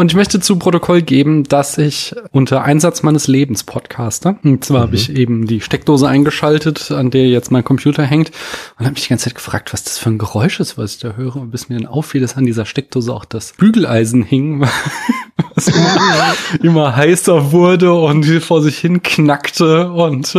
Und 0.00 0.12
ich 0.12 0.16
möchte 0.16 0.40
zu 0.40 0.58
Protokoll 0.58 1.02
geben, 1.02 1.44
dass 1.44 1.76
ich 1.76 2.14
unter 2.32 2.64
Einsatz 2.64 3.02
meines 3.02 3.28
Lebens 3.28 3.64
podcaste. 3.64 4.36
Und 4.42 4.64
zwar 4.64 4.78
mhm. 4.78 4.82
habe 4.84 4.96
ich 4.96 5.14
eben 5.14 5.46
die 5.46 5.60
Steckdose 5.60 6.08
eingeschaltet, 6.08 6.90
an 6.90 7.10
der 7.10 7.28
jetzt 7.28 7.50
mein 7.50 7.64
Computer 7.64 8.02
hängt 8.02 8.30
und 8.78 8.86
habe 8.86 8.94
mich 8.94 9.02
die 9.02 9.08
ganze 9.10 9.26
Zeit 9.26 9.34
gefragt, 9.34 9.74
was 9.74 9.84
das 9.84 9.98
für 9.98 10.08
ein 10.08 10.16
Geräusch 10.16 10.58
ist, 10.58 10.78
was 10.78 10.94
ich 10.94 11.00
da 11.00 11.16
höre. 11.16 11.36
Und 11.36 11.50
bis 11.50 11.68
mir 11.68 11.76
dann 11.78 11.86
auffiel, 11.86 12.22
dass 12.22 12.38
an 12.38 12.46
dieser 12.46 12.64
Steckdose 12.64 13.12
auch 13.12 13.26
das 13.26 13.52
Bügeleisen 13.52 14.22
hing, 14.22 14.66
was 15.54 15.68
immer, 15.68 16.34
immer 16.62 16.96
heißer 16.96 17.52
wurde 17.52 17.92
und 17.92 18.24
vor 18.40 18.62
sich 18.62 18.78
hin 18.78 19.02
knackte. 19.02 19.90
Und 19.90 20.34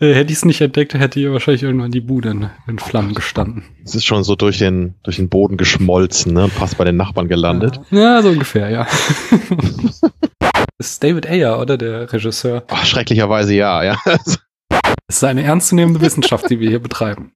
äh, 0.00 0.14
hätte 0.14 0.32
ich 0.32 0.38
es 0.38 0.44
nicht 0.44 0.60
entdeckt, 0.60 0.94
hätte 0.94 1.20
hier 1.20 1.32
wahrscheinlich 1.32 1.62
irgendwann 1.62 1.90
die 1.90 2.00
Bude 2.00 2.30
in, 2.30 2.50
in 2.66 2.78
Flammen 2.78 3.14
gestanden. 3.14 3.64
Es 3.84 3.94
ist 3.94 4.04
schon 4.04 4.24
so 4.24 4.36
durch 4.36 4.58
den, 4.58 4.94
durch 5.02 5.16
den 5.16 5.28
Boden 5.28 5.56
geschmolzen, 5.56 6.32
ne? 6.32 6.48
Passt 6.48 6.78
bei 6.78 6.84
den 6.84 6.96
Nachbarn 6.96 7.28
gelandet. 7.28 7.80
Ja, 7.90 8.22
so 8.22 8.28
ungefähr, 8.28 8.70
ja. 8.70 8.86
ist 10.78 11.02
David 11.02 11.26
Ayer, 11.26 11.60
oder 11.60 11.76
der 11.76 12.12
Regisseur? 12.12 12.64
Ach, 12.68 12.84
schrecklicherweise 12.84 13.54
ja, 13.54 13.82
ja. 13.82 13.96
Es 15.08 15.16
ist 15.16 15.24
eine 15.24 15.42
ernstzunehmende 15.42 16.00
Wissenschaft, 16.00 16.48
die 16.50 16.60
wir 16.60 16.68
hier 16.68 16.78
betreiben. 16.78 17.32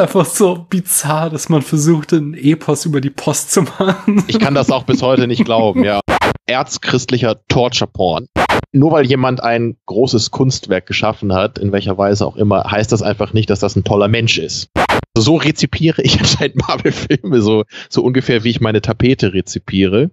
Einfach 0.00 0.26
so 0.26 0.64
bizarr, 0.70 1.28
dass 1.28 1.48
man 1.48 1.60
versucht, 1.60 2.12
einen 2.12 2.34
Epos 2.34 2.84
über 2.84 3.00
die 3.00 3.10
Post 3.10 3.50
zu 3.50 3.62
machen. 3.62 4.22
Ich 4.28 4.38
kann 4.38 4.54
das 4.54 4.70
auch 4.70 4.84
bis 4.84 5.02
heute 5.02 5.26
nicht 5.26 5.44
glauben, 5.44 5.82
ja. 5.82 5.98
Erzchristlicher 6.46 7.40
Torture-Porn. 7.48 8.28
Nur 8.70 8.92
weil 8.92 9.06
jemand 9.06 9.42
ein 9.42 9.76
großes 9.86 10.30
Kunstwerk 10.30 10.86
geschaffen 10.86 11.32
hat, 11.32 11.58
in 11.58 11.72
welcher 11.72 11.98
Weise 11.98 12.26
auch 12.26 12.36
immer, 12.36 12.70
heißt 12.70 12.92
das 12.92 13.02
einfach 13.02 13.32
nicht, 13.32 13.50
dass 13.50 13.58
das 13.58 13.74
ein 13.74 13.82
toller 13.82 14.06
Mensch 14.06 14.38
ist. 14.38 14.68
So 15.16 15.34
rezipiere 15.34 16.00
ich 16.02 16.16
anscheinend 16.20 16.68
Marvel-Filme, 16.68 17.42
so, 17.42 17.64
so 17.90 18.04
ungefähr 18.04 18.44
wie 18.44 18.50
ich 18.50 18.60
meine 18.60 18.80
Tapete 18.80 19.32
rezipiere. 19.32 20.12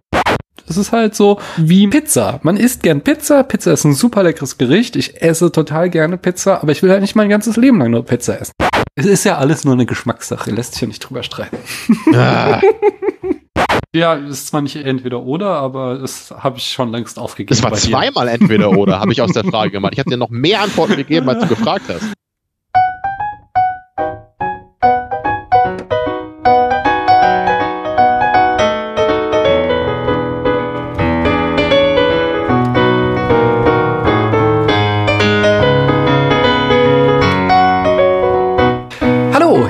Das 0.66 0.77
ist 0.77 0.94
halt 0.94 1.13
so 1.13 1.39
wie 1.58 1.86
Pizza. 1.89 2.39
Man 2.41 2.58
isst 2.58 2.81
gern 2.81 3.02
Pizza. 3.02 3.44
Pizza 3.44 3.72
ist 3.73 3.83
ein 3.83 3.94
super 3.94 4.23
leckeres 4.23 4.58
Gericht. 4.58 4.95
Ich 4.95 5.22
esse 5.22 5.52
total 5.52 5.91
gerne 5.91 6.17
Pizza, 6.17 6.63
aber 6.63 6.72
ich 6.72 6.81
will 6.81 6.89
halt 6.89 7.02
nicht 7.02 7.16
mein 7.16 7.30
ganzes 7.30 7.56
Leben 7.56 7.78
lang 7.78 7.91
nur 7.91 8.03
Pizza 8.03 8.41
essen. 8.41 8.53
Es 8.97 9.05
ist 9.05 9.25
ja 9.25 9.38
alles 9.38 9.65
nur 9.65 9.73
eine 9.73 9.85
Geschmackssache. 9.85 10.51
Lässt 10.51 10.73
sich 10.73 10.81
ja 10.81 10.88
nicht 10.88 10.99
drüber 10.99 11.23
streiten. 11.23 11.57
Ah. 12.13 12.61
Ja, 13.93 14.17
es 14.17 14.29
ist 14.39 14.47
zwar 14.47 14.61
nicht 14.61 14.75
entweder 14.75 15.23
oder, 15.23 15.51
aber 15.51 15.97
das 15.97 16.29
habe 16.29 16.57
ich 16.57 16.69
schon 16.69 16.91
längst 16.91 17.17
aufgegeben. 17.17 17.53
Es 17.53 17.63
war 17.63 17.71
zweimal 17.71 18.27
entweder 18.27 18.71
oder, 18.71 18.99
habe 18.99 19.13
ich 19.13 19.21
aus 19.21 19.31
der 19.31 19.45
Frage 19.45 19.71
gemacht. 19.71 19.93
Ich 19.93 19.99
habe 19.99 20.09
dir 20.09 20.17
noch 20.17 20.29
mehr 20.29 20.63
Antworten 20.63 20.97
gegeben, 20.97 21.29
als 21.29 21.39
du 21.39 21.47
gefragt 21.47 21.85
hast. 21.88 22.13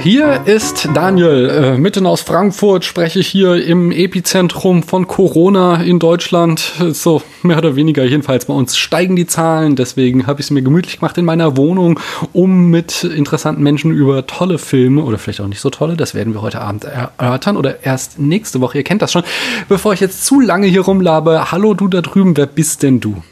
Hier 0.05 0.45
ist 0.45 0.87
Daniel, 0.93 1.49
äh, 1.49 1.77
mitten 1.79 2.05
aus 2.05 2.21
Frankfurt, 2.21 2.85
spreche 2.85 3.17
ich 3.17 3.27
hier 3.27 3.65
im 3.65 3.91
Epizentrum 3.91 4.83
von 4.83 5.07
Corona 5.07 5.81
in 5.81 5.97
Deutschland. 5.97 6.59
So 6.91 7.23
mehr 7.41 7.57
oder 7.57 7.75
weniger, 7.75 8.03
jedenfalls 8.03 8.45
bei 8.45 8.53
uns 8.53 8.77
steigen 8.77 9.15
die 9.15 9.25
Zahlen. 9.25 9.75
Deswegen 9.75 10.27
habe 10.27 10.41
ich 10.41 10.45
es 10.45 10.51
mir 10.51 10.61
gemütlich 10.61 10.99
gemacht 10.99 11.17
in 11.17 11.25
meiner 11.25 11.57
Wohnung, 11.57 11.99
um 12.33 12.69
mit 12.69 13.03
interessanten 13.03 13.63
Menschen 13.63 13.91
über 13.91 14.27
tolle 14.27 14.59
Filme 14.59 15.03
oder 15.03 15.17
vielleicht 15.17 15.41
auch 15.41 15.47
nicht 15.47 15.59
so 15.59 15.71
tolle, 15.71 15.97
das 15.97 16.13
werden 16.13 16.35
wir 16.35 16.43
heute 16.43 16.61
Abend 16.61 16.83
erörtern 16.83 17.57
oder 17.57 17.83
erst 17.83 18.19
nächste 18.19 18.61
Woche. 18.61 18.77
Ihr 18.77 18.83
kennt 18.83 19.01
das 19.01 19.11
schon. 19.11 19.23
Bevor 19.69 19.93
ich 19.93 20.01
jetzt 20.01 20.23
zu 20.23 20.39
lange 20.39 20.67
hier 20.67 20.81
rumlabe, 20.81 21.51
hallo 21.51 21.73
du 21.73 21.87
da 21.87 22.01
drüben, 22.01 22.37
wer 22.37 22.45
bist 22.45 22.83
denn 22.83 22.99
du? 22.99 23.23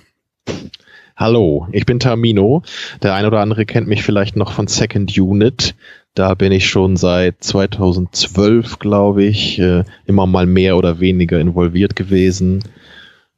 Hallo, 1.16 1.68
ich 1.72 1.86
bin 1.86 2.00
Tamino. 2.00 2.64
Der 3.04 3.14
ein 3.14 3.28
oder 3.28 3.42
andere 3.42 3.68
kennt 3.68 3.88
mich 3.88 4.02
vielleicht 4.02 4.36
noch 4.36 4.52
von 4.52 4.66
Second 4.66 5.16
Unit. 5.16 5.76
Da 6.16 6.36
bin 6.36 6.52
ich 6.52 6.70
schon 6.70 6.96
seit 6.96 7.44
2012, 7.44 8.78
glaube 8.78 9.24
ich, 9.24 9.58
äh, 9.58 9.84
immer 10.06 10.28
mal 10.28 10.46
mehr 10.46 10.78
oder 10.78 11.00
weniger 11.00 11.40
involviert 11.40 11.96
gewesen. 11.96 12.64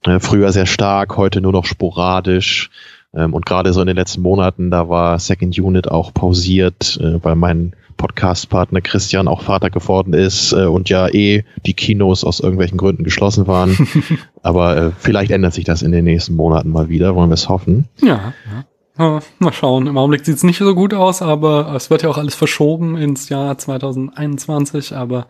Äh, 0.03 0.19
früher 0.19 0.51
sehr 0.51 0.65
stark, 0.65 1.15
heute 1.15 1.39
nur 1.39 1.53
noch 1.53 1.65
sporadisch. 1.65 2.69
Ähm, 3.13 3.33
und 3.33 3.45
gerade 3.45 3.71
so 3.71 3.79
in 3.79 3.87
den 3.87 3.95
letzten 3.95 4.21
Monaten, 4.21 4.71
da 4.71 4.89
war 4.89 5.19
Second 5.19 5.57
Unit 5.57 5.89
auch 5.89 6.13
pausiert, 6.13 6.99
äh, 7.01 7.23
weil 7.23 7.35
mein 7.35 7.77
Podcast-Partner 7.95 8.81
Christian 8.81 9.29
auch 9.29 9.41
Vater 9.41 9.69
geworden 9.69 10.13
ist 10.13 10.51
und 10.51 10.89
ja 10.89 11.07
eh 11.07 11.45
die 11.65 11.73
Kinos 11.73 12.25
aus 12.25 12.41
irgendwelchen 12.41 12.77
Gründen 12.77 13.05
geschlossen 13.05 13.47
waren. 13.47 13.87
Aber 14.43 14.91
vielleicht 14.99 15.31
ändert 15.31 15.53
sich 15.53 15.63
das 15.63 15.81
in 15.81 15.93
den 15.93 16.03
nächsten 16.03 16.35
Monaten 16.35 16.71
mal 16.71 16.89
wieder, 16.89 17.15
wollen 17.15 17.29
wir 17.29 17.35
es 17.35 17.47
hoffen. 17.47 17.87
Ja, 18.01 18.33
ja. 18.51 18.65
Ja, 18.97 19.19
mal 19.39 19.51
schauen. 19.51 19.87
Im 19.87 19.97
Augenblick 19.97 20.25
sieht 20.25 20.37
es 20.37 20.43
nicht 20.43 20.57
so 20.57 20.73
gut 20.73 20.93
aus, 20.93 21.21
aber 21.21 21.73
es 21.75 21.89
wird 21.89 22.03
ja 22.03 22.09
auch 22.09 22.17
alles 22.17 22.33
verschoben 22.33 22.95
ins 22.97 23.27
Jahr 23.27 23.57
2021. 23.57 24.95
Aber 24.95 25.27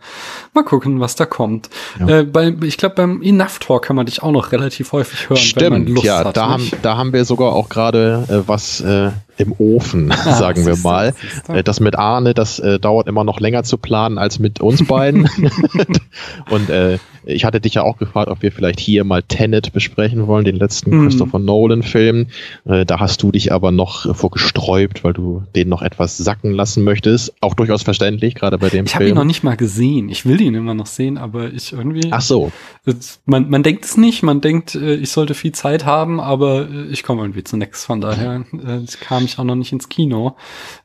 mal 0.54 0.62
gucken, 0.62 1.00
was 1.00 1.16
da 1.16 1.26
kommt. 1.26 1.68
Ja. 1.98 2.20
Äh, 2.20 2.22
bei, 2.24 2.54
ich 2.62 2.76
glaube, 2.76 2.94
beim 2.94 3.22
Enough 3.22 3.58
Talk 3.58 3.82
kann 3.82 3.96
man 3.96 4.06
dich 4.06 4.22
auch 4.22 4.30
noch 4.30 4.52
relativ 4.52 4.92
häufig 4.92 5.28
hören. 5.28 5.38
Stimmt, 5.38 5.64
wenn 5.64 5.72
man 5.72 5.86
Lust 5.86 6.06
ja, 6.06 6.24
hat, 6.24 6.36
da, 6.36 6.48
haben, 6.48 6.70
da 6.82 6.96
haben 6.96 7.12
wir 7.12 7.24
sogar 7.24 7.54
auch 7.54 7.68
gerade 7.68 8.24
äh, 8.28 8.48
was 8.48 8.80
äh, 8.80 9.10
im 9.38 9.54
Ofen, 9.58 10.10
ah, 10.12 10.34
sagen 10.34 10.66
wir 10.66 10.76
mal. 10.76 11.14
Äh, 11.48 11.62
das 11.62 11.80
mit 11.80 11.96
Arne, 11.96 12.34
das 12.34 12.58
äh, 12.58 12.78
dauert 12.78 13.06
immer 13.06 13.24
noch 13.24 13.40
länger 13.40 13.62
zu 13.62 13.78
planen 13.78 14.18
als 14.18 14.38
mit 14.38 14.60
uns 14.60 14.86
beiden. 14.86 15.28
Und 16.50 16.70
äh, 16.70 16.98
ich 17.26 17.44
hatte 17.44 17.60
dich 17.60 17.74
ja 17.74 17.82
auch 17.82 17.98
gefragt, 17.98 18.28
ob 18.28 18.42
wir 18.42 18.52
vielleicht 18.52 18.78
hier 18.78 19.04
mal 19.04 19.22
Tenet 19.22 19.72
besprechen 19.72 20.26
wollen, 20.26 20.44
den 20.44 20.56
letzten 20.56 20.96
mhm. 20.96 21.04
Christopher 21.04 21.40
Nolan-Film. 21.40 22.28
Äh, 22.64 22.86
da 22.86 23.00
hast 23.00 23.22
du 23.22 23.32
dich 23.32 23.52
aber 23.52 23.72
noch 23.72 24.16
vorgesträubt, 24.16 25.02
weil 25.02 25.12
du 25.12 25.42
den 25.54 25.68
noch 25.68 25.82
etwas 25.82 26.16
sacken 26.16 26.52
lassen 26.52 26.84
möchtest. 26.84 27.34
Auch 27.40 27.54
durchaus 27.54 27.82
verständlich, 27.82 28.36
gerade 28.36 28.58
bei 28.58 28.68
dem 28.68 28.84
ich 28.84 28.92
Film. 28.92 29.02
Ich 29.02 29.08
habe 29.08 29.08
ihn 29.08 29.14
noch 29.16 29.24
nicht 29.24 29.42
mal 29.42 29.56
gesehen. 29.56 30.08
Ich 30.08 30.24
will 30.24 30.40
ihn 30.40 30.54
immer 30.54 30.74
noch 30.74 30.86
sehen, 30.86 31.18
aber 31.18 31.52
ich 31.52 31.72
irgendwie. 31.72 32.08
Ach 32.10 32.20
so. 32.20 32.52
Man, 33.24 33.50
man 33.50 33.64
denkt 33.64 33.84
es 33.84 33.96
nicht, 33.96 34.22
man 34.22 34.40
denkt, 34.40 34.76
äh, 34.76 34.94
ich 34.94 35.10
sollte 35.10 35.34
viel 35.34 35.52
Zeit 35.52 35.84
haben, 35.84 36.20
aber 36.20 36.68
äh, 36.70 36.86
ich 36.90 37.02
komme 37.02 37.22
irgendwie 37.22 37.42
zu 37.42 37.56
nichts. 37.56 37.84
Von 37.84 38.00
daher 38.00 38.44
äh, 38.52 38.86
kam 39.00 39.25
ich 39.26 39.38
auch 39.38 39.44
noch 39.44 39.54
nicht 39.54 39.72
ins 39.72 39.88
Kino. 39.88 40.36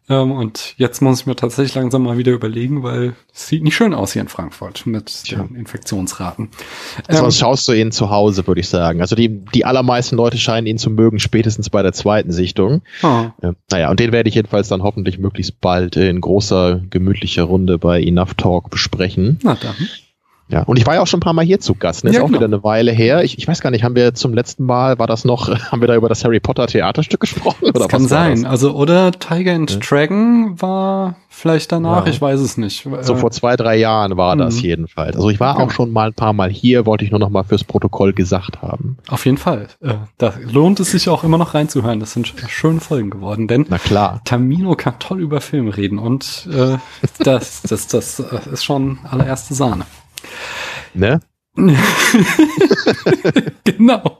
Ähm, 0.09 0.31
und 0.31 0.74
jetzt 0.78 1.02
muss 1.02 1.22
ich 1.22 1.25
mir 1.25 1.35
tatsächlich 1.35 1.75
langsam 1.75 2.03
mal 2.03 2.18
wieder 2.18 2.31
überlegen, 2.31 2.84
weil 2.84 3.16
es 3.34 3.47
sieht 3.47 3.63
nicht 3.63 3.75
schön 3.75 3.94
aus 3.94 4.13
hier 4.13 4.22
in 4.22 4.28
Frankfurt 4.28 4.85
mit 4.85 5.24
ja. 5.28 5.44
den 5.44 5.56
Infektionsraten. 5.56 6.50
Ähm, 7.07 7.16
Sonst 7.16 7.38
schaust 7.38 7.68
du 7.68 7.74
ihn 7.74 7.91
zu 7.91 8.09
Hause, 8.09 8.46
würde 8.47 8.62
ich 8.62 8.69
sagen. 8.69 9.01
Also 9.01 9.16
die, 9.16 9.30
die 9.30 9.66
allermeisten 9.66 10.16
Leute 10.16 10.38
scheinen 10.38 10.68
ihn 10.68 10.78
zu 10.78 10.90
mögen, 10.90 11.19
spätestens 11.19 11.69
bei 11.69 11.81
der 11.81 11.94
zweiten 11.94 12.31
Sichtung. 12.31 12.81
Oh. 13.03 13.25
Äh, 13.41 13.53
naja, 13.72 13.90
und 13.90 14.00
den 14.00 14.12
werde 14.12 14.30
ich 14.30 14.35
jedenfalls 14.35 14.68
dann 14.68 14.84
hoffentlich 14.84 15.18
möglichst 15.18 15.62
bald 15.62 15.96
in 15.96 16.19
großer, 16.19 16.81
gemütlicher 16.90 17.44
Runde 17.44 17.78
bei 17.78 18.01
Enough 18.01 18.34
Talk 18.35 18.69
besprechen. 18.69 19.40
Na 19.44 19.56
dann. 19.56 19.75
Ja, 20.51 20.63
und 20.63 20.78
ich 20.78 20.85
war 20.85 20.95
ja 20.95 21.01
auch 21.01 21.07
schon 21.07 21.19
ein 21.19 21.22
paar 21.22 21.34
Mal 21.34 21.45
hier 21.45 21.59
zu 21.62 21.75
Gast. 21.75 22.03
Ne? 22.03 22.09
Ist 22.09 22.17
ja, 22.17 22.23
auch 22.23 22.28
genau. 22.28 22.39
wieder 22.39 22.45
eine 22.45 22.63
Weile 22.63 22.91
her. 22.91 23.23
Ich, 23.23 23.38
ich 23.38 23.47
weiß 23.47 23.62
gar 23.62 23.72
nicht, 23.72 23.84
haben 23.85 23.95
wir 23.95 24.13
zum 24.13 24.34
letzten 24.34 24.66
Mal, 24.66 25.00
war 25.00 25.07
das 25.07 25.23
noch, 25.23 25.47
haben 25.72 25.81
wir 25.81 25.88
da 25.88 25.95
über 25.95 26.09
das 26.09 26.25
Harry 26.25 26.41
Potter 26.41 26.67
Theaterstück 26.67 27.22
gesprochen? 27.22 27.63
Oder 27.63 27.79
das 27.79 27.88
kann 27.88 28.07
sein. 28.07 28.45
Also, 28.45 28.73
oder 28.73 29.12
Tiger 29.12 29.53
and 29.53 29.72
ja. 29.72 29.78
Dragon 29.78 30.62
war 30.62 31.16
vielleicht 31.29 31.72
danach, 31.72 32.06
ja. 32.06 32.12
ich 32.12 32.22
weiß 32.22 32.41
es 32.41 32.57
nicht. 32.57 32.88
So 33.01 33.16
vor 33.16 33.31
zwei, 33.31 33.56
drei 33.56 33.78
Jahren 33.78 34.17
war 34.17 34.35
das 34.35 34.57
mhm. 34.57 34.62
jedenfalls. 34.62 35.16
Also 35.16 35.29
ich 35.29 35.39
war 35.39 35.57
auch 35.59 35.72
schon 35.72 35.91
mal 35.91 36.07
ein 36.07 36.13
paar 36.13 36.34
Mal 36.34 36.50
hier, 36.50 36.85
wollte 36.85 37.06
ich 37.06 37.12
nur 37.12 37.19
noch 37.19 37.29
mal 37.29 37.44
fürs 37.44 37.63
Protokoll 37.63 38.12
gesagt 38.12 38.62
haben. 38.62 38.97
Auf 39.07 39.25
jeden 39.25 39.38
Fall. 39.38 39.68
Äh, 39.81 39.94
da 40.18 40.33
lohnt 40.51 40.81
es 40.81 40.91
sich 40.91 41.07
auch 41.07 41.23
immer 41.23 41.38
noch 41.38 41.53
reinzuhören. 41.53 42.01
Das 42.01 42.12
sind 42.12 42.33
schöne 42.47 42.81
Folgen 42.81 43.09
geworden, 43.09 43.47
denn 43.47 43.66
Na 43.69 43.78
klar. 43.78 44.22
Tamino 44.25 44.75
kann 44.75 44.95
toll 45.00 45.22
über 45.22 45.39
Filme 45.39 45.78
reden 45.78 45.97
und 45.97 46.50
äh, 46.51 46.78
das, 47.19 47.62
das, 47.62 47.88
das, 47.88 48.18
das 48.18 48.47
ist 48.47 48.63
schon 48.66 49.00
allererste 49.09 49.53
Sahne. 49.53 49.85
Ne? 50.94 51.20
genau. 53.63 54.19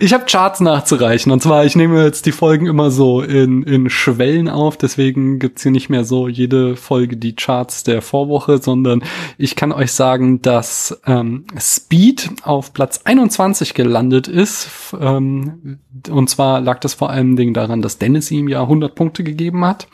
Ich 0.00 0.12
habe 0.12 0.26
Charts 0.26 0.60
nachzureichen. 0.60 1.32
Und 1.32 1.42
zwar, 1.42 1.64
ich 1.64 1.76
nehme 1.76 2.04
jetzt 2.04 2.26
die 2.26 2.32
Folgen 2.32 2.66
immer 2.66 2.90
so 2.90 3.22
in, 3.22 3.62
in 3.62 3.88
Schwellen 3.88 4.48
auf. 4.48 4.76
Deswegen 4.76 5.38
gibt's 5.38 5.62
hier 5.62 5.72
nicht 5.72 5.88
mehr 5.88 6.04
so 6.04 6.28
jede 6.28 6.76
Folge 6.76 7.16
die 7.16 7.34
Charts 7.34 7.84
der 7.84 8.02
Vorwoche, 8.02 8.58
sondern 8.58 9.02
ich 9.38 9.56
kann 9.56 9.72
euch 9.72 9.92
sagen, 9.92 10.42
dass 10.42 11.00
ähm, 11.06 11.46
Speed 11.58 12.30
auf 12.42 12.72
Platz 12.72 13.00
21 13.04 13.74
gelandet 13.74 14.28
ist. 14.28 14.68
Ähm, 15.00 15.78
und 16.10 16.28
zwar 16.28 16.60
lag 16.60 16.80
das 16.80 16.94
vor 16.94 17.10
allen 17.10 17.36
Dingen 17.36 17.54
daran, 17.54 17.80
dass 17.80 17.98
Dennis 17.98 18.30
ihm 18.30 18.48
ja 18.48 18.62
100 18.62 18.94
Punkte 18.94 19.24
gegeben 19.24 19.64
hat. 19.64 19.88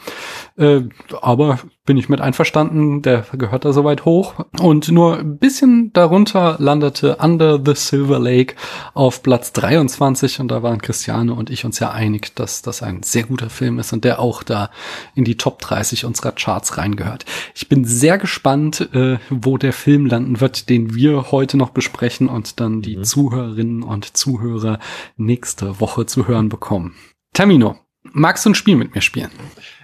Äh, 0.56 0.82
aber 1.20 1.58
bin 1.84 1.96
ich 1.96 2.08
mit 2.08 2.20
einverstanden, 2.20 3.02
der 3.02 3.26
gehört 3.32 3.64
da 3.64 3.72
soweit 3.72 4.04
hoch. 4.04 4.34
Und 4.60 4.90
nur 4.90 5.18
ein 5.18 5.38
bisschen 5.38 5.92
darunter 5.92 6.56
landete 6.58 7.16
Under 7.16 7.60
the 7.64 7.74
Silver 7.74 8.18
Lake 8.18 8.54
auf 8.94 9.22
Platz 9.22 9.52
23 9.52 9.94
2021 9.94 10.40
und 10.40 10.48
da 10.48 10.62
waren 10.62 10.80
Christiane 10.80 11.34
und 11.34 11.50
ich 11.50 11.64
uns 11.64 11.78
ja 11.78 11.90
einig, 11.90 12.34
dass 12.34 12.62
das 12.62 12.82
ein 12.82 13.02
sehr 13.02 13.24
guter 13.24 13.50
Film 13.50 13.78
ist 13.78 13.92
und 13.92 14.04
der 14.04 14.20
auch 14.20 14.42
da 14.42 14.70
in 15.14 15.24
die 15.24 15.36
Top 15.36 15.60
30 15.60 16.04
unserer 16.04 16.32
Charts 16.32 16.76
reingehört. 16.78 17.24
Ich 17.54 17.68
bin 17.68 17.84
sehr 17.84 18.18
gespannt, 18.18 18.88
äh, 18.94 19.18
wo 19.30 19.58
der 19.58 19.72
Film 19.72 20.06
landen 20.06 20.40
wird, 20.40 20.68
den 20.68 20.94
wir 20.94 21.30
heute 21.30 21.56
noch 21.56 21.70
besprechen 21.70 22.28
und 22.28 22.60
dann 22.60 22.82
die 22.82 22.96
mhm. 22.96 23.04
Zuhörerinnen 23.04 23.82
und 23.82 24.16
Zuhörer 24.16 24.78
nächste 25.16 25.80
Woche 25.80 26.06
zu 26.06 26.28
hören 26.28 26.48
bekommen. 26.48 26.94
Termino, 27.32 27.76
magst 28.02 28.44
du 28.44 28.50
ein 28.50 28.54
Spiel 28.54 28.76
mit 28.76 28.94
mir 28.94 29.00
spielen? 29.00 29.30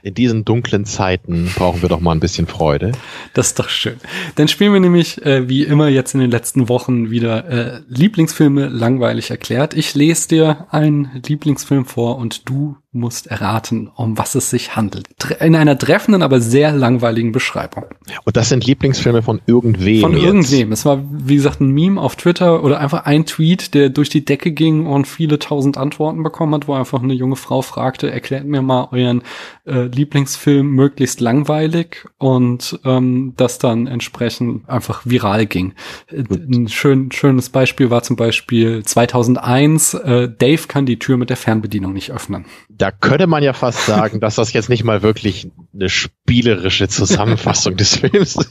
In 0.02 0.14
diesen 0.14 0.44
dunklen 0.44 0.84
Zeiten 0.84 1.50
brauchen 1.54 1.82
wir 1.82 1.88
doch 1.88 2.00
mal 2.00 2.12
ein 2.12 2.20
bisschen 2.20 2.46
Freude. 2.46 2.92
Das 3.34 3.48
ist 3.48 3.58
doch 3.58 3.68
schön. 3.68 3.96
Dann 4.36 4.48
spielen 4.48 4.72
wir 4.72 4.80
nämlich, 4.80 5.24
äh, 5.24 5.48
wie 5.48 5.64
immer 5.64 5.88
jetzt 5.88 6.14
in 6.14 6.20
den 6.20 6.30
letzten 6.30 6.68
Wochen, 6.68 7.10
wieder 7.10 7.48
äh, 7.48 7.80
Lieblingsfilme 7.88 8.68
langweilig 8.68 9.30
erklärt. 9.30 9.74
Ich 9.74 9.94
lese 9.94 10.28
dir 10.28 10.66
einen 10.70 11.22
Lieblingsfilm 11.26 11.84
vor 11.84 12.16
und 12.16 12.48
du 12.48 12.76
musst 12.92 13.28
erraten, 13.28 13.88
um 13.94 14.18
was 14.18 14.34
es 14.34 14.50
sich 14.50 14.74
handelt. 14.74 15.06
In 15.38 15.54
einer 15.54 15.78
treffenden, 15.78 16.22
aber 16.22 16.40
sehr 16.40 16.72
langweiligen 16.72 17.30
Beschreibung. 17.30 17.84
Und 18.24 18.36
das 18.36 18.48
sind 18.48 18.66
Lieblingsfilme 18.66 19.22
von 19.22 19.40
irgendwem. 19.46 20.00
Von 20.00 20.14
jetzt. 20.14 20.24
irgendwem. 20.24 20.72
Es 20.72 20.84
war, 20.84 21.00
wie 21.08 21.36
gesagt, 21.36 21.60
ein 21.60 21.70
Meme 21.70 22.00
auf 22.00 22.16
Twitter 22.16 22.64
oder 22.64 22.80
einfach 22.80 23.06
ein 23.06 23.26
Tweet, 23.26 23.74
der 23.74 23.90
durch 23.90 24.08
die 24.08 24.24
Decke 24.24 24.50
ging 24.50 24.86
und 24.86 25.06
viele 25.06 25.38
tausend 25.38 25.76
Antworten 25.76 26.24
bekommen 26.24 26.52
hat, 26.54 26.66
wo 26.66 26.74
einfach 26.74 27.00
eine 27.00 27.14
junge 27.14 27.36
Frau 27.36 27.62
fragte, 27.62 28.10
erklärt 28.10 28.44
mir 28.44 28.60
mal 28.60 28.88
euren 28.90 29.22
äh, 29.66 29.82
Lieblingsfilm 29.82 30.68
möglichst 30.68 31.20
langweilig 31.20 32.08
und 32.18 32.80
ähm, 32.84 33.34
das 33.36 33.58
dann 33.58 33.86
entsprechend 33.86 34.68
einfach 34.68 35.02
viral 35.04 35.46
ging. 35.46 35.74
Gut. 36.10 36.40
Ein 36.48 36.68
schön, 36.68 37.12
schönes 37.12 37.50
Beispiel 37.50 37.90
war 37.90 38.02
zum 38.02 38.16
Beispiel 38.16 38.82
2001, 38.82 39.94
äh, 39.94 40.28
Dave 40.28 40.66
kann 40.66 40.86
die 40.86 40.98
Tür 40.98 41.16
mit 41.16 41.30
der 41.30 41.36
Fernbedienung 41.36 41.92
nicht 41.92 42.10
öffnen. 42.10 42.46
Da 42.80 42.90
könnte 42.90 43.26
man 43.26 43.42
ja 43.42 43.52
fast 43.52 43.84
sagen, 43.84 44.20
dass 44.20 44.36
das 44.36 44.54
jetzt 44.54 44.70
nicht 44.70 44.84
mal 44.84 45.02
wirklich 45.02 45.50
eine 45.74 45.90
spielerische 45.90 46.88
Zusammenfassung 46.88 47.76
des 47.76 47.96
Films 47.98 48.36
ist. 48.36 48.50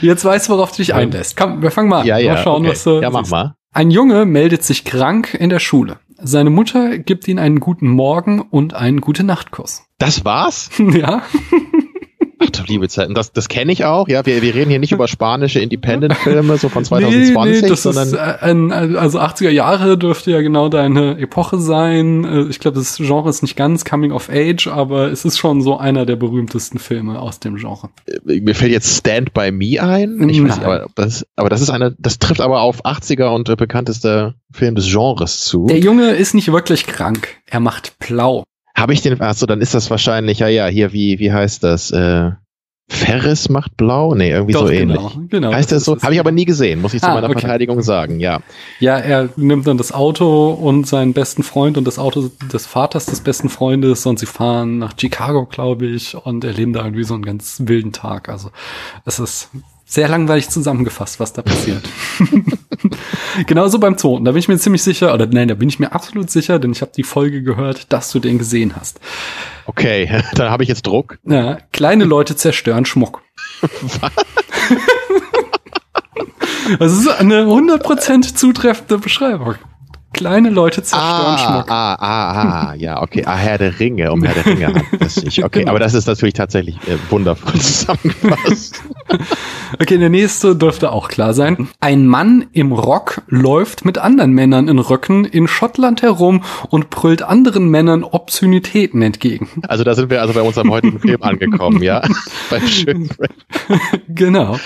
Jetzt 0.00 0.24
weißt 0.24 0.48
du, 0.48 0.54
worauf 0.54 0.72
du 0.72 0.78
dich 0.78 0.92
einlässt. 0.92 1.36
Komm, 1.36 1.62
wir 1.62 1.70
fangen 1.70 1.88
mal 1.88 2.00
an. 2.00 2.06
Ja, 2.06 2.18
ja, 2.18 2.34
mal 2.34 2.42
schauen, 2.42 2.62
okay. 2.62 2.70
was 2.72 2.82
du 2.84 3.00
Ja, 3.00 3.10
mach 3.10 3.20
siehst. 3.20 3.30
mal. 3.30 3.54
Ein 3.72 3.92
Junge 3.92 4.24
meldet 4.24 4.64
sich 4.64 4.84
krank 4.84 5.34
in 5.34 5.50
der 5.50 5.60
Schule. 5.60 5.98
Seine 6.20 6.50
Mutter 6.50 6.98
gibt 6.98 7.28
ihm 7.28 7.38
einen 7.38 7.60
guten 7.60 7.86
Morgen 7.88 8.40
und 8.40 8.74
einen 8.74 9.00
gute 9.00 9.22
Nachtkuss. 9.22 9.84
Das 9.98 10.24
war's? 10.24 10.70
Ja. 10.78 11.22
Liebe 12.66 12.88
Zeiten, 12.88 13.14
das, 13.14 13.32
das 13.32 13.48
kenne 13.48 13.72
ich 13.72 13.84
auch. 13.84 14.08
Ja, 14.08 14.24
wir, 14.26 14.42
wir 14.42 14.54
reden 14.54 14.70
hier 14.70 14.78
nicht 14.78 14.92
über 14.92 15.08
spanische 15.08 15.60
Independent-Filme 15.60 16.56
so 16.58 16.68
von 16.68 16.84
2020, 16.84 17.34
nee, 17.62 17.68
nee, 17.68 17.74
sondern 17.74 18.08
ist 18.08 18.16
ein, 18.16 18.72
also 18.96 19.20
80er 19.20 19.50
Jahre 19.50 19.96
dürfte 19.96 20.30
ja 20.30 20.40
genau 20.40 20.68
deine 20.68 21.18
Epoche 21.18 21.58
sein. 21.58 22.24
Äh, 22.24 22.42
ich 22.50 22.58
glaube, 22.60 22.78
das 22.78 22.96
Genre 22.96 23.28
ist 23.28 23.42
nicht 23.42 23.56
ganz 23.56 23.84
Coming 23.84 24.12
of 24.12 24.28
Age, 24.30 24.68
aber 24.68 25.10
es 25.10 25.24
ist 25.24 25.38
schon 25.38 25.62
so 25.62 25.78
einer 25.78 26.06
der 26.06 26.16
berühmtesten 26.16 26.78
Filme 26.78 27.20
aus 27.20 27.40
dem 27.40 27.56
Genre. 27.56 27.90
Äh, 28.06 28.40
mir 28.40 28.54
fällt 28.54 28.72
jetzt 28.72 28.98
Stand 28.98 29.34
by 29.34 29.52
Me 29.52 29.80
ein. 29.80 30.28
Ich 30.28 30.42
weiß 30.42 30.56
nicht, 30.56 30.64
aber 30.64 30.86
das, 30.94 31.26
aber 31.36 31.48
das 31.48 31.60
ist 31.60 31.70
eine, 31.70 31.94
das 31.98 32.18
trifft 32.18 32.40
aber 32.40 32.62
auf 32.62 32.84
80er 32.84 33.34
und 33.34 33.48
äh, 33.48 33.56
bekanntester 33.56 34.34
Film 34.50 34.74
des 34.74 34.86
Genres 34.90 35.40
zu. 35.40 35.66
Der 35.66 35.78
Junge 35.78 36.10
ist 36.12 36.34
nicht 36.34 36.50
wirklich 36.52 36.86
krank. 36.86 37.36
Er 37.46 37.60
macht 37.60 37.98
Blau. 37.98 38.44
Habe 38.78 38.92
ich 38.92 39.02
den, 39.02 39.20
achso, 39.20 39.46
dann 39.46 39.60
ist 39.60 39.74
das 39.74 39.90
wahrscheinlich, 39.90 40.38
ja, 40.38 40.46
ja, 40.46 40.66
hier, 40.66 40.92
wie, 40.92 41.18
wie 41.18 41.32
heißt 41.32 41.64
das? 41.64 41.90
Äh, 41.90 42.30
Ferris 42.90 43.48
macht 43.50 43.76
blau? 43.76 44.14
Nee, 44.14 44.30
irgendwie 44.30 44.54
Doch, 44.54 44.62
so 44.62 44.66
genau, 44.66 45.10
ähnlich. 45.10 45.30
Genau, 45.30 45.52
heißt 45.52 45.70
das, 45.70 45.84
das 45.84 46.00
so? 46.00 46.02
Habe 46.02 46.14
ich 46.14 46.20
aber 46.20 46.32
nie 46.32 46.46
gesehen, 46.46 46.80
muss 46.80 46.94
ich 46.94 47.02
zu 47.02 47.08
ah, 47.08 47.14
meiner 47.14 47.28
okay. 47.28 47.40
Verteidigung 47.40 47.82
sagen, 47.82 48.18
ja. 48.18 48.40
Ja, 48.80 48.96
er 48.96 49.28
nimmt 49.36 49.66
dann 49.66 49.76
das 49.76 49.92
Auto 49.92 50.50
und 50.50 50.86
seinen 50.86 51.12
besten 51.12 51.42
Freund 51.42 51.76
und 51.76 51.84
das 51.84 51.98
Auto 51.98 52.30
des 52.50 52.66
Vaters 52.66 53.06
des 53.06 53.20
besten 53.20 53.50
Freundes 53.50 54.06
und 54.06 54.18
sie 54.18 54.26
fahren 54.26 54.78
nach 54.78 54.94
Chicago, 54.98 55.44
glaube 55.44 55.86
ich, 55.86 56.14
und 56.14 56.44
erleben 56.44 56.72
da 56.72 56.84
irgendwie 56.84 57.04
so 57.04 57.14
einen 57.14 57.24
ganz 57.24 57.62
wilden 57.66 57.92
Tag. 57.92 58.30
Also 58.30 58.50
es 59.04 59.18
ist 59.18 59.50
sehr 59.84 60.08
langweilig 60.08 60.48
zusammengefasst, 60.48 61.20
was 61.20 61.32
da 61.34 61.42
passiert. 61.42 61.82
Genauso 63.46 63.78
beim 63.78 63.98
Zoten. 63.98 64.24
Da 64.24 64.32
bin 64.32 64.38
ich 64.38 64.48
mir 64.48 64.58
ziemlich 64.58 64.82
sicher, 64.82 65.12
oder 65.14 65.26
nein, 65.26 65.48
da 65.48 65.54
bin 65.54 65.68
ich 65.68 65.78
mir 65.78 65.92
absolut 65.92 66.30
sicher, 66.30 66.58
denn 66.58 66.72
ich 66.72 66.80
habe 66.80 66.92
die 66.96 67.02
Folge 67.02 67.42
gehört, 67.42 67.92
dass 67.92 68.10
du 68.10 68.18
den 68.18 68.38
gesehen 68.38 68.74
hast. 68.76 69.00
Okay, 69.66 70.22
dann 70.34 70.50
habe 70.50 70.62
ich 70.62 70.68
jetzt 70.68 70.86
Druck. 70.86 71.18
Ja, 71.24 71.58
kleine 71.72 72.04
Leute 72.04 72.36
zerstören 72.36 72.84
Schmuck. 72.84 73.22
Was? 73.60 74.12
Das 76.78 76.92
ist 76.92 77.08
eine 77.08 77.44
100% 77.44 78.34
zutreffende 78.34 78.98
Beschreibung. 78.98 79.54
Kleine 80.18 80.50
Leute 80.50 80.82
zerstören 80.82 81.36
ah, 81.36 81.38
Schmuck. 81.38 81.70
Ah, 81.70 81.94
ah, 81.94 82.70
ah, 82.70 82.74
ja, 82.74 83.00
okay. 83.00 83.22
Ah, 83.24 83.36
Herr 83.36 83.56
der 83.56 83.78
Ringe, 83.78 84.10
um 84.10 84.24
Herr 84.24 84.34
der 84.34 84.46
Ringe 84.46 84.66
handelt 84.66 85.00
es. 85.00 85.18
Okay, 85.18 85.60
genau. 85.60 85.70
aber 85.70 85.78
das 85.78 85.94
ist 85.94 86.08
natürlich 86.08 86.34
tatsächlich 86.34 86.74
äh, 86.88 86.98
wundervoll 87.08 87.52
zusammengefasst. 87.60 88.82
okay, 89.80 89.96
der 89.96 90.08
nächste 90.08 90.56
dürfte 90.56 90.90
auch 90.90 91.06
klar 91.06 91.34
sein. 91.34 91.68
Ein 91.78 92.08
Mann 92.08 92.46
im 92.50 92.72
Rock 92.72 93.22
läuft 93.28 93.84
mit 93.84 93.98
anderen 93.98 94.32
Männern 94.32 94.66
in 94.66 94.80
Röcken 94.80 95.24
in 95.24 95.46
Schottland 95.46 96.02
herum 96.02 96.42
und 96.68 96.90
brüllt 96.90 97.22
anderen 97.22 97.68
Männern 97.68 98.02
Obszönitäten 98.02 99.00
entgegen. 99.02 99.48
Also 99.68 99.84
da 99.84 99.94
sind 99.94 100.10
wir 100.10 100.20
also 100.20 100.34
bei 100.34 100.42
unserem 100.42 100.72
heutigen 100.72 100.98
Film 100.98 101.22
angekommen, 101.22 101.80
ja? 101.80 102.02
Beim 102.50 102.66
schönen 102.66 103.08
Genau. 104.08 104.58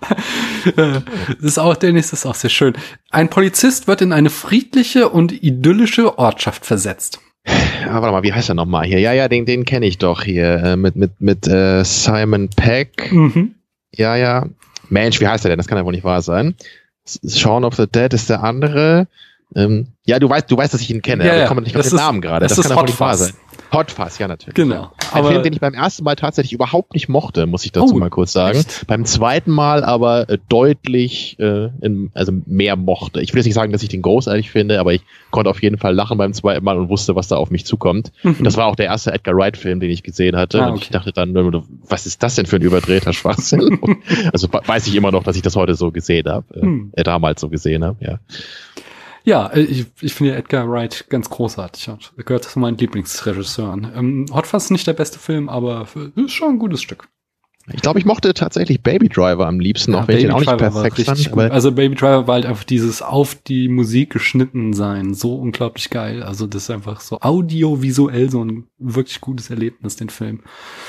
das 0.76 1.02
ist 1.40 1.58
auch, 1.58 1.76
der 1.76 1.92
nächste 1.92 2.14
ist 2.14 2.26
auch 2.26 2.34
sehr 2.34 2.50
schön. 2.50 2.74
Ein 3.10 3.28
Polizist 3.30 3.86
wird 3.86 4.02
in 4.02 4.12
eine 4.12 4.30
friedliche 4.30 5.08
und 5.08 5.32
idyllische 5.32 6.18
Ortschaft 6.18 6.66
versetzt. 6.66 7.20
Ah, 7.46 8.00
warte 8.00 8.12
mal, 8.12 8.22
wie 8.22 8.32
heißt 8.32 8.48
er 8.48 8.54
nochmal 8.54 8.86
hier? 8.86 9.00
Ja, 9.00 9.12
ja, 9.12 9.28
den, 9.28 9.44
den 9.44 9.64
kenne 9.64 9.86
ich 9.86 9.98
doch 9.98 10.22
hier. 10.22 10.62
Äh, 10.62 10.76
mit 10.76 10.96
mit, 10.96 11.20
mit 11.20 11.46
äh, 11.46 11.84
Simon 11.84 12.48
Peck. 12.48 13.12
Mhm. 13.12 13.54
Ja, 13.94 14.16
ja. 14.16 14.46
Mensch, 14.88 15.20
wie 15.20 15.28
heißt 15.28 15.44
er 15.44 15.50
denn? 15.50 15.58
Das 15.58 15.66
kann 15.66 15.78
ja 15.78 15.84
wohl 15.84 15.92
nicht 15.92 16.04
wahr 16.04 16.22
sein. 16.22 16.54
Shaun 17.28 17.64
of 17.64 17.74
the 17.74 17.86
Dead 17.86 18.12
ist 18.14 18.30
der 18.30 18.42
andere. 18.42 19.06
Ähm, 19.54 19.88
ja, 20.06 20.18
du 20.18 20.28
weißt, 20.28 20.50
du 20.50 20.56
weißt, 20.56 20.74
dass 20.74 20.80
ich 20.80 20.90
ihn 20.90 21.02
kenne, 21.02 21.26
ja, 21.26 21.32
aber 21.32 21.42
ich 21.42 21.48
komme 21.48 21.62
nicht 21.62 21.76
auf 21.76 21.88
den 21.88 21.96
Namen 21.96 22.20
gerade. 22.20 22.46
Das, 22.46 22.56
das 22.56 22.66
kann 22.66 22.76
ja 22.76 22.80
wohl 22.80 22.86
nicht 22.86 23.00
wahr 23.00 23.16
sein. 23.16 23.34
Hot 23.74 23.90
Fuzz, 23.90 24.18
ja 24.18 24.28
natürlich. 24.28 24.54
Genau. 24.54 24.92
Ein 25.12 25.18
aber 25.18 25.30
Film, 25.30 25.42
den 25.42 25.52
ich 25.52 25.60
beim 25.60 25.74
ersten 25.74 26.04
Mal 26.04 26.16
tatsächlich 26.16 26.52
überhaupt 26.52 26.94
nicht 26.94 27.08
mochte, 27.08 27.46
muss 27.46 27.64
ich 27.64 27.72
dazu 27.72 27.94
oh, 27.94 27.98
mal 27.98 28.10
kurz 28.10 28.32
sagen. 28.32 28.58
Echt? 28.58 28.86
Beim 28.86 29.04
zweiten 29.04 29.50
Mal 29.50 29.84
aber 29.84 30.28
äh, 30.28 30.38
deutlich, 30.48 31.38
äh, 31.38 31.70
in, 31.80 32.10
also 32.14 32.32
mehr 32.46 32.76
mochte. 32.76 33.20
Ich 33.20 33.32
will 33.32 33.38
jetzt 33.38 33.46
nicht 33.46 33.54
sagen, 33.54 33.72
dass 33.72 33.82
ich 33.82 33.88
den 33.88 34.02
großartig 34.02 34.50
finde, 34.50 34.80
aber 34.80 34.92
ich 34.92 35.02
konnte 35.30 35.50
auf 35.50 35.62
jeden 35.62 35.78
Fall 35.78 35.94
lachen 35.94 36.18
beim 36.18 36.32
zweiten 36.32 36.64
Mal 36.64 36.78
und 36.78 36.88
wusste, 36.88 37.16
was 37.16 37.28
da 37.28 37.36
auf 37.36 37.50
mich 37.50 37.66
zukommt. 37.66 38.12
Mhm. 38.22 38.36
Und 38.38 38.44
das 38.44 38.56
war 38.56 38.66
auch 38.66 38.76
der 38.76 38.86
erste 38.86 39.12
Edgar 39.12 39.36
Wright-Film, 39.36 39.80
den 39.80 39.90
ich 39.90 40.02
gesehen 40.02 40.36
hatte. 40.36 40.60
Ah, 40.60 40.64
okay. 40.64 40.72
Und 40.72 40.82
ich 40.82 40.90
dachte 40.90 41.12
dann, 41.12 41.34
was 41.88 42.06
ist 42.06 42.22
das 42.22 42.36
denn 42.36 42.46
für 42.46 42.56
ein 42.56 42.62
überdrehter 42.62 43.12
Schwachsinn? 43.12 43.80
also 44.32 44.48
weiß 44.50 44.86
ich 44.86 44.94
immer 44.94 45.10
noch, 45.10 45.24
dass 45.24 45.36
ich 45.36 45.42
das 45.42 45.56
heute 45.56 45.74
so 45.74 45.90
gesehen 45.90 46.28
habe, 46.28 46.46
äh, 46.54 46.60
hm. 46.60 46.92
äh, 46.92 47.02
damals 47.02 47.40
so 47.40 47.48
gesehen 47.48 47.84
habe, 47.84 47.96
ja. 48.04 48.18
Ja, 49.24 49.46
äh, 49.48 49.62
ich, 49.62 49.86
ich 50.00 50.14
finde 50.14 50.36
Edgar 50.36 50.70
Wright 50.70 51.06
ganz 51.08 51.30
großartig. 51.30 51.88
Er 51.88 52.24
gehört 52.24 52.44
zu 52.44 52.58
meinen 52.58 52.76
Lieblingsregisseuren. 52.76 53.90
Ähm, 53.94 54.26
Hot 54.32 54.46
Fuzz 54.46 54.64
ist 54.64 54.70
nicht 54.70 54.86
der 54.86 54.92
beste 54.92 55.18
Film, 55.18 55.48
aber 55.48 55.88
ist 56.14 56.32
schon 56.32 56.50
ein 56.50 56.58
gutes 56.58 56.82
Stück. 56.82 57.08
Ich 57.72 57.80
glaube, 57.80 57.98
ich 57.98 58.04
mochte 58.04 58.34
tatsächlich 58.34 58.82
Baby 58.82 59.08
Driver 59.08 59.46
am 59.46 59.58
liebsten, 59.58 59.92
ja, 59.92 59.98
auch 59.98 60.08
wenn 60.08 60.16
Baby 60.16 60.18
ich 60.18 60.26
den 60.26 60.32
auch 60.32 60.40
nicht 60.40 60.58
perfekt 60.58 61.00
fand. 61.00 61.32
Aber 61.32 61.50
also 61.50 61.72
Baby 61.72 61.94
Driver 61.94 62.26
war 62.26 62.34
halt 62.34 62.46
einfach 62.46 62.64
dieses 62.64 63.00
auf 63.00 63.34
die 63.34 63.68
Musik 63.68 64.10
geschnitten 64.10 64.74
sein, 64.74 65.14
so 65.14 65.36
unglaublich 65.36 65.88
geil. 65.88 66.22
Also 66.22 66.46
das 66.46 66.64
ist 66.64 66.70
einfach 66.70 67.00
so 67.00 67.20
audiovisuell 67.20 68.30
so 68.30 68.44
ein 68.44 68.66
wirklich 68.78 69.20
gutes 69.20 69.48
Erlebnis, 69.48 69.96
den 69.96 70.10
Film. 70.10 70.40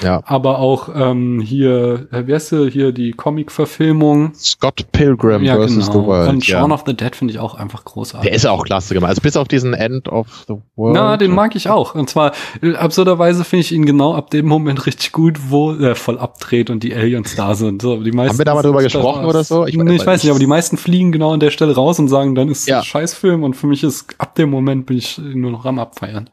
Ja. 0.03 0.21
Aber 0.25 0.59
auch 0.59 0.89
ähm, 0.93 1.39
hier, 1.39 2.07
äh, 2.11 2.27
wie 2.27 2.33
heißt 2.33 2.51
du, 2.51 2.67
hier 2.67 2.91
die 2.91 3.11
Comic-Verfilmung? 3.11 4.33
Scott 4.35 4.91
Pilgrim 4.91 5.43
ja, 5.43 5.55
vs. 5.55 5.73
Genau. 5.73 5.85
the 5.85 6.07
World. 6.07 6.29
Und 6.29 6.45
Shaun 6.45 6.69
ja. 6.71 6.75
of 6.75 6.83
the 6.85 6.93
Dead 6.93 7.15
finde 7.15 7.33
ich 7.33 7.39
auch 7.39 7.55
einfach 7.55 7.85
großartig. 7.85 8.29
Der 8.29 8.35
ist 8.35 8.45
auch 8.45 8.65
klasse 8.65 8.93
gemacht. 8.93 9.09
Also 9.09 9.21
bis 9.21 9.37
auf 9.37 9.47
diesen 9.47 9.73
End 9.73 10.09
of 10.09 10.27
the 10.47 10.55
World. 10.75 10.95
Na, 10.95 11.15
den 11.15 11.31
mag 11.31 11.55
ich 11.55 11.69
auch. 11.69 11.95
Und 11.95 12.09
zwar, 12.09 12.33
äh, 12.61 12.75
absurderweise 12.75 13.45
finde 13.45 13.61
ich 13.61 13.71
ihn 13.71 13.85
genau 13.85 14.13
ab 14.13 14.29
dem 14.29 14.45
Moment 14.45 14.85
richtig 14.85 15.13
gut, 15.13 15.39
wo 15.49 15.71
er 15.71 15.95
voll 15.95 16.19
abdreht 16.19 16.64
steht 16.65 16.69
und 16.69 16.83
die 16.83 16.93
Aliens 16.93 17.35
da 17.35 17.55
sind. 17.55 17.81
So, 17.81 18.01
die 18.01 18.11
meisten 18.11 18.31
Haben 18.31 18.37
wir 18.39 18.45
da 18.45 18.55
mal 18.55 18.61
drüber 18.61 18.83
gesprochen 18.83 19.25
oder 19.25 19.43
so? 19.43 19.65
Ich, 19.65 19.75
nee, 19.77 19.95
ich 19.95 20.05
weiß 20.05 20.23
nicht, 20.23 20.31
aber 20.31 20.39
die 20.39 20.47
meisten 20.47 20.77
fliegen 20.77 21.11
genau 21.11 21.33
an 21.33 21.39
der 21.39 21.51
Stelle 21.51 21.75
raus 21.75 21.99
und 21.99 22.07
sagen, 22.07 22.35
dann 22.35 22.49
ist 22.49 22.67
ja. 22.67 22.79
ein 22.79 22.83
Scheißfilm 22.83 23.43
und 23.43 23.55
für 23.55 23.67
mich 23.67 23.83
ist 23.83 24.15
ab 24.17 24.35
dem 24.35 24.49
Moment 24.49 24.85
bin 24.85 24.97
ich 24.97 25.17
nur 25.17 25.51
noch 25.51 25.65
am 25.65 25.79
Abfeiern. 25.79 26.29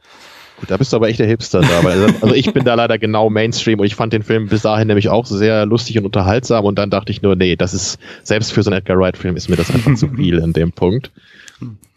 Gut, 0.58 0.70
da 0.70 0.76
bist 0.76 0.92
du 0.92 0.96
aber 0.96 1.08
echt 1.08 1.18
der 1.18 1.26
Hipster 1.26 1.60
da. 1.60 1.84
Weil, 1.84 2.02
also, 2.02 2.14
also 2.22 2.34
ich 2.34 2.52
bin 2.52 2.64
da 2.64 2.74
leider 2.74 2.98
genau 2.98 3.30
Mainstream 3.30 3.80
und 3.80 3.86
ich 3.86 3.94
fand 3.94 4.12
den 4.12 4.22
Film 4.22 4.48
bis 4.48 4.62
dahin 4.62 4.86
nämlich 4.86 5.08
auch 5.08 5.26
sehr 5.26 5.66
lustig 5.66 5.98
und 5.98 6.04
unterhaltsam 6.04 6.64
und 6.64 6.78
dann 6.78 6.90
dachte 6.90 7.12
ich 7.12 7.22
nur, 7.22 7.36
nee, 7.36 7.56
das 7.56 7.74
ist, 7.74 7.98
selbst 8.22 8.52
für 8.52 8.62
so 8.62 8.70
einen 8.70 8.78
Edgar 8.78 8.98
Wright-Film 8.98 9.36
ist 9.36 9.48
mir 9.48 9.56
das 9.56 9.70
einfach 9.70 9.94
zu 9.94 10.08
viel 10.16 10.38
in 10.38 10.52
dem 10.52 10.72
Punkt. 10.72 11.10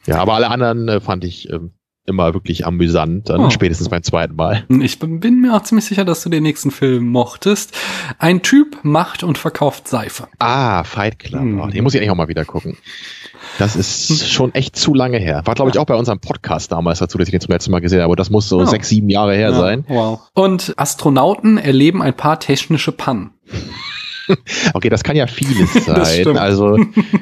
Ja, 0.07 0.17
aber 0.17 0.33
alle 0.33 0.49
anderen 0.49 0.87
äh, 0.87 0.99
fand 0.99 1.23
ich 1.23 1.49
ähm, 1.51 1.71
immer 2.07 2.33
wirklich 2.33 2.65
amüsant, 2.67 3.29
dann 3.29 3.41
Oh. 3.41 3.49
spätestens 3.49 3.89
beim 3.89 4.03
zweiten 4.03 4.35
Mal. 4.35 4.63
Ich 4.81 4.99
bin 4.99 5.41
mir 5.41 5.55
auch 5.55 5.63
ziemlich 5.63 5.85
sicher, 5.85 6.05
dass 6.05 6.21
du 6.23 6.29
den 6.29 6.43
nächsten 6.43 6.69
Film 6.71 7.07
mochtest. 7.07 7.75
Ein 8.19 8.41
Typ 8.43 8.77
macht 8.83 9.23
und 9.23 9.37
verkauft 9.37 9.87
Seife. 9.87 10.27
Ah, 10.39 10.83
Fight 10.83 11.17
Club. 11.19 11.41
Hm. 11.41 11.59
Oh, 11.61 11.67
den 11.67 11.83
muss 11.83 11.93
ich 11.95 11.99
eigentlich 11.99 12.11
auch 12.11 12.15
mal 12.15 12.27
wieder 12.27 12.45
gucken. 12.45 12.77
Das 13.57 13.75
ist 13.75 14.29
schon 14.31 14.53
echt 14.53 14.75
zu 14.75 14.93
lange 14.93 15.17
her. 15.17 15.41
War, 15.45 15.55
glaube 15.55 15.71
ich, 15.71 15.79
auch 15.79 15.85
bei 15.85 15.95
unserem 15.95 16.19
Podcast 16.19 16.71
damals 16.71 16.99
dazu, 16.99 17.17
dass 17.17 17.27
ich 17.27 17.31
den 17.31 17.41
zum 17.41 17.51
letzten 17.53 17.71
Mal 17.71 17.79
gesehen 17.79 17.99
habe. 17.99 18.05
Aber 18.05 18.15
das 18.15 18.29
muss 18.29 18.49
so 18.49 18.59
Ja. 18.59 18.65
sechs, 18.67 18.89
sieben 18.89 19.09
Jahre 19.09 19.33
her 19.35 19.49
Ja, 19.51 19.57
sein. 19.57 19.85
Wow. 19.87 20.19
Und 20.33 20.73
Astronauten 20.77 21.57
erleben 21.57 22.01
ein 22.01 22.15
paar 22.15 22.39
technische 22.39 22.91
Pannen. 22.91 23.31
Okay, 24.73 24.89
das 24.89 25.03
kann 25.03 25.15
ja 25.15 25.27
vieles 25.27 25.71
sein. 25.85 26.35
also, 26.35 26.79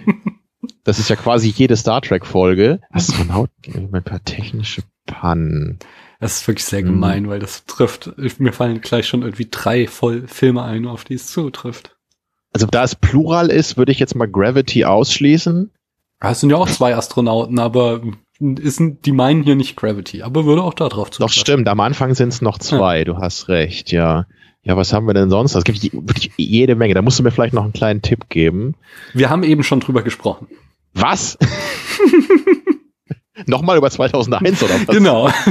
das 0.84 1.00
ist 1.00 1.10
ja 1.10 1.16
quasi 1.16 1.50
jede 1.50 1.76
Star 1.78 2.02
Trek-Folge. 2.02 2.80
Astronauten, 2.92 3.90
ein 3.94 4.04
paar 4.04 4.24
technische 4.24 4.84
Pannen. 5.06 5.80
Das 6.20 6.38
ist 6.38 6.48
wirklich 6.48 6.66
sehr 6.66 6.82
Mhm. 6.82 6.86
gemein, 6.88 7.30
weil 7.30 7.40
das 7.40 7.66
trifft. 7.66 8.12
Mir 8.40 8.54
fallen 8.54 8.80
gleich 8.82 9.08
schon 9.08 9.24
irgendwie 9.24 9.48
drei 9.52 9.88
voll 9.88 10.28
Filme 10.28 10.64
ein, 10.64 10.86
auf 10.88 11.04
die 11.04 11.16
es 11.16 11.28
zutrifft. 11.28 11.96
Also, 12.54 12.68
da 12.68 12.84
es 12.84 12.96
Plural 12.96 13.50
ist, 13.50 13.78
würde 13.78 13.92
ich 13.92 14.00
jetzt 14.00 14.16
mal 14.16 14.28
Gravity 14.28 14.86
ausschließen. 14.86 15.72
Ja, 16.22 16.32
Es 16.32 16.40
sind 16.40 16.50
ja 16.52 16.58
auch 16.58 16.70
zwei 16.70 16.96
Astronauten, 16.96 17.60
aber 17.60 18.02
ist, 18.40 18.82
die 19.06 19.12
meinen 19.12 19.44
hier 19.44 19.56
nicht 19.56 19.76
Gravity, 19.76 20.22
aber 20.22 20.46
würde 20.46 20.62
auch 20.64 20.74
da 20.74 20.88
drauf 20.88 21.10
Doch, 21.10 21.18
zutreffen. 21.30 21.40
stimmt. 21.42 21.68
Am 21.68 21.80
Anfang 21.80 22.14
sind 22.16 22.30
es 22.30 22.42
noch 22.42 22.58
zwei. 22.60 23.04
Du 23.04 23.18
hast 23.18 23.48
recht, 23.50 23.92
ja. 23.92 24.26
Ja, 24.64 24.78
was 24.78 24.94
haben 24.94 25.08
wir 25.08 25.14
denn 25.14 25.30
sonst? 25.30 25.56
Es 25.56 25.64
gibt 25.66 25.84
wirklich 25.84 26.32
jede 26.38 26.76
Menge. 26.76 26.94
Da 26.94 27.02
musst 27.02 27.20
du 27.20 27.24
mir 27.24 27.32
vielleicht 27.32 27.54
noch 27.54 27.64
einen 27.64 27.74
kleinen 27.74 28.02
Tipp 28.02 28.30
geben. 28.30 28.76
Wir 29.14 29.30
haben 29.30 29.44
eben 29.44 29.64
schon 29.64 29.82
drüber 29.82 30.04
gesprochen. 30.04 30.48
Was? 30.94 31.38
Nochmal 33.46 33.78
über 33.78 33.90
2001 33.90 34.64
oder 34.64 34.74
was? 34.88 34.96
Genau. 34.96 35.30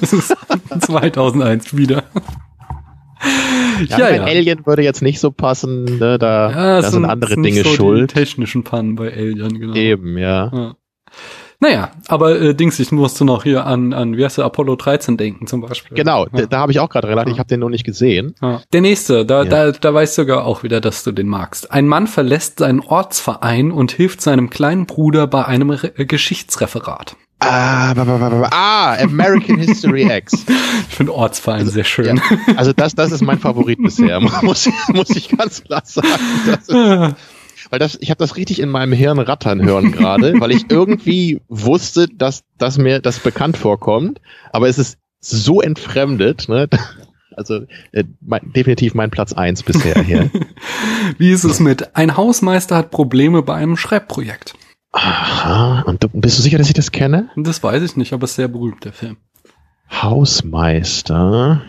Es 0.00 0.12
ist 0.12 0.34
2001 0.80 1.76
wieder. 1.76 2.04
Ja, 3.88 3.98
Ja, 3.98 4.10
ja. 4.10 4.24
Alien 4.24 4.66
würde 4.66 4.82
jetzt 4.82 5.02
nicht 5.02 5.20
so 5.20 5.30
passen. 5.30 5.84
Ne? 5.84 6.18
Da, 6.18 6.50
Ja, 6.50 6.54
da 6.54 6.78
es 6.80 6.90
sind 6.92 7.04
andere 7.04 7.34
es 7.34 7.42
Dinge 7.42 7.62
so 7.62 7.70
schuld. 7.70 8.10
Die 8.10 8.14
technischen 8.14 8.64
Pannen 8.64 8.96
bei 8.96 9.12
Alien, 9.12 9.60
genau. 9.60 9.74
Eben, 9.74 10.18
ja. 10.18 10.50
Ja. 10.52 10.76
Naja, 11.60 11.90
aber 12.08 12.40
äh, 12.40 12.54
Dings, 12.54 12.78
ich 12.78 12.90
musste 12.92 13.24
noch 13.24 13.44
hier 13.44 13.64
an, 13.66 13.92
an, 13.92 14.16
wie 14.16 14.24
heißt 14.24 14.38
der, 14.38 14.44
Apollo 14.44 14.76
13 14.76 15.16
denken 15.16 15.46
zum 15.46 15.60
Beispiel. 15.60 15.96
Genau, 15.96 16.26
Ja. 16.32 16.46
da, 16.46 16.58
habe 16.58 16.72
ich 16.72 16.80
auch 16.80 16.88
gerade 16.90 17.08
relativ, 17.08 17.34
ich 17.34 17.38
habe 17.38 17.48
den 17.48 17.60
noch 17.60 17.68
nicht 17.70 17.84
gesehen. 17.84 18.34
Ja. 18.42 18.60
Der 18.72 18.80
nächste, 18.80 19.24
da, 19.24 19.44
Ja. 19.44 19.48
da, 19.48 19.72
da 19.72 19.94
weiß 19.94 20.14
sogar 20.14 20.44
auch 20.44 20.62
wieder, 20.62 20.80
dass 20.80 21.04
du 21.04 21.12
den 21.12 21.28
magst. 21.28 21.70
Ein 21.72 21.86
Mann 21.86 22.06
verlässt 22.06 22.58
seinen 22.58 22.80
Ortsverein 22.80 23.70
und 23.72 23.92
hilft 23.92 24.20
seinem 24.20 24.50
kleinen 24.50 24.86
Bruder 24.86 25.26
bei 25.26 25.44
einem 25.46 25.70
Re 25.70 25.92
äh, 25.96 26.04
Geschichtsreferat. 26.06 27.16
Ah, 27.40 27.92
ah, 28.52 28.96
American 29.02 29.58
History 29.58 30.10
X. 30.10 30.46
Ich 30.88 30.96
finde 30.96 31.12
Ortsverein 31.12 31.66
sehr 31.66 31.84
schön. 31.84 32.20
Also 32.56 32.72
das, 32.72 32.94
das 32.94 33.10
ist 33.10 33.20
mein 33.22 33.38
Favorit 33.38 33.82
bisher, 33.82 34.20
muss, 34.42 34.68
muss 34.92 35.10
ich 35.10 35.28
ganz 35.36 35.62
klar 35.64 35.82
sagen. 35.84 37.16
Weil 37.74 37.80
das, 37.80 37.98
ich 38.00 38.10
habe 38.10 38.18
das 38.18 38.36
richtig 38.36 38.60
in 38.60 38.68
meinem 38.68 38.92
Hirn 38.92 39.18
rattern 39.18 39.60
hören 39.60 39.90
gerade, 39.90 40.34
weil 40.40 40.52
ich 40.52 40.70
irgendwie 40.70 41.40
wusste, 41.48 42.06
dass, 42.06 42.44
dass 42.56 42.78
mir 42.78 43.00
das 43.00 43.18
bekannt 43.18 43.56
vorkommt, 43.56 44.20
aber 44.52 44.68
es 44.68 44.78
ist 44.78 44.96
so 45.18 45.60
entfremdet, 45.60 46.48
ne? 46.48 46.68
Also 47.36 47.62
äh, 47.90 48.04
mein, 48.20 48.52
definitiv 48.52 48.94
mein 48.94 49.10
Platz 49.10 49.32
eins 49.32 49.64
bisher 49.64 50.00
hier. 50.04 50.30
Wie 51.18 51.32
ist 51.32 51.42
es 51.42 51.58
mit 51.58 51.96
Ein 51.96 52.16
Hausmeister 52.16 52.76
hat 52.76 52.92
Probleme 52.92 53.42
bei 53.42 53.56
einem 53.56 53.76
Schreibprojekt? 53.76 54.54
Aha. 54.92 55.82
Und 55.84 56.04
du, 56.04 56.08
bist 56.10 56.38
du 56.38 56.42
sicher, 56.42 56.58
dass 56.58 56.68
ich 56.68 56.74
das 56.74 56.92
kenne? 56.92 57.28
Das 57.34 57.60
weiß 57.60 57.82
ich 57.82 57.96
nicht, 57.96 58.12
aber 58.12 58.22
es 58.22 58.30
ist 58.30 58.36
sehr 58.36 58.46
berühmt, 58.46 58.84
der 58.84 58.92
Film. 58.92 59.16
Hausmeister. 59.90 61.62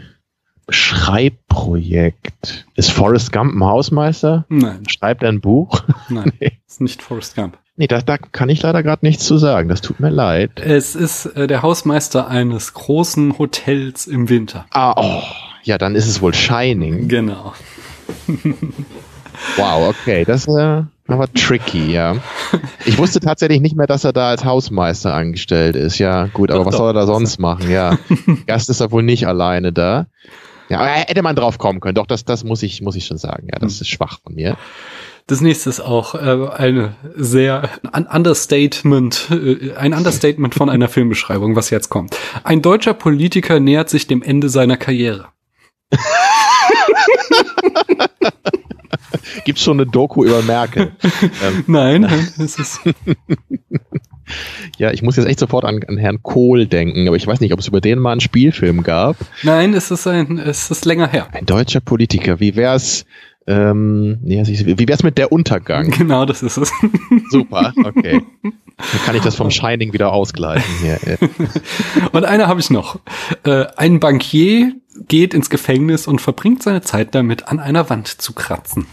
Schreibprojekt. 0.69 2.65
Ist 2.75 2.91
Forrest 2.91 3.31
Gump 3.31 3.53
ein 3.55 3.63
Hausmeister? 3.63 4.45
Nein, 4.49 4.83
Schreibt 4.89 5.23
er 5.23 5.29
ein 5.29 5.41
Buch? 5.41 5.83
nein, 6.09 6.31
Nee. 6.39 6.51
ist 6.67 6.81
nicht 6.81 7.01
Forrest 7.01 7.35
Gump. 7.35 7.57
Nee, 7.77 7.87
da, 7.87 7.99
da 8.01 8.17
kann 8.17 8.47
ich 8.49 8.61
leider 8.61 8.83
gerade 8.83 9.05
nichts 9.05 9.25
zu 9.25 9.37
sagen. 9.37 9.67
Das 9.67 9.81
tut 9.81 9.99
mir 9.99 10.09
leid. 10.09 10.59
Es 10.61 10.95
ist 10.95 11.25
äh, 11.25 11.47
der 11.47 11.61
Hausmeister 11.61 12.27
eines 12.27 12.73
großen 12.73 13.37
Hotels 13.37 14.07
im 14.07 14.29
Winter. 14.29 14.65
Ah, 14.71 14.93
oh. 14.95 15.23
Ja, 15.63 15.77
dann 15.77 15.95
ist 15.95 16.07
es 16.07 16.21
wohl 16.21 16.33
Shining. 16.33 17.07
Genau. 17.07 17.53
Wow, 19.57 19.89
okay. 19.89 20.23
Das 20.25 20.47
äh, 20.47 20.83
war 21.07 21.33
tricky, 21.33 21.91
ja. 21.91 22.15
Ich 22.85 22.97
wusste 22.97 23.19
tatsächlich 23.19 23.59
nicht 23.61 23.75
mehr, 23.75 23.85
dass 23.87 24.03
er 24.03 24.13
da 24.13 24.29
als 24.29 24.45
Hausmeister 24.45 25.13
angestellt 25.13 25.75
ist. 25.75 25.97
Ja, 25.97 26.27
gut, 26.27 26.51
aber 26.51 26.59
Doch, 26.59 26.65
was 26.67 26.71
doch. 26.73 26.77
soll 26.79 26.89
er 26.91 26.93
da 26.93 27.05
sonst 27.05 27.37
machen? 27.39 27.69
Ja. 27.69 27.97
Gast 28.47 28.69
ist 28.69 28.79
er 28.79 28.91
wohl 28.91 29.03
nicht 29.03 29.27
alleine 29.27 29.73
da. 29.73 30.07
Ja, 30.69 30.79
aber 30.79 30.87
hätte 30.87 31.21
man 31.21 31.35
drauf 31.35 31.57
kommen 31.57 31.79
können. 31.79 31.95
Doch, 31.95 32.07
das, 32.07 32.25
das 32.25 32.43
muss 32.43 32.63
ich, 32.63 32.81
muss 32.81 32.95
ich 32.95 33.05
schon 33.05 33.17
sagen. 33.17 33.47
Ja, 33.51 33.59
das 33.59 33.81
ist 33.81 33.87
schwach 33.87 34.19
von 34.21 34.35
mir. 34.35 34.57
Das 35.27 35.41
nächste 35.41 35.69
ist 35.71 35.79
auch 35.79 36.13
äh, 36.13 36.49
eine 36.55 36.95
sehr 37.15 37.69
ein 37.91 38.05
Understatement, 38.05 39.27
äh, 39.31 39.73
ein 39.75 39.93
Understatement 39.93 40.53
von 40.53 40.69
einer 40.69 40.87
Filmbeschreibung, 40.95 41.55
was 41.55 41.71
jetzt 41.71 41.89
kommt. 41.89 42.15
Ein 42.43 42.61
deutscher 42.61 42.93
Politiker 42.93 43.59
nähert 43.59 43.89
sich 43.89 44.05
dem 44.07 44.21
Ende 44.21 44.49
seiner 44.49 44.77
Karriere. 44.77 45.29
Gibt's 49.45 49.63
schon 49.63 49.79
eine 49.79 49.89
Doku 49.89 50.23
über 50.25 50.41
Merkel? 50.43 50.95
ähm, 51.43 51.63
Nein, 51.67 52.01
nein, 52.01 52.27
es 52.37 52.57
ist 52.57 52.79
ja, 54.77 54.91
ich 54.91 55.01
muss 55.01 55.15
jetzt 55.15 55.27
echt 55.27 55.39
sofort 55.39 55.65
an, 55.65 55.81
an 55.87 55.97
Herrn 55.97 56.21
Kohl 56.23 56.67
denken, 56.67 57.07
aber 57.07 57.17
ich 57.17 57.27
weiß 57.27 57.39
nicht, 57.39 57.53
ob 57.53 57.59
es 57.59 57.67
über 57.67 57.81
den 57.81 57.99
mal 57.99 58.11
einen 58.11 58.21
Spielfilm 58.21 58.83
gab. 58.83 59.17
nein, 59.43 59.73
es 59.73 59.91
ist 59.91 60.07
ein 60.07 60.37
es 60.37 60.71
ist 60.71 60.85
länger 60.85 61.07
her. 61.07 61.27
Ein 61.31 61.45
deutscher 61.45 61.79
Politiker, 61.79 62.39
wie 62.39 62.55
wär's, 62.55 63.05
ähm, 63.47 64.19
nee, 64.21 64.41
wie 64.43 64.87
wär's 64.87 65.03
mit 65.03 65.17
der 65.17 65.31
Untergang? 65.31 65.91
Genau, 65.91 66.25
das 66.25 66.43
ist 66.43 66.57
es. 66.57 66.71
Super, 67.29 67.73
okay. 67.83 68.21
Dann 68.43 69.01
kann 69.05 69.15
ich 69.15 69.21
das 69.21 69.35
vom 69.35 69.51
Shining 69.51 69.93
wieder 69.93 70.11
ausgleichen 70.11 70.73
hier. 70.81 71.17
Und 72.11 72.25
eine 72.25 72.47
habe 72.47 72.59
ich 72.59 72.69
noch. 72.69 72.99
Äh, 73.43 73.65
ein 73.77 73.99
Bankier 73.99 74.73
geht 75.07 75.33
ins 75.33 75.49
Gefängnis 75.49 76.07
und 76.07 76.21
verbringt 76.21 76.63
seine 76.63 76.81
Zeit 76.81 77.15
damit, 77.15 77.47
an 77.47 77.59
einer 77.59 77.89
Wand 77.89 78.07
zu 78.07 78.33
kratzen. 78.33 78.87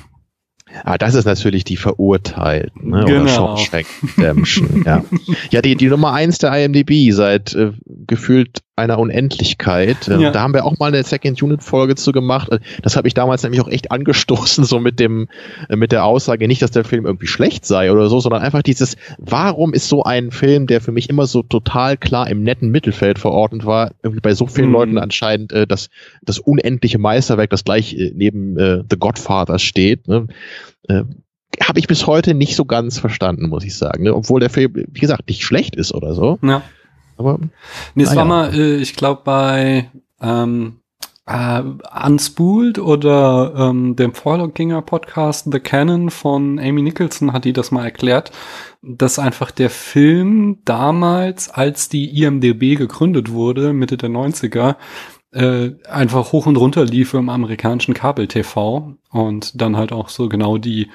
Ah, 0.85 0.99
das 0.99 1.15
ist 1.15 1.25
natürlich 1.25 1.65
die 1.65 1.77
Verurteilten, 1.77 2.91
ne? 2.91 3.05
Genau. 3.05 3.23
Oder 3.23 3.29
Shawshank 3.29 3.87
Redemption, 4.19 4.83
ja. 4.87 5.05
Ja, 5.51 5.63
die, 5.63 5.77
die 5.77 5.89
Nummer 5.89 6.13
eins 6.13 6.39
der 6.39 6.53
IMDb 6.53 7.13
seit 7.13 7.55
äh, 7.55 7.73
gefühlt 8.07 8.63
einer 8.75 8.99
Unendlichkeit. 8.99 10.09
Äh, 10.09 10.19
Ja. 10.19 10.31
Da 10.31 10.41
haben 10.41 10.55
wir 10.55 10.65
auch 10.65 10.79
mal 10.79 10.87
eine 10.87 11.03
Second 11.03 11.43
Unit 11.43 11.63
Folge 11.63 11.95
zu 11.95 12.13
gemacht. 12.13 12.51
Äh, 12.51 12.59
Das 12.83 12.97
habe 12.97 13.07
ich 13.07 13.15
damals 13.15 13.43
nämlich 13.43 13.61
auch 13.61 13.69
echt 13.69 13.91
angestoßen, 13.91 14.65
so 14.65 14.81
mit 14.81 14.99
dem, 14.99 15.29
äh, 15.69 15.77
mit 15.77 15.93
der 15.93 16.05
Aussage, 16.05 16.49
nicht, 16.49 16.63
dass 16.63 16.71
der 16.71 16.85
Film 16.85 17.05
irgendwie 17.05 17.27
schlecht 17.27 17.67
sei 17.67 17.93
oder 17.93 18.09
so, 18.09 18.21
sondern 18.21 18.43
einfach 18.43 18.63
dieses, 18.63 18.97
warum 19.19 19.75
ist 19.75 19.89
so 19.89 20.05
ein 20.05 20.31
Film, 20.31 20.67
der 20.67 20.81
für 20.81 20.93
mich 20.93 21.11
immer 21.11 21.27
so 21.27 21.43
total 21.43 21.97
klar 21.99 22.29
im 22.31 22.43
netten 22.43 22.71
Mittelfeld 22.71 23.19
verordnet 23.19 23.67
war, 23.67 23.91
irgendwie 24.03 24.21
bei 24.21 24.35
so 24.35 24.47
vielen 24.47 24.69
Mhm. 24.69 24.73
Leuten 24.75 24.99
anscheinend 24.99 25.53
äh, 25.53 25.67
das, 25.67 25.91
das 26.23 26.39
unendliche 26.39 26.99
Meisterwerk, 26.99 27.51
das 27.51 27.65
gleich 27.65 27.95
äh, 27.95 28.13
neben 28.15 28.57
äh, 28.59 28.83
The 28.89 28.97
Godfather 28.99 29.59
steht, 29.59 30.09
ne? 30.09 30.29
äh, 30.89 31.03
habe 31.63 31.79
ich 31.79 31.87
bis 31.87 32.07
heute 32.07 32.33
nicht 32.33 32.57
so 32.57 32.65
ganz 32.65 32.99
verstanden, 32.99 33.51
muss 33.51 33.65
ich 33.65 33.77
sagen. 33.77 34.05
Ne? 34.05 34.15
Obwohl 34.15 34.41
der 34.41 34.49
Film, 34.49 34.73
wie 34.75 35.01
gesagt, 35.01 35.29
nicht 35.29 35.45
schlecht 35.45 35.77
ist 35.77 35.93
oder 35.93 36.15
so. 36.15 36.39
Ja. 36.43 36.63
Aber 37.23 37.39
Nee, 37.95 38.03
es 38.05 38.11
Ah, 38.11 38.17
war 38.17 38.25
mal, 38.25 38.55
äh, 38.55 38.77
ich 38.77 38.95
glaube, 38.97 39.23
bei 39.25 39.91
ähm, 40.21 40.81
äh, 41.27 41.63
Unspooled 42.05 42.79
oder 42.79 43.53
ähm, 43.57 43.97
dem 43.97 44.13
Vorgänger-Podcast 44.13 45.49
The 45.53 45.61
Canon 45.61 46.11
von 46.11 46.59
Amy 46.59 46.83
Nicholson 46.83 47.33
hat 47.33 47.45
die 47.45 47.53
das 47.53 47.71
mal 47.71 47.85
erklärt, 47.85 48.33
dass 48.83 49.19
einfach 49.19 49.51
der 49.53 49.71
Film 49.71 50.59
damals, 50.65 51.49
als 51.49 51.89
die 51.89 52.23
IMDB 52.23 52.77
gegründet 52.77 53.31
wurde, 53.31 53.73
Mitte 53.73 53.97
der 53.97 54.11
90er, 54.11 54.77
äh, 55.33 55.71
einfach 55.89 56.33
hoch 56.33 56.47
und 56.47 56.57
runter 56.57 56.85
lief 56.85 57.15
im 57.15 57.29
amerikanischen 57.29 57.95
Kabel-TV 57.95 58.95
und 59.11 59.61
dann 59.61 59.77
halt 59.77 59.93
auch 59.93 60.09
so 60.09 60.29
genau 60.29 60.59
die 60.59 60.91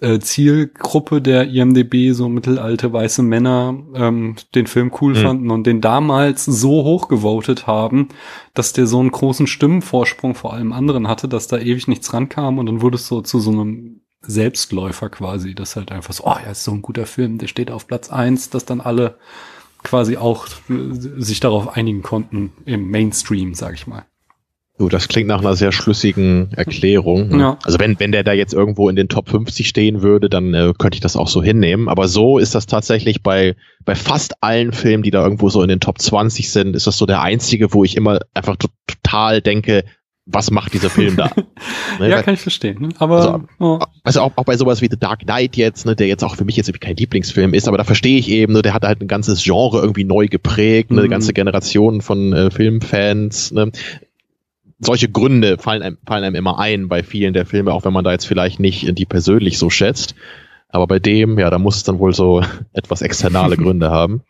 äh, 0.00 0.18
Zielgruppe 0.18 1.22
der 1.22 1.48
IMDB, 1.48 2.12
so 2.12 2.28
mittelalte 2.28 2.92
weiße 2.92 3.22
Männer, 3.22 3.74
ähm, 3.94 4.36
den 4.54 4.66
Film 4.66 4.92
cool 5.00 5.14
Mhm. 5.14 5.18
fanden 5.18 5.50
und 5.50 5.66
den 5.66 5.80
damals 5.80 6.44
so 6.44 6.84
hoch 6.84 7.08
gewotet 7.08 7.66
haben, 7.66 8.08
dass 8.54 8.72
der 8.72 8.86
so 8.86 9.00
einen 9.00 9.10
großen 9.10 9.46
Stimmenvorsprung 9.46 10.34
vor 10.34 10.52
allem 10.52 10.72
anderen 10.72 11.08
hatte, 11.08 11.28
dass 11.28 11.46
da 11.48 11.58
ewig 11.58 11.88
nichts 11.88 12.12
rankam 12.12 12.58
und 12.58 12.66
dann 12.66 12.82
wurde 12.82 12.96
es 12.96 13.06
so 13.06 13.22
zu 13.22 13.40
so 13.40 13.50
einem 13.50 14.00
Selbstläufer 14.20 15.08
quasi, 15.08 15.54
das 15.54 15.76
halt 15.76 15.92
einfach 15.92 16.12
so, 16.12 16.24
oh 16.24 16.36
ja, 16.44 16.50
ist 16.50 16.64
so 16.64 16.72
ein 16.72 16.82
guter 16.82 17.06
Film, 17.06 17.38
der 17.38 17.46
steht 17.46 17.70
auf 17.70 17.86
Platz 17.86 18.10
eins, 18.10 18.50
dass 18.50 18.64
dann 18.64 18.80
alle 18.80 19.16
quasi 19.82 20.16
auch 20.16 20.46
äh, 20.68 20.92
sich 21.22 21.40
darauf 21.40 21.76
einigen 21.76 22.02
konnten 22.02 22.52
im 22.64 22.90
Mainstream, 22.90 23.54
sag 23.54 23.74
ich 23.74 23.86
mal. 23.86 24.04
Du, 24.78 24.90
das 24.90 25.08
klingt 25.08 25.28
nach 25.28 25.40
einer 25.40 25.56
sehr 25.56 25.72
schlüssigen 25.72 26.52
Erklärung. 26.54 27.28
Ne? 27.28 27.38
Ja. 27.38 27.58
Also 27.64 27.78
wenn, 27.78 27.98
wenn 27.98 28.12
der 28.12 28.24
da 28.24 28.32
jetzt 28.32 28.52
irgendwo 28.52 28.90
in 28.90 28.96
den 28.96 29.08
Top 29.08 29.30
50 29.30 29.66
stehen 29.66 30.02
würde, 30.02 30.28
dann 30.28 30.52
äh, 30.52 30.74
könnte 30.78 30.96
ich 30.96 31.00
das 31.00 31.16
auch 31.16 31.28
so 31.28 31.42
hinnehmen. 31.42 31.88
Aber 31.88 32.08
so 32.08 32.38
ist 32.38 32.54
das 32.54 32.66
tatsächlich 32.66 33.22
bei, 33.22 33.56
bei 33.86 33.94
fast 33.94 34.42
allen 34.42 34.72
Filmen, 34.72 35.02
die 35.02 35.10
da 35.10 35.22
irgendwo 35.22 35.48
so 35.48 35.62
in 35.62 35.68
den 35.68 35.80
Top 35.80 35.98
20 35.98 36.50
sind, 36.50 36.76
ist 36.76 36.86
das 36.86 36.98
so 36.98 37.06
der 37.06 37.22
einzige, 37.22 37.72
wo 37.72 37.84
ich 37.84 37.96
immer 37.96 38.20
einfach 38.34 38.56
total 38.56 39.40
denke, 39.40 39.84
was 40.26 40.50
macht 40.50 40.74
dieser 40.74 40.90
Film 40.90 41.16
da? 41.16 41.30
ne, 42.00 42.10
ja, 42.10 42.22
kann 42.22 42.34
ich 42.34 42.40
verstehen. 42.40 42.82
Ne? 42.82 42.88
Aber 42.98 43.16
also, 43.16 43.44
oh. 43.60 43.78
also 44.02 44.20
auch, 44.20 44.32
auch, 44.36 44.44
bei 44.44 44.56
sowas 44.56 44.82
wie 44.82 44.88
The 44.90 44.98
Dark 44.98 45.20
Knight 45.20 45.56
jetzt, 45.56 45.86
ne, 45.86 45.96
der 45.96 46.08
jetzt 46.08 46.24
auch 46.24 46.36
für 46.36 46.44
mich 46.44 46.56
jetzt 46.56 46.68
irgendwie 46.68 46.84
kein 46.84 46.96
Lieblingsfilm 46.96 47.54
ist, 47.54 47.68
aber 47.68 47.78
da 47.78 47.84
verstehe 47.84 48.18
ich 48.18 48.28
eben, 48.28 48.52
ne, 48.52 48.60
der 48.60 48.74
hat 48.74 48.82
halt 48.82 49.00
ein 49.00 49.08
ganzes 49.08 49.42
Genre 49.42 49.80
irgendwie 49.80 50.04
neu 50.04 50.26
geprägt, 50.26 50.90
ne, 50.90 50.96
mhm. 50.96 51.00
eine 51.00 51.08
ganze 51.08 51.32
Generation 51.32 52.02
von 52.02 52.32
äh, 52.32 52.50
Filmfans. 52.50 53.52
Ne 53.52 53.70
solche 54.78 55.08
Gründe 55.08 55.58
fallen 55.58 55.82
einem, 55.82 55.98
fallen 56.06 56.24
einem 56.24 56.36
immer 56.36 56.58
ein 56.58 56.88
bei 56.88 57.02
vielen 57.02 57.32
der 57.32 57.46
Filme, 57.46 57.72
auch 57.72 57.84
wenn 57.84 57.92
man 57.92 58.04
da 58.04 58.12
jetzt 58.12 58.26
vielleicht 58.26 58.60
nicht 58.60 58.98
die 58.98 59.06
persönlich 59.06 59.58
so 59.58 59.70
schätzt. 59.70 60.14
Aber 60.68 60.86
bei 60.86 60.98
dem, 60.98 61.38
ja, 61.38 61.48
da 61.50 61.58
muss 61.58 61.76
es 61.76 61.84
dann 61.84 61.98
wohl 61.98 62.14
so 62.14 62.42
etwas 62.72 63.02
externe 63.02 63.56
Gründe 63.56 63.90
haben. 63.90 64.22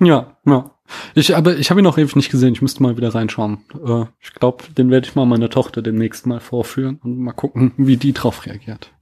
Ja, 0.00 0.36
ja. 0.46 0.70
Ich, 1.14 1.34
aber 1.34 1.56
ich 1.56 1.70
habe 1.70 1.80
ihn 1.80 1.84
noch 1.84 1.96
ewig 1.96 2.16
nicht 2.16 2.30
gesehen. 2.30 2.52
Ich 2.52 2.60
müsste 2.60 2.82
mal 2.82 2.96
wieder 2.96 3.14
reinschauen. 3.14 3.58
Äh, 3.86 4.04
ich 4.20 4.34
glaube, 4.34 4.64
den 4.76 4.90
werde 4.90 5.06
ich 5.06 5.14
mal 5.14 5.24
meiner 5.24 5.48
Tochter 5.48 5.80
demnächst 5.80 6.26
mal 6.26 6.40
vorführen 6.40 6.98
und 7.02 7.18
mal 7.18 7.32
gucken, 7.32 7.72
wie 7.76 7.96
die 7.96 8.12
drauf 8.12 8.44
reagiert. 8.44 8.92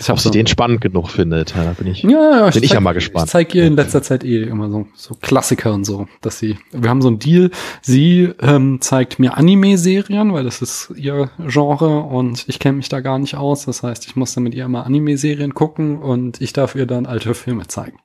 Ich 0.00 0.10
Ob 0.10 0.18
sie 0.18 0.30
den 0.30 0.46
spannend 0.46 0.80
genug 0.80 1.10
findet, 1.10 1.54
ja, 1.54 1.72
bin 1.72 1.86
ich, 1.86 2.02
ja, 2.02 2.10
ja, 2.10 2.50
bin 2.50 2.62
ich, 2.62 2.70
ich 2.70 2.72
ja 2.72 2.80
mal 2.80 2.92
gespannt. 2.92 3.26
Ich 3.26 3.32
zeige 3.32 3.58
ihr 3.58 3.66
in 3.66 3.76
letzter 3.76 4.02
Zeit 4.02 4.24
eh 4.24 4.44
immer 4.44 4.70
so, 4.70 4.86
so 4.94 5.14
Klassiker 5.20 5.74
und 5.74 5.84
so, 5.84 6.08
dass 6.22 6.38
sie, 6.38 6.58
wir 6.72 6.88
haben 6.88 7.02
so 7.02 7.08
einen 7.08 7.18
Deal, 7.18 7.50
sie 7.82 8.30
ähm, 8.40 8.80
zeigt 8.80 9.18
mir 9.18 9.36
Anime-Serien, 9.36 10.32
weil 10.32 10.44
das 10.44 10.62
ist 10.62 10.92
ihr 10.96 11.30
Genre 11.38 12.00
und 12.00 12.44
ich 12.48 12.58
kenne 12.58 12.78
mich 12.78 12.88
da 12.88 13.00
gar 13.00 13.18
nicht 13.18 13.36
aus. 13.36 13.66
Das 13.66 13.82
heißt, 13.82 14.06
ich 14.06 14.16
muss 14.16 14.34
dann 14.34 14.44
mit 14.44 14.54
ihr 14.54 14.64
immer 14.64 14.86
Anime-Serien 14.86 15.54
gucken 15.54 15.98
und 15.98 16.40
ich 16.40 16.52
darf 16.52 16.74
ihr 16.74 16.86
dann 16.86 17.04
alte 17.04 17.34
Filme 17.34 17.66
zeigen. 17.66 17.98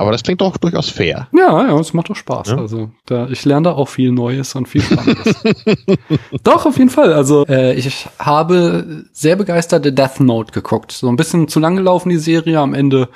Aber 0.00 0.12
das 0.12 0.22
klingt 0.22 0.40
doch 0.40 0.56
durchaus 0.56 0.88
fair. 0.88 1.28
Ja, 1.30 1.68
ja, 1.68 1.78
es 1.78 1.92
macht 1.92 2.08
doch 2.08 2.16
Spaß. 2.16 2.48
Ja? 2.48 2.56
Also 2.56 2.90
da, 3.04 3.28
ich 3.28 3.44
lerne 3.44 3.64
da 3.64 3.72
auch 3.72 3.88
viel 3.88 4.12
Neues 4.12 4.54
und 4.54 4.66
viel 4.66 4.80
Spannendes. 4.80 5.42
doch, 6.42 6.64
auf 6.64 6.78
jeden 6.78 6.88
Fall. 6.88 7.12
Also 7.12 7.44
äh, 7.46 7.74
ich 7.74 8.08
habe 8.18 9.04
sehr 9.12 9.36
begeistert 9.36 9.84
Death 9.98 10.20
Note 10.20 10.52
geguckt. 10.52 10.92
So 10.92 11.06
ein 11.08 11.16
bisschen 11.16 11.48
zu 11.48 11.60
lang 11.60 11.76
gelaufen, 11.76 12.08
die 12.08 12.16
Serie. 12.16 12.60
Am 12.60 12.72
Ende 12.72 13.10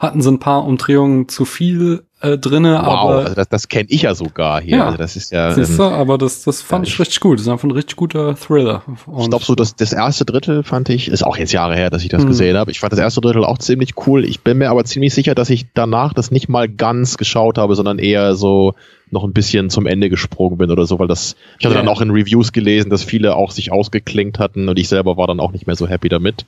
hatten 0.00 0.22
sie 0.22 0.30
ein 0.30 0.38
paar 0.38 0.64
Umdrehungen 0.64 1.28
zu 1.28 1.44
viel 1.44 2.06
äh, 2.22 2.38
drinne, 2.38 2.80
wow, 2.80 2.86
aber 2.86 3.16
also 3.16 3.34
das, 3.34 3.48
das 3.48 3.68
kenne 3.68 3.86
ich 3.88 4.02
ja 4.02 4.14
sogar 4.14 4.60
hier. 4.60 4.76
Ja, 4.76 4.86
also 4.86 4.98
das 4.98 5.16
ist 5.16 5.32
ja. 5.32 5.52
Siehst 5.52 5.78
du, 5.78 5.82
aber 5.82 6.18
das, 6.18 6.44
das 6.44 6.62
fand 6.62 6.86
ja, 6.86 6.92
ich 6.92 7.00
richtig 7.00 7.20
gut. 7.20 7.38
Das 7.38 7.46
ist 7.46 7.52
einfach 7.52 7.64
ein 7.64 7.72
richtig 7.72 7.96
guter 7.96 8.36
Thriller. 8.36 8.82
Und 9.06 9.22
ich 9.22 9.30
glaube 9.30 9.44
so, 9.44 9.54
das, 9.54 9.74
das 9.74 9.92
erste 9.92 10.24
Drittel 10.24 10.62
fand 10.62 10.88
ich, 10.88 11.08
ist 11.08 11.24
auch 11.24 11.36
jetzt 11.36 11.52
Jahre 11.52 11.74
her, 11.74 11.90
dass 11.90 12.02
ich 12.02 12.08
das 12.08 12.22
mhm. 12.22 12.28
gesehen 12.28 12.56
habe. 12.56 12.70
Ich 12.70 12.80
fand 12.80 12.92
das 12.92 13.00
erste 13.00 13.20
Drittel 13.20 13.44
auch 13.44 13.58
ziemlich 13.58 13.94
cool. 14.06 14.24
Ich 14.24 14.40
bin 14.40 14.58
mir 14.58 14.70
aber 14.70 14.84
ziemlich 14.84 15.12
sicher, 15.12 15.34
dass 15.34 15.50
ich 15.50 15.66
danach 15.74 16.14
das 16.14 16.30
nicht 16.30 16.48
mal 16.48 16.68
ganz 16.68 17.16
geschaut 17.16 17.58
habe, 17.58 17.74
sondern 17.74 17.98
eher 17.98 18.36
so 18.36 18.74
noch 19.10 19.24
ein 19.24 19.32
bisschen 19.32 19.68
zum 19.68 19.86
Ende 19.86 20.08
gesprungen 20.08 20.58
bin 20.58 20.70
oder 20.70 20.86
so, 20.86 20.98
weil 20.98 21.08
das, 21.08 21.36
ich 21.58 21.66
hatte 21.66 21.74
yeah. 21.74 21.82
dann 21.82 21.92
auch 21.92 22.00
in 22.00 22.10
Reviews 22.10 22.52
gelesen, 22.52 22.88
dass 22.88 23.02
viele 23.04 23.36
auch 23.36 23.50
sich 23.50 23.70
ausgeklinkt 23.70 24.38
hatten 24.38 24.68
und 24.68 24.78
ich 24.78 24.88
selber 24.88 25.16
war 25.16 25.26
dann 25.26 25.40
auch 25.40 25.52
nicht 25.52 25.66
mehr 25.66 25.76
so 25.76 25.86
happy 25.86 26.08
damit. 26.08 26.46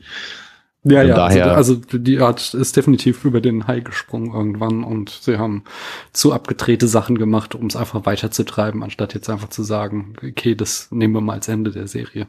Ja, 0.85 1.03
ja, 1.03 1.15
also 1.15 1.15
daher 1.15 1.57
also, 1.57 1.75
also 1.75 1.99
die 1.99 2.19
Art 2.21 2.53
ist 2.53 2.77
definitiv 2.77 3.25
über 3.25 3.41
den 3.41 3.67
Hai 3.67 3.81
gesprungen 3.81 4.35
irgendwann 4.35 4.85
und 4.85 5.09
sie 5.09 5.39
haben 5.39 5.65
zu 6.13 6.33
abgedrehte 6.33 6.89
Sachen 6.89 7.17
gemacht, 7.17 7.55
um 7.55 7.67
es 7.67 7.77
einfach 7.77 8.05
weiterzutreiben, 8.05 8.83
anstatt 8.83 9.15
jetzt 9.15 9.31
einfach 9.31 9.49
zu 9.49 9.63
sagen, 9.63 10.15
okay, 10.23 10.55
das 10.55 10.89
nehmen 10.91 11.15
wir 11.15 11.23
mal 11.23 11.35
als 11.35 11.49
Ende 11.49 11.71
der 11.71 11.89
Serie. 11.89 12.27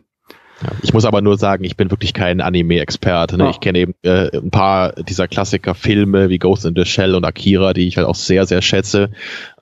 Ja, 0.63 0.69
ich 0.81 0.93
muss 0.93 1.03
aber 1.03 1.21
nur 1.21 1.37
sagen, 1.37 1.65
ich 1.65 1.75
bin 1.75 1.91
wirklich 1.91 2.13
kein 2.13 2.39
Anime-Experte. 2.39 3.37
Ne? 3.37 3.47
Oh. 3.47 3.49
Ich 3.49 3.59
kenne 3.59 3.79
eben 3.79 3.93
äh, 4.03 4.37
ein 4.37 4.51
paar 4.51 4.93
dieser 4.93 5.27
Klassiker-Filme 5.27 6.29
wie 6.29 6.39
Ghost 6.39 6.65
in 6.65 6.75
the 6.75 6.85
Shell 6.85 7.13
und 7.13 7.25
Akira, 7.25 7.73
die 7.73 7.87
ich 7.89 7.97
halt 7.97 8.07
auch 8.07 8.15
sehr, 8.15 8.45
sehr 8.45 8.61
schätze. 8.61 9.09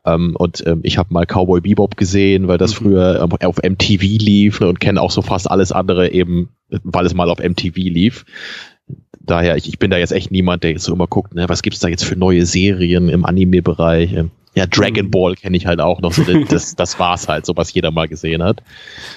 Ähm, 0.06 0.36
und 0.38 0.64
ähm, 0.68 0.82
ich 0.84 1.00
habe 1.00 1.12
mal 1.12 1.26
Cowboy 1.26 1.62
Bebop 1.62 1.98
gesehen, 1.98 2.48
weil 2.48 2.60
das 2.60 2.80
mhm. 2.80 2.86
früher 2.86 3.22
ähm, 3.24 3.48
auf 3.48 3.58
MTV 3.58 4.04
lief 4.04 4.60
ne? 4.60 4.68
und 4.68 4.80
kenne 4.80 5.02
auch 5.02 5.10
so 5.10 5.24
fast 5.24 5.50
alles 5.50 5.72
andere 5.72 6.12
eben, 6.12 6.50
weil 6.70 7.08
es 7.08 7.16
mal 7.16 7.32
auf 7.32 7.40
MTV 7.40 7.76
lief 7.76 8.26
daher, 9.24 9.56
ich, 9.58 9.68
ich 9.68 9.80
bin 9.80 9.92
da 9.92 9.98
jetzt 9.98 10.12
echt 10.12 10.32
niemand, 10.32 10.64
der 10.64 10.72
jetzt 10.72 10.84
so 10.84 10.94
immer 10.94 11.08
guckt, 11.08 11.34
ne, 11.34 11.48
was 11.50 11.62
gibt's 11.62 11.80
da 11.80 11.88
jetzt 11.88 12.06
für 12.06 12.16
neue 12.16 12.46
Serien 12.46 13.10
im 13.10 13.26
Anime-Bereich? 13.26 14.16
Ja, 14.56 14.68
Dragon 14.68 15.08
mhm. 15.08 15.12
Ball 15.12 15.36
kenne 15.36 15.58
ich 15.58 15.66
halt 15.66 15.82
auch 15.82 16.00
noch. 16.02 16.14
So, 16.14 16.24
das, 16.50 16.76
das 16.76 17.00
war's 17.00 17.28
halt, 17.28 17.46
so 17.46 17.58
was 17.58 17.74
jeder 17.74 17.90
mal 17.90 18.08
gesehen 18.08 18.44
hat. 18.44 18.62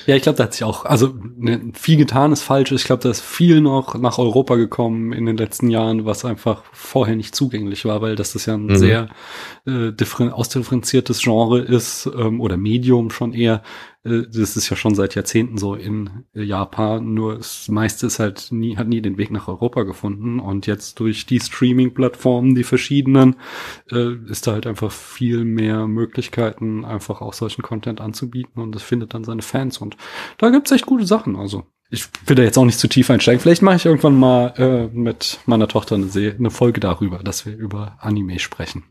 Ja, 0.06 0.16
ich 0.16 0.22
glaube, 0.22 0.38
da 0.38 0.44
hat 0.44 0.54
sich 0.54 0.64
auch, 0.64 0.86
also 0.86 1.14
ne, 1.36 1.60
viel 1.75 1.98
getan 1.98 2.32
ist 2.32 2.42
falsch. 2.42 2.72
Ich 2.72 2.84
glaube, 2.84 3.02
da 3.02 3.10
ist 3.10 3.20
viel 3.20 3.60
noch 3.60 3.96
nach 3.98 4.18
Europa 4.18 4.56
gekommen 4.56 5.12
in 5.12 5.26
den 5.26 5.36
letzten 5.36 5.68
Jahren, 5.68 6.06
was 6.06 6.25
einfach 6.25 6.62
vorher 6.72 7.16
nicht 7.16 7.34
zugänglich 7.34 7.84
war, 7.84 8.00
weil 8.00 8.16
das 8.16 8.34
ist 8.34 8.46
ja 8.46 8.54
ein 8.54 8.66
mhm. 8.66 8.76
sehr 8.76 9.08
äh, 9.66 9.92
ausdifferenziertes 10.30 11.21
Genre 11.21 11.60
ist 11.60 12.08
ähm, 12.19 12.40
oder 12.40 12.56
Medium 12.56 13.10
schon 13.10 13.34
eher, 13.34 13.62
das 14.06 14.56
ist 14.56 14.69
ja 14.69 14.76
schon 14.76 14.95
seit 14.95 15.14
Jahrzehnten 15.14 15.58
so 15.58 15.75
in 15.75 16.25
äh, 16.34 16.42
Japan, 16.42 17.14
nur 17.14 17.36
das 17.36 17.69
meiste 17.69 18.06
ist 18.06 18.19
halt 18.19 18.49
nie, 18.52 18.76
hat 18.76 18.88
nie 18.88 19.00
den 19.00 19.19
Weg 19.19 19.30
nach 19.30 19.49
Europa 19.49 19.82
gefunden 19.82 20.38
und 20.38 20.66
jetzt 20.66 21.00
durch 21.00 21.26
die 21.26 21.40
Streaming-Plattformen, 21.40 22.54
die 22.54 22.64
verschiedenen, 22.64 23.36
äh, 23.90 24.14
ist 24.28 24.47
da 24.47 24.52
halt 24.52 24.66
einfach 24.66 24.92
viel 24.92 25.45
mehr 25.45 25.86
Möglichkeiten, 25.86 26.84
einfach 26.84 27.21
auch 27.21 27.32
solchen 27.32 27.62
Content 27.62 28.00
anzubieten 28.00 28.62
und 28.62 28.75
das 28.75 28.82
findet 28.82 29.14
dann 29.14 29.25
seine 29.25 29.42
Fans 29.42 29.78
und 29.78 29.97
da 30.38 30.50
gibt's 30.50 30.71
echt 30.71 30.86
gute 30.86 31.06
Sachen, 31.06 31.36
also. 31.36 31.64
Ich 31.88 32.08
will 32.26 32.34
da 32.34 32.42
jetzt 32.42 32.58
auch 32.58 32.64
nicht 32.64 32.80
zu 32.80 32.88
tief 32.88 33.08
einsteigen. 33.10 33.40
Vielleicht 33.40 33.62
mache 33.62 33.76
ich 33.76 33.86
irgendwann 33.86 34.19
mal 34.19 34.54
äh, 34.56 34.88
mit 34.88 35.38
meiner 35.47 35.69
Tochter 35.69 35.95
eine, 35.95 36.10
eine 36.12 36.50
Folge 36.50 36.80
darüber, 36.80 37.19
dass 37.19 37.47
wir 37.47 37.56
über 37.56 37.97
Anime 38.00 38.40
sprechen. 38.40 38.82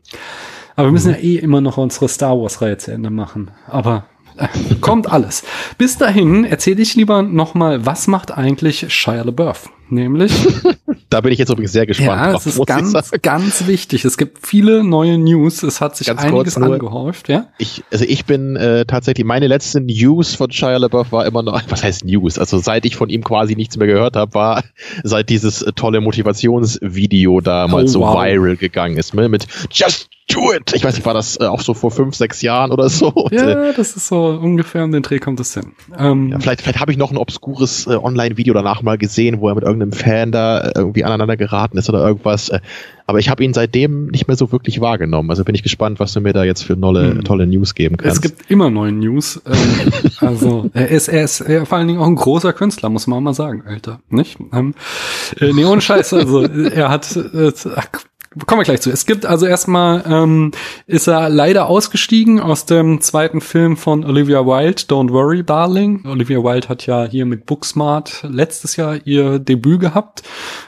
Aber 0.76 0.88
wir 0.88 0.92
müssen 0.92 1.08
mhm. 1.08 1.16
ja 1.16 1.20
eh 1.20 1.36
immer 1.36 1.60
noch 1.60 1.76
unsere 1.76 2.08
Star 2.08 2.38
Wars-Reihe 2.38 2.78
zu 2.78 2.92
Ende 2.92 3.10
machen. 3.10 3.50
Aber 3.66 4.06
Kommt 4.80 5.10
alles. 5.10 5.42
Bis 5.78 5.98
dahin 5.98 6.44
erzähle 6.44 6.82
ich 6.82 6.94
lieber 6.94 7.22
nochmal, 7.22 7.86
was 7.86 8.06
macht 8.06 8.30
eigentlich 8.30 8.92
Shia 8.92 9.22
LaBeouf? 9.22 9.70
Nämlich. 9.88 10.32
da 11.10 11.20
bin 11.20 11.32
ich 11.32 11.38
jetzt 11.38 11.50
übrigens 11.50 11.72
sehr 11.72 11.86
gespannt. 11.86 12.08
Ja, 12.08 12.32
drauf, 12.32 12.46
es 12.46 12.56
ist 12.56 12.66
ganz, 12.66 13.12
ganz 13.22 13.66
wichtig. 13.68 14.04
Es 14.04 14.18
gibt 14.18 14.44
viele 14.44 14.82
neue 14.82 15.16
News. 15.16 15.62
Es 15.62 15.80
hat 15.80 15.96
sich 15.96 16.08
ganz 16.08 16.22
einiges 16.22 16.58
nur, 16.58 16.72
angehäuft, 16.72 17.28
ja. 17.28 17.46
Ich, 17.58 17.84
also 17.92 18.04
ich 18.04 18.24
bin 18.24 18.56
äh, 18.56 18.84
tatsächlich, 18.84 19.24
meine 19.24 19.46
letzte 19.46 19.80
News 19.80 20.34
von 20.34 20.50
Shia 20.50 20.76
LaBeouf 20.78 21.12
war 21.12 21.24
immer 21.26 21.42
noch, 21.42 21.62
was 21.68 21.84
heißt 21.84 22.04
News? 22.04 22.38
Also 22.38 22.58
seit 22.58 22.84
ich 22.84 22.96
von 22.96 23.08
ihm 23.08 23.22
quasi 23.22 23.54
nichts 23.54 23.76
mehr 23.76 23.86
gehört 23.86 24.16
habe, 24.16 24.34
war 24.34 24.64
seit 25.04 25.28
dieses 25.28 25.62
äh, 25.62 25.72
tolle 25.72 26.00
Motivationsvideo 26.00 27.40
da 27.40 27.68
mal 27.68 27.84
oh, 27.84 27.86
so 27.86 28.00
wow. 28.00 28.16
viral 28.16 28.56
gegangen 28.56 28.96
ist, 28.96 29.14
ne? 29.14 29.28
mit 29.28 29.46
Just 29.70 30.08
do 30.28 30.52
it. 30.52 30.72
Ich 30.74 30.84
weiß 30.84 30.96
nicht, 30.96 31.06
war 31.06 31.14
das 31.14 31.38
äh, 31.40 31.44
auch 31.44 31.60
so 31.60 31.74
vor 31.74 31.90
fünf, 31.90 32.16
sechs 32.16 32.42
Jahren 32.42 32.72
oder 32.72 32.88
so? 32.88 33.28
Ja, 33.30 33.72
das 33.72 33.96
ist 33.96 34.08
so 34.08 34.25
ungefähr 34.26 34.84
um 34.84 34.92
den 34.92 35.02
Dreh 35.02 35.18
kommt 35.18 35.40
es 35.40 35.54
hin. 35.54 35.72
Ähm, 35.98 36.30
ja, 36.30 36.38
vielleicht 36.38 36.62
vielleicht 36.62 36.80
habe 36.80 36.92
ich 36.92 36.98
noch 36.98 37.10
ein 37.10 37.16
obskures 37.16 37.86
äh, 37.86 37.96
Online-Video 37.96 38.54
danach 38.54 38.82
mal 38.82 38.98
gesehen, 38.98 39.40
wo 39.40 39.48
er 39.48 39.54
mit 39.54 39.64
irgendeinem 39.64 39.92
Fan 39.92 40.32
da 40.32 40.60
äh, 40.60 40.72
irgendwie 40.76 41.04
aneinander 41.04 41.36
geraten 41.36 41.78
ist 41.78 41.88
oder 41.88 42.06
irgendwas. 42.06 42.48
Äh, 42.48 42.60
aber 43.06 43.20
ich 43.20 43.28
habe 43.28 43.44
ihn 43.44 43.54
seitdem 43.54 44.08
nicht 44.08 44.26
mehr 44.26 44.36
so 44.36 44.50
wirklich 44.50 44.80
wahrgenommen. 44.80 45.30
Also 45.30 45.44
bin 45.44 45.54
ich 45.54 45.62
gespannt, 45.62 46.00
was 46.00 46.12
du 46.12 46.20
mir 46.20 46.32
da 46.32 46.42
jetzt 46.42 46.62
für 46.62 46.78
tolle, 46.78 47.10
hm. 47.10 47.24
tolle 47.24 47.46
News 47.46 47.74
geben 47.74 47.96
kannst. 47.96 48.16
Es 48.16 48.20
gibt 48.20 48.50
immer 48.50 48.68
neue 48.70 48.92
News. 48.92 49.40
Ähm, 49.46 49.92
also 50.20 50.70
er 50.74 50.88
ist, 50.88 51.08
er 51.08 51.24
ist 51.24 51.40
er 51.40 51.66
vor 51.66 51.78
allen 51.78 51.88
Dingen 51.88 52.00
auch 52.00 52.06
ein 52.06 52.16
großer 52.16 52.52
Künstler, 52.52 52.88
muss 52.88 53.06
man 53.06 53.22
mal 53.22 53.34
sagen, 53.34 53.62
Alter. 53.66 54.00
Nicht? 54.08 54.38
Ähm, 54.52 54.74
äh, 55.40 55.52
nee, 55.52 55.64
ohne 55.64 55.80
Scheiß. 55.80 56.14
Also 56.14 56.42
er 56.42 56.88
hat, 56.88 57.16
äh, 57.16 57.52
ach, 57.76 57.86
kommen 58.44 58.60
wir 58.60 58.64
gleich 58.64 58.82
zu. 58.82 58.90
Es 58.90 59.06
gibt 59.06 59.24
also 59.24 59.46
erstmal, 59.46 60.04
ähm, 60.06 60.50
ist 60.86 61.06
er 61.06 61.30
leider 61.30 61.66
ausgestiegen 61.66 62.38
aus 62.40 62.66
dem 62.66 63.00
zweiten 63.00 63.40
Film 63.40 63.76
von 63.76 64.04
Olivia 64.04 64.44
Wilde, 64.44 64.82
Don't 64.82 65.10
Worry, 65.10 65.42
Darling. 65.42 66.04
Olivia 66.06 66.42
Wilde 66.42 66.68
hat 66.68 66.86
ja 66.86 67.04
hier 67.04 67.24
mit 67.24 67.46
Booksmart 67.46 68.26
letztes 68.28 68.76
Jahr 68.76 68.98
ihr 69.06 69.38
Debüt 69.38 69.80
gehabt. 69.80 70.22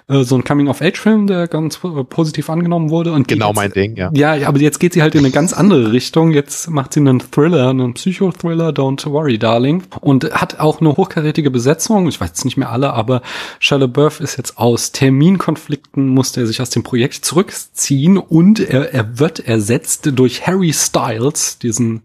Äh, 0.08 0.22
so 0.22 0.36
ein 0.36 0.44
Coming-of-Age-Film, 0.44 1.26
der 1.26 1.46
ganz 1.48 1.80
äh, 1.84 2.04
positiv 2.04 2.48
angenommen 2.48 2.88
wurde. 2.88 3.12
Und 3.12 3.28
genau 3.28 3.52
mein 3.52 3.70
Ding, 3.70 3.96
ja. 3.96 4.10
Ja, 4.14 4.48
aber 4.48 4.58
jetzt 4.60 4.78
geht 4.78 4.94
sie 4.94 5.02
halt 5.02 5.14
in 5.14 5.20
eine 5.20 5.30
ganz 5.30 5.52
andere 5.52 5.92
Richtung. 5.92 6.32
Jetzt 6.32 6.70
macht 6.70 6.94
sie 6.94 7.00
einen 7.00 7.20
Thriller, 7.20 7.68
einen 7.68 7.94
Psychothriller, 7.94 8.70
Don't 8.70 9.04
Worry, 9.10 9.38
Darling. 9.38 9.82
Und 10.00 10.32
hat 10.32 10.58
auch 10.60 10.80
eine 10.80 10.96
hochkarätige 10.96 11.50
Besetzung. 11.50 12.08
Ich 12.08 12.20
weiß 12.20 12.28
jetzt 12.30 12.44
nicht 12.44 12.56
mehr 12.56 12.70
alle, 12.70 12.94
aber 12.94 13.20
Shia 13.58 13.76
LaBeouf 13.78 14.20
ist 14.20 14.38
jetzt 14.38 14.56
aus 14.56 14.92
Terminkonflikten, 14.92 16.08
musste 16.08 16.40
er 16.40 16.46
sich 16.46 16.62
aus 16.62 16.70
dem 16.70 16.82
Projekt 16.82 17.24
zurück 17.24 17.52
ziehen 17.72 18.16
und 18.16 18.60
er, 18.60 18.92
er 18.94 19.18
wird 19.18 19.40
ersetzt 19.40 20.10
durch 20.14 20.46
Harry 20.46 20.72
Styles, 20.72 21.58
diesen 21.58 22.02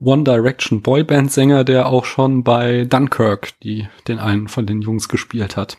One 0.00 0.24
Direction 0.24 0.82
Boyband 0.82 1.30
Sänger, 1.30 1.64
der 1.64 1.86
auch 1.86 2.04
schon 2.04 2.42
bei 2.42 2.84
Dunkirk 2.84 3.58
die, 3.60 3.88
den 4.08 4.18
einen 4.18 4.48
von 4.48 4.66
den 4.66 4.82
Jungs 4.82 5.08
gespielt 5.08 5.56
hat. 5.56 5.78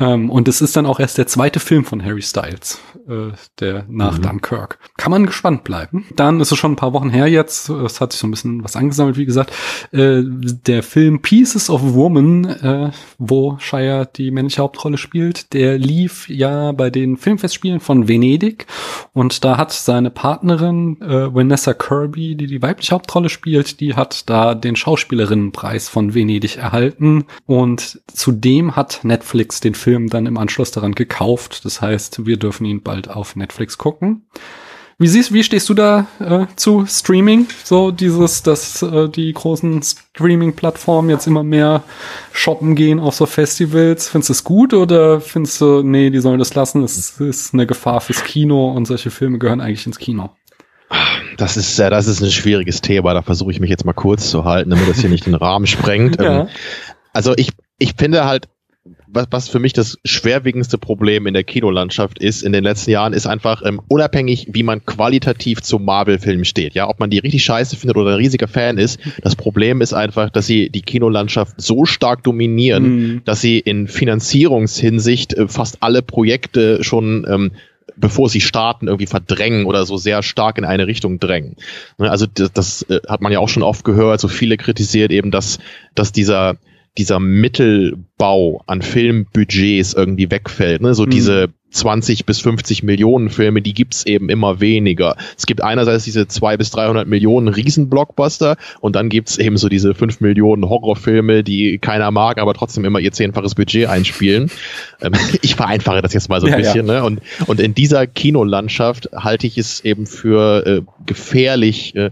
Ähm, 0.00 0.30
und 0.30 0.48
es 0.48 0.60
ist 0.60 0.76
dann 0.76 0.86
auch 0.86 1.00
erst 1.00 1.18
der 1.18 1.26
zweite 1.26 1.60
Film 1.60 1.84
von 1.84 2.04
Harry 2.04 2.22
Styles, 2.22 2.80
äh, 3.08 3.32
der 3.60 3.84
nach 3.88 4.18
mhm. 4.18 4.22
Dunkirk. 4.22 4.78
Kann 4.96 5.10
man 5.10 5.26
gespannt 5.26 5.64
bleiben. 5.64 6.06
Dann 6.16 6.40
ist 6.40 6.52
es 6.52 6.58
schon 6.58 6.72
ein 6.72 6.76
paar 6.76 6.92
Wochen 6.92 7.10
her 7.10 7.28
jetzt, 7.28 7.68
es 7.68 8.00
hat 8.00 8.12
sich 8.12 8.20
so 8.20 8.26
ein 8.26 8.32
bisschen 8.32 8.64
was 8.64 8.76
angesammelt, 8.76 9.16
wie 9.16 9.26
gesagt, 9.26 9.52
äh, 9.92 10.22
der 10.24 10.82
Film 10.82 11.22
Pieces 11.22 11.70
of 11.70 11.80
Woman, 11.94 12.44
äh, 12.44 12.90
wo 13.18 13.56
Shire 13.58 14.08
die 14.16 14.30
männliche 14.30 14.62
Hauptrolle 14.62 14.98
spielt, 14.98 15.52
der 15.52 15.78
lief 15.78 16.28
ja 16.28 16.72
bei 16.72 16.90
den 16.90 17.16
Filmfestspielen 17.16 17.80
von 17.80 18.08
Venedig 18.08 18.66
und 19.12 19.44
da 19.44 19.56
hat 19.56 19.72
seine 19.72 20.10
Partnerin 20.10 21.00
äh, 21.00 21.32
Vanessa 21.34 21.74
Kirby, 21.74 22.34
die 22.34 22.46
die 22.46 22.62
weibliche 22.62 22.94
Hauptrolle 22.94 23.28
spielt, 23.28 23.80
die 23.80 23.94
hat 23.94 24.28
da 24.28 24.54
den 24.54 24.76
Schauspielerinnenpreis 24.76 25.88
von 25.88 26.14
Venedig 26.14 26.56
erhalten 26.56 27.24
und 27.46 28.00
zudem 28.12 28.76
hat 28.76 29.00
Netflix 29.02 29.60
den 29.60 29.74
Film 29.74 29.83
dann 29.84 30.26
im 30.26 30.36
Anschluss 30.36 30.70
daran 30.70 30.94
gekauft. 30.94 31.64
Das 31.64 31.80
heißt, 31.80 32.26
wir 32.26 32.36
dürfen 32.36 32.64
ihn 32.64 32.82
bald 32.82 33.08
auf 33.08 33.36
Netflix 33.36 33.78
gucken. 33.78 34.26
Wie 34.96 35.08
siehst, 35.08 35.32
wie 35.32 35.42
stehst 35.42 35.68
du 35.68 35.74
da 35.74 36.06
äh, 36.20 36.46
zu 36.54 36.86
Streaming? 36.86 37.48
So 37.64 37.90
dieses, 37.90 38.44
dass 38.44 38.80
äh, 38.82 39.08
die 39.08 39.32
großen 39.32 39.82
Streaming-Plattformen 39.82 41.10
jetzt 41.10 41.26
immer 41.26 41.42
mehr 41.42 41.82
shoppen 42.32 42.76
gehen 42.76 43.00
auf 43.00 43.14
so 43.14 43.26
Festivals. 43.26 44.08
Findest 44.08 44.28
du 44.28 44.32
es 44.34 44.44
gut 44.44 44.72
oder 44.72 45.20
findest 45.20 45.60
du, 45.60 45.82
nee, 45.82 46.10
die 46.10 46.20
sollen 46.20 46.38
das 46.38 46.54
lassen? 46.54 46.84
Es 46.84 47.18
ist 47.18 47.54
eine 47.54 47.66
Gefahr 47.66 48.00
fürs 48.00 48.22
Kino 48.22 48.70
und 48.70 48.86
solche 48.86 49.10
Filme 49.10 49.38
gehören 49.38 49.60
eigentlich 49.60 49.86
ins 49.86 49.98
Kino. 49.98 50.30
Das 51.38 51.56
ist, 51.56 51.76
ja, 51.76 51.90
das 51.90 52.06
ist 52.06 52.22
ein 52.22 52.30
schwieriges 52.30 52.80
Thema. 52.80 53.14
Da 53.14 53.22
versuche 53.22 53.50
ich 53.50 53.58
mich 53.58 53.70
jetzt 53.70 53.84
mal 53.84 53.94
kurz 53.94 54.30
zu 54.30 54.44
halten, 54.44 54.70
damit 54.70 54.88
das 54.88 55.00
hier 55.00 55.10
nicht 55.10 55.26
den 55.26 55.34
Rahmen 55.34 55.66
sprengt. 55.66 56.20
ja. 56.20 56.42
Ähm, 56.42 56.48
also 57.12 57.34
ich, 57.36 57.50
ich 57.78 57.94
finde 57.96 58.24
halt, 58.24 58.48
was, 59.14 59.26
was 59.30 59.48
für 59.48 59.58
mich 59.58 59.72
das 59.72 59.98
schwerwiegendste 60.04 60.78
Problem 60.78 61.26
in 61.26 61.34
der 61.34 61.44
Kinolandschaft 61.44 62.18
ist 62.18 62.42
in 62.42 62.52
den 62.52 62.64
letzten 62.64 62.90
Jahren, 62.90 63.12
ist 63.12 63.26
einfach 63.26 63.62
ähm, 63.64 63.80
unabhängig, 63.88 64.48
wie 64.50 64.62
man 64.62 64.84
qualitativ 64.84 65.62
zu 65.62 65.78
Marvel-Filmen 65.78 66.44
steht. 66.44 66.74
Ja, 66.74 66.88
ob 66.88 67.00
man 67.00 67.10
die 67.10 67.18
richtig 67.18 67.44
scheiße 67.44 67.76
findet 67.76 67.96
oder 67.96 68.12
ein 68.12 68.16
riesiger 68.16 68.48
Fan 68.48 68.78
ist. 68.78 69.00
Das 69.22 69.36
Problem 69.36 69.80
ist 69.80 69.92
einfach, 69.92 70.30
dass 70.30 70.46
sie 70.46 70.70
die 70.70 70.82
Kinolandschaft 70.82 71.60
so 71.60 71.84
stark 71.84 72.22
dominieren, 72.24 72.84
mhm. 72.84 73.22
dass 73.24 73.40
sie 73.40 73.58
in 73.58 73.88
Finanzierungshinsicht 73.88 75.34
äh, 75.34 75.48
fast 75.48 75.82
alle 75.82 76.02
Projekte 76.02 76.82
schon 76.82 77.26
ähm, 77.28 77.52
bevor 77.96 78.28
sie 78.28 78.40
starten, 78.40 78.88
irgendwie 78.88 79.06
verdrängen 79.06 79.66
oder 79.66 79.86
so 79.86 79.96
sehr 79.96 80.24
stark 80.24 80.58
in 80.58 80.64
eine 80.64 80.88
Richtung 80.88 81.20
drängen. 81.20 81.54
Ne, 81.98 82.10
also 82.10 82.26
das, 82.26 82.52
das 82.52 82.82
äh, 82.82 83.00
hat 83.08 83.20
man 83.20 83.30
ja 83.30 83.38
auch 83.38 83.48
schon 83.48 83.62
oft 83.62 83.84
gehört, 83.84 84.20
so 84.20 84.26
viele 84.26 84.56
kritisiert 84.56 85.12
eben, 85.12 85.30
dass, 85.30 85.58
dass 85.94 86.10
dieser 86.10 86.56
dieser 86.96 87.18
Mittelbau 87.18 88.62
an 88.66 88.82
Filmbudgets 88.82 89.94
irgendwie 89.94 90.30
wegfällt. 90.30 90.80
Ne? 90.80 90.94
So 90.94 91.04
mhm. 91.04 91.10
diese 91.10 91.48
20 91.74 92.24
bis 92.24 92.40
50 92.40 92.84
Millionen 92.84 93.30
Filme, 93.30 93.60
die 93.60 93.74
gibt's 93.74 94.06
eben 94.06 94.28
immer 94.28 94.60
weniger. 94.60 95.16
Es 95.36 95.44
gibt 95.44 95.60
einerseits 95.60 96.04
diese 96.04 96.28
zwei 96.28 96.56
bis 96.56 96.70
300 96.70 97.08
Millionen 97.08 97.48
Riesenblockbuster 97.48 98.56
und 98.80 98.94
dann 98.94 99.08
gibt's 99.08 99.38
eben 99.38 99.56
so 99.56 99.68
diese 99.68 99.92
5 99.92 100.20
Millionen 100.20 100.68
Horrorfilme, 100.68 101.42
die 101.42 101.78
keiner 101.78 102.12
mag, 102.12 102.38
aber 102.38 102.54
trotzdem 102.54 102.84
immer 102.84 103.00
ihr 103.00 103.10
zehnfaches 103.10 103.56
Budget 103.56 103.88
einspielen. 103.88 104.52
Ähm, 105.02 105.14
ich 105.42 105.56
vereinfache 105.56 106.00
das 106.00 106.12
jetzt 106.12 106.28
mal 106.28 106.40
so 106.40 106.46
ein 106.46 106.52
ja, 106.52 106.58
bisschen. 106.58 106.86
Ja. 106.86 107.00
Ne? 107.00 107.04
Und, 107.04 107.20
und 107.46 107.58
in 107.58 107.74
dieser 107.74 108.06
Kinolandschaft 108.06 109.10
halte 109.12 109.48
ich 109.48 109.58
es 109.58 109.84
eben 109.84 110.06
für 110.06 110.64
äh, 110.64 110.82
gefährlich, 111.06 111.96
äh, 111.96 112.10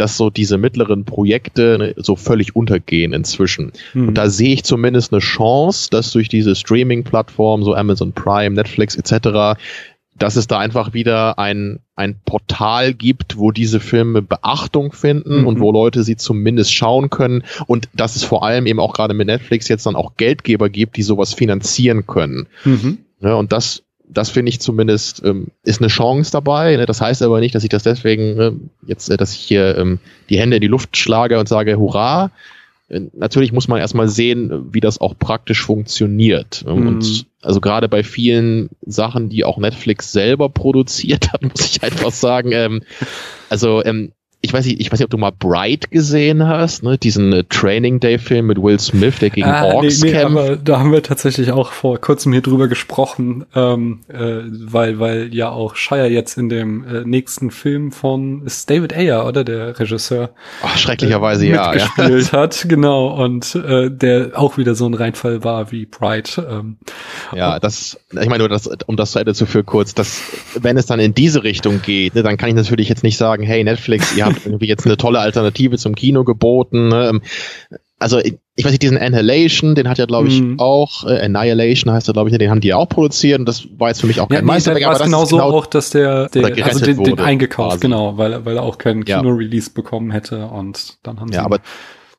dass 0.00 0.16
so 0.16 0.30
diese 0.30 0.56
mittleren 0.56 1.04
Projekte 1.04 1.76
ne, 1.78 1.94
so 1.96 2.16
völlig 2.16 2.56
untergehen 2.56 3.12
inzwischen. 3.12 3.72
Mhm. 3.92 4.08
Und 4.08 4.14
da 4.14 4.30
sehe 4.30 4.54
ich 4.54 4.64
zumindest 4.64 5.12
eine 5.12 5.20
Chance, 5.20 5.90
dass 5.90 6.10
durch 6.12 6.28
diese 6.28 6.56
Streaming-Plattformen, 6.56 7.64
so 7.64 7.74
Amazon 7.74 8.12
Prime, 8.12 8.54
Netflix 8.54 8.96
etc., 8.96 9.58
dass 10.16 10.36
es 10.36 10.46
da 10.46 10.58
einfach 10.58 10.92
wieder 10.92 11.38
ein, 11.38 11.80
ein 11.96 12.20
Portal 12.24 12.92
gibt, 12.92 13.38
wo 13.38 13.52
diese 13.52 13.80
Filme 13.80 14.20
Beachtung 14.20 14.92
finden 14.92 15.40
mhm. 15.40 15.46
und 15.46 15.60
wo 15.60 15.72
Leute 15.72 16.02
sie 16.02 16.16
zumindest 16.16 16.74
schauen 16.74 17.08
können 17.08 17.42
und 17.66 17.88
dass 17.94 18.16
es 18.16 18.24
vor 18.24 18.44
allem 18.44 18.66
eben 18.66 18.80
auch 18.80 18.92
gerade 18.92 19.14
mit 19.14 19.26
Netflix 19.26 19.68
jetzt 19.68 19.86
dann 19.86 19.96
auch 19.96 20.16
Geldgeber 20.16 20.68
gibt, 20.68 20.96
die 20.96 21.02
sowas 21.02 21.32
finanzieren 21.32 22.06
können. 22.06 22.48
Mhm. 22.64 22.98
Ja, 23.20 23.34
und 23.34 23.52
das 23.52 23.82
das 24.12 24.30
finde 24.30 24.50
ich 24.50 24.60
zumindest 24.60 25.22
ähm, 25.24 25.48
ist 25.62 25.80
eine 25.80 25.88
Chance 25.88 26.30
dabei. 26.32 26.76
Ne? 26.76 26.86
Das 26.86 27.00
heißt 27.00 27.22
aber 27.22 27.40
nicht, 27.40 27.54
dass 27.54 27.62
ich 27.62 27.68
das 27.68 27.82
deswegen 27.82 28.40
äh, 28.40 28.52
jetzt, 28.86 29.08
äh, 29.08 29.16
dass 29.16 29.32
ich 29.32 29.40
hier 29.40 29.78
ähm, 29.78 29.98
die 30.28 30.38
Hände 30.38 30.56
in 30.56 30.60
die 30.60 30.68
Luft 30.68 30.96
schlage 30.96 31.38
und 31.38 31.48
sage 31.48 31.78
Hurra. 31.78 32.30
Äh, 32.88 33.02
natürlich 33.12 33.52
muss 33.52 33.68
man 33.68 33.80
erstmal 33.80 34.08
sehen, 34.08 34.72
wie 34.72 34.80
das 34.80 35.00
auch 35.00 35.14
praktisch 35.18 35.62
funktioniert. 35.62 36.64
Mhm. 36.66 36.86
Und 36.86 37.26
also 37.42 37.60
gerade 37.60 37.88
bei 37.88 38.02
vielen 38.02 38.70
Sachen, 38.84 39.28
die 39.28 39.44
auch 39.44 39.58
Netflix 39.58 40.12
selber 40.12 40.48
produziert 40.48 41.32
hat, 41.32 41.42
muss 41.42 41.64
ich 41.64 41.82
einfach 41.82 42.12
sagen, 42.12 42.50
ähm, 42.52 42.82
also 43.48 43.84
ähm, 43.84 44.12
ich 44.42 44.54
weiß 44.54 44.64
nicht, 44.64 44.80
ich 44.80 44.90
weiß 44.90 44.98
nicht, 44.98 45.04
ob 45.04 45.10
du 45.10 45.18
mal 45.18 45.32
Bright 45.32 45.90
gesehen 45.90 46.46
hast, 46.46 46.82
ne? 46.82 46.96
diesen 46.96 47.30
äh, 47.32 47.44
Training 47.44 48.00
Day 48.00 48.18
Film 48.18 48.46
mit 48.46 48.56
Will 48.56 48.80
Smith, 48.80 49.18
der 49.18 49.28
gegen 49.28 49.46
ah, 49.46 49.64
Orks 49.64 50.00
nee, 50.00 50.06
nee, 50.06 50.12
kämpft. 50.12 50.38
Aber 50.38 50.56
da 50.56 50.78
haben 50.78 50.92
wir 50.92 51.02
tatsächlich 51.02 51.52
auch 51.52 51.72
vor 51.72 52.00
kurzem 52.00 52.32
hier 52.32 52.40
drüber 52.40 52.66
gesprochen, 52.66 53.44
ähm, 53.54 54.00
äh, 54.08 54.40
weil 54.48 54.98
weil 54.98 55.34
ja 55.34 55.50
auch 55.50 55.76
Shire 55.76 56.08
jetzt 56.08 56.38
in 56.38 56.48
dem 56.48 56.84
äh, 56.84 57.04
nächsten 57.04 57.50
Film 57.50 57.92
von 57.92 58.46
ist 58.46 58.70
David 58.70 58.96
Ayer 58.96 59.26
oder 59.26 59.44
der 59.44 59.78
Regisseur 59.78 60.30
Ach, 60.62 60.78
schrecklicherweise 60.78 61.44
äh, 61.44 61.50
ja 61.50 61.72
mitgespielt 61.72 62.32
ja. 62.32 62.38
hat, 62.38 62.64
genau 62.66 63.22
und 63.22 63.54
äh, 63.54 63.90
der 63.90 64.30
auch 64.36 64.56
wieder 64.56 64.74
so 64.74 64.86
ein 64.86 64.94
Reinfall 64.94 65.44
war 65.44 65.70
wie 65.70 65.84
Bright. 65.84 66.40
Ähm, 66.50 66.78
ja, 67.36 67.60
das, 67.60 68.00
ich 68.10 68.28
meine 68.28 68.38
nur, 68.38 68.48
das, 68.48 68.70
um 68.86 68.96
das 68.96 69.12
zu 69.12 69.18
Ende 69.18 69.34
zu 69.34 69.44
führen 69.44 69.66
kurz, 69.66 69.92
dass 69.94 70.22
wenn 70.58 70.78
es 70.78 70.86
dann 70.86 70.98
in 70.98 71.12
diese 71.12 71.44
Richtung 71.44 71.82
geht, 71.82 72.14
ne, 72.14 72.22
dann 72.22 72.38
kann 72.38 72.48
ich 72.48 72.54
natürlich 72.54 72.88
jetzt 72.88 73.02
nicht 73.02 73.18
sagen, 73.18 73.42
hey 73.42 73.62
Netflix, 73.62 74.16
ihr 74.16 74.29
habt 74.30 74.46
irgendwie 74.46 74.66
jetzt 74.66 74.86
eine 74.86 74.96
tolle 74.96 75.20
Alternative 75.20 75.78
zum 75.78 75.94
Kino 75.94 76.24
geboten. 76.24 76.88
Ne? 76.88 77.20
Also 77.98 78.18
ich, 78.18 78.38
ich 78.56 78.64
weiß 78.64 78.72
nicht, 78.72 78.82
diesen 78.82 78.96
Annihilation, 78.96 79.74
den 79.74 79.88
hat 79.88 79.98
ja, 79.98 80.06
glaube 80.06 80.28
ich, 80.28 80.40
mm. 80.40 80.58
auch, 80.58 81.06
äh, 81.06 81.20
Annihilation 81.20 81.92
heißt 81.92 82.08
er, 82.08 82.14
glaube 82.14 82.30
ich, 82.30 82.38
den 82.38 82.50
haben 82.50 82.62
die 82.62 82.68
ja 82.68 82.76
auch 82.76 82.88
produziert 82.88 83.38
und 83.40 83.46
das 83.46 83.66
war 83.76 83.88
jetzt 83.88 84.00
für 84.00 84.06
mich 84.06 84.20
auch 84.20 84.28
kein 84.28 84.38
ja, 84.38 84.42
Meisterwerk. 84.42 84.84
aber 84.84 84.94
das 84.94 85.04
genau 85.04 85.24
so 85.26 85.40
auch, 85.40 85.66
dass 85.66 85.90
der, 85.90 86.28
der 86.30 86.64
also 86.64 86.84
den, 86.84 87.04
den 87.04 87.18
eingekauft, 87.18 87.72
quasi. 87.72 87.80
genau, 87.80 88.16
weil, 88.16 88.44
weil 88.46 88.56
er 88.56 88.62
auch 88.62 88.78
keinen 88.78 89.04
Kino-Release 89.04 89.70
bekommen 89.70 90.10
hätte 90.10 90.46
und 90.46 90.96
dann 91.02 91.20
haben 91.20 91.28
sie. 91.28 91.34
Ja, 91.36 91.44
aber 91.44 91.58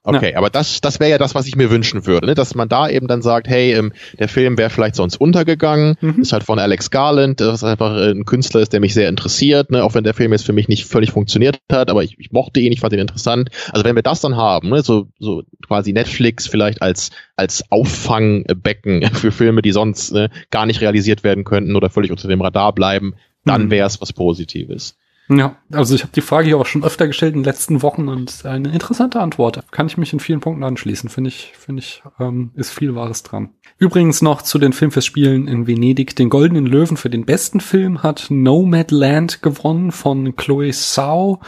Okay, 0.04 0.32
ja. 0.32 0.38
aber 0.38 0.50
das, 0.50 0.82
das 0.82 1.00
wäre 1.00 1.12
ja 1.12 1.18
das, 1.20 1.36
was 1.36 1.46
ich 1.46 1.56
mir 1.56 1.70
wünschen 1.70 2.08
würde, 2.08 2.26
ne? 2.26 2.34
dass 2.34 2.56
man 2.56 2.68
da 2.68 2.90
eben 2.90 3.08
dann 3.08 3.22
sagt, 3.22 3.48
hey, 3.48 3.74
ähm, 3.74 3.94
der 4.18 4.28
Film 4.28 4.58
wäre 4.58 4.72
vielleicht 4.72 4.96
sonst 4.96 5.18
untergegangen, 5.18 5.96
mhm. 6.02 6.22
ist 6.22 6.34
halt 6.34 6.44
von 6.44 6.58
Alex 6.58 6.90
Garland, 6.90 7.40
das 7.40 7.64
einfach 7.64 7.96
äh, 7.96 8.10
ein 8.10 8.26
Künstler 8.26 8.62
ist, 8.62 8.74
der 8.74 8.80
mich 8.80 8.96
sehr 8.96 9.10
interessiert, 9.10 9.70
ne? 9.70 9.84
auch 9.84 9.94
wenn 9.94 10.04
der 10.04 10.16
Film 10.16 10.32
jetzt 10.32 10.46
für 10.46 10.54
mich 10.54 10.68
nicht 10.68 10.86
völlig 10.86 11.12
funktioniert 11.12 11.60
hat, 11.72 11.92
aber 11.92 12.04
ich, 12.04 12.18
ich 12.18 12.32
mochte 12.32 12.60
ihn, 12.60 12.72
ich 12.72 12.80
fand 12.80 12.94
ihn 12.94 13.00
interessant. 13.00 13.50
Also 13.72 13.86
wenn 13.86 13.96
wir 13.96 14.02
das 14.02 14.22
dann 14.22 14.36
haben, 14.36 14.70
ne? 14.70 14.82
so, 14.82 15.08
so 15.20 15.44
quasi 15.68 15.94
Netflix 15.94 16.48
vielleicht 16.48 16.82
als, 16.82 17.12
als 17.36 17.64
Auffangbecken 17.70 19.04
für 19.14 19.32
Filme, 19.32 19.62
die 19.62 19.72
sonst 19.72 20.14
ne, 20.14 20.32
gar 20.50 20.66
nicht 20.66 20.82
realisiert 20.82 21.24
werden 21.24 21.44
könnten 21.44 21.76
oder 21.76 21.92
völlig 21.92 22.10
unter 22.10 22.28
dem 22.28 22.42
Radar 22.42 22.74
bleiben, 22.74 23.14
dann 23.46 23.66
mhm. 23.66 23.72
wäre 23.72 23.86
es 23.86 24.02
was 24.02 24.14
Positives. 24.14 24.96
Ja, 25.38 25.56
also 25.72 25.96
ich 25.96 26.02
habe 26.02 26.12
die 26.14 26.22
Frage 26.22 26.48
hier 26.48 26.58
auch 26.58 26.66
schon 26.66 26.84
öfter 26.84 27.08
gestellt 27.08 27.36
in 27.36 27.42
den 27.42 27.46
letzten 27.46 27.82
Wochen 27.82 28.10
und 28.10 28.46
eine 28.46 28.74
interessante 28.74 29.22
Antwort. 29.22 29.64
Kann 29.72 29.88
ich 29.88 29.98
mich 29.98 30.12
in 30.12 30.20
vielen 30.20 30.42
Punkten 30.42 30.64
anschließen. 30.64 31.10
Finde 31.10 31.30
ich, 31.30 31.54
finde 31.58 31.80
ich, 31.80 32.04
ähm, 32.20 32.52
ist 32.56 32.72
viel 32.72 32.96
Wahres 32.96 33.24
dran. 33.24 33.52
Übrigens 33.78 34.22
noch 34.22 34.42
zu 34.42 34.60
den 34.60 34.74
Filmfestspielen 34.74 35.48
in 35.48 35.68
Venedig. 35.68 36.18
Den 36.18 36.30
Goldenen 36.30 36.66
Löwen 36.66 36.98
für 36.98 37.10
den 37.10 37.26
besten 37.26 37.62
Film 37.62 38.04
hat 38.04 38.28
Nomadland 38.30 39.42
gewonnen 39.42 39.94
von 39.94 40.36
Chloe 40.36 40.74
Sau. 40.74 41.40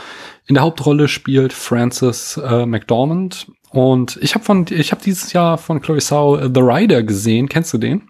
In 0.45 0.55
der 0.55 0.63
Hauptrolle 0.63 1.09
spielt 1.09 1.51
Frances 1.51 2.37
äh, 2.37 2.65
McDormand. 2.65 3.51
Und 3.71 4.17
ich 4.21 4.35
habe 4.35 4.45
von, 4.45 4.65
ich 4.69 4.91
habe 4.93 5.01
dieses 5.03 5.33
Jahr 5.33 5.57
von 5.57 5.81
Chloe 5.81 5.99
Sau 5.99 6.37
äh, 6.37 6.49
The 6.53 6.61
Rider 6.61 7.03
gesehen. 7.03 7.49
Kennst 7.49 7.73
du 7.73 7.77
den? 7.77 8.03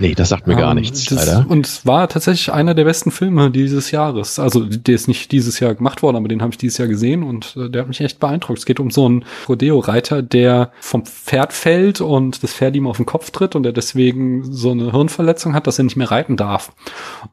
Nee, 0.00 0.14
das 0.14 0.30
sagt 0.30 0.46
mir 0.46 0.56
gar 0.56 0.70
ähm, 0.70 0.78
nichts, 0.78 1.04
das, 1.04 1.26
leider. 1.26 1.46
Und 1.48 1.66
es 1.66 1.84
war 1.86 2.08
tatsächlich 2.08 2.52
einer 2.52 2.74
der 2.74 2.84
besten 2.84 3.10
Filme 3.10 3.50
dieses 3.50 3.90
Jahres. 3.90 4.38
Also 4.38 4.64
der 4.64 4.94
ist 4.94 5.08
nicht 5.08 5.30
dieses 5.30 5.60
Jahr 5.60 5.74
gemacht 5.74 6.02
worden, 6.02 6.16
aber 6.16 6.28
den 6.28 6.40
habe 6.40 6.52
ich 6.52 6.58
dieses 6.58 6.78
Jahr 6.78 6.88
gesehen 6.88 7.22
und 7.22 7.54
äh, 7.56 7.68
der 7.68 7.82
hat 7.82 7.88
mich 7.88 8.00
echt 8.00 8.18
beeindruckt. 8.18 8.58
Es 8.58 8.64
geht 8.64 8.80
um 8.80 8.90
so 8.90 9.06
einen 9.06 9.24
Rodeo-Reiter, 9.48 10.22
der 10.22 10.72
vom 10.80 11.04
Pferd 11.04 11.52
fällt 11.52 12.00
und 12.00 12.42
das 12.42 12.54
Pferd 12.54 12.74
ihm 12.76 12.86
auf 12.86 12.96
den 12.96 13.06
Kopf 13.06 13.30
tritt 13.30 13.54
und 13.54 13.62
der 13.62 13.72
deswegen 13.72 14.50
so 14.50 14.70
eine 14.70 14.92
Hirnverletzung 14.92 15.54
hat, 15.54 15.66
dass 15.66 15.78
er 15.78 15.84
nicht 15.84 15.96
mehr 15.96 16.10
reiten 16.10 16.36
darf. 16.36 16.72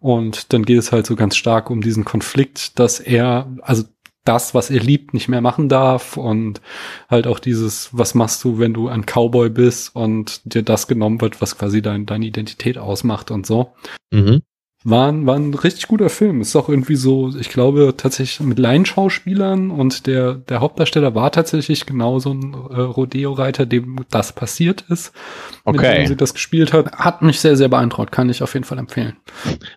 Und 0.01 0.51
dann 0.51 0.63
geht 0.63 0.80
es 0.80 0.91
halt 0.91 1.06
so 1.06 1.15
ganz 1.15 1.38
stark 1.38 1.69
um 1.69 1.82
diesen 1.82 2.03
Konflikt, 2.03 2.77
dass 2.80 2.99
er, 2.99 3.47
also 3.62 3.84
das, 4.27 4.53
was 4.53 4.69
er 4.69 4.79
liebt, 4.79 5.13
nicht 5.13 5.27
mehr 5.27 5.41
machen 5.41 5.69
darf 5.69 6.17
und 6.17 6.61
halt 7.09 7.27
auch 7.27 7.39
dieses, 7.39 7.89
was 7.91 8.15
machst 8.15 8.43
du, 8.43 8.59
wenn 8.59 8.73
du 8.73 8.87
ein 8.87 9.05
Cowboy 9.05 9.49
bist 9.49 9.95
und 9.95 10.41
dir 10.43 10.63
das 10.63 10.87
genommen 10.87 11.21
wird, 11.21 11.41
was 11.41 11.57
quasi 11.57 11.81
dein, 11.81 12.05
deine 12.05 12.25
Identität 12.25 12.77
ausmacht 12.77 13.31
und 13.31 13.45
so. 13.45 13.73
Mhm. 14.11 14.41
War, 14.89 15.10
ein- 15.12 15.26
war 15.26 15.36
ein 15.36 15.54
richtig 15.54 15.88
guter 15.88 16.10
Film. 16.10 16.41
Ist 16.41 16.56
auch 16.56 16.69
irgendwie 16.69 16.95
so, 16.95 17.32
ich 17.39 17.50
glaube, 17.50 17.93
tatsächlich 17.97 18.39
mit 18.47 18.58
Laienschauspielern 18.60 19.69
und 19.71 20.08
der, 20.08 20.36
der 20.36 20.62
Hauptdarsteller 20.62 21.13
war 21.13 21.32
tatsächlich 21.32 21.86
genau 21.86 22.19
so 22.19 22.32
ein 22.34 22.54
äh, 22.54 22.80
Rodeo-Reiter, 22.82 23.65
dem 23.65 23.97
das 24.10 24.32
passiert 24.34 24.86
ist. 24.89 25.12
Mit 25.65 25.76
Okay. 25.80 25.97
dem 25.97 26.08
sie 26.08 26.15
das 26.15 26.34
gespielt 26.34 26.71
hat. 26.73 26.93
Hat 26.93 27.21
mich 27.21 27.39
sehr, 27.41 27.58
sehr 27.58 27.67
beeindruckt. 27.67 28.12
Kann 28.12 28.30
ich 28.30 28.41
auf 28.41 28.54
jeden 28.54 28.63
Fall 28.63 28.78
empfehlen. 28.78 29.13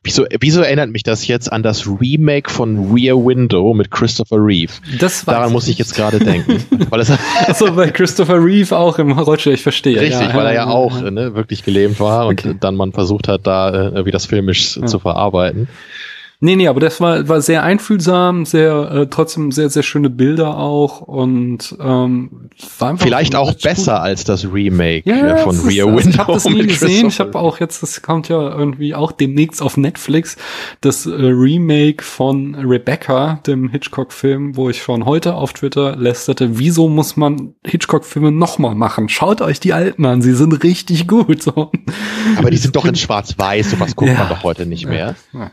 Wieso, 0.04 0.24
wieso 0.40 0.60
erinnert 0.62 0.90
mich 0.90 1.02
das 1.02 1.26
jetzt 1.26 1.52
an 1.52 1.62
das 1.64 1.86
Remake 1.86 2.48
von 2.50 2.92
Rear 2.92 3.16
Window 3.16 3.74
mit 3.74 3.90
Christopher 3.90 4.36
Reeve? 4.38 4.72
Das 5.00 5.24
Daran 5.24 5.52
muss 5.52 5.66
ich 5.68 5.78
jetzt 5.78 5.94
gerade 5.96 6.20
denken. 6.20 6.64
weil 6.90 7.00
es 7.00 7.10
Achso, 7.46 7.72
bei 7.72 7.90
Christopher 7.90 8.42
Reeve 8.42 8.76
auch 8.78 8.98
im 9.00 9.12
Rollstuhl, 9.12 9.54
ich 9.54 9.62
verstehe. 9.62 10.00
richtig, 10.00 10.32
weil 10.34 10.46
er 10.46 10.54
ja 10.54 10.66
auch 10.68 11.02
ja. 11.02 11.10
ne, 11.10 11.34
wirklich 11.34 11.64
gelähmt 11.64 11.98
war 11.98 12.26
und 12.28 12.40
Okay. 12.40 12.54
dann 12.60 12.76
man 12.76 12.92
versucht 12.92 13.26
hat, 13.26 13.46
da 13.46 13.70
äh, 13.70 13.84
irgendwie 13.86 14.12
das 14.12 14.26
filmisch 14.26 14.78
zu 14.80 14.99
verarbeiten. 15.00 15.68
Nee, 16.42 16.56
nee, 16.56 16.68
aber 16.68 16.80
das 16.80 17.02
war, 17.02 17.28
war 17.28 17.42
sehr 17.42 17.62
einfühlsam, 17.62 18.46
sehr, 18.46 18.90
äh, 18.90 19.06
trotzdem 19.08 19.52
sehr, 19.52 19.68
sehr 19.68 19.82
schöne 19.82 20.08
Bilder 20.08 20.56
auch 20.56 21.02
und 21.02 21.76
ähm, 21.78 22.48
war 22.78 22.88
einfach 22.90 23.04
Vielleicht 23.04 23.36
auch 23.36 23.52
besser 23.52 23.96
gut. 23.96 24.00
als 24.02 24.24
das 24.24 24.46
Remake 24.50 25.02
Ja, 25.04 25.34
äh, 25.34 25.36
von 25.36 25.54
das 25.54 25.64
ist- 25.66 25.70
Rear 25.70 25.86
also 25.88 25.98
Window. 25.98 26.10
Ich 26.10 26.18
habe 26.18 26.32
das 26.32 26.44
nie 26.48 26.66
gesehen. 26.66 27.08
Ich 27.08 27.20
habe 27.20 27.38
auch 27.38 27.60
jetzt, 27.60 27.82
das 27.82 28.00
kommt 28.00 28.28
ja 28.30 28.40
irgendwie 28.56 28.94
auch 28.94 29.12
demnächst 29.12 29.60
auf 29.60 29.76
Netflix, 29.76 30.38
das 30.80 31.04
äh, 31.04 31.10
Remake 31.10 32.02
von 32.02 32.54
Rebecca, 32.54 33.40
dem 33.46 33.68
Hitchcock-Film, 33.68 34.56
wo 34.56 34.70
ich 34.70 34.80
schon 34.82 35.04
heute 35.04 35.34
auf 35.34 35.52
Twitter 35.52 35.94
lästerte, 35.96 36.58
wieso 36.58 36.88
muss 36.88 37.18
man 37.18 37.52
Hitchcock-Filme 37.66 38.32
nochmal 38.32 38.74
machen? 38.74 39.10
Schaut 39.10 39.42
euch 39.42 39.60
die 39.60 39.74
alten 39.74 40.06
an, 40.06 40.22
sie 40.22 40.32
sind 40.32 40.62
richtig 40.64 41.06
gut. 41.06 41.42
So. 41.42 41.70
Aber 42.38 42.50
die 42.50 42.56
sind 42.56 42.76
doch 42.76 42.86
in 42.86 42.94
schwarz-weiß, 42.94 43.72
sowas 43.72 43.94
guckt 43.94 44.10
Ja. 44.12 44.18
man 44.20 44.28
doch 44.30 44.42
heute 44.42 44.64
nicht 44.64 44.86
mehr. 44.86 45.16
Ja. 45.34 45.50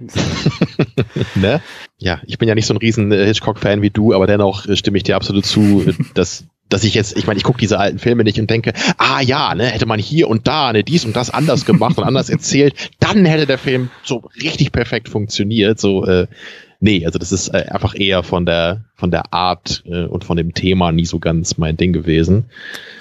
Ne? 1.34 1.60
Ja, 1.98 2.20
ich 2.26 2.38
bin 2.38 2.48
ja 2.48 2.54
nicht 2.54 2.66
so 2.66 2.74
ein 2.74 2.78
riesen 2.78 3.12
äh, 3.12 3.24
Hitchcock-Fan 3.26 3.82
wie 3.82 3.90
du, 3.90 4.14
aber 4.14 4.26
dennoch 4.26 4.66
äh, 4.66 4.76
stimme 4.76 4.96
ich 4.96 5.04
dir 5.04 5.16
absolut 5.16 5.46
zu, 5.46 5.84
äh, 5.86 5.94
dass 6.14 6.44
dass 6.70 6.82
ich 6.82 6.94
jetzt, 6.94 7.16
ich 7.16 7.26
meine, 7.26 7.36
ich 7.36 7.44
gucke 7.44 7.58
diese 7.58 7.78
alten 7.78 7.98
Filme 7.98 8.24
nicht 8.24 8.40
und 8.40 8.48
denke, 8.48 8.72
ah 8.96 9.20
ja, 9.20 9.54
ne, 9.54 9.66
hätte 9.66 9.86
man 9.86 10.00
hier 10.00 10.28
und 10.28 10.48
da, 10.48 10.72
ne, 10.72 10.82
dies 10.82 11.04
und 11.04 11.14
das 11.14 11.30
anders 11.30 11.66
gemacht 11.66 11.98
und 11.98 12.04
anders 12.04 12.30
erzählt, 12.30 12.90
dann 13.00 13.24
hätte 13.26 13.46
der 13.46 13.58
Film 13.58 13.90
so 14.02 14.28
richtig 14.42 14.72
perfekt 14.72 15.08
funktioniert. 15.08 15.78
So, 15.78 16.06
äh, 16.06 16.26
nee, 16.84 17.04
also 17.06 17.18
das 17.18 17.32
ist 17.32 17.48
äh, 17.48 17.64
einfach 17.70 17.94
eher 17.98 18.22
von 18.22 18.44
der 18.46 18.84
von 18.96 19.10
der 19.10 19.32
Art 19.34 19.82
äh, 19.86 20.04
und 20.04 20.24
von 20.24 20.36
dem 20.36 20.54
Thema 20.54 20.92
nie 20.92 21.04
so 21.04 21.18
ganz 21.18 21.58
mein 21.58 21.76
Ding 21.76 21.92
gewesen. 21.92 22.44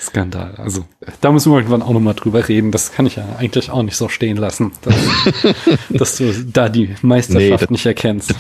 Skandal. 0.02 0.56
Also, 0.58 0.86
da 1.22 1.32
müssen 1.32 1.52
wir 1.52 1.58
irgendwann 1.58 1.84
auch 1.84 1.92
nochmal 1.94 2.16
drüber 2.16 2.48
reden. 2.50 2.72
Das 2.72 2.92
kann 2.92 3.06
ich 3.06 3.16
ja 3.18 3.24
eigentlich 3.38 3.70
auch 3.70 3.84
nicht 3.84 3.96
so 3.96 4.10
stehen 4.10 4.36
lassen, 4.38 4.72
dass, 4.82 4.96
dass 5.90 6.18
du 6.18 6.34
da 6.52 6.68
die 6.70 6.96
Meisterschaft 7.04 7.42
Nee, 7.52 7.58
das- 7.58 7.70
nicht 7.70 7.86
erkennst. 7.86 8.34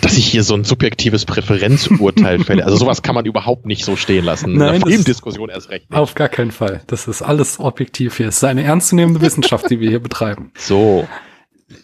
Dass 0.00 0.16
ich 0.16 0.26
hier 0.26 0.42
so 0.42 0.54
ein 0.54 0.64
subjektives 0.64 1.26
Präferenzurteil 1.26 2.38
fälle. 2.42 2.64
Also 2.64 2.78
sowas 2.78 3.02
kann 3.02 3.14
man 3.14 3.26
überhaupt 3.26 3.66
nicht 3.66 3.84
so 3.84 3.96
stehen 3.96 4.24
lassen. 4.24 4.52
In 4.52 4.56
Nein, 4.58 4.68
einer 4.70 4.78
das- 4.80 4.88
Filmdiskussion 4.88 5.50
erst 5.50 5.68
recht 5.70 5.90
nicht. 5.90 5.98
Auf 5.98 6.14
gar 6.14 6.28
keinen 6.30 6.52
Fall. 6.52 6.80
Das 6.86 7.06
ist 7.06 7.20
alles 7.20 7.60
objektiv 7.60 8.16
hier. 8.16 8.28
Es 8.28 8.36
ist 8.38 8.44
eine 8.44 8.62
ernstzunehmende 8.64 9.20
Wissenschaft, 9.20 9.70
die 9.70 9.78
wir 9.78 9.90
hier 9.90 10.00
betreiben. 10.02 10.52
So. 10.56 11.06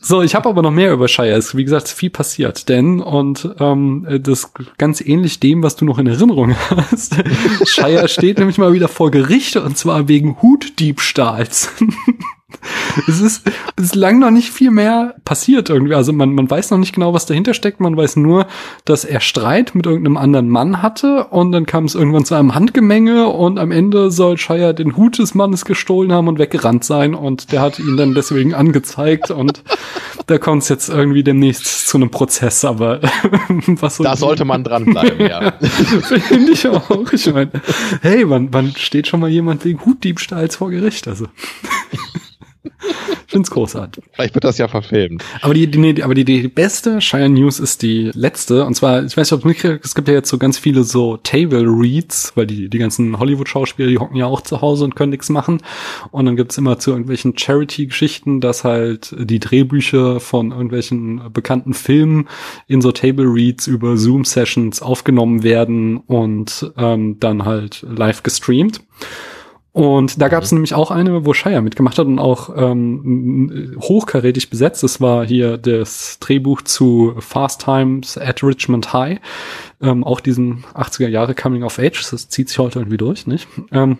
So, 0.01 0.23
ich 0.23 0.35
habe 0.35 0.49
aber 0.49 0.63
noch 0.63 0.71
mehr 0.71 0.93
über 0.93 1.09
Shire. 1.09 1.33
Es 1.33 1.49
ist, 1.49 1.57
wie 1.57 1.65
gesagt, 1.65 1.89
viel 1.89 2.11
passiert. 2.11 2.69
Denn, 2.69 3.01
und 3.01 3.49
ähm, 3.59 4.07
das 4.23 4.53
ganz 4.79 5.01
ähnlich 5.01 5.41
dem, 5.41 5.63
was 5.63 5.77
du 5.77 5.85
noch 5.85 5.99
in 5.99 6.07
Erinnerung 6.07 6.57
hast, 6.71 7.17
Shire 7.67 8.09
steht 8.09 8.39
nämlich 8.39 8.59
mal 8.59 8.73
wieder 8.73 8.89
vor 8.89 9.11
Gericht 9.11 9.57
und 9.57 9.77
zwar 9.77 10.09
wegen 10.09 10.41
Hutdiebstahls. 10.43 11.71
es 13.09 13.21
ist 13.21 13.51
bislang 13.77 14.19
noch 14.19 14.31
nicht 14.31 14.51
viel 14.51 14.71
mehr 14.71 15.15
passiert 15.25 15.71
irgendwie. 15.71 15.95
Also 15.95 16.13
man, 16.13 16.35
man 16.35 16.51
weiß 16.51 16.71
noch 16.71 16.79
nicht 16.79 16.95
genau, 16.95 17.15
was 17.15 17.27
dahinter 17.27 17.55
steckt. 17.55 17.81
Man 17.81 17.97
weiß 17.97 18.17
nur, 18.17 18.47
dass 18.85 19.05
er 19.05 19.21
Streit 19.21 19.75
mit 19.75 19.87
irgendeinem 19.87 20.17
anderen 20.17 20.49
Mann 20.49 20.83
hatte 20.83 21.25
und 21.25 21.53
dann 21.53 21.67
kam 21.67 21.85
es 21.85 21.95
irgendwann 21.95 22.25
zu 22.25 22.35
einem 22.35 22.55
Handgemenge 22.55 23.29
und 23.29 23.59
am 23.59 23.71
Ende 23.71 24.11
soll 24.11 24.39
Shire 24.39 24.75
den 24.75 24.97
Hut 24.97 25.19
des 25.19 25.35
Mannes 25.35 25.65
gestohlen 25.65 26.13
haben 26.13 26.29
und 26.29 26.39
weggerannt 26.39 26.85
sein 26.85 27.15
und 27.15 27.53
der 27.53 27.61
hat 27.61 27.79
ihn 27.79 27.97
dann 27.97 28.15
deswegen 28.15 28.55
angezeigt 28.55 29.31
und 29.31 29.63
da 30.27 30.39
kommt 30.39 30.63
es 30.63 30.69
jetzt 30.69 30.89
irgendwie 30.89 31.23
demnächst 31.23 31.89
zu 31.89 31.97
einem 31.97 32.11
Prozess, 32.11 32.65
aber 32.65 33.01
was 33.67 33.97
so 33.97 34.05
Da 34.05 34.17
sollte 34.17 34.45
man 34.45 34.65
dranbleiben, 34.65 35.27
ja. 35.27 35.53
Finde 35.61 36.53
ich 36.53 36.67
auch. 36.69 37.13
Ich 37.13 37.33
meine, 37.33 37.51
hey, 38.03 38.29
wann, 38.29 38.53
wann 38.53 38.73
steht 38.77 39.09
schon 39.09 39.21
mal 39.21 39.31
jemand 39.31 39.65
wegen 39.65 39.85
Hutdiebstahls 39.85 40.57
vor 40.57 40.71
Gericht? 40.71 41.09
Also, 41.09 41.27
ich 42.63 42.71
find's 43.27 43.51
großartig. 43.51 44.05
Vielleicht 44.13 44.35
wird 44.35 44.45
das 44.45 44.59
ja 44.59 44.69
verfilmt. 44.69 45.25
Aber 45.41 45.55
die, 45.55 45.67
die, 45.67 45.79
nee, 45.79 46.03
aber 46.03 46.15
die, 46.15 46.25
die 46.25 46.49
beste 46.49 47.01
Shire 47.01 47.29
News 47.29 47.59
ist 47.59 47.83
die 47.83 48.11
letzte. 48.15 48.65
Und 48.65 48.75
zwar, 48.75 49.05
ich 49.05 49.17
weiß 49.17 49.31
nicht, 49.31 49.45
ob 49.45 49.55
hast, 49.55 49.85
es 49.85 49.95
gibt 49.95 50.09
ja 50.09 50.15
jetzt 50.15 50.29
so 50.29 50.39
ganz 50.39 50.59
viele 50.59 50.85
so 50.85 51.17
Table 51.17 51.65
Reads, 51.65 52.33
weil 52.35 52.47
die, 52.47 52.69
die 52.69 52.79
ganzen 52.79 53.19
Hollywood-Schauspieler, 53.19 53.89
die 53.89 53.99
hocken 53.99 54.17
ja 54.17 54.27
auch 54.27 54.43
zu 54.43 54.61
Hause 54.61 54.85
und 54.85 54.97
können 54.97 55.11
nichts 55.11 55.31
machen. 55.31 55.63
Und 56.11 56.27
dann 56.27 56.37
gibt's 56.37 56.59
immer 56.59 56.79
zu 56.79 56.91
irgendwelchen 56.91 57.37
Charity-Geschichten, 57.37 58.41
dass 58.41 58.65
halt 58.65 59.15
die 59.19 59.41
Drehbücher 59.41 60.21
von 60.21 60.51
irgendwelchen 60.51 61.33
bekannten 61.33 61.73
Filmen 61.73 62.29
in 62.67 62.83
so 62.83 62.93
Table 62.93 63.27
Reads 63.27 63.67
über 63.67 63.97
Zoom-Sessions 63.97 64.83
aufgenommen 64.83 65.43
werden 65.43 65.99
und 65.99 66.73
ähm, 66.77 67.19
dann 67.21 67.45
halt 67.45 67.85
live 67.89 68.23
gestreamt. 68.23 68.83
Und 69.73 70.21
da 70.21 70.29
gab 70.29 70.43
es 70.43 70.51
nämlich 70.51 70.75
auch 70.75 70.91
eine, 70.91 71.25
wo 71.25 71.33
Shire 71.33 71.63
mitgemacht 71.63 71.99
hat 71.99 72.07
und 72.07 72.19
auch 72.19 72.51
ähm, 72.57 73.77
hochkarätig 73.81 74.51
besetzt. 74.51 74.83
Das 74.83 75.01
war 75.01 75.25
hier 75.25 75.59
das 75.59 76.19
Drehbuch 76.19 76.63
zu 76.63 77.15
Fast 77.19 77.65
Times 77.65 78.19
at 78.19 78.43
Richmond 78.43 78.93
High. 78.93 79.21
Ähm, 79.81 80.03
auch 80.03 80.21
diesen 80.21 80.65
80er 80.75 81.09
Jahre 81.09 81.35
Coming 81.37 81.63
of 81.63 81.79
Age. 81.79 82.11
Das 82.11 82.29
zieht 82.29 82.49
sich 82.49 82.59
heute 82.59 82.81
irgendwie 82.81 82.97
durch, 82.97 83.29
nicht? 83.29 83.47
Ähm, 83.71 83.99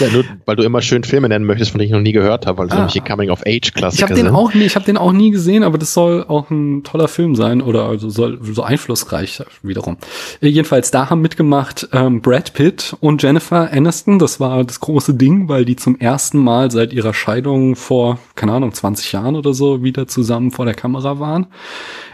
Ja, 0.00 0.08
nur, 0.10 0.24
weil 0.44 0.56
du 0.56 0.62
immer 0.64 0.82
schön 0.82 1.04
Filme 1.04 1.28
nennen 1.28 1.44
möchtest, 1.44 1.70
von 1.70 1.78
denen 1.78 1.86
ich 1.86 1.92
noch 1.92 2.00
nie 2.00 2.12
gehört 2.12 2.46
habe, 2.46 2.58
weil 2.58 2.66
es 2.66 2.72
Ah. 2.72 2.76
nämlich 2.76 2.92
die 2.94 2.98
ich 2.98 3.04
Coming-of-Age-Klassiker 3.04 4.02
habe 4.08 4.14
den 4.14 4.28
auch 4.28 4.52
nie, 4.52 4.64
ich 4.64 4.74
habe 4.74 4.84
den 4.84 4.96
auch 4.96 5.12
nie 5.12 5.30
gesehen, 5.30 5.62
aber 5.62 5.78
das 5.78 5.94
soll 5.94 6.24
auch 6.26 6.50
ein 6.50 6.82
toller 6.82 7.08
Film 7.08 7.34
sein 7.36 7.62
oder 7.62 7.84
also 7.86 8.08
soll 8.10 8.38
so 8.42 8.62
einflussreich 8.62 9.42
wiederum. 9.62 9.96
Äh, 10.40 10.48
jedenfalls 10.48 10.90
da 10.90 11.10
haben 11.10 11.20
mitgemacht 11.20 11.88
ähm, 11.92 12.20
Brad 12.20 12.52
Pitt 12.54 12.96
und 13.00 13.22
Jennifer 13.22 13.70
Aniston. 13.72 14.18
Das 14.18 14.40
war 14.40 14.64
das 14.64 14.80
große 14.80 15.14
Ding, 15.14 15.48
weil 15.48 15.64
die 15.64 15.76
zum 15.76 15.98
ersten 15.98 16.38
Mal 16.38 16.70
seit 16.70 16.92
ihrer 16.92 17.14
Scheidung 17.14 17.76
vor 17.76 18.18
keine 18.34 18.52
Ahnung 18.52 18.72
20 18.72 19.12
Jahren 19.12 19.36
oder 19.36 19.54
so 19.54 19.82
wieder 19.82 20.06
zusammen 20.08 20.50
vor 20.50 20.64
der 20.64 20.74
Kamera 20.74 21.18
waren. 21.20 21.46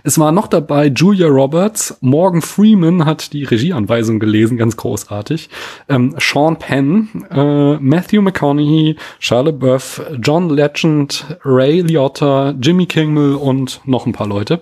Es 0.05 0.19
war 0.19 0.33
noch 0.33 0.49
dabei 0.49 0.87
Julia 0.89 1.29
Roberts, 1.29 1.97
Morgan 2.01 2.43
Freeman 2.43 3.05
hat 3.05 3.33
die 3.33 3.45
Regieanweisung 3.45 4.19
gelesen, 4.19 4.57
ganz 4.59 4.77
großartig. 4.77 5.49
Ähm, 5.89 6.15
Sean 6.19 6.59
Penn, 6.59 7.09
äh, 7.31 7.62
Matthew 7.81 8.23
McConaughey, 8.23 8.97
Charlotte 9.19 9.59
Buff, 9.59 10.03
John 10.21 10.51
Legend, 10.51 11.39
Ray 11.45 11.81
Liotta, 11.81 12.55
Jimmy 12.61 12.87
Kimmel 12.87 13.35
und 13.35 13.81
noch 13.85 14.07
ein 14.07 14.13
paar 14.13 14.27
Leute. 14.27 14.61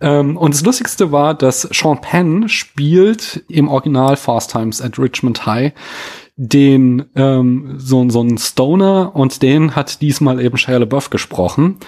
Ähm, 0.00 0.36
und 0.36 0.54
das 0.54 0.64
Lustigste 0.64 1.12
war, 1.12 1.34
dass 1.34 1.62
Sean 1.62 2.00
Penn 2.00 2.48
spielt 2.48 3.44
im 3.48 3.68
Original 3.68 4.16
Fast 4.16 4.52
Times 4.52 4.80
at 4.80 4.98
Richmond 4.98 5.46
High 5.46 5.72
den 6.38 7.06
ähm, 7.16 7.76
so, 7.78 8.08
so 8.10 8.22
ein 8.22 8.36
Stoner 8.36 9.16
und 9.16 9.42
den 9.42 9.74
hat 9.74 10.02
diesmal 10.02 10.38
eben 10.38 10.58
Shia 10.58 10.76
LaBeouf 10.76 11.08
gesprochen 11.08 11.78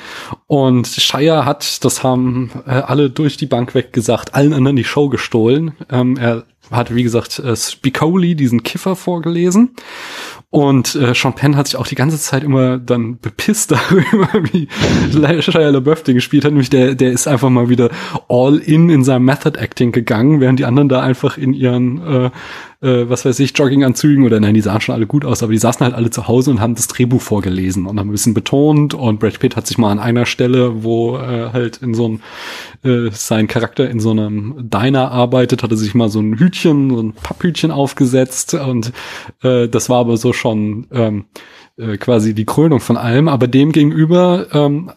und 0.46 0.87
Shia 0.87 1.44
hat, 1.44 1.84
das 1.84 2.02
haben 2.02 2.50
äh, 2.66 2.70
alle 2.70 3.11
durch 3.11 3.37
die 3.37 3.46
Bank 3.46 3.74
weg 3.74 3.92
gesagt, 3.92 4.34
allen 4.34 4.54
anderen 4.54 4.76
die 4.76 4.84
Show 4.84 5.11
gestohlen. 5.11 5.72
Ähm, 5.90 6.16
er 6.16 6.44
hat, 6.70 6.94
wie 6.94 7.02
gesagt, 7.02 7.38
äh, 7.38 7.56
Spicoli, 7.56 8.34
diesen 8.34 8.62
Kiffer, 8.62 8.96
vorgelesen. 8.96 9.74
Und 10.50 10.94
äh, 10.94 11.14
Sean 11.14 11.34
Penn 11.34 11.56
hat 11.56 11.66
sich 11.66 11.76
auch 11.76 11.87
die 11.87 11.94
ganze 11.94 12.18
Zeit 12.18 12.42
immer 12.42 12.78
dann 12.78 13.18
bepisst 13.18 13.70
darüber, 13.70 14.28
wie 14.50 14.68
Shia 15.42 15.68
LaBeouf 15.68 16.02
den 16.02 16.14
gespielt 16.14 16.44
hat. 16.44 16.52
Nämlich 16.52 16.70
der, 16.70 16.94
der 16.94 17.12
ist 17.12 17.28
einfach 17.28 17.50
mal 17.50 17.68
wieder 17.68 17.90
all 18.28 18.56
in 18.56 18.88
in 18.88 19.04
seinem 19.04 19.26
Method 19.26 19.58
Acting 19.58 19.92
gegangen, 19.92 20.40
während 20.40 20.58
die 20.58 20.64
anderen 20.64 20.88
da 20.88 21.00
einfach 21.00 21.37
in 21.37 21.52
ihren, 21.52 21.98
äh, 22.06 22.30
äh, 22.80 23.08
was 23.08 23.24
weiß 23.24 23.40
ich, 23.40 23.56
Jogginganzügen 23.56 24.24
oder 24.24 24.38
nein, 24.38 24.54
die 24.54 24.60
sahen 24.60 24.80
schon 24.80 24.94
alle 24.94 25.06
gut 25.06 25.24
aus, 25.24 25.42
aber 25.42 25.52
die 25.52 25.58
saßen 25.58 25.84
halt 25.84 25.94
alle 25.94 26.10
zu 26.10 26.28
Hause 26.28 26.50
und 26.50 26.60
haben 26.60 26.74
das 26.74 26.86
Drehbuch 26.86 27.20
vorgelesen 27.20 27.86
und 27.86 27.98
haben 27.98 28.08
ein 28.08 28.12
bisschen 28.12 28.34
betont. 28.34 28.94
Und 28.94 29.18
Brad 29.18 29.40
Pitt 29.40 29.56
hat 29.56 29.66
sich 29.66 29.78
mal 29.78 29.90
an 29.90 29.98
einer 29.98 30.26
Stelle, 30.26 30.84
wo 30.84 31.16
äh, 31.16 31.50
halt 31.52 31.78
in 31.78 31.94
so 31.94 32.06
einem 32.06 32.20
äh, 32.84 33.10
sein 33.12 33.48
Charakter 33.48 33.88
in 33.90 33.98
so 33.98 34.10
einem 34.10 34.54
Diner 34.70 35.10
arbeitet, 35.10 35.62
hatte 35.62 35.76
sich 35.76 35.94
mal 35.94 36.08
so 36.08 36.20
ein 36.20 36.38
Hütchen, 36.38 36.90
so 36.90 37.02
ein 37.02 37.12
Papphütchen 37.12 37.70
aufgesetzt 37.70 38.54
und 38.54 38.92
äh, 39.42 39.68
das 39.68 39.88
war 39.88 39.98
aber 39.98 40.16
so 40.16 40.32
schon 40.32 40.86
ähm, 40.92 41.24
äh, 41.78 41.96
quasi 41.96 42.34
die 42.34 42.44
Krönung 42.44 42.80
von 42.80 42.96
allem, 42.96 43.28
aber 43.28 43.46
dem 43.46 43.72
gegenüber 43.72 44.46
ähm, 44.52 44.90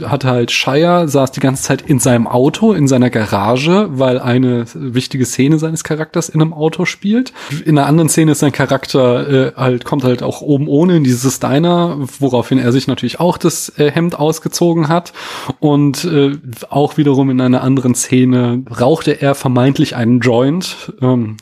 hatte 0.00 0.28
halt 0.28 0.50
Shire, 0.50 1.08
saß 1.08 1.32
die 1.32 1.40
ganze 1.40 1.64
Zeit 1.64 1.82
in 1.82 1.98
seinem 1.98 2.26
Auto, 2.26 2.72
in 2.72 2.88
seiner 2.88 3.10
Garage, 3.10 3.88
weil 3.90 4.18
eine 4.18 4.64
wichtige 4.72 5.26
Szene 5.26 5.58
seines 5.58 5.84
Charakters 5.84 6.28
in 6.28 6.40
einem 6.40 6.54
Auto 6.54 6.84
spielt. 6.84 7.32
In 7.64 7.76
einer 7.76 7.86
anderen 7.86 8.08
Szene 8.08 8.32
ist 8.32 8.38
sein 8.38 8.52
Charakter 8.52 9.28
äh, 9.28 9.52
halt, 9.56 9.84
kommt 9.84 10.04
halt 10.04 10.22
auch 10.22 10.40
oben 10.40 10.68
ohne 10.68 10.96
in 10.96 11.04
dieses 11.04 11.40
Diner, 11.40 11.98
woraufhin 12.20 12.58
er 12.58 12.72
sich 12.72 12.86
natürlich 12.86 13.20
auch 13.20 13.36
das 13.36 13.76
äh, 13.78 13.90
Hemd 13.90 14.18
ausgezogen 14.18 14.88
hat. 14.88 15.12
Und 15.60 16.04
äh, 16.04 16.38
auch 16.70 16.96
wiederum 16.96 17.30
in 17.30 17.40
einer 17.40 17.62
anderen 17.62 17.94
Szene 17.94 18.62
rauchte 18.80 19.20
er 19.20 19.34
vermeintlich 19.34 19.96
einen 19.96 20.20
Joint. 20.20 20.92
Ähm, 21.02 21.36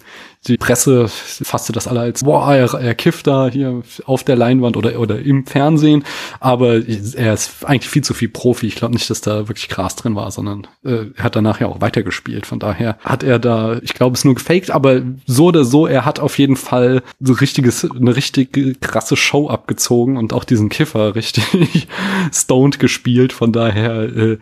die 0.47 0.57
Presse 0.57 1.07
fasste 1.09 1.73
das 1.73 1.87
alle 1.87 2.01
als, 2.01 2.25
boah, 2.25 2.55
er, 2.55 2.73
er 2.73 2.95
kifft 2.95 3.27
da 3.27 3.49
hier 3.49 3.83
auf 4.07 4.25
der 4.25 4.37
Leinwand 4.37 4.77
oder, 4.79 4.99
oder 4.99 5.19
im 5.21 5.45
Fernsehen, 5.45 6.03
aber 6.41 6.77
er 6.77 7.35
ist 7.35 7.67
eigentlich 7.67 7.91
viel 7.91 8.03
zu 8.03 8.15
viel 8.15 8.31
Profi. 8.31 8.67
Ich 8.67 8.77
glaube 8.77 8.95
nicht, 8.95 9.11
dass 9.11 9.21
da 9.21 9.49
wirklich 9.49 9.69
Gras 9.69 9.97
drin 9.97 10.17
war, 10.17 10.31
sondern 10.31 10.67
äh, 10.83 11.07
er 11.15 11.25
hat 11.25 11.37
danach 11.37 11.61
ja 11.61 11.67
auch 11.67 11.83
weitergespielt. 11.83 12.47
Von 12.47 12.59
daher 12.59 12.97
hat 13.01 13.23
er 13.23 13.39
da, 13.39 13.79
ich 13.83 13.93
glaube, 13.93 14.15
es 14.15 14.25
nur 14.25 14.35
gefaked, 14.35 14.71
aber 14.71 15.03
so 15.27 15.47
oder 15.47 15.65
so, 15.65 15.87
er 15.87 16.07
hat 16.07 16.21
auf 16.21 16.39
jeden 16.39 16.57
Fall 16.57 17.03
so 17.21 17.35
richtiges, 17.35 17.85
eine 17.91 18.17
richtig 18.17 18.81
krasse 18.81 19.17
Show 19.17 19.51
abgezogen 19.51 20.17
und 20.17 20.33
auch 20.33 20.45
diesen 20.45 20.71
Kiffer 20.71 21.15
richtig 21.15 21.87
stoned 22.33 22.79
gespielt. 22.79 23.35
Von 23.35 23.53
daher, 23.53 24.05
äh, 24.05 24.39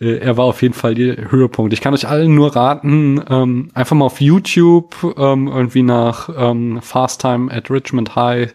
äh, 0.00 0.18
er 0.18 0.38
war 0.38 0.46
auf 0.46 0.62
jeden 0.62 0.74
Fall 0.74 0.94
der 0.94 1.30
Höhepunkt. 1.30 1.74
Ich 1.74 1.82
kann 1.82 1.92
euch 1.92 2.08
allen 2.08 2.34
nur 2.34 2.56
raten, 2.56 3.22
ähm, 3.28 3.68
einfach 3.74 3.96
mal 3.96 4.06
auf 4.06 4.22
YouTube 4.22 5.14
ähm, 5.18 5.41
irgendwie 5.48 5.82
nach 5.82 6.28
ähm, 6.36 6.80
Fast 6.82 7.20
Time 7.20 7.52
at 7.52 7.70
Richmond 7.70 8.16
High, 8.16 8.54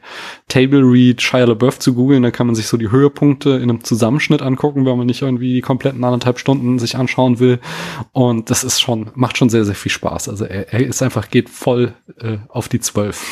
Table 0.50 0.80
Read, 0.82 1.22
Shia 1.22 1.44
LaBeouf 1.44 1.78
zu 1.78 1.94
googeln. 1.94 2.24
Da 2.24 2.32
kann 2.32 2.48
man 2.48 2.56
sich 2.56 2.68
so 2.68 2.78
die 2.78 2.90
Höhepunkte 2.90 3.50
in 3.52 3.64
einem 3.64 3.84
Zusammenschnitt 3.84 4.42
angucken, 4.42 4.86
wenn 4.86 4.98
man 4.98 5.06
nicht 5.06 5.22
irgendwie 5.22 5.56
die 5.56 5.62
kompletten 5.62 6.02
anderthalb 6.06 6.40
Stunden 6.40 6.80
sich 6.80 6.96
anschauen 6.96 7.40
will. 7.40 7.60
Und 8.14 8.50
das 8.50 8.64
ist 8.64 8.80
schon, 8.80 9.12
macht 9.14 9.38
schon 9.38 9.50
sehr, 9.50 9.66
sehr 9.66 9.76
viel 9.76 9.92
Spaß. 9.92 10.30
Also 10.30 10.46
er, 10.46 10.72
er 10.72 10.88
ist 10.88 11.04
einfach, 11.04 11.30
geht 11.30 11.50
voll 11.50 11.94
äh, 12.22 12.38
auf 12.48 12.70
die 12.70 12.80
Zwölf. 12.80 13.26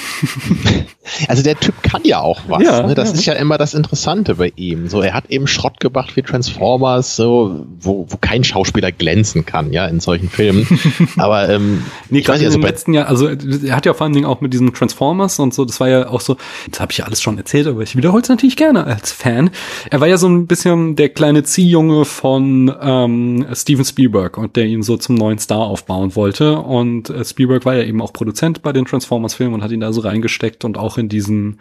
also 1.30 1.42
der 1.42 1.58
Typ 1.58 1.82
kann 1.84 2.02
ja 2.04 2.20
auch 2.20 2.42
was. 2.50 2.64
Ja, 2.64 2.86
ne? 2.86 2.96
Das 2.96 3.12
ja. 3.12 3.16
ist 3.16 3.26
ja 3.28 3.34
immer 3.34 3.58
das 3.58 3.74
Interessante 3.74 4.36
bei 4.36 4.52
ihm. 4.58 4.90
So, 4.90 5.02
er 5.02 5.14
hat 5.14 5.30
eben 5.30 5.48
Schrott 5.48 5.80
gemacht 5.80 6.18
wie 6.18 6.22
Transformers, 6.22 7.16
so, 7.16 7.66
wo, 7.80 8.08
wo 8.10 8.18
kein 8.18 8.44
Schauspieler 8.44 8.92
glänzen 8.92 9.46
kann, 9.46 9.72
ja, 9.72 9.86
in 9.88 10.02
solchen 10.02 10.28
Filmen. 10.28 10.68
Aber 11.18 11.48
ähm, 11.48 11.82
nee, 12.10 12.20
ich 12.20 12.28
weiß 12.28 12.40
nicht, 12.40 12.48
also 12.48 12.60
im 12.60 12.66
letzten 12.66 12.94
Jahr, 12.94 13.08
also 13.08 13.30
er 13.30 13.74
hat 13.74 13.86
ja 13.86 13.94
vor 13.94 14.04
allen 14.04 14.14
Dingen 14.14 14.26
auch 14.26 14.42
mit 14.42 14.52
diesen 14.52 14.74
Transformers 14.74 15.40
und 15.40 15.54
so, 15.54 15.64
das 15.64 15.80
war 15.80 15.88
ja 15.88 16.10
auch 16.10 16.20
so, 16.20 16.36
das 16.70 16.82
habe 16.82 16.92
ich 16.92 17.05
ja 17.06 17.08
alles 17.08 17.22
schon 17.22 17.38
erzählt, 17.38 17.68
aber 17.68 17.82
ich 17.82 17.96
wiederhole 17.96 18.22
es 18.22 18.30
natürlich 18.30 18.56
gerne 18.56 18.86
als 18.86 19.12
Fan. 19.12 19.50
Er 19.90 20.02
war 20.02 20.08
ja 20.08 20.18
so 20.18 20.28
ein 20.28 20.48
bisschen 20.48 20.96
der 20.96 21.10
kleine 21.10 21.44
Ziehjunge 21.44 22.06
von 22.06 22.74
ähm, 22.82 23.46
Steven 23.54 23.86
Spielberg 23.86 24.38
und 24.38 24.56
der 24.56 24.66
ihn 24.66 24.84
so 24.84 24.98
zum 24.98 25.16
neuen 25.16 25.40
Star 25.40 25.60
aufbauen 25.60 26.16
wollte. 26.16 26.58
Und 26.60 27.10
äh, 27.10 27.24
Spielberg 27.24 27.66
war 27.66 27.76
ja 27.76 27.84
eben 27.84 28.02
auch 28.02 28.14
Produzent 28.14 28.62
bei 28.62 28.74
den 28.74 28.86
Transformers-Filmen 28.86 29.56
und 29.56 29.64
hat 29.64 29.72
ihn 29.72 29.80
da 29.80 29.94
so 29.94 30.02
reingesteckt 30.02 30.66
und 30.66 30.78
auch 30.78 30.98
in 30.98 31.10
diesen, 31.10 31.60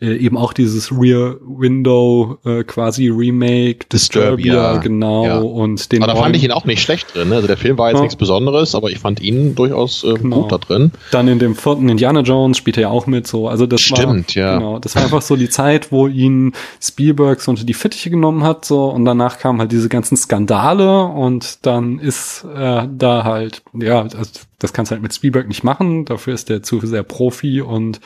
äh, 0.00 0.16
eben 0.16 0.36
auch 0.36 0.52
dieses 0.52 0.92
Rear 0.92 1.36
Window 1.42 2.38
äh, 2.44 2.64
quasi 2.64 3.08
Remake, 3.08 3.86
Disturbia, 3.92 4.36
Disturbia 4.36 4.76
genau. 4.78 5.24
Ja. 5.26 5.38
Und 5.38 5.92
den 5.92 6.02
aber 6.02 6.14
da 6.14 6.18
fand 6.20 6.36
ich 6.36 6.44
ihn 6.44 6.52
auch 6.52 6.64
nicht 6.64 6.82
schlecht 6.82 7.14
drin. 7.14 7.28
Ne? 7.30 7.36
Also 7.36 7.46
der 7.46 7.56
Film 7.56 7.78
war 7.78 7.88
jetzt 7.88 7.98
ja. 7.98 8.02
nichts 8.02 8.16
Besonderes, 8.16 8.74
aber 8.74 8.90
ich 8.90 8.98
fand 8.98 9.20
ihn 9.20 9.54
durchaus 9.54 10.04
äh, 10.04 10.14
genau. 10.14 10.42
gut 10.42 10.52
da 10.52 10.58
drin. 10.58 10.92
Dann 11.10 11.28
in 11.28 11.38
dem 11.38 11.54
vierten 11.54 11.88
Indiana 11.88 12.20
Jones 12.20 12.58
spielte 12.58 12.82
er 12.82 12.90
auch 12.90 13.06
mit, 13.06 13.26
so. 13.26 13.48
Also 13.48 13.66
das 13.66 13.80
Stimmt, 13.80 14.36
war, 14.36 14.42
ja. 14.42 14.58
Genau, 14.58 14.78
das 14.84 14.94
war 14.94 15.02
einfach 15.02 15.22
so 15.22 15.36
die 15.36 15.48
Zeit, 15.48 15.90
wo 15.90 16.06
ihn 16.06 16.52
Spielberg 16.80 17.40
so 17.40 17.50
unter 17.50 17.64
die 17.64 17.74
Fittiche 17.74 18.10
genommen 18.10 18.44
hat, 18.44 18.64
so. 18.64 18.86
Und 18.90 19.04
danach 19.04 19.38
kamen 19.38 19.60
halt 19.60 19.72
diese 19.72 19.88
ganzen 19.88 20.16
Skandale 20.16 21.04
und 21.04 21.64
dann 21.66 21.98
ist 21.98 22.44
er 22.44 22.86
da 22.86 23.24
halt, 23.24 23.62
ja, 23.72 24.02
also 24.02 24.40
das 24.64 24.72
kannst 24.72 24.90
du 24.90 24.94
halt 24.94 25.02
mit 25.02 25.14
Spielberg 25.14 25.46
nicht 25.46 25.62
machen. 25.62 26.06
Dafür 26.06 26.32
ist 26.32 26.48
er 26.48 26.62
zu 26.62 26.80
sehr 26.80 27.02
Profi 27.02 27.60
und 27.60 28.00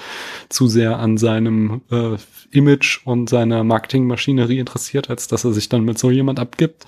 zu 0.49 0.67
sehr 0.67 0.99
an 0.99 1.17
seinem 1.17 1.83
äh, 1.91 2.17
Image 2.51 3.01
und 3.05 3.29
seiner 3.29 3.63
Marketingmaschinerie 3.63 4.59
interessiert, 4.59 5.09
als 5.09 5.29
dass 5.29 5.45
er 5.45 5.53
sich 5.53 5.69
dann 5.69 5.85
mit 5.85 5.99
so 5.99 6.11
jemand 6.11 6.41
abgibt. 6.41 6.85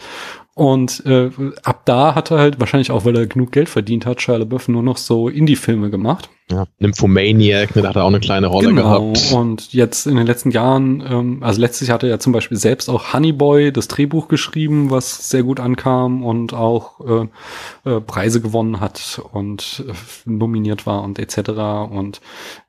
Und 0.55 1.07
äh, 1.07 1.31
ab 1.63 1.83
da 1.87 2.15
hat 2.15 2.31
er 2.31 2.39
halt, 2.39 2.61
wahrscheinlich 2.61 2.91
auch, 2.91 3.05
weil 3.05 3.17
er 3.17 3.27
genug 3.27 3.53
Geld 3.53 3.69
verdient 3.69 4.05
hat, 4.05 4.21
Shia 4.21 4.37
LaBeouf 4.37 4.69
nur 4.69 4.83
noch 4.83 4.97
so 4.97 5.29
Indie-Filme 5.29 5.91
gemacht. 5.91 6.29
Ja, 6.51 6.67
Nymphomaniac, 6.81 7.77
ne, 7.77 7.83
da 7.83 7.91
hat 7.91 7.97
er 7.97 8.05
auch 8.05 8.09
eine 8.09 8.21
kleine 8.21 8.49
Rolle 8.49 8.69
genau. 8.69 9.13
gehabt. 9.13 9.33
Und 9.33 9.73
jetzt 9.73 10.07
in 10.07 10.17
den 10.17 10.27
letzten 10.27 10.51
Jahren, 10.51 11.03
ähm, 11.09 11.43
also 11.43 11.61
letztes 11.61 11.87
Jahr 11.87 11.95
hat 11.95 12.03
er 12.03 12.09
ja 12.09 12.19
zum 12.19 12.33
Beispiel 12.33 12.59
selbst 12.59 12.91
auch 12.91 13.15
Honey 13.15 13.33
Boy, 13.33 13.73
das 13.73 13.87
Drehbuch 13.87 14.27
geschrieben, 14.27 14.91
was 14.91 15.31
sehr 15.31 15.45
gut 15.45 15.61
ankam 15.61 16.25
und 16.25 16.53
auch 16.53 17.01
äh, 17.01 17.89
äh, 17.89 18.01
Preise 18.01 18.41
gewonnen 18.41 18.81
hat 18.81 19.23
und 19.33 19.60
äh, 19.87 19.93
nominiert 20.25 20.87
war 20.87 21.03
und 21.03 21.19
etc. 21.19 21.51
Und 21.91 22.21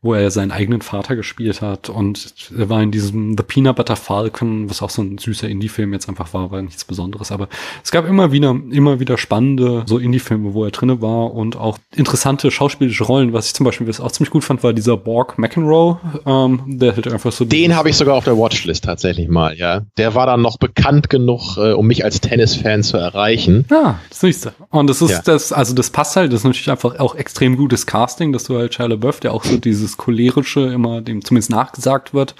wo 0.03 0.15
er 0.15 0.31
seinen 0.31 0.51
eigenen 0.51 0.81
Vater 0.81 1.15
gespielt 1.15 1.61
hat. 1.61 1.89
Und 1.89 2.33
er 2.57 2.69
war 2.69 2.81
in 2.81 2.89
diesem 2.89 3.37
The 3.37 3.43
Peanut 3.43 3.75
Butter 3.75 3.95
Falcon, 3.95 4.67
was 4.67 4.81
auch 4.81 4.89
so 4.89 5.03
ein 5.03 5.19
süßer 5.19 5.47
Indie-Film 5.47 5.93
jetzt 5.93 6.09
einfach 6.09 6.33
war, 6.33 6.49
war 6.49 6.61
nichts 6.61 6.85
Besonderes. 6.85 7.31
Aber 7.31 7.47
es 7.83 7.91
gab 7.91 8.07
immer 8.07 8.31
wieder, 8.31 8.55
immer 8.71 8.99
wieder 8.99 9.19
spannende 9.19 9.83
so 9.85 9.99
Indie-Filme, 9.99 10.55
wo 10.55 10.65
er 10.65 10.71
drinne 10.71 11.01
war 11.01 11.33
und 11.33 11.55
auch 11.55 11.77
interessante 11.95 12.49
schauspielische 12.49 13.03
Rollen, 13.03 13.31
was 13.31 13.47
ich 13.47 13.53
zum 13.53 13.63
Beispiel 13.63 13.87
auch 13.99 14.11
ziemlich 14.11 14.31
gut 14.31 14.43
fand, 14.43 14.63
war 14.63 14.73
dieser 14.73 14.97
Borg 14.97 15.37
McEnroe. 15.37 15.99
Ähm, 16.25 16.63
der 16.65 16.95
halt 16.95 17.07
einfach 17.07 17.31
so. 17.31 17.45
Den 17.45 17.75
habe 17.75 17.89
ich 17.89 17.97
sogar 17.97 18.15
auf 18.15 18.23
der 18.23 18.37
Watchlist 18.37 18.83
tatsächlich 18.83 19.27
mal, 19.29 19.55
ja. 19.55 19.81
Der 19.97 20.15
war 20.15 20.25
dann 20.25 20.41
noch 20.41 20.57
bekannt 20.57 21.11
genug, 21.11 21.57
äh, 21.57 21.73
um 21.73 21.85
mich 21.85 22.03
als 22.03 22.21
Tennis-Fan 22.21 22.81
zu 22.81 22.97
erreichen. 22.97 23.65
Ja, 23.69 23.99
das 24.09 24.23
nächste. 24.23 24.53
Und 24.69 24.87
das 24.87 25.01
ist 25.03 25.11
ja. 25.11 25.21
das, 25.23 25.53
also 25.53 25.75
das 25.75 25.91
passt 25.91 26.15
halt, 26.15 26.33
das 26.33 26.39
ist 26.39 26.45
natürlich 26.45 26.71
einfach 26.71 26.97
auch 26.99 27.13
extrem 27.13 27.55
gutes 27.55 27.85
Casting, 27.85 28.31
dass 28.33 28.45
du 28.45 28.57
halt 28.57 28.73
Shia 28.73 28.87
LaBeouf, 28.87 29.19
der 29.19 29.33
auch 29.33 29.43
so 29.43 29.57
dieses 29.57 29.90
cholerische 29.97 30.61
immer 30.61 31.01
dem 31.01 31.23
zumindest 31.23 31.51
nachgesagt 31.51 32.13
wird. 32.13 32.35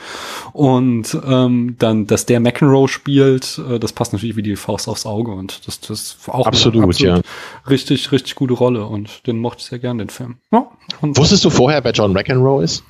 Und 0.54 1.18
ähm, 1.26 1.76
dann, 1.80 2.08
dass 2.08 2.26
der 2.26 2.40
McEnroe 2.40 2.88
spielt, 2.88 3.60
äh, 3.70 3.80
das 3.80 3.94
passt 3.94 4.14
natürlich 4.14 4.36
wie 4.36 4.44
die 4.44 4.56
Faust 4.56 4.88
aufs 4.88 5.06
Auge 5.06 5.32
und 5.32 5.68
das, 5.68 5.80
das 5.80 6.18
auch 6.28 6.48
absolut, 6.48 6.84
absolut 6.84 7.00
ja. 7.00 7.22
richtig, 7.70 8.12
richtig 8.12 8.36
gute 8.36 8.54
Rolle 8.54 8.86
und 8.86 9.26
den 9.28 9.40
mochte 9.40 9.60
ich 9.60 9.66
sehr 9.66 9.80
gern, 9.80 9.98
den 9.98 10.10
Film. 10.10 10.38
Ja, 10.52 10.68
Wusstest 11.02 11.46
du 11.46 11.50
vorher, 11.50 11.84
wer 11.84 11.92
John 11.92 12.14
McEnroe 12.14 12.64
ist? 12.64 12.84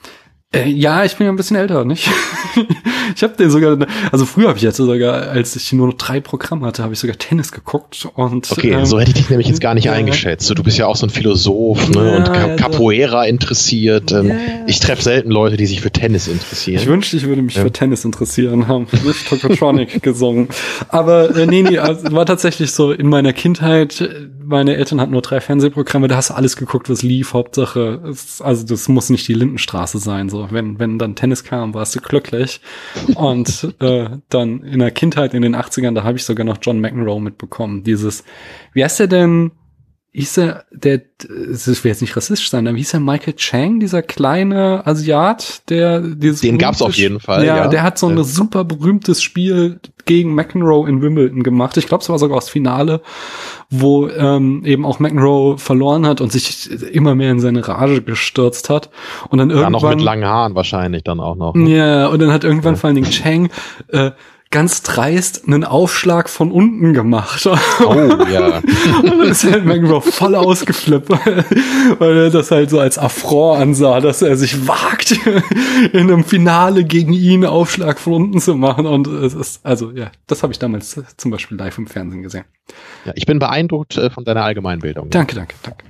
Äh, 0.54 0.68
ja, 0.68 1.06
ich 1.06 1.16
bin 1.16 1.26
ja 1.26 1.32
ein 1.32 1.38
bisschen 1.38 1.56
älter, 1.56 1.86
nicht? 1.86 2.10
ich 3.16 3.24
habe 3.24 3.38
den 3.38 3.50
sogar, 3.50 3.78
also 4.12 4.26
früher 4.26 4.50
habe 4.50 4.58
ich 4.58 4.64
jetzt 4.64 4.76
sogar, 4.76 5.30
als 5.30 5.56
ich 5.56 5.72
nur 5.72 5.88
noch 5.88 5.94
drei 5.94 6.20
Programme 6.20 6.68
hatte, 6.68 6.84
habe 6.84 6.94
ich 6.94 7.00
sogar 7.00 7.18
Tennis 7.18 7.54
geguckt 7.54 8.06
und 8.16 8.52
okay, 8.52 8.72
ähm, 8.72 8.86
so 8.86 9.00
hätte 9.00 9.12
ich 9.12 9.16
dich 9.16 9.30
nämlich 9.30 9.48
jetzt 9.48 9.62
gar 9.62 9.76
nicht 9.76 9.86
ja, 9.86 9.94
eingeschätzt. 9.94 10.50
Du 10.50 10.62
bist 10.62 10.78
ja 10.78 10.88
auch 10.88 10.98
so 10.98 11.06
ein 11.06 11.10
Philosoph 11.10 11.90
ne? 11.92 12.06
Ja, 12.06 12.18
und 12.18 12.28
ja, 12.28 12.56
Capoeira 12.58 13.26
interessiert. 13.28 14.12
Ähm, 14.12 14.34
ich 14.68 14.82
treffe 14.82 15.02
selten 15.02 15.32
Leute, 15.32 15.56
die 15.56 15.66
sich 15.66 15.80
für 15.80 15.92
Tennis 15.92 16.28
interessieren. 16.28 16.82
Ich 16.82 16.88
wünschte, 16.88 17.16
ich 17.16 17.26
würde 17.26 17.42
mich 17.42 17.58
für 17.58 17.72
Tennis 17.72 18.04
interessieren, 18.04 18.68
haben 18.68 18.88
nicht 19.06 19.30
Tokotronic 19.30 20.02
gesungen. 20.04 20.50
Aber 20.90 21.34
äh, 21.34 21.46
nee, 21.46 21.64
nee, 21.64 21.78
also, 21.78 22.12
war 22.12 22.26
tatsächlich 22.26 22.74
so 22.74 22.92
in 22.92 23.08
meiner 23.08 23.32
Kindheit 23.32 24.04
meine 24.44 24.76
Eltern 24.76 25.00
hatten 25.00 25.12
nur 25.12 25.22
drei 25.22 25.40
Fernsehprogramme, 25.40 26.08
da 26.08 26.16
hast 26.16 26.30
du 26.30 26.34
alles 26.34 26.56
geguckt, 26.56 26.90
was 26.90 27.04
lief. 27.04 27.34
Hauptsache, 27.34 28.02
es, 28.10 28.42
also 28.42 28.66
das 28.66 28.88
muss 28.88 29.10
nicht 29.10 29.28
die 29.28 29.34
Lindenstraße 29.34 30.00
sein. 30.00 30.30
So, 30.30 30.48
wenn 30.52 30.80
wenn 30.80 31.00
dann 31.00 31.16
Tennis 31.16 31.44
kam, 31.44 31.74
warst 31.74 31.96
du 31.96 32.02
glücklich. 32.02 32.62
Und 33.16 33.76
äh, 33.80 34.10
dann 34.30 34.64
in 34.64 34.80
der 34.80 34.92
Kindheit 34.92 35.34
in 35.34 35.42
den 35.42 35.56
80ern, 35.56 35.96
da 35.96 36.04
habe 36.04 36.18
ich 36.18 36.26
sogar 36.26 36.46
noch 36.46 36.58
John 36.62 36.80
McEnroe 36.80 37.22
mitbekommen. 37.22 37.84
Dieses, 37.84 38.24
wie 38.74 38.84
heißt 38.84 39.00
der 39.00 39.08
denn? 39.08 39.52
Hieß 40.14 40.38
er, 40.40 40.66
der, 40.72 41.02
das 41.20 41.68
will 41.84 41.92
jetzt 41.92 42.02
nicht 42.02 42.18
rassistisch 42.18 42.50
sein, 42.50 42.68
aber 42.68 42.78
hieß 42.78 42.96
er 42.96 43.00
Michael 43.00 43.36
Chang, 43.36 43.80
dieser 43.80 44.02
kleine 44.02 44.86
Asiat, 44.86 45.70
der 45.70 46.02
dieses 46.02 46.42
Den 46.42 46.58
gab's 46.58 46.82
auf 46.82 46.96
jeden 46.96 47.22
Fall. 47.22 47.46
Ja, 47.46 47.58
ja. 47.58 47.68
der 47.68 47.82
hat 47.84 47.98
so 47.98 48.10
ein 48.10 48.22
super 48.24 48.66
berühmtes 48.66 49.22
Spiel 49.22 49.80
gegen 50.06 50.36
McEnroe 50.36 50.90
in 50.90 51.02
Wimbledon 51.02 51.44
gemacht. 51.44 51.78
Ich 51.78 51.88
glaube, 51.88 52.02
es 52.02 52.10
war 52.10 52.20
sogar 52.20 52.40
das 52.40 52.50
Finale, 52.50 53.02
wo 53.70 54.10
ähm, 54.10 54.66
eben 54.66 54.86
auch 54.86 55.00
McEnroe 55.00 55.58
verloren 55.58 56.06
hat 56.06 56.20
und 56.20 56.32
sich 56.32 56.70
immer 56.92 57.16
mehr 57.16 57.32
in 57.32 57.40
seine 57.40 57.66
Rage 57.66 58.02
gestürzt 58.02 58.70
hat. 58.70 58.90
Und 59.30 59.38
dann 59.38 59.50
irgendwann. 59.50 59.74
Ja, 59.74 59.80
noch 59.80 59.90
mit 59.90 60.02
langen 60.02 60.26
Haaren 60.26 60.56
wahrscheinlich 60.56 61.04
dann 61.04 61.22
auch 61.22 61.36
noch. 61.36 61.54
Ne? 61.56 61.78
Ja, 61.78 62.08
und 62.08 62.20
dann 62.20 62.32
hat 62.32 62.44
irgendwann 62.44 62.74
ja. 62.74 62.80
vor 62.80 62.88
allen 62.90 62.96
Dingen 62.96 63.12
Chang 63.12 63.50
äh, 63.88 64.12
ganz 64.52 64.84
dreist 64.84 65.48
einen 65.48 65.64
Aufschlag 65.64 66.30
von 66.30 66.52
unten 66.52 66.94
gemacht. 66.94 67.50
Oh, 67.82 67.94
ja. 67.96 68.58
und 68.58 69.06
dann 69.06 69.22
ist 69.22 69.44
halt 69.44 69.66
McEnroe 69.66 70.02
voll 70.02 70.36
ausgeflippt, 70.36 71.10
weil 71.10 72.18
er 72.18 72.30
das 72.30 72.52
halt 72.52 72.70
so 72.70 72.80
als 72.80 72.98
Affront 72.98 73.60
ansah, 73.60 74.00
dass 74.00 74.22
er 74.22 74.36
sich 74.36 74.68
wagt, 74.68 75.12
in 75.94 76.00
einem 76.00 76.24
Finale 76.24 76.84
gegen 76.84 77.14
ihn 77.14 77.46
Aufschlag 77.46 78.00
von 78.00 78.14
unten 78.14 78.40
zu 78.40 78.56
machen. 78.56 78.86
Und 78.86 79.08
es 79.08 79.34
ist, 79.34 79.66
also 79.66 79.92
ja, 79.92 80.12
das 80.28 80.44
habe 80.44 80.54
ich 80.54 80.60
damals 80.60 81.02
zum 81.18 81.32
Beispiel 81.32 81.58
live 81.58 81.78
im 81.78 81.88
Fernsehen 81.88 82.22
gesehen. 82.22 82.46
Ja, 83.06 83.14
ich 83.16 83.26
bin 83.26 83.40
beeindruckt 83.40 83.98
äh, 83.98 84.10
von 84.10 84.26
deiner 84.26 84.44
Allgemeinbildung. 84.44 85.10
Danke, 85.10 85.36
danke, 85.36 85.56
danke. 85.64 85.84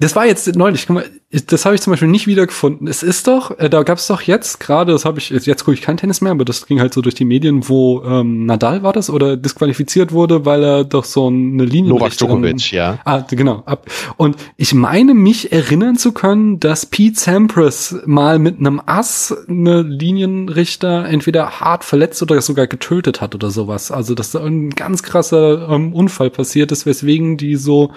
Das 0.00 0.16
war 0.16 0.26
jetzt 0.26 0.54
neulich, 0.56 0.86
guck 0.86 0.96
mal, 0.96 1.04
das 1.46 1.66
habe 1.66 1.74
ich 1.74 1.82
zum 1.82 1.92
Beispiel 1.92 2.08
nicht 2.08 2.26
wiedergefunden. 2.26 2.88
Es 2.88 3.02
ist 3.02 3.26
doch, 3.26 3.58
äh, 3.58 3.68
da 3.68 3.82
gab 3.82 3.98
es 3.98 4.06
doch 4.06 4.22
jetzt 4.22 4.60
gerade, 4.60 4.92
das 4.92 5.04
habe 5.04 5.18
ich, 5.18 5.28
jetzt 5.28 5.64
gucke 5.64 5.74
ich 5.74 5.82
kein 5.82 5.96
Tennis 5.98 6.20
mehr, 6.20 6.32
aber 6.32 6.44
das 6.44 6.66
ging 6.66 6.80
halt 6.80 6.94
so 6.94 7.02
durch 7.02 7.14
die 7.14 7.26
Medien, 7.26 7.68
wo 7.68 8.02
ähm, 8.02 8.46
Nadal 8.46 8.82
war 8.82 8.92
das 8.92 9.10
oder 9.10 9.36
disqualifiziert 9.36 10.12
wurde, 10.12 10.46
weil 10.46 10.62
er 10.62 10.84
doch 10.84 11.04
so 11.04 11.26
eine 11.26 11.64
Linie. 11.64 11.90
Novak 11.90 12.16
Djokovic, 12.16 12.72
ja. 12.72 12.98
Ah, 13.04 13.24
genau. 13.28 13.62
Ab. 13.66 13.86
Und 14.16 14.36
ich 14.56 14.72
meine 14.72 15.12
mich 15.12 15.52
erinnern 15.52 15.96
zu 15.96 16.12
können, 16.12 16.60
dass 16.60 16.86
Pete 16.86 17.18
Sampras 17.18 17.96
mal 18.06 18.38
mit 18.38 18.58
einem 18.58 18.80
Ass 18.86 19.36
eine 19.48 19.82
Linienrichter 19.82 21.04
entweder 21.06 21.60
hart 21.60 21.84
verletzt 21.84 22.22
oder 22.22 22.40
sogar 22.40 22.66
getötet 22.66 23.20
hat 23.20 23.34
oder 23.34 23.50
sowas. 23.50 23.90
Also 23.90 24.14
dass 24.14 24.30
da 24.30 24.44
ein 24.44 24.70
ganz 24.70 25.02
krasser 25.02 25.68
ähm, 25.68 25.92
Unfall 25.92 26.30
passiert 26.30 26.72
ist, 26.72 26.86
weswegen 26.86 27.36
die 27.36 27.56
so 27.56 27.92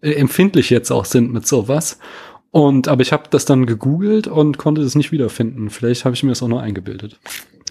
äh, 0.00 0.12
empfindlich 0.12 0.70
jetzt 0.70 0.90
auch 0.90 1.04
sind 1.04 1.32
mit 1.32 1.46
sowas. 1.46 1.98
Und 2.50 2.88
aber 2.88 3.02
ich 3.02 3.12
habe 3.12 3.24
das 3.30 3.44
dann 3.44 3.66
gegoogelt 3.66 4.26
und 4.26 4.58
konnte 4.58 4.82
es 4.82 4.94
nicht 4.94 5.12
wiederfinden. 5.12 5.70
Vielleicht 5.70 6.04
habe 6.04 6.14
ich 6.14 6.22
mir 6.22 6.30
das 6.30 6.42
auch 6.42 6.48
nur 6.48 6.60
eingebildet. 6.60 7.18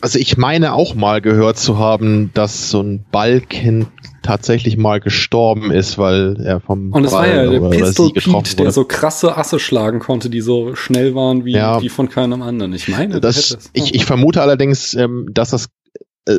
Also 0.02 0.18
ich 0.18 0.38
meine 0.38 0.74
auch 0.74 0.96
mal 0.96 1.20
gehört 1.20 1.58
zu 1.58 1.78
haben, 1.78 2.32
dass 2.34 2.70
so 2.70 2.82
ein 2.82 3.06
Balken 3.12 3.88
tatsächlich 4.22 4.78
mal 4.78 5.02
gestorben 5.02 5.72
ist, 5.72 5.98
weil 5.98 6.38
er 6.42 6.62
vom 6.62 6.94
Und 6.94 7.04
es 7.04 7.12
war 7.12 7.28
ja 7.28 7.48
der 7.48 7.70
Pistol 7.70 8.12
Pete, 8.14 8.56
der 8.56 8.72
so 8.72 8.86
krasse 8.86 9.36
Asse 9.36 9.60
schlagen 9.60 10.00
konnte, 10.00 10.30
die 10.30 10.42
so 10.42 10.76
schnell 10.76 11.16
waren 11.16 11.44
wie 11.44 11.54
ja, 11.54 11.80
die 11.80 11.90
von 11.90 12.08
keinem 12.10 12.42
anderen. 12.42 12.74
Ich 12.74 12.88
meine, 12.88 13.20
das, 13.20 13.58
ich, 13.74 13.94
ich 13.96 14.06
vermute 14.06 14.42
allerdings, 14.42 14.94
ähm, 14.94 15.28
dass 15.34 15.50
das 15.50 15.68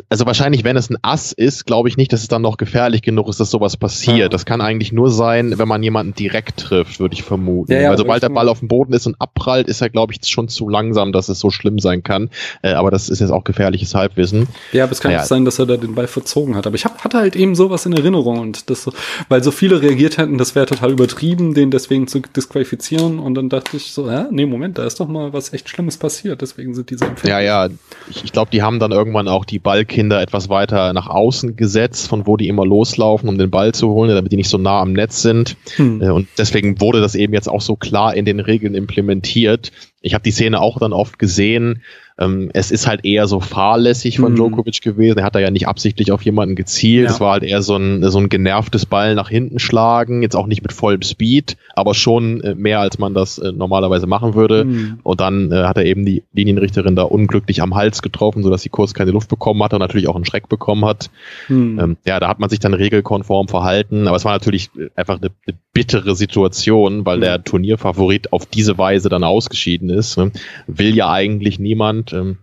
also 0.09 0.25
wahrscheinlich, 0.25 0.63
wenn 0.63 0.77
es 0.77 0.89
ein 0.89 0.97
Ass 1.01 1.31
ist, 1.31 1.65
glaube 1.65 1.89
ich 1.89 1.97
nicht, 1.97 2.13
dass 2.13 2.21
es 2.21 2.27
dann 2.27 2.41
noch 2.41 2.57
gefährlich 2.57 3.01
genug 3.01 3.27
ist, 3.27 3.39
dass 3.39 3.49
sowas 3.49 3.77
passiert. 3.77 4.17
Ja. 4.17 4.29
Das 4.29 4.45
kann 4.45 4.61
eigentlich 4.61 4.91
nur 4.91 5.09
sein, 5.09 5.57
wenn 5.57 5.67
man 5.67 5.83
jemanden 5.83 6.13
direkt 6.13 6.59
trifft, 6.59 6.99
würde 6.99 7.13
ich 7.13 7.23
vermuten. 7.23 7.71
Ja, 7.71 7.81
ja, 7.81 7.89
Weil 7.89 7.97
sobald 7.97 8.23
der 8.23 8.29
Ball 8.29 8.47
auf 8.47 8.59
dem 8.59 8.67
Boden 8.67 8.93
ist 8.93 9.05
und 9.07 9.19
abprallt, 9.19 9.67
ist 9.67 9.81
er, 9.81 9.89
glaube 9.89 10.13
ich, 10.13 10.27
schon 10.27 10.47
zu 10.47 10.69
langsam, 10.69 11.11
dass 11.11 11.29
es 11.29 11.39
so 11.39 11.49
schlimm 11.49 11.79
sein 11.79 12.03
kann. 12.03 12.29
Äh, 12.61 12.73
aber 12.73 12.91
das 12.91 13.09
ist 13.09 13.19
jetzt 13.19 13.31
auch 13.31 13.43
gefährliches 13.43 13.93
Halbwissen. 13.93 14.47
Ja, 14.71 14.85
aber 14.85 14.93
es 14.93 15.01
kann 15.01 15.11
naja. 15.11 15.25
sein, 15.25 15.45
dass 15.45 15.59
er 15.59 15.65
da 15.65 15.77
den 15.77 15.95
Ball 15.95 16.07
verzogen 16.07 16.55
hat. 16.55 16.67
Aber 16.67 16.75
ich 16.75 16.85
hab, 16.85 17.03
hatte 17.03 17.17
halt 17.17 17.35
eben 17.35 17.55
sowas 17.55 17.85
in 17.85 17.93
Erinnerung 17.93 18.39
und 18.39 18.69
das, 18.69 18.89
weil 19.29 19.43
so 19.43 19.51
viele 19.51 19.81
reagiert 19.81 20.17
hätten, 20.17 20.37
das 20.37 20.55
wäre 20.55 20.67
total 20.67 20.91
übertrieben, 20.91 21.53
den 21.53 21.71
deswegen 21.71 22.07
zu 22.07 22.21
disqualifizieren. 22.21 23.19
Und 23.19 23.35
dann 23.35 23.49
dachte 23.49 23.75
ich 23.75 23.91
so, 23.91 24.09
ja, 24.09 24.27
nee, 24.31 24.45
Moment, 24.45 24.77
da 24.77 24.85
ist 24.85 24.99
doch 24.99 25.07
mal 25.07 25.33
was 25.33 25.53
echt 25.53 25.69
Schlimmes 25.69 25.97
passiert. 25.97 26.41
Deswegen 26.41 26.73
sind 26.73 26.89
diese 26.89 27.05
Empfehlungen. 27.05 27.43
Ja, 27.43 27.65
ja. 27.67 27.73
Ich, 28.09 28.23
ich 28.23 28.31
glaube, 28.31 28.51
die 28.51 28.61
haben 28.61 28.79
dann 28.79 28.91
irgendwann 28.91 29.27
auch 29.27 29.43
die 29.43 29.59
Ball 29.59 29.70
Ballkinder 29.71 30.21
etwas 30.21 30.49
weiter 30.49 30.91
nach 30.91 31.07
außen 31.07 31.55
gesetzt, 31.55 32.09
von 32.09 32.27
wo 32.27 32.35
die 32.35 32.49
immer 32.49 32.65
loslaufen, 32.65 33.29
um 33.29 33.37
den 33.37 33.49
Ball 33.49 33.73
zu 33.73 33.87
holen, 33.87 34.13
damit 34.13 34.33
die 34.33 34.35
nicht 34.35 34.49
so 34.49 34.57
nah 34.57 34.81
am 34.81 34.91
Netz 34.91 35.21
sind. 35.21 35.55
Hm. 35.77 36.01
Äh, 36.01 36.09
und 36.09 36.27
deswegen 36.37 36.81
wurde 36.81 36.99
das 36.99 37.15
eben 37.15 37.33
jetzt 37.33 37.47
auch 37.47 37.61
so 37.61 37.77
klar 37.77 38.13
in 38.13 38.25
den 38.25 38.41
Regeln 38.41 38.75
implementiert. 38.75 39.71
Ich 40.01 40.13
habe 40.13 40.23
die 40.23 40.31
Szene 40.31 40.61
auch 40.61 40.79
dann 40.79 40.93
oft 40.93 41.19
gesehen, 41.19 41.81
ähm, 42.21 42.49
es 42.53 42.71
ist 42.71 42.87
halt 42.87 43.03
eher 43.03 43.27
so 43.27 43.39
fahrlässig 43.39 44.19
von 44.19 44.33
mhm. 44.33 44.35
Djokovic 44.35 44.81
gewesen. 44.81 45.17
Er 45.17 45.25
hat 45.25 45.35
da 45.35 45.39
ja 45.39 45.49
nicht 45.49 45.67
absichtlich 45.67 46.11
auf 46.11 46.21
jemanden 46.21 46.55
gezielt. 46.55 47.09
Es 47.09 47.19
war 47.19 47.33
halt 47.33 47.43
eher 47.43 47.61
so 47.61 47.75
ein, 47.75 48.09
so 48.09 48.19
ein 48.19 48.29
genervtes 48.29 48.85
Ball 48.85 49.15
nach 49.15 49.29
hinten 49.29 49.59
schlagen. 49.59 50.21
Jetzt 50.21 50.35
auch 50.35 50.45
nicht 50.45 50.61
mit 50.61 50.71
vollem 50.71 51.01
Speed, 51.01 51.57
aber 51.73 51.93
schon 51.93 52.41
äh, 52.41 52.53
mehr, 52.53 52.79
als 52.79 52.99
man 52.99 53.13
das 53.13 53.39
äh, 53.39 53.51
normalerweise 53.51 54.07
machen 54.07 54.35
würde. 54.35 54.65
Mhm. 54.65 54.99
Und 55.03 55.19
dann 55.19 55.51
äh, 55.51 55.63
hat 55.63 55.77
er 55.77 55.85
eben 55.85 56.05
die 56.05 56.23
Linienrichterin 56.33 56.95
da 56.95 57.03
unglücklich 57.03 57.61
am 57.61 57.75
Hals 57.75 58.01
getroffen, 58.01 58.43
sodass 58.43 58.61
sie 58.61 58.69
kurz 58.69 58.93
keine 58.93 59.11
Luft 59.11 59.29
bekommen 59.29 59.63
hat 59.63 59.73
und 59.73 59.79
natürlich 59.79 60.07
auch 60.07 60.15
einen 60.15 60.25
Schreck 60.25 60.47
bekommen 60.47 60.85
hat. 60.85 61.09
Mhm. 61.49 61.79
Ähm, 61.79 61.97
ja, 62.05 62.19
da 62.19 62.27
hat 62.27 62.39
man 62.39 62.49
sich 62.49 62.59
dann 62.59 62.73
regelkonform 62.73 63.47
verhalten. 63.47 64.07
Aber 64.07 64.17
es 64.17 64.25
war 64.25 64.33
natürlich 64.33 64.69
äh, 64.77 64.89
einfach 64.95 65.17
eine, 65.19 65.31
eine 65.47 65.57
bittere 65.73 66.15
Situation, 66.15 67.05
weil 67.05 67.21
der 67.21 67.43
Turnierfavorit 67.43 68.33
auf 68.33 68.45
diese 68.45 68.77
Weise 68.77 69.09
dann 69.09 69.23
ausgeschieden 69.23 69.89
ist. 69.91 70.17
Ne? 70.17 70.31
Will 70.67 70.95
ja 70.95 71.11
eigentlich 71.11 71.59
niemand 71.59 72.13
ähm, 72.13 72.37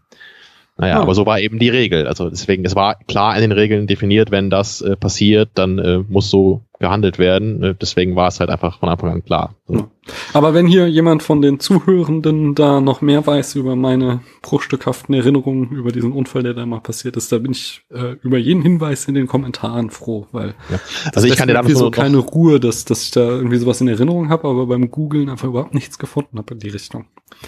naja, 0.78 0.94
ja. 0.94 1.02
aber 1.02 1.14
so 1.14 1.26
war 1.26 1.40
eben 1.40 1.58
die 1.58 1.68
Regel. 1.68 2.06
Also 2.06 2.30
deswegen, 2.30 2.64
es 2.64 2.76
war 2.76 2.94
klar 2.94 3.34
in 3.34 3.40
den 3.40 3.52
Regeln 3.52 3.88
definiert, 3.88 4.30
wenn 4.30 4.48
das 4.48 4.80
äh, 4.80 4.96
passiert, 4.96 5.50
dann 5.54 5.78
äh, 5.78 5.98
muss 6.08 6.30
so 6.30 6.62
gehandelt 6.78 7.18
werden. 7.18 7.62
Äh, 7.62 7.74
deswegen 7.74 8.16
war 8.16 8.28
es 8.28 8.40
halt 8.40 8.50
einfach 8.50 8.78
von 8.78 8.88
Anfang 8.88 9.10
an 9.10 9.24
klar. 9.24 9.54
So. 9.66 9.88
Aber 10.32 10.54
wenn 10.54 10.66
hier 10.66 10.88
jemand 10.88 11.22
von 11.22 11.42
den 11.42 11.60
Zuhörenden 11.60 12.54
da 12.54 12.80
noch 12.80 13.00
mehr 13.00 13.26
weiß 13.26 13.56
über 13.56 13.76
meine 13.76 14.20
bruchstückhaften 14.42 15.14
Erinnerungen 15.14 15.70
über 15.70 15.92
diesen 15.92 16.12
Unfall, 16.12 16.42
der 16.42 16.54
da 16.54 16.66
mal 16.66 16.80
passiert 16.80 17.16
ist, 17.16 17.30
da 17.32 17.38
bin 17.38 17.52
ich 17.52 17.82
äh, 17.90 18.16
über 18.22 18.38
jeden 18.38 18.62
Hinweis 18.62 19.06
in 19.06 19.14
den 19.14 19.26
Kommentaren 19.26 19.90
froh, 19.90 20.26
weil 20.32 20.54
ja. 20.70 20.78
also 21.14 21.26
ich 21.26 21.36
kann 21.36 21.48
dir 21.48 21.54
da 21.54 21.68
so 21.68 21.90
keine 21.90 22.18
Ruhe, 22.18 22.60
dass, 22.60 22.84
dass 22.84 23.02
ich 23.02 23.10
da 23.10 23.20
irgendwie 23.20 23.58
sowas 23.58 23.80
in 23.80 23.88
Erinnerung 23.88 24.28
habe, 24.28 24.48
aber 24.48 24.66
beim 24.66 24.90
Googlen 24.90 25.28
einfach 25.28 25.48
überhaupt 25.48 25.74
nichts 25.74 25.98
gefunden 25.98 26.38
habe 26.38 26.54
in 26.54 26.60
die 26.60 26.68
Richtung. 26.68 27.06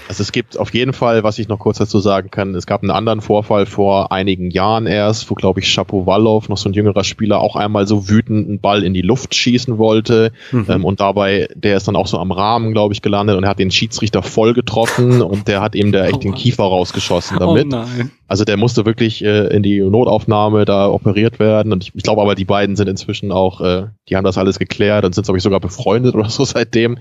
Also 0.08 0.22
es 0.22 0.32
gibt 0.32 0.58
auf 0.58 0.72
jeden 0.74 0.92
Fall, 0.92 1.22
was 1.24 1.38
ich 1.38 1.48
noch 1.48 1.58
kurz 1.58 1.78
dazu 1.78 1.98
sagen 2.00 2.30
kann, 2.30 2.54
es 2.54 2.66
gab 2.66 2.82
einen 2.82 2.90
anderen 2.90 3.20
Vorfall 3.20 3.66
vor 3.66 4.12
einigen 4.12 4.50
Jahren 4.50 4.86
erst, 4.86 5.30
wo 5.30 5.34
glaube 5.34 5.60
ich 5.60 5.68
Shapovalov, 5.68 6.48
noch 6.48 6.58
so 6.58 6.68
ein 6.68 6.74
jüngerer 6.74 7.04
Spieler, 7.04 7.40
auch 7.40 7.56
einmal 7.56 7.86
so 7.86 8.08
wütend 8.08 8.48
einen 8.48 8.60
Ball 8.60 8.84
in 8.84 8.94
die 8.94 9.02
Luft 9.02 9.19
schießen 9.30 9.78
wollte 9.78 10.32
mhm. 10.52 10.66
ähm, 10.68 10.84
und 10.84 11.00
dabei, 11.00 11.48
der 11.54 11.76
ist 11.76 11.88
dann 11.88 11.96
auch 11.96 12.06
so 12.06 12.18
am 12.18 12.32
Rahmen, 12.32 12.72
glaube 12.72 12.94
ich, 12.94 13.02
gelandet 13.02 13.36
und 13.36 13.44
er 13.44 13.50
hat 13.50 13.58
den 13.58 13.70
Schiedsrichter 13.70 14.22
voll 14.22 14.54
getroffen 14.54 15.22
und 15.30 15.48
der 15.48 15.60
hat 15.60 15.74
ihm 15.74 15.92
da 15.92 16.06
echt 16.06 16.16
oh 16.16 16.20
den 16.20 16.34
Kiefer 16.34 16.64
rausgeschossen 16.64 17.38
damit. 17.38 17.72
Oh. 17.72 17.84
Also 18.30 18.44
der 18.44 18.56
musste 18.56 18.86
wirklich 18.86 19.24
äh, 19.24 19.48
in 19.48 19.64
die 19.64 19.80
Notaufnahme 19.80 20.64
da 20.64 20.88
operiert 20.88 21.40
werden. 21.40 21.72
Und 21.72 21.82
ich, 21.82 21.92
ich 21.96 22.04
glaube 22.04 22.22
aber, 22.22 22.36
die 22.36 22.44
beiden 22.44 22.76
sind 22.76 22.88
inzwischen 22.88 23.32
auch, 23.32 23.60
äh, 23.60 23.88
die 24.08 24.16
haben 24.16 24.22
das 24.22 24.38
alles 24.38 24.60
geklärt 24.60 25.04
und 25.04 25.16
sind, 25.16 25.24
glaube 25.24 25.38
ich, 25.38 25.42
sogar 25.42 25.58
befreundet 25.58 26.14
oder 26.14 26.30
so 26.30 26.44
seitdem. 26.44 26.98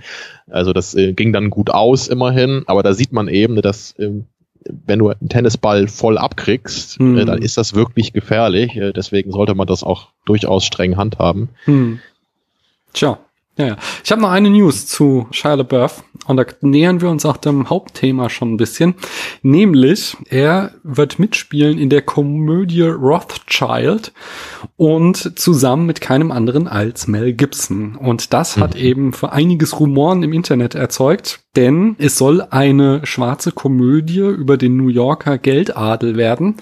Also 0.50 0.74
das 0.74 0.96
äh, 0.96 1.14
ging 1.14 1.32
dann 1.32 1.52
gut 1.52 1.70
aus 1.70 2.08
immerhin. 2.08 2.64
Aber 2.66 2.82
da 2.82 2.94
sieht 2.94 3.12
man 3.12 3.28
eben, 3.28 3.62
dass 3.62 3.92
äh, 4.00 4.10
wenn 4.86 5.00
du 5.00 5.10
einen 5.10 5.30
Tennisball 5.30 5.88
voll 5.88 6.18
abkriegst, 6.18 7.00
hm. 7.00 7.18
äh, 7.18 7.26
dann 7.26 7.42
ist 7.42 7.58
das 7.58 7.74
wirklich 7.74 8.14
gefährlich. 8.14 8.76
Äh, 8.76 8.94
deswegen 8.94 9.32
sollte 9.32 9.56
man 9.56 9.68
das 9.68 9.84
auch 9.84 10.10
durchaus 10.26 10.66
streng 10.66 10.98
handhaben. 10.98 11.50
Hm. 11.66 12.00
Tja. 12.94 13.20
Ja, 13.60 13.66
ja. 13.68 13.78
Ich 14.06 14.12
habe 14.12 14.22
noch 14.22 14.32
eine 14.32 14.50
News 14.50 14.88
zu 14.88 15.28
Shia 15.32 15.56
LaBeouf 15.56 16.06
und 16.28 16.38
da 16.38 16.46
nähern 16.62 17.02
wir 17.02 17.10
uns 17.10 17.26
auch 17.26 17.36
dem 17.36 17.70
Hauptthema 17.70 18.30
schon 18.30 18.54
ein 18.54 18.58
bisschen. 18.58 18.96
Nämlich, 19.42 20.16
er 20.30 20.72
wird 20.84 21.20
mitspielen 21.20 21.78
in 21.78 21.90
der 21.90 22.02
Komödie 22.02 22.84
Rothschild 22.84 24.14
und 24.78 25.38
zusammen 25.38 25.86
mit 25.86 26.00
keinem 26.00 26.32
anderen 26.32 26.70
als 26.70 27.08
Mel 27.08 27.34
Gibson. 27.34 27.98
Und 27.98 28.32
das 28.32 28.56
hat 28.56 28.76
mhm. 28.76 28.82
eben 28.82 29.14
für 29.14 29.34
einiges 29.34 29.78
Rumoren 29.78 30.24
im 30.24 30.32
Internet 30.32 30.74
erzeugt, 30.74 31.42
denn 31.58 31.98
es 32.00 32.18
soll 32.18 32.42
eine 32.42 33.06
schwarze 33.06 33.52
Komödie 33.52 34.20
über 34.20 34.56
den 34.56 34.78
New 34.78 34.88
Yorker 34.88 35.38
Geldadel 35.38 36.16
werden 36.16 36.56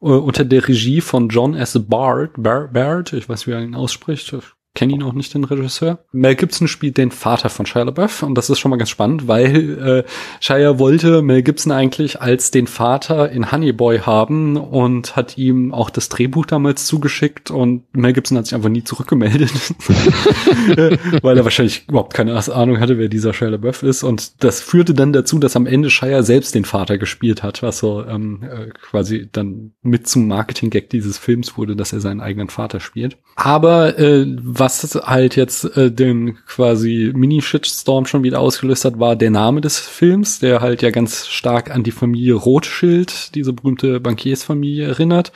äh, 0.00 0.06
unter 0.06 0.44
der 0.44 0.66
Regie 0.66 1.02
von 1.02 1.28
John 1.28 1.54
S. 1.54 1.78
Bard, 1.86 2.32
Bard, 2.36 3.12
ich 3.12 3.28
weiß, 3.28 3.46
wie 3.46 3.52
er 3.52 3.62
ihn 3.62 3.76
ausspricht, 3.76 4.34
kenne 4.74 4.94
ihn 4.94 5.02
auch 5.02 5.12
nicht, 5.12 5.34
den 5.34 5.44
Regisseur. 5.44 5.98
Mel 6.12 6.34
Gibson 6.34 6.66
spielt 6.66 6.96
den 6.96 7.10
Vater 7.10 7.50
von 7.50 7.66
Shia 7.66 7.82
LaBeouf 7.82 8.22
und 8.22 8.36
das 8.36 8.48
ist 8.48 8.58
schon 8.58 8.70
mal 8.70 8.78
ganz 8.78 8.88
spannend, 8.88 9.28
weil 9.28 10.04
äh, 10.06 10.10
Shia 10.40 10.78
wollte 10.78 11.20
Mel 11.20 11.42
Gibson 11.42 11.72
eigentlich 11.72 12.22
als 12.22 12.50
den 12.50 12.66
Vater 12.66 13.30
in 13.30 13.52
Honey 13.52 13.72
Boy 13.72 13.98
haben 13.98 14.56
und 14.56 15.14
hat 15.14 15.36
ihm 15.36 15.74
auch 15.74 15.90
das 15.90 16.08
Drehbuch 16.08 16.46
damals 16.46 16.86
zugeschickt 16.86 17.50
und 17.50 17.84
Mel 17.94 18.14
Gibson 18.14 18.38
hat 18.38 18.46
sich 18.46 18.54
einfach 18.54 18.70
nie 18.70 18.82
zurückgemeldet, 18.82 19.52
weil 21.22 21.36
er 21.36 21.44
wahrscheinlich 21.44 21.86
überhaupt 21.88 22.14
keine 22.14 22.32
Ahnung 22.32 22.80
hatte, 22.80 22.96
wer 22.96 23.08
dieser 23.08 23.34
Shia 23.34 23.48
LaBeouf 23.48 23.82
ist 23.82 24.02
und 24.02 24.42
das 24.42 24.62
führte 24.62 24.94
dann 24.94 25.12
dazu, 25.12 25.38
dass 25.38 25.54
am 25.54 25.66
Ende 25.66 25.90
Shia 25.90 26.22
selbst 26.22 26.54
den 26.54 26.64
Vater 26.64 26.96
gespielt 26.96 27.42
hat, 27.42 27.62
was 27.62 27.78
so 27.78 28.06
ähm, 28.06 28.42
äh, 28.42 28.70
quasi 28.80 29.28
dann 29.30 29.72
mit 29.82 30.08
zum 30.08 30.26
Marketing-Gag 30.28 30.88
dieses 30.88 31.18
Films 31.18 31.58
wurde, 31.58 31.76
dass 31.76 31.92
er 31.92 32.00
seinen 32.00 32.22
eigenen 32.22 32.48
Vater 32.48 32.80
spielt. 32.80 33.18
Aber 33.36 33.98
äh, 33.98 34.26
was 34.62 34.94
halt 34.94 35.34
jetzt 35.34 35.76
äh, 35.76 35.90
den 35.90 36.38
quasi 36.46 37.12
Mini-Shitstorm 37.14 38.06
schon 38.06 38.22
wieder 38.22 38.38
ausgelöst 38.38 38.84
hat, 38.84 39.00
war 39.00 39.16
der 39.16 39.30
Name 39.30 39.60
des 39.60 39.80
Films, 39.80 40.38
der 40.38 40.60
halt 40.60 40.82
ja 40.82 40.90
ganz 40.90 41.26
stark 41.26 41.74
an 41.74 41.82
die 41.82 41.90
Familie 41.90 42.34
Rothschild, 42.34 43.34
diese 43.34 43.52
berühmte 43.52 43.98
Bankiersfamilie, 43.98 44.86
erinnert. 44.86 45.32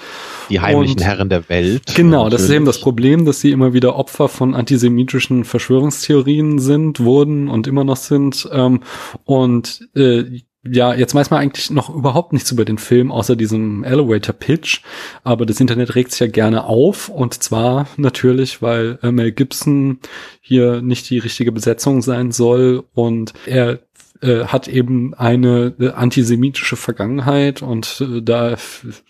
Die 0.48 0.60
heimlichen 0.60 0.98
Und, 0.98 1.04
Herren 1.04 1.28
der 1.28 1.48
Welt. 1.48 1.94
Genau, 1.96 2.24
natürlich. 2.24 2.32
das 2.32 2.42
ist 2.42 2.50
eben 2.50 2.64
das 2.66 2.80
Problem, 2.80 3.24
dass 3.24 3.40
sie 3.40 3.50
immer 3.50 3.72
wieder 3.72 3.96
Opfer 3.96 4.28
von 4.28 4.54
antisemitischen 4.54 5.44
Verschwörungstheorien 5.44 6.60
sind, 6.60 7.00
wurden 7.00 7.48
und 7.48 7.66
immer 7.66 7.82
noch 7.82 7.96
sind. 7.96 8.48
Ähm, 8.52 8.80
und 9.24 9.88
äh, 9.96 10.22
ja, 10.70 10.94
jetzt 10.94 11.14
weiß 11.14 11.30
man 11.30 11.40
eigentlich 11.40 11.70
noch 11.70 11.94
überhaupt 11.94 12.32
nichts 12.32 12.50
über 12.52 12.64
den 12.64 12.78
Film, 12.78 13.12
außer 13.12 13.36
diesem 13.36 13.84
Elevator 13.84 14.34
Pitch. 14.34 14.80
Aber 15.24 15.46
das 15.46 15.60
Internet 15.60 15.94
regt 15.94 16.12
sich 16.12 16.20
ja 16.20 16.26
gerne 16.26 16.64
auf. 16.64 17.08
Und 17.08 17.42
zwar 17.42 17.86
natürlich, 17.96 18.62
weil 18.62 18.98
äh, 19.02 19.10
Mel 19.12 19.32
Gibson 19.32 19.98
hier 20.40 20.82
nicht 20.82 21.08
die 21.10 21.18
richtige 21.18 21.52
Besetzung 21.52 22.02
sein 22.02 22.32
soll. 22.32 22.84
Und 22.94 23.32
er 23.46 23.80
äh, 24.22 24.44
hat 24.44 24.68
eben 24.68 25.14
eine 25.14 25.74
äh, 25.78 25.90
antisemitische 25.90 26.76
Vergangenheit 26.76 27.62
und 27.62 28.00
äh, 28.00 28.22
da 28.22 28.56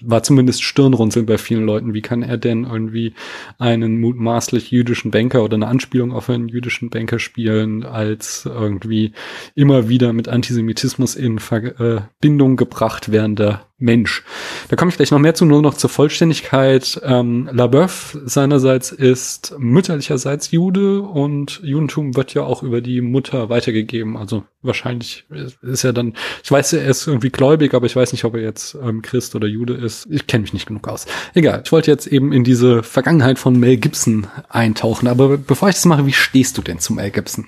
war 0.00 0.22
zumindest 0.22 0.62
Stirnrunzeln 0.62 1.26
bei 1.26 1.38
vielen 1.38 1.64
Leuten. 1.64 1.94
Wie 1.94 2.02
kann 2.02 2.22
er 2.22 2.38
denn 2.38 2.64
irgendwie 2.64 3.14
einen 3.58 4.00
mutmaßlich 4.00 4.70
jüdischen 4.70 5.10
Banker 5.10 5.42
oder 5.42 5.54
eine 5.54 5.68
Anspielung 5.68 6.12
auf 6.12 6.30
einen 6.30 6.48
jüdischen 6.48 6.90
Banker 6.90 7.18
spielen, 7.18 7.84
als 7.84 8.44
irgendwie 8.46 9.12
immer 9.54 9.88
wieder 9.88 10.12
mit 10.12 10.28
Antisemitismus 10.28 11.14
in 11.14 11.38
Verbindung 11.38 12.52
äh, 12.52 12.56
gebracht 12.56 13.12
werdender 13.12 13.66
Mensch. 13.78 14.24
Da 14.68 14.76
komme 14.76 14.90
ich 14.90 14.96
gleich 14.96 15.10
noch 15.10 15.18
mehr 15.18 15.34
zu, 15.34 15.44
nur 15.44 15.60
noch 15.60 15.74
zur 15.74 15.90
Vollständigkeit. 15.90 16.98
Ähm, 17.04 17.48
LaBeouf 17.52 18.16
seinerseits 18.24 18.90
ist 18.90 19.54
mütterlicherseits 19.58 20.50
Jude 20.50 21.02
und 21.02 21.60
Judentum 21.62 22.16
wird 22.16 22.32
ja 22.32 22.42
auch 22.42 22.62
über 22.62 22.80
die 22.80 23.02
Mutter 23.02 23.50
weitergegeben. 23.50 24.16
Also 24.16 24.44
wahrscheinlich 24.62 25.26
ist 25.60 25.84
er 25.84 25.92
dann, 25.92 26.14
ich 26.42 26.50
weiß, 26.50 26.72
er 26.72 26.86
ist 26.86 27.06
irgendwie 27.06 27.28
gläubig, 27.28 27.74
aber 27.74 27.84
ich 27.84 27.96
weiß 27.96 28.12
nicht, 28.12 28.24
ob 28.24 28.34
er 28.34 28.42
jetzt 28.42 28.74
ähm, 28.82 29.02
Christ 29.02 29.34
oder 29.34 29.46
Jude 29.46 29.74
ist. 29.74 30.06
Ich 30.10 30.26
kenne 30.26 30.42
mich 30.42 30.54
nicht 30.54 30.66
genug 30.66 30.88
aus. 30.88 31.04
Egal, 31.34 31.60
ich 31.62 31.70
wollte 31.70 31.90
jetzt 31.90 32.06
eben 32.06 32.32
in 32.32 32.44
diese 32.44 32.82
Vergangenheit 32.82 33.38
von 33.38 33.60
Mel 33.60 33.76
Gibson 33.76 34.26
eintauchen. 34.48 35.06
Aber 35.06 35.36
bevor 35.36 35.68
ich 35.68 35.74
das 35.74 35.84
mache, 35.84 36.06
wie 36.06 36.14
stehst 36.14 36.56
du 36.56 36.62
denn 36.62 36.78
zum 36.78 36.96
Mel 36.96 37.10
Gibson? 37.10 37.46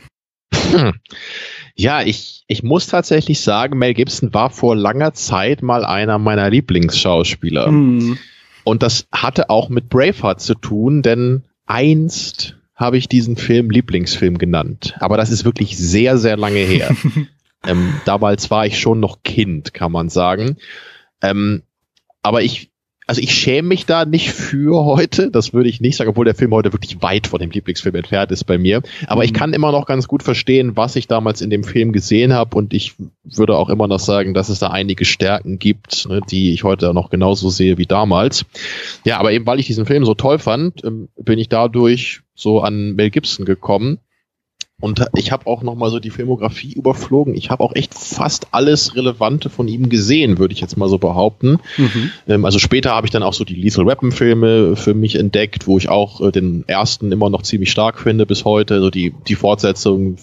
Hm. 0.53 0.93
Ja, 1.79 2.03
ich, 2.03 2.43
ich 2.49 2.65
muss 2.65 2.89
tatsächlich 2.89 3.41
sagen, 3.41 3.79
Mel 3.79 3.95
Gibson 3.95 4.35
war 4.35 4.51
vor 4.51 4.75
langer 4.75 5.15
Zeit 5.15 5.63
mal 5.63 5.85
einer 5.85 6.19
meiner 6.19 6.51
Lieblingsschauspieler. 6.51 7.71
Mhm. 7.71 8.19
Und 8.65 8.83
das 8.83 9.07
hatte 9.13 9.49
auch 9.49 9.69
mit 9.69 9.89
Braveheart 9.89 10.41
zu 10.41 10.55
tun, 10.55 11.03
denn 11.03 11.45
einst 11.67 12.57
habe 12.75 12.99
ich 12.99 13.09
diesen 13.09 13.37
Film 13.37 13.71
Lieblingsfilm 13.71 14.39
genannt. 14.39 14.95
Aber 14.99 15.17
das 15.17 15.31
ist 15.31 15.45
wirklich 15.45 15.79
sehr, 15.79 16.19
sehr 16.19 16.37
lange 16.37 16.59
her. 16.59 16.95
ähm, 17.67 17.95
damals 18.05 18.51
war 18.51 18.67
ich 18.67 18.81
schon 18.81 18.99
noch 18.99 19.23
Kind, 19.23 19.73
kann 19.73 19.93
man 19.93 20.09
sagen. 20.09 20.57
Ähm, 21.23 21.63
aber 22.23 22.43
ich, 22.43 22.68
also 23.09 23.23
ich 23.23 23.33
schäme 23.33 23.69
mich 23.69 23.87
da 23.87 24.05
nicht 24.05 24.31
für 24.31 24.85
heute, 24.85 25.31
das 25.31 25.55
würde 25.55 25.71
ich 25.71 25.81
nicht 25.81 25.97
sagen, 25.97 26.11
obwohl 26.11 26.27
der 26.27 26.35
Film 26.35 26.53
heute 26.53 26.75
wirklich 26.75 27.01
weit 27.01 27.27
von 27.27 27.41
dem 27.41 27.51
Lieblingsfilm 27.51 27.95
entfernt 27.95 28.31
ist 28.31 28.45
bei 28.45 28.59
mir. 28.59 28.83
Aber 29.07 29.23
mhm. 29.23 29.25
ich 29.25 29.33
kann 29.33 29.55
immer 29.55 29.73
noch 29.73 29.87
ganz 29.87 30.07
gut 30.07 30.23
verstehen, 30.23 30.77
was 30.77 30.95
ich 30.95 31.09
damals 31.09 31.41
in 31.41 31.49
dem 31.49 31.65
Film 31.65 31.93
gesehen 31.93 32.35
habe 32.35 32.55
und 32.57 32.75
ich 32.75 32.97
würde 33.25 33.57
auch 33.57 33.71
immer 33.71 33.89
noch 33.89 33.99
sagen, 33.99 34.35
dass 34.35 34.51
es 34.51 34.59
da 34.59 34.69
einige 34.69 35.07
Stärken 35.07 35.59
gibt, 35.59 36.07
ne, 36.07 36.21
die 36.31 36.53
ich 36.53 36.65
heute 36.65 36.93
noch 36.93 37.09
genauso 37.09 37.49
sehe 37.49 37.79
wie 37.79 37.87
damals. 37.87 38.45
Ja, 39.07 39.19
aber 39.19 39.33
eben 39.33 39.47
weil 39.47 39.59
ich 39.59 39.67
diesen 39.67 39.87
Film 39.87 40.05
so 40.05 40.13
toll 40.13 40.39
fand, 40.39 40.85
ähm, 40.85 41.09
bin 41.17 41.39
ich 41.39 41.49
dadurch 41.49 42.21
so 42.35 42.61
an 42.61 42.95
Mel 42.95 43.09
Gibson 43.09 43.47
gekommen 43.47 44.01
und 44.81 45.05
ich 45.17 45.33
habe 45.33 45.47
auch 45.47 45.63
noch 45.63 45.75
mal 45.75 45.91
so 45.91 45.99
die 45.99 46.11
Filmografie 46.11 46.73
überflogen. 46.73 47.35
Ich 47.35 47.51
habe 47.51 47.65
auch 47.65 47.75
echt 47.75 47.95
fast 47.95 48.49
alles 48.53 48.95
Relevante 48.95 49.51
von 49.51 49.67
ihm 49.67 49.89
gesehen, 49.89 50.39
würde 50.39 50.55
ich 50.55 50.61
jetzt 50.61 50.77
mal 50.77 50.89
so 50.89 50.99
behaupten. 50.99 51.59
Mhm. 51.77 52.11
Ähm, 52.29 52.45
also 52.45 52.61
später 52.61 52.91
habe 52.91 53.07
ich 53.07 53.11
dann 53.11 53.25
auch 53.25 53.35
so 53.35 53.45
die 53.45 53.57
Lethal 53.57 53.87
Weapon 53.87 54.13
Filme 54.13 54.77
für 54.77 54.95
mich 54.95 55.17
entdeckt, 55.17 55.67
wo 55.67 55.79
ich 55.79 55.89
auch 55.89 56.21
äh, 56.21 56.31
den 56.31 56.63
ersten 56.69 57.11
immer 57.11 57.29
noch 57.29 57.43
ziemlich 57.43 57.73
stark 57.73 57.99
finde 57.99 58.25
bis 58.25 58.45
heute. 58.45 58.75
Also 58.75 58.91
die, 58.91 59.13
die 59.27 59.35
Fortsetzung 59.35 60.17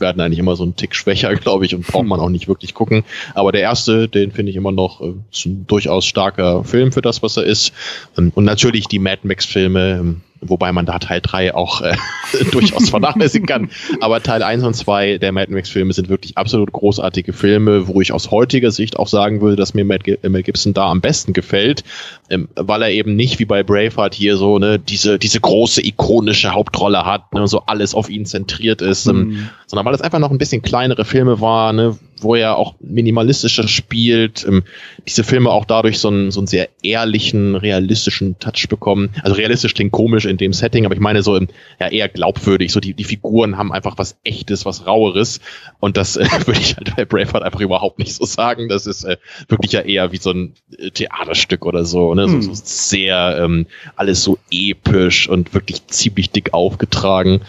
werden 0.00 0.20
eigentlich 0.20 0.38
immer 0.38 0.56
so 0.56 0.64
ein 0.64 0.76
Tick 0.76 0.94
schwächer, 0.94 1.34
glaube 1.36 1.66
ich, 1.66 1.74
und 1.74 1.86
braucht 1.86 2.06
man 2.06 2.20
auch 2.20 2.30
nicht 2.30 2.48
wirklich 2.48 2.72
gucken. 2.72 3.04
Aber 3.34 3.52
der 3.52 3.60
erste, 3.60 4.08
den 4.08 4.32
finde 4.32 4.50
ich 4.50 4.56
immer 4.56 4.72
noch 4.72 5.02
äh, 5.02 5.12
ist 5.30 5.44
ein 5.44 5.66
durchaus 5.66 6.06
starker 6.06 6.64
Film 6.64 6.92
für 6.92 7.02
das, 7.02 7.22
was 7.22 7.36
er 7.36 7.44
ist. 7.44 7.72
Und, 8.16 8.36
natürlich 8.36 8.86
die 8.86 8.98
Mad 9.00 9.20
Max 9.24 9.44
Filme, 9.44 9.98
ähm, 10.00 10.20
wobei 10.40 10.72
man 10.72 10.86
da 10.86 10.98
Teil 10.98 11.20
3 11.20 11.54
auch 11.54 11.80
äh, 11.80 11.94
durchaus 12.52 12.90
vernachlässigen 12.90 13.46
kann. 13.46 13.70
Aber 14.00 14.22
Teil 14.22 14.42
1 14.42 14.64
und 14.64 14.74
2 14.74 15.18
der 15.18 15.32
Mad 15.32 15.52
Max-Filme 15.52 15.92
sind 15.92 16.08
wirklich 16.08 16.36
absolut 16.36 16.72
großartige 16.72 17.32
Filme, 17.32 17.88
wo 17.88 18.00
ich 18.00 18.12
aus 18.12 18.30
heutiger 18.30 18.70
Sicht 18.70 18.98
auch 18.98 19.08
sagen 19.08 19.40
würde, 19.40 19.56
dass 19.56 19.74
mir 19.74 19.84
Mel 19.84 20.42
Gibson 20.42 20.74
da 20.74 20.90
am 20.90 21.00
besten 21.00 21.32
gefällt, 21.32 21.84
ähm, 22.30 22.48
weil 22.54 22.82
er 22.82 22.90
eben 22.90 23.16
nicht 23.16 23.38
wie 23.38 23.44
bei 23.44 23.62
Braveheart 23.62 24.14
hier 24.14 24.36
so 24.36 24.58
ne, 24.58 24.78
diese, 24.78 25.18
diese 25.18 25.40
große 25.40 25.84
ikonische 25.84 26.52
Hauptrolle 26.52 27.04
hat, 27.04 27.32
ne, 27.32 27.46
so 27.48 27.62
alles 27.66 27.94
auf 27.94 28.08
ihn 28.08 28.26
zentriert 28.26 28.82
ist, 28.82 29.06
ähm, 29.06 29.16
mhm. 29.16 29.48
sondern 29.66 29.86
weil 29.86 29.94
es 29.94 30.00
einfach 30.00 30.18
noch 30.18 30.30
ein 30.30 30.38
bisschen 30.38 30.62
kleinere 30.62 31.04
Filme 31.04 31.40
war, 31.40 31.72
ne, 31.72 31.98
wo 32.22 32.34
er 32.34 32.56
auch 32.56 32.74
minimalistischer 32.80 33.68
spielt, 33.68 34.44
ähm, 34.46 34.64
diese 35.06 35.24
Filme 35.24 35.50
auch 35.50 35.64
dadurch 35.64 35.98
so 35.98 36.08
einen, 36.08 36.30
so 36.30 36.40
einen 36.40 36.46
sehr 36.46 36.68
ehrlichen, 36.82 37.54
realistischen 37.54 38.38
Touch 38.38 38.68
bekommen. 38.68 39.10
Also 39.22 39.36
realistisch 39.36 39.74
klingt 39.74 39.92
komisch 39.92 40.24
in 40.24 40.36
dem 40.36 40.52
Setting, 40.52 40.84
aber 40.84 40.94
ich 40.94 41.00
meine 41.00 41.22
so 41.22 41.38
ja 41.38 41.88
eher 41.88 42.08
glaubwürdig. 42.08 42.72
So 42.72 42.80
die, 42.80 42.94
die 42.94 43.04
Figuren 43.04 43.56
haben 43.56 43.72
einfach 43.72 43.98
was 43.98 44.16
Echtes, 44.24 44.64
was 44.64 44.86
Raueres. 44.86 45.40
Und 45.80 45.96
das 45.96 46.16
äh, 46.16 46.26
würde 46.46 46.60
ich 46.60 46.76
halt 46.76 46.94
bei 46.96 47.04
Braveheart 47.04 47.42
einfach 47.42 47.60
überhaupt 47.60 47.98
nicht 47.98 48.14
so 48.14 48.24
sagen. 48.24 48.68
Das 48.68 48.86
ist 48.86 49.04
äh, 49.04 49.16
wirklich 49.48 49.72
ja 49.72 49.80
eher 49.80 50.12
wie 50.12 50.18
so 50.18 50.30
ein 50.30 50.54
äh, 50.78 50.90
Theaterstück 50.90 51.66
oder 51.66 51.84
so. 51.84 52.14
Ne? 52.14 52.24
Hm. 52.24 52.42
So, 52.42 52.54
so 52.54 52.62
sehr 52.64 53.38
ähm, 53.42 53.66
alles 53.96 54.22
so 54.22 54.38
episch 54.50 55.28
und 55.28 55.54
wirklich 55.54 55.86
ziemlich 55.86 56.30
dick 56.30 56.54
aufgetragen. 56.54 57.40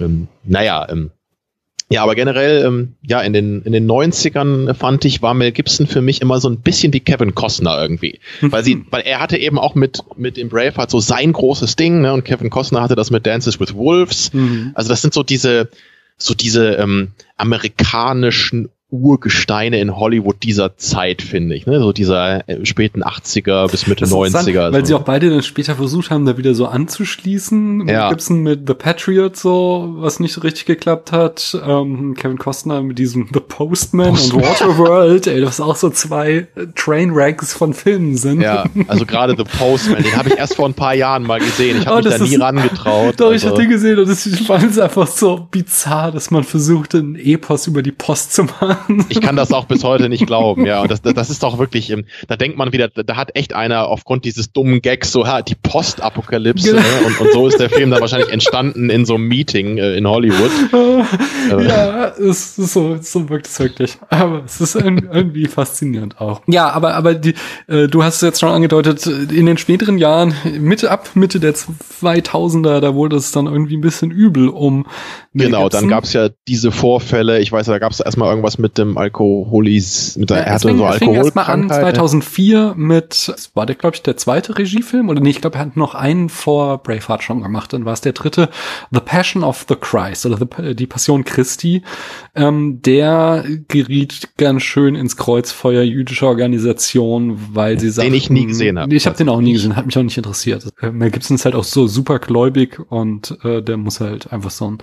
Ähm, 0.00 0.28
naja, 0.44 0.86
ähm, 0.88 1.10
ja, 1.92 2.04
aber 2.04 2.14
generell, 2.14 2.64
ähm, 2.64 2.94
ja, 3.02 3.20
in 3.20 3.32
den, 3.32 3.62
in 3.62 3.72
den 3.72 3.90
90ern 3.90 4.74
fand 4.74 5.04
ich, 5.04 5.22
war 5.22 5.34
Mel 5.34 5.50
Gibson 5.50 5.88
für 5.88 6.00
mich 6.00 6.22
immer 6.22 6.40
so 6.40 6.48
ein 6.48 6.60
bisschen 6.60 6.92
wie 6.92 7.00
Kevin 7.00 7.34
Costner 7.34 7.82
irgendwie. 7.82 8.20
Mhm. 8.40 8.52
Weil 8.52 8.62
sie, 8.62 8.84
weil 8.90 9.02
er 9.02 9.18
hatte 9.18 9.36
eben 9.36 9.58
auch 9.58 9.74
mit, 9.74 10.04
mit 10.16 10.36
dem 10.36 10.48
Braveheart 10.50 10.88
so 10.88 11.00
sein 11.00 11.32
großes 11.32 11.74
Ding, 11.74 12.00
ne, 12.00 12.12
und 12.12 12.24
Kevin 12.24 12.48
Costner 12.48 12.80
hatte 12.80 12.94
das 12.94 13.10
mit 13.10 13.26
Dances 13.26 13.58
with 13.58 13.74
Wolves. 13.74 14.32
Mhm. 14.32 14.70
Also 14.74 14.88
das 14.88 15.02
sind 15.02 15.12
so 15.12 15.24
diese, 15.24 15.68
so 16.16 16.34
diese 16.34 16.74
ähm, 16.74 17.08
amerikanischen 17.36 18.68
Urgesteine 18.90 19.80
in 19.80 19.96
Hollywood 19.96 20.42
dieser 20.42 20.76
Zeit, 20.76 21.22
finde 21.22 21.54
ich. 21.54 21.66
Ne? 21.66 21.78
So 21.78 21.92
dieser 21.92 22.48
äh, 22.48 22.66
späten 22.66 23.04
80er 23.04 23.70
bis 23.70 23.86
Mitte 23.86 24.04
90er. 24.04 24.72
Weil 24.72 24.84
sie 24.84 24.94
auch 24.94 25.02
beide 25.02 25.30
dann 25.30 25.42
später 25.42 25.76
versucht 25.76 26.10
haben, 26.10 26.26
da 26.26 26.36
wieder 26.36 26.54
so 26.54 26.66
anzuschließen. 26.66 27.88
Ja. 27.88 28.08
Gibson 28.08 28.42
mit 28.42 28.66
The 28.66 28.74
Patriot 28.74 29.36
so, 29.36 29.94
was 29.98 30.18
nicht 30.18 30.32
so 30.32 30.40
richtig 30.40 30.66
geklappt 30.66 31.12
hat. 31.12 31.56
Ähm, 31.64 32.14
Kevin 32.14 32.38
Costner 32.38 32.82
mit 32.82 32.98
diesem 32.98 33.28
The 33.32 33.40
Postman, 33.40 34.10
Postman. 34.10 34.42
und 34.42 34.48
Waterworld, 34.48 35.26
ey, 35.28 35.40
das 35.40 35.60
auch 35.60 35.76
so 35.76 35.90
zwei 35.90 36.48
Trainwrecks 36.74 37.52
von 37.52 37.74
Filmen 37.74 38.16
sind. 38.16 38.40
Ja, 38.40 38.64
also 38.88 39.06
gerade 39.06 39.36
The 39.36 39.44
Postman, 39.44 40.02
den 40.02 40.16
habe 40.16 40.30
ich 40.30 40.36
erst 40.36 40.56
vor 40.56 40.68
ein 40.68 40.74
paar 40.74 40.94
Jahren 40.94 41.22
mal 41.22 41.38
gesehen. 41.38 41.78
Ich 41.78 41.86
habe 41.86 42.00
oh, 42.00 42.08
mich 42.08 42.18
da 42.18 42.24
nie 42.24 42.36
rangetraut. 42.36 43.14
Doch, 43.18 43.30
also. 43.30 43.36
ich 43.36 43.46
habe 43.46 43.62
den 43.62 43.70
gesehen 43.70 43.98
und 43.98 44.10
ich 44.10 44.46
fand 44.46 44.70
es 44.70 44.78
einfach 44.78 45.06
so 45.06 45.46
bizarr, 45.50 46.10
dass 46.10 46.30
man 46.32 46.42
versucht, 46.42 46.94
einen 46.94 47.14
Epos 47.14 47.68
über 47.68 47.82
die 47.82 47.92
Post 47.92 48.34
zu 48.34 48.44
machen. 48.44 48.79
Ich 49.08 49.20
kann 49.20 49.36
das 49.36 49.52
auch 49.52 49.64
bis 49.66 49.84
heute 49.84 50.08
nicht 50.08 50.26
glauben, 50.26 50.66
ja. 50.66 50.82
Und 50.82 50.90
das, 50.90 51.02
das 51.02 51.30
ist 51.30 51.42
doch 51.42 51.58
wirklich, 51.58 51.94
da 52.28 52.36
denkt 52.36 52.58
man 52.58 52.72
wieder, 52.72 52.88
da 52.88 53.16
hat 53.16 53.36
echt 53.36 53.54
einer 53.54 53.88
aufgrund 53.88 54.24
dieses 54.24 54.52
dummen 54.52 54.82
Gags 54.82 55.12
so, 55.12 55.26
ha, 55.26 55.42
die 55.42 55.54
Postapokalypse, 55.54 56.70
genau. 56.70 56.80
ne? 56.80 57.06
und, 57.06 57.20
und 57.20 57.32
so 57.32 57.46
ist 57.46 57.60
der 57.60 57.70
Film 57.70 57.90
dann 57.90 58.00
wahrscheinlich 58.00 58.32
entstanden 58.32 58.90
in 58.90 59.04
so 59.04 59.14
einem 59.14 59.28
Meeting 59.28 59.78
äh, 59.78 59.94
in 59.94 60.06
Hollywood. 60.06 60.50
ja, 61.50 62.08
es 62.08 62.58
ist 62.58 62.72
so, 62.72 62.98
so 63.00 63.28
wirkt 63.28 63.46
es 63.46 63.58
wirklich. 63.58 63.98
Aber 64.08 64.42
es 64.44 64.60
ist 64.60 64.74
irgendwie 64.74 65.46
faszinierend 65.46 66.20
auch. 66.20 66.42
Ja, 66.46 66.70
aber, 66.70 66.94
aber 66.94 67.14
die, 67.14 67.34
äh, 67.66 67.88
du 67.88 68.02
hast 68.02 68.16
es 68.16 68.20
jetzt 68.22 68.40
schon 68.40 68.50
angedeutet, 68.50 69.06
in 69.06 69.46
den 69.46 69.58
späteren 69.58 69.98
Jahren, 69.98 70.34
Mitte 70.58 70.90
ab 70.90 71.10
Mitte 71.14 71.40
der 71.40 71.54
2000er, 71.54 72.80
da 72.80 72.94
wurde 72.94 73.16
es 73.16 73.32
dann 73.32 73.46
irgendwie 73.46 73.76
ein 73.76 73.80
bisschen 73.80 74.10
übel 74.10 74.48
um 74.48 74.86
Genau, 75.32 75.68
dann 75.68 75.88
gab 75.88 76.04
es 76.04 76.12
ja 76.12 76.28
diese 76.48 76.72
Vorfälle, 76.72 77.38
ich 77.38 77.52
weiß, 77.52 77.66
da 77.66 77.78
gab 77.78 77.92
es 77.92 78.00
erstmal 78.00 78.30
irgendwas 78.30 78.58
mit 78.58 78.78
dem 78.78 78.98
Alkoholis, 78.98 80.16
mit 80.16 80.30
der 80.30 80.38
ja, 80.38 80.46
hatte 80.46 80.76
so 80.76 80.84
Alkohol. 80.84 81.14
erst 81.14 81.36
mal 81.36 81.44
an 81.44 81.68
2004 81.68 82.74
mit, 82.76 83.32
war 83.54 83.64
der 83.64 83.76
glaube 83.76 83.94
ich 83.94 84.02
der 84.02 84.16
zweite 84.16 84.58
Regiefilm 84.58 85.08
oder 85.08 85.20
nee, 85.20 85.30
ich 85.30 85.40
glaube 85.40 85.56
er 85.56 85.66
hat 85.66 85.76
noch 85.76 85.94
einen 85.94 86.30
vor 86.30 86.78
Braveheart 86.78 87.22
schon 87.22 87.42
gemacht, 87.42 87.72
dann 87.72 87.84
war 87.84 87.92
es 87.92 88.00
der 88.00 88.12
dritte, 88.12 88.48
The 88.90 88.98
Passion 88.98 89.44
of 89.44 89.66
the 89.68 89.76
Christ 89.76 90.26
oder 90.26 90.36
the, 90.36 90.74
die 90.74 90.88
Passion 90.88 91.24
Christi. 91.24 91.82
Ähm, 92.34 92.82
der 92.82 93.44
geriet 93.68 94.36
ganz 94.36 94.62
schön 94.64 94.96
ins 94.96 95.16
Kreuzfeuer 95.16 95.82
jüdischer 95.82 96.26
Organisation, 96.26 97.38
weil 97.52 97.78
sie 97.78 97.90
sagen, 97.90 98.08
den 98.08 98.14
ich 98.14 98.30
nie 98.30 98.46
gesehen 98.46 98.78
habe. 98.78 98.92
Ich 98.94 99.06
habe 99.06 99.16
den 99.16 99.28
auch 99.28 99.40
nie 99.40 99.52
gesehen, 99.52 99.76
hat 99.76 99.86
mich 99.86 99.96
auch 99.96 100.02
nicht 100.02 100.16
interessiert. 100.16 100.66
Äh, 100.80 100.90
Mel 100.90 101.10
Gibson 101.10 101.36
ist 101.36 101.44
halt 101.44 101.54
auch 101.54 101.64
so 101.64 101.86
super 101.86 102.18
gläubig 102.18 102.80
und 102.88 103.38
äh, 103.44 103.62
der 103.62 103.76
muss 103.76 104.00
halt 104.00 104.32
einfach 104.32 104.50
so 104.50 104.68
ein 104.70 104.78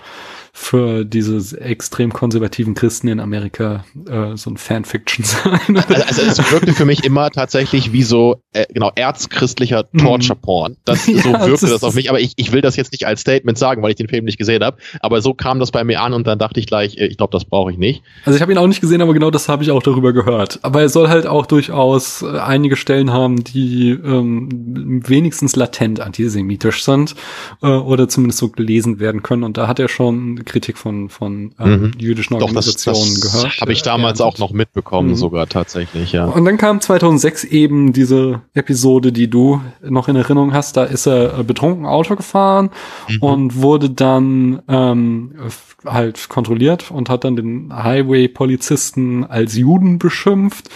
für 0.60 1.06
diese 1.06 1.62
extrem 1.62 2.12
konservativen 2.12 2.74
Christen 2.74 3.08
in 3.10 3.20
Amerika 3.20 3.86
äh, 4.10 4.36
so 4.36 4.50
ein 4.50 4.58
Fanfiction 4.58 5.24
sein. 5.26 5.78
Also, 5.88 6.22
also 6.24 6.42
es 6.42 6.52
wirkte 6.52 6.74
für 6.74 6.84
mich 6.84 7.04
immer 7.04 7.30
tatsächlich 7.30 7.94
wie 7.94 8.02
so 8.02 8.42
äh, 8.54 8.66
genau 8.74 8.92
erzchristlicher 8.96 9.86
mhm. 9.92 10.00
Torture 10.00 10.36
Porn. 10.36 10.76
Das 10.84 11.06
ja, 11.08 11.22
so 11.22 11.32
wirkte 11.32 11.68
das, 11.68 11.70
das 11.70 11.84
auf 11.84 11.94
mich, 11.94 12.10
aber 12.10 12.20
ich, 12.20 12.34
ich 12.38 12.52
will 12.52 12.62
das 12.62 12.76
jetzt 12.76 12.92
nicht 12.92 13.06
als 13.06 13.22
Statement 13.22 13.58
sagen, 13.58 13.84
weil 13.84 13.92
ich 13.92 13.98
den 13.98 14.10
Film 14.10 14.26
nicht 14.26 14.40
gesehen 14.40 14.64
habe, 14.64 14.78
aber 15.00 15.22
so 15.22 15.36
kam 15.36 15.60
das 15.60 15.70
bei 15.70 15.84
mir 15.84 16.02
an 16.02 16.14
und 16.14 16.26
dann 16.26 16.40
dachte 16.40 16.60
ich 16.60 16.66
gleich, 16.66 16.98
äh, 16.98 17.06
ich 17.06 17.18
glaube, 17.18 17.32
das 17.32 17.46
brauche 17.46 17.72
ich 17.72 17.78
nicht. 17.78 18.02
Also 18.26 18.36
ich 18.36 18.42
habe 18.42 18.52
ihn 18.52 18.58
auch 18.58 18.68
nicht 18.68 18.82
gesehen, 18.82 19.02
aber 19.04 19.14
genau 19.14 19.30
das 19.30 19.48
habe 19.50 19.64
ich 19.64 19.70
auch 19.70 19.84
darüber 19.84 20.12
gehört. 20.12 20.60
Aber 20.64 20.82
er 20.82 20.90
soll 20.90 21.08
halt 21.08 21.28
auch 21.28 21.46
durchaus 21.46 22.24
äh, 22.24 22.40
einige 22.40 22.78
Stellen 22.78 23.14
haben, 23.14 23.44
die 23.44 23.92
ähm, 23.92 25.04
wenigstens 25.08 25.56
latent 25.56 26.00
antisemitisch 26.00 26.84
sind 26.84 27.16
äh, 27.62 27.68
oder 27.68 28.10
zumindest 28.10 28.40
so 28.40 28.50
gelesen 28.50 29.00
werden 29.00 29.22
können 29.22 29.44
und 29.44 29.56
da 29.56 29.68
hat 29.68 29.80
er 29.80 29.88
schon 29.88 30.44
Kritik 30.48 30.78
von, 30.78 31.10
von 31.10 31.54
ähm, 31.60 31.82
mhm. 31.82 31.92
jüdischen 31.98 32.34
Organisationen 32.34 32.98
Doch, 32.98 33.22
das, 33.22 33.32
das 33.32 33.34
gehört. 33.34 33.62
Habe 33.62 33.74
ich 33.74 33.82
damals 33.84 34.22
auch 34.22 34.38
noch 34.40 34.52
mitbekommen, 34.52 35.10
mhm. 35.10 35.16
sogar 35.16 35.48
tatsächlich, 35.48 36.12
ja. 36.12 36.26
Und 36.26 36.46
dann 36.46 36.58
kam 36.58 36.82
2006 36.82 37.44
eben 37.46 37.94
diese 37.94 38.42
Episode, 38.54 39.12
die 39.12 39.30
du 39.30 39.62
noch 39.82 40.08
in 40.08 40.16
Erinnerung 40.16 40.54
hast. 40.54 40.78
Da 40.78 40.84
ist 40.84 41.06
er 41.06 41.40
äh, 41.40 41.44
betrunken 41.44 41.86
Auto 41.86 42.16
gefahren 42.16 42.72
mhm. 43.08 43.18
und 43.22 43.62
wurde 43.62 43.90
dann 43.90 44.62
ähm, 44.68 45.36
halt 45.86 46.30
kontrolliert 46.30 46.92
und 46.92 47.10
hat 47.10 47.24
dann 47.24 47.36
den 47.36 47.72
Highway-Polizisten 47.72 49.24
als 49.26 49.56
Juden 49.56 50.00
beschimpft. 50.00 50.70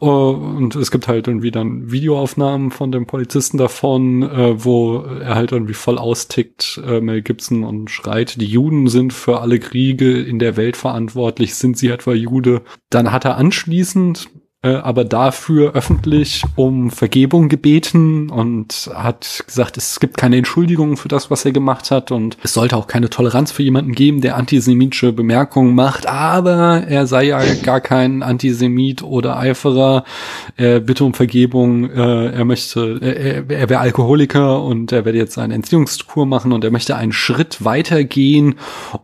Äh, 0.00 0.04
und 0.04 0.76
es 0.76 0.90
gibt 0.90 1.08
halt 1.08 1.26
irgendwie 1.26 1.50
dann 1.50 1.90
Videoaufnahmen 1.90 2.70
von 2.70 2.92
dem 2.92 3.06
Polizisten 3.06 3.56
davon, 3.58 4.22
äh, 4.22 4.64
wo 4.64 4.98
er 4.98 5.34
halt 5.34 5.52
irgendwie 5.52 5.74
voll 5.74 5.98
austickt, 5.98 6.80
äh, 6.86 7.00
Mel 7.00 7.22
Gibson, 7.22 7.64
und 7.64 7.90
schreit, 7.90 8.40
die 8.40 8.46
Juden 8.46 8.88
sind 8.88 9.01
für 9.10 9.40
alle 9.40 9.58
Kriege 9.58 10.20
in 10.20 10.38
der 10.38 10.56
Welt 10.56 10.76
verantwortlich, 10.76 11.54
sind 11.54 11.78
sie 11.78 11.88
etwa 11.88 12.12
Jude? 12.12 12.62
Dann 12.90 13.12
hat 13.12 13.24
er 13.24 13.36
anschließend 13.36 14.28
äh, 14.62 14.74
aber 14.74 15.04
dafür 15.04 15.74
öffentlich 15.74 16.44
um 16.54 16.90
Vergebung 16.90 17.48
gebeten 17.48 18.30
und 18.30 18.90
hat 18.94 19.42
gesagt, 19.46 19.76
es 19.76 19.98
gibt 19.98 20.16
keine 20.16 20.36
Entschuldigung 20.36 20.96
für 20.96 21.08
das, 21.08 21.30
was 21.30 21.44
er 21.44 21.50
gemacht 21.50 21.90
hat. 21.90 22.12
Und 22.12 22.36
es 22.44 22.54
sollte 22.54 22.76
auch 22.76 22.86
keine 22.86 23.10
Toleranz 23.10 23.50
für 23.50 23.64
jemanden 23.64 23.92
geben, 23.92 24.20
der 24.20 24.36
antisemitische 24.36 25.12
Bemerkungen 25.12 25.74
macht, 25.74 26.06
aber 26.06 26.84
er 26.86 27.08
sei 27.08 27.24
ja 27.24 27.40
gar 27.62 27.80
kein 27.80 28.22
Antisemit 28.22 29.02
oder 29.02 29.36
Eiferer, 29.36 30.04
er 30.56 30.78
bitte 30.78 31.04
um 31.04 31.14
Vergebung, 31.14 31.90
äh, 31.90 32.26
er 32.30 32.44
möchte, 32.44 33.00
er, 33.00 33.50
er 33.50 33.68
wäre 33.68 33.80
Alkoholiker 33.80 34.62
und 34.62 34.92
er 34.92 35.04
werde 35.04 35.18
jetzt 35.18 35.38
eine 35.38 35.54
Entziehungskur 35.54 36.24
machen 36.24 36.52
und 36.52 36.62
er 36.62 36.70
möchte 36.70 36.94
einen 36.94 37.12
Schritt 37.12 37.64
weitergehen 37.64 38.54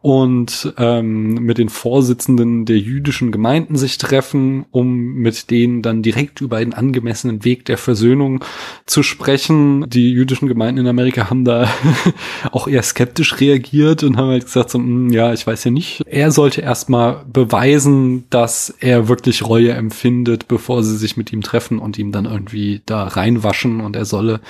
und 0.03 0.73
ähm, 0.79 1.35
mit 1.35 1.59
den 1.59 1.69
Vorsitzenden 1.69 2.65
der 2.65 2.79
jüdischen 2.79 3.33
Gemeinden 3.33 3.77
sich 3.77 3.99
treffen, 3.99 4.65
um 4.71 5.15
mit 5.15 5.48
denen 5.51 5.83
dann 5.83 6.03
direkt 6.03 6.41
über 6.41 6.59
einen 6.59 6.75
angemessenen 6.75 7.45
Weg 7.45 7.65
der 7.65 7.79
Versöhnung 7.79 8.45
zu 8.87 9.03
sprechen. 9.03 9.89
Die 9.89 10.11
jüdischen 10.11 10.49
Gemeinden 10.49 10.83
in 10.83 10.87
Amerika 10.87 11.31
haben 11.31 11.45
da 11.45 11.69
auch 12.53 12.69
eher 12.69 12.83
skeptisch 12.83 13.41
reagiert 13.41 14.03
und 14.03 14.17
haben 14.17 14.29
halt 14.29 14.45
gesagt, 14.45 14.71
so, 14.71 14.79
hm, 14.79 15.11
ja, 15.11 15.33
ich 15.33 15.47
weiß 15.47 15.65
ja 15.65 15.71
nicht. 15.71 16.03
Er 16.07 16.31
sollte 16.31 16.61
erstmal 16.61 17.25
beweisen, 17.31 18.25
dass 18.31 18.75
er 18.81 19.09
wirklich 19.09 19.47
Reue 19.47 19.73
empfindet, 19.73 20.49
bevor 20.49 20.83
sie 20.83 20.97
sich 20.97 21.17
mit 21.17 21.33
ihm 21.33 21.43
treffen 21.43 21.79
und 21.79 21.99
ihm 21.99 22.13
dann 22.13 22.25
irgendwie 22.25 22.83
da 22.87 23.05
reinwaschen 23.05 23.81
und 23.81 23.97
er 23.97 24.05
solle 24.05 24.41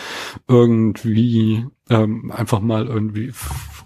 irgendwie 0.46 1.64
ähm, 1.90 2.30
einfach 2.34 2.60
mal 2.60 2.86
irgendwie, 2.86 3.32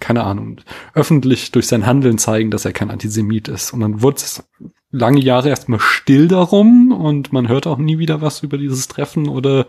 keine 0.00 0.24
Ahnung, 0.24 0.60
öffentlich 0.94 1.52
durch 1.52 1.66
sein 1.66 1.86
Handeln 1.86 2.18
zeigen, 2.18 2.50
dass 2.50 2.64
er 2.64 2.72
kein 2.72 2.90
Antisemit 2.90 3.48
ist. 3.48 3.72
Und 3.72 3.80
dann 3.80 4.02
wurde 4.02 4.16
es 4.16 4.44
lange 4.93 5.20
Jahre 5.20 5.49
erstmal 5.49 5.80
still 5.80 6.28
darum 6.28 6.93
und 6.93 7.32
man 7.32 7.49
hört 7.49 7.66
auch 7.66 7.78
nie 7.78 7.99
wieder 7.99 8.20
was 8.20 8.43
über 8.43 8.59
dieses 8.59 8.88
Treffen 8.88 9.28
oder 9.28 9.66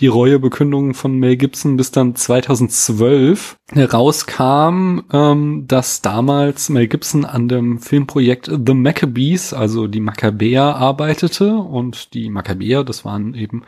die 0.00 0.08
Reuebekündung 0.08 0.94
von 0.94 1.16
Mel 1.16 1.36
Gibson, 1.36 1.76
bis 1.76 1.92
dann 1.92 2.16
2012 2.16 3.56
herauskam, 3.72 5.00
ähm, 5.12 5.64
dass 5.66 6.02
damals 6.02 6.68
Mel 6.68 6.88
Gibson 6.88 7.24
an 7.24 7.48
dem 7.48 7.78
Filmprojekt 7.78 8.50
The 8.66 8.74
Maccabees, 8.74 9.54
also 9.54 9.86
die 9.86 10.00
Makkabäer, 10.00 10.76
arbeitete. 10.76 11.54
Und 11.56 12.12
die 12.14 12.28
Makkabäer, 12.28 12.84
das 12.84 13.04
waren 13.04 13.34
eben 13.34 13.62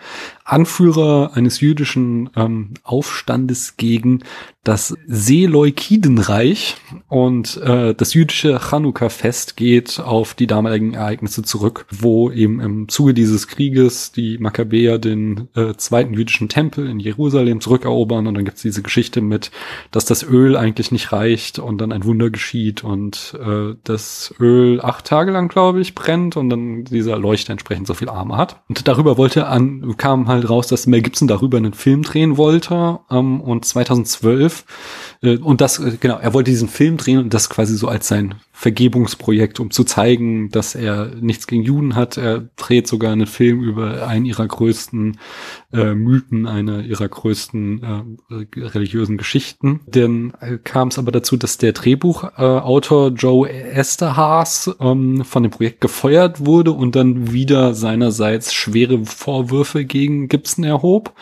Anführer 0.44 1.30
eines 1.34 1.60
jüdischen 1.60 2.30
ähm, 2.36 2.74
Aufstandes 2.82 3.76
gegen 3.76 4.22
das 4.66 4.96
Seleukidenreich 5.06 6.74
und 7.08 7.56
äh, 7.58 7.94
das 7.94 8.14
jüdische 8.14 8.58
Chanukka-Fest 8.58 9.56
geht 9.56 10.00
auf 10.00 10.34
die 10.34 10.48
damaligen 10.48 10.94
Ereignisse 10.94 11.44
zurück, 11.44 11.86
wo 11.90 12.32
eben 12.32 12.60
im 12.60 12.88
Zuge 12.88 13.14
dieses 13.14 13.46
Krieges 13.46 14.10
die 14.10 14.38
Makkabäer 14.38 14.98
den 14.98 15.48
äh, 15.54 15.74
zweiten 15.76 16.14
jüdischen 16.14 16.48
Tempel 16.48 16.88
in 16.88 16.98
Jerusalem 16.98 17.60
zurückerobern 17.60 18.26
und 18.26 18.34
dann 18.34 18.44
gibt's 18.44 18.62
diese 18.62 18.82
Geschichte 18.82 19.20
mit, 19.20 19.52
dass 19.92 20.04
das 20.04 20.28
Öl 20.28 20.56
eigentlich 20.56 20.90
nicht 20.90 21.12
reicht 21.12 21.60
und 21.60 21.78
dann 21.78 21.92
ein 21.92 22.04
Wunder 22.04 22.30
geschieht 22.30 22.82
und 22.82 23.38
äh, 23.40 23.76
das 23.84 24.34
Öl 24.40 24.80
acht 24.80 25.04
Tage 25.04 25.30
lang, 25.30 25.46
glaube 25.46 25.80
ich, 25.80 25.94
brennt 25.94 26.36
und 26.36 26.50
dann 26.50 26.82
dieser 26.84 27.18
Leuchter 27.18 27.52
entsprechend 27.52 27.86
so 27.86 27.94
viel 27.94 28.08
Arme 28.08 28.36
hat. 28.36 28.62
Und 28.68 28.88
darüber 28.88 29.16
wollte 29.16 29.46
an, 29.46 29.96
kam 29.96 30.26
halt 30.26 30.50
raus, 30.50 30.66
dass 30.66 30.88
Mel 30.88 31.02
Gibson 31.02 31.28
darüber 31.28 31.56
einen 31.56 31.72
Film 31.72 32.02
drehen 32.02 32.36
wollte 32.36 32.98
ähm, 33.12 33.40
und 33.40 33.64
2012 33.64 34.55
äh, 35.22 35.36
und 35.36 35.60
das, 35.60 35.78
äh, 35.78 35.96
genau, 36.00 36.18
er 36.18 36.34
wollte 36.34 36.50
diesen 36.50 36.68
Film 36.68 36.96
drehen 36.96 37.18
und 37.18 37.34
das 37.34 37.48
quasi 37.48 37.76
so 37.76 37.88
als 37.88 38.08
sein 38.08 38.34
Vergebungsprojekt, 38.58 39.60
um 39.60 39.70
zu 39.70 39.84
zeigen, 39.84 40.48
dass 40.48 40.74
er 40.74 41.14
nichts 41.20 41.46
gegen 41.46 41.62
Juden 41.62 41.94
hat. 41.94 42.16
Er 42.16 42.48
dreht 42.56 42.88
sogar 42.88 43.12
einen 43.12 43.26
Film 43.26 43.62
über 43.62 44.08
einen 44.08 44.24
ihrer 44.24 44.48
größten 44.48 45.18
äh, 45.74 45.94
Mythen, 45.94 46.46
eine 46.46 46.80
ihrer 46.80 47.06
größten 47.06 47.82
äh, 48.30 48.58
religiösen 48.58 49.18
Geschichten. 49.18 49.80
Dann 49.86 50.32
äh, 50.40 50.56
kam 50.56 50.88
es 50.88 50.98
aber 50.98 51.12
dazu, 51.12 51.36
dass 51.36 51.58
der 51.58 51.74
Drehbuchautor 51.74 53.08
Joe 53.10 53.46
Esterhaas 53.46 54.74
ähm, 54.80 55.22
von 55.26 55.42
dem 55.42 55.52
Projekt 55.52 55.82
gefeuert 55.82 56.46
wurde 56.46 56.72
und 56.72 56.96
dann 56.96 57.32
wieder 57.32 57.74
seinerseits 57.74 58.54
schwere 58.54 59.04
Vorwürfe 59.04 59.84
gegen 59.84 60.28
Gibson 60.28 60.64
erhob. 60.64 61.12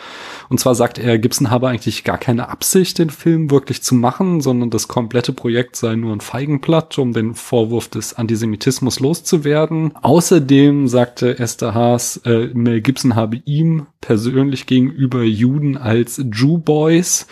Und 0.47 0.61
zwar 0.61 0.73
sagt 0.73 0.99
er, 0.99 1.19
Gibson 1.19 1.51
habe 1.51 1.67
eigentlich 1.67 2.05
gar 2.05 2.17
keine 2.17 2.47
Absicht, 2.47 2.97
den 2.97 3.09
Film 3.09 3.51
wirklich 3.51 3.83
zu 3.83 3.93
machen, 3.93 4.39
sondern 4.39 4.69
das 4.69 4.87
komplette 4.87 5.33
Projekt 5.33 5.75
sei 5.75 5.97
nur 5.97 6.13
ein 6.13 6.21
Feigenblatt, 6.21 6.97
um 6.97 7.11
den 7.11 7.24
Vorwurf 7.33 7.87
des 7.87 8.13
Antisemitismus 8.13 8.99
loszuwerden. 8.99 9.93
Außerdem 10.01 10.87
sagte 10.87 11.39
Esther 11.39 11.73
Haas, 11.73 12.17
äh, 12.25 12.49
Mel 12.53 12.81
Gibson 12.81 13.15
habe 13.15 13.41
ihm 13.45 13.87
persönlich 14.01 14.67
gegenüber 14.67 15.23
Juden 15.23 15.77
als 15.77 16.23
Jew 16.31 16.59
Boys 16.59 17.25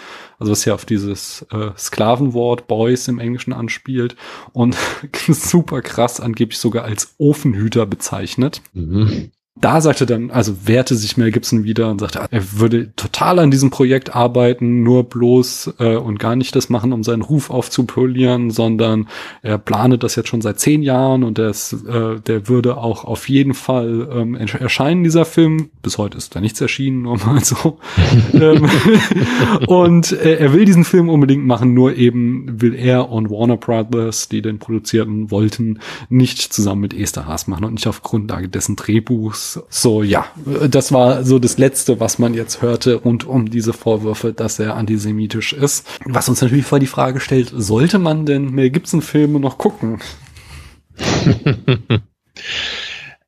also 0.43 0.51
was 0.51 0.65
ja 0.65 0.73
auf 0.73 0.85
dieses 0.85 1.45
äh, 1.51 1.69
Sklavenwort 1.77 2.67
Boys 2.67 3.07
im 3.07 3.19
Englischen 3.19 3.53
anspielt 3.53 4.17
und 4.51 4.75
super 5.29 5.81
krass 5.81 6.19
angeblich 6.19 6.59
sogar 6.59 6.83
als 6.83 7.15
Ofenhüter 7.17 7.85
bezeichnet. 7.85 8.61
Mhm 8.73 9.31
da 9.55 9.81
sagte 9.81 10.07
dann, 10.07 10.31
also 10.31 10.67
wehrte 10.67 10.95
sich 10.95 11.15
Mel 11.15 11.31
Gibson 11.31 11.63
wieder 11.63 11.91
und 11.91 11.99
sagte, 11.99 12.25
er 12.31 12.53
würde 12.53 12.91
total 12.95 13.37
an 13.37 13.51
diesem 13.51 13.69
Projekt 13.69 14.15
arbeiten, 14.15 14.81
nur 14.81 15.03
bloß 15.03 15.75
äh, 15.77 15.95
und 15.95 16.17
gar 16.17 16.35
nicht 16.35 16.55
das 16.55 16.69
machen, 16.69 16.91
um 16.91 17.03
seinen 17.03 17.21
Ruf 17.21 17.51
aufzupolieren, 17.51 18.49
sondern 18.49 19.07
er 19.43 19.59
plane 19.59 19.99
das 19.99 20.15
jetzt 20.15 20.29
schon 20.29 20.41
seit 20.41 20.59
zehn 20.59 20.81
Jahren 20.81 21.23
und 21.23 21.37
das, 21.37 21.71
äh, 21.71 22.19
der 22.19 22.49
würde 22.49 22.77
auch 22.77 23.05
auf 23.05 23.29
jeden 23.29 23.53
Fall 23.53 24.09
ähm, 24.11 24.33
erscheinen, 24.33 25.03
dieser 25.03 25.23
Film. 25.23 25.69
Bis 25.83 25.99
heute 25.99 26.17
ist 26.17 26.35
da 26.35 26.41
nichts 26.41 26.59
erschienen, 26.59 27.03
nur 27.03 27.17
mal 27.17 27.43
so. 27.43 27.77
ähm, 28.33 28.67
und 29.67 30.13
äh, 30.13 30.37
er 30.37 30.53
will 30.53 30.65
diesen 30.65 30.83
Film 30.83 31.09
unbedingt 31.09 31.45
machen, 31.45 31.75
nur 31.75 31.95
eben 31.95 32.59
will 32.59 32.73
er 32.73 33.11
und 33.11 33.29
Warner 33.29 33.57
Brothers, 33.57 34.29
die 34.29 34.41
den 34.41 34.57
produzierten 34.57 35.29
wollten, 35.29 35.79
nicht 36.09 36.41
zusammen 36.53 36.81
mit 36.81 36.95
Esther 36.95 37.27
Haas 37.27 37.45
machen 37.45 37.65
und 37.65 37.73
nicht 37.75 37.87
auf 37.87 38.01
Grundlage 38.01 38.49
dessen 38.49 38.75
Drehbuchs 38.75 39.42
so, 39.69 40.03
ja, 40.03 40.25
das 40.69 40.91
war 40.91 41.23
so 41.23 41.39
das 41.39 41.57
Letzte, 41.57 41.99
was 41.99 42.19
man 42.19 42.33
jetzt 42.33 42.61
hörte 42.61 42.95
rund 42.95 43.25
um 43.25 43.49
diese 43.49 43.73
Vorwürfe, 43.73 44.33
dass 44.33 44.59
er 44.59 44.75
antisemitisch 44.75 45.53
ist. 45.53 45.87
Was 46.05 46.29
uns 46.29 46.41
natürlich 46.41 46.65
vor 46.65 46.79
die 46.79 46.87
Frage 46.87 47.19
stellt, 47.19 47.51
sollte 47.55 47.99
man 47.99 48.25
denn 48.25 48.51
Mel 48.51 48.69
Gibson 48.69 49.01
Filme 49.01 49.39
noch 49.39 49.57
gucken? 49.57 50.01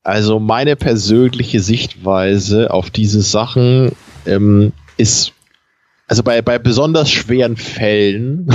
Also 0.06 0.40
meine 0.40 0.76
persönliche 0.76 1.60
Sichtweise 1.60 2.70
auf 2.70 2.92
diese 2.92 3.24
Sachen 3.24 3.94
ähm, 4.28 4.72
ist, 4.98 5.34
also 6.06 6.22
bei, 6.22 6.44
bei 6.44 6.60
besonders 6.60 7.10
schweren 7.10 7.58
Fällen 7.58 8.48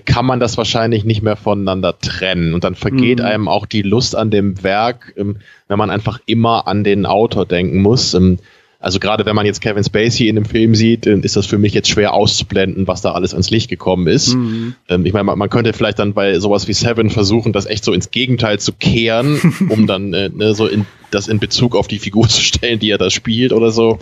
kann 0.00 0.26
man 0.26 0.40
das 0.40 0.56
wahrscheinlich 0.56 1.04
nicht 1.04 1.22
mehr 1.22 1.36
voneinander 1.36 1.98
trennen. 1.98 2.54
Und 2.54 2.64
dann 2.64 2.74
vergeht 2.74 3.18
mhm. 3.18 3.24
einem 3.24 3.48
auch 3.48 3.66
die 3.66 3.82
Lust 3.82 4.16
an 4.16 4.30
dem 4.30 4.62
Werk, 4.62 5.14
ähm, 5.16 5.36
wenn 5.68 5.78
man 5.78 5.90
einfach 5.90 6.20
immer 6.26 6.66
an 6.66 6.84
den 6.84 7.06
Autor 7.06 7.46
denken 7.46 7.82
muss. 7.82 8.14
Ähm, 8.14 8.38
also 8.82 8.98
gerade 8.98 9.24
wenn 9.24 9.36
man 9.36 9.46
jetzt 9.46 9.60
Kevin 9.60 9.84
Spacey 9.84 10.26
in 10.26 10.34
dem 10.34 10.44
Film 10.44 10.74
sieht, 10.74 11.06
ist 11.06 11.36
das 11.36 11.46
für 11.46 11.56
mich 11.56 11.72
jetzt 11.72 11.88
schwer 11.88 12.14
auszublenden, 12.14 12.88
was 12.88 13.00
da 13.00 13.12
alles 13.12 13.32
ans 13.32 13.48
Licht 13.48 13.70
gekommen 13.70 14.08
ist. 14.08 14.34
Mhm. 14.34 14.74
Ähm, 14.88 15.06
ich 15.06 15.12
meine, 15.12 15.24
man, 15.24 15.50
könnte 15.50 15.72
vielleicht 15.72 16.00
dann 16.00 16.14
bei 16.14 16.40
sowas 16.40 16.66
wie 16.66 16.72
Seven 16.72 17.08
versuchen, 17.08 17.52
das 17.52 17.66
echt 17.66 17.84
so 17.84 17.92
ins 17.92 18.10
Gegenteil 18.10 18.58
zu 18.58 18.72
kehren, 18.72 19.40
um 19.68 19.86
dann 19.86 20.12
äh, 20.12 20.30
ne, 20.30 20.52
so 20.54 20.66
in, 20.66 20.84
das 21.12 21.28
in 21.28 21.38
Bezug 21.38 21.76
auf 21.76 21.86
die 21.86 22.00
Figur 22.00 22.28
zu 22.28 22.40
stellen, 22.40 22.80
die 22.80 22.90
er 22.90 22.98
da 22.98 23.08
spielt 23.08 23.52
oder 23.52 23.70
so. 23.70 24.00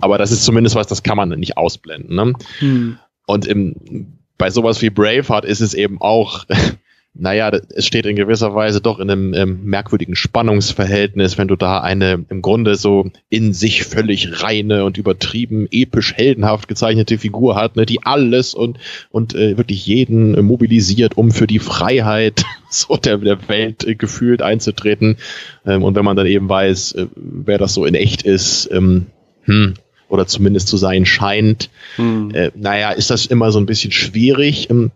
Aber 0.00 0.16
das 0.16 0.32
ist 0.32 0.44
zumindest 0.44 0.76
was, 0.76 0.86
das 0.86 1.02
kann 1.02 1.18
man 1.18 1.28
nicht 1.28 1.58
ausblenden. 1.58 2.16
Ne? 2.16 2.32
Mhm. 2.60 2.98
Und 3.26 3.46
im 3.46 4.21
bei 4.42 4.50
sowas 4.50 4.82
wie 4.82 4.90
Braveheart 4.90 5.44
ist 5.44 5.60
es 5.60 5.72
eben 5.72 6.00
auch, 6.00 6.46
naja, 7.14 7.52
es 7.76 7.86
steht 7.86 8.06
in 8.06 8.16
gewisser 8.16 8.56
Weise 8.56 8.80
doch 8.80 8.98
in 8.98 9.08
einem 9.08 9.34
ähm, 9.34 9.60
merkwürdigen 9.62 10.16
Spannungsverhältnis, 10.16 11.38
wenn 11.38 11.46
du 11.46 11.54
da 11.54 11.80
eine 11.80 12.24
im 12.28 12.42
Grunde 12.42 12.74
so 12.74 13.08
in 13.28 13.52
sich 13.52 13.84
völlig 13.84 14.42
reine 14.42 14.84
und 14.84 14.98
übertrieben 14.98 15.68
episch 15.70 16.14
heldenhaft 16.14 16.66
gezeichnete 16.66 17.18
Figur 17.18 17.54
hat, 17.54 17.76
ne, 17.76 17.86
die 17.86 18.02
alles 18.02 18.52
und, 18.52 18.80
und 19.12 19.36
äh, 19.36 19.56
wirklich 19.56 19.86
jeden 19.86 20.34
äh, 20.34 20.42
mobilisiert, 20.42 21.16
um 21.16 21.30
für 21.30 21.46
die 21.46 21.60
Freiheit 21.60 22.42
so 22.68 22.96
der, 22.96 23.18
der 23.18 23.48
Welt 23.48 23.86
äh, 23.86 23.94
gefühlt 23.94 24.42
einzutreten. 24.42 25.18
Ähm, 25.64 25.84
und 25.84 25.94
wenn 25.94 26.04
man 26.04 26.16
dann 26.16 26.26
eben 26.26 26.48
weiß, 26.48 26.96
äh, 26.96 27.06
wer 27.14 27.58
das 27.58 27.74
so 27.74 27.84
in 27.84 27.94
echt 27.94 28.22
ist, 28.22 28.68
ähm, 28.72 29.06
hm, 29.44 29.74
oder 30.12 30.26
zumindest 30.26 30.68
zu 30.68 30.76
sein 30.76 31.06
scheint, 31.06 31.70
hm. 31.96 32.30
äh, 32.34 32.50
naja, 32.54 32.90
ist 32.90 33.08
das 33.10 33.24
immer 33.24 33.50
so 33.50 33.58
ein 33.58 33.66
bisschen 33.66 33.92
schwierig. 33.92 34.68
Ähm, 34.68 34.90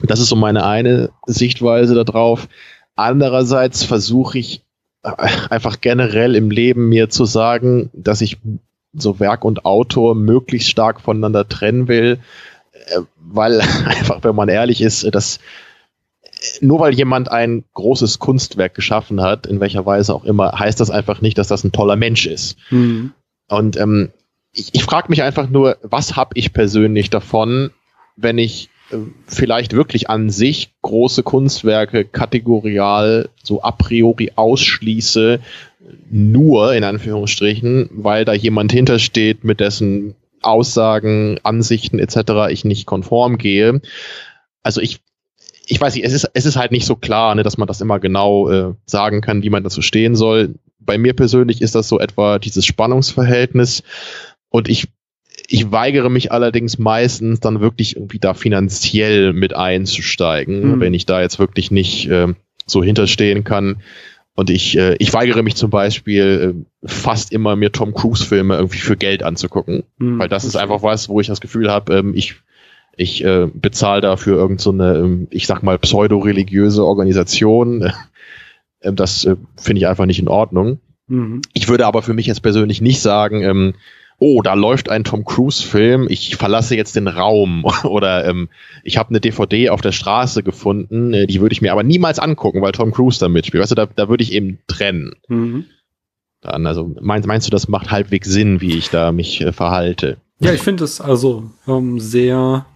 das 0.00 0.18
ist 0.18 0.30
so 0.30 0.36
meine 0.36 0.64
eine 0.64 1.10
Sichtweise 1.26 2.02
darauf. 2.02 2.48
Andererseits 2.94 3.84
versuche 3.84 4.38
ich 4.38 4.62
äh, 5.02 5.10
einfach 5.50 5.82
generell 5.82 6.34
im 6.34 6.50
Leben 6.50 6.88
mir 6.88 7.10
zu 7.10 7.26
sagen, 7.26 7.90
dass 7.92 8.22
ich 8.22 8.38
so 8.94 9.20
Werk 9.20 9.44
und 9.44 9.66
Autor 9.66 10.14
möglichst 10.14 10.70
stark 10.70 11.02
voneinander 11.02 11.46
trennen 11.46 11.86
will, 11.86 12.18
äh, 12.72 13.00
weil 13.16 13.60
einfach, 13.84 14.24
wenn 14.24 14.34
man 14.34 14.48
ehrlich 14.48 14.80
ist, 14.80 15.06
dass 15.14 15.38
nur 16.62 16.80
weil 16.80 16.94
jemand 16.94 17.30
ein 17.30 17.64
großes 17.74 18.18
Kunstwerk 18.18 18.74
geschaffen 18.74 19.20
hat, 19.20 19.46
in 19.46 19.60
welcher 19.60 19.84
Weise 19.84 20.14
auch 20.14 20.24
immer, 20.24 20.58
heißt 20.58 20.80
das 20.80 20.90
einfach 20.90 21.20
nicht, 21.20 21.36
dass 21.36 21.48
das 21.48 21.62
ein 21.62 21.72
toller 21.72 21.96
Mensch 21.96 22.26
ist. 22.26 22.56
Mhm. 22.70 23.12
Und 23.48 23.76
ähm, 23.76 24.10
ich, 24.56 24.74
ich 24.74 24.82
frage 24.84 25.08
mich 25.08 25.22
einfach 25.22 25.48
nur, 25.48 25.76
was 25.82 26.16
habe 26.16 26.30
ich 26.34 26.52
persönlich 26.52 27.10
davon, 27.10 27.70
wenn 28.16 28.38
ich 28.38 28.70
vielleicht 29.26 29.72
wirklich 29.72 30.08
an 30.10 30.30
sich 30.30 30.72
große 30.82 31.22
Kunstwerke 31.22 32.04
kategorial 32.04 33.28
so 33.42 33.62
a 33.62 33.72
priori 33.72 34.32
ausschließe, 34.36 35.40
nur 36.10 36.74
in 36.74 36.84
Anführungsstrichen, 36.84 37.90
weil 37.92 38.24
da 38.24 38.32
jemand 38.32 38.72
hintersteht, 38.72 39.44
mit 39.44 39.60
dessen 39.60 40.14
Aussagen, 40.42 41.38
Ansichten 41.42 41.98
etc. 41.98 42.50
ich 42.50 42.64
nicht 42.64 42.86
konform 42.86 43.38
gehe. 43.38 43.80
Also 44.62 44.80
ich, 44.80 45.00
ich 45.66 45.80
weiß 45.80 45.94
nicht, 45.94 46.04
es 46.04 46.12
ist, 46.12 46.30
es 46.34 46.46
ist 46.46 46.56
halt 46.56 46.70
nicht 46.70 46.86
so 46.86 46.94
klar, 46.94 47.34
ne, 47.34 47.42
dass 47.42 47.58
man 47.58 47.66
das 47.66 47.80
immer 47.80 47.98
genau 47.98 48.48
äh, 48.50 48.74
sagen 48.84 49.20
kann, 49.20 49.42
wie 49.42 49.50
man 49.50 49.64
dazu 49.64 49.82
stehen 49.82 50.14
soll. 50.14 50.54
Bei 50.78 50.98
mir 50.98 51.14
persönlich 51.14 51.60
ist 51.60 51.74
das 51.74 51.88
so 51.88 51.98
etwa 51.98 52.38
dieses 52.38 52.64
Spannungsverhältnis. 52.64 53.82
Und 54.50 54.68
ich 54.68 54.88
ich 55.48 55.70
weigere 55.70 56.08
mich 56.08 56.32
allerdings 56.32 56.78
meistens 56.78 57.40
dann 57.40 57.60
wirklich 57.60 57.96
irgendwie 57.96 58.18
da 58.18 58.34
finanziell 58.34 59.32
mit 59.32 59.54
einzusteigen, 59.54 60.76
mhm. 60.76 60.80
wenn 60.80 60.94
ich 60.94 61.06
da 61.06 61.20
jetzt 61.20 61.38
wirklich 61.38 61.70
nicht 61.70 62.08
äh, 62.08 62.28
so 62.66 62.82
hinterstehen 62.82 63.44
kann. 63.44 63.82
Und 64.34 64.50
ich, 64.50 64.76
äh, 64.76 64.96
ich 64.98 65.12
weigere 65.14 65.42
mich 65.42 65.54
zum 65.56 65.70
Beispiel 65.70 66.54
äh, 66.84 66.88
fast 66.88 67.32
immer 67.32 67.56
mir 67.56 67.72
Tom 67.72 67.94
Cruise 67.94 68.24
Filme 68.24 68.56
irgendwie 68.56 68.78
für 68.78 68.96
Geld 68.96 69.22
anzugucken, 69.22 69.84
mhm. 69.98 70.18
weil 70.18 70.28
das 70.28 70.44
ist 70.44 70.56
einfach 70.56 70.82
was, 70.82 71.08
wo 71.08 71.20
ich 71.20 71.26
das 71.26 71.40
Gefühl 71.40 71.70
habe, 71.70 71.94
ähm, 71.94 72.14
ich 72.14 72.36
ich 72.98 73.22
äh, 73.24 73.46
bezahle 73.52 74.00
dafür 74.00 74.38
irgendeine, 74.38 74.94
so 74.94 75.04
ähm, 75.04 75.28
ich 75.30 75.46
sag 75.46 75.62
mal, 75.62 75.78
pseudo-religiöse 75.78 76.84
Organisation. 76.84 77.92
Ähm, 78.82 78.94
das 78.94 79.24
äh, 79.24 79.36
finde 79.56 79.80
ich 79.80 79.86
einfach 79.86 80.04
nicht 80.04 80.18
in 80.18 80.28
Ordnung. 80.28 80.80
Mhm. 81.08 81.40
Ich 81.54 81.68
würde 81.68 81.86
aber 81.86 82.02
für 82.02 82.12
mich 82.12 82.26
jetzt 82.26 82.42
persönlich 82.42 82.82
nicht 82.82 83.00
sagen, 83.00 83.42
ähm, 83.42 83.74
oh, 84.18 84.42
da 84.42 84.54
läuft 84.54 84.88
ein 84.88 85.04
Tom 85.04 85.24
Cruise-Film, 85.24 86.06
ich 86.08 86.36
verlasse 86.36 86.76
jetzt 86.76 86.96
den 86.96 87.08
Raum 87.08 87.64
oder 87.84 88.24
ähm, 88.26 88.48
ich 88.82 88.96
habe 88.96 89.10
eine 89.10 89.20
DVD 89.20 89.70
auf 89.70 89.80
der 89.80 89.92
Straße 89.92 90.42
gefunden, 90.42 91.12
äh, 91.12 91.26
die 91.26 91.40
würde 91.40 91.52
ich 91.52 91.62
mir 91.62 91.72
aber 91.72 91.82
niemals 91.82 92.18
angucken, 92.18 92.62
weil 92.62 92.72
Tom 92.72 92.92
Cruise 92.92 93.18
da 93.20 93.28
mitspielt. 93.28 93.62
Weißt 93.62 93.72
du, 93.72 93.76
da, 93.76 93.86
da 93.86 94.08
würde 94.08 94.22
ich 94.22 94.32
eben 94.32 94.58
trennen. 94.66 95.12
Mhm. 95.28 95.66
Dann, 96.40 96.66
also 96.66 96.94
meinst, 97.00 97.26
meinst 97.26 97.46
du, 97.46 97.50
das 97.50 97.68
macht 97.68 97.90
halbwegs 97.90 98.28
Sinn, 98.28 98.60
wie 98.60 98.76
ich 98.76 98.90
da 98.90 99.12
mich 99.12 99.40
äh, 99.40 99.52
verhalte? 99.52 100.18
Ja, 100.38 100.52
ich 100.52 100.60
finde 100.60 100.84
es 100.84 101.00
also 101.00 101.50
ähm, 101.66 101.98
sehr 101.98 102.66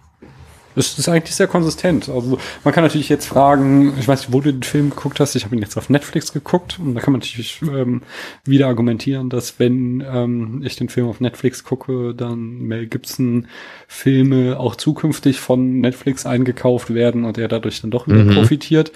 es 0.75 0.97
ist 0.97 1.09
eigentlich 1.09 1.35
sehr 1.35 1.47
konsistent. 1.47 2.09
Also 2.09 2.37
man 2.63 2.73
kann 2.73 2.83
natürlich 2.83 3.09
jetzt 3.09 3.25
fragen, 3.25 3.93
ich 3.99 4.07
weiß 4.07 4.21
nicht, 4.21 4.33
wo 4.33 4.41
du 4.41 4.51
den 4.51 4.63
Film 4.63 4.89
geguckt 4.89 5.19
hast. 5.19 5.35
Ich 5.35 5.45
habe 5.45 5.55
ihn 5.55 5.61
jetzt 5.61 5.77
auf 5.77 5.89
Netflix 5.89 6.33
geguckt 6.33 6.79
und 6.79 6.95
da 6.95 7.01
kann 7.01 7.13
man 7.13 7.19
natürlich 7.19 7.61
ähm, 7.61 8.01
wieder 8.45 8.67
argumentieren, 8.67 9.29
dass 9.29 9.59
wenn 9.59 10.03
ähm, 10.07 10.61
ich 10.65 10.75
den 10.75 10.89
Film 10.89 11.07
auf 11.07 11.19
Netflix 11.19 11.63
gucke, 11.63 12.13
dann 12.15 12.59
Mel 12.59 12.87
Gibson 12.87 13.47
Filme 13.87 14.59
auch 14.59 14.75
zukünftig 14.75 15.39
von 15.39 15.79
Netflix 15.79 16.25
eingekauft 16.25 16.93
werden 16.93 17.25
und 17.25 17.37
er 17.37 17.47
dadurch 17.47 17.81
dann 17.81 17.91
doch 17.91 18.07
wieder 18.07 18.23
mhm. 18.23 18.33
profitiert. 18.33 18.91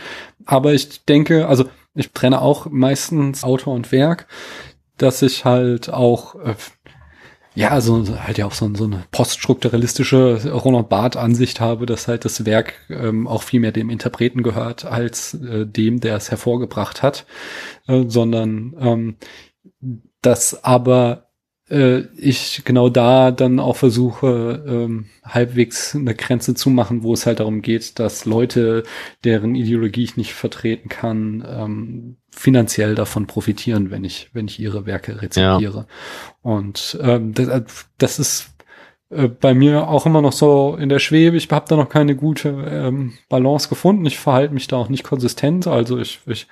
Aber 0.46 0.74
ich 0.74 1.06
denke, 1.06 1.48
also 1.48 1.66
ich 1.96 2.12
trenne 2.12 2.42
auch 2.42 2.68
meistens 2.70 3.44
Autor 3.44 3.74
und 3.74 3.92
Werk, 3.92 4.28
dass 4.98 5.22
ich 5.22 5.46
halt 5.46 5.90
auch 5.90 6.36
äh, 6.36 6.56
ja, 7.56 7.70
also 7.70 8.20
halt 8.20 8.38
ja 8.38 8.46
auch 8.46 8.54
so, 8.54 8.70
so 8.76 8.84
eine 8.86 9.04
poststrukturalistische 9.12 10.52
Roland 10.52 10.90
Barth-Ansicht 10.90 11.60
habe, 11.60 11.86
dass 11.86 12.08
halt 12.08 12.26
das 12.26 12.46
Werk 12.46 12.74
ähm, 12.90 13.28
auch 13.28 13.44
viel 13.44 13.62
mehr 13.62 13.72
dem 13.72 13.90
Interpreten 13.90 14.44
gehört 14.44 14.86
als 14.86 15.34
äh, 15.36 15.66
dem, 15.66 16.02
der 16.02 16.18
es 16.18 16.32
hervorgebracht 16.32 17.02
hat, 17.02 17.26
äh, 17.88 18.04
sondern 18.08 18.76
ähm, 18.80 19.16
dass 20.22 20.64
aber 20.64 21.26
äh, 21.70 22.02
ich 22.18 22.64
genau 22.66 22.90
da 22.90 23.32
dann 23.32 23.60
auch 23.60 23.76
versuche, 23.76 24.64
ähm, 24.68 25.06
halbwegs 25.24 25.96
eine 25.96 26.16
Grenze 26.16 26.56
zu 26.56 26.70
machen, 26.70 27.04
wo 27.04 27.14
es 27.14 27.26
halt 27.26 27.40
darum 27.40 27.62
geht, 27.62 28.00
dass 28.00 28.26
Leute, 28.26 28.84
deren 29.24 29.56
Ideologie 29.56 30.04
ich 30.04 30.18
nicht 30.18 30.34
vertreten 30.34 30.90
kann, 30.90 31.46
ähm, 31.48 32.18
finanziell 32.36 32.96
davon 32.96 33.28
profitieren, 33.28 33.92
wenn 33.92 34.04
ich, 34.04 34.30
wenn 34.34 34.48
ich 34.48 34.60
ihre 34.60 34.86
Werke 34.86 35.22
rezipiere. 35.22 35.60
Ja. 35.78 35.86
Und 36.42 36.98
ähm, 37.02 37.34
das, 37.34 37.48
äh, 37.48 37.64
das 37.98 38.20
ist 38.20 38.50
äh, 39.10 39.28
bei 39.28 39.54
mir 39.54 39.88
auch 39.88 40.06
immer 40.06 40.22
noch 40.22 40.34
so 40.34 40.76
in 40.80 40.90
der 40.90 41.00
Schwebe. 41.00 41.38
Ich 41.38 41.50
habe 41.50 41.66
da 41.70 41.76
noch 41.76 41.90
keine 41.90 42.16
gute 42.16 42.50
ähm, 42.50 43.14
Balance 43.30 43.70
gefunden. 43.70 44.06
Ich 44.06 44.20
verhalte 44.20 44.54
mich 44.54 44.68
da 44.68 44.76
auch 44.76 44.90
nicht 44.90 45.04
konsistent. 45.04 45.66
Also 45.66 45.98
ich, 45.98 46.20
ich 46.26 46.48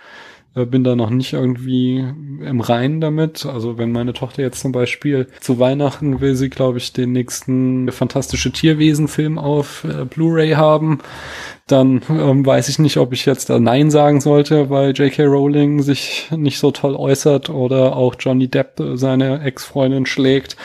bin 0.53 0.83
da 0.83 0.95
noch 0.95 1.09
nicht 1.09 1.33
irgendwie 1.33 1.97
im 1.97 2.61
Reinen 2.61 3.01
damit. 3.01 3.45
Also 3.45 3.77
wenn 3.77 3.91
meine 3.91 4.13
Tochter 4.13 4.43
jetzt 4.43 4.61
zum 4.61 4.71
Beispiel 4.71 5.27
zu 5.39 5.59
Weihnachten 5.59 6.21
will 6.21 6.35
sie, 6.35 6.49
glaube 6.49 6.77
ich, 6.77 6.93
den 6.93 7.11
nächsten 7.11 7.91
fantastische 7.91 8.51
Tierwesen-Film 8.51 9.39
auf 9.39 9.83
äh, 9.83 10.05
Blu-ray 10.05 10.51
haben, 10.51 10.99
dann 11.67 12.01
ähm, 12.09 12.45
weiß 12.45 12.69
ich 12.69 12.77
nicht, 12.77 12.97
ob 12.97 13.13
ich 13.13 13.25
jetzt 13.25 13.49
da 13.49 13.57
Nein 13.59 13.89
sagen 13.89 14.21
sollte, 14.21 14.69
weil 14.69 14.91
J.K. 14.91 15.23
Rowling 15.23 15.81
sich 15.81 16.27
nicht 16.35 16.59
so 16.59 16.71
toll 16.71 16.95
äußert 16.95 17.49
oder 17.49 17.95
auch 17.95 18.15
Johnny 18.19 18.49
Depp 18.49 18.81
seine 18.95 19.41
Ex-Freundin 19.41 20.05
schlägt. 20.05 20.57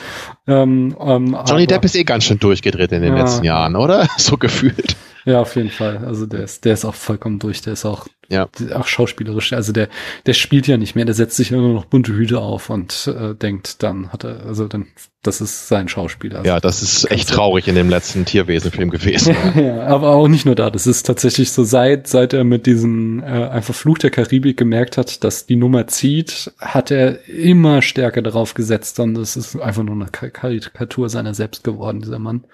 Ähm, 0.46 0.96
ähm, 1.00 1.36
Johnny 1.46 1.66
Depp 1.66 1.84
ist 1.84 1.94
eh 1.94 2.04
ganz 2.04 2.24
schön 2.24 2.38
durchgedreht 2.38 2.92
in 2.92 3.02
den 3.02 3.14
ja, 3.14 3.20
letzten 3.20 3.44
Jahren, 3.44 3.76
oder? 3.76 4.08
So 4.18 4.36
gefühlt. 4.36 4.96
Ja, 5.24 5.40
auf 5.40 5.54
jeden 5.56 5.70
Fall. 5.70 5.98
Also 5.98 6.26
der 6.26 6.44
ist, 6.44 6.64
der 6.64 6.72
ist 6.72 6.84
auch 6.84 6.94
vollkommen 6.94 7.38
durch. 7.38 7.60
Der 7.62 7.74
ist 7.74 7.84
auch, 7.84 8.06
ja. 8.28 8.48
auch 8.74 8.86
schauspielerisch. 8.86 9.52
Also 9.52 9.72
der, 9.72 9.88
der 10.26 10.34
spielt 10.34 10.66
ja 10.66 10.76
nicht 10.76 10.94
mehr. 10.94 11.04
Der 11.04 11.14
setzt 11.14 11.36
sich 11.36 11.50
nur 11.50 11.72
noch 11.72 11.84
bunte 11.86 12.12
Hüte 12.12 12.40
auf 12.40 12.70
und 12.70 13.06
äh, 13.06 13.34
denkt, 13.34 13.82
dann 13.82 14.12
hat 14.12 14.24
er, 14.24 14.44
also 14.46 14.68
dann 14.68 14.86
das 15.22 15.40
ist 15.40 15.66
sein 15.66 15.88
Schauspieler. 15.88 16.38
Also 16.38 16.48
ja, 16.48 16.60
das 16.60 16.80
ist 16.80 17.10
echt 17.10 17.28
traurig 17.28 17.66
in 17.66 17.74
dem 17.74 17.90
letzten 17.90 18.24
Tierwesenfilm 18.24 18.88
gewesen. 18.88 19.34
ja, 19.56 19.82
aber 19.86 20.10
auch 20.10 20.28
nicht 20.28 20.46
nur 20.46 20.54
da. 20.54 20.70
Das 20.70 20.86
ist 20.86 21.06
tatsächlich 21.06 21.50
so, 21.50 21.64
seit, 21.64 22.06
seit 22.06 22.32
er 22.32 22.44
mit 22.44 22.66
diesem 22.66 23.20
äh, 23.24 23.48
einfach 23.48 23.74
Fluch 23.74 23.98
der 23.98 24.10
Karibik 24.10 24.56
gemerkt 24.56 24.96
hat, 24.96 25.24
dass 25.24 25.44
die 25.46 25.56
Nummer 25.56 25.88
zieht, 25.88 26.52
hat 26.60 26.92
er 26.92 27.28
immer 27.28 27.82
stärker 27.82 28.22
darauf 28.22 28.54
gesetzt. 28.54 29.00
Und 29.00 29.14
das 29.14 29.36
ist 29.36 29.56
einfach 29.60 29.82
nur 29.82 29.96
eine 29.96 30.06
Karikatur 30.06 31.08
seiner 31.08 31.34
selbst 31.34 31.64
geworden, 31.64 32.00
dieser 32.00 32.20
Mann. 32.20 32.44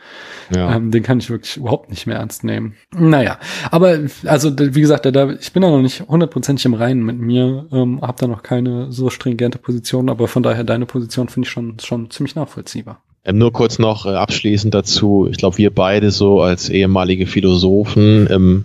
Ja. 0.54 0.74
Ähm, 0.74 0.90
den 0.90 1.02
kann 1.02 1.18
ich 1.18 1.28
wirklich 1.28 1.58
überhaupt 1.58 1.90
nicht 1.90 2.06
mehr 2.06 2.16
ernst 2.16 2.44
nehmen. 2.44 2.76
Naja, 2.96 3.38
aber 3.70 3.98
also 4.24 4.58
wie 4.58 4.80
gesagt, 4.80 5.04
da, 5.04 5.30
ich 5.32 5.52
bin 5.52 5.63
da 5.64 5.70
noch 5.70 5.82
nicht 5.82 6.06
hundertprozentig 6.08 6.64
im 6.64 6.74
Reinen 6.74 7.02
mit 7.02 7.18
mir, 7.18 7.66
ähm, 7.72 8.00
habe 8.00 8.18
da 8.18 8.26
noch 8.26 8.42
keine 8.42 8.92
so 8.92 9.10
stringente 9.10 9.58
Position, 9.58 10.08
aber 10.08 10.28
von 10.28 10.42
daher 10.42 10.64
deine 10.64 10.86
Position 10.86 11.28
finde 11.28 11.46
ich 11.46 11.52
schon, 11.52 11.78
schon 11.80 12.10
ziemlich 12.10 12.34
nachvollziehbar. 12.34 13.02
Ähm, 13.24 13.38
nur 13.38 13.52
kurz 13.52 13.78
noch 13.78 14.06
äh, 14.06 14.10
abschließend 14.10 14.74
dazu. 14.74 15.28
Ich 15.30 15.38
glaube, 15.38 15.58
wir 15.58 15.74
beide 15.74 16.10
so 16.10 16.42
als 16.42 16.68
ehemalige 16.68 17.26
Philosophen 17.26 18.28
ähm, 18.30 18.64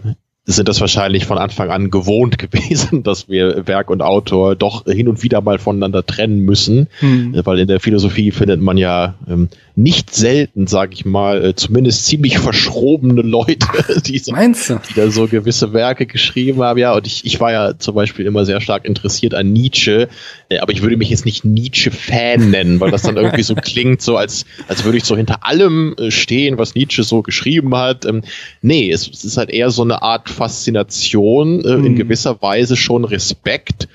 sind 0.55 0.67
das 0.67 0.81
wahrscheinlich 0.81 1.25
von 1.25 1.37
Anfang 1.37 1.69
an 1.69 1.91
gewohnt 1.91 2.37
gewesen, 2.39 3.03
dass 3.03 3.29
wir 3.29 3.67
Werk 3.67 3.89
und 3.89 4.01
Autor 4.01 4.55
doch 4.55 4.85
hin 4.85 5.07
und 5.07 5.23
wieder 5.23 5.41
mal 5.41 5.59
voneinander 5.59 6.05
trennen 6.05 6.39
müssen, 6.39 6.87
hm. 6.99 7.33
Äh, 7.35 7.45
weil 7.45 7.59
in 7.59 7.67
der 7.67 7.79
Philosophie 7.79 8.31
findet 8.31 8.61
man 8.61 8.77
ja 8.77 9.15
ähm, 9.27 9.49
nicht 9.79 10.13
selten, 10.13 10.67
sage 10.67 10.93
ich 10.93 11.05
mal, 11.05 11.43
äh, 11.43 11.55
zumindest 11.55 12.05
ziemlich 12.05 12.37
verschrobene 12.37 13.21
Leute, 13.21 13.67
die, 14.05 14.17
so, 14.17 14.33
die 14.33 14.93
da 14.95 15.09
so 15.09 15.27
gewisse 15.27 15.71
Werke 15.71 16.05
geschrieben 16.05 16.61
haben. 16.61 16.77
Ja, 16.79 16.93
und 16.93 17.07
ich, 17.07 17.25
ich 17.25 17.39
war 17.39 17.51
ja 17.51 17.77
zum 17.77 17.95
Beispiel 17.95 18.25
immer 18.25 18.45
sehr 18.45 18.59
stark 18.59 18.85
interessiert 18.85 19.33
an 19.33 19.53
Nietzsche, 19.53 20.09
äh, 20.49 20.57
aber 20.59 20.73
ich 20.73 20.81
würde 20.81 20.97
mich 20.97 21.09
jetzt 21.09 21.25
nicht 21.25 21.45
Nietzsche-Fan 21.45 22.49
nennen, 22.51 22.79
weil 22.81 22.91
das 22.91 23.03
dann 23.03 23.15
irgendwie 23.15 23.43
so 23.43 23.55
klingt, 23.61 24.01
so 24.01 24.17
als, 24.17 24.45
als 24.67 24.83
würde 24.83 24.97
ich 24.97 25.05
so 25.05 25.15
hinter 25.15 25.45
allem 25.45 25.95
äh, 25.97 26.11
stehen, 26.11 26.57
was 26.57 26.75
Nietzsche 26.75 27.03
so 27.03 27.21
geschrieben 27.21 27.73
hat. 27.75 28.05
Ähm, 28.05 28.23
nee, 28.61 28.91
es, 28.91 29.07
es 29.07 29.23
ist 29.23 29.37
halt 29.37 29.49
eher 29.49 29.69
so 29.69 29.83
eine 29.83 30.01
Art 30.01 30.29
Faszination, 30.39 31.63
äh, 31.63 31.77
mhm. 31.77 31.85
in 31.85 31.95
gewisser 31.95 32.41
Weise 32.41 32.75
schon 32.75 33.05
Respekt 33.05 33.87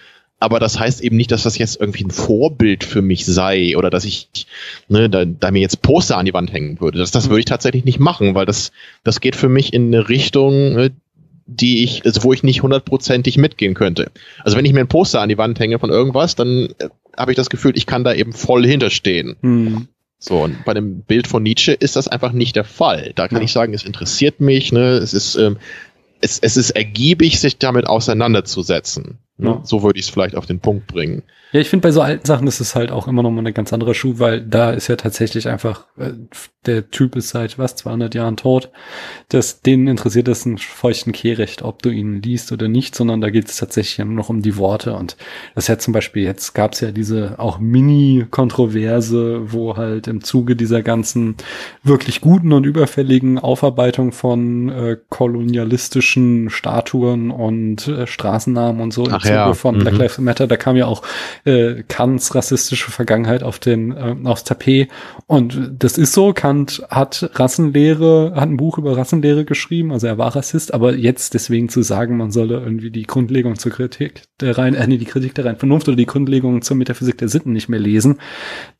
aber 0.44 0.60
das 0.60 0.78
heißt 0.78 1.00
eben 1.00 1.16
nicht, 1.16 1.32
dass 1.32 1.44
das 1.44 1.56
jetzt 1.56 1.80
irgendwie 1.80 2.04
ein 2.04 2.10
Vorbild 2.10 2.84
für 2.84 3.00
mich 3.00 3.24
sei 3.24 3.78
oder 3.78 3.88
dass 3.88 4.04
ich 4.04 4.28
ne, 4.88 5.08
da, 5.08 5.24
da 5.24 5.50
mir 5.50 5.60
jetzt 5.60 5.80
Poster 5.80 6.18
an 6.18 6.26
die 6.26 6.34
Wand 6.34 6.52
hängen 6.52 6.82
würde. 6.82 6.98
Das, 6.98 7.10
das 7.10 7.30
würde 7.30 7.40
ich 7.40 7.46
tatsächlich 7.46 7.86
nicht 7.86 7.98
machen, 7.98 8.34
weil 8.34 8.44
das, 8.44 8.70
das 9.04 9.20
geht 9.20 9.36
für 9.36 9.48
mich 9.48 9.72
in 9.72 9.86
eine 9.86 10.10
Richtung, 10.10 10.74
ne, 10.74 10.90
die 11.46 11.82
ich, 11.82 12.04
also 12.04 12.24
wo 12.24 12.34
ich 12.34 12.42
nicht 12.42 12.62
hundertprozentig 12.62 13.38
mitgehen 13.38 13.72
könnte. 13.72 14.10
Also 14.42 14.58
wenn 14.58 14.66
ich 14.66 14.74
mir 14.74 14.80
ein 14.80 14.88
Poster 14.88 15.22
an 15.22 15.30
die 15.30 15.38
Wand 15.38 15.58
hänge 15.58 15.78
von 15.78 15.88
irgendwas, 15.88 16.34
dann 16.34 16.68
äh, 16.78 16.88
habe 17.16 17.32
ich 17.32 17.36
das 17.36 17.48
Gefühl, 17.48 17.72
ich 17.74 17.86
kann 17.86 18.04
da 18.04 18.12
eben 18.12 18.34
voll 18.34 18.66
hinterstehen. 18.66 19.36
Hm. 19.40 19.88
So, 20.18 20.42
und 20.42 20.62
bei 20.66 20.74
dem 20.74 21.00
Bild 21.02 21.26
von 21.26 21.42
Nietzsche 21.42 21.72
ist 21.72 21.96
das 21.96 22.08
einfach 22.08 22.32
nicht 22.32 22.56
der 22.56 22.64
Fall. 22.64 23.12
Da 23.14 23.28
kann 23.28 23.38
ja. 23.38 23.44
ich 23.44 23.52
sagen, 23.52 23.72
es 23.72 23.84
interessiert 23.84 24.40
mich, 24.40 24.72
ne, 24.72 24.92
es 24.92 25.14
ist, 25.14 25.36
ähm, 25.36 25.56
es, 26.20 26.38
es 26.38 26.56
ist 26.56 26.70
ergiebig, 26.70 27.40
sich 27.40 27.58
damit 27.58 27.86
auseinanderzusetzen. 27.86 29.18
Ne? 29.36 29.60
So 29.64 29.82
würde 29.82 29.98
ich 29.98 30.06
es 30.06 30.12
vielleicht 30.12 30.36
auf 30.36 30.46
den 30.46 30.60
Punkt 30.60 30.86
bringen. 30.86 31.24
Ja, 31.50 31.60
ich 31.60 31.68
finde 31.68 31.86
bei 31.86 31.92
so 31.92 32.00
alten 32.02 32.26
Sachen 32.26 32.48
ist 32.48 32.60
es 32.60 32.74
halt 32.74 32.90
auch 32.90 33.06
immer 33.06 33.22
noch 33.22 33.30
mal 33.30 33.38
eine 33.38 33.52
ganz 33.52 33.72
andere 33.72 33.94
Schuh, 33.94 34.14
weil 34.18 34.40
da 34.40 34.70
ist 34.70 34.88
ja 34.88 34.96
tatsächlich 34.96 35.48
einfach, 35.48 35.86
äh, 35.96 36.12
der 36.66 36.90
Typ 36.90 37.14
ist 37.14 37.28
seit 37.28 37.58
was, 37.58 37.76
200 37.76 38.14
Jahren 38.14 38.36
tot. 38.36 38.70
Das, 39.28 39.60
denen 39.60 39.86
interessiert 39.86 40.26
es 40.28 40.46
einen 40.46 40.58
feuchten 40.58 41.12
Kehrecht, 41.12 41.62
ob 41.62 41.82
du 41.82 41.90
ihn 41.90 42.22
liest 42.22 42.50
oder 42.50 42.68
nicht, 42.68 42.94
sondern 42.94 43.20
da 43.20 43.30
geht 43.30 43.48
es 43.48 43.56
tatsächlich 43.56 44.04
nur 44.04 44.14
noch 44.14 44.30
um 44.30 44.42
die 44.42 44.56
Worte. 44.56 44.94
Und 44.94 45.16
das 45.54 45.64
ist 45.64 45.68
ja 45.68 45.78
zum 45.78 45.92
Beispiel, 45.92 46.24
jetzt 46.24 46.54
gab 46.54 46.72
es 46.72 46.80
ja 46.80 46.90
diese 46.90 47.38
auch 47.38 47.58
Mini-Kontroverse, 47.58 49.52
wo 49.52 49.76
halt 49.76 50.08
im 50.08 50.24
Zuge 50.24 50.56
dieser 50.56 50.82
ganzen 50.82 51.36
wirklich 51.82 52.20
guten 52.20 52.52
und 52.52 52.66
überfälligen 52.66 53.38
Aufarbeitung 53.38 54.10
von 54.10 54.70
äh, 54.70 54.96
kolonialistischen 55.08 56.50
Statuen 56.50 57.30
und 57.30 57.86
äh, 57.86 58.06
Straßennamen 58.06 58.80
und 58.80 58.92
so 58.92 59.06
Ach 59.08 59.23
Zuge 59.24 59.54
von 59.54 59.76
mhm. 59.76 59.80
Black 59.80 59.96
Lives 59.96 60.18
Matter, 60.18 60.46
da 60.46 60.56
kam 60.56 60.76
ja 60.76 60.86
auch 60.86 61.02
äh, 61.44 61.82
Kants 61.88 62.34
rassistische 62.34 62.90
Vergangenheit 62.90 63.42
auf 63.42 63.58
den 63.58 63.92
äh, 63.92 64.14
aufs 64.24 64.44
Tapet. 64.44 64.88
Und 65.26 65.72
das 65.78 65.98
ist 65.98 66.12
so. 66.12 66.32
Kant 66.32 66.82
hat 66.88 67.30
Rassenlehre, 67.34 68.32
hat 68.34 68.48
ein 68.48 68.56
Buch 68.56 68.78
über 68.78 68.96
Rassenlehre 68.96 69.44
geschrieben, 69.44 69.92
also 69.92 70.06
er 70.06 70.18
war 70.18 70.34
Rassist, 70.34 70.74
aber 70.74 70.94
jetzt 70.94 71.34
deswegen 71.34 71.68
zu 71.68 71.82
sagen, 71.82 72.16
man 72.16 72.30
solle 72.30 72.60
irgendwie 72.60 72.90
die 72.90 73.04
Grundlegung 73.04 73.58
zur 73.58 73.72
Kritik 73.72 74.22
der 74.40 74.58
rein, 74.58 74.74
äh, 74.74 74.86
nee, 74.86 74.98
die 74.98 75.04
Kritik 75.04 75.34
der 75.34 75.44
reinen 75.44 75.58
Vernunft 75.58 75.88
oder 75.88 75.96
die 75.96 76.06
Grundlegung 76.06 76.62
zur 76.62 76.76
Metaphysik 76.76 77.18
der 77.18 77.28
Sitten 77.28 77.52
nicht 77.52 77.68
mehr 77.68 77.80
lesen, 77.80 78.20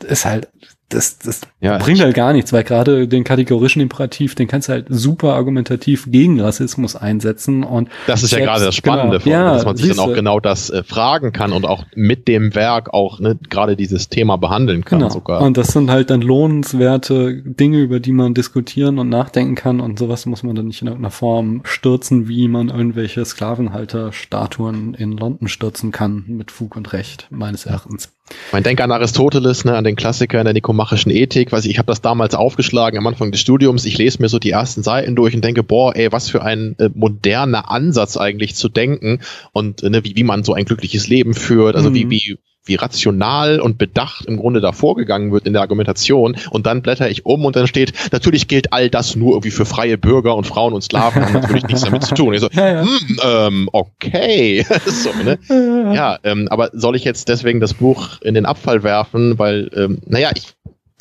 ist 0.06 0.24
halt 0.24 0.48
das, 0.94 1.18
das 1.18 1.40
ja, 1.60 1.78
bringt 1.78 2.00
halt 2.00 2.14
gar 2.14 2.32
nichts, 2.32 2.52
weil 2.52 2.64
gerade 2.64 3.08
den 3.08 3.24
kategorischen 3.24 3.82
Imperativ, 3.82 4.34
den 4.34 4.46
kannst 4.46 4.68
du 4.68 4.72
halt 4.72 4.86
super 4.88 5.34
argumentativ 5.34 6.10
gegen 6.10 6.40
Rassismus 6.40 6.96
einsetzen 6.96 7.64
und 7.64 7.88
das 8.06 8.22
ist 8.22 8.30
selbst, 8.30 8.40
ja 8.40 8.52
gerade 8.52 8.64
das 8.64 8.74
Spannende, 8.74 9.18
genau, 9.18 9.36
ja, 9.36 9.54
dass 9.54 9.64
man 9.64 9.76
sich 9.76 9.88
dann 9.88 9.98
auch 9.98 10.14
genau 10.14 10.40
das 10.40 10.70
äh, 10.70 10.82
fragen 10.82 11.32
kann 11.32 11.52
und 11.52 11.66
auch 11.66 11.84
mit 11.94 12.28
dem 12.28 12.54
Werk 12.54 12.94
auch 12.94 13.18
ne, 13.18 13.38
gerade 13.50 13.76
dieses 13.76 14.08
Thema 14.08 14.36
behandeln 14.36 14.84
kann 14.84 15.00
genau. 15.00 15.10
sogar. 15.10 15.42
Und 15.42 15.56
das 15.56 15.68
sind 15.68 15.90
halt 15.90 16.10
dann 16.10 16.22
lohnenswerte 16.22 17.42
Dinge, 17.42 17.78
über 17.78 18.00
die 18.00 18.12
man 18.12 18.34
diskutieren 18.34 18.98
und 18.98 19.08
nachdenken 19.08 19.54
kann 19.54 19.80
und 19.80 19.98
sowas 19.98 20.26
muss 20.26 20.42
man 20.42 20.54
dann 20.54 20.66
nicht 20.66 20.82
in 20.82 20.88
irgendeiner 20.88 21.10
Form 21.10 21.62
stürzen, 21.64 22.28
wie 22.28 22.48
man 22.48 22.68
irgendwelche 22.68 23.24
Sklavenhalterstatuen 23.24 24.94
in 24.94 25.12
London 25.16 25.48
stürzen 25.48 25.90
kann 25.90 26.24
mit 26.28 26.50
Fug 26.50 26.76
und 26.76 26.92
Recht 26.92 27.26
meines 27.30 27.66
Erachtens. 27.66 28.13
Man 28.52 28.62
denkt 28.62 28.80
an 28.80 28.90
Aristoteles, 28.90 29.66
ne, 29.66 29.76
an 29.76 29.84
den 29.84 29.96
Klassiker 29.96 30.38
in 30.38 30.44
der 30.44 30.54
nikomachischen 30.54 31.10
Ethik. 31.10 31.52
Weiß 31.52 31.66
ich, 31.66 31.72
ich 31.72 31.78
habe 31.78 31.86
das 31.86 32.00
damals 32.00 32.34
aufgeschlagen 32.34 32.98
am 32.98 33.06
Anfang 33.06 33.32
des 33.32 33.40
Studiums. 33.40 33.84
Ich 33.84 33.98
lese 33.98 34.22
mir 34.22 34.30
so 34.30 34.38
die 34.38 34.50
ersten 34.50 34.82
Seiten 34.82 35.14
durch 35.14 35.34
und 35.34 35.44
denke, 35.44 35.62
boah, 35.62 35.94
ey, 35.94 36.10
was 36.10 36.30
für 36.30 36.42
ein 36.42 36.74
äh, 36.78 36.88
moderner 36.94 37.70
Ansatz 37.70 38.16
eigentlich 38.16 38.54
zu 38.54 38.70
denken 38.70 39.20
und 39.52 39.82
äh, 39.82 39.90
ne, 39.90 40.04
wie, 40.04 40.16
wie 40.16 40.24
man 40.24 40.42
so 40.42 40.54
ein 40.54 40.64
glückliches 40.64 41.06
Leben 41.06 41.34
führt. 41.34 41.76
Also 41.76 41.90
mhm. 41.90 41.94
wie, 41.94 42.10
wie 42.10 42.38
wie 42.66 42.76
rational 42.76 43.60
und 43.60 43.78
bedacht 43.78 44.26
im 44.26 44.36
Grunde 44.36 44.60
da 44.60 44.72
vorgegangen 44.72 45.32
wird 45.32 45.46
in 45.46 45.52
der 45.52 45.62
Argumentation. 45.62 46.36
Und 46.50 46.66
dann 46.66 46.82
blätter 46.82 47.10
ich 47.10 47.26
um 47.26 47.44
und 47.44 47.56
dann 47.56 47.66
steht, 47.66 47.92
natürlich 48.12 48.48
gilt 48.48 48.72
all 48.72 48.90
das 48.90 49.16
nur 49.16 49.32
irgendwie 49.32 49.50
für 49.50 49.66
freie 49.66 49.98
Bürger 49.98 50.34
und 50.36 50.46
Frauen 50.46 50.72
und 50.72 50.82
Sklaven 50.82 51.24
haben 51.24 51.34
natürlich 51.34 51.64
nichts 51.64 51.82
damit 51.82 52.04
zu 52.04 52.14
tun. 52.14 52.34
Ich 52.34 52.40
so, 52.40 52.48
ja, 52.52 52.72
ja. 52.72 52.82
Hm, 52.82 53.20
ähm, 53.22 53.68
okay. 53.72 54.64
so, 54.86 55.10
ne? 55.22 55.38
Ja, 55.94 56.18
ähm, 56.24 56.48
aber 56.50 56.70
soll 56.72 56.96
ich 56.96 57.04
jetzt 57.04 57.28
deswegen 57.28 57.60
das 57.60 57.74
Buch 57.74 58.20
in 58.22 58.34
den 58.34 58.46
Abfall 58.46 58.82
werfen? 58.82 59.38
Weil, 59.38 59.70
ähm, 59.74 59.98
naja, 60.06 60.30
ich, 60.34 60.54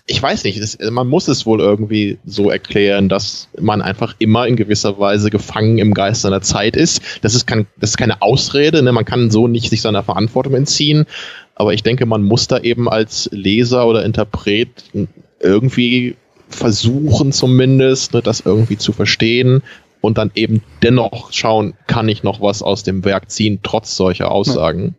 ich 0.06 0.22
weiß 0.22 0.44
nicht, 0.44 0.58
es, 0.58 0.78
man 0.92 1.08
muss 1.08 1.30
es 1.30 1.46
wohl 1.46 1.62
irgendwie 1.62 2.18
so 2.26 2.50
erklären, 2.50 3.08
dass 3.08 3.48
man 3.60 3.82
einfach 3.82 4.16
immer 4.20 4.48
in 4.48 4.58
gewisser 4.58 5.00
Weise 5.00 5.30
gefangen 5.30 5.78
im 5.78 5.94
Geist 5.94 6.24
seiner 6.24 6.42
Zeit 6.42 6.76
ist. 6.76 7.02
Das 7.22 7.36
ist, 7.36 7.48
kein, 7.48 7.68
das 7.80 7.92
ist 7.92 7.98
keine 7.98 8.22
Ausrede, 8.22 8.84
ne? 8.84 8.92
man 8.92 9.06
kann 9.06 9.32
so 9.32 9.48
nicht 9.48 9.70
sich 9.70 9.82
seiner 9.82 10.04
Verantwortung 10.04 10.56
entziehen. 10.56 11.06
Aber 11.56 11.74
ich 11.74 11.84
denke, 11.84 12.06
man 12.06 12.24
muss 12.24 12.48
da 12.48 12.60
eben 12.60 12.90
als 12.90 13.30
Leser 13.32 13.88
oder 13.88 14.04
Interpret 14.04 14.70
irgendwie 15.40 16.16
versuchen 16.50 17.32
zumindest, 17.32 18.14
ne, 18.14 18.22
das 18.22 18.42
irgendwie 18.42 18.78
zu 18.78 18.92
verstehen 18.92 19.62
und 20.02 20.18
dann 20.18 20.32
eben 20.36 20.62
dennoch 20.82 21.32
schauen, 21.32 21.74
kann 21.88 22.10
ich 22.10 22.24
noch 22.24 22.42
was 22.42 22.62
aus 22.62 22.84
dem 22.84 23.06
Werk 23.06 23.30
ziehen, 23.32 23.60
trotz 23.64 23.96
solcher 23.96 24.32
Aussagen. 24.32 24.96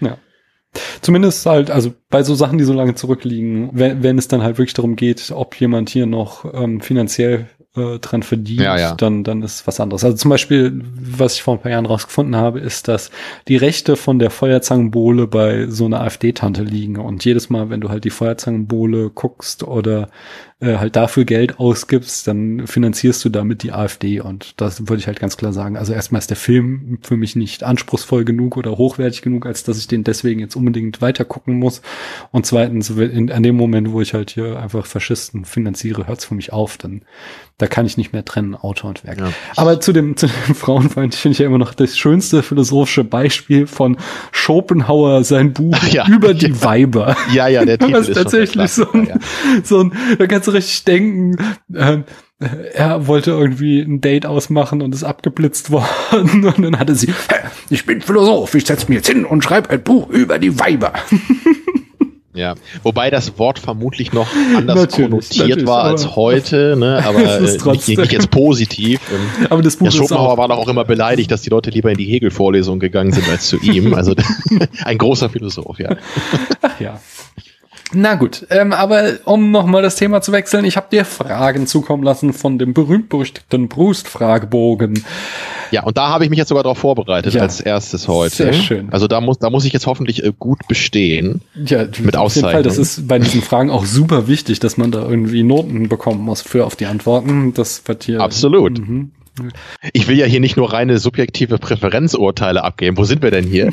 Ja. 0.00 0.08
ja. 0.08 0.18
Zumindest 1.00 1.44
halt, 1.46 1.70
also 1.70 1.94
bei 2.10 2.22
so 2.22 2.34
Sachen, 2.34 2.58
die 2.58 2.64
so 2.64 2.72
lange 2.72 2.94
zurückliegen, 2.94 3.70
wenn, 3.72 4.02
wenn 4.02 4.18
es 4.18 4.28
dann 4.28 4.42
halt 4.42 4.58
wirklich 4.58 4.74
darum 4.74 4.96
geht, 4.96 5.30
ob 5.34 5.58
jemand 5.60 5.90
hier 5.90 6.06
noch 6.06 6.44
ähm, 6.52 6.80
finanziell 6.80 7.46
äh, 7.76 7.98
dran 7.98 8.22
verdient, 8.22 8.60
ja, 8.60 8.76
ja. 8.76 8.94
dann 8.94 9.24
dann 9.24 9.42
ist 9.42 9.66
was 9.66 9.80
anderes. 9.80 10.04
Also 10.04 10.16
zum 10.16 10.30
Beispiel, 10.30 10.80
was 10.94 11.34
ich 11.34 11.42
vor 11.42 11.54
ein 11.54 11.60
paar 11.60 11.72
Jahren 11.72 11.86
rausgefunden 11.86 12.36
habe, 12.36 12.60
ist, 12.60 12.88
dass 12.88 13.10
die 13.48 13.56
Rechte 13.56 13.96
von 13.96 14.18
der 14.18 14.30
Feuerzangenbowle 14.30 15.26
bei 15.26 15.66
so 15.68 15.86
einer 15.86 16.00
AfD-Tante 16.00 16.62
liegen 16.62 16.96
und 16.96 17.24
jedes 17.24 17.50
Mal, 17.50 17.70
wenn 17.70 17.80
du 17.80 17.88
halt 17.88 18.04
die 18.04 18.10
Feuerzangenbowle 18.10 19.10
guckst 19.10 19.64
oder 19.64 20.08
äh, 20.64 20.78
halt 20.78 20.96
dafür 20.96 21.24
Geld 21.24 21.58
ausgibst, 21.58 22.26
dann 22.26 22.66
finanzierst 22.66 23.24
du 23.24 23.28
damit 23.28 23.62
die 23.62 23.72
AfD. 23.72 24.20
Und 24.20 24.60
das 24.60 24.88
würde 24.88 25.00
ich 25.00 25.06
halt 25.06 25.20
ganz 25.20 25.36
klar 25.36 25.52
sagen. 25.52 25.76
Also 25.76 25.92
erstmal 25.92 26.20
ist 26.20 26.30
der 26.30 26.36
Film 26.36 26.98
für 27.02 27.16
mich 27.16 27.36
nicht 27.36 27.62
anspruchsvoll 27.62 28.24
genug 28.24 28.56
oder 28.56 28.72
hochwertig 28.78 29.22
genug, 29.22 29.46
als 29.46 29.64
dass 29.64 29.78
ich 29.78 29.86
den 29.86 30.04
deswegen 30.04 30.40
jetzt 30.40 30.56
unbedingt 30.56 31.00
weiter 31.00 31.24
gucken 31.24 31.58
muss. 31.58 31.82
Und 32.32 32.46
zweitens, 32.46 32.90
in, 32.90 33.30
an 33.30 33.42
dem 33.42 33.56
Moment, 33.56 33.92
wo 33.92 34.00
ich 34.00 34.14
halt 34.14 34.30
hier 34.30 34.58
einfach 34.58 34.86
Faschisten 34.86 35.44
finanziere, 35.44 36.06
hört 36.06 36.20
es 36.20 36.24
für 36.24 36.34
mich 36.34 36.52
auf. 36.52 36.76
Dann 36.78 37.02
da 37.58 37.68
kann 37.68 37.86
ich 37.86 37.96
nicht 37.96 38.12
mehr 38.12 38.24
trennen, 38.24 38.56
Autor 38.56 38.90
und 38.90 39.04
Werk. 39.04 39.20
Ja. 39.20 39.32
Aber 39.54 39.80
zu 39.80 39.92
dem, 39.92 40.16
zu 40.16 40.26
dem 40.26 40.54
Frauenfeind 40.56 41.14
finde 41.14 41.34
ich 41.34 41.38
ja 41.38 41.46
immer 41.46 41.58
noch 41.58 41.72
das 41.72 41.96
schönste 41.96 42.42
philosophische 42.42 43.04
Beispiel 43.04 43.68
von 43.68 43.96
Schopenhauer, 44.32 45.22
sein 45.22 45.52
Buch 45.52 45.80
ja. 45.90 46.04
über 46.08 46.34
die 46.34 46.62
Weiber. 46.64 47.16
Ja, 47.32 47.46
ja, 47.46 47.64
der 47.64 47.78
Titel 47.84 47.94
ist 47.94 48.12
tatsächlich 48.12 48.72
so 48.72 48.90
ein, 48.90 49.06
ja. 49.06 49.16
so 49.62 49.80
ein, 49.84 49.92
da 50.18 50.26
kannst 50.26 50.48
du 50.48 50.50
richtig 50.54 50.84
denken, 50.84 51.36
äh, 51.72 51.98
er 52.72 53.06
wollte 53.06 53.30
irgendwie 53.30 53.80
ein 53.80 54.00
Date 54.00 54.26
ausmachen 54.26 54.82
und 54.82 54.94
ist 54.94 55.04
abgeblitzt 55.04 55.70
worden 55.70 56.44
und 56.44 56.62
dann 56.62 56.78
hatte 56.78 56.94
sie, 56.94 57.12
ich 57.70 57.86
bin 57.86 58.00
Philosoph, 58.00 58.54
ich 58.54 58.66
setze 58.66 58.88
mich 58.88 58.96
jetzt 58.96 59.08
hin 59.08 59.24
und 59.24 59.42
schreibe 59.42 59.70
ein 59.70 59.82
Buch 59.82 60.08
über 60.10 60.38
die 60.38 60.58
Weiber. 60.58 60.92
Ja, 62.36 62.56
wobei 62.82 63.10
das 63.10 63.38
Wort 63.38 63.60
vermutlich 63.60 64.12
noch 64.12 64.26
anders 64.56 64.76
natürlich, 64.76 65.10
konnotiert 65.10 65.48
natürlich, 65.48 65.66
war 65.68 65.84
als 65.84 66.16
heute, 66.16 66.74
ne? 66.76 67.00
aber 67.04 67.20
äh, 67.38 67.40
nicht, 67.40 67.64
nicht, 67.64 68.12
jetzt 68.12 68.30
positiv. 68.32 69.00
Ähm, 69.12 69.46
aber 69.50 69.62
das 69.62 69.76
Buch 69.76 69.86
ja, 69.86 69.92
Schopenhauer 69.92 70.36
war 70.36 70.48
doch 70.48 70.58
auch 70.58 70.66
immer 70.66 70.84
beleidigt, 70.84 71.30
dass 71.30 71.42
die 71.42 71.50
Leute 71.50 71.70
lieber 71.70 71.92
in 71.92 71.96
die 71.96 72.06
Hegel-Vorlesung 72.06 72.80
gegangen 72.80 73.12
sind 73.12 73.28
als 73.28 73.46
zu 73.46 73.58
ihm. 73.60 73.94
Also 73.94 74.16
ein 74.84 74.98
großer 74.98 75.28
Philosoph, 75.28 75.78
ja. 75.78 75.96
Ach 76.60 76.80
ja. 76.80 77.00
Na 77.92 78.14
gut, 78.14 78.46
ähm, 78.50 78.72
aber 78.72 79.18
um 79.24 79.50
nochmal 79.50 79.82
das 79.82 79.96
Thema 79.96 80.20
zu 80.22 80.32
wechseln, 80.32 80.64
ich 80.64 80.76
habe 80.76 80.86
dir 80.90 81.04
Fragen 81.04 81.66
zukommen 81.66 82.02
lassen 82.02 82.32
von 82.32 82.58
dem 82.58 82.74
berühmt-berüchtigten 82.74 83.68
Brust-Fragebogen. 83.68 85.04
Ja, 85.70 85.82
und 85.84 85.96
da 85.96 86.08
habe 86.08 86.24
ich 86.24 86.30
mich 86.30 86.38
jetzt 86.38 86.48
sogar 86.48 86.62
darauf 86.62 86.78
vorbereitet 86.78 87.34
ja, 87.34 87.42
als 87.42 87.60
erstes 87.60 88.08
heute. 88.08 88.34
Sehr 88.34 88.52
schön. 88.52 88.88
Also 88.90 89.06
da 89.06 89.20
muss, 89.20 89.38
da 89.38 89.50
muss 89.50 89.64
ich 89.64 89.72
jetzt 89.72 89.86
hoffentlich 89.86 90.24
äh, 90.24 90.32
gut 90.38 90.66
bestehen. 90.68 91.40
Ja, 91.54 91.84
mit 92.00 92.16
auf 92.16 92.34
jeden 92.34 92.48
Fall. 92.48 92.62
Das 92.62 92.78
ist 92.78 93.06
bei 93.06 93.18
diesen 93.18 93.42
Fragen 93.42 93.70
auch 93.70 93.84
super 93.84 94.28
wichtig, 94.28 94.60
dass 94.60 94.76
man 94.76 94.90
da 94.90 95.02
irgendwie 95.02 95.42
Noten 95.42 95.88
bekommen 95.88 96.20
muss 96.20 96.42
für 96.42 96.64
auf 96.64 96.76
die 96.76 96.86
Antworten. 96.86 97.54
Das 97.54 97.82
wird 97.86 98.04
hier. 98.04 98.20
Absolut. 98.20 98.78
Mhm. 98.78 99.10
Ich 99.92 100.06
will 100.06 100.16
ja 100.16 100.26
hier 100.26 100.40
nicht 100.40 100.56
nur 100.56 100.72
reine 100.72 100.98
subjektive 100.98 101.58
Präferenzurteile 101.58 102.62
abgeben. 102.62 102.96
Wo 102.96 103.04
sind 103.04 103.22
wir 103.22 103.32
denn 103.32 103.44
hier? 103.44 103.70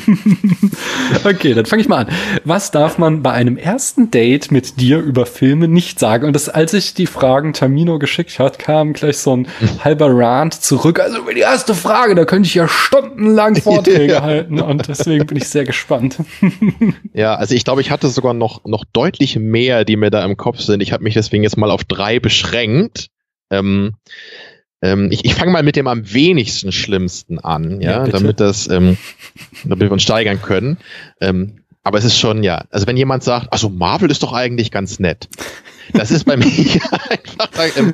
okay, 1.24 1.54
dann 1.54 1.66
fange 1.66 1.84
ich 1.84 1.88
mal 1.88 2.06
an. 2.06 2.08
Was 2.46 2.72
darf 2.72 2.98
man 2.98 3.22
bei 3.22 3.32
einem 3.32 3.58
ersten 3.58 4.10
Date 4.10 4.52
mit 4.52 4.80
dir 4.80 5.00
über 5.00 5.28
Filme 5.28 5.68
nicht 5.68 6.00
sagen? 6.00 6.26
Und 6.26 6.34
das, 6.34 6.50
als 6.50 6.74
ich 6.74 6.96
die 6.96 7.06
Fragen 7.06 7.54
Tamino 7.54 8.00
geschickt 8.00 8.40
hat, 8.40 8.58
kam 8.58 8.94
gleich 8.94 9.18
so 9.18 9.36
ein 9.36 9.48
halber 9.84 10.10
Rant 10.10 10.56
zurück. 10.56 11.00
Also 11.00 11.20
über 11.20 11.34
die 11.34 11.42
erste 11.42 11.76
Frage, 11.76 12.16
da 12.16 12.26
könnte 12.26 12.48
ich 12.48 12.56
ja 12.56 12.68
stundenlang 12.68 13.56
Vorträge 13.62 14.14
ja. 14.14 14.22
halten. 14.24 14.60
Und 14.60 14.88
deswegen 14.88 15.28
bin 15.28 15.38
ich 15.38 15.48
sehr 15.48 15.66
gespannt. 15.66 16.18
ja, 17.14 17.36
also 17.36 17.54
ich 17.54 17.64
glaube, 17.64 17.82
ich 17.82 17.92
hatte 17.92 18.08
sogar 18.08 18.34
noch, 18.34 18.66
noch 18.66 18.84
deutlich 18.94 19.38
mehr, 19.38 19.86
die 19.86 19.96
mir 19.96 20.10
da 20.10 20.26
im 20.26 20.38
Kopf 20.38 20.60
sind. 20.60 20.82
Ich 20.82 20.92
habe 20.92 21.04
mich 21.04 21.14
deswegen 21.14 21.44
jetzt 21.44 21.58
mal 21.58 21.70
auf 21.70 21.84
drei 21.84 22.20
beschränkt. 22.20 23.08
Ähm, 23.52 23.96
Ähm, 24.82 25.10
ich 25.12 25.26
ich 25.26 25.36
fange 25.36 25.52
mal 25.52 25.64
mit 25.64 25.76
dem 25.76 25.88
am 25.88 26.12
wenigsten 26.14 26.72
Schlimmsten 26.72 27.40
an, 27.40 27.82
ja, 27.82 28.06
Ja, 28.06 28.08
damit 28.08 28.40
das, 28.40 28.68
ähm, 28.70 28.98
damit 29.64 29.82
wir 29.82 29.92
uns 29.92 30.04
steigern 30.04 30.42
können. 30.42 30.78
Ähm, 31.20 31.58
aber 31.84 31.98
es 31.98 32.06
ist 32.06 32.18
schon, 32.20 32.44
ja, 32.44 32.66
also 32.70 32.86
wenn 32.86 32.98
jemand 32.98 33.24
sagt, 33.24 33.52
also 33.52 33.70
Marvel 33.70 34.12
ist 34.12 34.22
doch 34.22 34.34
eigentlich 34.34 34.70
ganz 34.70 35.00
nett. 35.00 35.28
Das 35.94 36.12
ist 36.12 36.26
bei 36.26 36.38
mir 36.38 36.46
einfach, 36.46 37.78
ähm, 37.78 37.94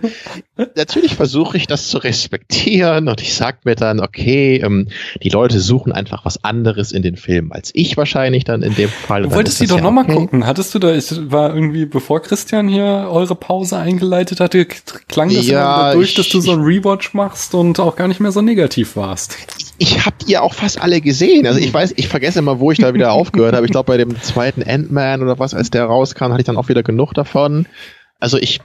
natürlich 0.76 1.16
versuche 1.16 1.58
ich 1.58 1.68
das 1.68 1.88
zu 1.88 1.98
respektieren 1.98 3.08
und 3.08 3.22
ich 3.22 3.34
sag 3.36 3.66
mir 3.66 3.76
dann, 3.76 4.00
okay, 4.00 4.58
ähm, 4.64 4.88
die 5.24 5.30
Leute 5.30 5.60
suchen 5.60 5.91
einfach 5.91 6.26
was 6.26 6.43
anderes 6.43 6.91
in 6.91 7.02
den 7.02 7.18
Filmen 7.18 7.52
als 7.52 7.72
ich 7.74 7.98
wahrscheinlich 7.98 8.43
dann 8.43 8.64
in 8.64 8.76
dem 8.76 8.89
Fall. 8.89 9.24
Du 9.24 9.32
wolltest 9.32 9.60
die 9.62 9.68
doch 9.68 9.78
ja 9.78 9.84
noch 9.84 9.91
mal 9.91 10.04
okay. 10.04 10.14
gucken. 10.16 10.45
Hattest 10.45 10.74
du 10.76 10.80
da, 10.80 10.93
ich 10.93 11.12
war 11.32 11.54
irgendwie, 11.54 11.86
bevor 11.86 12.22
Christian 12.22 12.68
hier 12.68 13.08
eure 13.10 13.36
Pause 13.36 13.78
eingeleitet 13.78 14.39
hatte, 14.39 14.66
klang 14.66 15.34
das 15.34 15.48
Ja, 15.48 15.93
durch, 15.93 16.10
ich- 16.10 16.16
dass 16.16 16.30
du 16.30 16.39
so 16.39 16.52
einen 16.54 16.64
Rewatch 16.64 17.14
machst 17.14 17.54
und 17.54 17.80
auch 17.80 17.95
gar 17.95 18.08
nicht 18.08 18.20
mehr 18.20 18.32
so 18.32 18.41
negativ 18.41 18.95
warst. 18.95 19.38
ich 19.76 19.76
habe 19.80 20.15
die 20.25 20.32
ja 20.32 20.41
auch 20.41 20.53
fast 20.53 20.82
alle 20.82 21.01
gesehen. 21.01 21.45
Also 21.47 21.59
ich 21.59 21.73
weiß, 21.73 21.93
ich 21.97 22.07
vergesse 22.07 22.39
immer, 22.39 22.59
wo 22.59 22.71
ich 22.71 22.80
da 22.80 22.93
wieder 22.93 23.11
aufgehört 23.13 23.55
habe. 23.55 23.65
Ich 23.65 23.71
glaube, 23.71 23.88
bei 23.88 23.97
dem 23.97 24.19
zweiten 24.21 24.63
Ant-Man 24.63 25.21
oder 25.21 25.38
was, 25.39 25.53
als 25.53 25.69
der 25.69 25.86
rauskam, 25.86 26.25
hatte 26.32 26.39
ich 26.39 26.45
dann 26.45 26.57
auch 26.57 26.69
wieder 26.69 26.84
genug 26.84 27.13
davon. 27.13 27.67
Also 28.19 28.38
ich, 28.38 28.59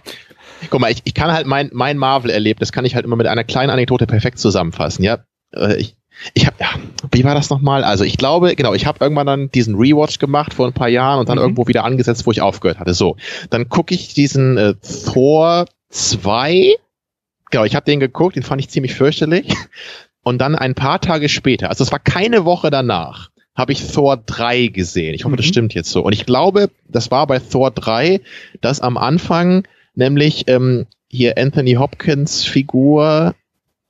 guck 0.70 0.80
mal, 0.80 0.90
ich, 0.90 1.02
ich 1.04 1.14
kann 1.14 1.30
halt 1.32 1.46
mein, 1.46 1.70
mein 1.72 1.98
Marvel-Erlebnis, 1.98 2.72
kann 2.72 2.84
ich 2.84 2.94
halt 2.94 3.04
immer 3.04 3.16
mit 3.16 3.26
einer 3.26 3.44
kleinen 3.44 3.70
Anekdote 3.70 4.06
perfekt 4.06 4.38
zusammenfassen. 4.38 5.04
Ja, 5.04 5.18
Äh, 5.54 5.76
ich, 5.76 5.96
ich 6.34 6.46
habe, 6.46 6.56
ja, 6.60 6.68
wie 7.10 7.24
war 7.24 7.34
das 7.34 7.50
nochmal? 7.50 7.84
Also 7.84 8.04
ich 8.04 8.16
glaube, 8.16 8.54
genau, 8.56 8.72
ich 8.74 8.86
habe 8.86 8.98
irgendwann 9.04 9.26
dann 9.26 9.50
diesen 9.50 9.74
Rewatch 9.74 10.18
gemacht 10.18 10.54
vor 10.54 10.66
ein 10.66 10.72
paar 10.72 10.88
Jahren 10.88 11.18
und 11.20 11.28
dann 11.28 11.36
Mhm. 11.38 11.42
irgendwo 11.42 11.66
wieder 11.68 11.84
angesetzt, 11.84 12.26
wo 12.26 12.30
ich 12.30 12.40
aufgehört 12.40 12.78
hatte. 12.78 12.94
So, 12.94 13.16
dann 13.50 13.68
gucke 13.68 13.94
ich 13.94 14.14
diesen 14.14 14.56
äh, 14.56 14.74
Thor 15.06 15.66
2. 15.90 16.76
Genau, 17.50 17.64
ich 17.64 17.74
habe 17.74 17.84
den 17.84 18.00
geguckt, 18.00 18.36
den 18.36 18.42
fand 18.42 18.60
ich 18.62 18.70
ziemlich 18.70 18.94
fürchterlich. 18.94 19.52
Und 20.22 20.38
dann 20.38 20.54
ein 20.54 20.74
paar 20.74 21.00
Tage 21.00 21.28
später, 21.28 21.68
also 21.70 21.82
es 21.84 21.92
war 21.92 21.98
keine 21.98 22.44
Woche 22.44 22.70
danach, 22.70 23.30
habe 23.54 23.72
ich 23.72 23.86
Thor 23.92 24.16
3 24.16 24.68
gesehen. 24.68 25.14
Ich 25.14 25.24
hoffe, 25.24 25.36
das 25.36 25.46
Mhm. 25.46 25.50
stimmt 25.50 25.74
jetzt 25.74 25.90
so. 25.90 26.02
Und 26.02 26.12
ich 26.12 26.26
glaube, 26.26 26.70
das 26.88 27.10
war 27.10 27.26
bei 27.26 27.38
Thor 27.38 27.70
3, 27.70 28.20
dass 28.60 28.80
am 28.80 28.96
Anfang 28.96 29.66
nämlich 29.94 30.44
ähm, 30.48 30.86
hier 31.08 31.36
Anthony 31.36 31.74
Hopkins 31.74 32.44
Figur 32.44 33.34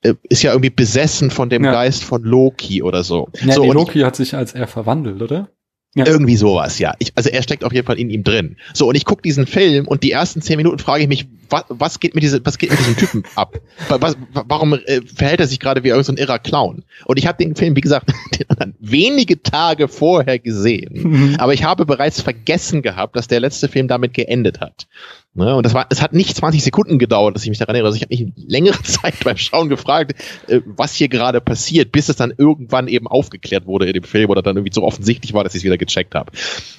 äh, 0.01 0.15
ist 0.27 0.43
ja 0.43 0.51
irgendwie 0.51 0.69
besessen 0.71 1.29
von 1.31 1.49
dem 1.49 1.63
Ja. 1.63 1.71
Geist 1.71 2.03
von 2.03 2.23
Loki 2.23 2.83
oder 2.83 3.03
so. 3.05 3.29
Ja, 3.45 3.53
so 3.53 3.63
nee, 3.63 3.71
Loki 3.71 3.99
hat 4.01 4.15
sich 4.17 4.35
als 4.35 4.53
er 4.53 4.67
verwandelt, 4.67 5.21
oder? 5.21 5.47
Ja. 5.95 6.07
irgendwie 6.07 6.35
sowas, 6.35 6.79
ja. 6.79 6.95
Ich, 6.97 7.11
also 7.15 7.29
er 7.29 7.43
steckt 7.43 7.63
auf 7.63 7.71
jeden 7.71 7.85
Fall 7.85 7.99
in 7.99 8.09
ihm 8.09 8.23
drin. 8.23 8.57
So, 8.73 8.89
und 8.89 8.95
ich 8.95 9.05
gucke 9.05 9.21
diesen 9.21 9.45
Film 9.45 9.87
und 9.87 10.01
die 10.01 10.11
ersten 10.11 10.41
zehn 10.41 10.57
Minuten 10.57 10.79
frage 10.79 11.03
ich 11.03 11.07
mich, 11.07 11.27
was, 11.53 11.63
was 11.69 11.99
geht 12.01 12.15
mit 12.15 12.23
diesem, 12.23 12.45
was 12.45 12.57
geht 12.57 12.71
mit 12.71 12.79
diesem 12.79 12.97
Typen 12.97 13.23
ab? 13.35 13.55
Wa- 13.87 14.01
Was, 14.01 14.17
wa- 14.33 14.43
warum 14.47 14.73
äh, 14.73 15.01
verhält 15.15 15.39
er 15.39 15.47
sich 15.47 15.59
gerade 15.61 15.83
wie 15.83 15.87
irgendein 15.89 16.03
so 16.05 16.11
ein 16.13 16.17
irrer 16.17 16.39
Clown? 16.39 16.83
Und 17.05 17.17
ich 17.17 17.27
habe 17.27 17.41
den 17.41 17.55
Film, 17.55 17.75
wie 17.77 17.81
gesagt, 17.81 18.11
wenige 18.79 19.41
Tage 19.41 19.87
vorher 19.87 20.39
gesehen. 20.39 20.89
Mhm. 20.93 21.35
Aber 21.39 21.53
ich 21.53 21.63
habe 21.63 21.85
bereits 21.85 22.21
vergessen 22.21 22.81
gehabt, 22.81 23.15
dass 23.15 23.27
der 23.27 23.39
letzte 23.39 23.67
Film 23.69 23.87
damit 23.87 24.13
geendet 24.13 24.59
hat. 24.59 24.87
Ne? 25.35 25.55
Und 25.55 25.65
das 25.65 25.73
war, 25.73 25.87
es 25.89 25.99
hat 26.01 26.13
nicht 26.13 26.35
20 26.35 26.63
Sekunden 26.63 26.99
gedauert, 26.99 27.35
dass 27.35 27.41
ich 27.43 27.49
mich 27.49 27.57
daran 27.57 27.73
erinnere. 27.73 27.87
Also 27.91 27.95
ich 27.97 28.03
habe 28.03 28.15
mich 28.15 28.33
längere 28.47 28.81
Zeit 28.83 29.15
beim 29.23 29.37
Schauen 29.37 29.67
gefragt, 29.69 30.13
äh, 30.47 30.61
was 30.65 30.93
hier 30.93 31.07
gerade 31.07 31.41
passiert, 31.41 31.91
bis 31.91 32.07
es 32.09 32.15
dann 32.17 32.33
irgendwann 32.37 32.87
eben 32.87 33.07
aufgeklärt 33.07 33.65
wurde 33.65 33.87
in 33.87 33.93
dem 33.93 34.03
Film 34.03 34.29
oder 34.29 34.43
dann 34.43 34.57
irgendwie 34.57 34.73
so 34.73 34.83
offensichtlich 34.83 35.33
war, 35.33 35.43
dass 35.43 35.55
ich 35.55 35.61
es 35.61 35.63
wieder 35.63 35.77
gecheckt 35.79 36.13
habe. 36.13 36.31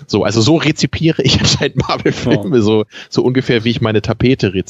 So, 0.06 0.22
also 0.22 0.40
so 0.40 0.56
rezipiere 0.56 1.22
ich 1.22 1.40
anscheinend 1.40 1.78
Marvel-Filme, 1.78 2.62
so, 2.62 2.84
so 3.08 3.22
ungefähr 3.22 3.64
wie 3.64 3.70
ich 3.70 3.80
meine 3.80 4.02
Tapete 4.02 4.54
rezipiere. 4.54 4.63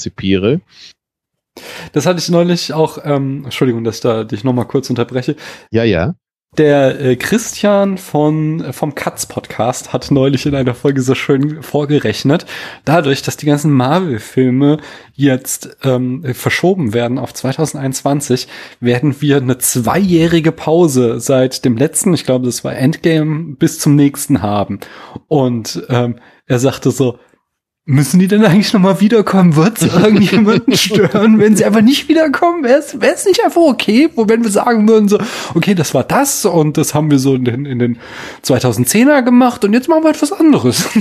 Das 1.92 2.07
hatte 2.07 2.18
ich 2.18 2.28
neulich 2.28 2.72
auch, 2.72 2.99
ähm, 3.05 3.45
Entschuldigung, 3.45 3.84
dass 3.84 3.97
ich 3.97 4.03
da 4.03 4.24
dich 4.24 4.45
nochmal 4.45 4.66
kurz 4.66 4.90
unterbreche. 4.90 5.36
Ja, 5.70 5.84
ja. 5.84 6.14
Der 6.57 7.01
äh, 7.01 7.16
Christian 7.16 7.99
von 7.99 8.61
äh, 8.61 8.72
vom 8.72 8.95
Katz 8.95 9.26
Podcast 9.26 9.92
hat 9.92 10.12
neulich 10.12 10.47
in 10.47 10.55
einer 10.55 10.74
Folge 10.74 11.03
so 11.03 11.16
schön 11.16 11.64
vorgerechnet, 11.64 12.47
dadurch, 12.84 13.22
dass 13.22 13.36
die 13.36 13.47
ganzen 13.47 13.72
Marvel-Filme 13.72 14.78
jetzt 15.14 15.76
ähm, 15.82 16.22
verschoben 16.32 16.95
werden 16.95 17.18
auf 17.18 17.34
2021, 17.34 18.47
werden 18.78 19.20
wir 19.20 19.38
eine 19.38 19.59
zweijährige 19.59 20.53
Pause 20.53 21.18
seit 21.18 21.64
dem 21.64 21.76
letzten, 21.76 22.14
ich 22.14 22.24
glaube, 22.24 22.47
das 22.47 22.62
war 22.62 22.76
Endgame, 22.76 23.57
bis 23.57 23.80
zum 23.80 23.97
nächsten 23.97 24.40
haben. 24.40 24.78
Und 25.26 25.84
ähm, 25.88 26.20
er 26.47 26.61
sagte 26.61 26.92
so, 26.92 27.18
Müssen 27.87 28.18
die 28.18 28.28
denn 28.28 28.43
eigentlich 28.43 28.72
nochmal 28.72 29.03
wiederkommen? 29.03 29.57
Wird 29.57 29.82
es 29.82 29.95
irgendjemanden 30.03 30.74
stören, 30.74 31.39
wenn 31.39 31.55
sie 31.55 31.66
einfach 31.66 31.82
nicht 31.82 32.09
wiederkommen? 32.09 32.64
Wäre 32.64 32.78
es, 32.78 33.26
nicht 33.26 33.45
einfach 33.45 33.61
okay, 33.61 34.09
wo 34.14 34.26
wenn 34.26 34.43
wir 34.43 34.51
sagen 34.51 34.89
würden 34.89 35.07
so, 35.09 35.18
okay, 35.55 35.74
das 35.74 35.93
war 35.93 36.03
das 36.03 36.47
und 36.47 36.78
das 36.78 36.95
haben 36.95 37.11
wir 37.11 37.18
so 37.18 37.35
in 37.35 37.45
den, 37.45 37.66
in 37.66 37.78
den 37.78 37.99
2010er 38.43 39.20
gemacht 39.20 39.66
und 39.66 39.74
jetzt 39.74 39.89
machen 39.89 40.03
wir 40.03 40.11
etwas 40.11 40.32
anderes. 40.32 40.89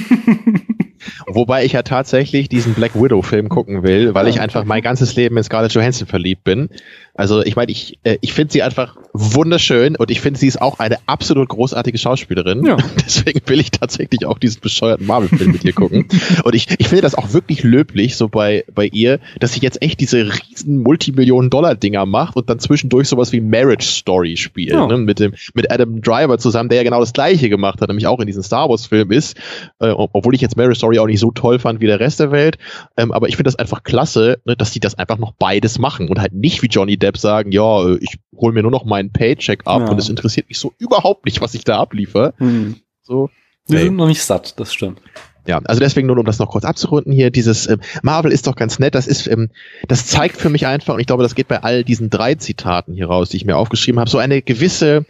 Wobei 1.28 1.64
ich 1.64 1.72
ja 1.72 1.84
tatsächlich 1.84 2.50
diesen 2.50 2.74
Black 2.74 2.96
Widow-Film 2.96 3.48
gucken 3.48 3.84
will, 3.84 4.14
weil 4.14 4.28
ich 4.28 4.42
einfach 4.42 4.66
mein 4.66 4.82
ganzes 4.82 5.16
Leben 5.16 5.38
in 5.38 5.44
Scarlett 5.44 5.74
Johansson 5.74 6.08
verliebt 6.08 6.44
bin. 6.44 6.70
Also 7.16 7.43
ich 7.43 7.55
meine, 7.55 7.72
ich, 7.72 7.99
äh, 8.03 8.18
ich 8.22 8.34
finde 8.34 8.51
sie 8.51 8.64
einfach 8.64 8.97
wunderschön 9.14 9.95
und 9.95 10.09
ich 10.09 10.20
finde, 10.20 10.39
sie 10.39 10.47
ist 10.47 10.59
auch 10.59 10.80
eine 10.80 10.97
absolut 11.05 11.47
großartige 11.49 11.97
Schauspielerin. 11.97 12.66
Ja. 12.66 12.78
Deswegen 13.05 13.39
will 13.45 13.59
ich 13.59 13.70
tatsächlich 13.70 14.26
auch 14.26 14.39
diesen 14.39 14.61
bescheuerten 14.61 15.05
Marvel-Film 15.05 15.51
mit 15.51 15.64
ihr 15.64 15.74
gucken. 15.74 16.07
Und 16.43 16.55
ich, 16.55 16.68
ich 16.80 16.88
finde 16.88 17.03
das 17.03 17.16
auch 17.16 17.34
wirklich 17.34 17.64
löblich, 17.64 18.16
so 18.16 18.28
bei, 18.28 18.66
bei 18.74 18.88
ihr, 18.88 19.20
dass 19.39 19.53
sie 19.53 19.59
jetzt 19.61 19.82
echt 19.82 19.99
diese 19.99 20.32
riesen 20.34 20.82
Multimillionen-Dollar-Dinger 20.82 22.05
macht 22.05 22.36
und 22.36 22.49
dann 22.49 22.59
zwischendurch 22.59 23.07
sowas 23.07 23.32
wie 23.32 23.41
Marriage 23.41 23.86
Story 23.86 24.36
spielt. 24.38 24.72
Ja. 24.72 24.88
Ne? 24.88 24.97
Mit, 24.97 25.20
dem, 25.20 25.34
mit 25.53 25.72
Adam 25.72 26.01
Driver 26.01 26.38
zusammen, 26.38 26.70
der 26.70 26.80
ja 26.80 26.84
genau 26.84 26.99
das 26.99 27.14
gleiche 27.14 27.49
gemacht 27.49 27.82
hat, 27.82 27.89
nämlich 27.89 28.07
auch 28.07 28.20
in 28.20 28.28
diesem 28.28 28.43
Star 28.43 28.70
Wars-Film 28.70 29.11
ist. 29.11 29.38
Äh, 29.80 29.89
obwohl 29.89 30.34
ich 30.34 30.41
jetzt 30.41 30.57
Marriage 30.57 30.78
Story 30.78 30.99
auch 30.99 31.07
nicht 31.07 31.20
so 31.20 31.32
toll 31.32 31.59
fand 31.59 31.80
wie 31.82 31.88
der 31.88 31.99
Rest 31.99 32.20
der 32.20 32.32
Welt. 32.32 32.57
Ähm, 32.97 33.11
aber 33.11 33.30
ich 33.30 33.36
finde 33.36 33.49
das 33.49 33.55
einfach 33.55 33.84
klasse, 33.84 34.39
ne, 34.45 34.55
dass 34.55 34.72
die 34.72 34.80
das 34.80 34.95
einfach 34.95 35.18
noch 35.18 35.34
beides 35.34 35.78
machen 35.78 36.09
und 36.09 36.20
halt 36.20 36.34
nicht 36.34 36.61
wie 36.64 36.68
Johnny 36.68 36.97
Depp 37.04 37.18
sagen, 37.18 37.51
ja, 37.51 37.88
äh, 37.88 37.97
ich 38.01 38.18
hole 38.36 38.54
mir 38.54 38.62
nur 38.64 38.72
noch 38.72 38.86
meinen 38.86 39.12
Paycheck 39.12 39.62
ab 39.66 39.82
Ja. 39.82 39.89
und 39.89 39.99
es 39.99 40.10
interessiert 40.10 40.47
mich 40.49 40.58
so 40.58 40.74
überhaupt 40.80 41.26
nicht, 41.26 41.41
was 41.41 41.54
ich 41.54 41.64
da 41.64 41.78
abliefer. 41.80 42.34
Hm. 42.38 42.78
So. 43.01 43.30
Wir 43.68 43.80
Ey. 43.80 43.86
sind 43.86 43.95
noch 43.95 44.08
nicht 44.08 44.24
satt, 44.24 44.60
das 44.60 44.74
stimmt. 44.74 44.99
Ja, 45.45 45.60
also 45.66 45.82
deswegen 45.82 46.08
nur, 46.08 46.18
um 46.18 46.26
das 46.26 46.39
noch 46.39 46.49
kurz 46.49 46.64
abzurunden 46.64 47.12
hier, 47.12 47.30
dieses 47.30 47.68
ähm, 47.68 47.82
Marvel 48.01 48.32
ist 48.32 48.47
doch 48.47 48.56
ganz 48.56 48.80
nett, 48.80 48.95
das 48.95 49.08
ist, 49.08 49.28
ähm, 49.28 49.49
das 49.89 50.08
zeigt 50.08 50.38
für 50.38 50.49
mich 50.49 50.66
einfach, 50.68 50.93
und 50.93 51.01
ich 51.01 51.08
glaube, 51.08 51.24
das 51.24 51.36
geht 51.36 51.49
bei 51.49 51.62
all 51.62 51.84
diesen 51.84 52.10
drei 52.10 52.36
Zitaten 52.36 52.93
hier 52.93 53.08
raus, 53.08 53.30
die 53.30 53.38
ich 53.38 53.45
mir 53.45 53.58
aufgeschrieben 53.58 53.99
habe, 53.99 54.10
so 54.10 54.20
eine 54.20 54.41
gewisse 54.41 55.06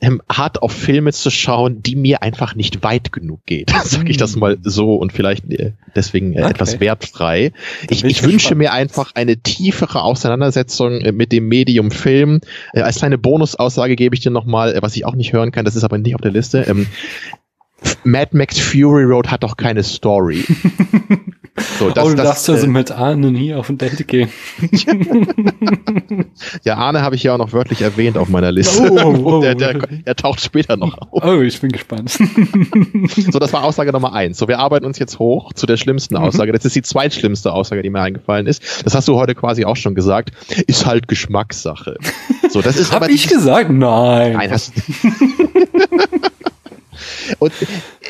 ähm, 0.00 0.20
Art 0.28 0.62
auf 0.62 0.72
Filme 0.72 1.12
zu 1.12 1.30
schauen, 1.30 1.82
die 1.82 1.96
mir 1.96 2.22
einfach 2.22 2.54
nicht 2.54 2.82
weit 2.82 3.12
genug 3.12 3.44
geht. 3.46 3.70
Sag 3.84 4.08
ich 4.10 4.18
das 4.18 4.36
mal 4.36 4.58
so 4.62 4.96
und 4.96 5.12
vielleicht 5.12 5.50
äh, 5.50 5.72
deswegen 5.94 6.34
äh, 6.34 6.42
Okay. 6.42 6.50
etwas 6.50 6.80
wertfrei. 6.80 7.52
Ich, 7.88 8.04
ich 8.04 8.22
wünsche 8.22 8.54
mir 8.54 8.72
einfach 8.72 9.12
eine 9.14 9.38
tiefere 9.38 10.02
Auseinandersetzung 10.02 11.00
äh, 11.00 11.12
mit 11.12 11.32
dem 11.32 11.48
Medium 11.48 11.90
Film. 11.90 12.40
Äh, 12.74 12.82
als 12.82 12.98
kleine 12.98 13.16
Bonusaussage 13.18 13.96
gebe 13.96 14.14
ich 14.14 14.20
dir 14.20 14.30
nochmal, 14.30 14.74
äh, 14.74 14.82
was 14.82 14.96
ich 14.96 15.04
auch 15.06 15.14
nicht 15.14 15.32
hören 15.32 15.50
kann, 15.50 15.64
das 15.64 15.76
ist 15.76 15.84
aber 15.84 15.96
nicht 15.98 16.14
auf 16.14 16.20
der 16.20 16.32
Liste. 16.32 16.62
Ähm, 16.68 16.86
Mad 18.04 18.36
Max 18.36 18.58
Fury 18.58 19.04
Road 19.04 19.30
hat 19.30 19.42
doch 19.42 19.56
keine 19.56 19.82
Story. 19.82 20.44
So, 21.78 21.86
oh, 21.88 22.08
du 22.08 22.14
darfst 22.14 22.48
also 22.48 22.66
äh, 22.66 22.68
mit 22.68 22.90
Arne 22.90 23.30
nie 23.30 23.54
auf 23.54 23.68
ein 23.68 23.78
Date 23.78 24.06
gehen. 24.08 24.30
ja, 26.64 26.76
Arne 26.76 27.02
habe 27.02 27.16
ich 27.16 27.22
ja 27.22 27.34
auch 27.34 27.38
noch 27.38 27.52
wörtlich 27.52 27.82
erwähnt 27.82 28.16
auf 28.16 28.28
meiner 28.28 28.52
Liste. 28.52 28.90
Oh, 28.90 28.98
oh, 29.04 29.16
oh. 29.36 29.40
der, 29.40 29.54
der, 29.54 29.74
der 29.74 30.16
taucht 30.16 30.40
später 30.40 30.76
noch 30.76 30.96
auf. 30.98 31.22
Oh, 31.24 31.40
ich 31.40 31.60
bin 31.60 31.70
gespannt. 31.72 32.18
So, 33.30 33.38
das 33.38 33.52
war 33.52 33.64
Aussage 33.64 33.92
Nummer 33.92 34.12
eins. 34.12 34.38
So, 34.38 34.48
wir 34.48 34.58
arbeiten 34.58 34.84
uns 34.84 34.98
jetzt 34.98 35.18
hoch 35.18 35.52
zu 35.52 35.66
der 35.66 35.76
schlimmsten 35.76 36.14
Mhm. 36.14 36.22
Aussage. 36.22 36.52
Das 36.52 36.64
ist 36.64 36.76
die 36.76 36.82
zweitschlimmste 36.82 37.52
Aussage, 37.52 37.82
die 37.82 37.90
mir 37.90 38.00
eingefallen 38.00 38.46
ist. 38.46 38.84
Das 38.84 38.94
hast 38.94 39.08
du 39.08 39.16
heute 39.16 39.34
quasi 39.34 39.64
auch 39.64 39.76
schon 39.76 39.94
gesagt. 39.94 40.30
Ist 40.66 40.86
halt 40.86 41.08
Geschmackssache. 41.08 41.96
So, 42.48 42.62
das 42.62 42.76
ist 42.76 42.92
Hab 42.92 43.02
aber 43.02 43.10
ich 43.10 43.28
gesagt? 43.28 43.70
Nein. 43.70 44.34
Nein, 44.34 44.50
hast 44.50 44.72
Und 47.38 47.52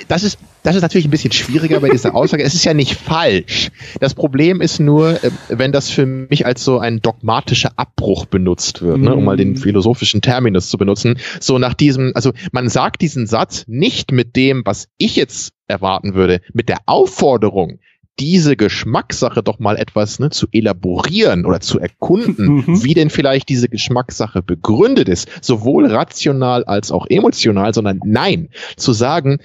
das 0.09 0.22
ist, 0.22 0.39
das 0.62 0.76
ist 0.76 0.82
natürlich 0.82 1.07
ein 1.07 1.11
bisschen 1.11 1.32
schwieriger 1.32 1.80
bei 1.80 1.89
dieser 1.89 2.14
Aussage. 2.14 2.43
Es 2.43 2.55
ist 2.55 2.64
ja 2.64 2.74
nicht 2.74 2.95
falsch. 2.95 3.70
Das 4.01 4.14
Problem 4.14 4.61
ist 4.61 4.80
nur, 4.80 5.22
äh, 5.22 5.30
wenn 5.49 5.72
das 5.72 5.91
für 5.91 6.07
mich 6.07 6.47
als 6.47 6.64
so 6.64 6.78
ein 6.78 7.01
dogmatischer 7.01 7.72
Abbruch 7.76 8.26
benutzt 8.26 8.82
wird, 8.82 8.99
ne, 8.99 9.14
um 9.14 9.24
mal 9.24 9.37
den 9.37 9.53
Mm. 9.53 9.57
philosophischen 9.57 10.20
Terminus 10.22 10.68
zu 10.68 10.78
benutzen. 10.78 11.18
So 11.41 11.59
nach 11.59 11.74
diesem, 11.74 12.12
also 12.14 12.32
man 12.53 12.68
sagt 12.68 13.01
diesen 13.03 13.26
Satz 13.26 13.64
nicht 13.66 14.12
mit 14.12 14.37
dem, 14.37 14.62
was 14.64 14.89
ich 14.99 15.16
jetzt 15.16 15.53
erwarten 15.68 16.14
würde, 16.14 16.41
mit 16.53 16.68
der 16.68 16.78
Aufforderung, 16.87 17.78
diese 18.19 18.57
Geschmackssache 18.57 19.43
doch 19.43 19.59
mal 19.59 19.77
etwas 19.77 20.19
ne, 20.19 20.31
zu 20.31 20.47
elaborieren 20.53 21.45
oder 21.45 21.61
zu 21.61 21.79
erkunden, 21.79 22.64
Mhm. 22.67 22.85
wie 22.85 22.95
denn 22.95 23.11
vielleicht 23.11 23.49
diese 23.49 23.69
Geschmackssache 23.69 24.43
begründet 24.43 25.09
ist, 25.09 25.29
sowohl 25.43 25.87
rational 25.87 26.64
als 26.64 26.91
auch 26.91 27.07
emotional, 27.09 27.75
sondern 27.75 28.01
nein, 28.05 28.49
zu 28.77 28.93
sagen, 28.93 29.39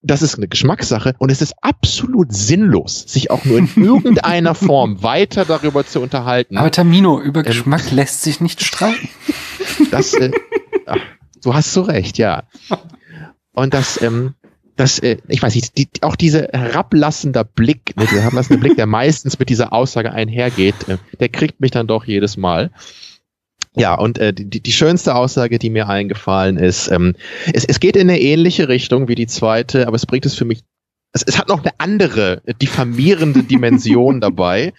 das 0.00 0.22
ist 0.22 0.36
eine 0.36 0.48
Geschmackssache 0.48 1.14
und 1.18 1.30
es 1.30 1.42
ist 1.42 1.54
absolut 1.60 2.32
sinnlos, 2.32 3.04
sich 3.08 3.30
auch 3.30 3.44
nur 3.44 3.58
in 3.58 3.68
irgendeiner 3.76 4.54
Form 4.54 5.02
weiter 5.02 5.44
darüber 5.44 5.84
zu 5.84 6.00
unterhalten. 6.00 6.56
Aber 6.56 6.70
Tamino, 6.70 7.20
über 7.20 7.40
ähm, 7.40 7.46
Geschmack 7.46 7.90
lässt 7.90 8.22
sich 8.22 8.40
nicht 8.40 8.62
streiten. 8.62 9.08
Das, 9.90 10.14
äh, 10.14 10.30
ach, 10.86 10.98
du 11.42 11.52
hast 11.52 11.72
so 11.72 11.82
recht, 11.82 12.16
ja. 12.16 12.44
Und 13.52 13.74
das, 13.74 14.00
ähm, 14.00 14.34
das, 14.78 15.00
äh, 15.00 15.18
ich 15.26 15.42
weiß 15.42 15.54
nicht, 15.56 15.76
die, 15.76 15.88
auch 16.02 16.14
dieser 16.14 16.48
herablassender 16.52 17.42
Blick, 17.42 17.96
ne, 17.96 18.06
dieser 18.06 18.22
herablassende 18.22 18.60
Blick, 18.60 18.76
der 18.76 18.86
meistens 18.86 19.38
mit 19.38 19.48
dieser 19.48 19.72
Aussage 19.72 20.12
einhergeht, 20.12 20.88
äh, 20.88 20.98
der 21.18 21.28
kriegt 21.28 21.60
mich 21.60 21.72
dann 21.72 21.88
doch 21.88 22.04
jedes 22.04 22.36
Mal. 22.36 22.70
Ja, 23.74 23.94
und 23.94 24.18
äh, 24.18 24.32
die, 24.32 24.60
die 24.60 24.72
schönste 24.72 25.16
Aussage, 25.16 25.58
die 25.58 25.70
mir 25.70 25.88
eingefallen 25.88 26.58
ist, 26.58 26.90
ähm, 26.90 27.16
es, 27.52 27.64
es 27.64 27.80
geht 27.80 27.96
in 27.96 28.08
eine 28.08 28.20
ähnliche 28.20 28.68
Richtung 28.68 29.08
wie 29.08 29.16
die 29.16 29.26
zweite, 29.26 29.88
aber 29.88 29.96
es 29.96 30.06
bringt 30.06 30.26
es 30.26 30.34
für 30.34 30.44
mich 30.44 30.62
es, 31.12 31.22
es 31.22 31.38
hat 31.38 31.48
noch 31.48 31.60
eine 31.60 31.72
andere 31.78 32.42
diffamierende 32.60 33.42
Dimension 33.42 34.20
dabei. 34.20 34.72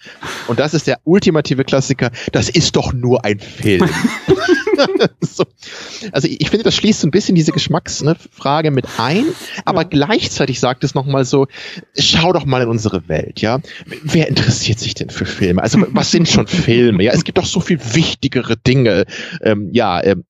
Und 0.48 0.58
das 0.58 0.74
ist 0.74 0.86
der 0.86 1.00
ultimative 1.04 1.64
Klassiker. 1.64 2.10
Das 2.32 2.48
ist 2.48 2.76
doch 2.76 2.92
nur 2.92 3.24
ein 3.24 3.40
Film. 3.40 3.88
so. 5.20 5.44
Also 6.12 6.28
ich 6.28 6.50
finde, 6.50 6.64
das 6.64 6.74
schließt 6.74 7.00
so 7.00 7.06
ein 7.06 7.10
bisschen 7.10 7.34
diese 7.34 7.52
Geschmacksfrage 7.52 8.70
mit 8.70 8.86
ein, 8.98 9.24
aber 9.64 9.82
ja. 9.82 9.88
gleichzeitig 9.88 10.60
sagt 10.60 10.84
es 10.84 10.94
nochmal 10.94 11.24
so, 11.24 11.46
schau 11.98 12.32
doch 12.32 12.44
mal 12.44 12.62
in 12.62 12.68
unsere 12.68 13.08
Welt, 13.08 13.40
ja. 13.40 13.60
Wer 14.02 14.28
interessiert 14.28 14.78
sich 14.78 14.94
denn 14.94 15.10
für 15.10 15.26
Filme? 15.26 15.62
Also 15.62 15.84
was 15.90 16.10
sind 16.10 16.28
schon 16.28 16.46
Filme? 16.46 17.02
Ja, 17.02 17.12
es 17.12 17.24
gibt 17.24 17.38
doch 17.38 17.44
so 17.44 17.60
viel 17.60 17.80
wichtigere 17.94 18.56
Dinge. 18.56 19.04
Ähm, 19.42 19.68
ja, 19.72 20.02
ähm, 20.02 20.24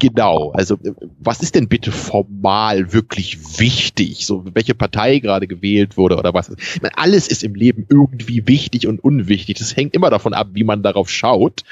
Genau, 0.00 0.50
also 0.52 0.76
was 1.20 1.40
ist 1.40 1.54
denn 1.54 1.68
bitte 1.68 1.92
formal 1.92 2.92
wirklich 2.92 3.60
wichtig? 3.60 4.26
So 4.26 4.44
welche 4.54 4.74
Partei 4.74 5.18
gerade 5.18 5.46
gewählt 5.46 5.96
wurde 5.96 6.16
oder 6.16 6.34
was? 6.34 6.50
Meine, 6.80 6.96
alles 6.98 7.28
ist 7.28 7.44
im 7.44 7.54
Leben 7.54 7.86
irgendwie 7.88 8.46
wichtig 8.48 8.86
und 8.86 9.02
unwichtig. 9.04 9.58
Das 9.58 9.76
hängt 9.76 9.94
immer 9.94 10.10
davon 10.10 10.34
ab, 10.34 10.48
wie 10.52 10.64
man 10.64 10.82
darauf 10.82 11.10
schaut. 11.10 11.62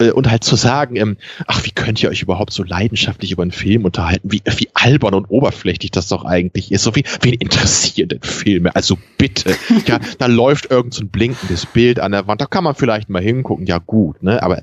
Äh, 0.00 0.10
und 0.10 0.30
halt 0.30 0.42
zu 0.42 0.56
sagen, 0.56 0.96
ähm, 0.96 1.16
ach, 1.46 1.64
wie 1.64 1.70
könnt 1.70 2.02
ihr 2.02 2.08
euch 2.08 2.22
überhaupt 2.22 2.52
so 2.52 2.64
leidenschaftlich 2.64 3.32
über 3.32 3.42
einen 3.42 3.52
Film 3.52 3.84
unterhalten? 3.84 4.32
Wie, 4.32 4.42
wie 4.44 4.68
albern 4.74 5.14
und 5.14 5.26
oberflächlich 5.26 5.90
das 5.90 6.08
doch 6.08 6.24
eigentlich 6.24 6.72
ist. 6.72 6.82
So 6.82 6.96
wie, 6.96 7.04
wen 7.20 7.34
interessieren 7.34 8.08
denn 8.08 8.22
Filme? 8.22 8.74
Also 8.74 8.98
bitte. 9.18 9.54
Ja, 9.86 9.98
da 10.18 10.26
läuft 10.26 10.70
irgend 10.70 10.94
so 10.94 11.02
ein 11.02 11.08
blinkendes 11.08 11.66
Bild 11.66 12.00
an 12.00 12.12
der 12.12 12.26
Wand. 12.26 12.40
Da 12.40 12.46
kann 12.46 12.62
man 12.62 12.74
vielleicht 12.74 13.08
mal 13.08 13.22
hingucken. 13.22 13.66
Ja, 13.66 13.78
gut, 13.78 14.22
ne? 14.22 14.40
Aber, 14.42 14.62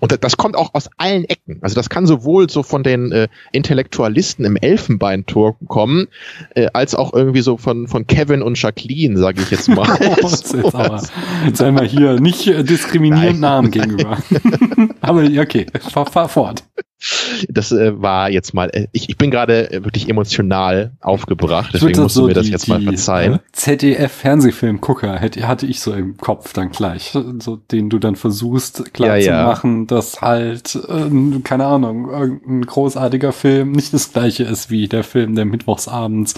und 0.00 0.24
das 0.24 0.36
kommt 0.36 0.56
auch 0.56 0.74
aus 0.74 0.88
allen 0.96 1.24
Ecken. 1.24 1.58
Also 1.60 1.74
das 1.74 1.88
kann 1.88 2.06
sowohl 2.06 2.48
so 2.48 2.62
von 2.62 2.82
den 2.82 3.12
äh, 3.12 3.28
Intellektualisten 3.52 4.44
im 4.44 4.56
Elfenbeintor 4.56 5.56
kommen, 5.68 6.08
äh, 6.54 6.68
als 6.72 6.94
auch 6.94 7.12
irgendwie 7.12 7.42
so 7.42 7.58
von, 7.58 7.86
von 7.86 8.06
Kevin 8.06 8.42
und 8.42 8.60
Jacqueline, 8.60 9.18
sage 9.18 9.42
ich 9.42 9.50
jetzt 9.50 9.68
mal. 9.68 9.88
Oh, 10.00 10.28
jetzt, 10.28 10.54
aber, 10.54 11.02
jetzt 11.46 11.62
einmal 11.62 11.86
hier 11.86 12.18
nicht 12.20 12.46
diskriminierend 12.46 13.40
Namen 13.40 13.70
gegenüber. 13.70 14.18
Aber 15.00 15.22
okay, 15.22 15.66
fahr, 15.92 16.06
fahr 16.06 16.28
fort. 16.28 16.64
Das 17.48 17.72
äh, 17.72 18.00
war 18.00 18.30
jetzt 18.30 18.52
mal, 18.52 18.68
äh, 18.74 18.88
ich, 18.92 19.08
ich 19.08 19.16
bin 19.16 19.30
gerade 19.30 19.70
äh, 19.72 19.84
wirklich 19.84 20.10
emotional 20.10 20.92
aufgebracht, 21.00 21.70
deswegen 21.72 22.02
musst 22.02 22.14
so 22.14 22.22
du 22.22 22.28
mir 22.28 22.34
das 22.34 22.48
jetzt 22.48 22.66
die, 22.66 22.72
mal 22.72 22.82
verzeihen. 22.82 23.34
Äh, 23.34 23.38
ZDF-Fernsehfilmgucker 23.52 25.18
hatte 25.18 25.66
ich 25.66 25.80
so 25.80 25.94
im 25.94 26.18
Kopf 26.18 26.52
dann 26.52 26.70
gleich, 26.70 27.12
so 27.38 27.56
den 27.56 27.88
du 27.88 27.98
dann 27.98 28.16
versuchst 28.16 28.92
klar 28.92 29.16
ja, 29.16 29.22
zu 29.22 29.30
ja. 29.30 29.44
machen, 29.44 29.86
dass 29.86 30.20
halt, 30.20 30.74
äh, 30.74 31.40
keine 31.42 31.64
Ahnung, 31.64 32.10
irgendein 32.10 32.66
großartiger 32.66 33.32
Film 33.32 33.72
nicht 33.72 33.94
das 33.94 34.12
gleiche 34.12 34.44
ist 34.44 34.68
wie 34.68 34.86
der 34.86 35.02
Film, 35.02 35.34
der 35.34 35.46
mittwochsabends 35.46 36.34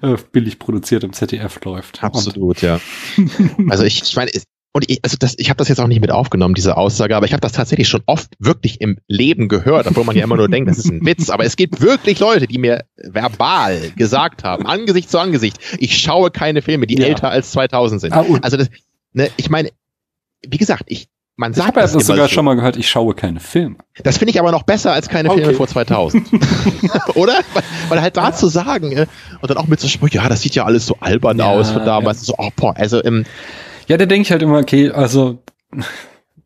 äh, 0.00 0.16
billig 0.32 0.58
produziert 0.58 1.04
im 1.04 1.12
ZDF 1.12 1.62
läuft. 1.64 2.02
Absolut, 2.02 2.62
Und 2.62 2.62
ja. 2.62 2.80
also 3.68 3.84
ich, 3.84 4.02
ich 4.02 4.16
meine, 4.16 4.30
und 4.78 4.88
ich, 4.88 5.00
also 5.02 5.16
das, 5.18 5.34
ich 5.38 5.50
habe 5.50 5.58
das 5.58 5.68
jetzt 5.68 5.80
auch 5.80 5.88
nicht 5.88 6.00
mit 6.00 6.12
aufgenommen, 6.12 6.54
diese 6.54 6.76
Aussage, 6.76 7.16
aber 7.16 7.26
ich 7.26 7.32
habe 7.32 7.40
das 7.40 7.50
tatsächlich 7.50 7.88
schon 7.88 8.02
oft 8.06 8.30
wirklich 8.38 8.80
im 8.80 8.98
Leben 9.08 9.48
gehört, 9.48 9.88
obwohl 9.88 10.04
man 10.04 10.14
ja 10.14 10.22
immer 10.22 10.36
nur 10.36 10.48
denkt, 10.48 10.70
das 10.70 10.78
ist 10.78 10.88
ein 10.88 11.04
Witz. 11.04 11.30
Aber 11.30 11.44
es 11.44 11.56
gibt 11.56 11.80
wirklich 11.80 12.20
Leute, 12.20 12.46
die 12.46 12.58
mir 12.58 12.84
verbal 12.96 13.90
gesagt 13.96 14.44
haben, 14.44 14.66
Angesicht 14.66 15.10
zu 15.10 15.18
Angesicht, 15.18 15.58
ich 15.80 15.98
schaue 15.98 16.30
keine 16.30 16.62
Filme, 16.62 16.86
die 16.86 16.96
ja. 16.96 17.06
älter 17.06 17.28
als 17.28 17.50
2000 17.50 18.00
sind. 18.00 18.12
Ah, 18.12 18.24
also 18.40 18.56
das, 18.56 18.70
ne, 19.14 19.30
ich 19.36 19.50
meine, 19.50 19.70
wie 20.46 20.58
gesagt, 20.58 20.84
ich 20.86 21.08
man 21.34 21.54
sagt 21.54 21.64
ich 21.64 21.68
habe 21.68 21.80
ja 21.80 21.92
das 21.92 22.06
sogar 22.06 22.28
so. 22.28 22.34
schon 22.34 22.44
mal 22.44 22.54
gehört, 22.54 22.76
ich 22.76 22.88
schaue 22.88 23.14
keine 23.14 23.40
Filme. 23.40 23.76
Das 24.02 24.18
finde 24.18 24.30
ich 24.30 24.40
aber 24.40 24.52
noch 24.52 24.62
besser 24.64 24.92
als 24.92 25.08
keine 25.08 25.30
okay. 25.30 25.40
Filme 25.40 25.54
vor 25.54 25.66
2000. 25.68 26.28
Oder? 27.14 27.40
Weil, 27.52 27.62
weil 27.88 28.00
halt 28.00 28.16
da 28.16 28.30
ja. 28.30 28.32
zu 28.32 28.48
sagen, 28.48 28.90
äh, 28.90 29.06
und 29.40 29.50
dann 29.50 29.56
auch 29.56 29.68
mit 29.68 29.78
so 29.78 29.86
Sprüchen, 29.86 30.16
ja, 30.16 30.28
das 30.28 30.42
sieht 30.42 30.56
ja 30.56 30.64
alles 30.64 30.86
so 30.86 30.96
albern 30.98 31.38
ja, 31.38 31.46
aus 31.46 31.70
von 31.70 31.84
damals. 31.84 32.22
Ja. 32.22 32.24
So, 32.26 32.34
oh, 32.38 32.50
boah, 32.56 32.74
also, 32.76 33.04
ähm, 33.04 33.24
ja, 33.88 33.96
da 33.96 34.06
denke 34.06 34.22
ich 34.22 34.30
halt 34.30 34.42
immer, 34.42 34.58
okay, 34.58 34.90
also 34.90 35.42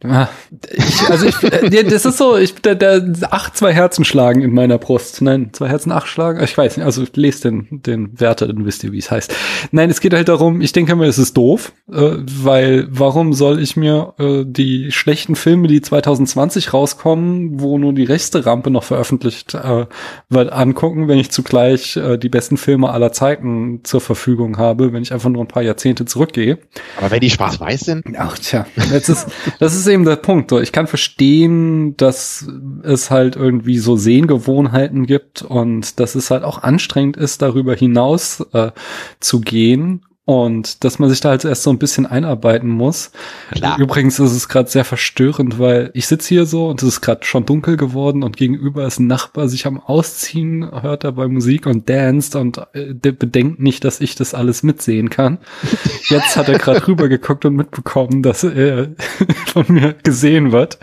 ich, 0.04 1.08
also 1.08 1.26
ich, 1.26 1.42
äh, 1.42 1.84
das 1.84 2.04
ist 2.04 2.18
so, 2.18 2.36
ich 2.36 2.54
der, 2.56 2.74
der 2.74 3.02
acht 3.30 3.56
zwei 3.56 3.72
Herzen 3.72 4.04
schlagen 4.04 4.42
in 4.42 4.52
meiner 4.52 4.78
Brust. 4.78 5.22
Nein, 5.22 5.50
zwei 5.52 5.68
Herzen 5.68 5.92
acht 5.92 6.08
schlagen. 6.08 6.42
Ich 6.42 6.56
weiß 6.56 6.76
nicht. 6.76 6.84
Also 6.84 7.04
lest 7.14 7.44
den 7.44 7.68
den 7.70 8.18
Werte, 8.20 8.48
dann 8.48 8.64
wisst 8.64 8.82
ihr, 8.84 8.92
wie 8.92 8.98
es 8.98 9.10
heißt. 9.10 9.34
Nein, 9.70 9.90
es 9.90 10.00
geht 10.00 10.14
halt 10.14 10.28
darum. 10.28 10.60
Ich 10.60 10.72
denke 10.72 10.96
mir, 10.96 11.06
es 11.06 11.18
ist 11.18 11.36
doof, 11.36 11.72
äh, 11.90 12.16
weil 12.16 12.88
warum 12.90 13.32
soll 13.32 13.60
ich 13.60 13.76
mir 13.76 14.14
äh, 14.18 14.44
die 14.44 14.90
schlechten 14.90 15.36
Filme, 15.36 15.68
die 15.68 15.80
2020 15.80 16.72
rauskommen, 16.72 17.60
wo 17.60 17.78
nur 17.78 17.92
die 17.92 18.04
rechte 18.04 18.44
Rampe 18.44 18.70
noch 18.70 18.84
veröffentlicht 18.84 19.54
äh, 19.54 19.86
wird, 20.28 20.52
angucken, 20.52 21.08
wenn 21.08 21.18
ich 21.18 21.30
zugleich 21.30 21.96
äh, 21.96 22.18
die 22.18 22.28
besten 22.28 22.56
Filme 22.56 22.90
aller 22.90 23.12
Zeiten 23.12 23.80
zur 23.84 24.00
Verfügung 24.00 24.58
habe, 24.58 24.92
wenn 24.92 25.02
ich 25.02 25.12
einfach 25.12 25.30
nur 25.30 25.44
ein 25.44 25.48
paar 25.48 25.62
Jahrzehnte 25.62 26.04
zurückgehe. 26.04 26.58
Aber 26.98 27.10
wenn 27.10 27.20
die 27.20 27.30
schwarz-weiß 27.30 27.80
sind? 27.80 28.04
Ach 28.18 28.38
tja, 28.38 28.66
das 28.90 29.08
ist 29.08 29.26
das 29.60 29.74
ist 29.74 29.86
eben 29.92 30.04
der 30.04 30.16
Punkt. 30.16 30.50
So, 30.50 30.60
ich 30.60 30.72
kann 30.72 30.86
verstehen, 30.86 31.96
dass 31.96 32.48
es 32.82 33.10
halt 33.10 33.36
irgendwie 33.36 33.78
so 33.78 33.96
Sehengewohnheiten 33.96 35.06
gibt 35.06 35.42
und 35.42 36.00
dass 36.00 36.14
es 36.14 36.30
halt 36.30 36.42
auch 36.42 36.62
anstrengend 36.62 37.16
ist, 37.16 37.42
darüber 37.42 37.74
hinaus 37.74 38.40
äh, 38.52 38.72
zu 39.20 39.40
gehen 39.40 40.04
und 40.24 40.84
dass 40.84 41.00
man 41.00 41.10
sich 41.10 41.20
da 41.20 41.30
halt 41.30 41.44
erst 41.44 41.64
so 41.64 41.70
ein 41.70 41.78
bisschen 41.78 42.06
einarbeiten 42.06 42.68
muss. 42.68 43.10
Klar. 43.50 43.76
Übrigens 43.78 44.20
ist 44.20 44.30
es 44.30 44.48
gerade 44.48 44.70
sehr 44.70 44.84
verstörend, 44.84 45.58
weil 45.58 45.90
ich 45.94 46.06
sitze 46.06 46.28
hier 46.28 46.46
so 46.46 46.68
und 46.68 46.80
es 46.80 46.88
ist 46.88 47.00
gerade 47.00 47.24
schon 47.24 47.44
dunkel 47.44 47.76
geworden 47.76 48.22
und 48.22 48.36
gegenüber 48.36 48.86
ist 48.86 49.00
ein 49.00 49.08
Nachbar 49.08 49.48
sich 49.48 49.66
am 49.66 49.80
Ausziehen, 49.80 50.70
hört 50.82 51.02
dabei 51.02 51.26
Musik 51.26 51.66
und 51.66 51.88
danst 51.88 52.36
und 52.36 52.58
äh, 52.72 52.94
bedenkt 52.94 53.58
nicht, 53.58 53.84
dass 53.84 54.00
ich 54.00 54.14
das 54.14 54.32
alles 54.32 54.62
mitsehen 54.62 55.10
kann. 55.10 55.38
Jetzt 56.08 56.36
hat 56.36 56.48
er 56.48 56.58
gerade 56.58 56.86
rübergeguckt 56.86 57.44
und 57.44 57.56
mitbekommen, 57.56 58.22
dass 58.22 58.44
er 58.44 58.90
von 59.46 59.64
mir 59.68 59.94
gesehen 60.04 60.52
wird. 60.52 60.78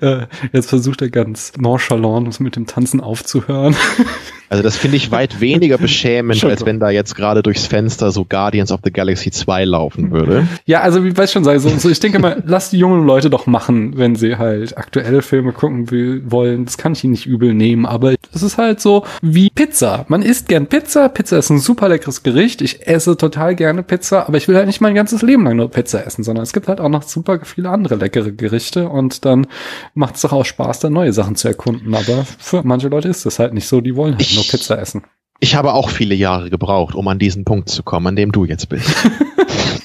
Äh, 0.00 0.26
jetzt 0.52 0.68
versucht 0.68 1.02
er 1.02 1.10
ganz 1.10 1.52
nonchalant 1.56 2.40
mit 2.40 2.56
dem 2.56 2.66
Tanzen 2.66 3.00
aufzuhören. 3.00 3.76
Also 4.48 4.62
das 4.62 4.76
finde 4.76 4.96
ich 4.96 5.10
weit 5.10 5.40
weniger 5.40 5.78
beschämend, 5.78 6.44
als 6.44 6.64
wenn 6.64 6.78
da 6.78 6.90
jetzt 6.90 7.14
gerade 7.14 7.42
durchs 7.42 7.66
Fenster 7.66 8.10
so 8.10 8.24
Guardians 8.24 8.70
of 8.70 8.80
the 8.84 8.92
Galaxy 8.92 9.30
2 9.30 9.64
laufen 9.64 10.10
würde. 10.10 10.46
Ja, 10.66 10.80
also 10.80 11.04
wie 11.04 11.16
weiß 11.16 11.32
schon 11.32 11.44
sagen, 11.44 11.58
so, 11.58 11.68
so 11.68 11.90
ich 11.90 12.00
denke 12.00 12.18
mal, 12.18 12.42
lass 12.46 12.70
die 12.70 12.78
jungen 12.78 13.06
Leute 13.06 13.30
doch 13.30 13.46
machen, 13.46 13.96
wenn 13.96 14.14
sie 14.14 14.36
halt 14.36 14.76
aktuelle 14.78 15.22
Filme 15.22 15.52
gucken 15.52 15.90
will, 15.90 16.22
wollen. 16.30 16.64
Das 16.64 16.78
kann 16.78 16.92
ich 16.92 17.04
ihnen 17.04 17.12
nicht 17.12 17.26
übel 17.26 17.54
nehmen, 17.54 17.86
aber 17.86 18.14
das 18.32 18.42
ist 18.42 18.58
halt 18.58 18.80
so 18.80 19.04
wie 19.22 19.50
Pizza. 19.50 20.04
Man 20.08 20.22
isst 20.22 20.48
gern 20.48 20.66
Pizza. 20.66 21.08
Pizza 21.08 21.38
ist 21.38 21.50
ein 21.50 21.58
super 21.58 21.88
leckeres 21.88 22.22
Gericht. 22.22 22.62
Ich 22.62 22.86
esse 22.86 23.16
total 23.16 23.54
gerne 23.54 23.82
Pizza, 23.82 24.28
aber 24.28 24.36
ich 24.36 24.48
will 24.48 24.56
halt 24.56 24.66
nicht 24.66 24.80
mein 24.80 24.94
ganzes 24.94 25.22
Leben 25.22 25.44
lang 25.44 25.56
nur 25.56 25.70
Pizza 25.70 26.06
essen, 26.06 26.22
sondern 26.22 26.42
es 26.42 26.52
gibt 26.52 26.68
halt 26.68 26.80
auch 26.80 26.88
noch 26.88 27.02
super 27.02 27.40
viele 27.42 27.70
andere 27.70 27.96
leckere 27.96 28.32
Gerichte 28.32 28.88
und 28.88 29.24
dann 29.24 29.46
macht 29.94 30.16
es 30.16 30.22
doch 30.22 30.32
auch 30.32 30.44
Spaß, 30.44 30.80
da 30.80 30.90
neue 30.90 31.12
Sachen 31.12 31.36
zu 31.36 31.48
erkunden. 31.48 31.94
Aber 31.94 32.24
für 32.38 32.62
manche 32.62 32.88
Leute 32.88 33.08
ist 33.08 33.26
das 33.26 33.38
halt 33.38 33.54
nicht 33.54 33.66
so. 33.66 33.80
Die 33.80 33.96
wollen 33.96 34.16
halt 34.16 34.35
nur 34.36 34.44
Pizza 34.44 34.78
essen. 34.78 35.04
Ich 35.40 35.54
habe 35.54 35.74
auch 35.74 35.90
viele 35.90 36.14
Jahre 36.14 36.50
gebraucht, 36.50 36.94
um 36.94 37.06
an 37.08 37.18
diesen 37.18 37.44
Punkt 37.44 37.68
zu 37.68 37.82
kommen, 37.82 38.06
an 38.06 38.16
dem 38.16 38.32
du 38.32 38.44
jetzt 38.44 38.68
bist. 38.68 38.90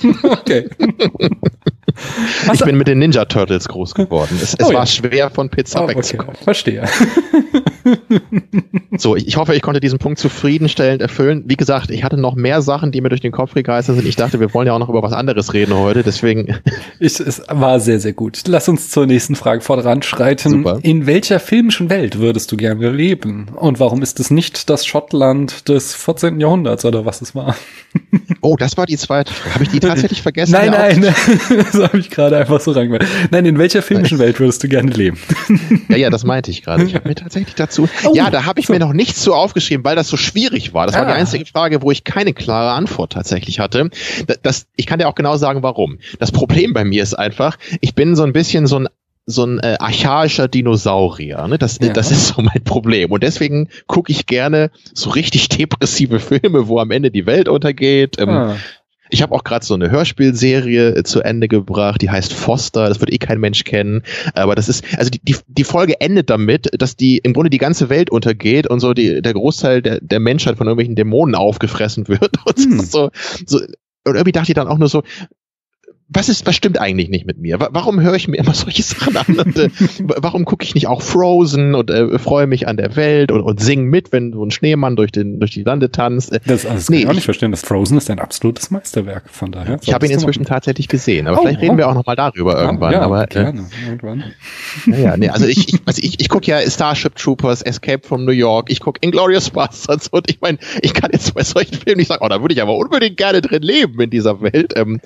okay. 0.24 0.70
ich 2.54 2.64
bin 2.64 2.78
mit 2.78 2.88
den 2.88 2.99
Ninja 2.99 3.26
Turtles 3.26 3.68
groß 3.68 3.93
geworden. 3.93 4.39
Es, 4.41 4.54
es 4.54 4.66
oh, 4.66 4.74
war 4.74 4.82
ja. 4.82 4.86
schwer, 4.86 5.30
von 5.30 5.49
Pizza 5.49 5.84
oh, 5.84 5.88
wegzukommen. 5.88 6.36
Okay. 6.36 6.43
Verstehe. 6.43 6.84
so, 8.97 9.16
ich, 9.16 9.28
ich, 9.28 9.38
hoffe, 9.38 9.56
ich 9.56 9.62
konnte 9.62 9.80
diesen 9.80 9.99
Punkt 9.99 10.20
zufriedenstellend 10.20 11.02
erfüllen. 11.02 11.43
Wie 11.47 11.58
gesagt, 11.58 11.91
ich 11.91 12.04
hatte 12.04 12.18
noch 12.18 12.36
mehr 12.36 12.62
Sachen, 12.62 12.91
die 12.91 13.02
mir 13.02 13.10
durch 13.10 13.22
den 13.22 13.32
Kopf 13.32 13.54
gegeistert 13.54 13.97
sind. 13.97 14.08
Ich 14.08 14.16
dachte, 14.16 14.39
wir 14.39 14.54
wollen 14.54 14.68
ja 14.68 14.74
auch 14.74 14.80
noch 14.80 14.89
über 14.89 15.04
was 15.04 15.14
anderes 15.14 15.54
reden 15.54 15.76
heute, 15.76 16.04
deswegen. 16.04 16.58
Ich, 16.99 17.20
es 17.20 17.41
war 17.49 17.80
sehr, 17.80 17.99
sehr 17.99 18.14
gut. 18.14 18.43
Lass 18.47 18.70
uns 18.70 18.89
zur 18.89 19.08
nächsten 19.08 19.36
Frage 19.36 19.62
voranschreiten. 19.62 20.52
Super. 20.52 20.80
In 20.84 21.08
welcher 21.08 21.39
filmischen 21.39 21.89
Welt 21.89 22.20
würdest 22.20 22.52
du 22.52 22.58
gerne 22.58 22.91
leben? 22.91 23.47
Und 23.56 23.80
warum 23.80 24.04
ist 24.04 24.20
es 24.20 24.30
nicht 24.30 24.70
das 24.70 24.86
Schottland 24.86 25.40
des 25.47 25.95
14. 25.95 26.39
Jahrhunderts 26.39 26.85
oder 26.85 27.05
was 27.05 27.21
es 27.21 27.35
war? 27.35 27.55
Oh, 28.43 28.55
das 28.55 28.75
war 28.75 28.87
die 28.87 28.97
zweite. 28.97 29.31
Habe 29.53 29.65
ich 29.65 29.69
die 29.69 29.79
tatsächlich 29.79 30.23
vergessen? 30.23 30.53
nein, 30.53 30.71
nein, 30.71 31.01
das 31.49 31.75
habe 31.75 31.99
ich 31.99 32.09
gerade 32.09 32.37
einfach 32.37 32.59
so 32.59 32.71
reingemacht. 32.71 33.05
Nein, 33.29 33.45
in 33.45 33.59
welcher 33.59 33.83
filmischen 33.83 34.17
Welt 34.17 34.39
würdest 34.39 34.63
du 34.63 34.67
gerne 34.67 34.89
leben? 34.89 35.19
ja, 35.89 35.97
ja, 35.97 36.09
das 36.09 36.23
meinte 36.23 36.49
ich 36.49 36.63
gerade. 36.63 36.83
Ich 36.83 36.95
habe 36.95 37.07
mir 37.07 37.13
tatsächlich 37.13 37.53
dazu. 37.53 37.87
Oh, 38.03 38.13
ja, 38.15 38.31
da 38.31 38.45
habe 38.45 38.59
ich 38.59 38.65
so. 38.65 38.73
mir 38.73 38.79
noch 38.79 38.93
nichts 38.93 39.21
zu 39.21 39.35
aufgeschrieben, 39.35 39.85
weil 39.85 39.95
das 39.95 40.07
so 40.07 40.17
schwierig 40.17 40.73
war. 40.73 40.87
Das 40.87 40.95
ah. 40.95 40.99
war 40.99 41.05
die 41.05 41.11
ah. 41.11 41.17
einzige 41.17 41.45
Frage, 41.45 41.83
wo 41.83 41.91
ich 41.91 42.03
keine 42.03 42.33
klare 42.33 42.71
Antwort 42.71 43.13
tatsächlich 43.13 43.59
hatte. 43.59 43.91
Das, 44.25 44.39
das, 44.41 44.67
ich 44.75 44.87
kann 44.87 44.97
dir 44.97 45.07
auch 45.07 45.15
genau 45.15 45.37
sagen, 45.37 45.61
warum. 45.61 45.99
Das 46.17 46.31
Problem 46.31 46.73
bei 46.73 46.83
mir 46.83 47.03
ist 47.03 47.13
einfach, 47.13 47.57
ich 47.79 47.93
bin 47.93 48.15
so 48.15 48.23
ein 48.23 48.33
bisschen 48.33 48.65
so 48.65 48.79
ein 48.79 48.87
so 49.32 49.45
ein 49.45 49.59
äh, 49.59 49.77
archaischer 49.79 50.47
Dinosaurier. 50.47 51.47
Ne? 51.47 51.57
Das, 51.57 51.79
ja. 51.82 51.93
das 51.93 52.11
ist 52.11 52.27
so 52.27 52.41
mein 52.41 52.63
Problem. 52.63 53.11
Und 53.11 53.23
deswegen 53.23 53.69
gucke 53.88 54.11
ich 54.11 54.25
gerne 54.25 54.71
so 54.93 55.09
richtig 55.09 55.49
depressive 55.49 56.19
Filme, 56.19 56.67
wo 56.67 56.79
am 56.79 56.91
Ende 56.91 57.11
die 57.11 57.25
Welt 57.25 57.47
untergeht. 57.47 58.17
Ähm, 58.19 58.29
ah. 58.29 58.57
Ich 59.13 59.21
habe 59.21 59.36
auch 59.36 59.43
gerade 59.43 59.65
so 59.65 59.73
eine 59.73 59.91
Hörspielserie 59.91 60.95
äh, 60.95 61.03
zu 61.03 61.21
Ende 61.21 61.49
gebracht, 61.49 62.01
die 62.01 62.09
heißt 62.09 62.32
Foster, 62.32 62.88
das 62.88 63.01
wird 63.01 63.11
eh 63.11 63.17
kein 63.17 63.41
Mensch 63.41 63.65
kennen. 63.65 64.03
Aber 64.34 64.55
das 64.55 64.69
ist, 64.69 64.86
also 64.97 65.09
die, 65.09 65.19
die, 65.21 65.36
die 65.47 65.63
Folge 65.65 65.99
endet 65.99 66.29
damit, 66.29 66.69
dass 66.82 66.95
die 66.95 67.17
im 67.17 67.34
Grunde 67.34 67.49
die 67.49 67.57
ganze 67.57 67.89
Welt 67.89 68.09
untergeht 68.09 68.68
und 68.68 68.80
so 68.80 68.93
die, 68.93 69.22
der 69.22 69.34
Großteil 69.34 69.81
der, 69.81 69.99
der 69.99 70.22
Menschheit 70.22 70.57
von 70.57 70.68
irgendwelchen 70.68 70.95
Dämonen 70.95 71.35
aufgefressen 71.35 72.07
wird. 72.07 72.38
Und 72.45 72.57
hm. 72.57 72.80
so, 72.80 73.10
so, 73.45 73.60
und 74.03 74.15
irgendwie 74.15 74.31
dachte 74.31 74.51
ich 74.51 74.56
dann 74.56 74.68
auch 74.68 74.77
nur 74.77 74.89
so, 74.89 75.03
was 76.13 76.27
ist, 76.27 76.45
was 76.45 76.55
stimmt 76.55 76.79
eigentlich 76.79 77.09
nicht 77.09 77.25
mit 77.25 77.38
mir? 77.38 77.59
Warum 77.59 78.01
höre 78.01 78.15
ich 78.15 78.27
mir 78.27 78.38
immer 78.38 78.53
solche 78.53 78.83
Sachen 78.83 79.15
an? 79.15 79.39
Und, 79.39 79.57
äh, 79.57 79.69
warum 79.99 80.45
gucke 80.45 80.63
ich 80.63 80.75
nicht 80.75 80.88
auch 80.88 81.01
Frozen 81.01 81.73
und 81.73 81.89
äh, 81.89 82.19
freue 82.19 82.47
mich 82.47 82.67
an 82.67 82.77
der 82.77 82.95
Welt 82.95 83.31
und, 83.31 83.41
und 83.41 83.61
singe 83.61 83.83
mit, 83.83 84.11
wenn 84.11 84.33
so 84.33 84.43
ein 84.43 84.51
Schneemann 84.51 84.95
durch 84.95 85.11
den 85.11 85.39
durch 85.39 85.51
die 85.51 85.63
Lande 85.63 85.91
tanzt? 85.91 86.33
Äh, 86.33 86.39
das, 86.45 86.63
das 86.63 86.89
nee, 86.89 86.97
kann 86.97 87.03
ich 87.03 87.09
auch 87.09 87.13
nicht 87.13 87.25
verstehen. 87.25 87.51
Das 87.51 87.61
Frozen 87.61 87.97
ist 87.97 88.09
ein 88.09 88.19
absolutes 88.19 88.71
Meisterwerk. 88.71 89.29
Von 89.29 89.51
daher. 89.51 89.79
Ich 89.81 89.93
habe 89.93 90.05
ihn 90.05 90.11
inzwischen 90.11 90.45
tatsächlich 90.45 90.88
gesehen, 90.88 91.27
aber 91.27 91.38
oh, 91.38 91.41
vielleicht 91.43 91.61
reden 91.61 91.75
oh. 91.75 91.77
wir 91.77 91.89
auch 91.89 91.95
noch 91.95 92.05
mal 92.05 92.15
darüber 92.15 92.61
irgendwann. 92.61 92.93
Ja, 92.93 93.01
aber 93.01 93.23
äh, 93.23 93.27
gerne, 93.27 93.65
irgendwann. 93.85 94.23
Naja, 94.85 95.15
nee, 95.15 95.29
also 95.29 95.45
ich, 95.45 95.73
ich, 95.73 95.81
also 95.85 96.01
ich, 96.03 96.19
ich 96.19 96.29
gucke 96.29 96.47
ja 96.47 96.59
Starship 96.69 97.15
Troopers, 97.15 97.61
Escape 97.61 98.05
from 98.05 98.25
New 98.25 98.31
York, 98.31 98.69
ich 98.69 98.81
gucke 98.81 98.99
Inglorious 99.01 99.49
Bastards 99.49 100.09
und 100.09 100.29
ich 100.29 100.41
meine, 100.41 100.57
ich 100.81 100.93
kann 100.93 101.11
jetzt 101.13 101.33
bei 101.33 101.43
solchen 101.43 101.75
Filmen 101.75 101.99
nicht 101.99 102.07
sagen, 102.07 102.23
oh, 102.25 102.29
da 102.29 102.41
würde 102.41 102.53
ich 102.53 102.61
aber 102.61 102.75
unbedingt 102.75 103.17
gerne 103.17 103.41
drin 103.41 103.61
leben 103.61 103.99
in 104.01 104.09
dieser 104.09 104.41
Welt. 104.41 104.73
Ähm, 104.75 104.99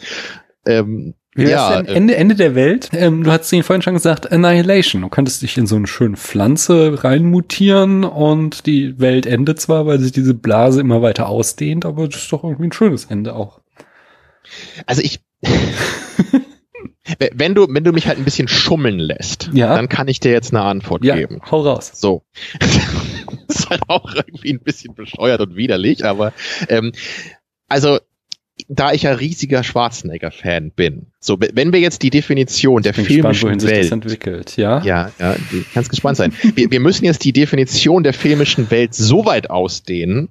ähm, 0.66 1.14
Wie 1.34 1.44
ja, 1.44 1.82
denn? 1.82 1.86
Äh, 1.86 1.94
Ende, 1.94 2.16
Ende 2.16 2.36
der 2.36 2.56
Welt. 2.56 2.90
Ähm, 2.94 3.24
du 3.24 3.32
hast 3.32 3.52
ihn 3.52 3.64
vorhin 3.64 3.82
schon 3.82 3.94
gesagt, 3.94 4.32
Annihilation. 4.32 5.02
Du 5.02 5.10
könntest 5.10 5.42
dich 5.42 5.58
in 5.58 5.68
so 5.68 5.76
eine 5.76 5.88
schöne 5.88 6.18
Pflanze 6.18 7.04
reinmutieren 7.04 8.04
und 8.04 8.66
die 8.66 9.00
Welt 9.00 9.26
endet 9.26 9.60
zwar, 9.60 9.86
weil 9.86 10.00
sich 10.00 10.12
diese 10.12 10.34
Blase 10.34 10.82
immer 10.82 11.02
weiter 11.02 11.28
ausdehnt, 11.28 11.86
aber 11.86 12.08
das 12.08 12.24
ist 12.24 12.32
doch 12.32 12.44
irgendwie 12.44 12.68
ein 12.68 12.72
schönes 12.72 13.06
Ende 13.06 13.36
auch. 13.36 13.62
Also 14.86 15.02
ich, 15.02 15.20
wenn 17.34 17.56
du, 17.56 17.68
wenn 17.70 17.84
du 17.84 17.92
mich 17.92 18.08
halt 18.08 18.18
ein 18.18 18.26
bisschen 18.26 18.48
schummeln 18.48 19.00
lässt, 19.00 19.50
ja. 19.54 19.76
dann 19.76 19.90
kann 19.90 20.08
ich 20.08 20.20
dir 20.20 20.32
jetzt 20.32 20.54
eine 20.54 20.64
Antwort 20.64 21.04
ja, 21.04 21.16
geben. 21.16 21.42
Hau 21.50 21.62
raus. 21.62 21.92
So. 21.96 22.24
das 22.60 23.60
ist 23.60 23.70
halt 23.70 23.82
auch 23.88 24.14
irgendwie 24.14 24.54
ein 24.54 24.62
bisschen 24.62 24.96
bescheuert 24.96 25.42
und 25.42 25.56
widerlich, 25.56 26.06
aber 26.06 26.34
ähm, 26.70 26.92
also 27.68 28.00
da 28.68 28.94
ich 28.94 29.03
ja 29.03 29.14
riesiger 29.14 29.64
Schwarzenegger-Fan 29.64 30.72
bin, 30.72 31.07
so 31.19 31.38
wenn 31.40 31.73
wir 31.73 31.80
jetzt 31.80 32.03
die 32.03 32.10
Definition 32.10 32.82
der 32.84 32.94
filmischen 32.94 33.57
gespannt, 33.57 33.64
Welt 33.64 33.91
entwickelt, 33.91 34.57
ja, 34.57 34.82
ja, 34.84 35.11
ja, 35.19 35.36
kannst 35.73 35.90
gespannt 35.90 36.18
sein. 36.18 36.34
wir, 36.56 36.72
wir 36.72 36.80
müssen 36.80 37.06
jetzt 37.06 37.23
die 37.23 37.34
Definition 37.34 38.03
der 38.03 38.14
filmischen 38.14 38.72
Welt 38.72 38.94
so 38.94 39.26
weit 39.26 39.49
ausdehnen, 39.49 40.30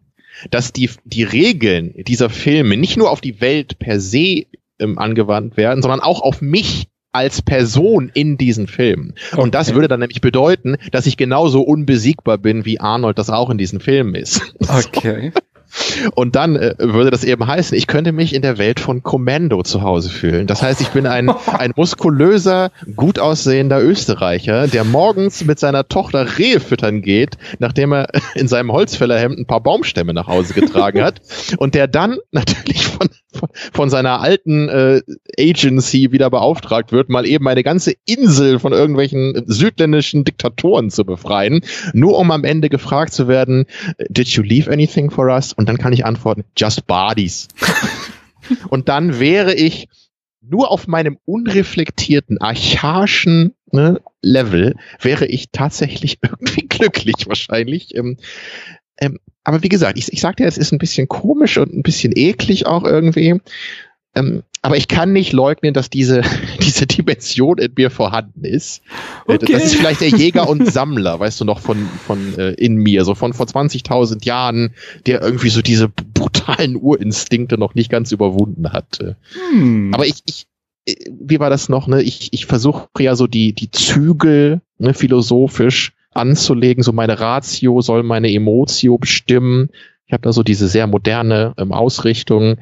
dass 0.51 0.72
die 0.72 0.90
die 1.05 1.22
Regeln 1.22 1.94
dieser 2.06 2.30
Filme 2.30 2.76
nicht 2.76 2.96
nur 2.96 3.10
auf 3.10 3.20
die 3.20 3.40
Welt 3.40 3.78
per 3.78 4.01
se 4.01 4.46
ähm, 4.78 4.98
angewandt 4.98 5.56
werden, 5.56 5.82
sondern 5.82 6.01
auch 6.01 6.22
auf 6.22 6.40
mich 6.40 6.88
als 7.12 7.42
Person 7.42 8.10
in 8.12 8.36
diesen 8.36 8.66
Filmen. 8.66 9.14
Okay. 9.30 9.40
Und 9.40 9.55
das 9.55 9.72
würde 9.72 9.86
dann 9.86 10.01
nämlich 10.01 10.20
bedeuten, 10.20 10.76
dass 10.90 11.06
ich 11.06 11.16
genauso 11.16 11.62
unbesiegbar 11.62 12.38
bin, 12.38 12.64
wie 12.64 12.80
Arnold 12.80 13.18
das 13.18 13.30
auch 13.30 13.51
in 13.51 13.59
diesen 13.59 13.80
Filmen 13.80 14.14
ist. 14.14 14.40
Okay. 14.68 15.32
Und 16.14 16.36
dann 16.36 16.56
äh, 16.56 16.74
würde 16.78 17.10
das 17.10 17.24
eben 17.24 17.46
heißen, 17.46 17.76
ich 17.76 17.86
könnte 17.86 18.12
mich 18.12 18.34
in 18.34 18.42
der 18.42 18.59
Welt 18.59 18.80
von 18.80 19.02
Kommando 19.02 19.62
zu 19.62 19.82
Hause 19.82 20.10
fühlen. 20.10 20.46
Das 20.46 20.62
heißt, 20.62 20.80
ich 20.80 20.88
bin 20.88 21.06
ein, 21.06 21.30
ein 21.59 21.72
muskulöser, 21.76 22.70
gut 22.96 23.18
aussehender 23.18 23.82
Österreicher, 23.82 24.66
der 24.68 24.84
morgens 24.84 25.44
mit 25.44 25.59
seiner 25.59 25.88
Tochter 25.88 26.38
Rehe 26.38 26.60
füttern 26.60 27.02
geht, 27.02 27.36
nachdem 27.59 27.92
er 27.92 28.09
in 28.34 28.48
seinem 28.48 28.72
Holzfällerhemd 28.72 29.38
ein 29.38 29.46
paar 29.46 29.62
Baumstämme 29.62 30.14
nach 30.14 30.26
Hause 30.26 30.55
getragen 30.55 31.02
hat. 31.02 31.20
Und 31.59 31.74
der 31.74 31.86
dann 31.86 32.18
natürlich 32.32 32.86
von, 32.86 33.09
von, 33.32 33.48
von 33.72 33.90
seiner 33.90 34.20
alten 34.20 34.68
äh, 34.68 35.01
Agency 35.38 36.12
wieder 36.12 36.30
beauftragt 36.30 36.92
wird, 36.92 37.09
mal 37.09 37.26
eben 37.26 37.48
eine 37.48 37.62
ganze 37.62 37.94
Insel 38.06 38.59
von 38.59 38.72
irgendwelchen 38.72 39.44
südländischen 39.46 40.24
Diktatoren 40.24 40.90
zu 40.90 41.05
befreien, 41.05 41.62
nur 41.92 42.18
um 42.18 42.30
am 42.30 42.44
Ende 42.44 42.68
gefragt 42.68 43.12
zu 43.12 43.28
werden, 43.28 43.66
did 44.09 44.28
you 44.28 44.42
leave 44.42 44.70
anything 44.70 45.10
for 45.10 45.28
us? 45.28 45.52
Und 45.52 45.64
dann 45.66 45.78
kann 45.78 45.93
ich 45.93 46.05
antworten, 46.05 46.45
just 46.57 46.86
bodies. 46.86 47.49
und 48.69 48.89
dann 48.89 49.19
wäre 49.19 49.55
ich 49.55 49.89
nur 50.41 50.70
auf 50.70 50.86
meinem 50.86 51.19
unreflektierten, 51.24 52.41
archaischen 52.41 53.55
ne, 53.73 54.01
Level 54.23 54.77
wäre 55.01 55.27
ich 55.27 55.51
tatsächlich 55.51 56.19
irgendwie 56.23 56.66
glücklich 56.66 57.27
wahrscheinlich. 57.27 57.95
Ähm, 57.95 58.19
ähm, 58.99 59.19
aber 59.43 59.62
wie 59.62 59.69
gesagt, 59.69 59.99
ich, 59.99 60.12
ich 60.12 60.20
sagte 60.20 60.43
ja, 60.43 60.49
es 60.49 60.59
ist 60.59 60.73
ein 60.73 60.78
bisschen 60.78 61.09
komisch 61.09 61.59
und 61.59 61.73
ein 61.73 61.82
bisschen 61.82 62.12
eklig 62.15 62.66
auch 62.66 62.85
irgendwie. 62.85 63.41
Ähm, 64.15 64.43
aber 64.62 64.77
ich 64.77 64.89
kann 64.89 65.12
nicht 65.12 65.32
leugnen, 65.32 65.74
dass 65.74 65.91
diese, 65.91 66.23
diese 66.62 66.86
Dimension 66.86 67.59
in 67.59 67.73
mir 67.77 67.91
vorhanden 67.91 68.45
ist. 68.45 68.82
Äh, 69.28 69.35
okay. 69.35 69.53
Das 69.53 69.65
ist 69.65 69.77
vielleicht 69.77 70.01
der 70.01 70.09
Jäger 70.09 70.49
und 70.49 70.66
Sammler, 70.66 71.20
weißt 71.20 71.41
du 71.41 71.45
noch, 71.45 71.61
von, 71.61 71.77
von 72.07 72.39
äh, 72.39 72.53
in 72.53 72.77
mir, 72.77 73.05
so 73.05 73.15
von 73.15 73.32
vor 73.32 73.47
20.000 73.47 74.24
Jahren, 74.24 74.74
der 75.07 75.20
irgendwie 75.20 75.51
so 75.51 75.62
diese 75.62 75.89
brutalen 75.89 76.77
Urinstinkte 76.77 77.59
noch 77.59 77.74
nicht 77.74 77.91
ganz 77.91 78.12
überwunden 78.12 78.73
hat. 78.73 79.01
Hm. 79.51 79.93
Aber 79.93 80.07
ich, 80.07 80.23
ich, 80.27 80.47
äh, 80.86 80.95
wie 81.11 81.41
war 81.41 81.51
das 81.51 81.69
noch, 81.69 81.86
ne? 81.86 82.03
Ich, 82.03 82.32
ich 82.32 82.47
versuche 82.47 82.89
ja 83.01 83.16
so 83.16 83.27
die, 83.27 83.53
die 83.53 83.70
Zügel 83.70 84.61
ne, 84.78 84.95
philosophisch 84.95 85.93
anzulegen, 86.12 86.82
so 86.82 86.93
meine 86.93 87.19
Ratio 87.19 87.81
soll 87.81 88.03
meine 88.03 88.32
Emotio 88.32 88.99
bestimmen. 88.99 89.70
Ich 90.07 90.12
habe 90.12 90.23
da 90.23 90.32
so 90.32 90.43
diese 90.43 90.69
sehr 90.69 90.86
moderne 90.86 91.55
ähm, 91.59 91.73
Ausrichtung. 91.73 92.57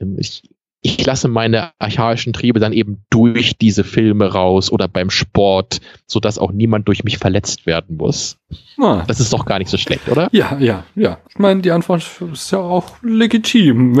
Ähm, 0.00 0.16
ich, 0.18 0.42
ich 0.86 1.04
lasse 1.04 1.26
meine 1.26 1.72
archaischen 1.80 2.32
Triebe 2.32 2.60
dann 2.60 2.72
eben 2.72 3.04
durch 3.10 3.56
diese 3.58 3.82
Filme 3.82 4.32
raus 4.32 4.70
oder 4.70 4.86
beim 4.86 5.10
Sport, 5.10 5.80
so 6.06 6.20
dass 6.20 6.38
auch 6.38 6.52
niemand 6.52 6.86
durch 6.86 7.02
mich 7.02 7.18
verletzt 7.18 7.66
werden 7.66 7.96
muss. 7.96 8.38
Ah. 8.78 9.02
Das 9.06 9.20
ist 9.20 9.32
doch 9.32 9.44
gar 9.44 9.58
nicht 9.58 9.70
so 9.70 9.78
schlecht, 9.78 10.08
oder? 10.08 10.28
Ja, 10.32 10.56
ja, 10.60 10.84
ja. 10.94 11.18
Ich 11.30 11.38
meine, 11.38 11.62
die 11.62 11.70
Antwort 11.70 12.04
ist 12.32 12.50
ja 12.52 12.58
auch 12.58 12.84
legitim. 13.02 14.00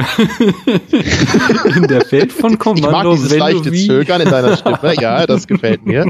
in 1.74 1.88
der 1.88 2.04
Welt 2.12 2.32
von 2.32 2.58
Kommando. 2.58 2.86
Ich 2.86 2.92
mag 2.92 3.10
dieses 3.12 3.36
leichte 3.36 3.72
Zögern 3.72 4.20
in 4.20 4.28
deiner 4.28 4.56
Stimme. 4.56 4.94
Ja, 5.00 5.26
das 5.26 5.46
gefällt 5.46 5.86
mir. 5.86 6.06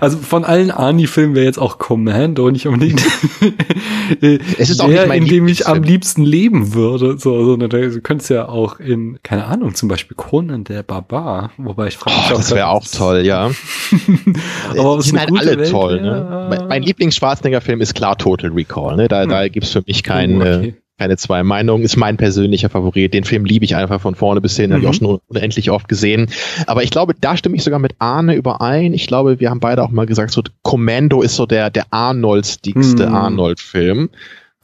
Also 0.00 0.18
von 0.18 0.44
allen 0.44 0.70
Ani-Filmen 0.70 1.34
wäre 1.34 1.44
jetzt 1.44 1.58
auch 1.58 1.78
Commando 1.78 2.50
nicht 2.50 2.66
unbedingt 2.66 3.02
es 4.20 4.70
ist 4.70 4.80
auch 4.80 4.88
nicht 4.88 5.06
mein 5.06 5.22
in 5.22 5.28
dem 5.28 5.48
ich 5.48 5.66
am 5.66 5.82
liebsten 5.82 6.22
leben 6.22 6.74
würde. 6.74 7.18
So, 7.18 7.44
so, 7.44 7.56
du 7.56 8.00
könntest 8.00 8.30
ja 8.30 8.48
auch 8.48 8.80
in, 8.80 9.18
keine 9.22 9.46
Ahnung, 9.46 9.74
zum 9.74 9.88
Beispiel 9.88 10.16
Conan 10.16 10.64
der 10.64 10.82
Barbar, 10.82 11.50
wobei 11.56 11.88
ich 11.88 11.96
frage 11.96 12.16
mich 12.16 12.26
oh, 12.30 12.34
auch. 12.34 12.38
Das 12.38 12.54
wäre 12.54 12.68
auch 12.68 12.86
toll, 12.86 13.26
ja. 13.26 13.50
Aber 14.78 14.96
die 14.96 15.02
sind 15.02 15.18
halt 15.18 15.30
alle 15.36 15.58
Welt, 15.58 15.70
toll. 15.70 16.00
Ne? 16.00 16.46
Mein, 16.50 16.68
mein 16.68 16.82
Lieblings-Schwarzenegger-Film 17.02 17.80
ist 17.80 17.94
klar 17.94 18.16
Total 18.16 18.50
Recall. 18.50 18.96
Ne? 18.96 19.08
Da, 19.08 19.22
hm. 19.22 19.28
da 19.28 19.48
gibt's 19.48 19.70
für 19.70 19.82
mich 19.86 20.02
keinen. 20.02 20.40
Oh, 20.40 20.44
okay. 20.44 20.74
keine 20.98 21.16
zwei 21.16 21.42
Meinungen. 21.42 21.82
Ist 21.82 21.96
mein 21.96 22.16
persönlicher 22.16 22.68
Favorit. 22.68 23.12
Den 23.12 23.24
Film 23.24 23.44
liebe 23.44 23.64
ich 23.64 23.74
einfach 23.74 24.00
von 24.00 24.14
vorne 24.14 24.40
bis 24.40 24.56
hin. 24.56 24.70
Mhm. 24.70 24.74
Habe 24.74 24.82
ich 24.84 24.88
auch 24.88 24.94
schon 24.94 25.20
unendlich 25.26 25.70
oft 25.70 25.88
gesehen. 25.88 26.30
Aber 26.66 26.82
ich 26.82 26.90
glaube, 26.90 27.14
da 27.20 27.36
stimme 27.36 27.56
ich 27.56 27.64
sogar 27.64 27.80
mit 27.80 27.94
Arne 27.98 28.34
überein. 28.34 28.94
Ich 28.94 29.06
glaube, 29.06 29.40
wir 29.40 29.50
haben 29.50 29.60
beide 29.60 29.82
auch 29.82 29.90
mal 29.90 30.06
gesagt, 30.06 30.32
so 30.32 30.42
Commando 30.62 31.22
ist 31.22 31.36
so 31.36 31.46
der, 31.46 31.70
der 31.70 31.86
Arnoldstigste 31.90 33.08
mhm. 33.08 33.14
Arnold-Film. 33.14 34.10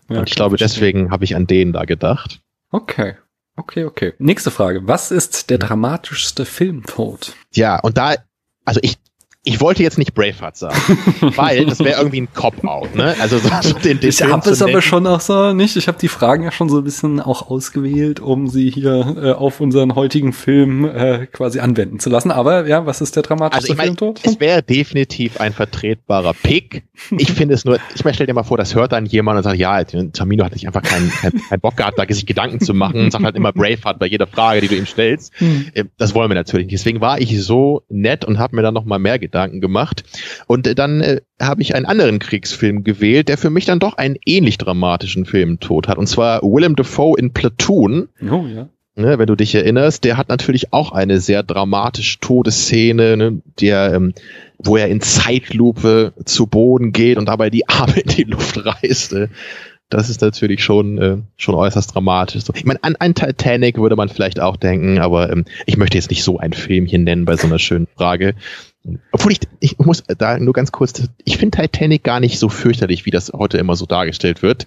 Ja, 0.08 0.20
Und 0.20 0.28
ich 0.28 0.36
glaube, 0.36 0.56
deswegen 0.56 1.10
habe 1.10 1.24
ich 1.24 1.34
an 1.34 1.46
den 1.46 1.72
da 1.72 1.84
gedacht. 1.84 2.40
Okay. 2.70 3.14
Okay, 3.56 3.84
okay. 3.84 4.12
Nächste 4.18 4.52
Frage. 4.52 4.86
Was 4.86 5.10
ist 5.10 5.50
der 5.50 5.58
dramatischste 5.58 6.44
Filmtod? 6.44 7.34
Ja, 7.52 7.80
und 7.80 7.98
da, 7.98 8.14
also 8.64 8.78
ich, 8.84 8.98
ich 9.44 9.60
wollte 9.60 9.82
jetzt 9.82 9.98
nicht 9.98 10.14
Braveheart 10.14 10.56
sagen, 10.56 10.76
weil 11.36 11.64
das 11.64 11.78
wäre 11.78 11.98
irgendwie 11.98 12.20
ein 12.20 12.28
Cop-Out, 12.34 12.94
ne? 12.94 13.14
Also 13.20 13.38
so, 13.38 13.48
so 13.62 13.78
den, 13.78 13.98
den 13.98 14.10
Ich 14.10 14.22
habe 14.22 14.50
es 14.50 14.60
aber 14.60 14.82
schon 14.82 15.06
auch 15.06 15.20
so 15.20 15.54
nicht. 15.54 15.76
Ich 15.76 15.88
habe 15.88 15.96
die 15.98 16.08
Fragen 16.08 16.42
ja 16.42 16.50
schon 16.50 16.68
so 16.68 16.78
ein 16.78 16.84
bisschen 16.84 17.20
auch 17.20 17.48
ausgewählt, 17.48 18.20
um 18.20 18.48
sie 18.48 18.68
hier 18.68 19.16
äh, 19.16 19.32
auf 19.32 19.60
unseren 19.60 19.94
heutigen 19.94 20.32
Film 20.32 20.84
äh, 20.84 21.26
quasi 21.26 21.60
anwenden 21.60 21.98
zu 21.98 22.10
lassen. 22.10 22.30
Aber 22.30 22.66
ja, 22.66 22.84
was 22.84 23.00
ist 23.00 23.16
der 23.16 23.22
dramatische 23.22 23.62
also 23.62 23.72
ich 23.72 23.78
mein, 23.78 23.86
Filmtod? 23.86 24.20
Es 24.24 24.38
wäre 24.38 24.62
definitiv 24.62 25.40
ein 25.40 25.52
vertretbarer 25.52 26.34
Pick. 26.34 26.82
Ich 27.16 27.32
finde 27.32 27.54
es 27.54 27.64
nur, 27.64 27.78
ich 27.94 28.04
meine, 28.04 28.14
stell 28.14 28.26
dir 28.26 28.34
mal 28.34 28.42
vor, 28.42 28.58
das 28.58 28.74
hört 28.74 28.92
dann 28.92 29.06
jemand 29.06 29.38
und 29.38 29.44
sagt, 29.44 29.56
ja, 29.56 29.82
Tamino 29.84 30.44
hat 30.44 30.52
sich 30.52 30.66
einfach 30.66 30.82
keinen 30.82 31.10
kein, 31.10 31.32
kein 31.48 31.60
Bock 31.60 31.76
gehabt, 31.76 31.98
da 31.98 32.04
sich 32.06 32.26
Gedanken 32.26 32.60
zu 32.60 32.74
machen 32.74 33.00
und 33.00 33.12
sagt 33.12 33.24
halt 33.24 33.36
immer 33.36 33.52
Braveheart 33.52 33.98
bei 33.98 34.06
jeder 34.06 34.26
Frage, 34.26 34.60
die 34.60 34.68
du 34.68 34.74
ihm 34.74 34.86
stellst. 34.86 35.32
Hm. 35.38 35.66
Äh, 35.72 35.84
das 35.96 36.14
wollen 36.14 36.28
wir 36.28 36.34
natürlich 36.34 36.66
nicht. 36.66 36.80
Deswegen 36.80 37.00
war 37.00 37.20
ich 37.20 37.40
so 37.42 37.82
nett 37.88 38.24
und 38.24 38.38
habe 38.38 38.56
mir 38.56 38.62
dann 38.62 38.74
noch 38.74 38.84
mal 38.84 38.98
mehr 38.98 39.18
Gedanken 39.18 39.37
Gedanken 39.38 39.60
gemacht. 39.60 40.04
Und 40.46 40.66
äh, 40.66 40.74
dann 40.74 41.00
äh, 41.00 41.20
habe 41.40 41.62
ich 41.62 41.74
einen 41.74 41.86
anderen 41.86 42.18
Kriegsfilm 42.18 42.82
gewählt, 42.82 43.28
der 43.28 43.38
für 43.38 43.50
mich 43.50 43.64
dann 43.66 43.78
doch 43.78 43.96
einen 43.96 44.16
ähnlich 44.26 44.58
dramatischen 44.58 45.24
Filmtod 45.26 45.86
hat. 45.86 45.96
Und 45.96 46.08
zwar 46.08 46.42
Willem 46.42 46.74
Dafoe 46.74 47.16
in 47.18 47.32
Platoon. 47.32 48.08
Oh 48.22 48.44
ja. 48.46 48.68
Ne, 48.96 49.16
wenn 49.16 49.28
du 49.28 49.36
dich 49.36 49.54
erinnerst, 49.54 50.02
der 50.02 50.16
hat 50.16 50.28
natürlich 50.28 50.72
auch 50.72 50.90
eine 50.90 51.20
sehr 51.20 51.44
dramatische 51.44 52.18
Todesszene, 52.18 53.16
ne, 53.16 53.42
der, 53.60 53.94
ähm, 53.94 54.12
wo 54.58 54.76
er 54.76 54.88
in 54.88 55.00
Zeitlupe 55.00 56.14
zu 56.24 56.48
Boden 56.48 56.90
geht 56.90 57.16
und 57.16 57.26
dabei 57.26 57.48
die 57.48 57.68
Arme 57.68 58.00
in 58.00 58.08
die 58.08 58.24
Luft 58.24 58.58
reißt. 58.64 59.12
Ne. 59.12 59.28
Das 59.88 60.10
ist 60.10 60.20
natürlich 60.20 60.62
schon, 60.62 60.98
äh, 60.98 61.16
schon 61.36 61.54
äußerst 61.54 61.94
dramatisch. 61.94 62.42
So, 62.42 62.52
ich 62.54 62.64
meine, 62.64 62.82
an 62.82 62.96
ein 62.96 63.14
Titanic 63.14 63.78
würde 63.78 63.96
man 63.96 64.08
vielleicht 64.08 64.38
auch 64.40 64.56
denken, 64.56 64.98
aber 64.98 65.30
ähm, 65.30 65.44
ich 65.64 65.76
möchte 65.78 65.96
jetzt 65.96 66.10
nicht 66.10 66.24
so 66.24 66.38
ein 66.38 66.52
Film 66.52 66.84
hier 66.84 66.98
nennen 66.98 67.24
bei 67.24 67.36
so 67.36 67.46
einer 67.46 67.58
schönen 67.58 67.86
Frage. 67.96 68.34
Obwohl 69.12 69.32
ich, 69.32 69.40
ich 69.60 69.78
muss 69.78 70.02
da 70.06 70.38
nur 70.38 70.54
ganz 70.54 70.72
kurz, 70.72 71.02
ich 71.24 71.36
finde 71.36 71.58
Titanic 71.58 72.04
gar 72.04 72.20
nicht 72.20 72.38
so 72.38 72.48
fürchterlich, 72.48 73.06
wie 73.06 73.10
das 73.10 73.32
heute 73.32 73.58
immer 73.58 73.76
so 73.76 73.86
dargestellt 73.86 74.42
wird. 74.42 74.66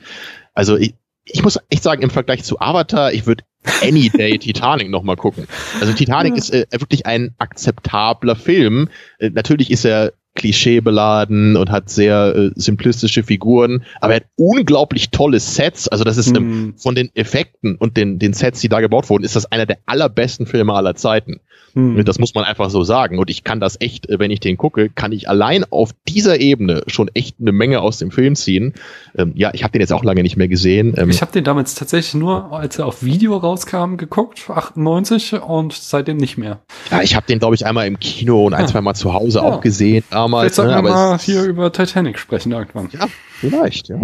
Also 0.54 0.78
ich, 0.78 0.96
ich 1.26 1.44
muss 1.44 1.60
echt 1.70 1.84
sagen, 1.84 2.02
im 2.02 2.10
Vergleich 2.10 2.44
zu 2.44 2.60
Avatar, 2.60 3.14
ich 3.14 3.26
würde 3.26 3.44
any 3.82 4.10
day 4.10 4.38
Titanic 4.40 4.90
nochmal 4.90 5.16
gucken. 5.16 5.48
Also 5.80 5.94
Titanic 5.94 6.34
ja. 6.34 6.38
ist 6.38 6.54
äh, 6.54 6.66
wirklich 6.72 7.06
ein 7.06 7.36
akzeptabler 7.38 8.36
Film. 8.36 8.90
Äh, 9.20 9.30
natürlich 9.30 9.72
ist 9.72 9.86
er 9.86 10.14
klischeebeladen 10.36 11.58
und 11.58 11.72
hat 11.72 11.90
sehr 11.90 12.36
äh, 12.36 12.52
simplistische 12.56 13.24
Figuren, 13.24 13.84
aber 14.00 14.14
er 14.14 14.20
hat 14.22 14.28
unglaublich 14.38 15.12
tolle 15.12 15.40
Sets. 15.40 15.88
Also 15.88 16.04
das 16.04 16.18
ist 16.18 16.34
mm. 16.34 16.72
von 16.78 16.96
den 16.96 17.10
Effekten 17.16 17.76
und 17.76 17.98
den, 17.98 18.18
den 18.18 18.34
Sets, 18.34 18.62
die 18.62 18.70
da 18.70 18.80
gebaut 18.80 19.10
wurden, 19.10 19.24
ist 19.24 19.36
das 19.36 19.52
einer 19.52 19.66
der 19.66 19.80
allerbesten 19.86 20.46
Filme 20.46 20.74
aller 20.74 20.96
Zeiten. 20.96 21.42
Hm. 21.74 22.04
Das 22.04 22.20
muss 22.20 22.34
man 22.34 22.44
einfach 22.44 22.70
so 22.70 22.84
sagen. 22.84 23.20
Und 23.20 23.30
ich 23.30 23.44
kann 23.44 23.60
das 23.60 23.80
echt, 23.80 24.10
äh, 24.10 24.20
wenn 24.20 24.32
ich 24.32 24.40
den 24.40 24.58
gucke, 24.58 24.90
kann 24.90 25.12
ich 25.12 25.30
allein 25.30 25.64
auf 25.70 25.92
dieser 26.08 26.40
Ebene 26.40 26.84
schon 26.88 27.10
echt 27.14 27.38
eine 27.40 27.52
Menge 27.52 27.82
aus 27.82 27.98
dem 27.98 28.12
Film 28.12 28.36
ziehen. 28.36 28.74
Ähm, 29.18 29.34
ja, 29.36 29.52
ich 29.54 29.64
habe 29.64 29.72
den 29.72 29.82
jetzt 29.82 29.94
auch 29.94 30.04
lange 30.04 30.24
nicht 30.24 30.38
mehr 30.38 30.48
gesehen. 30.48 30.94
Ähm, 30.98 31.10
ich 31.10 31.22
habe 31.22 31.32
den 31.32 31.44
damals 31.44 31.76
tatsächlich 31.76 32.14
nur, 32.16 32.52
als 32.52 32.80
er 32.80 32.88
auf 32.88 33.04
Video 33.04 33.38
rauskam, 33.38 33.96
geguckt, 33.96 34.50
98 34.50 35.42
und 35.42 35.74
seitdem 35.74 36.18
nicht 36.18 36.38
mehr. 36.38 36.62
Ja, 36.90 37.02
ich 37.02 37.16
habe 37.16 37.26
den, 37.26 37.40
glaube 37.40 37.56
ich, 37.56 37.66
einmal 37.66 37.88
im 37.88 38.00
Kino 38.00 38.46
und 38.46 38.54
ein, 38.54 38.62
ja. 38.62 38.68
zwei 38.68 38.82
Mal 38.82 38.94
zu 38.94 39.14
Hause 39.14 39.40
ja. 39.40 39.46
auch 39.46 39.62
gesehen 39.62 40.04
damals. 40.22 40.46
Jetzt 40.46 40.56
sollten 40.56 40.76
ne? 40.76 40.84
wir 40.84 40.92
mal 40.92 41.20
hier 41.20 41.44
über 41.44 41.72
Titanic 41.72 42.20
sprechen 42.20 42.52
irgendwann. 42.52 42.90
Ja, 42.92 43.08
vielleicht, 43.40 43.90
ja. 43.90 43.98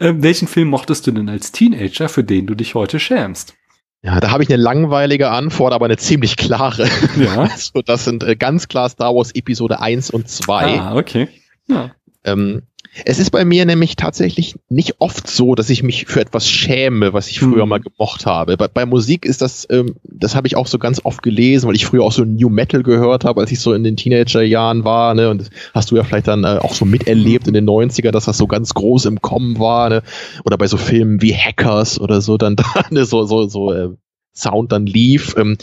ähm, 0.00 0.22
welchen 0.22 0.48
Film 0.48 0.68
mochtest 0.68 1.06
du 1.06 1.12
denn 1.12 1.28
als 1.28 1.52
Teenager, 1.52 2.08
für 2.08 2.24
den 2.24 2.46
du 2.46 2.54
dich 2.54 2.74
heute 2.74 2.98
schämst? 3.00 3.54
Ja, 4.02 4.20
da 4.20 4.30
habe 4.30 4.42
ich 4.42 4.48
eine 4.48 4.62
langweilige 4.62 5.30
Antwort, 5.30 5.72
aber 5.72 5.86
eine 5.86 5.96
ziemlich 5.96 6.36
klare. 6.36 6.88
Ja. 7.16 7.48
Also, 7.50 7.82
das 7.82 8.04
sind 8.04 8.22
äh, 8.22 8.36
ganz 8.36 8.68
klar 8.68 8.88
Star 8.88 9.14
Wars 9.14 9.34
Episode 9.34 9.80
1 9.80 10.10
und 10.10 10.28
2. 10.28 10.80
Ah, 10.80 10.96
okay. 10.96 11.28
Ja. 11.66 11.90
Ähm, 12.24 12.62
es 13.04 13.18
ist 13.18 13.30
bei 13.30 13.44
mir 13.44 13.66
nämlich 13.66 13.96
tatsächlich 13.96 14.56
nicht 14.68 14.96
oft 15.00 15.28
so, 15.28 15.54
dass 15.54 15.70
ich 15.70 15.82
mich 15.82 16.06
für 16.06 16.20
etwas 16.20 16.48
schäme, 16.48 17.12
was 17.12 17.28
ich 17.28 17.40
früher 17.40 17.64
mhm. 17.64 17.70
mal 17.70 17.80
gemocht 17.80 18.26
habe. 18.26 18.56
Bei, 18.56 18.68
bei 18.68 18.86
Musik 18.86 19.24
ist 19.24 19.42
das, 19.42 19.66
ähm, 19.70 19.96
das 20.04 20.34
habe 20.34 20.46
ich 20.46 20.56
auch 20.56 20.66
so 20.66 20.78
ganz 20.78 21.00
oft 21.04 21.22
gelesen, 21.22 21.68
weil 21.68 21.74
ich 21.74 21.86
früher 21.86 22.02
auch 22.02 22.12
so 22.12 22.24
New 22.24 22.48
Metal 22.48 22.82
gehört 22.82 23.24
habe, 23.24 23.40
als 23.40 23.52
ich 23.52 23.60
so 23.60 23.74
in 23.74 23.84
den 23.84 23.96
Teenagerjahren 23.96 24.84
war. 24.84 25.14
Ne? 25.14 25.28
Und 25.28 25.50
hast 25.74 25.90
du 25.90 25.96
ja 25.96 26.04
vielleicht 26.04 26.28
dann 26.28 26.44
äh, 26.44 26.58
auch 26.60 26.74
so 26.74 26.84
miterlebt 26.84 27.46
in 27.48 27.54
den 27.54 27.68
90er, 27.68 28.10
dass 28.10 28.24
das 28.24 28.38
so 28.38 28.46
ganz 28.46 28.72
groß 28.74 29.06
im 29.06 29.20
Kommen 29.20 29.58
war. 29.58 29.88
Ne? 29.88 30.02
Oder 30.44 30.56
bei 30.56 30.66
so 30.66 30.76
Filmen 30.76 31.20
wie 31.20 31.34
Hackers 31.34 32.00
oder 32.00 32.20
so 32.20 32.38
dann 32.38 32.56
da 32.56 32.64
ne? 32.90 33.04
so, 33.04 33.24
so, 33.24 33.46
so 33.46 33.72
äh, 33.72 33.90
Sound 34.34 34.72
dann 34.72 34.86
lief. 34.86 35.34
Ähm, 35.36 35.56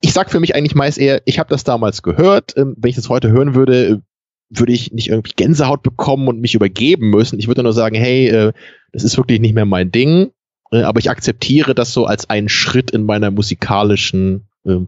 ich 0.00 0.12
sag 0.12 0.30
für 0.30 0.40
mich 0.40 0.54
eigentlich 0.54 0.74
meist 0.74 0.98
eher, 0.98 1.22
ich 1.24 1.38
habe 1.38 1.50
das 1.50 1.64
damals 1.64 2.02
gehört. 2.02 2.56
Ähm, 2.56 2.74
wenn 2.78 2.90
ich 2.90 2.96
das 2.96 3.08
heute 3.08 3.30
hören 3.30 3.54
würde, 3.54 4.02
würde 4.48 4.72
ich 4.72 4.92
nicht 4.92 5.08
irgendwie 5.08 5.32
Gänsehaut 5.36 5.82
bekommen 5.82 6.28
und 6.28 6.40
mich 6.40 6.54
übergeben 6.54 7.10
müssen. 7.10 7.38
Ich 7.38 7.48
würde 7.48 7.62
nur 7.62 7.72
sagen, 7.72 7.96
hey, 7.96 8.28
äh, 8.28 8.52
das 8.92 9.04
ist 9.04 9.16
wirklich 9.16 9.40
nicht 9.40 9.54
mehr 9.54 9.66
mein 9.66 9.90
Ding, 9.90 10.30
äh, 10.70 10.82
aber 10.82 11.00
ich 11.00 11.10
akzeptiere 11.10 11.74
das 11.74 11.92
so 11.92 12.06
als 12.06 12.30
einen 12.30 12.48
Schritt 12.48 12.90
in 12.90 13.04
meiner 13.04 13.30
musikalischen 13.30 14.46
äh, 14.64 14.78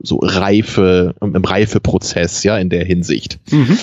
so 0.00 0.18
Reife, 0.20 1.14
im 1.20 1.44
Reifeprozess, 1.44 2.42
ja, 2.42 2.58
in 2.58 2.70
der 2.70 2.84
Hinsicht. 2.84 3.38
Mhm. 3.50 3.78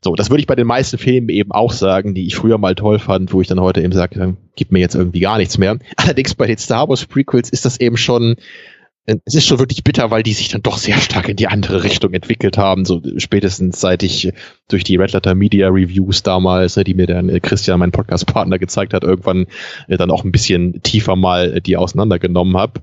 So, 0.00 0.14
das 0.14 0.30
würde 0.30 0.40
ich 0.40 0.46
bei 0.46 0.56
den 0.56 0.66
meisten 0.66 0.98
Filmen 0.98 1.28
eben 1.28 1.52
auch 1.52 1.72
sagen, 1.72 2.14
die 2.14 2.26
ich 2.26 2.36
früher 2.36 2.58
mal 2.58 2.74
toll 2.74 2.98
fand, 2.98 3.32
wo 3.32 3.40
ich 3.40 3.46
dann 3.46 3.60
heute 3.60 3.80
eben 3.80 3.92
sage, 3.92 4.36
gibt 4.56 4.72
mir 4.72 4.80
jetzt 4.80 4.94
irgendwie 4.94 5.20
gar 5.20 5.38
nichts 5.38 5.56
mehr. 5.56 5.78
Allerdings 5.96 6.34
bei 6.34 6.46
den 6.46 6.58
Star 6.58 6.88
Wars 6.88 7.06
Prequels 7.06 7.50
ist 7.50 7.64
das 7.64 7.80
eben 7.80 7.96
schon 7.96 8.36
es 9.04 9.34
ist 9.34 9.46
schon 9.46 9.58
wirklich 9.58 9.82
bitter, 9.82 10.10
weil 10.10 10.22
die 10.22 10.32
sich 10.32 10.48
dann 10.48 10.62
doch 10.62 10.78
sehr 10.78 10.98
stark 10.98 11.28
in 11.28 11.36
die 11.36 11.48
andere 11.48 11.82
Richtung 11.82 12.12
entwickelt 12.14 12.56
haben. 12.56 12.84
So 12.84 13.02
spätestens 13.16 13.80
seit 13.80 14.02
ich 14.02 14.32
durch 14.68 14.84
die 14.84 14.96
Red 14.96 15.12
Letter 15.12 15.34
Media 15.34 15.68
Reviews 15.68 16.22
damals, 16.22 16.76
ne, 16.76 16.84
die 16.84 16.94
mir 16.94 17.06
dann 17.06 17.28
äh, 17.28 17.40
Christian, 17.40 17.80
mein 17.80 17.90
Podcast-Partner, 17.90 18.58
gezeigt 18.58 18.94
hat, 18.94 19.02
irgendwann 19.02 19.46
äh, 19.88 19.96
dann 19.96 20.10
auch 20.10 20.24
ein 20.24 20.30
bisschen 20.30 20.82
tiefer 20.82 21.16
mal 21.16 21.56
äh, 21.56 21.60
die 21.60 21.76
auseinandergenommen 21.76 22.56
habe. 22.56 22.80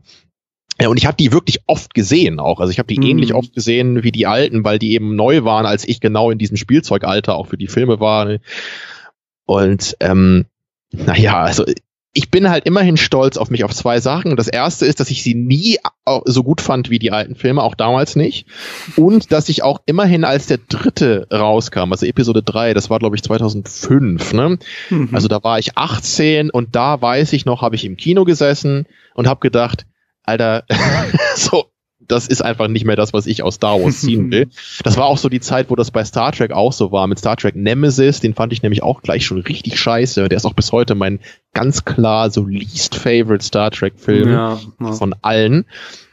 Und 0.85 0.97
ich 0.97 1.05
habe 1.05 1.17
die 1.17 1.33
wirklich 1.33 1.59
oft 1.67 1.93
gesehen 1.93 2.39
auch. 2.39 2.61
Also 2.61 2.71
ich 2.71 2.79
habe 2.79 2.87
die 2.87 2.99
mhm. 2.99 3.07
ähnlich 3.07 3.33
oft 3.33 3.53
gesehen 3.53 4.03
wie 4.03 4.13
die 4.13 4.27
alten, 4.27 4.63
weil 4.63 4.79
die 4.79 4.93
eben 4.93 5.15
neu 5.15 5.43
waren, 5.43 5.65
als 5.65 5.85
ich 5.87 5.99
genau 5.99 6.31
in 6.31 6.37
diesem 6.37 6.55
Spielzeugalter 6.55 7.35
auch 7.35 7.47
für 7.47 7.57
die 7.57 7.67
Filme 7.67 7.99
war. 7.99 8.25
Ne. 8.25 8.39
Und 9.45 9.97
ähm, 9.99 10.45
naja, 10.91 11.41
also 11.41 11.65
ich 12.19 12.29
bin 12.29 12.49
halt 12.49 12.65
immerhin 12.65 12.97
stolz 12.97 13.37
auf 13.37 13.49
mich 13.49 13.63
auf 13.63 13.73
zwei 13.73 14.01
Sachen. 14.01 14.35
Das 14.35 14.49
erste 14.49 14.85
ist, 14.85 14.99
dass 14.99 15.09
ich 15.09 15.23
sie 15.23 15.35
nie 15.35 15.77
so 16.25 16.43
gut 16.43 16.59
fand 16.59 16.89
wie 16.89 16.99
die 16.99 17.13
alten 17.13 17.33
Filme, 17.33 17.63
auch 17.63 17.75
damals 17.75 18.17
nicht. 18.17 18.45
Und 18.97 19.31
dass 19.31 19.47
ich 19.47 19.63
auch 19.63 19.79
immerhin 19.85 20.25
als 20.25 20.45
der 20.45 20.57
dritte 20.57 21.27
rauskam, 21.31 21.93
also 21.93 22.05
Episode 22.05 22.43
3, 22.43 22.73
das 22.73 22.89
war 22.89 22.99
glaube 22.99 23.15
ich 23.15 23.23
2005, 23.23 24.33
ne? 24.33 24.59
Mhm. 24.89 25.09
Also 25.13 25.29
da 25.29 25.41
war 25.45 25.59
ich 25.59 25.77
18 25.77 26.49
und 26.49 26.75
da 26.75 27.01
weiß 27.01 27.31
ich 27.31 27.45
noch, 27.45 27.61
habe 27.61 27.77
ich 27.77 27.85
im 27.85 27.95
Kino 27.95 28.25
gesessen 28.25 28.85
und 29.13 29.27
habe 29.27 29.39
gedacht, 29.39 29.85
Alter, 30.23 30.65
so 31.37 31.67
das 32.09 32.27
ist 32.27 32.41
einfach 32.41 32.67
nicht 32.67 32.85
mehr 32.85 32.95
das, 32.95 33.13
was 33.13 33.27
ich 33.27 33.43
aus 33.43 33.55
Star 33.55 33.81
Wars 33.81 34.01
ziehen 34.01 34.31
will. 34.31 34.49
Das 34.83 34.97
war 34.97 35.05
auch 35.05 35.17
so 35.17 35.29
die 35.29 35.39
Zeit, 35.39 35.69
wo 35.69 35.75
das 35.75 35.91
bei 35.91 36.03
Star 36.03 36.31
Trek 36.31 36.51
auch 36.51 36.73
so 36.73 36.91
war. 36.91 37.07
Mit 37.07 37.19
Star 37.19 37.37
Trek 37.37 37.55
Nemesis, 37.55 38.19
den 38.19 38.33
fand 38.33 38.51
ich 38.51 38.63
nämlich 38.63 38.83
auch 38.83 39.01
gleich 39.01 39.25
schon 39.25 39.39
richtig 39.39 39.79
scheiße. 39.79 40.27
Der 40.27 40.35
ist 40.35 40.45
auch 40.45 40.53
bis 40.53 40.71
heute 40.71 40.95
mein 40.95 41.19
ganz 41.53 41.85
klar 41.85 42.29
so 42.31 42.45
least 42.45 42.95
favorite 42.95 43.45
Star 43.45 43.71
Trek 43.71 43.93
Film 43.97 44.29
ja, 44.29 44.59
ja. 44.79 44.91
von 44.91 45.15
allen 45.21 45.65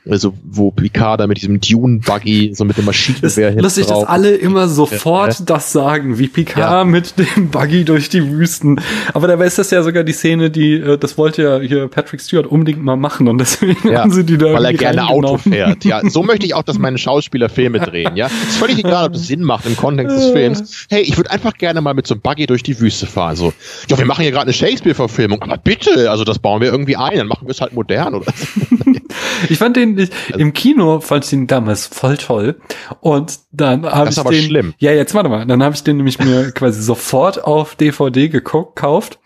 also 0.09 0.35
wo 0.45 0.71
Picard 0.71 1.21
da 1.21 1.27
mit 1.27 1.39
diesem 1.39 1.61
Dune-Buggy, 1.61 2.53
so 2.55 2.65
mit 2.65 2.77
dem 2.77 2.85
Maschinengewehr 2.85 3.51
hin. 3.51 3.61
Lustig, 3.61 3.87
dass 3.87 4.05
alle 4.05 4.35
immer 4.35 4.69
sofort 4.69 5.41
äh, 5.41 5.45
das 5.45 5.73
sagen, 5.73 6.19
wie 6.19 6.29
Picard 6.29 6.59
ja. 6.59 6.85
mit 6.85 7.15
dem 7.19 7.51
Buggy 7.51 7.85
durch 7.85 8.09
die 8.09 8.31
Wüsten. 8.31 8.81
Aber 9.15 9.29
dabei 9.29 9.47
ist 9.47 9.59
das 9.59 9.71
ja 9.71 9.83
sogar 9.83 10.05
die 10.05 10.13
Szene, 10.13 10.51
die, 10.51 10.75
äh, 10.75 10.99
das 10.99 11.19
wollte 11.19 11.43
ja 11.43 11.59
hier 11.59 11.89
Patrick 11.89 12.21
Stewart 12.21 12.47
unbedingt 12.47 12.83
mal 12.83 12.97
machen 12.97 13.29
und 13.29 13.39
deswegen 13.39 13.89
ja, 13.89 14.01
haben 14.01 14.13
sie 14.13 14.25
die 14.25 14.39
da 14.39 14.53
Weil 14.55 14.65
er 14.67 14.73
gerne 14.75 15.09
Auto 15.09 15.39
fährt. 15.39 15.85
Ja, 15.85 16.01
so 16.09 16.23
möchte 16.27 16.47
ich 16.47 16.55
auch, 16.55 16.63
dass 16.63 16.79
meine 16.79 16.99
Schauspieler 16.99 17.49
Filme 17.49 17.81
drehen, 17.81 18.17
ja. 18.17 18.27
ist 18.27 18.57
völlig 18.59 18.79
egal, 18.79 19.07
ob 19.07 19.13
das 19.13 19.27
Sinn 19.27 19.43
macht 19.43 19.67
im 19.67 19.77
Kontext 19.77 20.17
des 20.17 20.31
Films. 20.31 20.87
Hey, 20.89 21.03
ich 21.03 21.17
würde 21.17 21.31
einfach 21.31 21.55
gerne 21.55 21.81
mal 21.81 21.95
mit 21.95 22.07
so 22.07 22.15
einem 22.15 22.21
Buggy 22.21 22.47
durch 22.47 22.63
die 22.63 22.79
Wüste 22.81 23.07
fahren. 23.07 23.37
So, 23.37 23.53
ja, 23.89 23.99
wir 23.99 24.07
machen 24.07 24.23
hier 24.23 24.31
gerade 24.31 24.45
eine 24.45 24.53
Shakespeare-Verfilmung, 24.53 25.43
aber 25.43 25.57
bitte, 25.57 26.11
also 26.11 26.25
das 26.25 26.39
bauen 26.39 26.61
wir 26.61 26.71
irgendwie 26.71 26.97
ein, 26.97 27.17
dann 27.17 27.29
machen 27.29 27.47
wir 27.47 27.53
es 27.53 27.61
halt 27.61 27.73
modern 27.73 28.15
oder 28.15 28.33
so. 28.35 28.77
ich 29.49 29.59
fand 29.59 29.77
den 29.77 29.99
ich, 29.99 30.11
also, 30.29 30.39
im 30.39 30.53
Kino 30.53 31.01
fand 31.01 31.25
ich 31.25 31.31
den 31.31 31.47
damals 31.47 31.87
voll 31.87 32.17
toll. 32.17 32.57
Und 33.01 33.39
dann 33.53 33.87
habe 33.87 34.11
ich 34.11 34.19
aber 34.19 34.31
den 34.31 34.45
schlimm. 34.45 34.75
ja 34.79 34.93
jetzt 34.93 35.15
warte 35.15 35.29
mal. 35.29 35.47
Dann 35.47 35.63
habe 35.63 35.75
ich 35.75 35.83
den 35.83 35.97
nämlich 35.97 36.19
mir 36.19 36.53
quasi 36.53 36.83
sofort 36.83 37.45
auf 37.45 37.75
DVD 37.75 38.29
gekauft 38.29 39.19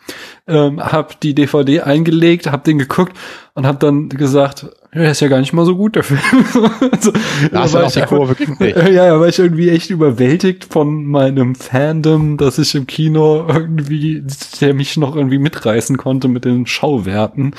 ähm, 0.47 0.81
hab 0.81 1.21
die 1.21 1.35
DVD 1.35 1.81
eingelegt, 1.83 2.47
hab 2.47 2.65
den 2.65 2.79
geguckt 2.79 3.17
und 3.55 3.67
hab 3.67 3.81
dann 3.81 4.09
gesagt, 4.09 4.67
ja, 4.93 5.03
ist 5.03 5.21
ja 5.21 5.29
gar 5.29 5.39
nicht 5.39 5.53
mal 5.53 5.65
so 5.65 5.77
gut, 5.77 5.95
der 5.95 6.03
Film. 6.03 6.21
also, 6.91 7.13
Da 7.53 7.61
hast 7.61 7.75
du 7.75 7.79
noch 7.79 7.93
die 7.93 8.01
Kurve 8.03 8.35
gekriegt. 8.35 8.77
ja, 8.77 8.89
ja, 8.89 9.21
war 9.21 9.29
ich 9.29 9.39
irgendwie 9.39 9.71
echt 9.71 9.91
überwältigt 9.91 10.65
von 10.65 11.05
meinem 11.05 11.55
Fandom, 11.55 12.37
dass 12.37 12.59
ich 12.59 12.75
im 12.75 12.89
Kino 12.89 13.47
irgendwie, 13.49 14.25
der 14.61 14.75
mich 14.75 14.97
noch 14.97 15.15
irgendwie 15.15 15.39
mitreißen 15.39 15.97
konnte 15.97 16.27
mit 16.27 16.45
den 16.45 16.67
Schauwerten. 16.67 17.55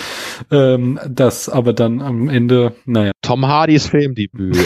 Ähm, 0.52 1.00
das 1.08 1.48
aber 1.48 1.72
dann 1.72 2.02
am 2.02 2.28
Ende, 2.28 2.74
naja. 2.86 3.12
Tom 3.22 3.48
Hardys 3.48 3.88
Filmdebüt. 3.88 4.58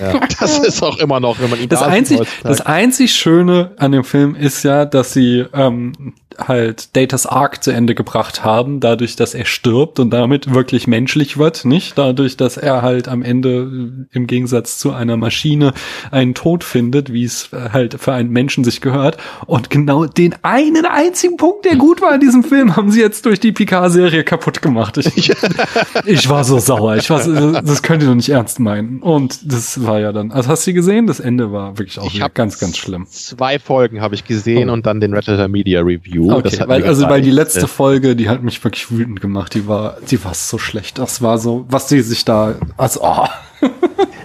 ja, 0.00 0.20
das 0.40 0.58
ist 0.58 0.82
auch 0.82 0.98
immer 0.98 1.18
noch, 1.18 1.40
wenn 1.40 1.50
man 1.50 1.60
ihn 1.60 1.68
Das 1.68 1.82
einzig, 1.82 2.20
das 2.44 2.60
einzig 2.60 3.14
Schöne 3.14 3.72
an 3.78 3.90
dem 3.90 4.04
Film 4.04 4.36
ist 4.36 4.62
ja, 4.62 4.84
dass 4.84 5.12
sie 5.12 5.44
ähm, 5.52 6.14
halt 6.38 6.94
Datas 6.96 7.26
Arc 7.32 7.62
zu 7.64 7.70
Ende 7.72 7.94
gebracht 7.94 8.44
haben, 8.44 8.80
dadurch, 8.80 9.16
dass 9.16 9.34
er 9.34 9.44
stirbt 9.44 9.98
und 9.98 10.10
damit 10.10 10.52
wirklich 10.54 10.86
menschlich 10.86 11.38
wird, 11.38 11.64
nicht? 11.64 11.96
Dadurch, 11.98 12.36
dass 12.36 12.56
er 12.56 12.82
halt 12.82 13.08
am 13.08 13.22
Ende 13.22 14.06
äh, 14.10 14.16
im 14.16 14.26
Gegensatz 14.26 14.78
zu 14.78 14.92
einer 14.92 15.16
Maschine 15.16 15.72
einen 16.10 16.34
Tod 16.34 16.64
findet, 16.64 17.12
wie 17.12 17.24
es 17.24 17.52
äh, 17.52 17.70
halt 17.72 17.96
für 18.00 18.12
einen 18.12 18.30
Menschen 18.30 18.64
sich 18.64 18.80
gehört. 18.80 19.16
Und 19.46 19.70
genau 19.70 20.06
den 20.06 20.34
einen 20.42 20.86
einzigen 20.86 21.36
Punkt, 21.36 21.64
der 21.64 21.76
gut 21.76 22.00
war 22.02 22.14
in 22.14 22.20
diesem 22.20 22.44
Film, 22.44 22.76
haben 22.76 22.90
sie 22.90 23.00
jetzt 23.00 23.26
durch 23.26 23.40
die 23.40 23.52
Picard-Serie 23.52 24.24
kaputt 24.24 24.62
gemacht. 24.62 24.98
Ich, 24.98 25.32
ich 26.06 26.28
war 26.28 26.44
so 26.44 26.58
sauer. 26.58 26.96
Ich 26.96 27.10
war 27.10 27.20
so, 27.20 27.52
das 27.52 27.82
könnt 27.82 28.02
ihr 28.02 28.08
doch 28.08 28.14
nicht 28.14 28.28
ernst 28.30 28.60
meinen. 28.60 29.00
Und 29.00 29.52
das 29.52 29.84
war 29.84 30.00
ja 30.00 30.12
dann, 30.12 30.32
also 30.32 30.48
hast 30.48 30.66
du 30.66 30.72
gesehen? 30.72 31.06
Das 31.06 31.20
Ende 31.20 31.52
war 31.52 31.78
wirklich 31.78 31.98
auch 31.98 32.12
ganz, 32.34 32.58
ganz 32.58 32.76
schlimm. 32.76 33.06
Zwei 33.08 33.58
Folgen 33.58 34.00
habe 34.00 34.14
ich 34.14 34.24
gesehen 34.24 34.70
Oh. 34.70 34.72
und 34.72 34.86
dann 34.86 35.00
den 35.00 35.14
Red 35.14 35.26
Letter 35.26 35.48
Media 35.48 35.80
Review. 35.80 36.32
Okay, 36.32 36.58
weil, 36.66 36.84
also 36.84 37.08
weil 37.22 37.30
die 37.30 37.30
gereicht. 37.30 37.54
letzte 37.54 37.68
Folge, 37.68 38.16
die 38.16 38.28
hat 38.28 38.42
mich 38.42 38.62
wirklich 38.62 38.90
wütend 38.90 39.20
gemacht. 39.20 39.54
Die 39.54 39.66
war, 39.66 39.96
die 40.10 40.22
war 40.24 40.34
so 40.34 40.58
schlecht. 40.58 40.98
Das 40.98 41.22
war 41.22 41.38
so, 41.38 41.64
was 41.68 41.88
sie 41.88 42.00
sich 42.02 42.24
da, 42.24 42.54
also, 42.76 43.00
oh, 43.02 43.26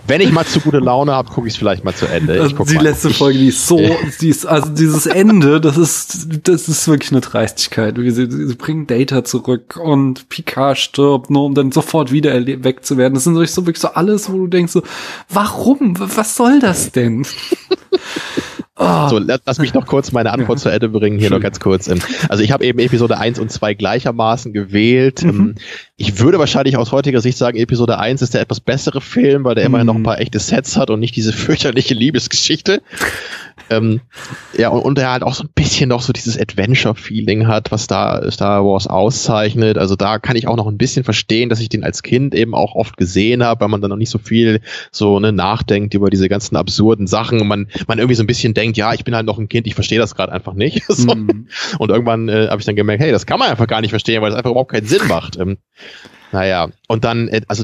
Wenn 0.08 0.22
ich 0.22 0.32
mal 0.32 0.46
zu 0.46 0.62
gute 0.62 0.80
Laune 0.80 1.12
habe, 1.12 1.30
gucke 1.30 1.48
ich 1.48 1.54
es 1.54 1.58
vielleicht 1.60 1.84
mal 1.84 1.94
zu 1.94 2.06
Ende. 2.06 2.42
Also 2.42 2.56
die 2.64 2.76
mal. 2.76 2.84
letzte 2.86 3.10
Folge, 3.10 3.40
die 3.40 3.50
ist 3.50 3.68
so, 3.68 3.78
die 4.22 4.30
ist, 4.30 4.46
also 4.46 4.70
dieses 4.70 5.06
Ende, 5.06 5.60
das 5.60 5.78
ist, 5.78 6.28
das 6.48 6.70
ist 6.70 6.88
wirklich 6.88 7.12
eine 7.12 7.20
Dreistigkeit. 7.20 7.96
Sie, 7.98 8.12
sie 8.32 8.56
bringen 8.56 8.88
Data 8.88 9.26
zurück 9.26 9.78
und 9.82 10.30
Picard 10.30 10.78
stirbt, 10.78 11.30
nur 11.30 11.44
um 11.44 11.56
dann 11.56 11.74
sofort 11.74 12.12
wieder 12.14 12.34
erle- 12.34 12.64
weg 12.64 12.86
zu 12.86 12.96
werden. 12.98 13.16
Das 13.16 13.26
sind 13.26 13.34
wirklich 13.36 13.52
so, 13.52 13.64
wirklich 13.68 13.82
so 13.82 13.90
alles, 13.90 14.32
wo 14.32 14.38
du 14.38 14.48
denkst 14.48 14.72
so, 14.72 14.82
warum? 15.30 15.96
Was 16.00 16.36
soll 16.38 16.60
das 16.60 16.92
denn? 16.94 17.26
Oh, 18.80 19.08
So, 19.10 19.18
lass 19.20 19.58
mich 19.58 19.74
noch 19.74 19.88
kurz 19.88 20.12
meine 20.12 20.32
Antwort 20.32 20.60
zu 20.60 20.70
Ende 20.70 20.90
bringen, 20.90 21.18
hier 21.18 21.30
noch 21.32 21.40
ganz 21.40 21.60
kurz. 21.60 21.88
Ähm, 21.88 22.00
Also 22.30 22.44
ich 22.44 22.52
habe 22.52 22.64
eben 22.66 22.78
Episode 22.80 23.18
1 23.18 23.40
und 23.40 23.52
2 23.52 23.74
gleichermaßen 23.74 24.54
gewählt. 24.54 25.24
Mhm. 25.24 25.30
Ähm, 25.30 25.56
Ich 25.96 26.20
würde 26.20 26.38
wahrscheinlich 26.38 26.78
aus 26.78 26.92
heutiger 26.92 27.22
Sicht 27.22 27.38
sagen, 27.40 27.58
Episode 27.58 27.98
1 27.98 28.22
ist 28.22 28.36
der 28.36 28.42
etwas 28.42 28.60
bessere 28.60 29.02
Film, 29.02 29.44
weil 29.46 29.56
der 29.56 29.64
immerhin 29.66 29.88
noch 29.88 29.96
ein 29.96 30.02
Mhm. 30.02 30.06
paar 30.06 30.20
echte 30.20 30.38
Sets 30.40 30.78
hat 30.78 30.92
und 30.92 31.00
nicht 31.00 31.16
diese 31.16 31.34
fürchterliche 31.34 31.96
Liebesgeschichte. 31.96 32.82
ähm, 33.72 34.02
ja, 34.58 34.70
und, 34.70 34.82
und 34.82 35.00
er 35.00 35.12
halt 35.12 35.24
auch 35.24 35.34
so 35.34 35.44
ein 35.44 35.50
bisschen 35.56 35.90
noch 35.90 36.02
so 36.02 36.14
dieses 36.14 36.40
Adventure-Feeling 36.40 37.48
hat, 37.48 37.72
was 37.72 37.88
da 37.88 38.30
Star 38.32 38.64
Wars 38.64 38.86
auszeichnet. 38.88 39.78
Also 39.78 39.96
da 39.96 40.20
kann 40.20 40.36
ich 40.36 40.48
auch 40.48 40.56
noch 40.56 40.68
ein 40.68 40.78
bisschen 40.78 41.04
verstehen, 41.04 41.50
dass 41.50 41.60
ich 41.60 41.70
den 41.70 41.84
als 41.84 42.04
Kind 42.04 42.36
eben 42.36 42.54
auch 42.54 42.76
oft 42.76 42.98
gesehen 42.98 43.44
habe, 43.44 43.62
weil 43.62 43.68
man 43.70 43.82
dann 43.82 43.90
noch 43.90 43.98
nicht 43.98 44.10
so 44.12 44.20
viel 44.20 44.62
so 44.92 45.20
ne, 45.20 45.32
nachdenkt 45.32 45.94
über 45.96 46.10
diese 46.10 46.30
ganzen 46.30 46.56
absurden 46.56 47.08
Sachen. 47.08 47.42
Und 47.42 47.48
man, 47.48 47.68
man 47.88 47.98
irgendwie 47.98 48.16
so 48.16 48.24
ein 48.24 48.28
bisschen 48.28 48.54
denkt, 48.54 48.67
ja, 48.76 48.94
ich 48.94 49.04
bin 49.06 49.16
halt 49.16 49.26
noch 49.26 49.38
ein 49.38 49.48
Kind, 49.48 49.68
ich 49.68 49.76
verstehe 49.76 50.00
das 50.00 50.16
gerade 50.16 50.34
einfach 50.34 50.54
nicht. 50.54 50.84
so. 50.88 51.14
mm. 51.14 51.48
Und 51.78 51.90
irgendwann 51.90 52.28
äh, 52.28 52.48
habe 52.50 52.60
ich 52.60 52.66
dann 52.66 52.76
gemerkt, 52.76 53.02
hey, 53.02 53.12
das 53.12 53.26
kann 53.26 53.40
man 53.40 53.50
einfach 53.50 53.68
gar 53.68 53.82
nicht 53.82 53.92
verstehen, 53.92 54.22
weil 54.22 54.32
es 54.32 54.36
einfach 54.36 54.52
überhaupt 54.52 54.72
keinen 54.72 54.88
Sinn 54.88 55.08
macht. 55.08 55.38
Ähm, 55.38 55.58
naja, 56.32 56.70
und 56.88 57.04
dann, 57.06 57.28
äh, 57.30 57.42
also 57.48 57.64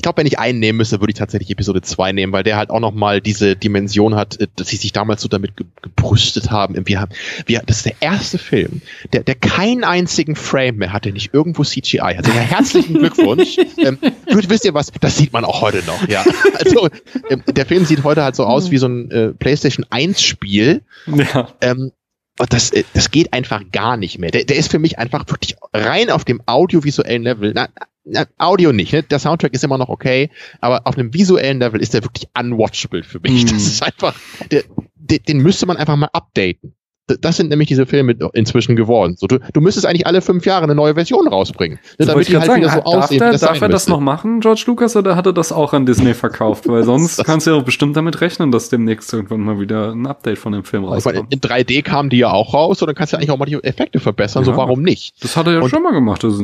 ich 0.00 0.02
glaube, 0.02 0.16
wenn 0.16 0.26
ich 0.26 0.38
einen 0.38 0.60
nehmen 0.60 0.78
müsste, 0.78 0.98
würde 1.00 1.10
ich 1.10 1.18
tatsächlich 1.18 1.50
Episode 1.50 1.82
2 1.82 2.12
nehmen, 2.12 2.32
weil 2.32 2.42
der 2.42 2.56
halt 2.56 2.70
auch 2.70 2.80
nochmal 2.80 3.20
diese 3.20 3.54
Dimension 3.54 4.14
hat, 4.14 4.40
äh, 4.40 4.46
dass 4.56 4.68
sie 4.68 4.76
sich 4.76 4.92
damals 4.92 5.20
so 5.20 5.28
damit 5.28 5.58
ge 5.58 5.66
gebrüstet 5.82 6.50
haben. 6.50 6.74
Wir 6.86 7.02
haben, 7.02 7.12
wir, 7.44 7.60
das 7.66 7.78
ist 7.78 7.86
der 7.86 7.96
erste 8.00 8.38
Film, 8.38 8.80
der, 9.12 9.24
der 9.24 9.34
keinen 9.34 9.84
einzigen 9.84 10.36
Frame 10.36 10.76
mehr 10.76 10.94
hatte, 10.94 11.12
nicht 11.12 11.34
irgendwo 11.34 11.64
CGI. 11.64 12.00
Also 12.00 12.30
ja, 12.30 12.38
herzlichen 12.38 12.94
Glückwunsch. 12.94 13.58
ähm, 13.76 13.98
gut, 14.32 14.48
wisst 14.48 14.64
ihr 14.64 14.72
was? 14.72 14.90
Das 15.02 15.18
sieht 15.18 15.34
man 15.34 15.44
auch 15.44 15.60
heute 15.60 15.84
noch, 15.84 16.08
ja. 16.08 16.24
Also 16.54 16.88
ähm, 17.28 17.42
der 17.46 17.66
Film 17.66 17.84
sieht 17.84 18.02
heute 18.02 18.24
halt 18.24 18.36
so 18.36 18.44
aus 18.44 18.70
wie 18.70 18.78
so 18.78 18.86
ein 18.86 19.10
äh, 19.10 19.28
PlayStation 19.34 19.84
1 19.90 20.22
Spiel. 20.22 20.80
Ja. 21.08 21.48
Ähm, 21.60 21.92
und 22.38 22.54
das, 22.54 22.70
äh, 22.70 22.84
das 22.94 23.10
geht 23.10 23.34
einfach 23.34 23.62
gar 23.70 23.98
nicht 23.98 24.18
mehr. 24.18 24.30
Der, 24.30 24.44
der 24.44 24.56
ist 24.56 24.70
für 24.70 24.78
mich 24.78 24.98
einfach 24.98 25.26
wirklich 25.28 25.56
rein 25.74 26.08
auf 26.08 26.24
dem 26.24 26.40
audiovisuellen 26.46 27.22
Level. 27.22 27.52
Na, 27.54 27.68
na, 28.04 28.26
Audio 28.38 28.72
nicht, 28.72 28.92
ne? 28.92 29.02
Der 29.02 29.18
Soundtrack 29.18 29.52
ist 29.52 29.64
immer 29.64 29.78
noch 29.78 29.88
okay, 29.88 30.30
aber 30.60 30.86
auf 30.86 30.96
einem 30.96 31.12
visuellen 31.12 31.60
Level 31.60 31.80
ist 31.80 31.94
der 31.94 32.02
wirklich 32.02 32.28
unwatchable 32.38 33.02
für 33.02 33.20
mich. 33.20 33.44
Mhm. 33.44 33.48
Das 33.48 33.66
ist 33.66 33.82
einfach, 33.82 34.14
der, 34.50 34.64
den, 34.94 35.22
den 35.22 35.38
müsste 35.38 35.66
man 35.66 35.76
einfach 35.76 35.96
mal 35.96 36.10
updaten. 36.12 36.74
Das 37.18 37.36
sind 37.36 37.48
nämlich 37.50 37.68
diese 37.68 37.86
Filme 37.86 38.14
inzwischen 38.32 38.76
geworden. 38.76 39.16
So, 39.18 39.26
du, 39.26 39.38
du 39.52 39.60
müsstest 39.60 39.86
eigentlich 39.86 40.06
alle 40.06 40.20
fünf 40.20 40.44
Jahre 40.46 40.64
eine 40.64 40.74
neue 40.74 40.94
Version 40.94 41.28
rausbringen. 41.28 41.78
Ne, 41.82 41.94
Das 41.98 42.06
damit 42.08 42.28
die 42.28 42.36
halt 42.36 42.46
grad 42.46 42.56
wieder 42.58 42.68
so 42.68 42.74
sagen, 42.76 42.84
darf, 42.90 43.04
aussehen, 43.04 43.18
der, 43.18 43.32
das 43.32 43.40
darf 43.40 43.60
er 43.60 43.68
das 43.68 43.82
müsste. 43.82 43.90
noch 43.92 44.00
machen, 44.00 44.40
George 44.40 44.64
Lucas, 44.66 44.96
oder 44.96 45.16
hat 45.16 45.26
er 45.26 45.32
das 45.32 45.52
auch 45.52 45.72
an 45.72 45.86
Disney 45.86 46.14
verkauft? 46.14 46.68
Weil 46.68 46.82
sonst 46.84 47.18
Das- 47.18 47.26
kannst 47.26 47.46
du 47.46 47.52
ja 47.52 47.56
auch 47.56 47.62
bestimmt 47.64 47.96
damit 47.96 48.20
rechnen, 48.20 48.50
dass 48.52 48.68
demnächst 48.68 49.12
irgendwann 49.12 49.40
mal 49.40 49.60
wieder 49.60 49.92
ein 49.92 50.06
Update 50.06 50.38
von 50.38 50.52
dem 50.52 50.64
Film 50.64 50.84
rauskommt. 50.84 51.32
in 51.32 51.40
3D 51.40 51.82
kamen 51.82 52.10
die 52.10 52.18
ja 52.18 52.30
auch 52.32 52.54
raus 52.54 52.80
und 52.82 52.86
dann 52.88 52.94
kannst 52.94 53.12
du 53.12 53.16
eigentlich 53.16 53.30
auch 53.30 53.38
mal 53.38 53.46
die 53.46 53.54
Effekte 53.62 54.00
verbessern, 54.00 54.44
so 54.44 54.52
Ja. 54.52 54.56
warum 54.56 54.82
nicht? 54.82 55.14
Das 55.22 55.36
hat 55.36 55.46
er 55.46 55.54
ja 55.54 55.60
Und- 55.60 55.70
schon 55.70 55.82
mal 55.82 55.92
gemacht. 55.92 56.22
Das, 56.24 56.34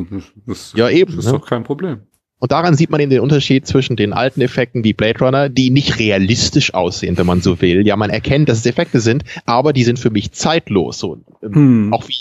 das, 0.47 0.72
Ja, 0.76 0.88
eben, 0.88 1.14
Das 1.16 1.26
ist 1.26 1.32
ne? 1.32 1.38
doch 1.38 1.47
kein 1.47 1.62
Problem. 1.64 1.98
Und 2.39 2.53
daran 2.53 2.75
sieht 2.75 2.91
man 2.91 3.01
eben 3.01 3.11
den 3.11 3.21
Unterschied 3.21 3.67
zwischen 3.67 3.97
den 3.97 4.13
alten 4.13 4.41
Effekten 4.41 4.85
wie 4.85 4.93
Blade 4.93 5.19
Runner, 5.21 5.49
die 5.49 5.71
nicht 5.71 5.99
realistisch 5.99 6.75
aussehen, 6.75 7.17
wenn 7.17 7.27
man 7.27 7.41
so 7.41 7.61
will. 7.61 7.87
Ja, 7.87 7.97
man 7.97 8.11
erkennt, 8.11 8.49
dass 8.49 8.59
es 8.59 8.67
Effekte 8.67 9.01
sind, 9.01 9.25
aber 9.47 9.73
die 9.73 9.85
sind 9.85 9.99
für 9.99 10.11
mich 10.11 10.33
zeitlos. 10.33 10.99
So, 10.99 11.19
ähm, 11.43 11.55
Hm. 11.55 11.93
Auch 11.93 12.09
wie 12.09 12.17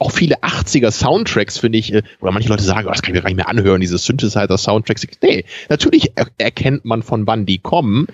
auch 0.00 0.12
viele 0.12 0.42
80er 0.42 0.90
Soundtracks 0.90 1.58
finde 1.58 1.76
ich, 1.76 1.92
äh, 1.92 2.02
oder 2.20 2.32
manche 2.32 2.48
Leute 2.48 2.62
sagen, 2.62 2.88
oh, 2.88 2.90
das 2.90 3.02
kann 3.02 3.14
ich 3.14 3.18
mir 3.18 3.22
gar 3.22 3.28
nicht 3.28 3.36
mehr 3.36 3.50
anhören, 3.50 3.82
diese 3.82 3.98
Synthesizer-Soundtracks. 3.98 5.06
Nee, 5.22 5.44
natürlich 5.68 6.12
er 6.16 6.26
erkennt 6.38 6.86
man, 6.86 7.02
von 7.02 7.26
wann 7.26 7.44
die 7.44 7.58
kommen, 7.58 8.06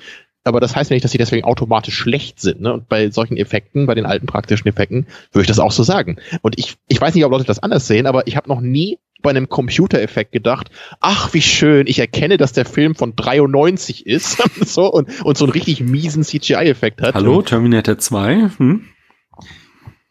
aber 0.47 0.61
das 0.61 0.77
heißt 0.77 0.91
ja 0.91 0.95
nicht, 0.95 1.05
dass 1.05 1.13
sie 1.13 1.19
deswegen 1.19 1.45
automatisch 1.45 1.97
schlecht 1.97 2.41
sind. 2.41 2.61
Ne? 2.61 2.73
Und 2.73 2.89
bei 2.89 3.11
solchen 3.11 3.37
Effekten, 3.37 3.87
bei 3.87 3.95
den 3.95 4.07
alten 4.07 4.27
praktischen 4.27 4.69
Effekten, 4.69 5.07
würde 5.33 5.43
ich 5.43 5.49
das 5.49 5.59
auch 5.59 5.73
so 5.73 5.83
sagen. 5.83 6.19
Und 6.43 6.59
ich, 6.59 6.77
ich 6.89 7.01
weiß 7.01 7.15
nicht, 7.15 7.25
ob 7.25 7.33
Leute 7.33 7.45
das 7.45 7.59
anders 7.59 7.87
sehen, 7.87 8.07
aber 8.07 8.27
ich 8.27 8.37
habe 8.37 8.49
noch 8.49 8.61
nie 8.61 8.99
bei 9.23 9.31
einem 9.31 9.49
Computereffekt 9.49 10.33
gedacht, 10.33 10.71
ach, 11.01 11.33
wie 11.35 11.43
schön, 11.43 11.87
ich 11.87 11.99
erkenne, 11.99 12.37
dass 12.37 12.53
der 12.53 12.65
Film 12.65 12.95
von 12.95 13.15
93 13.17 14.07
ist 14.07 14.43
so, 14.67 14.91
und, 14.93 15.25
und 15.25 15.37
so 15.37 15.45
einen 15.45 15.53
richtig 15.53 15.81
miesen 15.81 16.23
CGI-Effekt 16.23 17.03
hat. 17.03 17.15
Hallo, 17.15 17.43
Terminator 17.43 17.99
2? 17.99 18.51
Hm? 18.59 18.89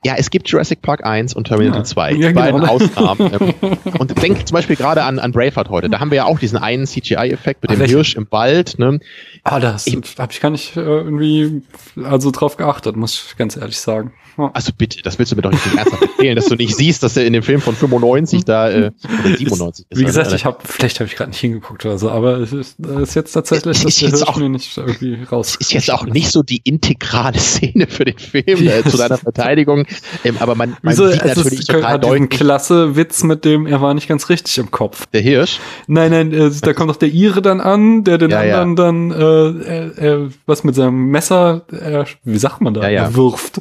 Ja, 0.06 0.14
es 0.18 0.30
gibt 0.30 0.48
Jurassic 0.50 0.82
Park 0.84 1.04
1 1.04 1.34
und 1.34 1.48
Terminator 1.48 1.80
Ja. 1.80 1.84
2. 1.84 2.12
Ja, 2.14 2.28
die 2.30 2.34
beiden 2.36 2.62
genau. 2.62 2.74
Ausnahmen. 2.74 3.32
Ähm, 3.62 3.78
und 4.00 4.22
denk 4.22 4.48
zum 4.48 4.54
Beispiel 4.56 4.76
gerade 4.76 5.04
an, 5.04 5.18
an 5.20 5.32
Braveheart 5.32 5.70
heute. 5.70 5.90
Da 5.90 6.00
haben 6.00 6.12
wir 6.12 6.18
ja 6.18 6.26
auch 6.26 6.38
diesen 6.40 6.58
einen 6.58 6.86
CGI-Effekt 6.86 7.64
mit 7.64 7.72
Ah, 7.72 7.74
dem 7.76 7.80
welchen? 7.80 7.96
Hirsch 7.96 8.16
im 8.16 8.28
Wald. 8.30 8.78
Ne? 8.78 9.00
Ah, 9.44 9.60
das 9.60 9.86
habe 9.88 10.32
ich 10.32 10.42
gar 10.42 10.50
nicht 10.52 10.78
äh, 10.78 10.82
irgendwie 10.82 11.62
also 12.04 12.30
drauf 12.32 12.58
geachtet, 12.58 12.96
muss 12.96 13.26
ich 13.30 13.38
ganz 13.38 13.58
ehrlich 13.58 13.80
sagen. 13.80 14.14
Ja. 14.38 14.52
Also 14.54 14.72
bitte, 14.78 15.02
das 15.02 15.18
willst 15.18 15.32
du 15.32 15.36
mir 15.38 15.42
doch 15.44 15.52
nicht 15.52 15.66
ernsthaft 15.76 16.02
erzählen, 16.04 16.36
dass 16.36 16.46
du 16.48 16.56
nicht 16.56 16.76
siehst, 16.76 17.04
dass 17.04 17.16
er 17.16 17.26
in 17.26 17.32
dem 17.34 17.42
Film 17.44 17.62
von 17.62 17.74
95 17.74 18.44
da, 18.44 18.70
äh, 18.70 18.92
oder 19.24 19.38
97 19.38 19.86
ist. 19.90 20.00
Wie 20.00 20.04
gesagt, 20.04 20.28
er. 20.32 20.36
ich 20.36 20.46
habe 20.46 20.58
vielleicht 20.66 21.00
habe 21.00 21.08
ich 21.10 21.16
gerade 21.16 21.30
nicht 21.32 21.40
hingeguckt 21.40 21.86
oder 21.86 21.98
so, 21.98 22.10
aber 22.12 22.38
es 22.40 22.52
ist, 22.52 22.80
ist 22.80 23.16
jetzt 23.16 23.32
tatsächlich, 23.32 23.78
dass 23.82 23.86
ist 23.86 24.02
der 24.02 24.10
jetzt 24.10 24.18
Hirsch 24.20 24.30
auch- 24.30 24.38
mir 24.38 24.50
nicht 24.50 24.78
irgendwie 24.78 25.24
raus. 25.24 25.56
ist 25.60 25.72
jetzt 25.74 25.90
auch 25.92 26.06
nicht 26.06 26.32
so 26.32 26.44
die 26.44 26.60
integrale 26.66 27.40
Szene 27.40 27.88
für 27.88 28.04
den 28.06 28.18
Film 28.18 28.44
äh, 28.68 28.84
zu 28.84 28.98
deiner 28.98 29.18
Verteidigung, 29.18 29.86
ähm, 30.24 30.38
aber 30.40 30.56
man, 30.56 30.78
man 30.82 30.94
Wieso? 30.94 31.08
sieht 31.08 31.22
Es 31.24 31.36
natürlich 31.38 31.60
ist, 31.62 31.70
total 31.72 32.00
deutlich, 32.00 32.30
klasse 32.30 32.96
Witz 32.96 33.24
mit 33.24 33.46
dem, 33.46 33.66
er 33.68 33.82
war 33.82 33.94
nicht 33.94 34.08
ganz 34.08 34.30
richtig 34.30 34.58
im 34.58 34.72
Kopf. 34.72 35.06
der 35.08 35.22
Hirsch. 35.22 35.60
Nein, 35.88 36.12
nein, 36.12 36.34
äh, 36.34 36.52
da 36.62 36.74
kommt 36.74 36.90
doch 36.90 36.96
der 36.96 37.10
Ire 37.10 37.42
dann 37.42 37.62
an, 37.62 38.04
der 38.04 38.18
den 38.18 38.30
Ja, 38.32 38.44
ja. 38.44 38.62
anderen 38.62 38.76
dann 38.76 39.12
äh, 39.12 40.08
äh, 40.08 40.30
was 40.46 40.64
mit 40.64 40.76
seinem 40.76 41.08
Messer, 41.12 41.62
äh, 41.72 42.06
wie 42.24 42.38
sagt 42.38 42.62
man 42.62 42.74
da, 42.74 42.84
Ja, 42.84 42.90
ja. 42.90 43.16
Wirft. 43.16 43.60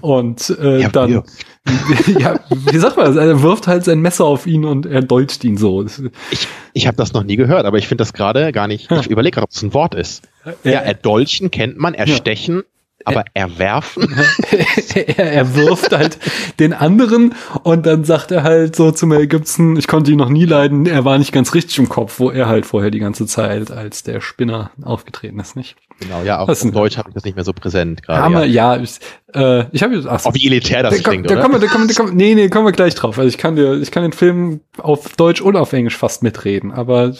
Und 0.00 0.56
äh, 0.60 0.80
Ja, 0.82 0.88
dann, 0.88 1.22
ja, 2.18 2.40
wie 2.50 2.78
sagt 2.78 2.96
man 2.96 3.06
das? 3.06 3.16
Er 3.16 3.42
wirft 3.42 3.66
halt 3.66 3.84
sein 3.84 4.00
Messer 4.00 4.24
auf 4.24 4.46
ihn 4.46 4.64
und 4.64 4.86
er 4.86 5.02
dolcht 5.02 5.44
ihn 5.44 5.56
so. 5.58 5.84
Ich, 6.30 6.48
ich 6.72 6.86
habe 6.86 6.96
das 6.96 7.12
noch 7.12 7.24
nie 7.24 7.36
gehört, 7.36 7.66
aber 7.66 7.76
ich 7.78 7.86
finde 7.88 8.02
das 8.02 8.12
gerade 8.12 8.52
gar 8.52 8.68
nicht, 8.68 8.90
ich 8.90 9.08
überlege 9.10 9.34
gerade, 9.34 9.44
ob 9.44 9.50
es 9.50 9.62
ein 9.62 9.74
Wort 9.74 9.94
ist. 9.94 10.22
Ja, 10.64 10.80
erdolchen 10.80 11.50
kennt 11.50 11.76
man, 11.76 11.92
erstechen, 11.92 12.62
aber 13.04 13.24
erwerfen? 13.34 14.14
er, 14.94 15.32
er 15.32 15.54
wirft 15.54 15.92
halt 15.92 16.18
den 16.58 16.72
anderen 16.72 17.34
und 17.62 17.86
dann 17.86 18.04
sagt 18.04 18.30
er 18.30 18.42
halt 18.42 18.76
so 18.76 18.90
zu 18.90 19.06
Mel 19.06 19.26
Gibson, 19.26 19.76
ich 19.76 19.86
konnte 19.86 20.10
ihn 20.10 20.18
noch 20.18 20.28
nie 20.28 20.44
leiden, 20.44 20.86
er 20.86 21.04
war 21.04 21.18
nicht 21.18 21.32
ganz 21.32 21.54
richtig 21.54 21.78
im 21.78 21.88
Kopf, 21.88 22.18
wo 22.18 22.30
er 22.30 22.48
halt 22.48 22.66
vorher 22.66 22.90
die 22.90 22.98
ganze 22.98 23.26
Zeit 23.26 23.70
als 23.70 24.02
der 24.02 24.20
Spinner 24.20 24.70
aufgetreten 24.82 25.38
ist, 25.38 25.56
nicht? 25.56 25.76
Genau, 26.00 26.22
ja, 26.22 26.38
auf, 26.38 26.48
auf 26.48 26.70
Deutsch 26.70 26.96
habe 26.96 27.08
ich 27.10 27.14
das 27.14 27.24
nicht 27.24 27.34
mehr 27.34 27.44
so 27.44 27.52
präsent 27.52 28.02
gerade. 28.02 28.22
Hammer, 28.22 28.44
ja, 28.44 28.76
ja 28.76 28.82
ich, 28.82 28.98
äh, 29.34 29.64
ich 29.72 29.82
habe 29.82 30.02
ach 30.08 30.20
so. 30.20 30.30
Oh, 30.30 30.34
wie 30.34 30.46
elitär 30.46 30.82
das 30.82 31.02
da, 31.02 31.10
klingt, 31.10 31.28
da, 31.28 31.34
oder? 31.34 31.42
Da 31.42 31.48
kommen, 31.48 31.60
da 31.60 31.66
kommen, 31.66 31.88
da 31.88 31.94
kommen, 31.94 32.16
nee, 32.16 32.34
nee, 32.34 32.48
kommen 32.48 32.66
wir 32.66 32.72
gleich 32.72 32.94
drauf. 32.94 33.18
Also 33.18 33.28
ich 33.28 33.36
kann 33.36 33.56
dir, 33.56 33.80
ich 33.80 33.90
kann 33.90 34.02
den 34.02 34.12
Film 34.12 34.60
auf 34.78 35.16
Deutsch 35.16 35.40
und 35.40 35.56
auf 35.56 35.72
Englisch 35.72 35.96
fast 35.96 36.22
mitreden, 36.22 36.70
aber 36.72 37.12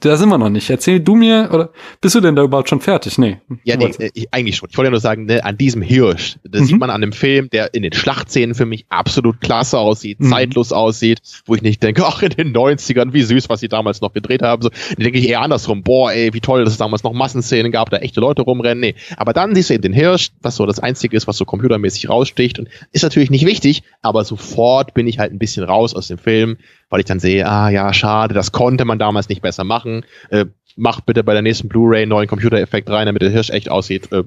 da 0.00 0.16
sind 0.16 0.28
wir 0.28 0.38
noch 0.38 0.50
nicht. 0.50 0.68
Erzähl 0.68 1.00
du 1.00 1.14
mir, 1.14 1.50
oder 1.52 1.70
bist 2.00 2.16
du 2.16 2.20
denn 2.20 2.34
da 2.34 2.42
überhaupt 2.42 2.68
schon 2.68 2.80
fertig? 2.80 3.18
Nee. 3.18 3.38
Ja, 3.62 3.76
nee, 3.76 3.92
äh, 3.98 4.10
ich, 4.14 4.32
eigentlich 4.32 4.56
schon. 4.56 4.68
Ich 4.70 4.76
wollte 4.76 4.88
ja 4.88 4.90
nur 4.90 5.00
sagen, 5.00 5.26
ne, 5.26 5.44
an 5.44 5.56
diesem 5.56 5.80
Hirsch, 5.80 6.36
das 6.42 6.62
mhm. 6.62 6.66
sieht 6.66 6.78
man 6.80 6.90
an 6.90 7.00
dem 7.00 7.12
Film, 7.12 7.48
der 7.50 7.72
in 7.72 7.82
den 7.82 7.92
Schlachtszenen 7.92 8.54
für 8.54 8.66
mich 8.66 8.86
absolut 8.88 9.40
klasse 9.40 9.78
aussieht, 9.78 10.20
mhm. 10.20 10.30
zeitlos 10.30 10.72
aussieht, 10.72 11.20
wo 11.46 11.54
ich 11.54 11.62
nicht 11.62 11.82
denke, 11.82 12.04
ach, 12.04 12.20
in 12.22 12.30
den 12.30 12.52
90ern, 12.52 13.12
wie 13.12 13.22
süß, 13.22 13.48
was 13.48 13.60
sie 13.60 13.68
damals 13.68 14.00
noch 14.00 14.12
gedreht 14.12 14.42
haben. 14.42 14.60
So, 14.62 14.70
denke 14.98 15.18
ich 15.18 15.28
eher 15.28 15.40
andersrum, 15.40 15.82
boah, 15.82 16.12
ey, 16.12 16.34
wie 16.34 16.40
toll, 16.40 16.64
dass 16.64 16.72
es 16.72 16.78
damals 16.78 17.04
noch 17.04 17.12
Massenszenen 17.12 17.70
gab, 17.70 17.90
da 17.90 17.98
echte 17.98 18.23
Leute 18.24 18.42
rumrennen. 18.42 18.80
Nee. 18.80 18.94
Aber 19.16 19.32
dann 19.32 19.54
siehst 19.54 19.70
du 19.70 19.74
eben 19.74 19.82
den 19.82 19.92
Hirsch, 19.92 20.30
was 20.40 20.56
so 20.56 20.66
das 20.66 20.80
Einzige 20.80 21.16
ist, 21.16 21.26
was 21.26 21.36
so 21.36 21.44
computermäßig 21.44 22.08
raussticht 22.08 22.58
und 22.58 22.68
ist 22.92 23.02
natürlich 23.02 23.30
nicht 23.30 23.46
wichtig, 23.46 23.82
aber 24.02 24.24
sofort 24.24 24.94
bin 24.94 25.06
ich 25.06 25.18
halt 25.18 25.32
ein 25.32 25.38
bisschen 25.38 25.64
raus 25.64 25.94
aus 25.94 26.08
dem 26.08 26.18
Film, 26.18 26.56
weil 26.88 27.00
ich 27.00 27.06
dann 27.06 27.20
sehe, 27.20 27.46
ah 27.46 27.68
ja, 27.68 27.92
schade, 27.92 28.34
das 28.34 28.52
konnte 28.52 28.84
man 28.84 28.98
damals 28.98 29.28
nicht 29.28 29.42
besser 29.42 29.64
machen. 29.64 30.04
Äh, 30.30 30.46
mach 30.76 31.00
bitte 31.00 31.24
bei 31.24 31.32
der 31.32 31.42
nächsten 31.42 31.68
Blu-ray 31.68 32.02
einen 32.02 32.10
neuen 32.10 32.28
Computereffekt 32.28 32.88
rein, 32.90 33.06
damit 33.06 33.22
der 33.22 33.30
Hirsch 33.30 33.50
echt 33.50 33.70
aussieht. 33.70 34.10
Äh, 34.12 34.24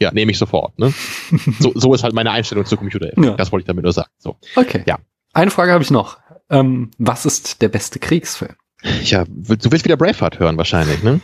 ja, 0.00 0.12
nehme 0.12 0.30
ich 0.30 0.38
sofort. 0.38 0.78
Ne? 0.78 0.92
so, 1.58 1.72
so 1.74 1.94
ist 1.94 2.04
halt 2.04 2.14
meine 2.14 2.30
Einstellung 2.30 2.66
zu 2.66 2.76
Computereffekt. 2.76 3.24
Ja. 3.24 3.34
Das 3.34 3.50
wollte 3.50 3.62
ich 3.62 3.66
damit 3.66 3.84
nur 3.84 3.92
sagen. 3.92 4.10
So. 4.18 4.36
Okay. 4.54 4.82
Ja. 4.86 4.98
Eine 5.32 5.50
Frage 5.50 5.72
habe 5.72 5.82
ich 5.82 5.90
noch. 5.90 6.18
Ähm, 6.50 6.90
was 6.98 7.26
ist 7.26 7.62
der 7.62 7.68
beste 7.68 7.98
Kriegsfilm? 7.98 8.54
Ja, 9.02 9.24
du 9.24 9.72
willst 9.72 9.84
wieder 9.84 9.96
Braveheart 9.96 10.38
hören 10.38 10.56
wahrscheinlich, 10.56 11.02
ne? 11.02 11.20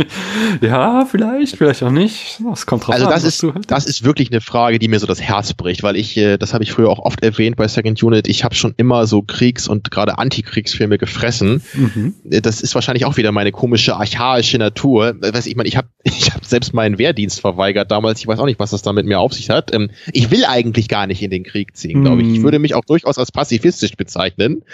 ja, 0.60 1.04
vielleicht, 1.04 1.56
vielleicht 1.56 1.80
auch 1.84 1.92
nicht. 1.92 2.40
Das 2.44 2.66
kommt 2.66 2.84
drauf 2.84 2.94
also 2.94 3.06
an. 3.06 3.12
Also 3.12 3.26
das 3.26 3.34
ist, 3.34 3.42
halt 3.54 3.70
das 3.70 3.86
ist 3.86 4.02
wirklich 4.02 4.32
eine 4.32 4.40
Frage, 4.40 4.80
die 4.80 4.88
mir 4.88 4.98
so 4.98 5.06
das 5.06 5.20
Herz 5.20 5.54
bricht, 5.54 5.84
weil 5.84 5.94
ich, 5.94 6.16
äh, 6.16 6.38
das 6.38 6.54
habe 6.54 6.64
ich 6.64 6.72
früher 6.72 6.90
auch 6.90 6.98
oft 6.98 7.22
erwähnt 7.22 7.54
bei 7.54 7.68
Second 7.68 8.02
Unit, 8.02 8.26
ich 8.26 8.42
habe 8.42 8.56
schon 8.56 8.74
immer 8.78 9.06
so 9.06 9.22
Kriegs- 9.22 9.68
und 9.68 9.92
gerade 9.92 10.18
Antikriegsfilme 10.18 10.98
gefressen. 10.98 11.62
Mhm. 11.72 12.14
Äh, 12.28 12.40
das 12.40 12.60
ist 12.60 12.74
wahrscheinlich 12.74 13.04
auch 13.04 13.16
wieder 13.16 13.30
meine 13.30 13.52
komische, 13.52 13.94
archaische 13.94 14.58
Natur. 14.58 15.10
Äh, 15.22 15.32
weiß 15.32 15.46
ich 15.46 15.54
meine, 15.54 15.68
ich 15.68 15.76
habe 15.76 15.88
ich 16.02 16.32
hab 16.32 16.44
selbst 16.44 16.74
meinen 16.74 16.98
Wehrdienst 16.98 17.40
verweigert 17.40 17.92
damals. 17.92 18.18
Ich 18.18 18.26
weiß 18.26 18.40
auch 18.40 18.46
nicht, 18.46 18.58
was 18.58 18.70
das 18.70 18.82
da 18.82 18.92
mit 18.92 19.06
mir 19.06 19.20
auf 19.20 19.32
sich 19.32 19.50
hat. 19.50 19.72
Ähm, 19.72 19.90
ich 20.12 20.32
will 20.32 20.44
eigentlich 20.44 20.88
gar 20.88 21.06
nicht 21.06 21.22
in 21.22 21.30
den 21.30 21.44
Krieg 21.44 21.76
ziehen, 21.76 22.02
glaube 22.02 22.22
ich. 22.22 22.28
Ich 22.28 22.38
mhm. 22.40 22.42
würde 22.42 22.58
mich 22.58 22.74
auch 22.74 22.84
durchaus 22.84 23.18
als 23.18 23.30
pazifistisch 23.30 23.92
bezeichnen. 23.92 24.64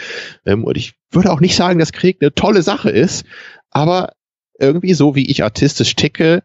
Ähm, 0.47 0.65
und 0.65 0.79
ich 0.79 0.95
würde 1.15 1.31
auch 1.31 1.41
nicht 1.41 1.55
sagen, 1.55 1.79
dass 1.79 1.93
Krieg 1.93 2.14
eine 2.21 2.35
tolle 2.35 2.63
Sache 2.63 2.91
ist, 2.91 3.25
aber 3.71 4.13
irgendwie 4.59 4.95
so 4.95 5.15
wie 5.15 5.31
ich 5.31 5.43
artistisch 5.43 5.97
ticke, 5.97 6.43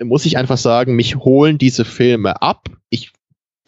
muss 0.00 0.26
ich 0.26 0.38
einfach 0.38 0.58
sagen, 0.58 0.94
mich 0.94 1.16
holen 1.16 1.58
diese 1.58 1.84
Filme 1.84 2.40
ab. 2.40 2.68
Ich 2.88 3.12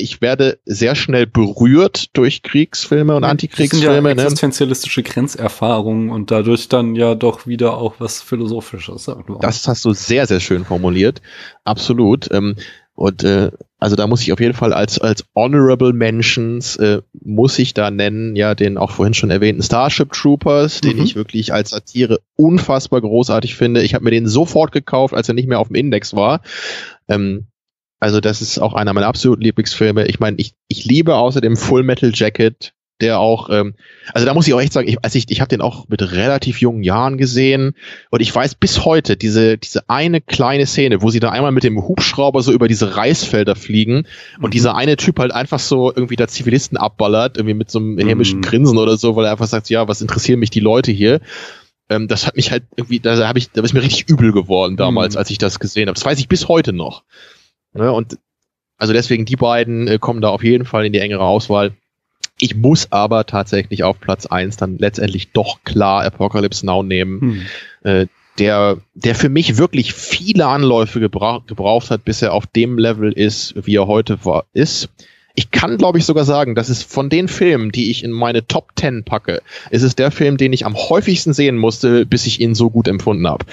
ich 0.00 0.20
werde 0.20 0.58
sehr 0.64 0.94
schnell 0.94 1.26
berührt 1.26 2.16
durch 2.16 2.42
Kriegsfilme 2.42 3.14
und 3.16 3.24
Antikriegsfilme. 3.24 3.86
Das 3.86 3.96
sind 3.96 4.18
ja 4.18 4.24
existenzialistische 4.24 5.00
ne? 5.00 5.08
Grenzerfahrungen 5.08 6.10
und 6.10 6.30
dadurch 6.30 6.68
dann 6.68 6.94
ja 6.94 7.14
doch 7.14 7.46
wieder 7.46 7.76
auch 7.76 7.96
was 7.98 8.22
Philosophisches. 8.22 9.10
Das 9.40 9.68
hast 9.68 9.84
du 9.84 9.92
sehr, 9.92 10.26
sehr 10.26 10.40
schön 10.40 10.64
formuliert. 10.64 11.20
Absolut. 11.64 12.30
Ähm, 12.32 12.56
und 13.00 13.24
äh, 13.24 13.50
also 13.78 13.96
da 13.96 14.06
muss 14.06 14.20
ich 14.20 14.30
auf 14.30 14.40
jeden 14.40 14.52
Fall 14.52 14.74
als 14.74 14.98
als 14.98 15.24
honorable 15.34 15.94
Mentions 15.94 16.76
äh, 16.76 17.00
muss 17.24 17.58
ich 17.58 17.72
da 17.72 17.90
nennen, 17.90 18.36
ja, 18.36 18.54
den 18.54 18.76
auch 18.76 18.90
vorhin 18.90 19.14
schon 19.14 19.30
erwähnten 19.30 19.62
Starship 19.62 20.12
Troopers, 20.12 20.82
den 20.82 20.98
mhm. 20.98 21.04
ich 21.04 21.16
wirklich 21.16 21.54
als 21.54 21.70
Satire 21.70 22.20
unfassbar 22.36 23.00
großartig 23.00 23.54
finde. 23.54 23.82
Ich 23.82 23.94
habe 23.94 24.04
mir 24.04 24.10
den 24.10 24.28
sofort 24.28 24.72
gekauft, 24.72 25.14
als 25.14 25.28
er 25.28 25.34
nicht 25.34 25.48
mehr 25.48 25.60
auf 25.60 25.68
dem 25.68 25.76
Index 25.76 26.14
war. 26.14 26.42
Ähm, 27.08 27.46
also 28.00 28.20
das 28.20 28.42
ist 28.42 28.58
auch 28.58 28.74
einer 28.74 28.92
meiner 28.92 29.06
absoluten 29.06 29.44
Lieblingsfilme. 29.44 30.06
Ich 30.06 30.20
meine, 30.20 30.36
ich, 30.36 30.52
ich 30.68 30.84
liebe 30.84 31.14
außerdem 31.14 31.56
Full 31.56 31.82
Metal 31.82 32.12
Jacket 32.12 32.74
der 33.00 33.18
auch, 33.18 33.50
ähm, 33.50 33.74
also 34.12 34.26
da 34.26 34.34
muss 34.34 34.46
ich 34.46 34.54
auch 34.54 34.60
echt 34.60 34.72
sagen, 34.72 34.88
ich, 34.88 35.02
also 35.02 35.16
ich, 35.18 35.30
ich 35.30 35.40
habe 35.40 35.48
den 35.48 35.60
auch 35.60 35.88
mit 35.88 36.02
relativ 36.12 36.60
jungen 36.60 36.82
Jahren 36.82 37.18
gesehen 37.18 37.74
und 38.10 38.20
ich 38.20 38.34
weiß 38.34 38.54
bis 38.56 38.84
heute 38.84 39.16
diese 39.16 39.58
diese 39.58 39.88
eine 39.88 40.20
kleine 40.20 40.66
Szene, 40.66 41.02
wo 41.02 41.10
sie 41.10 41.20
da 41.20 41.30
einmal 41.30 41.52
mit 41.52 41.64
dem 41.64 41.76
Hubschrauber 41.76 42.42
so 42.42 42.52
über 42.52 42.68
diese 42.68 42.96
Reisfelder 42.96 43.56
fliegen 43.56 44.06
und 44.38 44.46
mhm. 44.46 44.50
dieser 44.50 44.76
eine 44.76 44.96
Typ 44.96 45.18
halt 45.18 45.32
einfach 45.32 45.58
so 45.58 45.92
irgendwie 45.94 46.16
da 46.16 46.28
Zivilisten 46.28 46.78
abballert, 46.78 47.36
irgendwie 47.36 47.54
mit 47.54 47.70
so 47.70 47.78
einem 47.78 47.98
hämischen 47.98 48.38
mhm. 48.38 48.42
Grinsen 48.42 48.78
oder 48.78 48.96
so, 48.96 49.16
weil 49.16 49.26
er 49.26 49.32
einfach 49.32 49.46
sagt, 49.46 49.70
ja, 49.70 49.88
was 49.88 50.00
interessieren 50.00 50.40
mich 50.40 50.50
die 50.50 50.60
Leute 50.60 50.92
hier? 50.92 51.20
Ähm, 51.88 52.08
das 52.08 52.26
hat 52.26 52.36
mich 52.36 52.50
halt 52.52 52.64
irgendwie, 52.76 53.00
da 53.00 53.26
habe 53.26 53.38
ich, 53.38 53.50
da 53.50 53.62
ist 53.62 53.74
mir 53.74 53.82
richtig 53.82 54.08
übel 54.08 54.32
geworden 54.32 54.76
damals, 54.76 55.14
mhm. 55.14 55.18
als 55.18 55.30
ich 55.30 55.38
das 55.38 55.58
gesehen 55.58 55.88
habe. 55.88 55.94
Das 55.94 56.04
weiß 56.04 56.18
ich 56.18 56.28
bis 56.28 56.48
heute 56.48 56.72
noch. 56.72 57.02
Ja, 57.74 57.84
ne, 57.84 57.92
und 57.92 58.18
also 58.78 58.94
deswegen 58.94 59.26
die 59.26 59.36
beiden 59.36 59.86
äh, 59.88 59.98
kommen 59.98 60.22
da 60.22 60.30
auf 60.30 60.42
jeden 60.42 60.64
Fall 60.64 60.86
in 60.86 60.92
die 60.92 61.00
engere 61.00 61.24
Auswahl. 61.24 61.74
Ich 62.40 62.56
muss 62.56 62.90
aber 62.90 63.26
tatsächlich 63.26 63.84
auf 63.84 64.00
Platz 64.00 64.26
eins 64.26 64.56
dann 64.56 64.78
letztendlich 64.78 65.32
doch 65.32 65.62
klar 65.64 66.04
Apocalypse 66.04 66.64
Now 66.64 66.82
nehmen. 66.82 67.20
Hm. 67.20 67.46
Äh, 67.82 68.06
der, 68.38 68.78
der 68.94 69.14
für 69.14 69.28
mich 69.28 69.58
wirklich 69.58 69.92
viele 69.92 70.46
Anläufe 70.46 70.98
gebra 71.00 71.42
gebraucht 71.46 71.90
hat, 71.90 72.04
bis 72.04 72.22
er 72.22 72.32
auf 72.32 72.46
dem 72.46 72.78
Level 72.78 73.12
ist, 73.12 73.54
wie 73.56 73.76
er 73.76 73.86
heute 73.86 74.24
war, 74.24 74.46
ist. 74.54 74.88
Ich 75.34 75.50
kann, 75.50 75.78
glaube 75.78 75.98
ich, 75.98 76.04
sogar 76.04 76.24
sagen, 76.24 76.54
dass 76.54 76.70
es 76.70 76.82
von 76.82 77.08
den 77.08 77.28
Filmen, 77.28 77.70
die 77.70 77.90
ich 77.90 78.02
in 78.02 78.10
meine 78.10 78.46
Top 78.46 78.74
Ten 78.74 79.04
packe, 79.04 79.42
ist 79.70 79.82
es 79.82 79.94
der 79.94 80.10
Film, 80.10 80.36
den 80.38 80.52
ich 80.52 80.66
am 80.66 80.74
häufigsten 80.74 81.32
sehen 81.32 81.56
musste, 81.56 82.04
bis 82.06 82.26
ich 82.26 82.40
ihn 82.40 82.54
so 82.54 82.70
gut 82.70 82.88
empfunden 82.88 83.28
habe. 83.28 83.44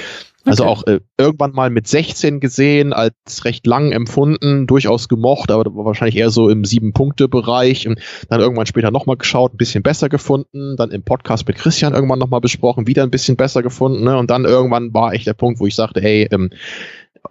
Also 0.48 0.64
okay. 0.64 0.72
auch 0.72 0.88
äh, 0.88 0.99
irgendwann 1.18 1.52
mal 1.52 1.69
mit 1.69 1.88
16 1.88 2.40
gesehen, 2.40 2.94
als 2.94 3.44
recht 3.44 3.68
lang 3.68 3.91
empfunden, 3.91 4.65
durchaus 4.65 5.10
gemocht, 5.10 5.52
aber 5.52 5.65
wahrscheinlich 5.86 6.15
eher 6.15 6.30
so 6.30 6.49
im 6.49 6.64
Sieben-Punkte-Bereich. 6.64 7.88
Und 7.88 7.99
dann 8.30 8.40
irgendwann 8.40 8.65
später 8.65 8.91
nochmal 8.91 9.18
geschaut, 9.18 9.53
ein 9.53 9.57
bisschen 9.57 9.84
besser 9.84 10.10
gefunden, 10.10 10.76
dann 10.78 10.91
im 10.91 11.03
Podcast 11.03 11.48
mit 11.48 11.57
Christian 11.57 11.94
irgendwann 11.94 12.19
nochmal 12.19 12.41
besprochen, 12.41 12.88
wieder 12.88 13.03
ein 13.03 13.11
bisschen 13.11 13.36
besser 13.36 13.61
gefunden. 13.61 14.03
Ne? 14.03 14.18
Und 14.18 14.30
dann 14.30 14.45
irgendwann 14.45 14.94
war 14.94 15.14
echt 15.14 15.28
der 15.28 15.34
Punkt, 15.34 15.60
wo 15.60 15.68
ich 15.68 15.76
sagte, 15.76 16.02
ey, 16.02 16.28
ähm, 16.32 16.49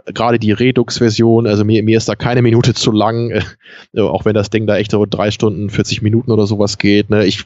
gerade 0.06 0.38
die 0.38 0.52
Redux-Version, 0.52 1.46
also 1.46 1.64
mir, 1.64 1.82
mir 1.82 1.96
ist 1.96 2.08
da 2.08 2.14
keine 2.14 2.42
Minute 2.42 2.74
zu 2.74 2.92
lang, 2.92 3.30
äh, 3.30 4.00
auch 4.00 4.24
wenn 4.24 4.34
das 4.34 4.50
Ding 4.50 4.66
da 4.66 4.76
echt 4.76 4.90
so 4.90 5.06
drei 5.06 5.30
Stunden, 5.30 5.70
40 5.70 6.02
Minuten 6.02 6.30
oder 6.30 6.46
sowas 6.46 6.78
geht. 6.78 7.10
Ne? 7.10 7.24
Ich, 7.24 7.44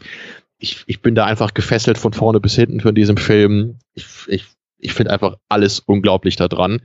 ich, 0.59 0.83
ich 0.87 1.01
bin 1.01 1.15
da 1.15 1.27
einfach 1.27 1.55
gefesselt 1.55 1.99
von 1.99 2.13
vorne 2.13 2.41
bis 2.41 2.55
hinten 2.55 2.81
von 2.81 2.95
diesem 2.95 3.17
Film. 3.17 3.77
Ich, 3.95 4.07
ich 4.29 4.45
ich 4.81 4.93
finde 4.93 5.13
einfach 5.13 5.37
alles 5.49 5.81
unglaublich 5.81 6.37
da 6.37 6.49
dran. 6.49 6.81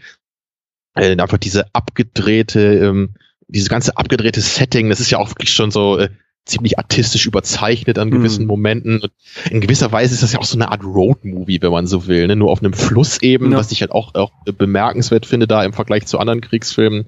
Äh, 0.96 1.18
einfach 1.18 1.38
diese 1.38 1.74
abgedrehte, 1.74 2.60
ähm, 2.60 3.16
dieses 3.48 3.70
ganze 3.70 3.98
abgedrehte 3.98 4.42
Setting, 4.42 4.90
das 4.90 5.00
ist 5.00 5.12
ja 5.12 5.18
auch 5.18 5.30
wirklich 5.30 5.54
schon 5.54 5.72
so 5.72 5.98
äh, 5.98 6.10
ziemlich 6.46 6.78
artistisch 6.78 7.26
überzeichnet 7.26 7.98
an 7.98 8.12
gewissen 8.12 8.44
mhm. 8.44 8.48
Momenten. 8.48 9.02
Und 9.02 9.12
in 9.50 9.62
gewisser 9.62 9.92
Weise 9.92 10.14
ist 10.14 10.22
das 10.22 10.32
ja 10.32 10.40
auch 10.40 10.46
so 10.46 10.58
eine 10.58 10.72
Art 10.72 10.84
Roadmovie, 10.84 11.62
wenn 11.62 11.72
man 11.72 11.88
so 11.88 12.08
will, 12.08 12.28
ne? 12.28 12.36
nur 12.36 12.52
auf 12.52 12.60
einem 12.60 12.74
Fluss 12.74 13.22
eben, 13.22 13.52
ja. 13.52 13.58
was 13.58 13.72
ich 13.72 13.82
halt 13.82 13.92
auch, 13.92 14.14
auch 14.14 14.32
bemerkenswert 14.46 15.26
finde 15.26 15.48
da 15.48 15.64
im 15.64 15.74
Vergleich 15.74 16.06
zu 16.06 16.20
anderen 16.20 16.42
Kriegsfilmen. 16.42 17.08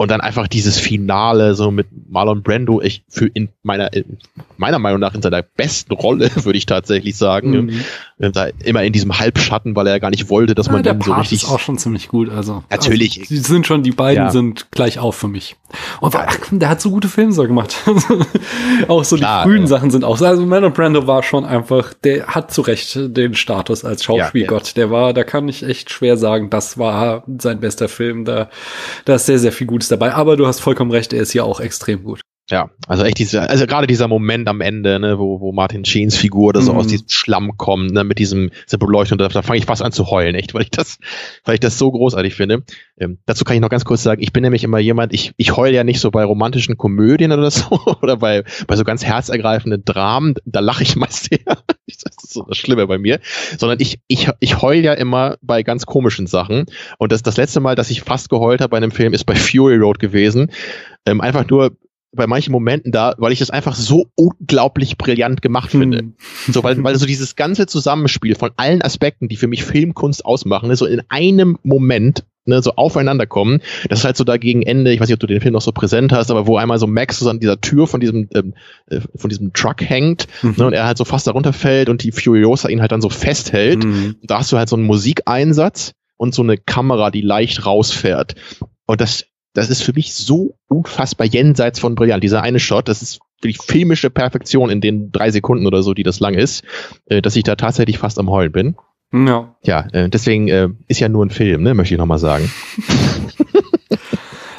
Und 0.00 0.12
dann 0.12 0.20
einfach 0.20 0.46
dieses 0.46 0.78
Finale 0.78 1.56
so 1.56 1.72
mit 1.72 1.88
Marlon 2.08 2.44
Brando, 2.44 2.80
ich 2.80 3.02
für 3.08 3.26
in 3.26 3.48
meiner 3.64 3.92
in 3.92 4.18
meiner 4.56 4.78
Meinung 4.78 5.00
nach 5.00 5.12
in 5.12 5.22
seiner 5.22 5.42
besten 5.42 5.92
Rolle 5.92 6.30
würde 6.44 6.56
ich 6.56 6.66
tatsächlich 6.66 7.16
sagen, 7.16 7.82
mhm. 8.18 8.32
da 8.32 8.46
immer 8.62 8.84
in 8.84 8.92
diesem 8.92 9.18
Halbschatten, 9.18 9.74
weil 9.74 9.88
er 9.88 9.94
ja 9.94 9.98
gar 9.98 10.10
nicht 10.10 10.30
wollte, 10.30 10.54
dass 10.54 10.66
ja, 10.66 10.72
man 10.72 10.84
dann 10.84 11.00
so 11.00 11.12
richtig 11.14 11.42
ist 11.42 11.48
auch 11.48 11.58
schon 11.58 11.78
ziemlich 11.78 12.06
gut, 12.06 12.30
also 12.30 12.62
natürlich. 12.70 13.18
Also, 13.18 13.34
die 13.34 13.40
sind 13.40 13.66
schon 13.66 13.82
die 13.82 13.90
beiden 13.90 14.26
ja. 14.26 14.30
sind 14.30 14.70
gleich 14.70 15.00
auf 15.00 15.16
für 15.16 15.26
mich. 15.26 15.56
Und 16.00 16.14
ach, 16.14 16.38
der 16.50 16.68
hat 16.68 16.80
so 16.80 16.90
gute 16.90 17.08
Filme 17.08 17.32
so 17.32 17.42
gemacht. 17.42 17.76
auch 18.88 19.04
so 19.04 19.16
Klar, 19.16 19.44
die 19.44 19.50
frühen. 19.50 19.66
Sachen 19.66 19.90
sind 19.90 20.04
auch. 20.04 20.20
Also 20.20 20.46
Marlon 20.46 20.72
Brando 20.72 21.06
war 21.08 21.22
schon 21.22 21.44
einfach, 21.44 21.92
der 21.92 22.28
hat 22.28 22.52
zu 22.52 22.62
Recht 22.62 22.96
den 22.96 23.34
Status 23.34 23.84
als 23.84 24.04
Schauspielgott. 24.04 24.76
Der 24.76 24.90
war, 24.90 25.12
da 25.12 25.24
kann 25.24 25.48
ich 25.48 25.64
echt 25.64 25.90
schwer 25.90 26.16
sagen, 26.16 26.50
das 26.50 26.78
war 26.78 27.24
sein 27.38 27.60
bester 27.60 27.88
Film. 27.88 28.24
Da, 28.24 28.48
da 29.04 29.16
ist 29.16 29.26
sehr 29.26 29.38
sehr 29.38 29.52
viel 29.52 29.66
Gutes 29.66 29.87
dabei. 29.88 30.14
Aber 30.14 30.36
du 30.36 30.46
hast 30.46 30.60
vollkommen 30.60 30.90
recht, 30.90 31.12
er 31.12 31.22
ist 31.22 31.34
ja 31.34 31.44
auch 31.44 31.60
extrem 31.60 32.04
gut. 32.04 32.20
Ja, 32.50 32.70
also 32.86 33.04
echt 33.04 33.18
dieser, 33.18 33.50
also 33.50 33.66
gerade 33.66 33.86
dieser 33.86 34.08
Moment 34.08 34.48
am 34.48 34.62
Ende, 34.62 34.98
ne, 34.98 35.18
wo, 35.18 35.38
wo 35.38 35.52
Martin 35.52 35.84
Sheens 35.84 36.16
Figur 36.16 36.48
oder 36.48 36.62
so 36.62 36.72
mhm. 36.72 36.78
aus 36.78 36.86
diesem 36.86 37.08
Schlamm 37.10 37.58
kommt, 37.58 37.92
ne, 37.92 38.04
mit 38.04 38.18
diesem, 38.18 38.50
dieser 38.64 38.78
Beleuchtung, 38.78 39.18
da, 39.18 39.28
da 39.28 39.42
fange 39.42 39.58
ich 39.58 39.66
fast 39.66 39.82
an 39.82 39.92
zu 39.92 40.10
heulen, 40.10 40.34
echt, 40.34 40.54
weil 40.54 40.62
ich 40.62 40.70
das, 40.70 40.98
weil 41.44 41.54
ich 41.54 41.60
das 41.60 41.76
so 41.76 41.90
großartig 41.90 42.34
finde. 42.34 42.62
Ähm, 42.98 43.18
dazu 43.26 43.44
kann 43.44 43.56
ich 43.56 43.60
noch 43.60 43.68
ganz 43.68 43.84
kurz 43.84 44.02
sagen, 44.02 44.22
ich 44.22 44.32
bin 44.32 44.42
nämlich 44.42 44.64
immer 44.64 44.78
jemand, 44.78 45.12
ich, 45.12 45.32
ich 45.36 45.56
heule 45.56 45.74
ja 45.74 45.84
nicht 45.84 46.00
so 46.00 46.10
bei 46.10 46.24
romantischen 46.24 46.78
Komödien 46.78 47.32
oder 47.32 47.50
so, 47.50 47.78
oder 48.02 48.16
bei, 48.16 48.44
bei 48.66 48.76
so 48.76 48.84
ganz 48.84 49.04
herzergreifenden 49.04 49.84
Dramen, 49.84 50.34
da 50.46 50.60
lache 50.60 50.84
ich 50.84 50.96
meist 50.96 51.30
eher. 51.30 51.58
Das 52.14 52.24
ist 52.24 52.32
so 52.32 52.42
das 52.42 52.56
Schlimme 52.56 52.86
bei 52.86 52.98
mir, 52.98 53.20
sondern 53.58 53.78
ich, 53.80 54.00
ich, 54.08 54.28
ich 54.40 54.62
heule 54.62 54.82
ja 54.82 54.92
immer 54.94 55.36
bei 55.42 55.62
ganz 55.62 55.86
komischen 55.86 56.26
Sachen. 56.26 56.66
Und 56.98 57.12
das, 57.12 57.22
das 57.22 57.36
letzte 57.36 57.60
Mal, 57.60 57.74
dass 57.74 57.90
ich 57.90 58.02
fast 58.02 58.28
geheult 58.28 58.60
habe 58.60 58.70
bei 58.70 58.76
einem 58.76 58.90
Film, 58.90 59.12
ist 59.12 59.24
bei 59.24 59.34
Fury 59.34 59.76
Road 59.76 59.98
gewesen. 59.98 60.50
Ähm, 61.06 61.20
einfach 61.20 61.48
nur, 61.48 61.76
bei 62.12 62.26
manchen 62.26 62.52
Momenten 62.52 62.90
da, 62.90 63.14
weil 63.18 63.32
ich 63.32 63.38
das 63.38 63.50
einfach 63.50 63.74
so 63.74 64.06
unglaublich 64.14 64.96
brillant 64.96 65.42
gemacht 65.42 65.72
hm. 65.72 65.80
finde. 65.80 66.12
So, 66.50 66.62
weil, 66.62 66.82
weil 66.82 66.96
so 66.96 67.06
dieses 67.06 67.36
ganze 67.36 67.66
Zusammenspiel 67.66 68.34
von 68.34 68.50
allen 68.56 68.82
Aspekten, 68.82 69.28
die 69.28 69.36
für 69.36 69.46
mich 69.46 69.64
Filmkunst 69.64 70.24
ausmachen, 70.24 70.74
so 70.74 70.86
in 70.86 71.02
einem 71.08 71.58
Moment 71.62 72.24
ne, 72.48 72.62
so 72.62 72.72
aufeinander 72.72 73.26
kommen. 73.26 73.60
Das 73.88 74.00
ist 74.00 74.04
halt 74.04 74.16
so 74.16 74.24
da 74.24 74.36
gegen 74.36 74.62
Ende, 74.62 74.92
ich 74.92 75.00
weiß 75.00 75.08
nicht, 75.08 75.14
ob 75.14 75.20
du 75.20 75.26
den 75.26 75.40
Film 75.40 75.52
noch 75.52 75.60
so 75.60 75.72
präsent 75.72 76.12
hast, 76.12 76.30
aber 76.30 76.46
wo 76.46 76.56
einmal 76.56 76.78
so 76.78 76.86
Max 76.86 77.18
so 77.18 77.30
an 77.30 77.40
dieser 77.40 77.60
Tür 77.60 77.86
von 77.86 78.00
diesem, 78.00 78.28
ähm, 78.34 78.54
äh, 78.90 79.00
von 79.14 79.28
diesem 79.28 79.52
Truck 79.52 79.82
hängt 79.82 80.26
mhm. 80.42 80.54
ne, 80.56 80.66
und 80.66 80.72
er 80.72 80.86
halt 80.86 80.98
so 80.98 81.04
fast 81.04 81.26
darunter 81.26 81.52
fällt 81.52 81.88
und 81.88 82.02
die 82.02 82.12
Furiosa 82.12 82.68
ihn 82.68 82.80
halt 82.80 82.92
dann 82.92 83.02
so 83.02 83.10
festhält. 83.10 83.84
Mhm. 83.84 84.16
Da 84.22 84.38
hast 84.38 84.50
du 84.50 84.58
halt 84.58 84.68
so 84.68 84.76
einen 84.76 84.86
Musikeinsatz 84.86 85.92
und 86.16 86.34
so 86.34 86.42
eine 86.42 86.56
Kamera, 86.56 87.10
die 87.10 87.20
leicht 87.20 87.64
rausfährt. 87.64 88.34
Und 88.86 89.00
das, 89.00 89.26
das 89.54 89.70
ist 89.70 89.82
für 89.82 89.92
mich 89.92 90.14
so 90.14 90.56
unfassbar 90.68 91.26
jenseits 91.26 91.78
von 91.78 91.94
brillant. 91.94 92.24
Dieser 92.24 92.42
eine 92.42 92.58
Shot, 92.58 92.88
das 92.88 93.02
ist 93.02 93.20
wirklich 93.40 93.58
filmische 93.62 94.10
Perfektion 94.10 94.70
in 94.70 94.80
den 94.80 95.12
drei 95.12 95.30
Sekunden 95.30 95.66
oder 95.66 95.82
so, 95.82 95.94
die 95.94 96.02
das 96.02 96.20
lang 96.20 96.34
ist, 96.34 96.64
äh, 97.06 97.22
dass 97.22 97.36
ich 97.36 97.44
da 97.44 97.56
tatsächlich 97.56 97.98
fast 97.98 98.18
am 98.18 98.30
Heulen 98.30 98.52
bin. 98.52 98.76
Ja. 99.12 99.56
Ja, 99.62 99.86
äh, 99.92 100.08
deswegen 100.08 100.48
äh, 100.48 100.68
ist 100.86 101.00
ja 101.00 101.08
nur 101.08 101.24
ein 101.24 101.30
Film, 101.30 101.62
ne, 101.62 101.74
möchte 101.74 101.94
ich 101.94 101.98
nochmal 101.98 102.18
sagen. 102.18 102.50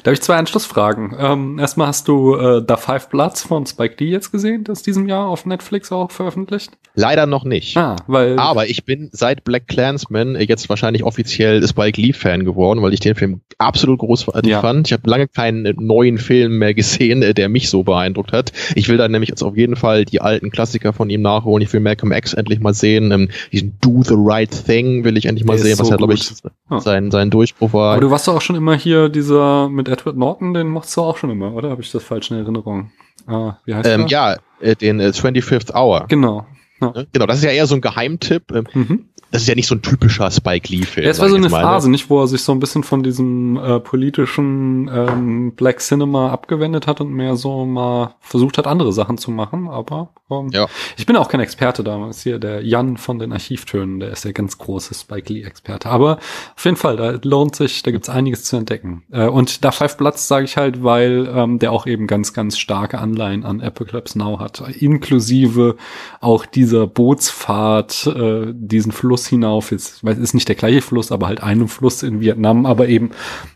Da 0.04 0.10
habe 0.10 0.14
ich 0.14 0.22
zwei 0.22 0.36
Anschlussfragen. 0.38 1.16
Ähm, 1.18 1.60
erstmal 1.60 1.88
hast 1.88 2.08
du 2.08 2.36
äh, 2.36 2.64
The 2.68 2.76
Five 2.78 3.10
Bloods 3.10 3.44
von 3.44 3.66
Spike 3.66 3.96
Lee 4.00 4.12
jetzt 4.12 4.32
gesehen, 4.32 4.64
das 4.64 4.82
diesem 4.82 5.08
Jahr 5.08 5.28
auf 5.28 5.46
Netflix 5.46 5.92
auch 5.92 6.12
veröffentlicht? 6.12 6.72
Leider 6.96 7.26
noch 7.26 7.44
nicht. 7.44 7.78
Ah, 7.78 7.98
weil 8.08 8.40
Aber 8.40 8.68
ich 8.68 8.86
bin 8.86 9.10
seit 9.12 9.44
Black 9.44 9.68
Clansman 9.68 10.36
jetzt 10.40 10.70
wahrscheinlich 10.70 11.04
offiziell 11.04 11.66
Spike 11.68 12.00
Lee 12.02 12.14
Fan 12.14 12.46
geworden, 12.46 12.82
weil 12.82 12.94
ich 12.94 13.00
den 13.00 13.16
Film 13.16 13.42
absolut 13.58 14.00
großartig 14.00 14.52
ja. 14.52 14.62
fand. 14.62 14.88
Ich 14.88 14.94
habe 14.94 15.10
lange 15.10 15.28
keinen 15.28 15.76
neuen 15.78 16.18
Film 16.18 16.58
mehr 16.58 16.74
gesehen, 16.74 17.22
äh, 17.22 17.34
der 17.34 17.50
mich 17.50 17.70
so 17.70 17.84
beeindruckt 17.84 18.32
hat. 18.32 18.52
Ich 18.76 18.90
will 18.90 18.98
dann 18.98 19.12
nämlich 19.12 19.30
jetzt 19.30 19.44
auf 19.44 19.58
jeden 19.58 19.76
Fall 19.76 20.06
die 20.06 20.22
alten 20.22 20.50
Klassiker 20.50 20.94
von 20.94 21.10
ihm 21.10 21.22
nachholen. 21.22 21.62
Ich 21.62 21.72
will 21.74 21.80
Malcolm 21.80 22.12
X 22.12 22.34
endlich 22.34 22.60
mal 22.60 22.74
sehen. 22.74 23.12
Ähm, 23.12 23.30
diesen 23.52 23.78
Do 23.82 24.02
the 24.04 24.16
Right 24.18 24.66
Thing 24.66 25.04
will 25.04 25.18
ich 25.18 25.26
endlich 25.26 25.46
mal 25.46 25.56
der 25.56 25.66
sehen, 25.66 25.80
was 25.80 25.88
so 25.88 25.94
ja, 25.94 25.98
glaube 25.98 26.14
ich, 26.14 26.32
sein, 26.80 27.12
sein 27.12 27.30
Durchbruch 27.30 27.74
war. 27.74 27.94
Aber 27.94 28.02
du 28.02 28.12
warst 28.12 28.28
doch 28.28 28.36
auch 28.36 28.42
schon 28.42 28.56
immer 28.56 28.76
hier 28.76 29.10
dieser 29.10 29.70
mit 29.70 29.89
Edward 29.90 30.18
Norton, 30.18 30.54
den 30.54 30.68
machst 30.68 30.96
du 30.96 31.02
auch 31.02 31.18
schon 31.18 31.30
immer, 31.30 31.54
oder? 31.54 31.70
Habe 31.70 31.82
ich 31.82 31.92
das 31.92 32.04
falsch 32.04 32.32
in 32.32 32.38
Erinnerung? 32.38 32.92
Ah, 33.28 33.58
wie 33.66 33.76
heißt 33.76 33.90
ähm, 33.90 34.08
der? 34.08 34.10
Ja, 34.10 34.36
äh, 34.60 34.76
den 34.76 35.00
äh, 35.00 35.08
25th 35.08 35.74
Hour. 35.74 36.06
Genau. 36.08 36.46
Ja. 36.82 36.92
Ne? 36.92 37.08
Genau, 37.12 37.26
das 37.26 37.38
ist 37.40 37.44
ja 37.44 37.52
eher 37.52 37.68
so 37.68 37.76
ein 37.76 37.82
Geheimtipp. 37.82 38.52
Ähm, 38.52 38.68
mhm 38.74 39.09
das 39.32 39.44
ist 39.44 39.48
ja 39.48 39.56
nicht 39.56 39.68
so 39.68 39.76
ein 39.76 39.82
typischer 39.82 40.32
Spike 40.32 40.68
Lee-Film. 40.74 41.06
Ja, 41.06 41.12
es 41.12 41.20
war 41.20 41.30
so 41.30 41.36
eine 41.36 41.46
ne? 41.46 41.50
Phase, 41.52 41.90
nicht, 41.90 42.10
wo 42.10 42.22
er 42.22 42.28
sich 42.28 42.42
so 42.42 42.52
ein 42.52 42.60
bisschen 42.60 42.84
von 42.84 43.04
diesem 43.04 43.58
äh, 43.58 43.80
politischen 43.80 44.90
ähm, 44.92 45.52
Black 45.56 45.80
Cinema 45.80 46.32
abgewendet 46.32 46.88
hat 46.88 47.00
und 47.00 47.12
mehr 47.12 47.36
so 47.36 47.66
mal 47.66 48.16
versucht 48.22 48.58
hat, 48.58 48.66
andere 48.66 48.92
Sachen 48.92 49.20
zu 49.20 49.30
machen. 49.30 49.68
Aber 49.68 50.10
ähm, 50.32 50.50
ja. 50.52 50.66
ich 50.98 51.06
bin 51.06 51.16
auch 51.16 51.30
kein 51.30 51.42
Experte 51.42 51.84
damals. 51.84 52.24
Hier 52.24 52.40
der 52.40 52.66
Jan 52.66 52.98
von 52.98 53.20
den 53.20 53.32
Archivtönen, 53.32 54.00
der 54.00 54.10
ist 54.12 54.26
der 54.26 54.34
ganz 54.34 54.58
große 54.58 54.96
Spike 54.96 55.32
Lee-Experte. 55.32 55.90
Aber 55.90 56.18
auf 56.56 56.66
jeden 56.66 56.78
Fall, 56.78 56.98
da 56.98 57.20
lohnt 57.22 57.56
sich, 57.56 57.84
da 57.84 57.92
gibt's 57.92 58.10
einiges 58.10 58.46
zu 58.46 58.58
entdecken. 58.58 59.04
Äh, 59.12 59.28
und 59.28 59.64
da 59.64 59.72
Five 59.72 59.98
Platz 59.98 60.28
sage 60.28 60.46
ich 60.46 60.58
halt, 60.58 60.84
weil 60.84 61.30
ähm, 61.32 61.60
der 61.60 61.72
auch 61.72 61.86
eben 61.86 62.08
ganz, 62.08 62.34
ganz 62.34 62.58
starke 62.58 62.98
Anleihen 62.98 63.46
an 63.46 63.62
Apocalypse 63.62 64.18
Now 64.18 64.40
hat. 64.40 64.64
Inklusive 64.80 65.76
auch 66.20 66.48
dieser 66.48 66.88
Bootsfahrt, 66.88 68.08
äh, 68.08 68.54
diesen 68.56 68.92
Fluss 68.92 69.19
Fluss 69.20 69.28
hinauf. 69.28 69.72
Ist, 69.72 70.04
weil 70.04 70.14
es 70.14 70.20
ist 70.20 70.34
nicht 70.34 70.48
der 70.48 70.56
gleiche 70.56 70.82
Fluss, 70.82 71.12
aber 71.12 71.28
halt 71.28 71.44
einem 71.44 71.68
Fluss 71.68 72.04
in 72.04 72.22
Vietnam, 72.22 72.66
aber 72.66 72.88
eben 72.88 73.12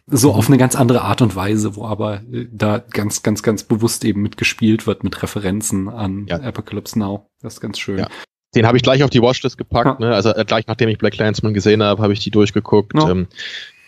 so 0.07 0.33
auf 0.33 0.47
eine 0.47 0.57
ganz 0.57 0.75
andere 0.75 1.01
Art 1.01 1.21
und 1.21 1.35
Weise, 1.35 1.75
wo 1.75 1.85
aber 1.85 2.21
äh, 2.31 2.47
da 2.51 2.79
ganz, 2.79 3.23
ganz, 3.23 3.43
ganz 3.43 3.63
bewusst 3.63 4.03
eben 4.05 4.21
mitgespielt 4.21 4.85
wird 4.87 5.03
mit 5.03 5.21
Referenzen 5.23 5.89
an 5.89 6.27
ja. 6.27 6.39
Apocalypse 6.41 6.99
Now. 6.99 7.29
Das 7.41 7.55
ist 7.55 7.61
ganz 7.61 7.79
schön. 7.79 7.99
Ja. 7.99 8.07
Den 8.55 8.67
habe 8.67 8.77
ich 8.77 8.83
gleich 8.83 9.03
auf 9.03 9.09
die 9.09 9.21
Watchlist 9.21 9.57
gepackt. 9.57 9.99
Ja. 9.99 10.07
Ne? 10.07 10.15
Also 10.15 10.33
äh, 10.35 10.45
gleich 10.45 10.67
nachdem 10.67 10.89
ich 10.89 10.97
Black 10.97 11.13
Clansman 11.13 11.53
gesehen 11.53 11.81
habe, 11.81 12.01
habe 12.01 12.13
ich 12.13 12.19
die 12.19 12.31
durchgeguckt. 12.31 12.93
Ja. 12.95 13.09
Ähm, 13.09 13.27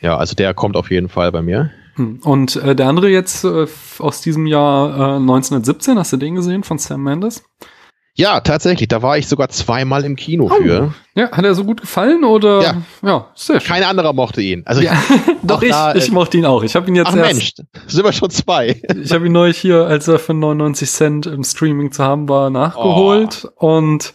ja, 0.01 0.17
also 0.17 0.35
der 0.35 0.53
kommt 0.53 0.75
auf 0.75 0.91
jeden 0.91 1.09
Fall 1.09 1.31
bei 1.31 1.41
mir. 1.41 1.71
Hm. 1.95 2.19
Und 2.23 2.57
äh, 2.57 2.75
der 2.75 2.87
andere 2.87 3.09
jetzt 3.09 3.43
äh, 3.45 3.67
aus 3.99 4.21
diesem 4.21 4.45
Jahr 4.45 4.89
äh, 4.89 5.15
1917, 5.15 5.97
hast 5.97 6.13
du 6.13 6.17
den 6.17 6.35
gesehen 6.35 6.63
von 6.63 6.77
Sam 6.77 7.03
Mendes? 7.03 7.43
Ja, 8.17 8.39
tatsächlich. 8.39 8.87
Da 8.87 9.01
war 9.01 9.17
ich 9.17 9.27
sogar 9.27 9.49
zweimal 9.49 10.05
im 10.05 10.15
Kino 10.15 10.45
oh. 10.45 10.55
für. 10.55 10.93
Ja, 11.15 11.31
hat 11.31 11.43
er 11.43 11.53
so 11.53 11.65
gut 11.65 11.81
gefallen 11.81 12.23
oder? 12.23 12.61
Ja, 12.61 12.81
ja 13.03 13.27
sehr 13.35 13.59
schön. 13.59 13.67
Kein 13.67 13.83
anderer 13.83 14.13
mochte 14.13 14.41
ihn. 14.41 14.63
Also 14.65 14.81
ja, 14.81 14.93
doch 15.43 15.61
ich, 15.61 15.71
da, 15.71 15.93
ich 15.95 16.11
mochte 16.11 16.37
ihn 16.37 16.45
auch. 16.45 16.63
Ich 16.63 16.75
habe 16.75 16.87
ihn 16.87 16.95
jetzt 16.95 17.07
ach 17.07 17.15
erst. 17.15 17.33
Mensch, 17.33 17.53
sind 17.87 18.05
wir 18.05 18.13
schon 18.13 18.29
zwei. 18.29 18.81
ich 19.01 19.11
habe 19.11 19.25
ihn 19.25 19.33
neulich 19.33 19.57
hier, 19.57 19.85
als 19.85 20.07
er 20.07 20.19
für 20.19 20.33
99 20.33 20.89
Cent 20.89 21.25
im 21.25 21.43
Streaming 21.43 21.91
zu 21.91 22.03
haben 22.03 22.29
war, 22.29 22.49
nachgeholt 22.49 23.49
oh. 23.57 23.77
und 23.77 24.13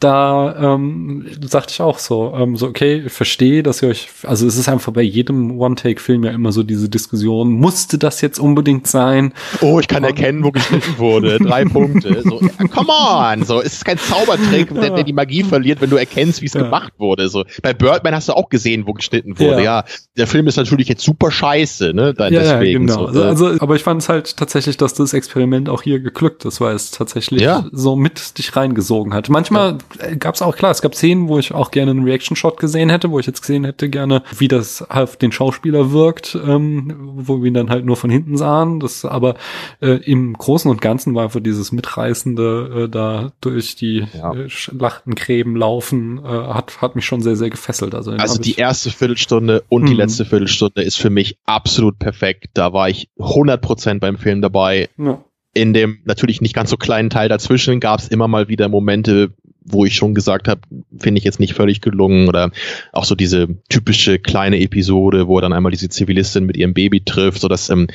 da 0.00 0.74
ähm, 0.74 1.26
sagte 1.42 1.72
ich 1.72 1.80
auch 1.82 1.98
so, 1.98 2.32
ähm, 2.34 2.56
so 2.56 2.66
okay, 2.66 3.02
ich 3.06 3.12
verstehe, 3.12 3.62
dass 3.62 3.82
ihr 3.82 3.90
euch, 3.90 4.08
also 4.22 4.46
es 4.46 4.56
ist 4.56 4.68
einfach 4.68 4.92
bei 4.92 5.02
jedem 5.02 5.60
One-Take-Film 5.60 6.24
ja 6.24 6.30
immer 6.30 6.52
so 6.52 6.62
diese 6.62 6.88
Diskussion, 6.88 7.52
musste 7.52 7.98
das 7.98 8.22
jetzt 8.22 8.38
unbedingt 8.38 8.86
sein? 8.86 9.34
Oh, 9.60 9.78
ich 9.78 9.88
kann 9.88 10.02
erkennen, 10.02 10.42
wo 10.42 10.52
geschnitten 10.52 10.96
wurde. 10.96 11.38
Drei 11.38 11.66
Punkte. 11.66 12.22
So, 12.22 12.40
ja, 12.40 12.66
come 12.68 12.90
on! 12.90 13.44
So, 13.44 13.60
es 13.60 13.74
ist 13.74 13.84
kein 13.84 13.98
Zaubertrick, 13.98 14.74
der, 14.80 14.90
der 14.90 15.04
die 15.04 15.12
Magie 15.12 15.44
verliert, 15.44 15.82
wenn 15.82 15.90
du 15.90 15.96
erkennst, 15.96 16.40
wie 16.40 16.46
es 16.46 16.54
ja. 16.54 16.62
gemacht 16.62 16.94
wurde. 16.96 17.28
So, 17.28 17.44
bei 17.62 17.74
Birdman 17.74 18.14
hast 18.14 18.28
du 18.28 18.32
auch 18.32 18.48
gesehen, 18.48 18.86
wo 18.86 18.94
geschnitten 18.94 19.38
wurde. 19.38 19.62
Ja, 19.62 19.80
ja 19.80 19.84
der 20.16 20.26
Film 20.26 20.46
ist 20.46 20.56
natürlich 20.56 20.88
jetzt 20.88 21.04
super 21.04 21.30
scheiße, 21.30 21.92
ne? 21.92 22.14
Da, 22.14 22.28
ja, 22.28 22.40
deswegen, 22.40 22.88
ja, 22.88 22.94
genau. 22.94 23.12
So, 23.12 23.22
also, 23.22 23.46
also, 23.46 23.60
aber 23.62 23.76
ich 23.76 23.82
fand 23.82 24.00
es 24.00 24.08
halt 24.08 24.38
tatsächlich, 24.38 24.78
dass 24.78 24.94
das 24.94 25.12
Experiment 25.12 25.68
auch 25.68 25.82
hier 25.82 26.00
geglückt 26.00 26.46
ist, 26.46 26.62
weil 26.62 26.74
es 26.74 26.90
tatsächlich 26.90 27.42
ja. 27.42 27.66
so 27.70 27.96
mit 27.96 28.38
dich 28.38 28.56
reingesogen 28.56 29.12
hat. 29.12 29.28
Manchmal 29.28 29.76
gab 30.18 30.34
es 30.34 30.42
auch, 30.42 30.56
klar, 30.56 30.70
es 30.70 30.82
gab 30.82 30.94
Szenen, 30.94 31.28
wo 31.28 31.38
ich 31.38 31.52
auch 31.52 31.70
gerne 31.70 31.90
einen 31.90 32.04
Reaction-Shot 32.04 32.58
gesehen 32.58 32.90
hätte, 32.90 33.10
wo 33.10 33.18
ich 33.18 33.26
jetzt 33.26 33.40
gesehen 33.40 33.64
hätte 33.64 33.88
gerne, 33.88 34.22
wie 34.36 34.48
das 34.48 34.88
auf 34.88 35.16
den 35.16 35.32
Schauspieler 35.32 35.92
wirkt, 35.92 36.38
ähm, 36.46 36.94
wo 37.16 37.40
wir 37.40 37.48
ihn 37.48 37.54
dann 37.54 37.70
halt 37.70 37.84
nur 37.84 37.96
von 37.96 38.10
hinten 38.10 38.36
sahen. 38.36 38.80
Das 38.80 39.04
aber 39.04 39.34
äh, 39.80 39.96
im 40.04 40.34
Großen 40.34 40.70
und 40.70 40.80
Ganzen 40.80 41.14
war 41.14 41.24
einfach 41.24 41.40
dieses 41.40 41.72
mitreißende 41.72 42.84
äh, 42.84 42.88
da 42.88 43.32
durch 43.40 43.76
die 43.76 44.06
ja. 44.14 44.32
äh, 44.32 44.48
Lachtengräben 44.72 45.56
laufen, 45.56 46.18
äh, 46.18 46.28
hat, 46.28 46.80
hat 46.80 46.96
mich 46.96 47.04
schon 47.04 47.20
sehr, 47.20 47.36
sehr 47.36 47.50
gefesselt. 47.50 47.94
Also, 47.94 48.12
also 48.12 48.40
die 48.40 48.56
erste 48.56 48.90
Viertelstunde 48.90 49.64
und 49.68 49.86
die 49.86 49.92
mhm. 49.92 50.00
letzte 50.00 50.24
Viertelstunde 50.24 50.82
ist 50.82 50.98
für 50.98 51.10
mich 51.10 51.38
absolut 51.46 51.98
perfekt. 51.98 52.50
Da 52.54 52.72
war 52.72 52.88
ich 52.88 53.08
100% 53.18 53.98
beim 53.98 54.16
Film 54.16 54.42
dabei. 54.42 54.88
Ja 54.96 55.22
in 55.52 55.72
dem 55.72 55.98
natürlich 56.04 56.40
nicht 56.40 56.54
ganz 56.54 56.70
so 56.70 56.76
kleinen 56.76 57.10
Teil 57.10 57.28
dazwischen 57.28 57.80
gab 57.80 58.00
es 58.00 58.08
immer 58.08 58.28
mal 58.28 58.48
wieder 58.48 58.68
Momente, 58.68 59.32
wo 59.62 59.84
ich 59.84 59.94
schon 59.94 60.14
gesagt 60.14 60.48
habe, 60.48 60.60
finde 60.98 61.18
ich 61.18 61.24
jetzt 61.24 61.40
nicht 61.40 61.54
völlig 61.54 61.80
gelungen 61.80 62.28
oder 62.28 62.50
auch 62.92 63.04
so 63.04 63.14
diese 63.14 63.48
typische 63.68 64.18
kleine 64.18 64.60
Episode, 64.60 65.28
wo 65.28 65.38
er 65.38 65.42
dann 65.42 65.52
einmal 65.52 65.72
diese 65.72 65.88
Zivilistin 65.88 66.46
mit 66.46 66.56
ihrem 66.56 66.74
Baby 66.74 67.02
trifft, 67.04 67.40
so 67.40 67.48
dass 67.48 67.68
ähm, 67.70 67.88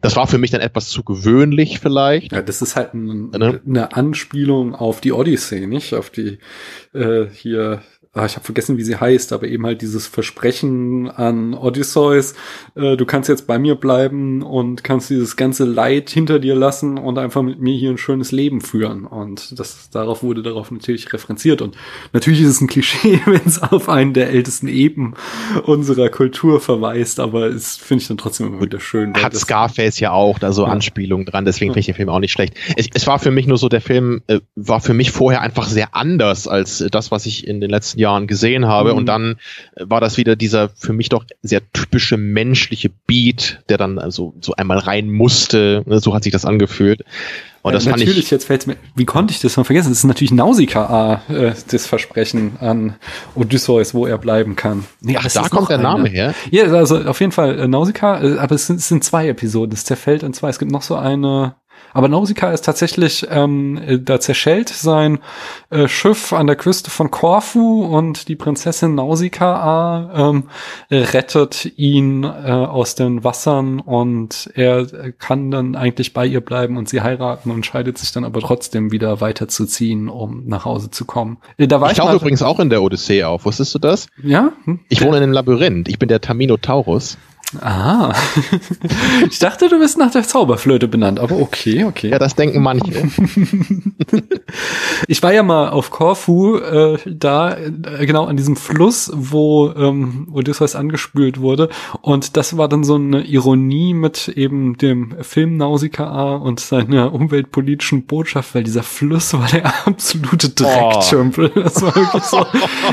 das 0.00 0.14
war 0.14 0.26
für 0.26 0.38
mich 0.38 0.50
dann 0.50 0.60
etwas 0.60 0.88
zu 0.88 1.02
gewöhnlich 1.02 1.80
vielleicht. 1.80 2.32
Ja, 2.32 2.42
das 2.42 2.60
ist 2.60 2.76
halt 2.76 2.94
ein, 2.94 3.30
ne? 3.30 3.60
eine 3.66 3.96
Anspielung 3.96 4.74
auf 4.74 5.00
die 5.00 5.12
Odyssey, 5.12 5.66
nicht? 5.66 5.94
Auf 5.94 6.10
die 6.10 6.38
äh, 6.92 7.26
hier 7.32 7.82
ich 8.24 8.36
habe 8.36 8.44
vergessen, 8.44 8.78
wie 8.78 8.82
sie 8.82 8.96
heißt, 8.96 9.34
aber 9.34 9.46
eben 9.46 9.66
halt 9.66 9.82
dieses 9.82 10.06
Versprechen 10.06 11.10
an 11.10 11.52
Odysseus, 11.52 12.34
äh, 12.74 12.96
du 12.96 13.04
kannst 13.04 13.28
jetzt 13.28 13.46
bei 13.46 13.58
mir 13.58 13.74
bleiben 13.74 14.40
und 14.42 14.82
kannst 14.82 15.10
dieses 15.10 15.36
ganze 15.36 15.64
Leid 15.64 16.08
hinter 16.08 16.38
dir 16.38 16.54
lassen 16.54 16.96
und 16.96 17.18
einfach 17.18 17.42
mit 17.42 17.60
mir 17.60 17.76
hier 17.76 17.90
ein 17.90 17.98
schönes 17.98 18.32
Leben 18.32 18.62
führen. 18.62 19.04
Und 19.04 19.58
das 19.58 19.90
darauf 19.90 20.22
wurde 20.22 20.42
darauf 20.42 20.70
natürlich 20.70 21.12
referenziert. 21.12 21.60
Und 21.60 21.76
natürlich 22.14 22.40
ist 22.40 22.48
es 22.48 22.60
ein 22.62 22.68
Klischee, 22.68 23.20
wenn 23.26 23.44
es 23.44 23.62
auf 23.62 23.90
einen 23.90 24.14
der 24.14 24.30
ältesten 24.30 24.68
Eben 24.68 25.12
unserer 25.64 26.08
Kultur 26.08 26.60
verweist, 26.60 27.20
aber 27.20 27.48
es 27.48 27.76
finde 27.76 28.02
ich 28.02 28.08
dann 28.08 28.16
trotzdem 28.16 28.46
immer 28.46 28.62
wieder 28.62 28.80
schön. 28.80 29.12
Hat 29.14 29.34
Scarface 29.34 30.00
ja 30.00 30.12
auch 30.12 30.38
da 30.38 30.52
so 30.52 30.64
ja. 30.64 30.70
Anspielungen 30.70 31.26
dran, 31.26 31.44
deswegen 31.44 31.72
finde 31.72 31.80
ich 31.80 31.86
den 31.86 31.94
Film 31.94 32.08
auch 32.08 32.20
nicht 32.20 32.32
schlecht. 32.32 32.54
Es, 32.76 32.86
es, 32.94 33.06
war 33.06 33.18
für 33.18 33.30
mich 33.30 33.46
nur 33.46 33.58
so, 33.58 33.68
der 33.68 33.82
Film 33.82 34.22
äh, 34.26 34.40
war 34.54 34.80
für 34.80 34.94
mich 34.94 35.10
vorher 35.10 35.42
einfach 35.42 35.68
sehr 35.68 35.94
anders 35.94 36.48
als 36.48 36.84
das, 36.90 37.10
was 37.10 37.26
ich 37.26 37.46
in 37.46 37.60
den 37.60 37.68
letzten 37.68 37.98
Jahren 37.98 38.05
Jahren 38.06 38.26
gesehen 38.26 38.66
habe. 38.66 38.92
Mhm. 38.92 38.98
Und 38.98 39.06
dann 39.06 39.36
war 39.76 40.00
das 40.00 40.16
wieder 40.16 40.36
dieser 40.36 40.68
für 40.70 40.92
mich 40.92 41.08
doch 41.08 41.24
sehr 41.42 41.60
typische 41.72 42.16
menschliche 42.16 42.90
Beat, 43.06 43.60
der 43.68 43.78
dann 43.78 43.98
also 43.98 44.34
so 44.40 44.54
einmal 44.54 44.78
rein 44.78 45.10
musste. 45.10 45.82
Ne, 45.86 45.98
so 46.00 46.14
hat 46.14 46.22
sich 46.22 46.32
das 46.32 46.44
angefühlt. 46.44 47.02
Und 47.62 47.72
das 47.72 47.84
ja, 47.84 47.90
fand 47.90 48.02
natürlich, 48.02 48.26
ich, 48.26 48.30
jetzt 48.30 48.44
fällt 48.44 48.68
mir, 48.68 48.76
wie 48.94 49.04
konnte 49.04 49.32
ich 49.32 49.40
das 49.40 49.56
mal 49.56 49.64
vergessen? 49.64 49.88
Das 49.88 49.98
ist 49.98 50.04
natürlich 50.04 50.30
Nausicaa, 50.30 51.20
äh, 51.28 51.52
das 51.68 51.84
Versprechen 51.84 52.52
an 52.60 52.94
Odysseus, 53.34 53.92
wo 53.92 54.06
er 54.06 54.18
bleiben 54.18 54.54
kann. 54.54 54.84
Nee, 55.00 55.16
Ach, 55.18 55.28
da 55.32 55.48
kommt 55.48 55.68
der 55.68 55.78
Name 55.78 56.04
eine. 56.04 56.10
her? 56.10 56.34
Ja, 56.52 56.66
also 56.66 56.98
auf 56.98 57.18
jeden 57.18 57.32
Fall 57.32 57.58
äh, 57.58 57.66
Nausicaa, 57.66 58.22
äh, 58.22 58.38
aber 58.38 58.54
es 58.54 58.68
sind, 58.68 58.76
es 58.76 58.86
sind 58.86 59.02
zwei 59.02 59.26
Episoden, 59.26 59.72
es 59.72 59.84
zerfällt 59.84 60.22
in 60.22 60.32
zwei. 60.32 60.48
Es 60.48 60.60
gibt 60.60 60.70
noch 60.70 60.82
so 60.82 60.94
eine, 60.94 61.56
Aber 61.96 62.08
Nausicaa 62.08 62.52
ist 62.52 62.66
tatsächlich, 62.66 63.26
ähm, 63.30 63.80
da 64.04 64.20
zerschellt 64.20 64.68
sein 64.68 65.18
äh, 65.70 65.88
Schiff 65.88 66.34
an 66.34 66.46
der 66.46 66.54
Küste 66.54 66.90
von 66.90 67.10
Korfu 67.10 67.86
und 67.86 68.28
die 68.28 68.36
Prinzessin 68.36 68.94
Nausicaa 68.94 70.30
ähm, 70.30 70.44
rettet 70.90 71.72
ihn 71.78 72.22
äh, 72.22 72.26
aus 72.26 72.96
den 72.96 73.24
Wassern 73.24 73.80
und 73.80 74.50
er 74.52 74.84
kann 75.12 75.50
dann 75.50 75.74
eigentlich 75.74 76.12
bei 76.12 76.26
ihr 76.26 76.42
bleiben 76.42 76.76
und 76.76 76.86
sie 76.86 77.00
heiraten 77.00 77.50
und 77.50 77.64
scheidet 77.64 77.96
sich 77.96 78.12
dann 78.12 78.24
aber 78.24 78.42
trotzdem 78.42 78.92
wieder 78.92 79.22
weiterzuziehen, 79.22 80.10
um 80.10 80.46
nach 80.46 80.66
Hause 80.66 80.90
zu 80.90 81.06
kommen. 81.06 81.38
Äh, 81.56 81.66
da 81.66 81.80
war 81.80 81.90
ich, 81.90 81.96
ich 81.96 82.04
tauche 82.04 82.16
übrigens 82.16 82.42
auch 82.42 82.60
in 82.60 82.68
der 82.68 82.82
Odyssee 82.82 83.24
auf. 83.24 83.46
Wusstest 83.46 83.74
du 83.74 83.78
das? 83.78 84.08
Ja? 84.22 84.52
Hm? 84.64 84.80
Ich 84.90 85.00
wohne 85.00 85.16
in 85.16 85.22
einem 85.22 85.32
Labyrinth. 85.32 85.88
Ich 85.88 85.98
bin 85.98 86.10
der 86.10 86.20
Taminotaurus. 86.20 87.16
Ah. 87.60 88.12
ich 89.30 89.38
dachte, 89.38 89.68
du 89.68 89.78
bist 89.78 89.98
nach 89.98 90.10
der 90.10 90.24
Zauberflöte 90.24 90.88
benannt, 90.88 91.20
aber 91.20 91.38
okay, 91.38 91.84
okay. 91.84 92.10
Ja, 92.10 92.18
das 92.18 92.34
denken 92.34 92.60
manche. 92.60 92.92
ich 95.06 95.22
war 95.22 95.32
ja 95.32 95.44
mal 95.44 95.68
auf 95.68 95.90
Korfu, 95.90 96.56
äh, 96.56 96.98
da 97.06 97.56
äh, 97.56 98.04
genau 98.04 98.24
an 98.24 98.36
diesem 98.36 98.56
Fluss, 98.56 99.12
wo 99.14 99.72
ähm, 99.76 100.28
Odysseus 100.32 100.74
angespült 100.74 101.40
wurde. 101.40 101.68
Und 102.02 102.36
das 102.36 102.56
war 102.56 102.68
dann 102.68 102.82
so 102.82 102.96
eine 102.96 103.22
Ironie 103.22 103.94
mit 103.94 104.26
eben 104.28 104.76
dem 104.76 105.14
Film 105.22 105.56
Nausicaa 105.56 106.34
und 106.34 106.58
seiner 106.58 107.14
umweltpolitischen 107.14 108.06
Botschaft, 108.06 108.56
weil 108.56 108.64
dieser 108.64 108.82
Fluss 108.82 109.34
war 109.34 109.46
der 109.46 109.86
absolute 109.86 110.48
Drecktümpel. 110.50 111.52
Oh. 111.54 111.60
Das 111.66 111.82
war 111.82 111.94
wirklich 111.96 112.22
so, 112.22 112.46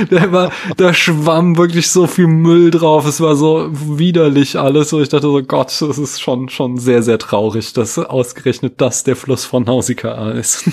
der 0.10 0.32
war, 0.32 0.52
da 0.78 0.94
schwamm 0.94 1.58
wirklich 1.58 1.90
so 1.90 2.08
viel 2.08 2.28
Müll 2.28 2.72
drauf. 2.72 3.06
Es 3.06 3.22
war 3.22 3.36
so 3.36 3.70
widerlich 3.72 4.43
ich 4.44 4.60
alles, 4.60 4.94
wo 4.94 5.00
ich 5.00 5.10
dachte 5.10 5.28
so, 5.28 5.42
Gott, 5.42 5.68
das 5.82 5.98
ist 5.98 6.22
schon, 6.22 6.50
schon 6.50 6.78
sehr, 6.78 7.02
sehr 7.02 7.18
traurig, 7.18 7.74
dass 7.74 7.98
ausgerechnet 7.98 8.80
das 8.80 9.04
der 9.04 9.16
Fluss 9.16 9.46
von 9.46 9.64
Nausicaa 9.64 10.32
ist. 10.32 10.70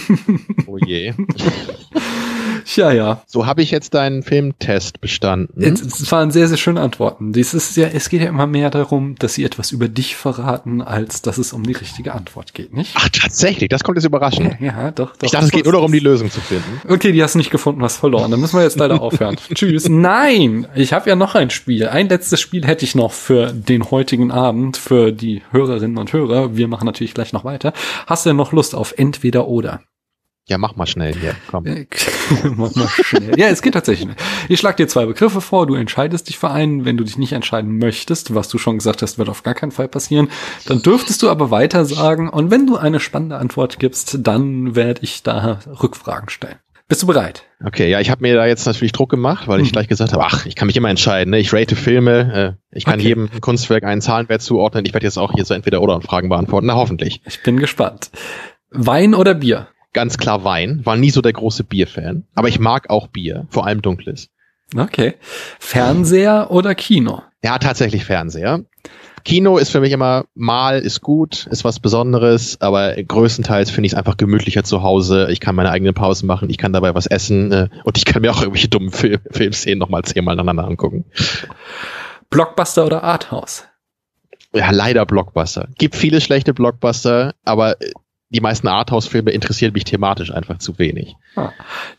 oh 0.66 0.76
je. 0.78 1.14
Ja, 2.76 2.92
ja. 2.92 3.22
So 3.26 3.47
habe 3.47 3.62
ich 3.62 3.70
jetzt 3.70 3.94
deinen 3.94 4.22
Filmtest 4.22 5.01
bestanden. 5.01 5.62
Es, 5.62 5.80
es, 5.80 6.10
waren 6.12 6.30
sehr, 6.30 6.48
sehr 6.48 6.56
schöne 6.56 6.80
Antworten. 6.80 7.32
Dies 7.32 7.55
ist 7.55 7.76
ja, 7.76 7.88
es 7.88 8.09
geht 8.09 8.22
ja 8.22 8.28
immer 8.28 8.47
mehr 8.47 8.70
darum, 8.70 9.14
dass 9.18 9.34
sie 9.34 9.44
etwas 9.44 9.72
über 9.72 9.88
dich 9.88 10.16
verraten, 10.16 10.82
als 10.82 11.22
dass 11.22 11.38
es 11.38 11.52
um 11.52 11.64
die 11.64 11.72
richtige 11.72 12.14
Antwort 12.14 12.55
geht, 12.55 12.72
nicht? 12.72 12.92
Ach, 12.94 13.09
tatsächlich, 13.09 13.68
das 13.68 13.84
kommt 13.84 13.97
jetzt 13.97 14.05
überraschend. 14.05 14.56
Ja, 14.60 14.66
ja 14.66 14.90
doch, 14.90 15.16
doch. 15.16 15.22
Ich 15.22 15.32
dachte, 15.32 15.47
es 15.47 15.52
geht 15.52 15.64
nur 15.64 15.72
darum, 15.72 15.92
die 15.92 15.98
Lösung 15.98 16.30
zu 16.30 16.40
finden. 16.40 16.80
Okay, 16.88 17.12
die 17.12 17.22
hast 17.22 17.34
du 17.34 17.38
nicht 17.38 17.51
gefunden, 17.51 17.82
hast 17.82 17.97
verloren. 17.97 18.30
Dann 18.30 18.40
müssen 18.40 18.56
wir 18.56 18.62
jetzt 18.62 18.78
leider 18.78 19.01
aufhören. 19.02 19.36
Tschüss. 19.55 19.88
Nein, 19.88 20.66
ich 20.74 20.92
habe 20.92 21.09
ja 21.09 21.16
noch 21.16 21.34
ein 21.34 21.51
Spiel. 21.51 21.88
Ein 21.88 22.09
letztes 22.09 22.40
Spiel 22.40 22.66
hätte 22.66 22.84
ich 22.84 22.94
noch 22.94 23.12
für 23.12 23.52
den 23.52 23.90
heutigen 23.90 24.30
Abend, 24.30 24.76
für 24.76 25.12
die 25.12 25.42
Hörerinnen 25.51 25.98
und 25.98 26.12
Hörer. 26.12 26.56
Wir 26.56 26.68
machen 26.68 26.86
natürlich 26.86 27.14
gleich 27.14 27.32
noch 27.32 27.44
weiter. 27.44 27.72
Hast 28.06 28.24
du 28.24 28.30
denn 28.30 28.36
noch 28.36 28.52
Lust 28.52 28.74
auf 28.74 28.94
entweder 28.97 29.48
oder? 29.48 29.80
Ja, 30.51 30.59
mach 30.59 30.74
mal 30.74 30.86
schnell 30.86 31.14
hier, 31.14 31.36
komm. 31.48 31.62
mach 32.56 32.74
mal 32.74 32.89
schnell. 32.89 33.39
Ja, 33.39 33.47
es 33.47 33.62
geht 33.62 33.74
tatsächlich. 33.74 34.09
Ich 34.48 34.59
schlag 34.59 34.77
dir 34.77 34.89
zwei 34.89 35.06
Begriffe 35.06 35.40
vor, 35.40 35.68
du 35.68 35.77
entscheidest 35.77 36.28
dich 36.28 36.39
für 36.39 36.51
einen. 36.51 36.85
Wenn 36.85 36.97
du 36.97 37.05
dich 37.05 37.16
nicht 37.18 37.31
entscheiden 37.31 37.78
möchtest, 37.78 38.35
was 38.35 38.48
du 38.48 38.59
schon 38.59 38.77
gesagt 38.78 39.01
hast, 39.01 39.16
wird 39.16 39.28
auf 39.28 39.44
gar 39.44 39.55
keinen 39.55 39.70
Fall 39.70 39.86
passieren, 39.86 40.28
dann 40.66 40.82
dürftest 40.82 41.22
du 41.22 41.31
aber 41.31 41.52
weiter 41.52 41.85
sagen. 41.85 42.28
Und 42.28 42.51
wenn 42.51 42.66
du 42.66 42.77
eine 42.77 42.98
spannende 42.98 43.36
Antwort 43.36 43.78
gibst, 43.78 44.18
dann 44.27 44.74
werde 44.74 45.02
ich 45.05 45.22
da 45.22 45.60
Rückfragen 45.81 46.31
stellen. 46.31 46.56
Bist 46.89 47.05
du 47.05 47.06
bereit? 47.06 47.44
Okay, 47.64 47.89
ja, 47.89 48.01
ich 48.01 48.10
habe 48.10 48.22
mir 48.22 48.35
da 48.35 48.44
jetzt 48.44 48.66
natürlich 48.66 48.90
Druck 48.90 49.09
gemacht, 49.09 49.47
weil 49.47 49.60
ich 49.60 49.68
mhm. 49.68 49.74
gleich 49.74 49.86
gesagt 49.86 50.12
habe, 50.12 50.24
ach, 50.24 50.47
ich 50.47 50.56
kann 50.56 50.66
mich 50.66 50.77
immer 50.77 50.90
entscheiden. 50.90 51.31
Ne? 51.31 51.39
Ich 51.39 51.52
rate 51.52 51.77
Filme, 51.77 52.56
äh, 52.72 52.77
ich 52.77 52.85
kann 52.86 52.94
okay. 52.94 53.06
jedem 53.06 53.31
Kunstwerk 53.40 53.85
einen 53.85 54.01
Zahlenwert 54.01 54.43
zuordnen. 54.43 54.85
Ich 54.85 54.94
werde 54.94 55.06
jetzt 55.06 55.16
auch 55.16 55.32
hier 55.32 55.44
so 55.44 55.55
entweder 55.55 55.81
oder 55.81 56.01
Fragen 56.01 56.28
beantworten. 56.28 56.66
Na, 56.66 56.74
hoffentlich. 56.74 57.22
Ich 57.24 57.44
bin 57.44 57.60
gespannt. 57.60 58.10
Wein 58.72 59.14
oder 59.14 59.35
Bier? 59.35 59.68
Ganz 59.93 60.19
klar 60.19 60.45
Wein, 60.45 60.81
war 60.85 60.97
nie 60.97 61.11
so 61.11 61.21
der 61.21 61.33
große 61.33 61.65
Bierfan, 61.65 62.25
aber 62.35 62.49
ich 62.49 62.59
mag 62.59 62.91
auch 62.91 63.09
Bier, 63.09 63.47
vor 63.51 63.67
allem 63.67 63.83
dunkles. 63.83 64.29
Okay. 64.77 65.15
Fernseher 65.59 66.51
oder 66.51 66.75
Kino? 66.75 67.23
Ja, 67.43 67.59
tatsächlich 67.59 68.05
Fernseher. 68.05 68.65
Kino 69.25 69.59
ist 69.59 69.71
für 69.71 69.81
mich 69.81 69.93
immer 69.93 70.25
mal 70.35 70.79
ist 70.79 71.03
gut, 71.03 71.47
ist 71.51 71.65
was 71.65 71.81
Besonderes, 71.81 72.61
aber 72.61 72.95
größtenteils 72.95 73.71
finde 73.71 73.87
ich 73.87 73.93
es 73.93 73.99
einfach 73.99 74.17
gemütlicher 74.17 74.65
zu 74.65 74.83
Hause. 74.83 75.29
Ich 75.31 75.41
kann 75.41 75.55
meine 75.55 75.71
eigenen 75.71 75.95
Pausen 75.95 76.27
machen, 76.27 76.49
ich 76.49 76.59
kann 76.59 76.73
dabei 76.73 76.95
was 76.95 77.07
essen 77.07 77.53
äh, 77.53 77.69
und 77.85 77.99
ich 77.99 78.05
kann 78.05 78.23
mir 78.23 78.31
auch 78.31 78.41
irgendwelche 78.41 78.69
dummen 78.69 78.91
Film 78.91 79.19
Filmszenen 79.31 79.79
nochmal 79.79 80.05
zehnmal 80.05 80.35
aneinander 80.35 80.65
angucken. 80.65 81.05
Blockbuster 82.31 82.87
oder 82.87 83.03
Arthouse? 83.03 83.65
Ja, 84.55 84.71
leider 84.71 85.05
Blockbuster. 85.07 85.69
Gibt 85.77 85.97
viele 85.97 86.21
schlechte 86.21 86.55
Blockbuster, 86.55 87.35
aber 87.45 87.77
die 88.31 88.40
meisten 88.40 88.69
Arthouse-Filme 88.69 89.31
interessieren 89.31 89.73
mich 89.73 89.85
thematisch 89.85 90.32
einfach 90.32 90.59
zu 90.59 90.78
wenig. 90.78 91.16
Ah. 91.36 91.51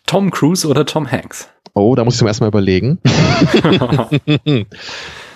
Tom 0.05 0.31
Cruise 0.31 0.67
oder 0.67 0.85
Tom 0.85 1.11
Hanks? 1.11 1.49
Oh, 1.73 1.95
da 1.95 2.03
muss 2.03 2.15
ich 2.15 2.19
zum 2.19 2.27
ersten 2.27 2.43
Mal 2.43 2.49
überlegen. 2.49 2.99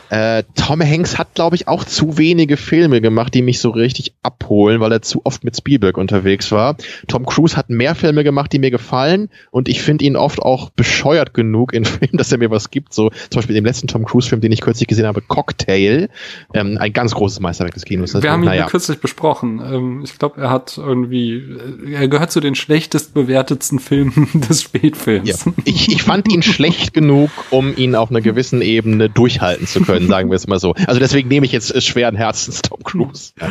Äh, 0.09 0.43
Tom 0.55 0.81
Hanks 0.81 1.17
hat, 1.17 1.33
glaube 1.33 1.55
ich, 1.55 1.67
auch 1.67 1.83
zu 1.83 2.17
wenige 2.17 2.57
Filme 2.57 3.01
gemacht, 3.01 3.33
die 3.33 3.41
mich 3.41 3.59
so 3.59 3.71
richtig 3.71 4.13
abholen, 4.21 4.79
weil 4.79 4.91
er 4.91 5.01
zu 5.01 5.21
oft 5.23 5.43
mit 5.43 5.57
Spielberg 5.57 5.97
unterwegs 5.97 6.51
war. 6.51 6.75
Tom 7.07 7.25
Cruise 7.25 7.57
hat 7.57 7.69
mehr 7.69 7.95
Filme 7.95 8.23
gemacht, 8.23 8.53
die 8.53 8.59
mir 8.59 8.71
gefallen 8.71 9.29
und 9.51 9.67
ich 9.67 9.81
finde 9.81 10.05
ihn 10.05 10.15
oft 10.15 10.39
auch 10.39 10.69
bescheuert 10.69 11.33
genug 11.33 11.73
in 11.73 11.85
Filmen, 11.85 12.17
dass 12.17 12.31
er 12.31 12.37
mir 12.37 12.51
was 12.51 12.69
gibt. 12.69 12.93
So 12.93 13.09
zum 13.09 13.39
Beispiel 13.39 13.55
im 13.55 13.65
letzten 13.65 13.87
Tom 13.87 14.05
Cruise-Film, 14.05 14.41
den 14.41 14.51
ich 14.51 14.61
kürzlich 14.61 14.87
gesehen 14.87 15.07
habe, 15.07 15.21
Cocktail, 15.21 16.09
ähm, 16.53 16.77
ein 16.79 16.93
ganz 16.93 17.13
großes 17.15 17.39
Meisterwerk 17.39 17.73
des 17.73 17.85
Kinos. 17.85 18.13
Wir 18.21 18.31
haben 18.31 18.43
ihn 18.43 18.49
naja. 18.49 18.67
kürzlich 18.67 18.99
besprochen. 18.99 19.59
Ähm, 19.59 20.01
ich 20.03 20.17
glaube, 20.19 20.41
er 20.41 20.49
hat 20.51 20.77
irgendwie, 20.77 21.35
äh, 21.35 21.93
er 21.93 22.07
gehört 22.07 22.31
zu 22.31 22.39
den 22.39 22.55
schlechtest 22.55 23.13
bewertetsten 23.13 23.79
Filmen 23.79 24.29
des 24.49 24.61
Spätfilms. 24.61 25.45
Ja. 25.45 25.53
Ich, 25.65 25.89
ich 25.91 26.03
fand 26.03 26.31
ihn 26.31 26.43
schlecht 26.43 26.93
genug, 26.93 27.31
um 27.49 27.75
ihn 27.75 27.95
auf 27.95 28.11
einer 28.11 28.21
gewissen 28.21 28.61
Ebene 28.61 29.09
durchhalten 29.09 29.67
zu 29.67 29.81
können 29.81 29.94
können, 29.95 30.09
sagen 30.09 30.29
wir 30.29 30.35
es 30.35 30.47
mal 30.47 30.59
so. 30.59 30.73
Also 30.87 30.99
deswegen 30.99 31.29
nehme 31.29 31.45
ich 31.45 31.51
jetzt 31.51 31.81
schweren 31.83 32.15
Herzens 32.15 32.61
Tom 32.61 32.83
Cruise. 32.83 33.31
Ja. 33.39 33.49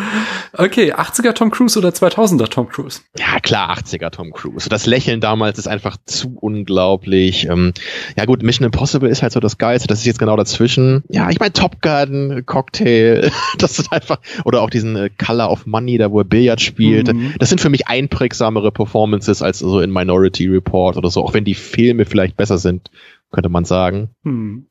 Okay, 0.53 0.93
80er 0.93 1.33
Tom 1.35 1.51
Cruise 1.51 1.79
oder 1.79 1.91
2000er 1.91 2.49
Tom 2.49 2.69
Cruise? 2.69 3.01
Ja, 3.19 3.41
klar, 3.41 3.77
80er 3.79 4.11
Tom 4.11 4.33
Cruise. 4.33 4.69
Das 4.69 4.87
Lächeln 4.87 5.21
damals 5.21 5.59
ist 5.59 5.69
einfach 5.69 5.97
zu 6.05 6.37
unglaublich. 6.41 7.47
Ähm, 7.47 7.73
ja 8.16 8.25
gut, 8.25 8.43
Mission 8.43 8.66
Impossible 8.66 9.09
ist 9.09 9.23
halt 9.23 9.33
so 9.33 9.41
das 9.41 9.59
Geilste. 9.59 9.89
Das 9.89 10.01
ist 10.01 10.07
jetzt 10.07 10.19
genau 10.19 10.37
dazwischen. 10.37 11.03
Ja, 11.09 11.31
ich 11.31 11.41
meine 11.41 11.53
Top 11.53 11.81
Gun, 11.81 12.43
Cocktail, 12.47 13.31
das 13.59 13.77
sind 13.77 13.93
einfach, 13.93 14.19
oder 14.45 14.62
auch 14.62 14.71
diesen 14.71 14.97
äh, 14.97 15.11
Color 15.11 15.51
of 15.51 15.66
Money, 15.66 15.99
da 15.99 16.11
wo 16.11 16.21
er 16.21 16.25
Billard 16.25 16.61
spielt. 16.61 17.12
Mhm. 17.12 17.35
Das 17.39 17.49
sind 17.49 17.61
für 17.61 17.71
mich 17.71 17.89
einprägsamere 17.89 18.73
Performances 18.73 19.43
als 19.43 19.59
so 19.59 19.81
in 19.81 19.91
Minority 19.91 20.47
Report 20.49 20.97
oder 20.97 21.11
so, 21.11 21.23
auch 21.23 21.35
wenn 21.35 21.45
die 21.45 21.55
Filme 21.55 22.05
vielleicht 22.05 22.37
besser 22.37 22.59
sind, 22.59 22.91
könnte 23.31 23.49
man 23.49 23.65
sagen. 23.65 24.11
Mhm. 24.23 24.66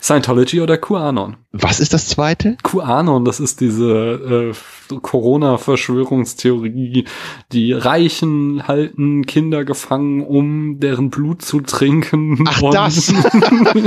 Scientology 0.00 0.60
oder 0.60 0.78
QAnon? 0.78 1.36
Was 1.52 1.80
ist 1.80 1.92
das 1.92 2.06
zweite? 2.08 2.56
QAnon, 2.62 3.24
das 3.24 3.40
ist 3.40 3.60
diese 3.60 4.50
äh, 4.50 4.52
Corona-Verschwörungstheorie. 4.98 7.04
Die 7.52 7.72
Reichen 7.72 8.66
halten 8.66 9.26
Kinder 9.26 9.64
gefangen, 9.64 10.24
um 10.24 10.80
deren 10.80 11.10
Blut 11.10 11.42
zu 11.42 11.60
trinken. 11.60 12.46
Ach, 12.48 12.62
und, 12.62 12.72
das! 12.72 13.08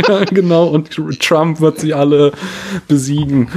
ja, 0.08 0.24
genau, 0.26 0.68
und 0.68 0.92
Trump 1.20 1.60
wird 1.62 1.80
sie 1.80 1.96
alle 1.96 2.34
besiegen. 2.88 3.50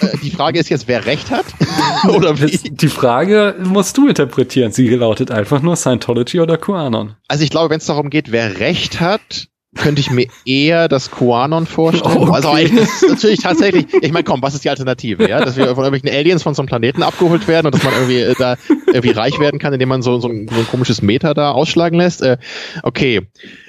Äh, 0.00 0.18
die 0.22 0.30
Frage 0.30 0.58
ist 0.58 0.68
jetzt, 0.68 0.86
wer 0.88 1.06
recht 1.06 1.30
hat? 1.30 1.46
oder 2.14 2.38
wie? 2.40 2.58
Die 2.70 2.88
Frage 2.88 3.56
musst 3.64 3.96
du 3.96 4.08
interpretieren. 4.08 4.72
Sie 4.72 4.90
lautet 4.90 5.30
einfach 5.30 5.62
nur 5.62 5.76
Scientology 5.76 6.40
oder 6.40 6.58
QAnon. 6.58 7.14
Also 7.28 7.44
ich 7.44 7.50
glaube, 7.50 7.70
wenn 7.70 7.78
es 7.78 7.86
darum 7.86 8.10
geht, 8.10 8.30
wer 8.32 8.60
recht 8.60 9.00
hat, 9.00 9.48
könnte 9.74 10.00
ich 10.00 10.10
mir 10.10 10.26
eher 10.44 10.88
das 10.88 11.10
QAnon 11.10 11.66
vorstellen. 11.66 12.18
Okay. 12.18 12.32
Also 12.32 12.50
eigentlich 12.50 12.88
ist 12.88 13.08
natürlich 13.08 13.40
tatsächlich, 13.40 13.86
ich 14.02 14.12
meine, 14.12 14.24
komm, 14.24 14.42
was 14.42 14.54
ist 14.54 14.64
die 14.64 14.70
Alternative? 14.70 15.28
Ja, 15.28 15.42
dass 15.42 15.56
wir 15.56 15.66
von 15.74 15.84
irgendwelchen 15.84 16.10
Aliens 16.10 16.42
von 16.42 16.54
so 16.54 16.62
einem 16.62 16.68
Planeten 16.68 17.02
abgeholt 17.02 17.48
werden 17.48 17.66
und 17.66 17.74
dass 17.74 17.82
man 17.82 17.94
irgendwie 17.94 18.20
äh, 18.20 18.34
da 18.38 18.56
irgendwie 18.86 19.10
reich 19.10 19.38
werden 19.38 19.58
kann, 19.58 19.72
indem 19.72 19.88
man 19.88 20.02
so, 20.02 20.18
so, 20.20 20.28
ein, 20.28 20.48
so 20.48 20.56
ein 20.56 20.66
komisches 20.66 21.00
Meter 21.00 21.32
da 21.32 21.52
ausschlagen 21.52 21.98
lässt. 21.98 22.22
Äh, 22.22 22.36
okay, 22.82 23.22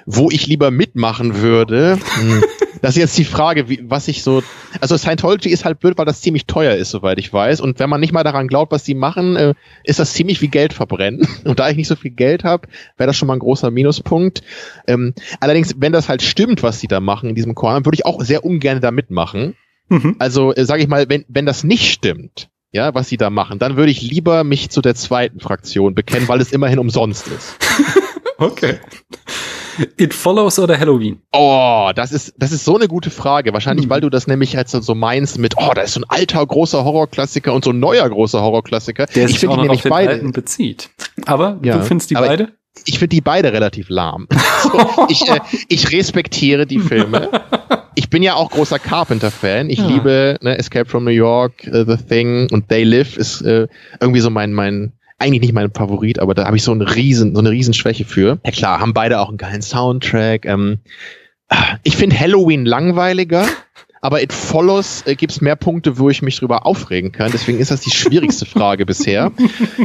wo 0.05 0.29
ich 0.29 0.45
lieber 0.47 0.71
mitmachen 0.71 1.41
würde, 1.41 1.97
hm, 2.15 2.43
das 2.83 2.91
ist 2.91 2.97
jetzt 2.97 3.17
die 3.17 3.23
Frage, 3.23 3.69
wie, 3.69 3.79
was 3.87 4.09
ich 4.09 4.23
so, 4.23 4.43
also 4.81 4.97
Scientology 4.97 5.47
ist 5.47 5.63
halt 5.63 5.79
blöd, 5.79 5.97
weil 5.97 6.05
das 6.05 6.19
ziemlich 6.19 6.47
teuer 6.47 6.75
ist, 6.75 6.91
soweit 6.91 7.17
ich 7.17 7.31
weiß. 7.31 7.61
Und 7.61 7.79
wenn 7.79 7.89
man 7.89 8.01
nicht 8.01 8.11
mal 8.11 8.25
daran 8.25 8.49
glaubt, 8.49 8.73
was 8.73 8.83
die 8.83 8.93
machen, 8.93 9.37
äh, 9.37 9.53
ist 9.85 9.99
das 9.99 10.11
ziemlich 10.13 10.41
wie 10.41 10.49
Geld 10.49 10.73
verbrennen. 10.73 11.25
Und 11.45 11.59
da 11.59 11.69
ich 11.69 11.77
nicht 11.77 11.87
so 11.87 11.95
viel 11.95 12.11
Geld 12.11 12.43
habe, 12.43 12.67
wäre 12.97 13.07
das 13.07 13.15
schon 13.15 13.27
mal 13.27 13.35
ein 13.35 13.39
großer 13.39 13.71
Minuspunkt. 13.71 14.41
Ähm, 14.85 15.13
allerdings, 15.39 15.75
wenn 15.77 15.93
das 15.93 16.09
halt 16.09 16.21
stimmt, 16.23 16.61
was 16.61 16.81
die 16.81 16.89
da 16.89 16.99
machen 16.99 17.29
in 17.29 17.35
diesem 17.35 17.55
Chor, 17.55 17.73
würde 17.85 17.95
ich 17.95 18.05
auch 18.05 18.21
sehr 18.21 18.43
ungern 18.43 18.81
da 18.81 18.91
mitmachen. 18.91 19.55
Mhm. 19.87 20.17
Also, 20.19 20.53
äh, 20.53 20.65
sage 20.65 20.81
ich 20.81 20.89
mal, 20.89 21.07
wenn, 21.07 21.23
wenn 21.29 21.45
das 21.45 21.63
nicht 21.63 21.89
stimmt, 21.89 22.49
ja, 22.73 22.93
was 22.93 23.07
sie 23.07 23.15
da 23.15 23.29
machen, 23.29 23.59
dann 23.59 23.77
würde 23.77 23.93
ich 23.93 24.01
lieber 24.01 24.43
mich 24.43 24.71
zu 24.71 24.81
der 24.81 24.95
zweiten 24.95 25.39
Fraktion 25.39 25.95
bekennen, 25.95 26.27
weil 26.27 26.41
es 26.41 26.51
immerhin 26.51 26.79
umsonst 26.79 27.29
ist. 27.29 27.55
okay. 28.39 28.79
It 29.97 30.13
Follows 30.13 30.59
oder 30.59 30.79
Halloween? 30.79 31.21
Oh, 31.31 31.91
das 31.95 32.11
ist, 32.11 32.33
das 32.37 32.51
ist 32.51 32.65
so 32.65 32.75
eine 32.75 32.87
gute 32.87 33.09
Frage. 33.09 33.53
Wahrscheinlich, 33.53 33.85
hm. 33.85 33.89
weil 33.89 34.01
du 34.01 34.09
das 34.09 34.27
nämlich 34.27 34.55
halt 34.55 34.69
so, 34.69 34.95
meinst 34.95 35.37
mit, 35.37 35.55
oh, 35.57 35.71
da 35.73 35.81
ist 35.81 35.93
so 35.93 36.01
ein 36.01 36.05
alter 36.07 36.45
großer 36.45 36.83
Horrorklassiker 36.83 37.53
und 37.53 37.63
so 37.63 37.71
ein 37.71 37.79
neuer 37.79 38.07
großer 38.09 38.41
Horrorklassiker. 38.41 39.05
Der 39.07 39.25
ich 39.27 39.41
noch 39.43 39.57
auf 39.69 39.81
den 39.81 39.89
beide. 39.89 40.17
bezieht. 40.31 40.89
Aber 41.25 41.59
ja, 41.63 41.77
du 41.77 41.83
findest 41.83 42.09
die 42.09 42.15
beide? 42.15 42.53
Ich 42.85 42.97
finde 42.97 43.09
die 43.09 43.21
beide 43.21 43.53
relativ 43.53 43.89
lahm. 43.89 44.27
so, 44.63 45.05
ich, 45.07 45.29
äh, 45.29 45.39
ich 45.67 45.91
respektiere 45.91 46.65
die 46.65 46.79
Filme. 46.79 47.29
Ich 47.95 48.09
bin 48.09 48.23
ja 48.23 48.33
auch 48.33 48.49
großer 48.49 48.79
Carpenter-Fan. 48.79 49.69
Ich 49.69 49.77
ja. 49.77 49.87
liebe 49.87 50.37
ne, 50.41 50.57
Escape 50.57 50.89
from 50.89 51.03
New 51.03 51.11
York, 51.11 51.67
uh, 51.67 51.85
The 51.85 51.97
Thing 51.97 52.47
und 52.51 52.69
They 52.69 52.83
Live 52.83 53.17
ist 53.17 53.41
äh, 53.41 53.67
irgendwie 53.99 54.21
so 54.21 54.31
mein, 54.31 54.53
mein, 54.53 54.93
eigentlich 55.23 55.41
nicht 55.41 55.53
mein 55.53 55.71
Favorit, 55.71 56.19
aber 56.19 56.33
da 56.33 56.45
habe 56.45 56.57
ich 56.57 56.63
so 56.63 56.71
eine 56.71 56.95
riesen, 56.95 57.33
so 57.33 57.39
eine 57.39 57.51
riesen 57.51 57.73
Schwäche 57.73 58.05
für. 58.05 58.39
Ja 58.45 58.51
klar, 58.51 58.79
haben 58.79 58.93
beide 58.93 59.19
auch 59.19 59.29
einen 59.29 59.37
geilen 59.37 59.61
Soundtrack. 59.61 60.45
Ähm, 60.45 60.79
ich 61.83 61.95
finde 61.95 62.19
Halloween 62.19 62.65
langweiliger. 62.65 63.45
aber 64.03 64.21
It 64.21 64.33
Follows 64.33 65.03
äh, 65.05 65.15
gibt 65.15 65.31
es 65.31 65.39
mehr 65.39 65.55
Punkte, 65.55 65.97
wo 65.97 66.09
ich 66.09 66.21
mich 66.21 66.37
drüber 66.37 66.65
aufregen 66.65 67.13
kann. 67.13 67.31
Deswegen 67.31 67.59
ist 67.59 67.71
das 67.71 67.79
die 67.79 67.89
schwierigste 67.89 68.45
Frage 68.45 68.85
bisher. 68.85 69.31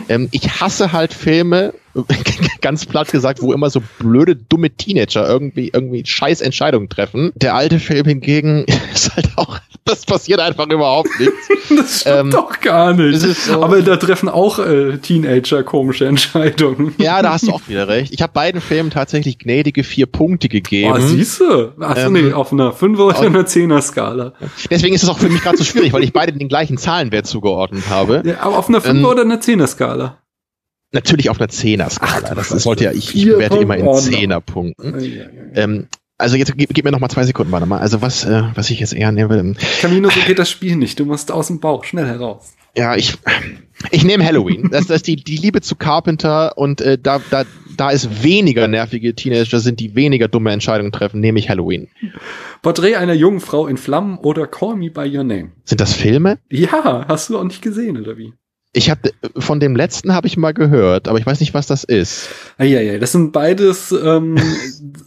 Ähm, 0.09 0.29
ich 0.33 0.61
hasse 0.61 0.93
halt 0.93 1.13
Filme, 1.13 1.75
ganz 2.61 2.87
platt 2.87 3.11
gesagt, 3.11 3.43
wo 3.43 3.53
immer 3.53 3.69
so 3.69 3.83
blöde, 3.99 4.37
dumme 4.37 4.71
Teenager 4.71 5.29
irgendwie, 5.29 5.71
irgendwie 5.73 6.05
scheiß 6.05 6.41
Entscheidungen 6.41 6.89
treffen. 6.89 7.33
Der 7.35 7.55
alte 7.55 7.79
Film 7.79 8.07
hingegen 8.07 8.65
ist 8.95 9.15
halt 9.15 9.29
auch, 9.37 9.61
das 9.89 10.05
passiert 10.05 10.41
einfach 10.41 10.69
überhaupt 10.69 11.09
nichts. 11.19 11.49
das 11.77 12.01
stimmt 12.01 12.17
ähm, 12.17 12.31
doch 12.31 12.61
gar 12.61 12.95
nicht. 12.95 13.21
So 13.21 13.63
Aber 13.63 13.83
da 13.83 13.97
treffen 13.97 14.29
auch 14.29 14.59
äh, 14.59 14.99
Teenager 14.99 15.63
komische 15.63 16.07
Entscheidungen. 16.07 16.95
Ja, 16.99 17.23
da 17.23 17.33
hast 17.33 17.49
du 17.49 17.53
auch 17.53 17.67
wieder 17.67 17.89
recht. 17.89 18.13
Ich 18.13 18.23
habe 18.23 18.33
beiden 18.33 18.61
Filmen 18.61 18.91
tatsächlich 18.91 19.39
gnädige 19.39 19.85
vier 19.85 20.07
Punkte 20.07 20.49
gegeben. 20.49 20.93
Oh, 20.95 21.01
siehst 21.01 21.41
du? 21.41 21.73
Achso, 21.81 22.07
ähm, 22.07 22.13
nee, 22.13 22.33
auf 22.33 22.53
einer 22.53 22.73
5 22.73 22.99
oder 22.99 23.19
einer 23.21 23.43
10er 23.43 23.83
Skala. 23.83 24.35
Deswegen 24.71 24.95
ist 24.95 25.03
es 25.03 25.09
auch 25.09 25.19
für 25.19 25.29
mich 25.29 25.43
gerade 25.43 25.57
so 25.57 25.65
schwierig, 25.65 25.93
weil 25.93 26.05
ich 26.05 26.13
beide 26.13 26.33
den 26.33 26.49
gleichen 26.49 26.79
Zahlenwert 26.79 27.27
zugeordnet 27.27 27.89
habe. 27.89 28.23
Ja, 28.25 28.41
aber 28.41 28.59
auf 28.59 28.69
einer 28.69 28.81
5 28.81 28.99
ähm, 28.99 29.05
oder 29.05 29.23
einer 29.23 29.41
10er 29.41 29.67
Skala? 29.67 30.19
Natürlich 30.91 31.29
auf 31.29 31.39
einer 31.39 31.51
Zehner-Skala. 31.51 32.35
Das, 32.35 32.49
sollte 32.49 32.85
ja, 32.85 32.93
ich, 32.93 33.15
ich 33.15 33.27
bewerte 33.27 33.59
immer 33.59 33.77
in 33.77 33.95
Zehnerpunkten. 33.95 35.53
Ähm, 35.55 35.87
also 36.19 36.37
jetzt 36.37 36.57
gib, 36.57 36.75
gib 36.75 36.85
mir 36.85 36.91
noch 36.91 37.01
mal 37.01 37.09
zwei 37.09 37.25
Sekunden, 37.25 37.53
warte 37.53 37.67
mal. 37.67 37.79
Also 37.79 38.03
was, 38.03 38.25
äh, 38.25 38.43
was 38.55 38.71
ich 38.71 38.81
jetzt 38.81 38.93
eher 38.93 39.13
nehme. 39.13 39.55
Camino, 39.81 40.11
so 40.11 40.21
geht 40.27 40.39
das 40.39 40.51
Spiel 40.51 40.77
nicht. 40.77 40.99
Du 40.99 41.05
musst 41.05 41.31
aus 41.31 41.47
dem 41.47 41.61
Bauch 41.61 41.85
schnell 41.85 42.07
heraus. 42.07 42.55
Ja, 42.77 42.97
ich, 42.97 43.17
ich 43.91 44.05
nehme 44.05 44.25
Halloween. 44.25 44.69
Das, 44.71 44.87
das 44.87 44.97
ist 44.97 45.07
die, 45.07 45.17
die 45.17 45.37
Liebe 45.37 45.61
zu 45.61 45.77
Carpenter 45.77 46.59
und 46.59 46.81
äh, 46.81 46.99
da, 46.99 47.21
da, 47.31 47.45
da 47.77 47.93
es 47.93 48.23
weniger 48.23 48.67
nervige 48.69 49.15
Teenager 49.15 49.61
sind, 49.61 49.81
die 49.81 49.95
weniger 49.95 50.29
dumme 50.29 50.51
Entscheidungen 50.51 50.93
treffen, 50.93 51.21
nehme 51.21 51.39
ich 51.39 51.49
Halloween. 51.49 51.89
Porträt 52.63 52.97
einer 52.97 53.15
jungen 53.15 53.41
Frau 53.41 53.67
in 53.69 53.77
Flammen 53.77 54.19
oder 54.19 54.47
Call 54.47 54.77
Me 54.77 54.91
By 54.91 55.17
Your 55.17 55.25
Name. 55.25 55.53
Sind 55.65 55.81
das 55.81 55.95
Filme? 55.95 56.39
Ja, 56.51 57.07
hast 57.09 57.31
du 57.31 57.39
auch 57.39 57.45
nicht 57.45 57.63
gesehen, 57.63 57.97
oder 57.97 58.19
wie? 58.19 58.33
Ich 58.75 58.91
habe 58.91 59.11
von 59.39 59.61
dem 59.61 59.75
letzten 59.75 60.13
habe 60.13 60.27
ich 60.27 60.37
mal 60.37 60.53
gehört, 60.53 61.09
aber 61.09 61.19
ich 61.19 61.25
weiß 61.25 61.41
nicht, 61.41 61.55
was 61.55 61.67
das 61.67 61.85
ist. 61.85 62.29
Ah, 62.59 62.65
ja, 62.65 62.81
ja, 62.81 62.99
das 62.99 63.13
sind 63.13 63.33
beides 63.33 63.93
ähm, 63.93 64.37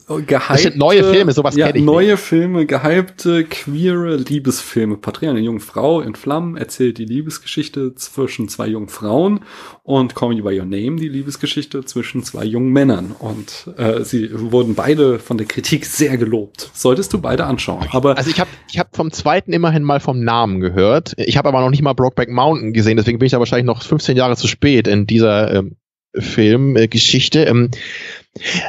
gehypte. 0.07 0.41
Das 0.49 0.63
sind 0.63 0.77
neue 0.77 1.03
Filme, 1.03 1.31
sowas 1.31 1.55
ja, 1.55 1.67
kenne 1.67 1.79
ich 1.79 1.85
neue 1.85 2.11
nicht. 2.11 2.19
Filme, 2.19 2.65
gehypte, 2.65 3.43
queere 3.45 4.15
Liebesfilme. 4.17 4.97
Porträt 4.97 5.29
einer 5.29 5.39
jungen 5.39 5.59
Frau 5.59 6.01
in 6.01 6.15
Flammen 6.15 6.57
erzählt 6.57 6.97
die 6.97 7.05
Liebesgeschichte 7.05 7.93
zwischen 7.93 8.49
zwei 8.49 8.67
jungen 8.67 8.89
Frauen 8.89 9.41
und 9.83 10.15
Call 10.15 10.29
Me 10.29 10.41
by 10.41 10.59
Your 10.59 10.65
Name 10.65 10.95
die 10.95 11.09
Liebesgeschichte 11.09 11.85
zwischen 11.85 12.23
zwei 12.23 12.45
jungen 12.45 12.71
Männern. 12.71 13.15
Und 13.17 13.69
äh, 13.77 14.03
sie 14.03 14.29
wurden 14.33 14.73
beide 14.73 15.19
von 15.19 15.37
der 15.37 15.45
Kritik 15.45 15.85
sehr 15.85 16.17
gelobt. 16.17 16.71
Solltest 16.73 17.13
du 17.13 17.21
beide 17.21 17.45
anschauen. 17.45 17.87
Aber 17.91 18.17
also 18.17 18.29
ich 18.29 18.39
habe 18.39 18.49
ich 18.71 18.79
hab 18.79 18.95
vom 18.95 19.11
zweiten 19.11 19.53
immerhin 19.53 19.83
mal 19.83 19.99
vom 19.99 20.23
Namen 20.23 20.61
gehört. 20.61 21.13
Ich 21.17 21.37
habe 21.37 21.47
aber 21.49 21.61
noch 21.61 21.69
nicht 21.69 21.83
mal 21.83 21.93
Brokeback 21.93 22.29
Mountain 22.29 22.73
gesehen, 22.73 22.97
deswegen 22.97 23.19
bin 23.19 23.27
ich 23.27 23.35
aber 23.35 23.45
wahrscheinlich 23.51 23.67
noch 23.67 23.83
15 23.83 24.17
Jahre 24.17 24.37
zu 24.37 24.47
spät 24.47 24.87
in 24.87 25.05
dieser 25.05 25.53
ähm, 25.53 25.75
Filmgeschichte. 26.15 27.43
Ähm, 27.43 27.71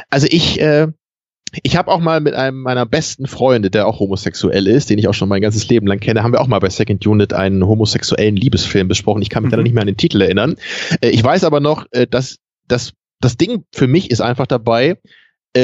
also 0.09 0.27
ich, 0.29 0.59
äh, 0.59 0.87
ich 1.61 1.77
habe 1.77 1.91
auch 1.91 1.99
mal 1.99 2.19
mit 2.19 2.33
einem 2.33 2.61
meiner 2.61 2.85
besten 2.85 3.27
Freunde, 3.27 3.69
der 3.69 3.87
auch 3.87 3.99
homosexuell 3.99 4.67
ist, 4.67 4.89
den 4.89 4.97
ich 4.97 5.07
auch 5.07 5.13
schon 5.13 5.29
mein 5.29 5.41
ganzes 5.41 5.67
Leben 5.69 5.87
lang 5.87 5.99
kenne, 5.99 6.23
haben 6.23 6.33
wir 6.33 6.41
auch 6.41 6.47
mal 6.47 6.59
bei 6.59 6.69
Second 6.69 7.05
Unit 7.05 7.33
einen 7.33 7.65
homosexuellen 7.65 8.35
Liebesfilm 8.35 8.87
besprochen. 8.87 9.21
Ich 9.21 9.29
kann 9.29 9.43
mich 9.43 9.51
mhm. 9.51 9.57
da 9.57 9.63
nicht 9.63 9.73
mehr 9.73 9.81
an 9.81 9.87
den 9.87 9.97
Titel 9.97 10.21
erinnern. 10.21 10.55
Äh, 11.01 11.09
ich 11.09 11.23
weiß 11.23 11.43
aber 11.43 11.59
noch, 11.59 11.85
äh, 11.91 12.07
dass 12.07 12.37
das 12.67 12.93
das 13.19 13.37
Ding 13.37 13.63
für 13.71 13.87
mich 13.87 14.11
ist 14.11 14.19
einfach 14.19 14.47
dabei, 14.47 14.97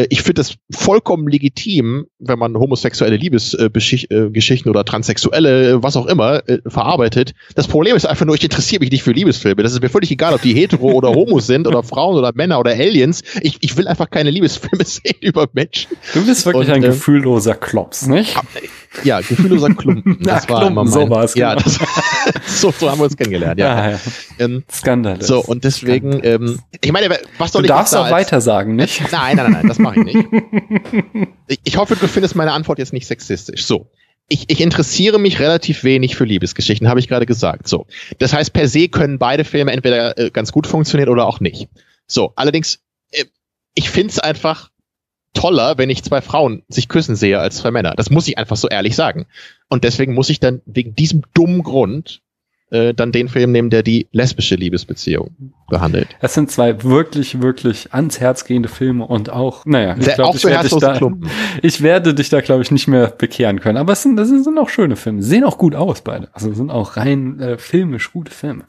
ich 0.10 0.22
finde 0.22 0.41
das 0.41 0.56
vollkommen 0.72 1.28
legitim, 1.28 2.06
wenn 2.20 2.38
man 2.38 2.56
homosexuelle 2.56 3.16
Liebesgeschichten 3.18 4.68
äh, 4.68 4.70
oder 4.70 4.86
transsexuelle, 4.86 5.82
was 5.82 5.98
auch 5.98 6.06
immer, 6.06 6.48
äh, 6.48 6.60
verarbeitet. 6.68 7.34
Das 7.56 7.68
Problem 7.68 7.95
ist 7.95 8.06
einfach 8.06 8.26
nur, 8.26 8.36
ich 8.36 8.44
interessiere 8.44 8.82
mich 8.82 8.91
nicht 8.91 9.03
für 9.03 9.11
Liebesfilme. 9.11 9.64
Das 9.64 9.74
ist 9.74 9.82
mir 9.82 9.90
völlig 9.90 10.11
egal, 10.11 10.34
ob 10.34 10.41
die 10.41 10.53
hetero 10.53 10.91
oder 10.94 11.10
homo 11.10 11.40
sind 11.40 11.68
oder 11.68 11.82
Frauen 11.82 12.18
oder 12.18 12.32
Männer 12.36 12.60
oder 12.60 12.72
Aliens. 12.72 13.24
Ich, 13.41 13.57
ich 13.61 13.78
will 13.78 13.88
einfach 13.88 14.10
keine 14.10 14.30
Liebesfilme 14.30 14.86
sehen 14.86 15.18
über 15.22 15.48
Menschen. 15.53 15.98
Du 16.14 16.24
bist 16.26 16.45
wirklich 16.45 16.68
Und, 16.68 16.76
ein 16.76 16.84
äh, 16.84 16.88
gefühlloser 16.88 17.56
Klops, 17.56 18.06
nicht? 18.06 18.36
Ja, 19.03 19.20
gefühlloser 19.20 19.74
Klumpen. 19.74 20.18
Das 20.24 20.48
Na, 20.48 20.53
war 20.53 20.61
Klumpen, 20.61 20.68
immer 20.68 20.84
mein, 20.84 20.94
so 20.94 21.10
war's, 21.10 21.36
ja, 21.36 21.53
genau. 21.53 21.64
das, 21.64 21.80
so, 22.61 22.72
so 22.72 22.90
haben 22.90 22.99
wir 22.99 23.06
uns 23.06 23.16
kennengelernt. 23.18 23.60
Ja. 23.60 23.76
Ah, 23.76 23.91
ja. 23.91 23.99
Ähm, 24.40 24.64
Skandal. 24.72 25.22
So 25.22 25.41
und 25.41 25.64
deswegen, 25.64 26.20
ähm, 26.24 26.60
ich 26.82 26.91
meine, 26.91 27.10
was 27.38 27.52
soll 27.52 27.61
du 27.61 27.68
ich 27.68 27.70
darfst 27.70 27.95
auch 27.95 28.10
weiter 28.10 28.41
sagen, 28.41 28.76
nicht? 28.76 29.02
Nein, 29.11 29.38
nein, 29.38 29.52
nein, 29.52 29.68
das 29.68 29.80
mache 29.80 29.99
ich 29.99 30.06
nicht. 30.06 30.28
Ich, 31.48 31.60
ich 31.64 31.78
hoffe, 31.78 31.95
du 31.95 32.07
findest 32.07 32.36
meine 32.36 32.52
Antwort 32.52 32.78
jetzt 32.78 32.94
nicht 32.94 33.07
sexistisch. 33.07 33.66
So. 33.66 33.90
Ich, 34.28 34.52
ich 34.52 34.61
interessiere 34.61 35.18
mich 35.18 35.40
relativ 35.40 35.84
wenig 35.84 36.16
für 36.16 36.26
Liebesgeschichten, 36.26 36.88
habe 36.88 36.99
ich 36.99 37.07
gerade 37.07 37.26
gesagt. 37.26 37.68
So. 37.68 37.88
Das 38.20 38.34
heißt, 38.34 38.53
per 38.53 38.68
se 38.68 38.88
können 38.88 39.18
beide 39.18 39.44
Filme 39.44 39.72
entweder 39.72 40.16
äh, 40.20 40.30
ganz 40.30 40.52
gut 40.52 40.68
funktionieren 40.68 41.10
oder 41.10 41.26
auch 41.26 41.40
nicht. 41.40 41.68
So. 42.06 42.34
Allerdings, 42.36 42.82
äh, 43.11 43.26
ich 43.74 43.90
finde 43.90 44.11
es 44.11 44.20
einfach 44.20 44.70
toller, 45.34 45.77
wenn 45.77 45.89
ich 45.89 46.03
zwei 46.03 46.22
Frauen 46.22 46.64
sich 46.68 46.88
küssen 46.88 47.15
sehe 47.15 47.39
als 47.39 47.57
zwei 47.57 47.72
Männer. 47.72 47.93
Das 47.95 48.10
muss 48.10 48.27
ich 48.27 48.38
einfach 48.38 48.57
so 48.57 48.68
ehrlich 48.68 48.95
sagen. 48.95 49.26
Und 49.69 49.84
deswegen 49.84 50.14
muss 50.14 50.30
ich 50.30 50.39
dann 50.39 50.61
wegen 50.65 50.95
diesem 50.95 51.23
dummen 51.34 51.64
Grund 51.64 52.22
äh, 52.72 52.93
dann 52.93 53.11
den 53.11 53.30
Film 53.30 53.51
nehmen, 53.51 53.69
der 53.69 53.84
die 53.84 54.07
lesbische 54.11 54.56
Liebesbeziehung 54.56 55.53
behandelt. 55.69 56.10
Es 56.22 56.34
sind 56.34 56.51
zwei 56.51 56.84
wirklich, 56.84 57.41
wirklich 57.41 57.93
ans 57.93 58.19
Herz 58.19 58.45
gehende 58.45 58.69
Filme 58.69 59.06
und 59.06 59.31
auch, 59.31 59.65
naja, 59.65 59.95
ich 59.99 60.14
glaube, 60.14 60.38
ich, 60.38 60.45
werde 60.45 60.69
dich 60.69 60.77
da, 60.77 60.99
ich 61.61 61.81
werde 61.81 62.14
dich 62.14 62.30
da, 62.30 62.41
glaube 62.41 62.61
ich, 62.61 62.72
nicht 62.72 62.88
mehr 62.88 63.07
bekehren 63.07 63.60
können. 63.60 63.77
Aber 63.77 63.93
es 63.93 64.03
sind, 64.03 64.18
das 64.18 64.30
sind 64.30 64.57
auch 64.57 64.69
schöne 64.69 64.95
Filme. 64.95 65.23
Sehen 65.23 65.43
auch 65.43 65.57
gut 65.57 65.76
aus, 65.76 66.01
beide. 66.01 66.30
Also 66.34 66.53
sind 66.53 66.69
auch 66.69 66.97
rein 66.97 67.39
äh, 67.39 67.57
filmisch 67.57 68.11
gute 68.11 68.31
Filme. 68.31 68.65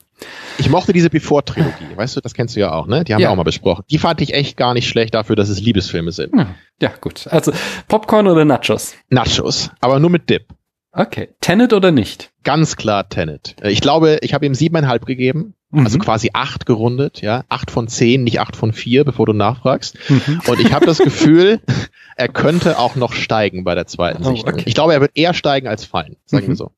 Ich 0.59 0.69
mochte 0.69 0.93
diese 0.93 1.11
Before-Trilogie, 1.11 1.97
weißt 1.97 2.17
du, 2.17 2.21
das 2.21 2.35
kennst 2.35 2.57
du 2.57 2.61
ja 2.61 2.73
auch, 2.73 2.87
ne? 2.87 3.05
Die 3.05 3.15
haben 3.15 3.21
ja. 3.21 3.29
wir 3.29 3.33
auch 3.33 3.37
mal 3.37 3.45
besprochen. 3.45 3.85
Die 3.91 3.99
fand 3.99 4.21
ich 4.21 4.35
echt 4.35 4.57
gar 4.57 4.75
nicht 4.75 4.89
schlecht 4.89 5.15
dafür, 5.15 5.37
dass 5.37 5.49
es 5.49 5.61
Liebesfilme 5.61 6.13
sind. 6.13 6.35
Ja, 6.37 6.55
ja 6.83 6.93
gut. 7.01 7.27
Also 7.29 7.53
Popcorn 7.89 8.27
oder 8.27 8.45
Nachos? 8.45 8.95
Nachos, 9.09 9.71
aber 9.81 9.99
nur 9.99 10.11
mit 10.11 10.29
Dip. 10.29 10.47
Okay. 10.93 11.29
Tenet 11.41 11.73
oder 11.73 11.93
nicht? 11.93 12.31
Ganz 12.43 12.77
klar 12.77 13.09
Tenet. 13.09 13.57
Äh, 13.63 13.71
ich 13.71 13.81
glaube, 13.81 14.19
ich 14.23 14.35
habe 14.35 14.47
ihm 14.47 14.55
siebeneinhalb 14.55 15.07
gegeben. 15.07 15.55
Mhm. 15.71 15.85
Also 15.85 15.99
quasi 15.99 16.31
acht 16.33 16.67
gerundet, 16.67 17.21
ja. 17.21 17.45
Acht 17.49 17.71
von 17.71 17.87
zehn, 17.87 18.25
nicht 18.25 18.41
acht 18.41 18.57
von 18.57 18.73
vier, 18.73 19.05
bevor 19.05 19.27
du 19.27 19.33
nachfragst. 19.33 19.97
Mhm. 20.09 20.41
Und 20.49 20.61
ich 20.61 20.73
habe 20.73 20.85
das 20.85 20.99
Gefühl, 20.99 21.61
er 22.17 22.29
könnte 22.29 22.79
auch 22.79 22.97
noch 22.97 23.13
steigen 23.13 23.63
bei 23.63 23.77
der 23.77 23.87
zweiten 23.87 24.25
oh, 24.25 24.31
Sichtung. 24.31 24.55
Okay. 24.55 24.65
Ich 24.67 24.75
glaube, 24.75 24.95
er 24.95 25.01
wird 25.01 25.13
eher 25.15 25.33
steigen 25.33 25.69
als 25.69 25.85
fallen, 25.85 26.17
sagen 26.27 26.47
mhm. 26.47 26.49
wir 26.49 26.57
so. 26.57 26.73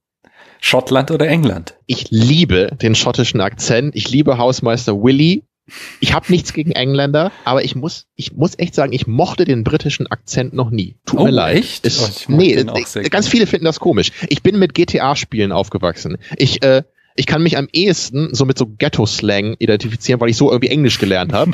Schottland 0.64 1.10
oder 1.10 1.26
England? 1.26 1.74
Ich 1.86 2.10
liebe 2.10 2.70
den 2.80 2.94
schottischen 2.94 3.40
Akzent. 3.40 3.96
Ich 3.96 4.08
liebe 4.10 4.38
Hausmeister 4.38 4.94
Willy. 5.02 5.42
Ich 5.98 6.14
habe 6.14 6.30
nichts 6.30 6.52
gegen 6.52 6.70
Engländer, 6.70 7.32
aber 7.44 7.64
ich 7.64 7.74
muss, 7.74 8.06
ich 8.14 8.32
muss 8.32 8.56
echt 8.58 8.74
sagen, 8.74 8.92
ich 8.92 9.08
mochte 9.08 9.44
den 9.44 9.64
britischen 9.64 10.06
Akzent 10.06 10.54
noch 10.54 10.70
nie. 10.70 10.96
Tut 11.04 11.18
oh, 11.18 11.24
mir 11.24 11.32
leid. 11.32 11.56
Echt? 11.56 11.84
Ist, 11.84 12.26
oh, 12.28 12.32
nee, 12.32 12.64
ganz 13.10 13.26
viele 13.26 13.48
finden 13.48 13.64
das 13.64 13.80
komisch. 13.80 14.12
Ich 14.28 14.42
bin 14.42 14.56
mit 14.58 14.72
GTA-Spielen 14.72 15.50
aufgewachsen. 15.50 16.16
Ich, 16.36 16.62
äh, 16.62 16.84
ich 17.16 17.26
kann 17.26 17.42
mich 17.42 17.58
am 17.58 17.68
ehesten 17.72 18.32
so 18.32 18.44
mit 18.44 18.56
so 18.56 18.66
Ghetto-Slang 18.66 19.56
identifizieren, 19.58 20.20
weil 20.20 20.30
ich 20.30 20.36
so 20.36 20.50
irgendwie 20.50 20.70
Englisch 20.70 21.00
gelernt 21.00 21.32
habe. 21.32 21.52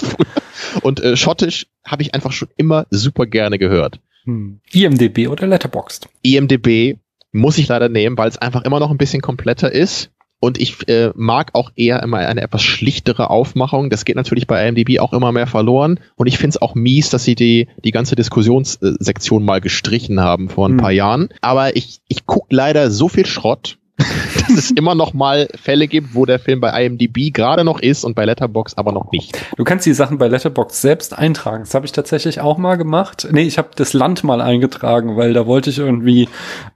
Und 0.82 1.00
äh, 1.00 1.16
Schottisch 1.16 1.66
habe 1.84 2.02
ich 2.02 2.14
einfach 2.14 2.32
schon 2.32 2.48
immer 2.56 2.86
super 2.90 3.26
gerne 3.26 3.58
gehört. 3.58 3.98
Hm. 4.24 4.60
IMDB 4.72 5.26
oder 5.28 5.48
Letterboxd? 5.48 6.08
IMDB 6.22 6.98
muss 7.32 7.58
ich 7.58 7.68
leider 7.68 7.88
nehmen, 7.88 8.18
weil 8.18 8.28
es 8.28 8.38
einfach 8.38 8.62
immer 8.62 8.80
noch 8.80 8.90
ein 8.90 8.98
bisschen 8.98 9.22
kompletter 9.22 9.70
ist. 9.72 10.10
Und 10.42 10.58
ich 10.58 10.88
äh, 10.88 11.12
mag 11.14 11.50
auch 11.52 11.70
eher 11.76 12.02
immer 12.02 12.16
eine 12.16 12.40
etwas 12.40 12.62
schlichtere 12.62 13.28
Aufmachung. 13.28 13.90
Das 13.90 14.06
geht 14.06 14.16
natürlich 14.16 14.46
bei 14.46 14.66
IMDb 14.66 14.98
auch 14.98 15.12
immer 15.12 15.32
mehr 15.32 15.46
verloren. 15.46 16.00
Und 16.16 16.28
ich 16.28 16.38
finde 16.38 16.56
es 16.56 16.62
auch 16.62 16.74
mies, 16.74 17.10
dass 17.10 17.24
sie 17.24 17.34
die, 17.34 17.68
die 17.84 17.90
ganze 17.90 18.16
Diskussionssektion 18.16 19.44
mal 19.44 19.60
gestrichen 19.60 20.18
haben 20.18 20.48
vor 20.48 20.66
ein 20.66 20.72
hm. 20.72 20.78
paar 20.78 20.92
Jahren. 20.92 21.28
Aber 21.42 21.76
ich, 21.76 22.00
ich 22.08 22.24
guck 22.24 22.46
leider 22.50 22.90
so 22.90 23.08
viel 23.08 23.26
Schrott, 23.26 23.76
dass 24.48 24.50
es 24.50 24.70
immer 24.70 24.94
noch 24.94 25.12
mal 25.12 25.48
Fälle 25.60 25.88
gibt, 25.88 26.14
wo 26.14 26.26
der 26.26 26.38
Film 26.38 26.60
bei 26.60 26.84
IMDb 26.84 27.32
gerade 27.32 27.64
noch 27.64 27.80
ist 27.80 28.04
und 28.04 28.14
bei 28.14 28.24
Letterbox 28.24 28.74
aber 28.76 28.92
noch 28.92 29.12
nicht. 29.12 29.36
Du 29.56 29.64
kannst 29.64 29.86
die 29.86 29.92
Sachen 29.92 30.18
bei 30.18 30.28
Letterbox 30.28 30.80
selbst 30.80 31.16
eintragen. 31.16 31.64
Das 31.64 31.74
habe 31.74 31.86
ich 31.86 31.92
tatsächlich 31.92 32.40
auch 32.40 32.58
mal 32.58 32.76
gemacht. 32.76 33.28
Nee, 33.30 33.42
ich 33.42 33.58
habe 33.58 33.70
das 33.76 33.92
Land 33.92 34.24
mal 34.24 34.40
eingetragen, 34.40 35.16
weil 35.16 35.32
da 35.32 35.46
wollte 35.46 35.70
ich 35.70 35.78
irgendwie 35.78 36.28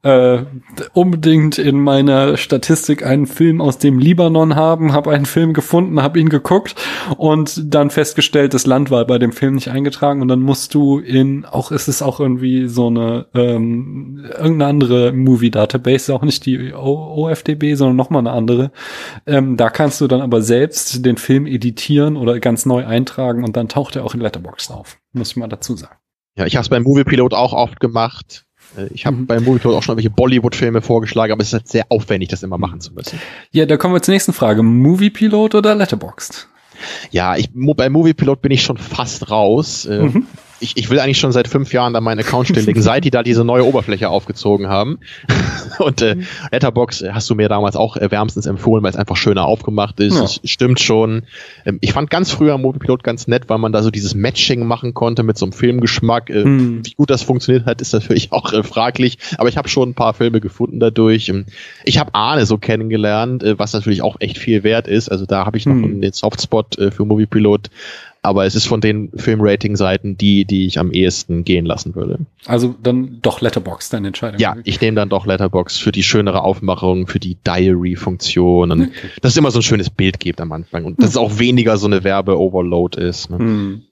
äh, 0.02 0.38
unbedingt 0.92 1.59
in 1.59 1.80
meiner 1.80 2.36
Statistik 2.36 3.05
einen 3.05 3.26
Film 3.26 3.60
aus 3.60 3.78
dem 3.78 3.98
Libanon 3.98 4.56
haben, 4.56 4.92
habe 4.92 5.10
einen 5.10 5.26
Film 5.26 5.52
gefunden, 5.52 6.02
habe 6.02 6.18
ihn 6.18 6.28
geguckt 6.28 6.74
und 7.16 7.74
dann 7.74 7.90
festgestellt, 7.90 8.55
das 8.55 8.66
Land 8.66 8.90
war 8.90 9.05
bei 9.06 9.18
dem 9.18 9.32
Film 9.32 9.55
nicht 9.55 9.68
eingetragen 9.68 10.22
und 10.22 10.28
dann 10.28 10.40
musst 10.40 10.74
du 10.74 10.98
in 10.98 11.44
auch 11.44 11.70
ist 11.70 11.88
es 11.88 12.02
auch 12.02 12.20
irgendwie 12.20 12.68
so 12.68 12.88
eine 12.88 13.26
ähm, 13.34 14.24
irgendeine 14.24 14.66
andere 14.66 15.12
Movie 15.12 15.51
Database, 15.51 16.14
auch 16.14 16.22
nicht 16.22 16.46
die 16.46 16.72
o 16.72 17.14
OFDB, 17.15 17.74
sondern 17.74 17.97
noch 17.97 18.11
mal 18.11 18.19
eine 18.20 18.32
andere. 18.32 18.70
Ähm, 19.27 19.57
da 19.57 19.70
kannst 19.70 20.01
du 20.01 20.07
dann 20.07 20.20
aber 20.20 20.43
selbst 20.43 21.05
den 21.05 21.16
Film 21.16 21.47
editieren 21.47 22.16
oder 22.16 22.39
ganz 22.41 22.66
neu 22.66 22.86
eintragen 22.86 23.45
und 23.45 23.57
dann 23.57 23.69
taucht 23.69 23.97
er 23.97 24.05
auch 24.05 24.15
in 24.15 24.20
Letterboxd 24.20 24.70
auf. 24.70 24.99
Muss 25.12 25.31
ich 25.31 25.36
mal 25.36 25.49
dazu 25.49 25.77
sagen. 25.77 25.97
Ja, 26.36 26.47
ich 26.47 26.57
habe 26.57 26.62
es 26.62 26.69
beim 26.69 26.82
Moviepilot 26.82 27.32
auch 27.32 27.53
oft 27.53 27.81
gemacht. 27.81 28.45
Äh, 28.77 28.89
Ich 28.93 29.07
habe 29.07 29.16
mhm. 29.16 29.27
beim 29.27 29.45
Moviepilot 29.45 29.77
auch 29.77 29.82
schon 29.82 29.97
welche 29.97 30.11
Bollywood-Filme 30.11 30.82
vorgeschlagen, 30.82 31.32
aber 31.32 31.43
es 31.43 31.49
ist 31.49 31.55
halt 31.55 31.69
sehr 31.69 31.86
aufwendig, 31.91 32.28
das 32.28 32.43
immer 32.43 32.59
machen 32.59 32.81
zu 32.81 32.93
müssen. 32.93 33.20
Ja, 33.53 33.66
da 33.66 33.77
kommen 33.77 33.95
wir 33.95 34.03
zur 34.03 34.12
nächsten 34.12 34.32
Frage. 34.32 34.62
Moviepilot 34.62 35.55
oder 35.55 35.74
Letterboxd? 35.74 36.49
Ja, 37.12 37.36
ich, 37.36 37.51
bei 37.55 37.89
Moviepilot 37.89 38.43
bin 38.43 38.51
ich 38.51 38.62
schon 38.62 38.77
fast 38.77 39.31
raus. 39.31 39.86
Äh, 39.86 40.03
mhm 40.03 40.27
ich, 40.65 40.77
ich 40.77 40.89
will 40.89 40.99
eigentlich 40.99 41.19
schon 41.19 41.31
seit 41.31 41.47
fünf 41.47 41.73
Jahren 41.74 41.93
da 41.93 42.01
meinen 42.01 42.20
Account 42.20 42.49
stilllegen, 42.49 42.82
seit 42.82 43.05
die 43.05 43.11
da 43.11 43.23
diese 43.23 43.45
neue 43.45 43.65
Oberfläche 43.65 44.09
aufgezogen 44.09 44.69
haben. 44.69 44.99
Und 45.78 46.01
äh, 46.01 46.16
mhm. 46.16 46.27
Letterbox 46.51 47.05
hast 47.12 47.28
du 47.28 47.35
mir 47.35 47.49
damals 47.49 47.77
auch 47.77 47.97
äh, 47.97 48.11
wärmstens 48.11 48.47
empfohlen, 48.47 48.82
weil 48.82 48.91
es 48.91 48.97
einfach 48.97 49.16
schöner 49.16 49.45
aufgemacht 49.45 50.01
ist. 50.01 50.16
Ja. 50.16 50.24
Es 50.24 50.41
stimmt 50.45 50.81
schon. 50.81 51.24
Ähm, 51.66 51.78
ich 51.82 51.93
fand 51.93 52.09
ganz 52.09 52.31
früher 52.31 52.57
Moviepilot 52.57 53.05
ganz 53.05 53.27
nett, 53.27 53.49
weil 53.49 53.59
man 53.59 53.73
da 53.73 53.82
so 53.82 53.91
dieses 53.91 54.15
Matching 54.15 54.66
machen 54.66 54.95
konnte 54.95 55.23
mit 55.23 55.36
so 55.36 55.45
einem 55.45 55.53
Filmgeschmack. 55.53 56.31
Äh, 56.31 56.45
hm. 56.45 56.86
Wie 56.86 56.95
gut 56.95 57.11
das 57.11 57.23
funktioniert 57.23 57.66
hat, 57.66 57.82
ist 57.82 57.93
natürlich 57.93 58.32
auch 58.32 58.53
äh, 58.53 58.62
fraglich. 58.62 59.19
Aber 59.36 59.49
ich 59.51 59.59
habe 59.59 59.69
schon 59.69 59.91
ein 59.91 59.95
paar 59.95 60.15
Filme 60.15 60.41
gefunden 60.41 60.81
dadurch. 60.81 61.28
Ähm, 61.28 61.45
ich 61.85 61.99
habe 61.99 62.15
Arne 62.15 62.47
so 62.47 62.57
kennengelernt, 62.57 63.43
äh, 63.43 63.59
was 63.59 63.74
natürlich 63.74 64.01
auch 64.01 64.16
echt 64.20 64.39
viel 64.39 64.65
wert 64.65 64.89
ist. 64.89 65.11
Also 65.11 65.27
da 65.27 65.45
habe 65.45 65.59
ich 65.59 65.66
noch 65.66 65.74
hm. 65.74 66.01
den 66.01 66.12
Softspot 66.12 66.78
äh, 66.78 66.91
für 66.91 67.05
Moviepilot 67.05 67.69
aber 68.24 68.46
es 68.46 68.55
ist 68.55 68.66
von 68.66 68.80
den 68.80 69.10
Filmrating-Seiten 69.14 70.16
die, 70.16 70.46
die 70.46 70.66
ich 70.66 70.78
am 70.78 70.92
ehesten 70.92 71.44
gehen 71.44 71.66
lassen 71.66 71.94
würde. 71.94 72.20
Also 72.46 72.74
dann 72.82 73.18
doch 73.20 73.42
Letterbox 73.42 73.90
deine 73.90 74.06
Entscheidung. 74.06 74.40
Ja, 74.40 74.56
ich 74.64 74.80
nehme 74.80 74.96
dann 74.96 75.10
doch 75.10 75.26
Letterbox 75.26 75.76
für 75.76 75.92
die 75.92 76.02
schönere 76.02 76.42
Aufmachung, 76.42 77.06
für 77.06 77.20
die 77.20 77.36
Diary-Funktion 77.46 78.70
und 78.70 78.80
okay. 78.80 78.92
dass 79.20 79.32
es 79.32 79.36
immer 79.36 79.51
so 79.51 79.59
ein 79.59 79.62
schönes 79.62 79.90
Bild 79.90 80.20
gibt 80.20 80.40
am 80.40 80.52
Anfang 80.52 80.84
und 80.86 81.02
dass 81.02 81.10
es 81.10 81.16
auch 81.18 81.38
weniger 81.38 81.76
so 81.76 81.86
eine 81.86 82.02
Werbe-Overload 82.02 82.98
ist. 82.98 83.28
Ne? 83.28 83.38
Hm. 83.38 83.82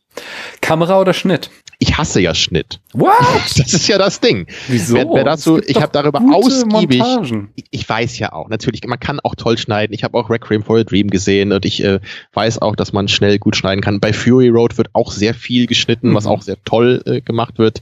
Kamera 0.63 1.01
oder 1.01 1.13
Schnitt? 1.13 1.51
Ich 1.83 1.99
hasse 1.99 2.21
ja 2.21 2.33
Schnitt. 2.33 2.81
What? 2.93 3.13
Das 3.57 3.73
ist 3.73 3.89
ja 3.89 3.99
das 3.99 4.21
Ding. 4.21 4.47
Wieso? 4.69 4.95
Wer, 4.95 5.07
wer 5.13 5.25
dazu, 5.25 5.61
ich 5.67 5.83
habe 5.83 5.91
darüber 5.93 6.21
ausgiebig. 6.33 7.03
Ich, 7.57 7.65
ich, 7.73 7.89
weiß 7.89 8.21
ja 8.21 8.33
auch, 8.33 8.49
natürlich, 8.49 8.87
man 8.87 9.01
kann 9.01 9.19
auch 9.19 9.35
toll 9.35 9.59
schneiden. 9.59 9.93
Ich 9.93 10.05
habe 10.05 10.17
auch 10.17 10.31
Requiem 10.31 10.63
for 10.63 10.79
a 10.79 10.85
Dream 10.85 11.11
gesehen 11.11 11.51
und 11.51 11.65
ich 11.65 11.83
äh, 11.83 11.99
weiß 12.35 12.63
auch, 12.63 12.77
dass 12.77 12.93
man 12.93 13.09
schnell 13.09 13.41
gut 13.41 13.57
schneiden 13.57 13.83
kann. 13.83 13.99
Bei 13.99 14.13
Fury 14.13 14.49
Road 14.49 14.79
wird 14.79 14.91
auch 14.93 15.11
sehr 15.11 15.35
viel 15.35 15.67
geschnitten, 15.67 16.11
mhm. 16.11 16.15
was 16.15 16.27
auch 16.27 16.43
sehr 16.43 16.57
toll 16.65 17.03
äh, 17.05 17.21
gemacht 17.21 17.59
wird. 17.59 17.81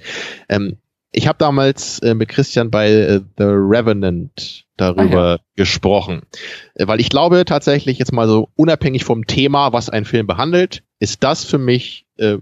Ähm, 0.48 0.78
ich 1.12 1.28
habe 1.28 1.36
damals 1.38 1.98
äh, 1.98 2.14
mit 2.14 2.30
Christian 2.30 2.70
bei 2.70 2.90
äh, 2.90 3.20
The 3.36 3.44
Revenant 3.44 4.64
darüber 4.78 5.24
ah, 5.24 5.32
ja. 5.32 5.38
gesprochen. 5.56 6.22
Äh, 6.74 6.86
weil 6.86 7.00
ich 7.00 7.10
glaube 7.10 7.44
tatsächlich 7.44 7.98
jetzt 7.98 8.12
mal 8.12 8.28
so 8.28 8.48
unabhängig 8.56 9.04
vom 9.04 9.26
Thema, 9.26 9.74
was 9.74 9.90
ein 9.90 10.06
Film 10.06 10.26
behandelt, 10.26 10.84
ist 11.00 11.22
das 11.22 11.44
für 11.44 11.58
mich 11.58 12.06
äh, 12.16 12.38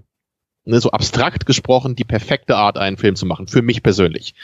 ne, 0.69 0.81
so 0.81 0.91
abstrakt 0.91 1.47
gesprochen 1.47 1.97
die 1.97 2.05
perfekte 2.05 2.57
Art, 2.57 2.79
einen 2.79 2.99
Film 2.99 3.17
zu 3.17 3.27
machen, 3.27 3.49
für 3.49 3.63
mich 3.63 3.83
persönlich. 3.83 4.35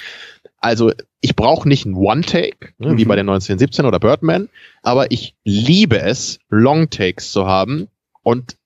Also 0.58 0.92
ich 1.20 1.36
brauche 1.36 1.68
nicht 1.68 1.84
ein 1.84 1.94
One-Take, 1.94 2.72
ne, 2.78 2.92
mhm. 2.92 2.96
wie 2.96 3.04
bei 3.04 3.16
den 3.16 3.28
1917 3.28 3.84
oder 3.84 4.00
Birdman, 4.00 4.48
aber 4.82 5.12
ich 5.12 5.34
liebe 5.44 6.00
es, 6.00 6.38
Long-Takes 6.48 7.30
zu 7.30 7.46
haben 7.46 7.88
und 8.22 8.56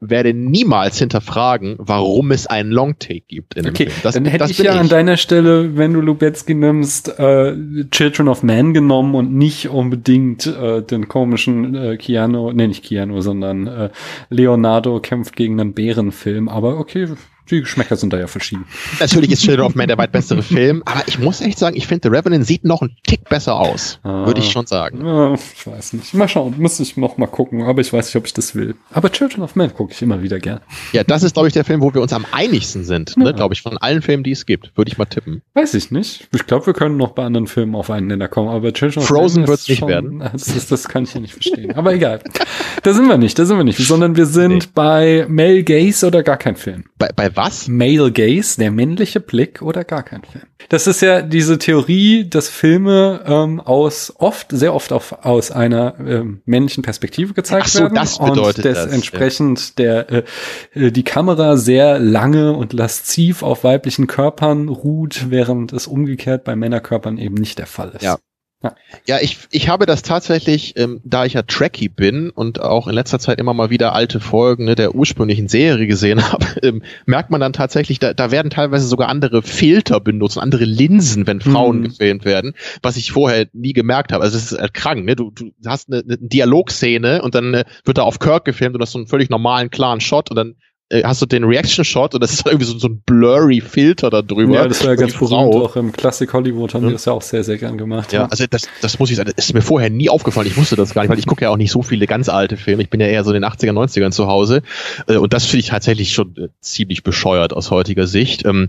werde 0.00 0.32
niemals 0.32 0.98
hinterfragen, 0.98 1.76
warum 1.78 2.30
es 2.30 2.46
einen 2.46 2.70
Longtake 2.70 3.22
gibt 3.28 3.54
in 3.54 3.64
dem 3.64 3.70
okay, 3.70 3.84
Film. 3.84 3.96
Das, 4.02 4.14
dann 4.14 4.24
hätte 4.24 4.38
das 4.38 4.50
ich 4.50 4.58
ja 4.58 4.74
ich. 4.74 4.80
an 4.80 4.88
deiner 4.88 5.18
Stelle, 5.18 5.76
wenn 5.76 5.92
du 5.92 6.00
Lubetzky 6.00 6.54
nimmst, 6.54 7.18
äh, 7.18 7.54
Children 7.90 8.28
of 8.28 8.42
Man 8.42 8.72
genommen 8.72 9.14
und 9.14 9.34
nicht 9.34 9.68
unbedingt 9.68 10.46
äh, 10.46 10.82
den 10.82 11.08
komischen 11.08 11.74
äh, 11.74 11.96
Keanu, 11.98 12.50
nee, 12.52 12.66
nicht 12.66 12.84
Keanu, 12.84 13.20
sondern 13.20 13.66
äh, 13.66 13.90
Leonardo 14.30 15.00
kämpft 15.00 15.36
gegen 15.36 15.60
einen 15.60 15.74
Bärenfilm. 15.74 16.48
Aber 16.48 16.78
okay, 16.78 17.06
die 17.50 17.60
Geschmäcker 17.60 17.96
sind 17.96 18.12
da 18.12 18.18
ja 18.18 18.26
verschieden. 18.26 18.64
Natürlich 18.98 19.30
ist 19.30 19.42
Children 19.42 19.66
of 19.66 19.74
Man 19.74 19.88
der 19.88 19.98
weit 19.98 20.12
bessere 20.12 20.42
Film, 20.42 20.82
aber 20.84 21.02
ich 21.06 21.18
muss 21.18 21.40
echt 21.40 21.58
sagen, 21.58 21.76
ich 21.76 21.86
finde 21.86 22.08
The 22.08 22.16
Revenant 22.16 22.46
sieht 22.46 22.64
noch 22.64 22.82
einen 22.82 22.96
Tick 23.06 23.28
besser 23.28 23.54
aus. 23.54 23.98
Ah, 24.02 24.26
würde 24.26 24.40
ich 24.40 24.50
schon 24.50 24.66
sagen. 24.66 25.04
Ja, 25.04 25.34
ich 25.34 25.66
weiß 25.66 25.94
nicht. 25.94 26.14
Mal 26.14 26.28
schauen, 26.28 26.54
müsste 26.58 26.82
ich 26.82 26.96
noch 26.96 27.16
mal 27.16 27.26
gucken, 27.26 27.62
aber 27.62 27.80
ich 27.80 27.92
weiß 27.92 28.06
nicht, 28.06 28.16
ob 28.16 28.26
ich 28.26 28.32
das 28.32 28.54
will. 28.54 28.74
Aber 28.92 29.10
Children 29.10 29.42
of 29.42 29.56
Man 29.56 29.72
gucke 29.74 29.92
ich 29.92 30.02
immer 30.02 30.22
wieder 30.22 30.38
gern. 30.38 30.60
Ja, 30.92 31.04
das 31.04 31.22
ist, 31.22 31.34
glaube 31.34 31.48
ich, 31.48 31.54
der 31.54 31.64
Film, 31.64 31.80
wo 31.80 31.92
wir 31.92 32.00
uns 32.00 32.12
am 32.12 32.26
einigsten 32.32 32.84
sind, 32.84 33.16
ne, 33.16 33.24
ja. 33.24 33.30
ne, 33.30 33.36
glaube 33.36 33.54
ich, 33.54 33.62
von 33.62 33.78
allen 33.78 34.02
Filmen, 34.02 34.24
die 34.24 34.32
es 34.32 34.46
gibt. 34.46 34.76
Würde 34.76 34.90
ich 34.90 34.98
mal 34.98 35.04
tippen. 35.06 35.42
Weiß 35.54 35.74
ich 35.74 35.90
nicht. 35.90 36.28
Ich 36.34 36.46
glaube, 36.46 36.66
wir 36.66 36.74
können 36.74 36.96
noch 36.96 37.12
bei 37.12 37.24
anderen 37.24 37.46
Filmen 37.46 37.74
auf 37.74 37.90
einen 37.90 38.06
Nenner 38.08 38.28
kommen, 38.28 38.48
aber 38.48 38.72
Children 38.72 39.02
of 39.02 39.08
Frozen 39.08 39.46
wird 39.46 39.60
es 39.60 39.68
nicht 39.68 39.86
werden. 39.86 40.22
Das, 40.32 40.48
ist, 40.48 40.70
das 40.70 40.88
kann 40.88 41.04
ich 41.04 41.12
ja 41.12 41.20
nicht 41.20 41.34
verstehen. 41.34 41.74
aber 41.74 41.92
egal. 41.92 42.20
Da 42.82 42.94
sind 42.94 43.08
wir 43.08 43.18
nicht, 43.18 43.38
da 43.38 43.44
sind 43.44 43.56
wir 43.56 43.64
nicht, 43.64 43.78
sondern 43.78 44.16
wir 44.16 44.26
sind 44.26 44.64
nee. 44.64 44.70
bei 44.74 45.26
Male 45.28 45.64
Gaze 45.64 46.06
oder 46.06 46.22
gar 46.22 46.36
kein 46.36 46.56
Film. 46.56 46.84
Bei, 46.98 47.08
bei 47.14 47.36
was? 47.40 47.68
Male 47.68 48.12
Gaze, 48.12 48.58
der 48.58 48.70
männliche 48.70 49.20
Blick 49.20 49.62
oder 49.62 49.84
gar 49.84 50.02
kein 50.02 50.22
Film. 50.24 50.44
Das 50.68 50.86
ist 50.86 51.00
ja 51.00 51.22
diese 51.22 51.58
Theorie, 51.58 52.28
dass 52.28 52.48
Filme 52.48 53.24
ähm, 53.26 53.60
aus 53.60 54.12
oft, 54.16 54.48
sehr 54.50 54.74
oft 54.74 54.92
auf, 54.92 55.24
aus 55.24 55.50
einer 55.50 55.94
ähm, 55.98 56.42
männlichen 56.44 56.82
Perspektive 56.82 57.34
gezeigt 57.34 57.66
Ach 57.66 57.70
so, 57.70 57.80
werden. 57.80 57.94
Das 57.94 58.18
bedeutet 58.18 58.66
und 58.66 58.76
das, 58.76 58.86
entsprechend 58.86 59.78
ja. 59.78 60.02
der 60.04 60.24
äh, 60.74 60.92
die 60.92 61.04
Kamera 61.04 61.56
sehr 61.56 61.98
lange 61.98 62.52
und 62.52 62.72
lasziv 62.72 63.42
auf 63.42 63.64
weiblichen 63.64 64.06
Körpern 64.06 64.68
ruht, 64.68 65.26
während 65.30 65.72
es 65.72 65.86
umgekehrt 65.86 66.44
bei 66.44 66.54
Männerkörpern 66.54 67.18
eben 67.18 67.34
nicht 67.34 67.58
der 67.58 67.66
Fall 67.66 67.92
ist. 67.94 68.02
Ja, 68.02 68.18
ja, 68.62 68.74
ja 69.06 69.18
ich, 69.20 69.38
ich 69.50 69.68
habe 69.68 69.86
das 69.86 70.02
tatsächlich, 70.02 70.76
ähm, 70.76 71.00
da 71.04 71.24
ich 71.24 71.32
ja 71.32 71.42
Tracky 71.42 71.88
bin 71.88 72.30
und 72.30 72.60
auch 72.60 72.88
in 72.88 72.94
letzter 72.94 73.18
Zeit 73.18 73.40
immer 73.40 73.54
mal 73.54 73.70
wieder 73.70 73.94
alte 73.94 74.20
Folgen 74.20 74.64
ne, 74.64 74.74
der 74.74 74.94
ursprünglichen 74.94 75.48
Serie 75.48 75.86
gesehen 75.86 76.22
habe, 76.32 76.44
ähm, 76.62 76.82
merkt 77.06 77.30
man 77.30 77.40
dann 77.40 77.52
tatsächlich, 77.52 77.98
da, 77.98 78.12
da 78.12 78.30
werden 78.30 78.50
teilweise 78.50 78.86
sogar 78.86 79.08
andere 79.08 79.42
Filter 79.42 80.00
benutzt, 80.00 80.38
andere 80.38 80.64
Linsen, 80.64 81.26
wenn 81.26 81.40
Frauen 81.40 81.78
mhm. 81.78 81.84
gefilmt 81.84 82.24
werden, 82.24 82.54
was 82.82 82.96
ich 82.96 83.12
vorher 83.12 83.48
nie 83.52 83.72
gemerkt 83.72 84.12
habe. 84.12 84.22
Also 84.22 84.36
es 84.36 84.52
ist 84.52 84.58
halt 84.58 84.74
krank, 84.74 85.04
ne? 85.04 85.16
Du, 85.16 85.30
du 85.30 85.50
hast 85.64 85.90
eine, 85.90 86.02
eine 86.02 86.18
Dialogszene 86.18 87.22
und 87.22 87.34
dann 87.34 87.54
äh, 87.54 87.64
wird 87.84 87.98
da 87.98 88.02
auf 88.02 88.18
Kirk 88.18 88.44
gefilmt 88.44 88.74
und 88.74 88.80
das 88.80 88.92
so 88.92 88.98
einen 88.98 89.06
völlig 89.06 89.30
normalen, 89.30 89.70
klaren 89.70 90.00
Shot 90.00 90.30
und 90.30 90.36
dann 90.36 90.56
hast 90.92 91.22
du 91.22 91.26
den 91.26 91.44
Reaction-Shot 91.44 92.14
und 92.14 92.22
das 92.22 92.32
ist 92.32 92.46
irgendwie 92.46 92.66
so, 92.66 92.78
so 92.78 92.88
ein 92.88 93.00
blurry 93.06 93.60
Filter 93.60 94.10
da 94.10 94.22
drüber. 94.22 94.54
Ja, 94.54 94.68
das 94.68 94.82
war 94.82 94.90
ja 94.90 94.96
ganz 94.96 95.12
berühmt, 95.12 95.32
auch 95.32 95.76
im 95.76 95.92
Classic 95.92 96.32
Hollywood 96.32 96.74
haben 96.74 96.82
ja. 96.82 96.88
die 96.88 96.94
das 96.94 97.04
ja 97.04 97.12
auch 97.12 97.22
sehr, 97.22 97.44
sehr 97.44 97.58
gern 97.58 97.78
gemacht. 97.78 98.12
Ja, 98.12 98.22
ja, 98.22 98.26
also 98.26 98.44
das, 98.48 98.68
das 98.80 98.98
muss 98.98 99.10
ich 99.10 99.16
sagen, 99.16 99.30
das 99.34 99.46
ist 99.46 99.54
mir 99.54 99.62
vorher 99.62 99.90
nie 99.90 100.10
aufgefallen, 100.10 100.48
ich 100.48 100.56
wusste 100.56 100.76
das 100.76 100.92
gar 100.94 101.02
nicht, 101.02 101.10
weil 101.10 101.18
ich 101.18 101.26
gucke 101.26 101.42
ja 101.42 101.50
auch 101.50 101.56
nicht 101.56 101.70
so 101.70 101.82
viele 101.82 102.06
ganz 102.06 102.28
alte 102.28 102.56
Filme, 102.56 102.82
ich 102.82 102.90
bin 102.90 103.00
ja 103.00 103.06
eher 103.06 103.22
so 103.24 103.32
in 103.32 103.40
den 103.40 103.44
80er, 103.44 103.72
90ern 103.72 104.10
zu 104.10 104.26
Hause 104.26 104.62
äh, 105.06 105.16
und 105.16 105.32
das 105.32 105.46
finde 105.46 105.60
ich 105.60 105.68
tatsächlich 105.68 106.12
schon 106.12 106.34
äh, 106.36 106.48
ziemlich 106.60 107.02
bescheuert 107.02 107.52
aus 107.52 107.70
heutiger 107.70 108.06
Sicht. 108.06 108.44
Ähm, 108.44 108.68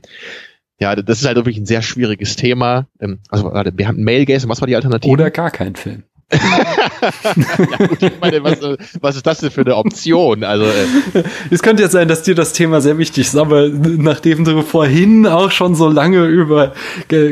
ja, 0.79 0.95
das 0.95 1.21
ist 1.21 1.27
halt 1.27 1.35
wirklich 1.35 1.57
ein 1.57 1.67
sehr 1.67 1.83
schwieriges 1.83 2.35
Thema. 2.35 2.87
Ähm, 2.99 3.19
also, 3.29 3.45
warte, 3.45 3.71
wir 3.75 3.87
haben 3.87 4.03
Male 4.03 4.25
Gaze 4.25 4.47
und 4.47 4.49
was 4.49 4.61
war 4.61 4.67
die 4.67 4.75
Alternative? 4.75 5.11
Oder 5.11 5.29
gar 5.29 5.51
kein 5.51 5.75
Film 5.75 6.03
ja, 6.31 7.87
gut, 7.87 8.01
ich 8.01 8.19
meine, 8.21 8.43
was, 8.43 8.59
was, 9.01 9.15
ist 9.15 9.27
das 9.27 9.39
denn 9.39 9.51
für 9.51 9.61
eine 9.61 9.75
Option? 9.75 10.43
Also, 10.43 10.65
äh. 10.65 11.23
Es 11.49 11.61
könnte 11.61 11.83
jetzt 11.83 11.91
sein, 11.91 12.07
dass 12.07 12.23
dir 12.23 12.35
das 12.35 12.53
Thema 12.53 12.81
sehr 12.81 12.97
wichtig 12.97 13.27
ist, 13.27 13.35
aber 13.35 13.67
nachdem 13.69 14.45
du 14.45 14.61
vorhin 14.61 15.27
auch 15.27 15.51
schon 15.51 15.75
so 15.75 15.89
lange 15.89 16.25
über 16.25 16.73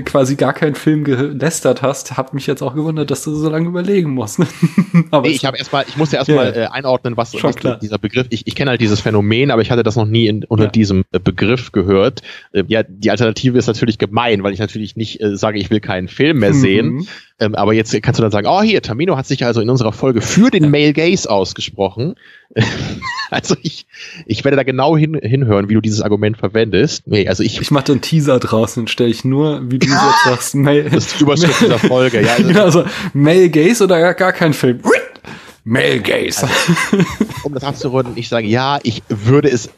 quasi 0.05 0.35
gar 0.35 0.53
keinen 0.53 0.76
Film 0.76 1.03
gelästert 1.03 1.81
hast, 1.81 2.17
hat 2.17 2.34
mich 2.34 2.47
jetzt 2.47 2.61
auch 2.61 2.76
gewundert, 2.76 3.11
dass 3.11 3.23
du 3.23 3.34
so 3.34 3.49
lange 3.49 3.67
überlegen 3.67 4.11
musst. 4.11 4.39
aber 5.11 5.27
nee, 5.27 5.34
ich 5.34 5.45
habe 5.45 5.57
erstmal, 5.57 5.85
ich 5.88 5.97
musste 5.97 6.17
erstmal 6.17 6.55
ja, 6.55 6.63
äh, 6.63 6.67
einordnen, 6.67 7.15
was, 7.17 7.34
was 7.41 7.55
dieser 7.80 7.97
Begriff. 7.97 8.27
Ich, 8.30 8.47
ich 8.47 8.55
kenne 8.55 8.71
halt 8.71 8.81
dieses 8.81 8.99
Phänomen, 8.99 9.51
aber 9.51 9.61
ich 9.61 9.71
hatte 9.71 9.84
das 9.84 9.95
noch 9.95 10.05
nie 10.05 10.27
in, 10.27 10.43
unter 10.43 10.65
ja. 10.65 10.71
diesem 10.71 11.05
äh, 11.11 11.19
Begriff 11.19 11.71
gehört. 11.71 12.21
Äh, 12.51 12.63
ja, 12.67 12.84
die 12.84 13.11
Alternative 13.11 13.57
ist 13.57 13.67
natürlich 13.67 13.97
gemein, 13.97 14.43
weil 14.43 14.53
ich 14.53 14.59
natürlich 14.59 14.95
nicht 14.95 15.21
äh, 15.21 15.38
sage, 15.38 15.59
ich 15.59 15.69
will 15.69 15.80
keinen 15.80 16.07
Film 16.07 16.39
mehr 16.39 16.53
sehen. 16.53 16.88
Mhm. 16.88 17.07
Ähm, 17.39 17.55
aber 17.55 17.73
jetzt 17.73 17.99
kannst 18.01 18.19
du 18.19 18.21
dann 18.21 18.31
sagen, 18.31 18.47
oh 18.47 18.61
hier, 18.61 18.81
Tamino 18.89 19.15
hat 19.17 19.27
sich 19.27 19.45
also 19.45 19.61
in 19.61 19.69
unserer 19.69 19.93
Folge 19.93 20.19
für 20.19 20.49
den 20.49 20.71
Male 20.71 20.93
Gaze 20.93 21.29
ausgesprochen. 21.29 22.15
also 23.29 23.55
ich, 23.61 23.85
ich 24.25 24.43
werde 24.43 24.57
da 24.57 24.63
genau 24.63 24.97
hin, 24.97 25.13
hinhören, 25.21 25.69
wie 25.69 25.75
du 25.75 25.81
dieses 25.81 26.01
Argument 26.01 26.37
verwendest. 26.37 27.05
Nee, 27.05 27.27
also 27.27 27.43
ich. 27.43 27.61
Ich 27.61 27.69
mache 27.69 27.91
einen 27.91 28.01
Teaser 28.01 28.39
draußen 28.39 28.87
stelle 28.87 29.11
ich 29.11 29.23
nur, 29.23 29.61
wie 29.69 29.77
du 29.77 29.87
jetzt 29.87 30.01
sagst, 30.25 30.55
Male. 30.55 30.85
Das 30.85 31.05
ist 31.05 31.19
die 31.19 31.23
Überschrift 31.23 31.61
dieser 31.61 31.77
Folge, 31.77 32.19
ja. 32.21 32.33
Also, 32.33 32.47
genau, 32.47 32.63
also 32.63 32.83
Male 33.13 33.51
Gaze 33.51 33.83
oder 33.83 33.99
gar, 33.99 34.15
gar 34.15 34.33
kein 34.33 34.53
Film. 34.53 34.79
Male 35.63 35.99
Gaze. 35.99 36.47
Also, 36.47 37.05
um 37.43 37.53
das 37.53 37.63
abzurunden, 37.63 38.13
ich 38.15 38.27
sage 38.27 38.47
ja, 38.47 38.79
ich 38.81 39.03
würde 39.07 39.51
es 39.51 39.69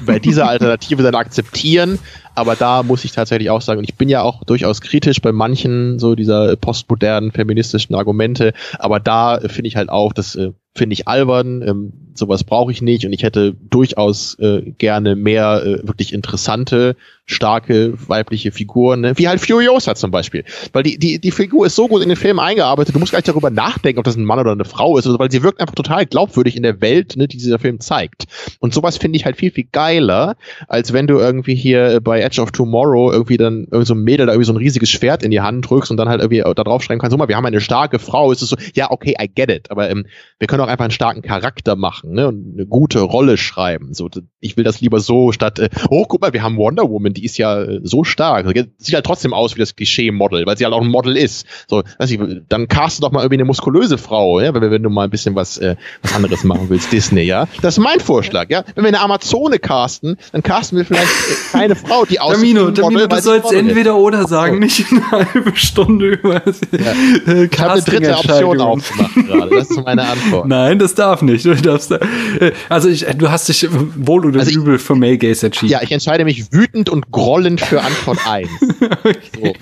bei 0.00 0.20
dieser 0.20 0.48
Alternative 0.48 1.02
dann 1.02 1.16
akzeptieren, 1.16 1.98
aber 2.40 2.56
da 2.56 2.82
muss 2.82 3.04
ich 3.04 3.12
tatsächlich 3.12 3.50
auch 3.50 3.60
sagen, 3.60 3.84
ich 3.84 3.94
bin 3.94 4.08
ja 4.08 4.22
auch 4.22 4.42
durchaus 4.44 4.80
kritisch 4.80 5.20
bei 5.20 5.30
manchen 5.30 5.98
so 5.98 6.14
dieser 6.14 6.56
postmodernen 6.56 7.32
feministischen 7.32 7.94
Argumente, 7.94 8.52
aber 8.78 8.98
da 8.98 9.38
finde 9.40 9.68
ich 9.68 9.76
halt 9.76 9.90
auch, 9.90 10.12
dass 10.12 10.34
äh, 10.36 10.52
finde 10.74 10.94
ich 10.94 11.08
albern, 11.08 11.62
ähm, 11.62 11.92
sowas 12.14 12.44
brauche 12.44 12.70
ich 12.70 12.80
nicht 12.80 13.04
und 13.04 13.12
ich 13.12 13.22
hätte 13.22 13.54
durchaus 13.54 14.38
äh, 14.38 14.72
gerne 14.78 15.16
mehr 15.16 15.62
äh, 15.64 15.86
wirklich 15.86 16.12
interessante, 16.12 16.96
starke 17.24 17.94
weibliche 18.08 18.52
Figuren, 18.52 19.00
ne? 19.00 19.12
wie 19.16 19.28
halt 19.28 19.40
Furiosa 19.40 19.94
zum 19.94 20.10
Beispiel. 20.10 20.44
Weil 20.72 20.82
die, 20.82 20.98
die, 20.98 21.18
die 21.18 21.30
Figur 21.30 21.66
ist 21.66 21.76
so 21.76 21.88
gut 21.88 22.02
in 22.02 22.08
den 22.08 22.16
Film 22.16 22.38
eingearbeitet, 22.38 22.94
du 22.94 22.98
musst 22.98 23.12
gar 23.12 23.18
nicht 23.18 23.28
darüber 23.28 23.50
nachdenken, 23.50 23.98
ob 23.98 24.04
das 24.04 24.16
ein 24.16 24.24
Mann 24.24 24.38
oder 24.38 24.52
eine 24.52 24.64
Frau 24.64 24.98
ist, 24.98 25.06
weil 25.18 25.30
sie 25.30 25.42
wirkt 25.42 25.60
einfach 25.60 25.74
total 25.74 26.06
glaubwürdig 26.06 26.56
in 26.56 26.62
der 26.62 26.80
Welt, 26.80 27.16
ne, 27.16 27.26
die 27.26 27.38
dieser 27.38 27.58
Film 27.58 27.80
zeigt. 27.80 28.26
Und 28.60 28.74
sowas 28.74 28.96
finde 28.96 29.16
ich 29.16 29.24
halt 29.24 29.36
viel, 29.36 29.50
viel 29.50 29.66
geiler, 29.70 30.36
als 30.68 30.92
wenn 30.92 31.06
du 31.06 31.18
irgendwie 31.18 31.54
hier 31.54 32.00
bei 32.00 32.20
Edge 32.30 32.40
of 32.40 32.52
Tomorrow 32.52 33.12
irgendwie 33.12 33.36
dann 33.36 33.64
irgendwie 33.64 33.86
so 33.86 33.94
ein 33.94 34.02
Mädel 34.02 34.26
da 34.26 34.32
irgendwie 34.32 34.46
so 34.46 34.52
ein 34.52 34.56
riesiges 34.56 34.88
Schwert 34.88 35.22
in 35.22 35.30
die 35.30 35.40
Hand 35.40 35.68
drückst 35.68 35.90
und 35.90 35.96
dann 35.96 36.08
halt 36.08 36.20
irgendwie 36.20 36.40
da 36.40 36.64
drauf 36.64 36.82
schreiben 36.82 37.00
kannst, 37.00 37.12
guck 37.12 37.18
mal, 37.18 37.28
wir 37.28 37.36
haben 37.36 37.46
eine 37.46 37.60
starke 37.60 37.98
Frau, 37.98 38.30
ist 38.30 38.42
es 38.42 38.48
so, 38.48 38.56
ja, 38.74 38.90
okay, 38.90 39.16
I 39.20 39.28
get 39.28 39.50
it, 39.50 39.70
aber 39.70 39.90
ähm, 39.90 40.06
wir 40.38 40.46
können 40.46 40.62
auch 40.62 40.68
einfach 40.68 40.84
einen 40.84 40.92
starken 40.92 41.22
Charakter 41.22 41.76
machen, 41.76 42.12
ne, 42.12 42.28
und 42.28 42.54
eine 42.54 42.66
gute 42.66 43.00
Rolle 43.00 43.36
schreiben. 43.36 43.92
So, 43.94 44.08
ich 44.40 44.56
will 44.56 44.64
das 44.64 44.80
lieber 44.80 45.00
so 45.00 45.32
statt, 45.32 45.58
äh, 45.58 45.68
oh, 45.88 46.04
guck 46.06 46.20
mal, 46.20 46.32
wir 46.32 46.42
haben 46.42 46.56
Wonder 46.56 46.88
Woman, 46.88 47.12
die 47.12 47.24
ist 47.24 47.36
ja 47.38 47.62
äh, 47.62 47.80
so 47.82 48.04
stark. 48.04 48.46
Sieht 48.78 48.94
halt 48.94 49.04
trotzdem 49.04 49.34
aus 49.34 49.56
wie 49.56 49.60
das 49.60 49.74
Klischee-Model, 49.74 50.46
weil 50.46 50.56
sie 50.56 50.64
halt 50.64 50.74
auch 50.74 50.82
ein 50.82 50.88
Model 50.88 51.16
ist. 51.16 51.46
So, 51.68 51.82
weiß 51.98 52.10
ich, 52.10 52.20
dann 52.48 52.68
cast 52.68 52.98
du 52.98 53.02
doch 53.02 53.12
mal 53.12 53.20
irgendwie 53.20 53.36
eine 53.36 53.44
muskulöse 53.44 53.98
Frau, 53.98 54.40
ja, 54.40 54.54
wenn, 54.54 54.70
wenn 54.70 54.82
du 54.82 54.90
mal 54.90 55.04
ein 55.04 55.10
bisschen 55.10 55.34
was, 55.34 55.58
äh, 55.58 55.76
was 56.02 56.14
anderes 56.14 56.44
machen 56.44 56.66
willst, 56.68 56.92
Disney, 56.92 57.22
ja. 57.22 57.48
Das 57.62 57.76
ist 57.76 57.82
mein 57.82 58.00
Vorschlag, 58.00 58.50
ja. 58.50 58.64
Wenn 58.74 58.84
wir 58.84 58.88
eine 58.88 59.00
Amazone 59.00 59.58
casten, 59.58 60.16
dann 60.32 60.42
casten 60.42 60.78
wir 60.78 60.84
vielleicht 60.84 61.10
äh, 61.10 61.52
keine 61.52 61.76
Frau, 61.76 62.04
die 62.04 62.19
aussieht 62.20 62.54
Tamino, 62.56 62.70
Tamino, 62.70 63.06
du 63.06 63.20
sollst 63.20 63.52
entweder 63.52 63.96
oder 63.96 64.26
sagen, 64.26 64.56
oh. 64.56 64.60
nicht 64.60 64.86
eine 64.90 65.10
halbe 65.10 65.56
Stunde 65.56 66.08
über 66.08 66.34
ja. 66.34 67.32
äh, 67.32 67.44
Ich 67.44 67.60
habe 67.60 67.72
eine 67.72 67.82
dritte 67.82 68.16
Option 68.16 68.60
aufgemacht 68.60 69.14
gerade. 69.14 69.50
Das 69.50 69.70
ist 69.70 69.84
meine 69.84 70.02
Antwort. 70.02 70.46
Nein, 70.46 70.78
das 70.78 70.94
darf 70.94 71.22
nicht. 71.22 71.44
Du 71.44 71.54
darfst, 71.54 71.90
äh, 71.90 72.52
also 72.68 72.88
ich, 72.88 73.06
du 73.16 73.30
hast 73.30 73.48
dich 73.48 73.68
wohl 73.70 74.26
oder 74.26 74.40
also 74.40 74.60
übel 74.60 74.78
für 74.78 74.94
Male 74.94 75.18
Gaze 75.18 75.46
entschieden. 75.46 75.72
Ja, 75.72 75.82
ich 75.82 75.92
entscheide 75.92 76.24
mich 76.24 76.52
wütend 76.52 76.88
und 76.88 77.10
grollend 77.10 77.60
für 77.60 77.82
Antwort 77.82 78.18
1. 78.26 78.48
okay. 79.04 79.20
so. 79.42 79.52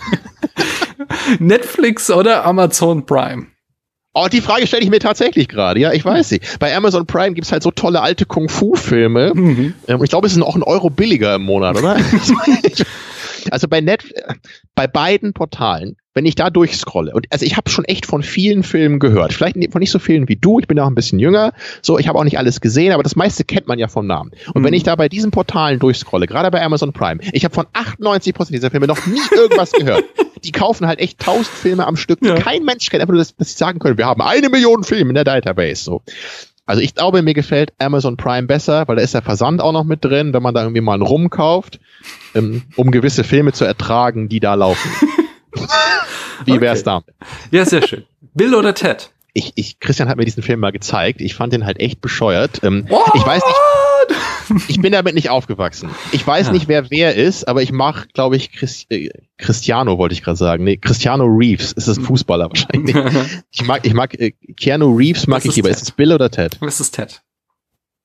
Netflix 1.39 2.11
oder 2.11 2.45
Amazon 2.45 3.07
Prime? 3.07 3.47
Oh, 4.15 4.27
die 4.27 4.41
Frage 4.41 4.67
stelle 4.67 4.83
ich 4.83 4.91
mir 4.91 4.99
tatsächlich 4.99 5.49
gerade, 5.49 5.79
ja, 5.79 5.93
ich 5.93 6.05
weiß 6.05 6.31
sie. 6.31 6.41
Bei 6.59 6.75
Amazon 6.75 7.07
Prime 7.07 7.35
gibt's 7.35 7.53
halt 7.53 7.63
so 7.63 7.71
tolle 7.71 8.01
alte 8.01 8.25
Kung-Fu-Filme. 8.25 9.33
Mhm. 9.35 9.75
Ähm, 9.87 10.03
ich 10.03 10.11
glaube, 10.11 10.27
es 10.27 10.35
sind 10.35 10.43
auch 10.43 10.57
ein 10.57 10.63
Euro 10.63 10.91
billiger 10.91 11.35
im 11.37 11.43
Monat, 11.43 11.77
oder? 11.77 11.97
also 13.51 13.69
bei 13.69 13.81
Net, 13.81 14.03
bei 14.75 14.87
beiden 14.87 15.35
Portalen 15.35 15.98
wenn 16.19 16.27
ich 16.27 16.35
da 16.35 16.51
durchscrolle, 16.51 17.13
und 17.15 17.29
also 17.31 17.47
ich 17.47 17.57
habe 17.57 17.71
schon 17.71 17.85
echt 17.85 18.05
von 18.05 18.25
vielen 18.25 18.65
Filmen 18.65 18.99
gehört, 18.99 19.33
vielleicht 19.33 19.55
von 19.71 19.79
nicht 19.79 19.93
so 19.93 20.01
vielen 20.01 20.29
wie 20.29 20.35
du, 20.35 20.59
ich 20.59 20.67
bin 20.67 20.77
auch 20.81 20.89
ein 20.89 20.97
bisschen 20.97 21.21
jünger, 21.21 21.53
so, 21.81 21.97
ich 21.97 22.09
habe 22.09 22.19
auch 22.19 22.25
nicht 22.25 22.39
alles 22.39 22.61
gesehen, 22.61 22.93
aber 22.93 23.05
das 23.05 23.15
meiste 23.15 23.45
kennt 23.45 23.69
man 23.69 23.79
ja 23.79 23.87
vom 23.87 24.09
Namen. 24.09 24.33
Und 24.53 24.63
mhm. 24.63 24.67
wenn 24.67 24.75
ich 24.75 24.83
da 24.83 24.97
bei 24.97 25.09
diesen 25.09 25.31
Portalen 25.31 25.79
durchscrolle, 25.79 26.27
gerade 26.27 26.51
bei 26.51 26.61
Amazon 26.61 26.93
Prime, 26.93 27.21
ich 27.33 27.45
habe 27.45 27.55
von 27.55 27.67
98% 27.67 28.51
dieser 28.51 28.73
Filme 28.73 28.89
noch 28.89 29.07
nie 29.07 29.21
irgendwas 29.33 29.71
gehört. 29.71 30.03
Die 30.43 30.51
kaufen 30.51 30.89
halt 30.89 30.99
echt 30.99 31.21
tausend 31.21 31.47
Filme 31.47 31.87
am 31.87 31.97
Stück, 31.97 32.21
die 32.21 32.29
ja. 32.29 32.37
kein 32.37 32.65
Mensch 32.65 32.91
kennt, 32.91 33.01
einfach 33.01 33.13
nur, 33.13 33.21
dass, 33.21 33.37
dass 33.37 33.51
sie 33.51 33.57
sagen 33.57 33.81
können, 33.81 33.99
wir 33.99 34.07
haben 34.07 34.23
eine 34.23 34.49
Million 34.49 34.85
Filme 34.85 35.11
in 35.11 35.15
der 35.15 35.25
Database, 35.25 35.83
so. 35.83 36.03
Also 36.65 36.81
ich 36.81 36.95
glaube, 36.95 37.23
mir 37.23 37.35
gefällt 37.35 37.73
Amazon 37.79 38.17
Prime 38.17 38.47
besser, 38.47 38.87
weil 38.87 38.97
da 38.97 39.03
ist 39.03 39.15
der 39.15 39.23
Versand 39.23 39.61
auch 39.61 39.73
noch 39.73 39.85
mit 39.85 40.05
drin, 40.05 40.33
wenn 40.35 40.43
man 40.43 40.55
da 40.55 40.63
irgendwie 40.63 40.81
mal 40.81 40.95
einen 40.95 41.03
Rum 41.03 41.31
kauft, 41.31 41.81
ähm, 42.35 42.63
um 42.77 42.91
gewisse 42.91 43.25
Filme 43.25 43.53
zu 43.53 43.65
ertragen, 43.65 44.29
die 44.29 44.39
da 44.39 44.55
laufen. 44.55 44.91
Wie 46.45 46.61
wär's 46.61 46.87
okay. 46.87 47.03
da? 47.51 47.57
Ja, 47.57 47.65
sehr 47.65 47.87
schön. 47.87 48.05
Bill 48.35 48.55
oder 48.55 48.75
Ted? 48.75 49.11
Ich, 49.35 49.53
ich, 49.55 49.79
Christian 49.79 50.09
hat 50.09 50.17
mir 50.17 50.25
diesen 50.25 50.43
Film 50.43 50.61
mal 50.61 50.73
gezeigt. 50.73 51.21
Ich 51.21 51.35
fand 51.35 51.53
den 51.53 51.65
halt 51.65 51.79
echt 51.79 52.01
bescheuert. 52.01 52.61
Ähm, 52.63 52.87
ich 53.15 53.27
weiß 53.27 53.43
nicht. 53.45 54.69
Ich 54.69 54.81
bin 54.81 54.93
damit 54.93 55.15
nicht 55.15 55.29
aufgewachsen. 55.29 55.91
Ich 56.13 56.27
weiß 56.27 56.47
ja. 56.47 56.53
nicht, 56.53 56.69
wer 56.69 56.91
wer 56.91 57.15
ist, 57.15 57.47
aber 57.47 57.63
ich 57.63 57.71
mag, 57.71 58.09
glaube 58.15 58.37
ich, 58.37 58.53
Chris, 58.53 58.87
äh, 58.89 59.11
Cristiano 59.37 59.99
wollte 59.99 60.15
ich 60.15 60.23
gerade 60.23 60.39
sagen. 60.39 60.65
Nee, 60.65 60.79
Cristiano 60.79 61.25
Reeves 61.25 61.73
ist 61.73 61.87
das 61.87 61.99
Fußballer 61.99 62.49
wahrscheinlich. 62.49 62.97
ich 63.51 63.65
mag, 63.65 63.87
ich 63.87 63.93
mag 63.93 64.19
äh, 64.19 64.33
Keanu 64.59 64.97
Reeves 64.97 65.27
mag 65.27 65.43
das 65.43 65.51
ich 65.51 65.57
lieber. 65.57 65.69
Ted. 65.69 65.77
Ist 65.77 65.83
es 65.83 65.91
Bill 65.91 66.13
oder 66.13 66.31
Ted? 66.31 66.57
Das 66.61 66.81
ist 66.81 66.93
Ted. 66.93 67.23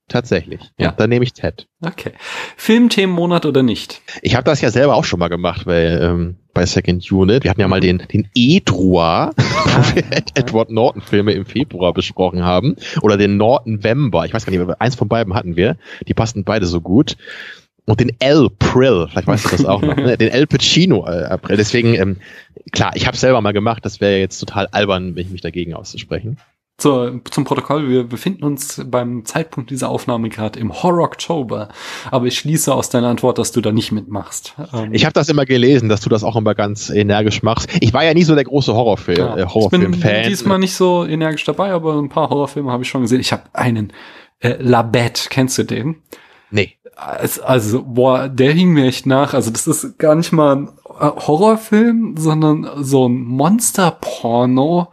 Tatsächlich. 0.09 0.59
Ja, 0.77 0.91
dann 0.91 1.09
nehme 1.09 1.23
ich 1.23 1.33
Ted. 1.33 1.67
Okay. 1.81 2.11
Filmthemenmonat 2.57 3.45
oder 3.45 3.63
nicht? 3.63 4.01
Ich 4.21 4.35
habe 4.35 4.43
das 4.43 4.61
ja 4.61 4.69
selber 4.69 4.95
auch 4.95 5.05
schon 5.05 5.19
mal 5.19 5.29
gemacht 5.29 5.65
bei, 5.65 5.85
ähm, 5.85 6.35
bei 6.53 6.65
Second 6.65 7.09
Unit. 7.09 7.43
Wir 7.43 7.49
hatten 7.49 7.61
ja 7.61 7.67
mal 7.67 7.79
den, 7.79 8.03
den 8.11 8.27
E-Droit, 8.35 9.31
wo 9.37 9.95
wir 9.95 10.03
Edward 10.35 10.69
Norton 10.69 11.01
Filme 11.01 11.31
im 11.31 11.45
Februar 11.45 11.93
besprochen 11.93 12.43
haben. 12.43 12.75
Oder 13.01 13.17
den 13.17 13.37
Norton 13.37 13.83
Vember. 13.83 14.25
Ich 14.25 14.33
weiß 14.33 14.45
gar 14.45 14.51
nicht, 14.51 14.81
eins 14.81 14.95
von 14.95 15.07
beiden 15.07 15.33
hatten 15.33 15.55
wir. 15.55 15.77
Die 16.07 16.13
passten 16.13 16.43
beide 16.43 16.65
so 16.65 16.81
gut. 16.81 17.15
Und 17.85 17.99
den 17.99 18.11
El 18.19 18.49
Prill, 18.49 19.07
vielleicht 19.09 19.27
weißt 19.27 19.45
du 19.45 19.49
das 19.49 19.65
auch 19.65 19.81
noch, 19.81 19.97
ne? 19.97 20.17
den 20.17 20.29
El 20.29 20.47
Pacino 20.47 21.05
äh, 21.05 21.25
April. 21.25 21.57
Deswegen, 21.57 21.95
ähm, 21.95 22.17
klar, 22.71 22.91
ich 22.95 23.07
habe 23.07 23.17
selber 23.17 23.41
mal 23.41 23.51
gemacht, 23.51 23.83
das 23.83 23.99
wäre 23.99 24.19
jetzt 24.19 24.39
total 24.39 24.67
albern, 24.67 25.15
wenn 25.15 25.25
ich 25.25 25.31
mich 25.31 25.41
dagegen 25.41 25.73
auszusprechen. 25.73 26.37
Zur, 26.77 27.21
zum 27.29 27.43
Protokoll, 27.43 27.87
wir 27.87 28.03
befinden 28.03 28.43
uns 28.43 28.81
beim 28.87 29.25
Zeitpunkt 29.25 29.69
dieser 29.69 29.89
Aufnahme 29.89 30.29
gerade 30.29 30.59
im 30.59 30.73
Horror 30.73 31.03
Oktober, 31.03 31.69
aber 32.09 32.25
ich 32.25 32.37
schließe 32.39 32.73
aus 32.73 32.89
deiner 32.89 33.09
Antwort, 33.09 33.37
dass 33.37 33.51
du 33.51 33.61
da 33.61 33.71
nicht 33.71 33.91
mitmachst. 33.91 34.55
Ähm 34.73 34.91
ich 34.91 35.05
habe 35.05 35.13
das 35.13 35.29
immer 35.29 35.45
gelesen, 35.45 35.87
dass 35.87 36.01
du 36.01 36.09
das 36.09 36.23
auch 36.23 36.35
immer 36.35 36.55
ganz 36.55 36.89
energisch 36.89 37.43
machst. 37.43 37.69
Ich 37.79 37.93
war 37.93 38.03
ja 38.03 38.15
nie 38.15 38.23
so 38.23 38.33
der 38.33 38.45
große 38.45 38.73
Horrorfilm, 38.73 39.19
ja, 39.19 39.37
äh, 39.37 39.45
Horrorfilm-Fan. 39.45 40.15
Ich 40.15 40.21
bin 40.21 40.29
diesmal 40.29 40.57
nicht 40.57 40.73
so 40.73 41.05
energisch 41.05 41.43
dabei, 41.43 41.71
aber 41.71 41.93
ein 41.93 42.09
paar 42.09 42.31
Horrorfilme 42.31 42.71
habe 42.71 42.81
ich 42.81 42.89
schon 42.89 43.03
gesehen. 43.03 43.19
Ich 43.19 43.31
habe 43.31 43.43
einen, 43.53 43.93
äh, 44.39 44.55
La 44.59 44.81
Bête, 44.81 45.29
kennst 45.29 45.59
du 45.59 45.63
den? 45.63 45.97
Nee. 46.49 46.77
Also, 46.95 47.83
boah, 47.83 48.29
der 48.29 48.53
hing 48.53 48.73
mir 48.73 48.85
echt 48.85 49.05
nach. 49.05 49.33
Also, 49.33 49.49
das 49.51 49.65
ist 49.67 49.97
gar 49.97 50.15
nicht 50.15 50.31
mal 50.31 50.55
ein 50.55 50.69
Horrorfilm, 50.99 52.15
sondern 52.17 52.69
so 52.77 53.07
ein 53.07 53.23
Monsterporno, 53.23 54.87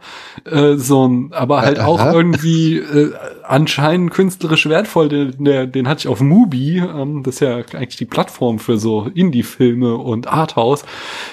äh, 0.45 0.75
so 0.75 1.07
ein, 1.07 1.31
aber 1.31 1.61
halt 1.61 1.79
auch 1.79 2.03
irgendwie 2.13 2.77
äh, 2.77 3.13
anscheinend 3.43 4.11
künstlerisch 4.11 4.67
wertvoll. 4.67 5.09
Den, 5.09 5.43
der, 5.43 5.67
den 5.67 5.87
hatte 5.87 5.99
ich 5.99 6.07
auf 6.07 6.21
Mubi, 6.21 6.79
ähm, 6.79 7.23
das 7.23 7.35
ist 7.35 7.39
ja 7.41 7.55
eigentlich 7.55 7.97
die 7.97 8.05
Plattform 8.05 8.59
für 8.59 8.77
so 8.77 9.09
Indie-Filme 9.13 9.95
und 9.95 10.27
Arthouse, 10.27 10.85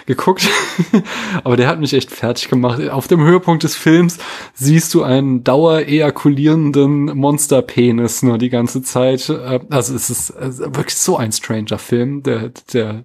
geguckt. 0.07 0.49
aber 1.45 1.57
der 1.57 1.69
hat 1.69 1.81
mich 1.81 1.95
echt 1.95 2.11
fertig 2.11 2.49
gemacht. 2.49 2.89
Auf 2.91 3.09
dem 3.09 3.25
Höhepunkt 3.25 3.63
des 3.63 3.77
Films 3.77 4.19
siehst 4.55 4.95
du 4.95 5.03
einen 5.03 5.45
dauerejakulierenden 5.45 7.17
Monsterpenis 7.17 8.23
nur 8.23 8.39
die 8.39 8.51
ganze 8.51 8.83
Zeit. 8.83 9.29
Äh, 9.29 9.61
also 9.71 9.95
es 9.95 10.11
ist 10.11 10.31
also 10.31 10.65
wirklich 10.67 10.97
so 10.97 11.17
ein 11.17 11.33
stranger 11.33 11.79
Film, 11.79 12.23
der, 12.23 12.51
der 12.73 13.05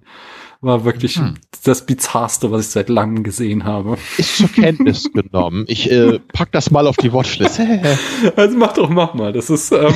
war 0.64 0.84
wirklich 0.84 1.16
hm. 1.16 1.34
das 1.64 1.86
Bizarrste, 1.86 2.50
was 2.50 2.66
ich 2.66 2.68
seit 2.68 2.88
langem 2.88 3.22
gesehen 3.22 3.64
habe. 3.64 3.98
Ist 4.16 4.38
zur 4.38 4.48
Kenntnis 4.48 5.10
genommen. 5.14 5.64
Ich 5.68 5.90
äh, 5.90 6.18
pack 6.32 6.52
das 6.52 6.70
mal 6.70 6.86
auf 6.86 6.96
die 6.96 7.12
Watchlist. 7.12 7.60
also 8.36 8.56
mach 8.56 8.72
doch, 8.72 8.88
mach 8.88 9.14
mal. 9.14 9.32
Das 9.32 9.50
ist, 9.50 9.72
ähm, 9.72 9.94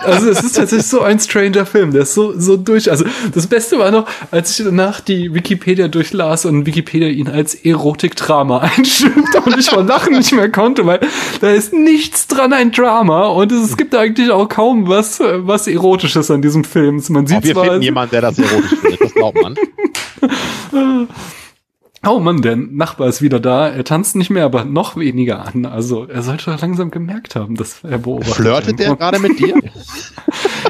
also 0.00 0.28
es 0.28 0.42
ist 0.42 0.56
tatsächlich 0.56 0.86
so 0.86 1.00
ein 1.00 1.18
stranger 1.18 1.66
Film. 1.66 1.92
Der 1.92 2.02
ist 2.02 2.14
so, 2.14 2.38
so 2.38 2.56
durch. 2.56 2.90
Also 2.90 3.04
das 3.32 3.46
Beste 3.46 3.78
war 3.78 3.90
noch, 3.90 4.06
als 4.30 4.58
ich 4.58 4.64
danach 4.64 5.00
die 5.00 5.34
Wikipedia 5.34 5.88
durchlas 5.88 6.44
und 6.44 6.66
Wikipedia 6.66 7.08
ihn 7.08 7.28
als 7.28 7.54
Erotikdrama 7.54 8.58
einstimmte 8.76 9.40
und 9.40 9.58
ich 9.58 9.70
vor 9.70 9.82
Lachen 9.82 10.16
nicht 10.16 10.32
mehr 10.32 10.50
konnte, 10.50 10.86
weil 10.86 11.00
da 11.40 11.50
ist 11.50 11.72
nichts 11.72 12.26
dran 12.26 12.52
ein 12.52 12.72
Drama 12.72 13.28
und 13.28 13.52
es, 13.52 13.70
es 13.70 13.76
gibt 13.76 13.94
eigentlich 13.94 14.30
auch 14.30 14.48
kaum 14.48 14.88
was, 14.88 15.20
was 15.20 15.66
Erotisches 15.66 16.30
an 16.30 16.42
diesem 16.42 16.64
Film. 16.64 17.02
Man 17.08 17.26
sieht 17.26 17.38
Aber 17.38 17.46
wir 17.46 17.54
zwar, 17.54 17.64
finden 17.64 17.82
jemanden, 17.82 18.10
der 18.12 18.20
das 18.22 18.38
erotisch 18.38 18.78
findet, 18.80 19.00
das 19.00 19.14
glaubt 19.14 19.40
man. 19.42 19.56
Oh 22.06 22.18
Mann, 22.18 22.40
der 22.40 22.56
Nachbar 22.56 23.08
ist 23.08 23.20
wieder 23.20 23.40
da. 23.40 23.68
Er 23.68 23.84
tanzt 23.84 24.16
nicht 24.16 24.30
mehr, 24.30 24.46
aber 24.46 24.64
noch 24.64 24.96
weniger 24.96 25.46
an. 25.46 25.66
Also 25.66 26.06
er 26.06 26.22
sollte 26.22 26.50
langsam 26.50 26.90
gemerkt 26.90 27.36
haben, 27.36 27.56
dass 27.56 27.84
er 27.84 27.98
beobachtet. 27.98 28.36
Flirtet 28.36 28.78
der 28.78 28.96
gerade 28.96 29.18
mit 29.18 29.38
dir? 29.38 29.54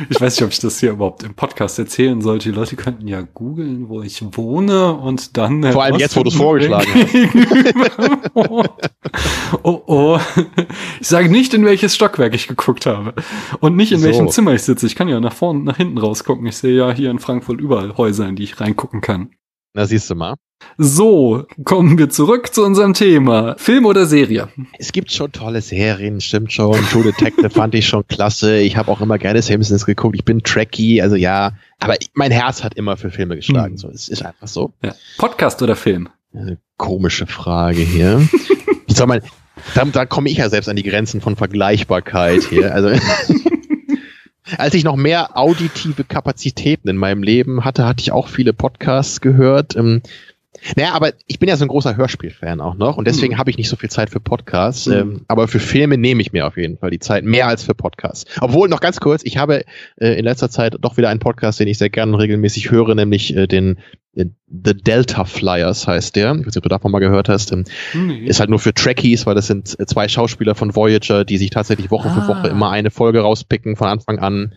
ich 0.09 0.21
weiß 0.21 0.37
nicht, 0.37 0.45
ob 0.45 0.51
ich 0.53 0.59
das 0.61 0.81
hier 0.81 0.91
überhaupt 0.93 1.23
im 1.23 1.35
Podcast 1.35 1.79
erzählen 1.79 2.21
sollte. 2.21 2.51
Die 2.51 2.55
Leute 2.55 2.77
könnten 2.77 3.07
ja 3.09 3.23
googeln, 3.23 3.89
wo 3.89 4.03
ich 4.03 4.23
wohne 4.37 4.93
und 4.95 5.37
dann. 5.37 5.63
Vor 5.73 5.83
allem 5.85 5.97
jetzt, 5.97 6.17
wo 6.17 6.23
du 6.23 6.29
es 6.31 6.37
vorgeschlagen 6.37 6.89
hast. 8.35 8.71
Oh 9.63 9.83
oh. 9.87 10.19
Ich 11.01 11.09
sage 11.09 11.29
nicht, 11.29 11.55
in 11.55 11.65
welches 11.65 11.95
Stockwerk 11.95 12.35
ich 12.35 12.49
geguckt 12.49 12.87
habe. 12.87 13.15
Und 13.61 13.77
nicht 13.77 13.93
in 13.93 13.99
So. 14.01 14.07
welchem 14.07 14.29
Zimmer 14.29 14.55
ich 14.55 14.63
sitze. 14.63 14.87
Ich 14.87 14.95
kann 14.95 15.09
ja 15.09 15.21
nach 15.21 15.33
vorne 15.33 15.61
und 15.61 15.65
nach 15.65 15.77
hinten 15.77 15.99
rausgucken. 15.99 16.47
Ich 16.47 16.57
sehe 16.57 16.77
ja 16.77 16.93
hier 16.93 17.11
in 17.11 17.19
Frankfurt 17.19 17.61
überall 17.61 17.97
Häuser, 17.97 18.29
in 18.29 18.37
die 18.37 18.45
ich 18.45 18.61
reingucken 18.61 19.01
kann. 19.01 19.31
Na, 19.73 19.87
siehst 19.87 20.11
du 20.11 20.17
mal. 20.17 20.35
So, 20.79 21.47
kommen 21.65 21.97
wir 21.97 22.11
zurück 22.11 22.53
zu 22.53 22.65
unserem 22.65 22.93
Thema. 22.93 23.55
Film 23.57 23.87
oder 23.87 24.05
Serie? 24.05 24.49
Es 24.79 24.91
gibt 24.93 25.13
schon 25.13 25.31
tolle 25.31 25.63
Serien, 25.63 26.21
stimmt 26.21 26.53
schon. 26.53 26.75
True 26.91 27.05
Detective 27.05 27.51
fand 27.51 27.75
ich 27.75 27.87
schon 27.87 28.07
klasse. 28.09 28.59
Ich 28.59 28.77
habe 28.77 28.91
auch 28.91 29.01
immer 29.01 29.17
gerne 29.17 29.41
Simpsons 29.43 29.87
geguckt. 29.87 30.17
Ich 30.17 30.25
bin 30.25 30.43
Trekkie, 30.43 31.01
also 31.01 31.15
ja. 31.15 31.53
Aber 31.79 31.95
mein 32.15 32.33
Herz 32.33 32.65
hat 32.65 32.75
immer 32.75 32.97
für 32.97 33.11
Filme 33.11 33.37
geschlagen. 33.37 33.75
Hm. 33.75 33.79
So, 33.79 33.89
es 33.89 34.09
ist 34.09 34.25
einfach 34.25 34.49
so. 34.49 34.73
Ja. 34.83 34.95
Podcast 35.19 35.63
oder 35.63 35.77
Film? 35.77 36.09
Eine 36.35 36.59
komische 36.77 37.27
Frage 37.27 37.81
hier. 37.81 38.21
Wie 38.87 38.93
soll 38.93 39.07
man, 39.07 39.23
da, 39.75 39.85
da 39.85 40.05
komme 40.05 40.31
ich 40.31 40.39
ja 40.39 40.49
selbst 40.49 40.69
an 40.69 40.77
die 40.77 40.83
Grenzen 40.83 41.21
von 41.21 41.37
Vergleichbarkeit 41.37 42.43
hier. 42.43 42.75
Also, 42.75 42.91
als 44.59 44.75
ich 44.75 44.85
noch 44.85 44.97
mehr 44.97 45.37
auditive 45.37 46.05
Kapazitäten 46.05 46.89
in 46.89 46.97
meinem 46.97 47.23
Leben 47.23 47.65
hatte, 47.65 47.87
hatte 47.87 48.03
ich 48.03 48.13
auch 48.13 48.29
viele 48.29 48.53
Podcasts 48.53 49.21
gehört. 49.21 49.77
Ähm, 49.77 50.03
naja, 50.77 50.93
aber 50.93 51.13
ich 51.27 51.39
bin 51.39 51.49
ja 51.49 51.57
so 51.57 51.65
ein 51.65 51.69
großer 51.69 51.97
Hörspielfan 51.97 52.61
auch 52.61 52.75
noch 52.75 52.97
und 52.97 53.07
deswegen 53.07 53.35
Hm. 53.35 53.39
habe 53.39 53.51
ich 53.51 53.57
nicht 53.59 53.69
so 53.69 53.77
viel 53.77 53.91
Zeit 53.91 54.11
für 54.11 54.21
Podcasts. 54.21 54.87
Hm. 54.87 54.93
Ähm, 54.93 55.21
aber 55.29 55.49
für 55.49 55.61
Filme 55.61 55.97
nehme 55.99 56.21
ich 56.23 56.33
mir 56.33 56.47
auf 56.47 56.57
jeden 56.57 56.79
Fall 56.79 56.91
die 56.91 56.99
Zeit, 56.99 57.25
mehr 57.25 57.47
als 57.49 57.63
für 57.65 57.75
Podcasts. 57.75 58.25
Obwohl, 58.41 58.69
noch 58.69 58.81
ganz 58.81 59.01
kurz, 59.01 59.23
ich 59.25 59.37
habe 59.39 59.65
äh, 59.97 60.19
in 60.19 60.25
letzter 60.25 60.51
Zeit 60.51 60.77
doch 60.81 60.97
wieder 60.97 61.09
einen 61.09 61.21
Podcast, 61.21 61.61
den 61.61 61.69
ich 61.69 61.79
sehr 61.79 61.91
gerne 61.91 62.19
regelmäßig 62.19 62.71
höre, 62.71 62.95
nämlich 62.95 63.35
äh, 63.37 63.47
den 63.47 63.79
äh, 64.17 64.27
The 64.49 64.75
Delta 64.75 65.25
Flyers 65.25 65.87
heißt 65.87 66.17
der. 66.17 66.33
Ich 66.33 66.41
weiß 66.41 66.47
nicht, 66.47 66.57
ob 66.57 66.63
du 66.65 66.69
davon 66.69 66.91
mal 66.91 66.99
gehört 66.99 67.29
hast. 67.29 67.53
Ähm, 67.53 67.65
ist 68.27 68.41
halt 68.41 68.51
nur 68.51 68.59
für 68.59 68.75
Trekkies, 68.75 69.25
weil 69.27 69.35
das 69.37 69.47
sind 69.47 69.79
äh, 69.79 69.87
zwei 69.87 70.09
Schauspieler 70.09 70.55
von 70.55 70.75
Voyager, 70.75 71.25
die 71.25 71.39
sich 71.39 71.51
tatsächlich 71.51 71.91
Woche 71.91 72.11
für 72.11 72.23
Ah. 72.23 72.29
Woche 72.29 72.49
immer 72.49 72.71
eine 72.71 72.91
Folge 72.91 73.21
rauspicken 73.21 73.77
von 73.77 73.87
Anfang 73.89 74.19
an. 74.19 74.55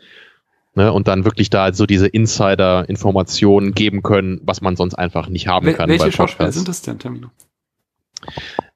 Ne, 0.76 0.91
und 0.91 1.08
dann 1.08 1.24
wirklich 1.24 1.52
da 1.52 1.72
so 1.72 1.86
diese 1.86 2.08
Insider-Informationen 2.08 3.74
geben 3.74 4.02
können, 4.02 4.41
was 4.44 4.62
man 4.62 4.76
sonst 4.76 4.95
einfach 4.95 5.30
nicht 5.30 5.48
haben 5.48 5.68
Wel 5.68 5.76
kann. 5.76 5.88
welche 5.90 6.12
Schauspieler 6.12 6.52
sind 6.52 6.68
das 6.68 6.82
denn, 6.82 6.98
Termino? 6.98 7.30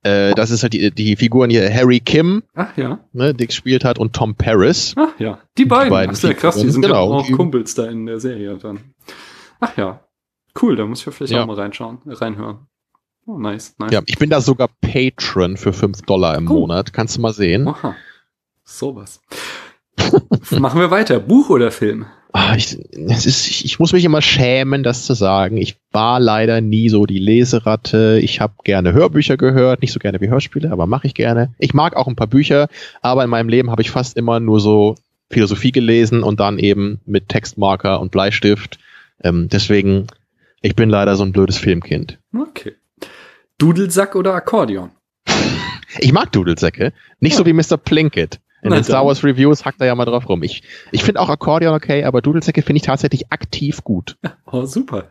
Äh, 0.03 0.35
das 0.35 0.51
ist 0.51 0.61
halt 0.61 0.73
die, 0.73 0.91
die 0.91 1.15
Figuren 1.15 1.49
hier 1.49 1.73
Harry 1.73 1.99
Kim, 1.99 2.43
Ach 2.53 2.75
ja. 2.77 2.99
ne, 3.13 3.33
die 3.33 3.47
gespielt 3.47 3.83
hat, 3.83 3.97
und 3.97 4.13
Tom 4.13 4.35
Paris. 4.35 4.93
Ach 4.95 5.19
ja. 5.19 5.39
Die 5.57 5.65
beiden. 5.65 5.89
beiden 5.89 6.11
Ach 6.15 6.19
sehr 6.19 6.33
krass, 6.35 6.55
die 6.55 6.61
Figuren, 6.61 6.73
sind 6.73 6.81
genau. 6.83 7.11
ja 7.13 7.17
auch 7.19 7.25
Die- 7.25 7.33
Kumpels 7.33 7.73
da 7.73 7.85
in 7.85 8.05
der 8.05 8.19
Serie 8.19 8.57
dann. 8.57 8.93
Ach 9.59 9.75
ja. 9.77 10.01
Cool, 10.61 10.75
da 10.75 10.85
muss 10.85 10.99
ich 10.99 11.05
ja 11.07 11.11
vielleicht 11.11 11.33
Ja. 11.33 11.43
auch 11.43 11.47
mal 11.47 11.55
reinschauen, 11.55 11.99
reinhören. 12.05 12.67
Oh, 13.25 13.37
nice, 13.39 13.75
nice. 13.79 13.91
Ja, 13.91 14.01
ich 14.05 14.17
bin 14.17 14.29
da 14.29 14.39
sogar 14.39 14.69
Patron 14.81 15.57
für 15.57 15.73
5 15.73 16.03
Dollar 16.03 16.37
im 16.37 16.47
Oh. 16.49 16.53
Monat. 16.59 16.93
Kannst 16.93 17.17
du 17.17 17.21
mal 17.21 17.33
sehen. 17.33 17.67
Aha. 17.67 17.95
Sowas. 18.63 19.21
Machen 20.51 20.79
wir 20.79 20.91
weiter. 20.91 21.19
Buch 21.19 21.49
oder 21.49 21.71
Film? 21.71 22.05
Ah, 22.33 22.55
ich, 22.55 22.77
ist, 22.77 23.25
ich, 23.47 23.65
ich 23.65 23.79
muss 23.79 23.93
mich 23.93 24.03
immer 24.05 24.21
schämen, 24.21 24.83
das 24.83 25.05
zu 25.05 25.13
sagen. 25.13 25.57
Ich 25.57 25.77
war 25.91 26.19
leider 26.19 26.61
nie 26.61 26.89
so 26.89 27.05
die 27.05 27.19
Leseratte. 27.19 28.19
Ich 28.21 28.41
habe 28.41 28.53
gerne 28.63 28.93
Hörbücher 28.93 29.37
gehört, 29.37 29.81
nicht 29.81 29.93
so 29.93 29.99
gerne 29.99 30.19
wie 30.21 30.27
Hörspiele, 30.29 30.71
aber 30.71 30.87
mache 30.87 31.07
ich 31.07 31.13
gerne. 31.13 31.53
Ich 31.57 31.73
mag 31.73 31.95
auch 31.95 32.07
ein 32.07 32.15
paar 32.15 32.27
Bücher, 32.27 32.67
aber 33.01 33.23
in 33.23 33.29
meinem 33.29 33.49
Leben 33.49 33.71
habe 33.71 33.81
ich 33.81 33.89
fast 33.91 34.17
immer 34.17 34.39
nur 34.39 34.59
so 34.59 34.95
Philosophie 35.29 35.71
gelesen 35.71 36.21
und 36.21 36.39
dann 36.39 36.59
eben 36.59 36.99
mit 37.05 37.29
Textmarker 37.29 37.99
und 38.01 38.11
Bleistift. 38.11 38.77
Ähm, 39.23 39.47
deswegen, 39.49 40.07
ich 40.61 40.75
bin 40.75 40.89
leider 40.89 41.15
so 41.15 41.23
ein 41.23 41.31
blödes 41.31 41.57
Filmkind. 41.57 42.19
Okay. 42.37 42.73
Dudelsack 43.57 44.15
oder 44.15 44.33
Akkordeon? 44.35 44.91
Ich 45.99 46.11
mag 46.13 46.31
Dudelsäcke, 46.31 46.93
nicht 47.19 47.33
Ja. 47.33 47.37
so 47.39 47.45
wie 47.45 47.53
Mr. 47.53 47.77
Plinkett. 47.77 48.39
In 48.67 48.73
den 48.73 48.83
Star. 48.83 49.05
Wars 49.05 49.23
Reviews 49.23 49.65
hackt 49.65 49.81
er 49.81 49.87
ja 49.87 49.95
mal 49.95 50.05
drauf 50.05 50.27
rum. 50.29 50.43
Ich, 50.43 50.63
ich 50.91 51.03
finde 51.03 51.19
auch 51.21 51.29
Akkordeon 51.29 51.73
okay, 51.73 52.03
aber 52.03 52.21
Dudelsäcke 52.21 52.61
finde 52.61 52.77
ich 52.77 52.83
tatsächlich 52.83 53.31
aktiv 53.31 53.83
gut. 53.83 54.17
Oh, 54.49 54.63
super. 54.65 55.09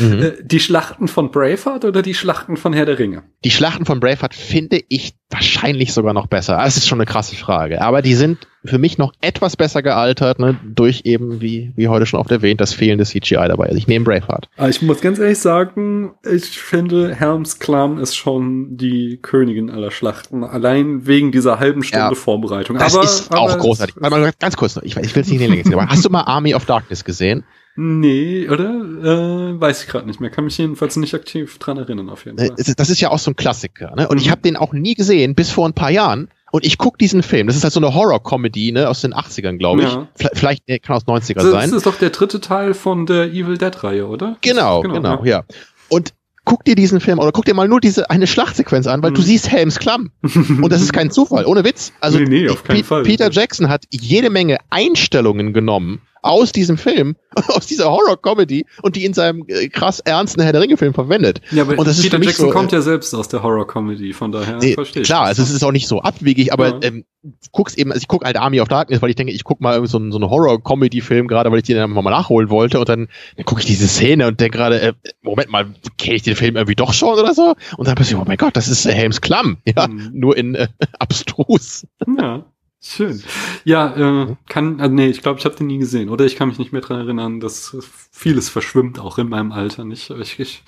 Mhm. 0.00 0.22
Äh, 0.22 0.32
Die 0.44 0.58
Schlachten 0.58 1.06
von 1.06 1.30
Braveheart 1.30 1.84
oder 1.84 2.00
die 2.00 2.14
Schlachten 2.14 2.56
von 2.56 2.72
Herr 2.72 2.86
der 2.86 2.98
Ringe? 2.98 3.22
Die 3.44 3.50
Schlachten 3.50 3.84
von 3.84 4.00
Braveheart 4.00 4.34
finde 4.34 4.80
ich 4.88 5.12
wahrscheinlich 5.32 5.92
sogar 5.92 6.12
noch 6.12 6.26
besser. 6.26 6.58
Das 6.58 6.76
ist 6.76 6.86
schon 6.86 6.98
eine 6.98 7.06
krasse 7.06 7.36
Frage. 7.36 7.80
Aber 7.82 8.02
die 8.02 8.14
sind 8.14 8.38
für 8.64 8.78
mich 8.78 8.96
noch 8.98 9.12
etwas 9.20 9.56
besser 9.56 9.82
gealtert, 9.82 10.38
ne, 10.38 10.58
durch 10.64 11.02
eben, 11.04 11.40
wie, 11.40 11.72
wie 11.74 11.88
heute 11.88 12.06
schon 12.06 12.20
oft 12.20 12.30
erwähnt, 12.30 12.60
das 12.60 12.72
fehlende 12.72 13.04
CGI 13.04 13.48
dabei. 13.48 13.64
Also 13.66 13.76
ich 13.76 13.88
nehme 13.88 14.04
Braveheart. 14.04 14.48
Aber 14.56 14.68
ich 14.68 14.82
muss 14.82 15.00
ganz 15.00 15.18
ehrlich 15.18 15.38
sagen, 15.38 16.12
ich 16.30 16.60
finde, 16.60 17.14
Helms 17.14 17.58
Klamm 17.58 17.98
ist 17.98 18.14
schon 18.14 18.76
die 18.76 19.18
Königin 19.20 19.70
aller 19.70 19.90
Schlachten. 19.90 20.44
Allein 20.44 21.06
wegen 21.06 21.32
dieser 21.32 21.58
halben 21.58 21.82
Stunde 21.82 22.10
Ja. 22.10 22.14
Vorbereitung. 22.14 22.78
Das 22.78 22.94
aber, 22.94 23.04
ist 23.04 23.32
aber 23.32 23.40
auch 23.40 23.58
großartig. 23.58 23.96
Warte 23.98 24.16
mal, 24.16 24.32
ganz 24.38 24.56
kurz 24.56 24.76
noch. 24.76 24.82
Ich, 24.84 24.96
ich 24.96 25.14
will 25.16 25.22
es 25.22 25.28
nicht 25.28 25.40
in 25.40 25.46
die 25.46 25.46
Länge 25.46 25.62
ziehen, 25.64 25.74
aber 25.74 25.88
hast 25.88 26.04
du 26.04 26.10
mal 26.10 26.22
Army 26.22 26.54
of 26.54 26.64
Darkness 26.66 27.04
gesehen? 27.04 27.44
Nee, 27.76 28.48
oder? 28.50 28.68
Äh, 28.70 29.60
weiß 29.60 29.82
ich 29.84 29.88
gerade 29.88 30.06
nicht 30.06 30.20
mehr. 30.20 30.30
Kann 30.30 30.44
mich 30.44 30.58
jedenfalls 30.58 30.96
nicht 30.96 31.14
aktiv 31.14 31.58
dran 31.58 31.78
erinnern, 31.78 32.10
auf 32.10 32.24
jeden 32.26 32.38
Äh, 32.38 32.48
Fall. 32.48 32.74
Das 32.76 32.90
ist 32.90 33.00
ja 33.00 33.10
auch 33.10 33.18
so 33.18 33.30
ein 33.30 33.36
Klassiker. 33.36 33.94
Ne? 33.96 34.08
Und 34.08 34.20
ich 34.20 34.26
Mhm. 34.26 34.30
habe 34.30 34.42
den 34.42 34.56
auch 34.56 34.72
nie 34.72 34.94
gesehen, 34.94 35.34
bis 35.34 35.50
vor 35.50 35.66
ein 35.68 35.72
paar 35.72 35.90
Jahren. 35.90 36.28
Und 36.50 36.66
ich 36.66 36.76
guck 36.76 36.98
diesen 36.98 37.22
Film. 37.22 37.46
Das 37.46 37.56
ist 37.56 37.64
halt 37.64 37.72
so 37.72 37.80
eine 37.80 37.94
Horror-Comedy 37.94 38.72
ne, 38.72 38.86
aus 38.90 39.00
den 39.00 39.14
80ern, 39.14 39.56
glaube 39.56 39.84
ich. 39.84 39.88
Ja. 39.90 40.06
Vielleicht 40.34 40.68
nee, 40.68 40.78
kann 40.78 40.96
aus 40.96 41.06
90er 41.06 41.34
Das, 41.36 41.44
sein. 41.50 41.70
das 41.70 41.78
ist 41.78 41.86
doch 41.86 41.96
der 41.96 42.10
dritte 42.10 42.40
Teil 42.42 42.74
von 42.74 43.06
der 43.06 43.28
Evil 43.32 43.56
Dead-Reihe, 43.56 44.06
oder? 44.06 44.36
Genau, 44.42 44.82
genau, 44.82 45.24
ja. 45.24 45.44
Und 45.88 46.12
guck 46.44 46.64
dir 46.66 46.74
diesen 46.74 47.00
Film 47.00 47.20
oder 47.20 47.32
guck 47.32 47.46
dir 47.46 47.54
mal 47.54 47.68
nur 47.68 47.80
diese 47.80 48.10
eine 48.10 48.26
Schlachtsequenz 48.26 48.86
an, 48.86 49.02
weil 49.02 49.12
Mhm. 49.12 49.14
du 49.14 49.22
siehst 49.22 49.50
Helms 49.50 49.78
Klamm. 49.78 50.10
Und 50.22 50.68
das 50.70 50.82
ist 50.82 50.92
kein 50.92 51.10
Zufall, 51.10 51.46
ohne 51.46 51.64
Witz. 51.64 51.92
Also 52.00 52.18
Nee, 52.18 52.26
nee, 52.42 52.48
auf 52.50 52.64
keinen 52.64 52.84
Fall. 52.84 53.04
Peter 53.04 53.30
Jackson 53.30 53.70
hat 53.70 53.84
jede 53.90 54.28
Menge 54.28 54.58
Einstellungen 54.68 55.54
genommen 55.54 56.02
aus 56.22 56.52
diesem 56.52 56.78
Film, 56.78 57.16
aus 57.48 57.66
dieser 57.66 57.90
Horror-Comedy 57.90 58.64
und 58.82 58.96
die 58.96 59.04
in 59.04 59.12
seinem 59.14 59.44
äh, 59.48 59.68
krass 59.68 60.00
ernsten 60.00 60.40
Herr 60.42 60.52
der 60.52 60.60
Ringe-Film 60.62 60.94
verwendet. 60.94 61.40
Ja, 61.50 61.62
aber 61.62 61.78
Und 61.78 61.86
das 61.86 61.98
ist 61.98 62.04
Peter 62.04 62.18
mich 62.18 62.28
Jackson 62.28 62.46
so, 62.48 62.52
kommt 62.52 62.72
äh, 62.72 62.76
ja 62.76 62.82
selbst 62.82 63.14
aus 63.14 63.28
der 63.28 63.42
Horror-Comedy, 63.42 64.12
von 64.12 64.32
daher 64.32 64.58
Nee, 64.58 64.74
verstehe 64.74 65.02
ich. 65.02 65.08
klar, 65.08 65.22
also 65.24 65.42
es 65.42 65.50
ist 65.50 65.62
auch 65.64 65.72
nicht 65.72 65.88
so 65.88 66.00
abwegig, 66.00 66.52
aber 66.52 66.68
Ja. 66.68 66.78
ähm, 66.82 67.04
guckst 67.52 67.78
eben, 67.78 67.92
also 67.92 68.00
ich 68.02 68.08
gucke 68.08 68.26
halt 68.26 68.36
Army 68.36 68.60
of 68.60 68.68
Darkness, 68.68 69.00
weil 69.02 69.10
ich 69.10 69.16
denke, 69.16 69.32
ich 69.32 69.44
guck 69.44 69.60
mal 69.60 69.74
irgendwie 69.74 69.90
so 69.90 69.98
einen, 69.98 70.10
so 70.12 70.18
einen 70.18 70.28
Horror-Comedy-Film, 70.30 71.28
gerade 71.28 71.50
weil 71.50 71.58
ich 71.58 71.64
den 71.64 71.76
dann 71.76 71.90
mal 71.90 72.02
nachholen 72.10 72.50
wollte 72.50 72.78
und 72.80 72.88
dann, 72.88 73.08
dann 73.36 73.44
gucke 73.44 73.60
ich 73.60 73.66
diese 73.66 73.86
Szene 73.88 74.26
und 74.26 74.40
denke 74.40 74.58
gerade, 74.58 74.80
äh, 74.80 74.92
Moment 75.22 75.50
mal, 75.50 75.66
kenne 75.98 76.16
ich 76.16 76.22
den 76.22 76.36
Film 76.36 76.56
irgendwie 76.56 76.74
doch 76.76 76.92
schon 76.92 77.18
oder 77.18 77.34
so? 77.34 77.54
Und 77.76 77.86
dann 77.88 77.94
plötzlich, 77.94 78.16
oh 78.18 78.24
mein 78.26 78.36
Gott, 78.36 78.56
das 78.56 78.68
ist 78.68 78.86
äh, 78.86 78.92
Helms 78.92 79.20
Klamm, 79.20 79.58
ja, 79.66 79.86
Mhm. 79.88 80.10
nur 80.12 80.36
in 80.36 80.54
äh, 80.54 80.68
abstrus. 80.98 81.86
Ja, 82.18 82.44
schön. 82.82 83.22
Ja, 83.64 83.94
äh, 84.24 84.36
kann, 84.48 84.80
also 84.80 84.94
nee, 84.94 85.08
ich 85.08 85.22
glaube, 85.22 85.38
ich 85.38 85.44
habe 85.44 85.54
den 85.54 85.68
nie 85.68 85.78
gesehen. 85.78 86.08
Oder 86.08 86.24
ich 86.24 86.36
kann 86.36 86.48
mich 86.48 86.58
nicht 86.58 86.72
mehr 86.72 86.82
dran 86.82 87.00
erinnern, 87.00 87.40
dass 87.40 87.76
vieles 88.10 88.48
verschwimmt, 88.48 88.98
auch 88.98 89.18
in 89.18 89.28
meinem 89.28 89.52
Alter 89.52 89.84
nicht. 89.84 90.10
Ich, 90.10 90.38
ich, 90.40 90.62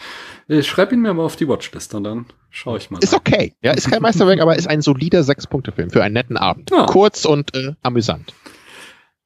ich 0.48 0.66
schreibe 0.66 0.94
ihn 0.94 1.02
mir 1.02 1.10
aber 1.10 1.24
auf 1.24 1.36
die 1.36 1.48
Watchlist 1.48 1.94
und 1.94 2.04
dann 2.04 2.26
schaue 2.50 2.78
ich 2.78 2.90
mal. 2.90 2.98
Ist 2.98 3.12
rein. 3.12 3.20
okay, 3.26 3.54
ja, 3.62 3.72
ist 3.72 3.90
kein 3.90 4.02
Meisterwerk, 4.02 4.40
aber 4.40 4.56
ist 4.56 4.68
ein 4.68 4.80
solider 4.82 5.24
Sechs-Punkte-Film 5.24 5.90
für 5.90 6.02
einen 6.02 6.14
netten 6.14 6.36
Abend. 6.36 6.70
Ja. 6.70 6.86
Kurz 6.86 7.24
und 7.24 7.54
äh, 7.54 7.72
amüsant. 7.82 8.32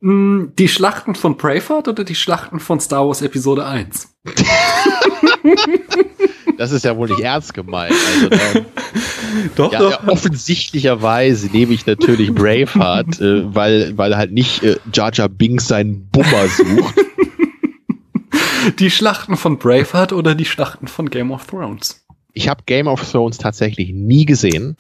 Mm, 0.01 0.47
Die 0.59 0.69
Schlachten 0.69 1.15
von 1.15 1.37
Braveheart 1.37 1.89
oder 1.89 2.05
die 2.05 2.15
Schlachten 2.15 2.61
von 2.61 2.81
Star 2.81 3.07
Wars 3.07 3.21
Episode 3.23 3.67
1? 3.67 4.15
Das 6.59 6.73
ist 6.73 6.85
ja 6.85 6.97
wohl 6.97 7.09
nicht 7.09 7.21
ernst 7.21 7.55
gemeint. 7.55 7.95
Also, 7.95 8.59
ähm, 8.59 8.67
Doch, 9.55 9.73
Ja, 9.73 9.91
ja, 9.91 10.09
offensichtlicherweise 10.09 11.47
nehme 11.47 11.73
ich 11.73 11.87
natürlich 11.87 12.35
Braveheart, 12.35 13.21
äh, 13.21 13.55
weil, 13.55 13.97
weil 13.97 14.17
halt 14.17 14.33
nicht 14.33 14.65
äh, 14.65 14.77
Jar 14.93 15.13
Jar 15.13 15.29
Binks 15.29 15.69
seinen 15.69 16.09
Bummer 16.09 16.49
sucht. 16.49 16.95
Die 18.79 18.91
Schlachten 18.91 19.37
von 19.37 19.59
Braveheart 19.59 20.13
oder 20.13 20.35
die 20.35 20.45
Schlachten 20.45 20.89
von 20.89 21.09
Game 21.09 21.31
of 21.31 21.47
Thrones? 21.47 22.05
Ich 22.35 22.49
habe 22.49 22.65
Game 22.67 22.89
of 22.89 23.09
Thrones 23.09 23.39
tatsächlich 23.39 23.93
nie 23.93 24.27
gesehen. 24.27 24.77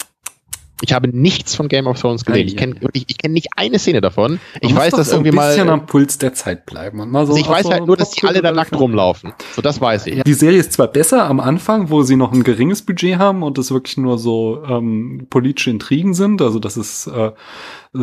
Ich 0.81 0.93
habe 0.93 1.09
nichts 1.09 1.55
von 1.57 1.69
Game 1.69 1.87
of 1.87 2.01
Thrones 2.01 2.25
gesehen. 2.25 2.47
Ich 2.47 2.57
kenne 2.57 2.77
ei, 2.77 2.83
wirklich, 2.83 3.05
ich 3.09 3.19
kenne 3.19 3.35
nicht 3.35 3.49
eine 3.57 3.79
Szene 3.79 4.01
davon. 4.01 4.39
Ich 4.61 4.63
Man 4.71 4.75
muss 4.75 4.83
weiß, 4.85 4.95
dass 4.95 5.11
so 5.11 5.17
irgendwie 5.17 5.39
ein 5.39 5.49
bisschen 5.49 5.67
mal. 5.67 5.73
am 5.73 5.87
Puls 5.87 6.19
der 6.19 6.35
Zeit 6.35 6.67
bleiben. 6.67 7.01
Und 7.01 7.11
mal 7.11 7.27
so 7.27 7.33
Also 7.33 7.45
ich 7.45 7.49
weiß 7.49 7.65
so 7.65 7.73
halt 7.73 7.87
nur, 7.87 7.97
dass 7.97 8.13
die 8.13 8.27
alle 8.27 8.43
da 8.43 8.53
nackt 8.53 8.79
rumlaufen. 8.79 9.33
So, 9.57 9.63
das 9.63 9.81
weiß 9.81 10.07
ich. 10.07 10.17
Ja, 10.17 10.23
die 10.23 10.35
Serie 10.35 10.61
ist 10.61 10.73
zwar 10.73 10.87
besser 10.89 11.25
am 11.25 11.41
Anfang, 11.41 11.91
wo 11.91 12.03
sie 12.03 12.17
noch 12.17 12.33
ein 12.33 12.45
geringes 12.45 12.83
Budget 12.83 13.19
haben 13.19 13.43
und 13.43 13.59
es 13.59 13.73
wirklich 13.73 13.97
nur 13.97 14.19
so 14.19 14.63
ähm, 14.69 15.27
politische 15.31 15.71
Intrigen 15.71 16.15
sind. 16.15 16.41
Also 16.43 16.59
das 16.61 16.77
ist 16.77 17.09
äh, 17.09 17.33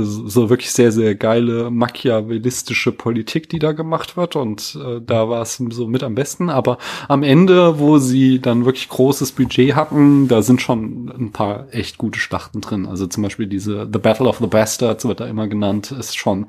so 0.03 0.49
wirklich 0.49 0.71
sehr, 0.71 0.91
sehr 0.91 1.15
geile 1.15 1.69
machiavellistische 1.69 2.91
Politik, 2.91 3.49
die 3.49 3.59
da 3.59 3.71
gemacht 3.71 4.17
wird. 4.17 4.35
Und 4.35 4.77
äh, 4.83 5.01
da 5.05 5.29
war 5.29 5.41
es 5.41 5.57
so 5.69 5.87
mit 5.87 6.03
am 6.03 6.15
besten. 6.15 6.49
Aber 6.49 6.77
am 7.07 7.23
Ende, 7.23 7.79
wo 7.79 7.97
sie 7.97 8.39
dann 8.39 8.65
wirklich 8.65 8.89
großes 8.89 9.31
Budget 9.33 9.75
hatten, 9.75 10.27
da 10.27 10.41
sind 10.41 10.61
schon 10.61 11.09
ein 11.09 11.31
paar 11.31 11.67
echt 11.71 11.97
gute 11.97 12.19
Schlachten 12.19 12.61
drin. 12.61 12.85
Also 12.85 13.07
zum 13.07 13.23
Beispiel 13.23 13.47
diese 13.47 13.87
The 13.91 13.99
Battle 13.99 14.27
of 14.27 14.39
the 14.39 14.47
Bastards 14.47 15.05
wird 15.05 15.19
da 15.19 15.27
immer 15.27 15.47
genannt, 15.47 15.91
ist 15.91 16.17
schon 16.17 16.47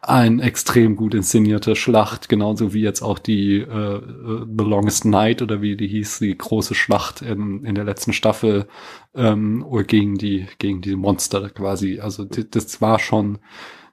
ein 0.00 0.40
extrem 0.40 0.96
gut 0.96 1.14
inszenierte 1.14 1.76
Schlacht, 1.76 2.28
genauso 2.28 2.74
wie 2.74 2.82
jetzt 2.82 3.02
auch 3.02 3.18
die 3.18 3.58
äh, 3.58 4.00
The 4.58 4.64
Longest 4.64 5.04
Night 5.04 5.42
oder 5.42 5.62
wie 5.62 5.76
die 5.76 5.88
hieß, 5.88 6.20
die 6.20 6.36
große 6.36 6.74
Schlacht 6.74 7.22
in, 7.22 7.64
in 7.64 7.74
der 7.74 7.84
letzten 7.84 8.12
Staffel 8.12 8.66
ähm, 9.14 9.64
gegen 9.86 10.16
die 10.16 10.46
gegen 10.58 10.80
die 10.80 10.96
Monster 10.96 11.50
quasi. 11.50 12.00
Also 12.00 12.24
das 12.24 12.80
war 12.82 12.98
schon 12.98 13.38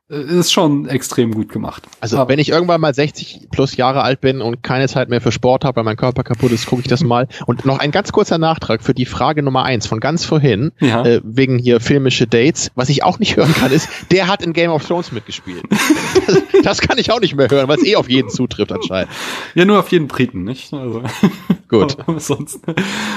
äh, 0.09 0.39
ist 0.39 0.51
schon 0.51 0.87
extrem 0.87 1.31
gut 1.33 1.49
gemacht. 1.49 1.83
Also 1.99 2.17
Aber 2.17 2.29
wenn 2.29 2.39
ich 2.39 2.49
irgendwann 2.49 2.81
mal 2.81 2.93
60 2.93 3.49
plus 3.51 3.77
Jahre 3.77 4.01
alt 4.01 4.21
bin 4.21 4.41
und 4.41 4.63
keine 4.63 4.87
Zeit 4.87 5.09
mehr 5.09 5.21
für 5.21 5.31
Sport 5.31 5.63
habe, 5.63 5.77
weil 5.77 5.83
mein 5.83 5.97
Körper 5.97 6.23
kaputt 6.23 6.51
ist, 6.51 6.65
gucke 6.65 6.81
ich 6.81 6.87
das 6.87 7.03
mal. 7.03 7.27
Und 7.45 7.65
noch 7.65 7.79
ein 7.79 7.91
ganz 7.91 8.11
kurzer 8.11 8.37
Nachtrag 8.37 8.81
für 8.81 8.93
die 8.93 9.05
Frage 9.05 9.43
Nummer 9.43 9.63
eins 9.63 9.85
von 9.85 9.99
ganz 9.99 10.25
vorhin, 10.25 10.71
ja. 10.79 11.05
äh, 11.05 11.21
wegen 11.23 11.59
hier 11.59 11.79
filmische 11.79 12.25
Dates. 12.25 12.71
Was 12.75 12.89
ich 12.89 13.03
auch 13.03 13.19
nicht 13.19 13.37
hören 13.37 13.53
kann, 13.53 13.71
ist, 13.71 13.87
der 14.11 14.27
hat 14.27 14.43
in 14.43 14.53
Game 14.53 14.71
of 14.71 14.85
Thrones 14.85 15.11
mitgespielt. 15.11 15.63
das, 16.25 16.41
das 16.63 16.81
kann 16.81 16.97
ich 16.97 17.11
auch 17.11 17.19
nicht 17.19 17.35
mehr 17.35 17.49
hören, 17.49 17.67
weil 17.67 17.77
es 17.77 17.85
eh 17.85 17.95
auf 17.95 18.09
jeden 18.09 18.29
zutrifft 18.29 18.71
anscheinend. 18.71 19.11
Ja, 19.53 19.65
nur 19.65 19.79
auf 19.79 19.91
jeden 19.91 20.07
Briten, 20.07 20.43
nicht? 20.43 20.73
Also. 20.73 21.03
Gut. 21.69 21.97
sonst. 22.17 22.61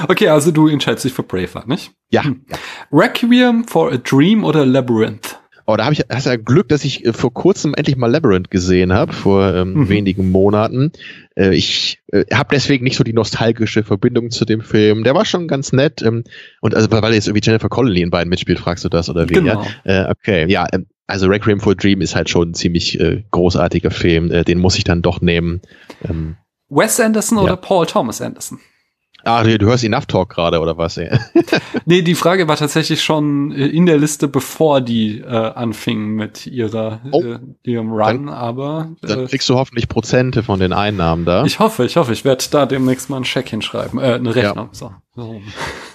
Okay, 0.08 0.28
also 0.28 0.50
du 0.50 0.68
entscheidest 0.68 1.06
dich 1.06 1.14
für 1.14 1.22
Braveheart, 1.22 1.68
nicht? 1.68 1.92
Ja. 2.10 2.24
Hm. 2.24 2.44
Requiem 2.92 3.64
for 3.66 3.90
a 3.90 3.96
Dream 3.96 4.44
oder 4.44 4.66
Labyrinth? 4.66 5.41
Oh, 5.66 5.76
da 5.76 5.84
habe 5.84 5.94
ich 5.94 6.04
hast 6.08 6.26
ja 6.26 6.36
Glück, 6.36 6.68
dass 6.68 6.84
ich 6.84 7.04
äh, 7.04 7.12
vor 7.12 7.32
kurzem 7.32 7.74
endlich 7.74 7.96
mal 7.96 8.10
Labyrinth 8.10 8.50
gesehen 8.50 8.92
habe, 8.92 9.12
vor 9.12 9.54
ähm, 9.54 9.74
mhm. 9.74 9.88
wenigen 9.88 10.30
Monaten. 10.30 10.92
Äh, 11.36 11.54
ich 11.54 12.00
äh, 12.12 12.24
habe 12.32 12.48
deswegen 12.52 12.84
nicht 12.84 12.96
so 12.96 13.04
die 13.04 13.12
nostalgische 13.12 13.84
Verbindung 13.84 14.30
zu 14.30 14.44
dem 14.44 14.60
Film. 14.60 15.04
Der 15.04 15.14
war 15.14 15.24
schon 15.24 15.48
ganz 15.48 15.72
nett. 15.72 16.02
Ähm, 16.02 16.24
und 16.60 16.74
also 16.74 16.90
weil 16.90 17.14
jetzt 17.14 17.28
irgendwie 17.28 17.44
Jennifer 17.44 17.68
Connelly 17.68 18.02
in 18.02 18.10
beiden 18.10 18.28
mitspielt, 18.28 18.58
fragst 18.58 18.84
du 18.84 18.88
das 18.88 19.08
oder 19.08 19.28
wie? 19.28 19.34
Genau. 19.34 19.64
Ja? 19.84 20.08
Äh, 20.08 20.10
okay, 20.10 20.50
ja. 20.50 20.66
Ähm, 20.72 20.86
also 21.06 21.26
Requiem 21.26 21.60
for 21.60 21.72
a 21.72 21.74
Dream 21.74 22.00
ist 22.00 22.14
halt 22.14 22.30
schon 22.30 22.50
ein 22.50 22.54
ziemlich 22.54 22.98
äh, 22.98 23.22
großartiger 23.30 23.90
Film. 23.90 24.30
Äh, 24.30 24.44
den 24.44 24.58
muss 24.58 24.78
ich 24.78 24.84
dann 24.84 25.02
doch 25.02 25.20
nehmen. 25.20 25.60
Ähm, 26.08 26.36
Wes 26.68 26.98
Anderson 27.00 27.38
ja. 27.38 27.44
oder 27.44 27.56
Paul 27.56 27.86
Thomas 27.86 28.20
Anderson? 28.20 28.58
Ah, 29.24 29.42
du, 29.44 29.66
hörst 29.66 29.84
Enough 29.84 30.06
Talk 30.06 30.30
gerade 30.30 30.60
oder 30.60 30.76
was? 30.76 30.98
nee, 31.86 32.02
die 32.02 32.14
Frage 32.14 32.48
war 32.48 32.56
tatsächlich 32.56 33.02
schon 33.02 33.52
äh, 33.52 33.66
in 33.66 33.86
der 33.86 33.98
Liste, 33.98 34.28
bevor 34.28 34.80
die 34.80 35.20
äh, 35.20 35.26
anfingen 35.26 36.14
mit 36.14 36.46
ihrer 36.46 37.00
oh, 37.10 37.22
äh, 37.22 37.38
ihrem 37.62 37.90
Run, 37.92 38.26
dann, 38.26 38.28
aber 38.28 38.90
äh, 39.02 39.06
dann 39.06 39.26
kriegst 39.26 39.48
du 39.48 39.54
hoffentlich 39.54 39.88
Prozente 39.88 40.42
von 40.42 40.58
den 40.58 40.72
Einnahmen 40.72 41.24
da. 41.24 41.44
Ich 41.44 41.58
hoffe, 41.58 41.84
ich 41.84 41.96
hoffe, 41.96 42.12
ich 42.12 42.24
werde 42.24 42.44
da 42.50 42.66
demnächst 42.66 43.10
mal 43.10 43.16
einen 43.16 43.24
Scheck 43.24 43.48
hinschreiben, 43.48 43.98
äh, 44.00 44.14
eine 44.14 44.34
Rechnung. 44.34 44.70
Ja. 44.72 44.72
So. 44.72 44.92
so. 45.14 45.40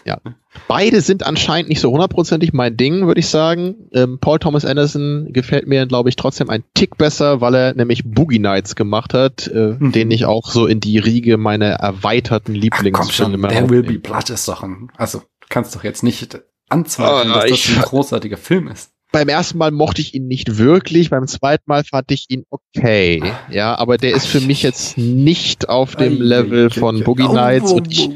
Ja. 0.07 0.21
Beide 0.69 1.01
sind 1.01 1.25
anscheinend 1.25 1.67
nicht 1.67 1.81
so 1.81 1.91
hundertprozentig 1.91 2.53
mein 2.53 2.77
Ding, 2.77 3.07
würde 3.07 3.19
ich 3.19 3.27
sagen. 3.27 3.75
Ähm, 3.91 4.19
Paul 4.19 4.39
Thomas 4.39 4.63
Anderson 4.63 5.33
gefällt 5.33 5.67
mir, 5.67 5.85
glaube 5.85 6.07
ich, 6.07 6.15
trotzdem 6.15 6.49
ein 6.49 6.63
Tick 6.73 6.97
besser, 6.97 7.41
weil 7.41 7.53
er 7.53 7.73
nämlich 7.73 8.03
Boogie 8.05 8.39
Nights 8.39 8.77
gemacht 8.77 9.13
hat, 9.13 9.47
äh, 9.47 9.75
mhm. 9.77 9.91
den 9.91 10.09
ich 10.09 10.23
auch 10.23 10.49
so 10.49 10.65
in 10.65 10.79
die 10.79 10.97
Riege 10.97 11.35
meiner 11.35 11.71
erweiterten 11.71 12.55
Lieblingsfilme 12.55 13.49
There 13.49 13.69
Will 13.69 13.83
Be 13.83 13.99
Blood 13.99 14.29
ist 14.29 14.47
doch 14.47 14.63
ein, 14.63 14.89
also 14.95 15.19
du 15.19 15.47
kannst 15.49 15.75
doch 15.75 15.83
jetzt 15.83 16.03
nicht 16.03 16.39
anzweifeln, 16.69 17.33
oh, 17.33 17.39
dass 17.41 17.49
das 17.49 17.75
ein 17.75 17.81
großartiger 17.81 18.37
Film 18.37 18.69
ist 18.69 18.91
beim 19.11 19.29
ersten 19.29 19.57
Mal 19.57 19.71
mochte 19.71 20.01
ich 20.01 20.13
ihn 20.13 20.27
nicht 20.27 20.57
wirklich, 20.57 21.09
beim 21.09 21.27
zweiten 21.27 21.63
Mal 21.65 21.83
fand 21.83 22.11
ich 22.11 22.25
ihn 22.29 22.43
okay. 22.49 23.23
Ja, 23.49 23.77
aber 23.77 23.97
der 23.97 24.11
ist 24.11 24.27
für 24.27 24.41
mich 24.41 24.63
jetzt 24.63 24.97
nicht 24.97 25.69
auf 25.69 25.95
dem 25.95 26.21
Level 26.21 26.69
von 26.69 27.03
Boogie 27.03 27.27
Nights 27.27 27.71
und 27.71 27.91
ich, 27.91 28.09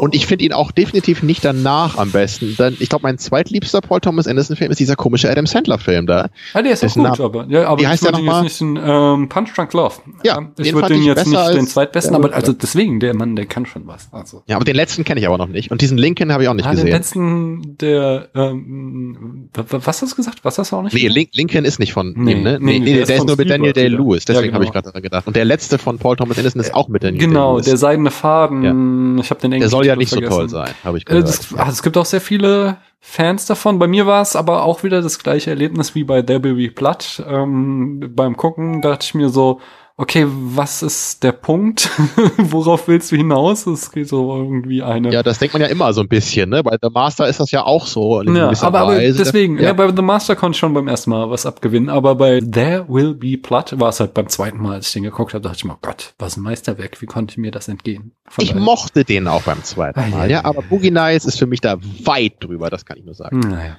und 0.00 0.14
ich 0.14 0.26
finde 0.26 0.46
ihn 0.46 0.54
auch 0.54 0.70
definitiv 0.70 1.22
nicht 1.22 1.44
danach 1.44 1.98
am 1.98 2.10
besten. 2.10 2.56
Denn 2.58 2.74
ich 2.80 2.88
glaube, 2.88 3.02
mein 3.02 3.18
zweitliebster 3.18 3.82
Paul 3.82 4.00
Thomas 4.00 4.26
Anderson 4.26 4.56
Film 4.56 4.70
ist 4.70 4.80
dieser 4.80 4.96
komische 4.96 5.30
Adam 5.30 5.44
Sandler 5.44 5.78
Film 5.78 6.06
da. 6.06 6.30
Ja, 6.54 6.62
der 6.62 6.72
ist 6.72 6.84
auch 6.84 6.94
gut, 6.94 7.20
aber, 7.20 7.46
ja, 7.50 7.68
aber 7.68 7.82
wie 7.82 7.86
heißt 7.86 8.04
der 8.04 8.12
nochmal? 8.12 8.44
Jetzt 8.44 8.62
nicht 8.62 8.78
ein, 8.78 8.82
ähm, 8.82 9.28
Punch 9.28 9.54
Drunk 9.54 9.74
Love. 9.74 9.96
Ja, 10.24 10.40
ich 10.58 10.72
würde 10.72 10.94
den 10.94 11.02
jetzt 11.02 11.26
nicht 11.26 11.54
den 11.54 11.66
zweitbesten, 11.66 12.16
aber 12.16 12.32
also 12.32 12.54
deswegen, 12.54 12.98
der 12.98 13.14
Mann, 13.14 13.36
der 13.36 13.44
kann 13.44 13.66
schon 13.66 13.86
was. 13.86 14.08
Also. 14.10 14.42
Ja, 14.46 14.56
aber 14.56 14.64
den 14.64 14.74
letzten 14.74 15.04
kenne 15.04 15.20
ich 15.20 15.26
aber 15.26 15.36
noch 15.36 15.48
nicht. 15.48 15.70
Und 15.70 15.82
diesen 15.82 15.98
Lincoln 15.98 16.32
habe 16.32 16.44
ich 16.44 16.48
auch 16.48 16.54
nicht 16.54 16.66
ah, 16.66 16.70
gesehen. 16.70 16.86
Den 16.86 16.94
letzten, 16.94 17.76
der, 17.78 18.28
ähm, 18.34 19.50
was 19.52 20.00
hast 20.00 20.12
du 20.12 20.16
gesagt? 20.16 20.38
Was 20.44 20.56
hast 20.56 20.72
du 20.72 20.76
auch 20.76 20.82
nicht? 20.82 20.94
Nee, 20.94 21.28
Lincoln 21.32 21.66
ist 21.66 21.78
nicht 21.78 21.92
von 21.92 22.14
nee, 22.16 22.32
ihm, 22.32 22.42
ne? 22.42 22.58
Nee, 22.58 22.78
nee, 22.78 22.78
nee 22.78 22.94
der, 22.94 23.06
der 23.06 23.16
ist, 23.16 23.26
nur 23.26 23.36
mit 23.36 23.50
Daniel 23.50 23.74
Day-Lewis. 23.74 24.24
Deswegen 24.24 24.36
ja, 24.36 24.46
genau. 24.46 24.54
habe 24.54 24.64
ich 24.64 24.72
gerade 24.72 24.86
daran 24.86 25.02
gedacht. 25.02 25.26
Und 25.26 25.36
der 25.36 25.44
letzte 25.44 25.76
von 25.76 25.98
Paul 25.98 26.16
Thomas 26.16 26.38
Anderson 26.38 26.60
ist 26.60 26.74
auch 26.74 26.88
mit 26.88 27.04
Daniel 27.04 27.26
Genau, 27.26 27.60
der 27.60 27.76
seidene 27.76 28.10
Faden. 28.10 28.62
Ja. 28.62 29.20
Ich 29.22 29.30
habe 29.30 29.40
den 29.40 29.68
soll 29.68 29.89
ja 29.90 29.96
nicht 29.96 30.10
so 30.10 30.20
toll 30.20 30.48
sein 30.48 30.72
habe 30.84 30.98
ich 30.98 31.04
äh, 31.04 31.06
gehört. 31.06 31.28
Das, 31.28 31.54
also 31.54 31.72
es 31.72 31.82
gibt 31.82 31.96
auch 31.96 32.04
sehr 32.04 32.20
viele 32.20 32.78
Fans 33.00 33.46
davon. 33.46 33.78
Bei 33.78 33.86
mir 33.86 34.06
war 34.06 34.22
es 34.22 34.36
aber 34.36 34.64
auch 34.64 34.82
wieder 34.82 35.02
das 35.02 35.18
gleiche 35.18 35.50
Erlebnis 35.50 35.94
wie 35.94 36.04
bei 36.04 36.22
There 36.22 36.42
Will 36.42 36.54
Be 36.54 36.70
Blood. 36.70 37.24
Ähm, 37.26 38.12
beim 38.14 38.36
Gucken 38.36 38.82
dachte 38.82 39.04
ich 39.04 39.14
mir 39.14 39.30
so, 39.30 39.60
okay, 40.00 40.26
was 40.26 40.82
ist 40.82 41.22
der 41.22 41.32
Punkt? 41.32 41.90
Worauf 42.38 42.88
willst 42.88 43.12
du 43.12 43.16
hinaus? 43.16 43.66
Es 43.66 43.92
geht 43.92 44.08
so 44.08 44.34
irgendwie 44.34 44.82
eine. 44.82 45.12
Ja, 45.12 45.22
das 45.22 45.38
denkt 45.38 45.52
man 45.52 45.62
ja 45.62 45.68
immer 45.68 45.92
so 45.92 46.00
ein 46.00 46.08
bisschen, 46.08 46.48
ne? 46.48 46.62
Bei 46.62 46.78
The 46.80 46.88
Master 46.90 47.28
ist 47.28 47.38
das 47.38 47.50
ja 47.50 47.64
auch 47.64 47.86
so. 47.86 48.22
ja, 48.22 48.50
aber, 48.62 48.80
aber 48.80 48.98
deswegen, 48.98 49.58
ja. 49.58 49.64
ja. 49.64 49.72
bei 49.74 49.92
The 49.94 50.02
Master 50.02 50.36
konnte 50.36 50.56
ich 50.56 50.58
schon 50.58 50.72
beim 50.72 50.88
ersten 50.88 51.10
Mal 51.10 51.30
was 51.30 51.44
abgewinnen, 51.44 51.90
aber 51.90 52.14
bei 52.14 52.40
There 52.40 52.86
Will 52.88 53.14
Be 53.14 53.36
Blood 53.36 53.78
war 53.78 53.90
es 53.90 54.00
halt 54.00 54.14
beim 54.14 54.28
zweiten 54.28 54.58
Mal, 54.58 54.74
als 54.74 54.88
ich 54.88 54.94
den 54.94 55.02
geguckt 55.02 55.34
habe, 55.34 55.42
dachte 55.42 55.58
ich 55.58 55.64
mir, 55.64 55.74
oh 55.74 55.78
Gott, 55.82 56.14
was 56.18 56.36
ein 56.36 56.42
Meisterwerk, 56.42 57.00
wie 57.02 57.06
konnte 57.06 57.38
mir 57.38 57.50
das 57.50 57.68
entgehen? 57.68 58.12
Von 58.26 58.44
ich 58.44 58.50
daher. 58.50 58.62
mochte 58.62 59.04
den 59.04 59.28
auch 59.28 59.42
beim 59.42 59.62
zweiten 59.62 60.00
Mal, 60.10 60.12
ah, 60.12 60.24
ja, 60.24 60.26
ja, 60.26 60.44
aber 60.44 60.62
Boogie 60.62 60.90
Nights 60.90 61.26
ist 61.26 61.38
für 61.38 61.46
mich 61.46 61.60
da 61.60 61.76
weit 62.04 62.34
drüber, 62.40 62.70
das 62.70 62.84
kann 62.84 62.96
ich 62.96 63.04
nur 63.04 63.14
sagen. 63.14 63.40
Naja. 63.40 63.76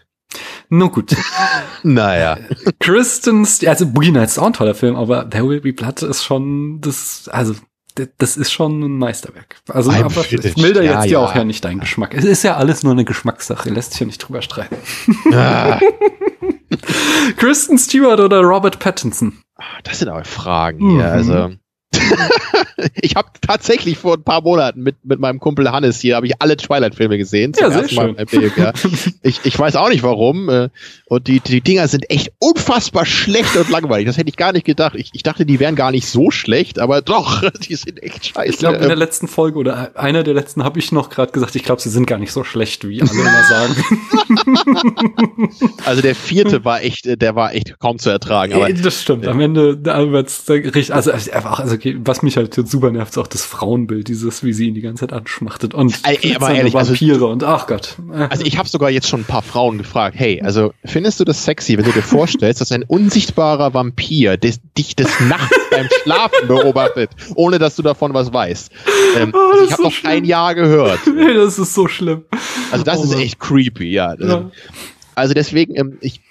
Nun 0.74 0.90
gut. 0.90 1.14
naja. 1.84 2.38
Kristens, 2.80 3.64
also 3.66 3.86
Boogie 3.86 4.12
Nights 4.12 4.34
ist 4.34 4.40
auch 4.40 4.48
ein 4.48 4.54
toller 4.54 4.74
Film, 4.74 4.96
aber 4.96 5.30
There 5.30 5.48
Will 5.48 5.60
Be 5.60 5.74
Blood 5.74 6.02
ist 6.02 6.24
schon, 6.24 6.80
das, 6.80 7.28
also, 7.30 7.56
das 8.18 8.38
ist 8.38 8.54
schon 8.54 8.82
ein 8.82 8.98
Meisterwerk. 8.98 9.58
Also, 9.68 9.92
I'm 9.92 10.06
aber 10.06 10.24
ich 10.32 10.56
milder 10.56 10.82
ja, 10.82 11.02
jetzt 11.02 11.12
ja 11.12 11.20
auch 11.20 11.36
ja 11.36 11.44
nicht 11.44 11.66
dein 11.66 11.82
Geschmack. 11.82 12.14
Es 12.14 12.24
ist 12.24 12.44
ja 12.44 12.56
alles 12.56 12.84
nur 12.84 12.94
eine 12.94 13.04
Geschmackssache, 13.04 13.70
lässt 13.70 13.92
sich 13.92 14.00
ja 14.00 14.06
nicht 14.06 14.20
drüber 14.20 14.42
streiten. 14.42 14.78
Ah. 15.34 15.82
Kristen 17.38 17.78
Stewart 17.78 18.22
oder 18.22 18.40
Robert 18.40 18.80
Pattinson? 18.80 19.40
Ah, 19.58 19.64
das 19.84 20.00
sind 20.00 20.08
aber 20.08 20.24
Fragen 20.24 20.92
hier, 20.92 21.06
mhm. 21.08 21.12
also. 21.12 21.50
ich 23.02 23.16
habe 23.16 23.30
tatsächlich 23.42 23.98
vor 23.98 24.16
ein 24.16 24.24
paar 24.24 24.42
Monaten 24.42 24.82
mit, 24.82 25.04
mit 25.04 25.20
meinem 25.20 25.40
Kumpel 25.40 25.72
Hannes 25.72 26.00
hier, 26.00 26.16
habe 26.16 26.28
ich 26.28 26.34
alle 26.40 26.58
Twilight-Filme 26.58 27.18
gesehen. 27.18 27.54
Zum 27.54 27.64
ja, 27.64 27.72
sehr 27.72 27.90
schön. 27.90 28.16
Leben, 28.18 28.52
ja. 28.58 28.74
ich, 29.24 29.42
ich 29.44 29.58
weiß 29.58 29.76
auch 29.76 29.90
nicht 29.90 30.04
warum. 30.04 30.50
Äh, 30.50 30.70
und 31.06 31.28
die, 31.28 31.40
die 31.40 31.62
Dinger 31.62 31.88
sind 31.88 32.10
echt 32.10 32.32
unfassbar 32.40 33.06
schlecht 33.06 33.56
und 33.58 33.70
langweilig. 33.70 34.08
Das 34.08 34.18
hätte 34.18 34.30
ich 34.30 34.38
gar 34.38 34.54
nicht 34.54 34.66
gedacht. 34.66 34.96
Ich, 34.96 35.12
ich 35.14 35.24
dachte, 35.24 35.46
die 35.46 35.60
wären 35.60 35.76
gar 35.76 35.92
nicht 35.92 36.08
so 36.08 36.32
schlecht, 36.32 36.80
aber 36.80 37.02
doch, 37.02 37.44
die 37.68 37.76
sind 37.76 38.02
echt 38.02 38.28
scheiße. 38.28 38.50
Ich 38.50 38.58
glaube, 38.58 38.78
in 38.78 38.88
der 38.88 38.96
letzten 38.96 39.28
Folge 39.28 39.60
oder 39.60 39.92
einer 39.96 40.24
der 40.24 40.34
letzten 40.34 40.64
habe 40.64 40.80
ich 40.80 40.92
noch 40.92 41.10
gerade 41.10 41.32
gesagt, 41.32 41.56
ich 41.56 41.64
glaube, 41.64 41.82
sie 41.82 41.90
sind 41.90 42.08
gar 42.08 42.18
nicht 42.18 42.32
so 42.32 42.44
schlecht, 42.44 42.88
wie 42.88 43.02
alle 43.02 43.12
immer 43.12 43.44
sagen. 43.44 43.76
also 45.86 46.02
der 46.02 46.16
vierte 46.16 46.66
war 46.66 46.82
echt, 46.82 47.22
der 47.22 47.36
war 47.36 47.54
echt 47.54 47.80
kaum 47.80 48.00
zu 48.00 48.10
ertragen. 48.10 48.54
Aber, 48.54 48.72
das 48.72 49.02
stimmt. 49.02 49.28
Am 49.28 49.40
Ende, 49.40 49.78
da 49.78 50.12
wird's 50.12 50.50
richtig, 50.50 50.94
also 50.94 51.12
einfach, 51.12 51.60
also 51.60 51.78
was 52.04 52.22
mich 52.24 52.38
halt 52.38 52.58
jetzt 52.58 52.72
super 52.72 52.92
nervt, 52.92 53.12
ist 53.12 53.18
auch 53.18 53.28
das 53.28 53.46
Frauenbild, 53.46 54.08
dieses, 54.08 54.44
wie 54.44 54.54
sie 54.54 54.68
ihn 54.68 54.74
die 54.74 54.82
ganze 54.82 55.02
Zeit 55.02 55.14
anschmachtet 55.14 55.74
und 55.74 56.00
Ey, 56.04 56.36
aber 56.36 56.52
ehrlich, 56.52 56.76
also 56.76 56.92
Vampire 56.92 57.14
also, 57.14 57.30
und 57.30 57.44
ach 57.44 57.68
Gott. 57.68 57.98
Also 58.30 58.46
ich 58.46 58.58
habe 58.58 58.68
sogar 58.68 58.90
jetzt 58.90 59.08
schon 59.08 59.22
ein 59.22 59.26
paar 59.26 59.42
Frauen 59.42 59.78
gefragt, 59.78 60.16
hey, 60.18 60.42
also 60.42 60.74
findest 60.86 61.20
du 61.20 61.26
das 61.26 61.44
sexy, 61.44 61.78
wenn 61.78 61.86
du 61.86 61.92
dir 61.92 62.02
vorstellst, 62.02 62.62
dass 62.62 62.72
ein 62.72 62.84
unsichtbarer 62.84 63.74
Vampir 63.74 64.38
des, 64.38 64.60
dich 64.78 64.96
des 64.96 65.08
Nachts 65.22 65.58
beim 65.70 65.88
Schlafen 66.04 66.48
beobachtet, 66.48 67.12
ohne 67.36 67.60
dass 67.60 67.76
du 67.76 67.84
davon 67.84 68.14
was 68.14 68.34
weißt? 68.34 68.72
Ähm, 69.18 69.34
oh, 69.34 69.52
also 69.52 69.66
ich 69.66 69.72
habe 69.72 69.82
so 69.82 69.88
noch 69.90 69.92
schlimm. 69.94 70.12
ein 70.12 70.26
Jahr 70.26 70.56
gehört. 70.56 71.00
Nee, 71.14 71.34
das 71.34 71.60
ist 71.60 71.74
so 71.74 71.88
schlimm. 71.88 72.24
Also 72.72 72.84
das 72.84 73.00
oh, 73.00 73.04
ist 73.04 73.16
echt 73.16 73.40
creepy, 73.40 73.92
ja. 73.92 74.16
ja. 74.18 74.50
Also 75.14 75.34
deswegen, 75.34 75.76
ähm, 75.76 75.98
ich 76.02 76.22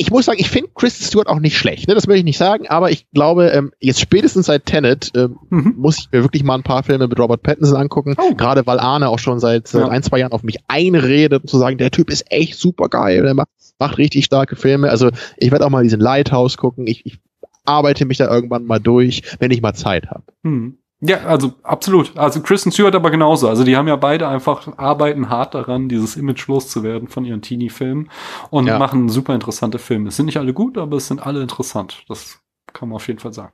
ich 0.00 0.10
muss 0.10 0.24
sagen, 0.24 0.40
ich 0.40 0.48
finde 0.48 0.70
Kristen 0.74 1.04
Stewart 1.04 1.28
auch 1.28 1.40
nicht 1.40 1.58
schlecht, 1.58 1.86
ne? 1.86 1.94
das 1.94 2.06
möchte 2.06 2.20
ich 2.20 2.24
nicht 2.24 2.38
sagen, 2.38 2.66
aber 2.68 2.90
ich 2.90 3.10
glaube, 3.10 3.48
ähm, 3.48 3.70
jetzt 3.80 4.00
spätestens 4.00 4.46
seit 4.46 4.64
Tenet 4.64 5.12
ähm, 5.14 5.36
mhm. 5.50 5.74
muss 5.76 5.98
ich 5.98 6.08
mir 6.10 6.22
wirklich 6.22 6.42
mal 6.42 6.54
ein 6.54 6.62
paar 6.62 6.82
Filme 6.82 7.06
mit 7.06 7.18
Robert 7.18 7.42
Pattinson 7.42 7.76
angucken, 7.76 8.16
oh. 8.18 8.34
gerade 8.34 8.66
weil 8.66 8.80
Arne 8.80 9.10
auch 9.10 9.18
schon 9.18 9.40
seit, 9.40 9.68
seit 9.68 9.82
ja. 9.82 9.88
ein, 9.88 10.02
zwei 10.02 10.18
Jahren 10.18 10.32
auf 10.32 10.42
mich 10.42 10.56
einredet, 10.68 11.48
zu 11.48 11.58
sagen, 11.58 11.76
der 11.76 11.90
Typ 11.90 12.08
ist 12.08 12.32
echt 12.32 12.58
super 12.58 12.88
geil, 12.88 13.22
der 13.22 13.34
macht, 13.34 13.50
macht 13.78 13.98
richtig 13.98 14.24
starke 14.24 14.56
Filme, 14.56 14.88
also 14.88 15.10
ich 15.36 15.50
werde 15.50 15.66
auch 15.66 15.70
mal 15.70 15.82
diesen 15.82 16.00
Lighthouse 16.00 16.56
gucken, 16.56 16.86
ich, 16.86 17.04
ich 17.04 17.18
arbeite 17.66 18.06
mich 18.06 18.16
da 18.16 18.32
irgendwann 18.32 18.64
mal 18.64 18.80
durch, 18.80 19.22
wenn 19.38 19.50
ich 19.50 19.60
mal 19.60 19.74
Zeit 19.74 20.08
habe. 20.08 20.24
Mhm. 20.42 20.78
Ja, 21.02 21.18
also 21.24 21.54
absolut. 21.62 22.16
Also 22.18 22.42
Kristen 22.42 22.70
Stewart 22.72 22.94
aber 22.94 23.10
genauso. 23.10 23.48
Also 23.48 23.64
die 23.64 23.76
haben 23.76 23.88
ja 23.88 23.96
beide 23.96 24.28
einfach 24.28 24.76
arbeiten 24.76 25.30
hart 25.30 25.54
daran, 25.54 25.88
dieses 25.88 26.16
Image 26.16 26.46
loszuwerden 26.46 27.08
von 27.08 27.24
ihren 27.24 27.40
Teenie-Filmen 27.40 28.10
und 28.50 28.66
Ja. 28.66 28.78
machen 28.78 29.08
super 29.08 29.34
interessante 29.34 29.78
Filme. 29.78 30.08
Es 30.08 30.16
sind 30.16 30.26
nicht 30.26 30.36
alle 30.36 30.52
gut, 30.52 30.76
aber 30.76 30.98
es 30.98 31.08
sind 31.08 31.24
alle 31.24 31.40
interessant. 31.40 32.04
Das 32.08 32.40
kann 32.72 32.90
man 32.90 32.96
auf 32.96 33.06
jeden 33.08 33.18
Fall 33.18 33.32
sagen. 33.32 33.52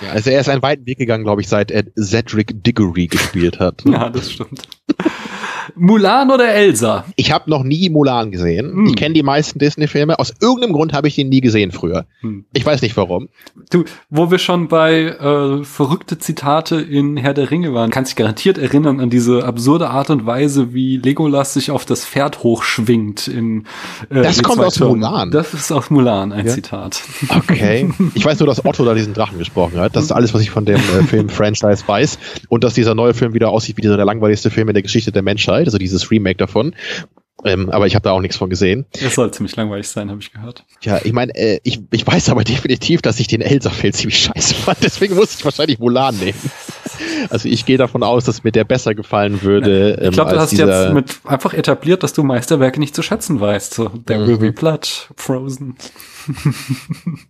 Ja, 0.00 0.10
also 0.10 0.30
er 0.30 0.40
ist 0.40 0.48
einen 0.48 0.62
weiten 0.62 0.86
Weg 0.86 0.98
gegangen, 0.98 1.22
glaube 1.22 1.40
ich, 1.40 1.48
seit 1.48 1.70
er 1.70 1.84
Cedric 1.96 2.64
Diggory 2.64 3.06
gespielt 3.06 3.60
hat. 3.60 3.84
Ja, 3.88 4.08
das 4.10 4.32
stimmt. 4.32 4.62
Mulan 5.76 6.30
oder 6.30 6.48
Elsa? 6.48 7.04
Ich 7.16 7.32
habe 7.32 7.50
noch 7.50 7.62
nie 7.62 7.88
Mulan 7.90 8.30
gesehen. 8.30 8.72
Hm. 8.72 8.86
Ich 8.86 8.96
kenne 8.96 9.14
die 9.14 9.22
meisten 9.22 9.58
Disney-Filme. 9.58 10.18
Aus 10.18 10.32
irgendeinem 10.40 10.72
Grund 10.72 10.92
habe 10.92 11.08
ich 11.08 11.14
den 11.16 11.28
nie 11.28 11.40
gesehen 11.40 11.72
früher. 11.72 12.06
Hm. 12.20 12.44
Ich 12.52 12.64
weiß 12.64 12.82
nicht 12.82 12.96
warum. 12.96 13.28
Du, 13.70 13.84
wo 14.10 14.30
wir 14.30 14.38
schon 14.38 14.68
bei 14.68 15.02
äh, 15.04 15.64
verrückte 15.64 16.18
Zitate 16.18 16.76
in 16.80 17.16
Herr 17.16 17.34
der 17.34 17.50
Ringe 17.50 17.74
waren, 17.74 17.90
kannst 17.90 18.10
dich 18.12 18.16
garantiert 18.16 18.58
erinnern 18.58 19.00
an 19.00 19.10
diese 19.10 19.44
absurde 19.44 19.90
Art 19.90 20.10
und 20.10 20.26
Weise, 20.26 20.72
wie 20.74 20.96
Legolas 20.96 21.54
sich 21.54 21.70
auf 21.70 21.84
das 21.84 22.04
Pferd 22.04 22.42
hochschwingt 22.42 23.28
in 23.28 23.64
äh, 24.10 24.22
Das 24.22 24.36
die 24.36 24.42
kommt 24.42 24.60
aus 24.60 24.74
Türme. 24.74 24.96
Mulan. 24.96 25.30
Das 25.30 25.54
ist 25.54 25.72
aus 25.72 25.90
Mulan 25.90 26.32
ein 26.32 26.46
Ja. 26.46 26.52
Zitat. 26.52 27.02
Okay. 27.36 27.90
Ich 28.14 28.24
weiß 28.24 28.38
nur, 28.40 28.46
dass 28.46 28.64
Otto 28.64 28.84
da 28.84 28.94
diesen 28.94 29.14
Drachen 29.14 29.38
gesprochen 29.38 29.78
hat. 29.78 29.94
Das 29.94 30.02
ist 30.04 30.12
alles, 30.12 30.32
was 30.34 30.40
ich 30.42 30.50
von 30.50 30.64
dem 30.64 30.76
äh, 30.76 31.02
Film-Franchise 31.06 31.84
weiß. 31.86 32.18
Und 32.48 32.64
dass 32.64 32.74
dieser 32.74 32.94
neue 32.94 33.14
Film 33.14 33.34
wieder 33.34 33.50
aussieht 33.50 33.76
wie 33.76 33.82
dieser 33.82 33.96
der 33.96 34.06
langweiligste 34.06 34.50
Film 34.50 34.68
in 34.68 34.74
der 34.74 34.82
Geschichte 34.82 35.12
der 35.12 35.22
Menschheit. 35.22 35.57
Also 35.66 35.78
dieses 35.78 36.10
Remake 36.10 36.36
davon. 36.36 36.74
Ähm, 37.44 37.70
aber 37.70 37.86
ich 37.86 37.94
habe 37.94 38.02
da 38.02 38.10
auch 38.10 38.20
nichts 38.20 38.36
von 38.36 38.50
gesehen. 38.50 38.84
Das 39.00 39.14
soll 39.14 39.30
ziemlich 39.32 39.54
langweilig 39.54 39.88
sein, 39.88 40.10
habe 40.10 40.20
ich 40.20 40.32
gehört. 40.32 40.64
Ja, 40.82 41.00
ich 41.04 41.12
meine, 41.12 41.32
äh, 41.36 41.60
ich, 41.62 41.80
ich 41.92 42.04
weiß 42.04 42.30
aber 42.30 42.42
definitiv, 42.42 43.00
dass 43.00 43.20
ich 43.20 43.28
den 43.28 43.42
Elsa-Film 43.42 43.92
ziemlich 43.92 44.18
scheiße 44.18 44.54
fand. 44.54 44.78
Deswegen 44.82 45.14
muss 45.14 45.36
ich 45.36 45.44
wahrscheinlich 45.44 45.78
Mulan 45.78 46.16
nehmen. 46.18 46.38
Also 47.30 47.48
ich 47.48 47.64
gehe 47.66 47.78
davon 47.78 48.02
aus, 48.02 48.24
dass 48.24 48.44
mir 48.44 48.52
der 48.52 48.64
besser 48.64 48.94
gefallen 48.94 49.42
würde. 49.42 49.98
Ich 50.02 50.10
glaube, 50.12 50.30
ähm, 50.30 50.36
du 50.36 50.40
hast 50.42 50.52
jetzt 50.52 50.92
mit 50.92 51.20
einfach 51.24 51.54
etabliert, 51.54 52.02
dass 52.02 52.12
du 52.12 52.22
Meisterwerke 52.22 52.78
nicht 52.80 52.94
zu 52.94 53.02
schätzen 53.02 53.40
weißt. 53.40 53.74
So, 53.74 53.88
der 53.88 54.20
Mhm. 54.20 54.26
will 54.26 54.38
be 54.38 54.52
blood, 54.52 55.08
Frozen. 55.16 55.76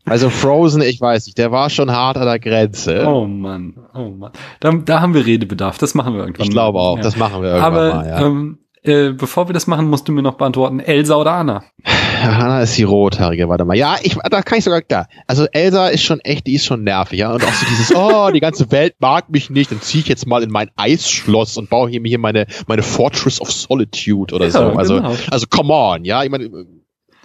Also 0.05 0.31
Frozen, 0.31 0.82
ich 0.82 1.01
weiß 1.01 1.27
nicht, 1.27 1.39
der 1.39 1.53
war 1.53 1.70
schon 1.70 1.90
hart 1.93 2.16
an 2.16 2.27
der 2.27 2.39
Grenze. 2.39 3.05
Oh 3.07 3.27
Mann, 3.27 3.74
oh 3.95 4.09
Mann. 4.11 4.32
Da, 4.61 4.73
da 4.73 5.01
haben 5.01 5.15
wir 5.15 5.24
Redebedarf. 5.27 5.78
Das 5.78 5.95
machen 5.95 6.15
wir 6.15 6.20
irgendwann. 6.20 6.45
ich 6.47 6.51
glaube 6.51 6.78
auch, 6.78 6.97
Ja. 6.97 7.03
das 7.03 7.16
machen 7.16 7.43
wir 7.43 7.51
irgendwann 7.51 7.74
Aber 7.74 7.95
mal, 7.95 8.07
ja. 8.09 8.27
ähm, 8.27 8.59
äh, 8.83 9.11
bevor 9.11 9.49
wir 9.49 9.53
das 9.53 9.67
machen, 9.67 9.89
musst 9.89 10.09
du 10.09 10.13
mir 10.13 10.23
noch 10.23 10.35
beantworten, 10.35 10.81
Elsa 10.81 11.17
oder 11.17 11.33
Anna? 11.33 11.65
Hanna 11.85 12.63
ist 12.63 12.77
die 12.77 12.83
rothaarige, 12.83 13.49
warte 13.49 13.65
mal. 13.65 13.77
Ja, 13.77 13.97
ich, 14.03 14.17
da 14.17 14.43
kann 14.43 14.59
ich 14.59 14.65
sogar, 14.65 14.83
da. 14.87 15.07
Also 15.27 15.47
Elsa 15.53 15.89
ist 15.89 16.03
schon 16.03 16.21
echt, 16.21 16.47
die 16.47 16.55
ist 16.55 16.65
schon 16.65 16.85
nervig, 16.85 17.21
ja. 17.21 17.33
Und 17.33 17.45
auch 17.45 17.53
so 17.53 17.67
dieses, 17.67 17.95
oh, 17.95 18.31
die 18.33 18.41
ganze 18.41 18.71
Welt 18.71 18.95
mag 18.99 19.31
mich 19.31 19.51
nicht, 19.51 19.71
dann 19.71 19.81
ziehe 19.81 20.03
ich 20.03 20.09
jetzt 20.09 20.27
mal 20.27 20.43
in 20.43 20.51
mein 20.51 20.71
Eisschloss 20.77 21.57
und 21.57 21.71
baue 21.71 21.91
hier, 21.91 22.01
hier 22.05 22.19
meine, 22.19 22.47
meine 22.67 22.83
Fortress 22.83 23.41
of 23.41 23.53
Solitude 23.53 24.35
oder 24.35 24.47
Ja, 24.47 24.51
so. 24.51 24.59
Also, 24.61 24.97
genau. 24.97 25.15
also 25.31 25.47
come 25.49 25.73
on, 25.73 26.05
ja. 26.05 26.23
Ich 26.25 26.31
meine, 26.31 26.51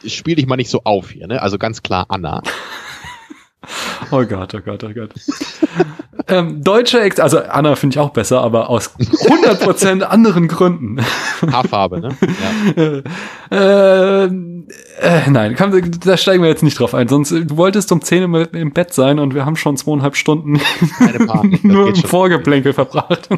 spiel 0.05 0.35
dich 0.35 0.45
mal 0.45 0.57
nicht 0.57 0.69
so 0.69 0.81
auf 0.83 1.11
hier, 1.11 1.27
ne? 1.27 1.41
Also 1.41 1.57
ganz 1.57 1.81
klar 1.81 2.05
Anna. 2.09 2.41
Oh 4.11 4.25
Gott, 4.25 4.53
oh 4.53 4.59
Gott, 4.59 4.83
oh 4.83 4.93
Gott. 4.93 5.11
ähm, 6.27 6.63
deutsche 6.63 7.01
Ex, 7.01 7.19
also 7.19 7.39
Anna 7.39 7.75
finde 7.75 7.95
ich 7.95 7.99
auch 7.99 8.11
besser, 8.11 8.41
aber 8.41 8.69
aus 8.69 8.91
100% 8.97 10.01
anderen 10.03 10.47
Gründen. 10.47 11.01
Haarfarbe, 11.51 11.99
ne? 11.99 12.17
Ja. 13.49 13.51
äh, 14.23 14.25
äh, 14.25 15.29
nein, 15.29 15.55
komm, 15.57 15.99
da 16.01 16.17
steigen 16.17 16.43
wir 16.43 16.49
jetzt 16.49 16.63
nicht 16.63 16.79
drauf 16.79 16.93
ein. 16.93 17.07
Sonst, 17.07 17.31
du 17.31 17.57
wolltest 17.57 17.91
um 17.91 18.01
10 18.01 18.33
Uhr 18.33 18.53
im 18.53 18.71
Bett 18.71 18.93
sein 18.93 19.19
und 19.19 19.33
wir 19.33 19.45
haben 19.45 19.55
schon 19.55 19.77
zweieinhalb 19.77 20.15
Stunden 20.15 20.59
Panik, 21.27 21.63
nur 21.63 21.89
im. 21.89 21.95
Vorgeplänkel 21.95 22.73
verbracht. 22.73 23.29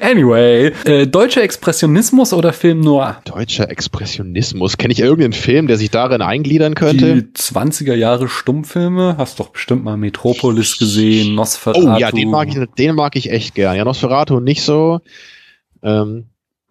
Anyway, 0.00 0.72
äh, 0.84 1.06
deutscher 1.06 1.42
Expressionismus 1.42 2.32
oder 2.32 2.52
Film 2.52 2.80
Noir? 2.80 3.20
Deutscher 3.24 3.70
Expressionismus. 3.70 4.76
Kenne 4.76 4.92
ich 4.92 5.00
irgendeinen 5.00 5.32
Film, 5.32 5.66
der 5.66 5.76
sich 5.76 5.90
darin 5.90 6.22
eingliedern 6.22 6.74
könnte? 6.74 7.14
Die 7.14 7.32
20er 7.32 7.94
Jahre 7.94 8.28
Stummfilme, 8.28 9.16
hast 9.18 9.40
doch 9.40 9.48
bestimmt 9.50 9.84
mal 9.84 9.96
Metropolis 9.96 10.78
gesehen, 10.78 11.34
Nosferatu. 11.34 11.88
Oh 11.94 11.96
ja, 11.98 12.10
den 12.10 12.30
mag 12.30 12.48
ich, 12.48 12.58
den 12.78 12.94
mag 12.94 13.16
ich 13.16 13.30
echt 13.30 13.54
gern. 13.54 13.76
Ja, 13.76 13.84
Nosferatu 13.84 14.40
nicht 14.40 14.62
so. 14.62 15.00
Ähm, 15.82 16.26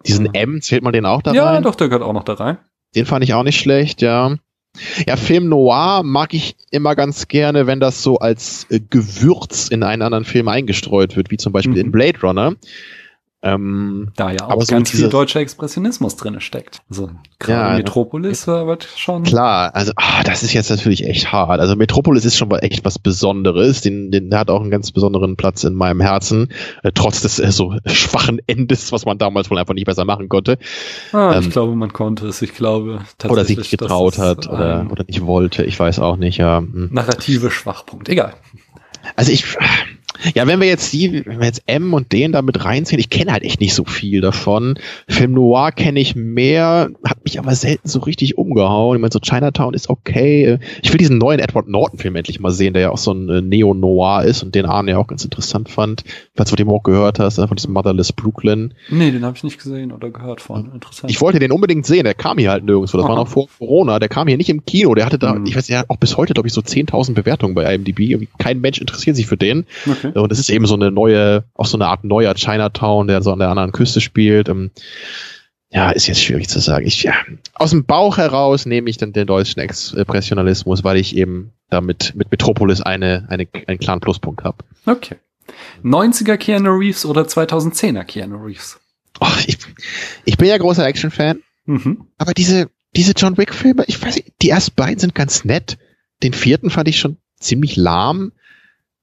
diesen 0.06 0.26
Mhm. 0.26 0.34
M, 0.34 0.60
zählt 0.62 0.82
man 0.82 0.92
den 0.92 1.06
auch 1.06 1.22
da 1.22 1.32
Ja, 1.32 1.50
rein? 1.50 1.62
doch, 1.62 1.74
der 1.74 1.88
gehört 1.88 2.02
auch 2.02 2.12
noch 2.12 2.24
da 2.24 2.34
rein. 2.34 2.58
Den 2.94 3.06
fand 3.06 3.24
ich 3.24 3.34
auch 3.34 3.42
nicht 3.42 3.58
schlecht, 3.58 4.02
ja. 4.02 4.36
Ja, 5.06 5.16
Film 5.16 5.48
Noir 5.48 6.02
mag 6.04 6.34
ich 6.34 6.56
immer 6.70 6.94
ganz 6.94 7.28
gerne, 7.28 7.66
wenn 7.66 7.80
das 7.80 8.02
so 8.02 8.18
als 8.18 8.66
äh, 8.70 8.80
Gewürz 8.90 9.68
in 9.68 9.82
einen 9.82 10.02
anderen 10.02 10.24
Film 10.24 10.48
eingestreut 10.48 11.16
wird, 11.16 11.30
wie 11.30 11.36
zum 11.36 11.52
Beispiel 11.52 11.74
Mhm. 11.74 11.80
in 11.80 11.92
Blade 11.92 12.20
Runner. 12.22 12.54
Ähm, 13.46 14.08
Da 14.16 14.32
ja 14.32 14.44
auch 14.44 14.50
Aber 14.50 14.64
so 14.64 14.74
ganz 14.74 14.90
viel 14.90 15.08
deutscher 15.08 15.38
Expressionismus 15.38 16.16
drinne 16.16 16.40
steckt. 16.40 16.80
Also 16.90 17.10
gerade 17.38 17.72
Ja, 17.72 17.76
Metropolis 17.76 18.48
äh, 18.48 18.66
wird 18.66 18.88
schon. 18.96 19.22
Klar, 19.22 19.72
also 19.74 19.92
ah, 19.94 20.24
das 20.24 20.42
ist 20.42 20.52
jetzt 20.52 20.68
natürlich 20.68 21.04
echt 21.04 21.30
hart. 21.30 21.60
Also 21.60 21.76
Metropolis 21.76 22.24
ist 22.24 22.36
schon 22.36 22.48
mal 22.48 22.58
echt 22.58 22.84
was 22.84 22.98
Besonderes. 22.98 23.82
Den, 23.82 24.10
den 24.10 24.30
der 24.30 24.40
hat 24.40 24.50
auch 24.50 24.60
einen 24.60 24.70
ganz 24.70 24.90
besonderen 24.90 25.36
Platz 25.36 25.62
in 25.62 25.74
meinem 25.74 26.00
Herzen, 26.00 26.48
äh, 26.82 26.90
trotz 26.92 27.20
des 27.20 27.38
äh, 27.38 27.52
so 27.52 27.76
schwachen 27.86 28.40
Endes, 28.48 28.90
was 28.90 29.06
man 29.06 29.16
damals 29.16 29.48
wohl 29.48 29.58
einfach 29.58 29.74
nicht 29.74 29.86
besser 29.86 30.04
machen 30.04 30.28
konnte. 30.28 30.58
Ah, 31.12 31.36
ich 31.38 31.46
ähm, 31.46 31.50
glaube, 31.52 31.76
man 31.76 31.92
konnte 31.92 32.26
es. 32.26 32.42
Ich 32.42 32.54
glaube 32.54 32.98
tatsächlich. 33.18 33.30
Oder 33.30 33.44
sich 33.44 33.58
nicht 33.58 33.70
getraut 33.70 34.18
hat 34.18 34.48
oder, 34.48 34.88
oder 34.90 35.04
nicht 35.04 35.24
wollte. 35.24 35.62
Ich 35.64 35.78
weiß 35.78 36.00
auch 36.00 36.16
nicht, 36.16 36.38
ja. 36.38 36.58
Hm. 36.58 36.88
Narrative 36.90 37.52
Schwachpunkt. 37.52 38.08
Egal. 38.08 38.34
Also 39.14 39.30
ich, 39.30 39.44
ja, 40.34 40.46
wenn 40.46 40.60
wir 40.60 40.66
jetzt 40.68 40.92
die, 40.92 41.24
wenn 41.26 41.38
wir 41.40 41.46
jetzt 41.46 41.62
M 41.66 41.94
und 41.94 42.12
den 42.12 42.32
da 42.32 42.42
mit 42.42 42.64
reinziehen, 42.64 42.98
ich 43.00 43.10
kenne 43.10 43.32
halt 43.32 43.42
echt 43.42 43.60
nicht 43.60 43.74
so 43.74 43.84
viel 43.84 44.20
davon. 44.20 44.78
Film 45.08 45.32
Noir 45.32 45.72
kenne 45.72 46.00
ich 46.00 46.16
mehr, 46.16 46.88
hat 47.04 47.24
mich 47.24 47.38
aber 47.38 47.54
selten 47.54 47.88
so 47.88 48.00
richtig 48.00 48.38
umgehauen. 48.38 48.96
Ich 48.96 49.00
meine, 49.00 49.12
so 49.12 49.20
Chinatown 49.20 49.74
ist 49.74 49.88
okay. 49.88 50.58
Ich 50.82 50.90
will 50.92 50.98
diesen 50.98 51.18
neuen 51.18 51.38
Edward 51.40 51.68
Norton-Film 51.68 52.16
endlich 52.16 52.40
mal 52.40 52.50
sehen, 52.52 52.72
der 52.74 52.82
ja 52.82 52.90
auch 52.90 52.98
so 52.98 53.12
ein 53.12 53.28
äh, 53.28 53.40
Neo-Noir 53.42 54.24
ist 54.24 54.42
und 54.42 54.54
den 54.54 54.66
Arne 54.66 54.92
ja 54.92 54.98
auch 54.98 55.06
ganz 55.06 55.24
interessant 55.24 55.68
fand. 55.68 56.04
Falls 56.34 56.50
du 56.50 56.56
den 56.56 56.68
auch 56.68 56.82
gehört 56.82 57.18
hast, 57.18 57.36
von 57.36 57.48
diesem 57.56 57.72
Motherless 57.72 58.12
Brooklyn. 58.12 58.74
Nee, 58.90 59.10
den 59.10 59.24
habe 59.24 59.36
ich 59.36 59.44
nicht 59.44 59.58
gesehen 59.58 59.92
oder 59.92 60.10
gehört 60.10 60.40
von. 60.40 60.72
Interessant. 60.72 61.10
Ich 61.10 61.20
wollte 61.20 61.38
den 61.38 61.52
unbedingt 61.52 61.86
sehen, 61.86 62.04
der 62.04 62.14
kam 62.14 62.38
hier 62.38 62.50
halt 62.50 62.64
nirgendwo. 62.64 62.96
Das 62.98 63.04
war 63.04 63.10
Aha. 63.10 63.20
noch 63.20 63.28
vor 63.28 63.46
Corona, 63.58 63.98
der 63.98 64.08
kam 64.08 64.28
hier 64.28 64.36
nicht 64.36 64.48
im 64.48 64.64
Kino. 64.64 64.94
Der 64.94 65.06
hatte 65.06 65.18
da, 65.18 65.34
Mhm. 65.34 65.46
ich 65.46 65.56
weiß, 65.56 65.70
hat 65.70 65.90
auch 65.90 65.96
bis 65.96 66.16
heute, 66.16 66.32
glaube 66.34 66.48
ich, 66.48 66.54
so 66.54 66.60
10.000 66.60 67.14
Bewertungen 67.14 67.54
bei 67.54 67.74
IMDb. 67.74 68.26
Kein 68.38 68.60
Mensch 68.60 68.78
interessiert 68.80 69.16
sich 69.16 69.26
für 69.26 69.36
den. 69.36 69.66
okay. 69.90 70.05
Und 70.14 70.32
es 70.32 70.38
ist 70.38 70.50
eben 70.50 70.66
so 70.66 70.74
eine 70.74 70.90
neue, 70.90 71.44
auch 71.54 71.66
so 71.66 71.76
eine 71.76 71.86
Art 71.86 72.04
neuer 72.04 72.34
Chinatown, 72.34 73.06
der 73.08 73.22
so 73.22 73.32
an 73.32 73.38
der 73.38 73.48
anderen 73.48 73.72
Küste 73.72 74.00
spielt. 74.00 74.48
Ähm, 74.48 74.70
Ja, 75.70 75.90
ist 75.90 76.06
jetzt 76.06 76.22
schwierig 76.22 76.48
zu 76.48 76.60
sagen. 76.60 76.86
Ich, 76.86 77.02
ja, 77.02 77.14
aus 77.54 77.70
dem 77.70 77.84
Bauch 77.84 78.16
heraus 78.18 78.66
nehme 78.66 78.88
ich 78.88 78.96
dann 78.98 79.12
den 79.12 79.26
deutschen 79.26 79.60
Expressionalismus, 79.60 80.84
weil 80.84 80.96
ich 80.96 81.16
eben 81.16 81.52
damit 81.70 82.12
mit 82.14 82.30
Metropolis 82.30 82.80
eine, 82.80 83.26
eine, 83.28 83.46
einen 83.66 83.78
klaren 83.78 84.00
Pluspunkt 84.00 84.44
habe. 84.44 84.58
Okay. 84.86 85.16
90er 85.84 86.36
Keanu 86.36 86.70
Reeves 86.70 87.04
oder 87.04 87.22
2010er 87.22 88.04
Keanu 88.04 88.36
Reeves? 88.44 88.78
Oh, 89.20 89.26
ich, 89.46 89.58
ich 90.24 90.36
bin 90.36 90.48
ja 90.48 90.58
großer 90.58 90.86
Action-Fan, 90.86 91.40
Mhm. 91.68 92.06
aber 92.18 92.32
diese, 92.32 92.70
diese 92.94 93.12
John 93.16 93.36
Wick-Filme, 93.36 93.84
ich 93.88 94.00
weiß 94.00 94.14
nicht, 94.16 94.34
die 94.42 94.50
ersten 94.50 94.74
beiden 94.76 94.98
sind 95.00 95.14
ganz 95.16 95.44
nett. 95.44 95.78
Den 96.22 96.32
vierten 96.32 96.70
fand 96.70 96.86
ich 96.88 96.98
schon 97.00 97.16
ziemlich 97.40 97.74
lahm. 97.76 98.32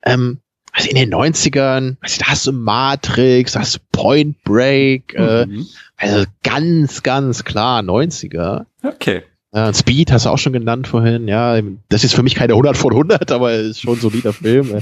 Ähm, 0.03 0.39
also 0.73 0.89
in 0.89 0.95
den 0.95 1.13
90ern, 1.13 1.95
also 2.01 2.19
da 2.19 2.27
hast 2.27 2.47
du 2.47 2.51
Matrix, 2.51 3.53
da 3.53 3.61
hast 3.61 3.75
du 3.75 3.79
Point 3.91 4.43
Break, 4.43 5.13
äh, 5.13 5.45
Mhm. 5.45 5.67
also 5.97 6.25
ganz, 6.43 7.03
ganz 7.03 7.43
klar 7.45 7.81
90er. 7.81 8.65
Okay. 8.83 9.21
Und 9.51 9.77
Speed 9.77 10.11
hast 10.11 10.25
du 10.25 10.29
auch 10.31 10.39
schon 10.39 10.51
genannt 10.53 10.87
vorhin, 10.87 11.27
ja. 11.27 11.61
Das 11.89 12.03
ist 12.03 12.15
für 12.15 12.23
mich 12.23 12.33
keine 12.33 12.53
100 12.55 12.75
von 12.75 12.91
100, 12.91 13.31
aber 13.31 13.53
ist 13.53 13.81
schon 13.81 13.93
ein 13.97 14.01
solider 14.01 14.33
Film. 14.33 14.81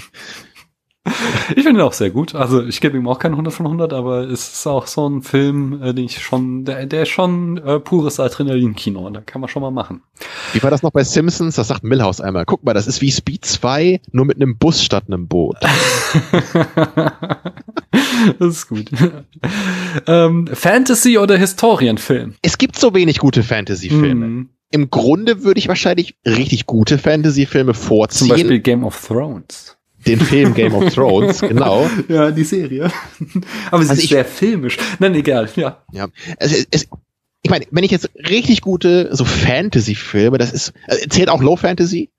Ich 1.56 1.64
finde 1.64 1.82
ihn 1.82 1.86
auch 1.86 1.94
sehr 1.94 2.12
gut. 2.12 2.36
Also 2.36 2.64
ich 2.64 2.80
gebe 2.82 2.98
ihm 2.98 3.08
auch 3.08 3.20
keinen 3.20 3.34
100 3.34 3.54
von 3.54 3.66
100, 3.66 3.94
aber 3.94 4.30
es 4.30 4.54
ist 4.54 4.68
auch 4.68 4.88
so 4.88 5.08
ein 5.10 5.22
Film, 5.22 5.82
äh, 5.82 5.94
den 5.94 6.06
ich 6.06 6.22
schon, 6.22 6.64
der, 6.66 6.86
der 6.86 7.04
ist 7.04 7.10
schon 7.10 7.58
äh, 7.58 7.80
pures 7.80 8.20
Adrenalin-Kino. 8.20 9.10
Da 9.10 9.22
kann 9.22 9.42
man 9.42 9.50
schon 9.50 9.62
mal 9.62 9.72
machen. 9.72 10.04
Wie 10.54 10.62
war 10.64 10.70
das 10.72 10.84
noch 10.84 10.92
bei 10.92 11.04
Simpsons? 11.04 11.56
Das 11.56 11.68
sagt 11.68 11.84
Millhouse 11.84 12.22
einmal. 12.22 12.46
Guck 12.46 12.64
mal, 12.64 12.74
das 12.74 12.88
ist 12.88 13.02
wie 13.02 13.12
Speed 13.12 13.44
2, 13.46 14.02
nur 14.12 14.26
mit 14.26 14.38
einem 14.38 14.58
Bus 14.58 14.84
statt 14.84 15.06
einem 15.08 15.28
Boot. 15.28 15.58
das 18.40 18.48
ist 18.48 18.68
gut. 18.68 18.90
ähm, 20.08 20.48
Fantasy 20.54 21.18
oder 21.18 21.38
Historienfilm? 21.38 22.36
Es 22.42 22.58
gibt 22.58 22.78
so 22.78 22.94
wenig 22.94 23.20
gute 23.20 23.44
Fantasy-Filme. 23.44 24.28
Mhm. 24.28 24.50
Im 24.74 24.90
Grunde 24.90 25.44
würde 25.44 25.60
ich 25.60 25.68
wahrscheinlich 25.68 26.16
richtig 26.26 26.66
gute 26.66 26.98
Fantasy-Filme 26.98 27.74
Zum 27.74 27.84
vorziehen. 27.84 28.30
Beispiel 28.30 28.60
Game 28.60 28.86
of 28.86 29.06
Thrones. 29.06 29.78
Den 30.06 30.20
Film 30.20 30.54
Game 30.54 30.74
of 30.74 30.94
Thrones, 30.94 31.42
genau. 31.42 31.90
Ja, 32.08 32.32
die 32.32 32.44
Serie. 32.44 32.92
Aber 33.72 33.84
sie 33.84 33.90
Also 33.90 33.94
ist 33.94 34.04
ich- 34.04 34.10
sehr 34.10 34.26
filmisch. 34.26 34.78
Nein, 35.00 35.16
egal, 35.16 35.50
ja. 35.56 35.84
Ja. 35.92 36.08
Also 36.40 36.56
es, 36.72 36.88
ich 37.44 37.50
meine, 37.50 37.66
wenn 37.72 37.84
ich 37.84 37.92
jetzt 37.92 38.10
richtig 38.30 38.62
gute 38.62 39.10
so 39.16 39.26
Fantasy-Filme, 39.26 40.38
das 40.38 40.54
ist, 40.54 40.74
äh, 40.88 41.08
zählt 41.10 41.30
auch 41.30 41.42
Low 41.42 41.56
Fantasy? 41.56 42.10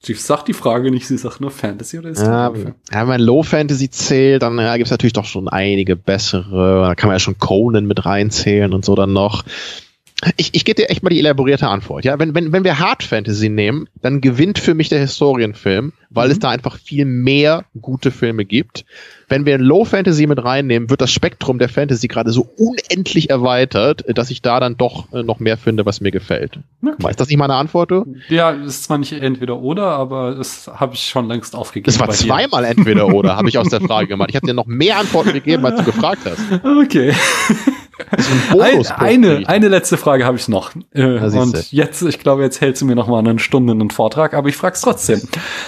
Sie 0.00 0.14
sagt 0.14 0.48
die 0.48 0.52
Frage 0.52 0.90
nicht, 0.90 1.06
sie 1.06 1.18
sagt 1.18 1.40
nur 1.40 1.50
Fantasy 1.50 1.98
oder 1.98 2.10
ist 2.10 2.22
ja, 2.22 2.52
ja, 2.92 3.08
wenn 3.08 3.20
Low 3.20 3.42
Fantasy 3.42 3.90
zählt, 3.90 4.42
dann 4.42 4.56
ja, 4.58 4.76
gibt 4.76 4.86
es 4.86 4.90
natürlich 4.90 5.12
doch 5.14 5.24
schon 5.24 5.48
einige 5.48 5.96
bessere. 5.96 6.82
Da 6.86 6.94
kann 6.94 7.08
man 7.08 7.16
ja 7.16 7.18
schon 7.20 7.38
Conan 7.38 7.86
mit 7.86 8.04
reinzählen 8.06 8.72
und 8.72 8.84
so 8.84 8.94
dann 8.94 9.12
noch. 9.12 9.44
Ich, 10.36 10.54
ich 10.54 10.64
gebe 10.64 10.80
dir 10.80 10.88
echt 10.88 11.02
mal 11.02 11.10
die 11.10 11.18
elaborierte 11.18 11.66
Antwort. 11.66 12.04
Ja, 12.04 12.18
wenn, 12.18 12.32
wenn, 12.34 12.52
wenn 12.52 12.62
wir 12.62 12.78
Hard 12.78 13.02
Fantasy 13.02 13.48
nehmen, 13.48 13.88
dann 14.02 14.20
gewinnt 14.20 14.60
für 14.60 14.74
mich 14.74 14.88
der 14.88 15.00
Historienfilm, 15.00 15.92
weil 16.10 16.26
mhm. 16.26 16.32
es 16.32 16.38
da 16.38 16.50
einfach 16.50 16.78
viel 16.78 17.04
mehr 17.04 17.64
gute 17.80 18.12
Filme 18.12 18.44
gibt. 18.44 18.84
Wenn 19.28 19.46
wir 19.46 19.58
Low 19.58 19.84
Fantasy 19.84 20.28
mit 20.28 20.44
reinnehmen, 20.44 20.90
wird 20.90 21.00
das 21.00 21.10
Spektrum 21.10 21.58
der 21.58 21.68
Fantasy 21.68 22.06
gerade 22.06 22.30
so 22.30 22.48
unendlich 22.56 23.30
erweitert, 23.30 24.04
dass 24.16 24.30
ich 24.30 24.42
da 24.42 24.60
dann 24.60 24.76
doch 24.76 25.12
äh, 25.12 25.24
noch 25.24 25.40
mehr 25.40 25.56
finde, 25.56 25.86
was 25.86 26.00
mir 26.00 26.12
gefällt. 26.12 26.60
Okay. 26.86 27.10
Ist 27.10 27.18
das 27.18 27.28
nicht 27.28 27.38
meine 27.38 27.54
Antwort, 27.54 27.90
du? 27.90 28.14
Ja, 28.28 28.50
ist 28.50 28.84
zwar 28.84 28.98
nicht 28.98 29.12
entweder 29.12 29.58
oder, 29.60 29.86
aber 29.86 30.36
das 30.36 30.68
habe 30.68 30.94
ich 30.94 31.08
schon 31.08 31.26
längst 31.26 31.56
aufgegeben. 31.56 31.86
Das 31.86 31.98
war 31.98 32.10
zweimal 32.10 32.64
entweder 32.64 33.08
oder, 33.08 33.36
habe 33.36 33.48
ich 33.48 33.58
aus 33.58 33.70
der 33.70 33.80
Frage 33.80 34.06
gemacht. 34.06 34.30
Ich 34.30 34.36
habe 34.36 34.46
dir 34.46 34.54
noch 34.54 34.66
mehr 34.66 34.98
Antworten 34.98 35.32
gegeben, 35.32 35.64
als 35.66 35.78
du 35.78 35.84
gefragt 35.84 36.20
hast. 36.24 36.40
Okay. 36.82 37.12
Ein 38.58 38.86
eine, 38.96 39.48
eine 39.48 39.68
letzte 39.68 39.96
Frage 39.96 40.24
habe 40.24 40.36
ich 40.36 40.48
noch. 40.48 40.72
Äh, 40.92 41.04
und 41.04 41.72
jetzt, 41.72 42.02
ich 42.02 42.18
glaube, 42.18 42.42
jetzt 42.42 42.60
hältst 42.60 42.82
du 42.82 42.86
mir 42.86 42.94
noch 42.94 43.08
mal 43.08 43.18
eine 43.18 43.38
Stunde 43.38 43.72
einen 43.72 43.90
Vortrag, 43.90 44.34
aber 44.34 44.48
ich 44.48 44.56
frage 44.56 44.74
es 44.74 44.80
trotzdem. 44.80 45.20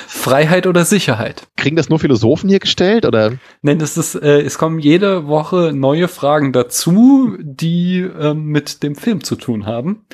Freiheit 0.06 0.66
oder 0.66 0.84
Sicherheit? 0.84 1.48
Kriegen 1.56 1.76
das 1.76 1.88
nur 1.88 1.98
Philosophen 1.98 2.48
hier 2.48 2.60
gestellt 2.60 3.06
oder? 3.06 3.32
Nein, 3.62 3.78
das 3.78 3.96
ist, 3.96 4.14
äh, 4.14 4.40
es 4.40 4.58
kommen 4.58 4.78
jede 4.78 5.26
Woche 5.26 5.72
neue 5.74 6.08
Fragen 6.08 6.52
dazu, 6.52 7.36
die 7.40 8.00
äh, 8.00 8.34
mit 8.34 8.82
dem 8.82 8.94
Film 8.94 9.22
zu 9.22 9.36
tun 9.36 9.66
haben. 9.66 10.04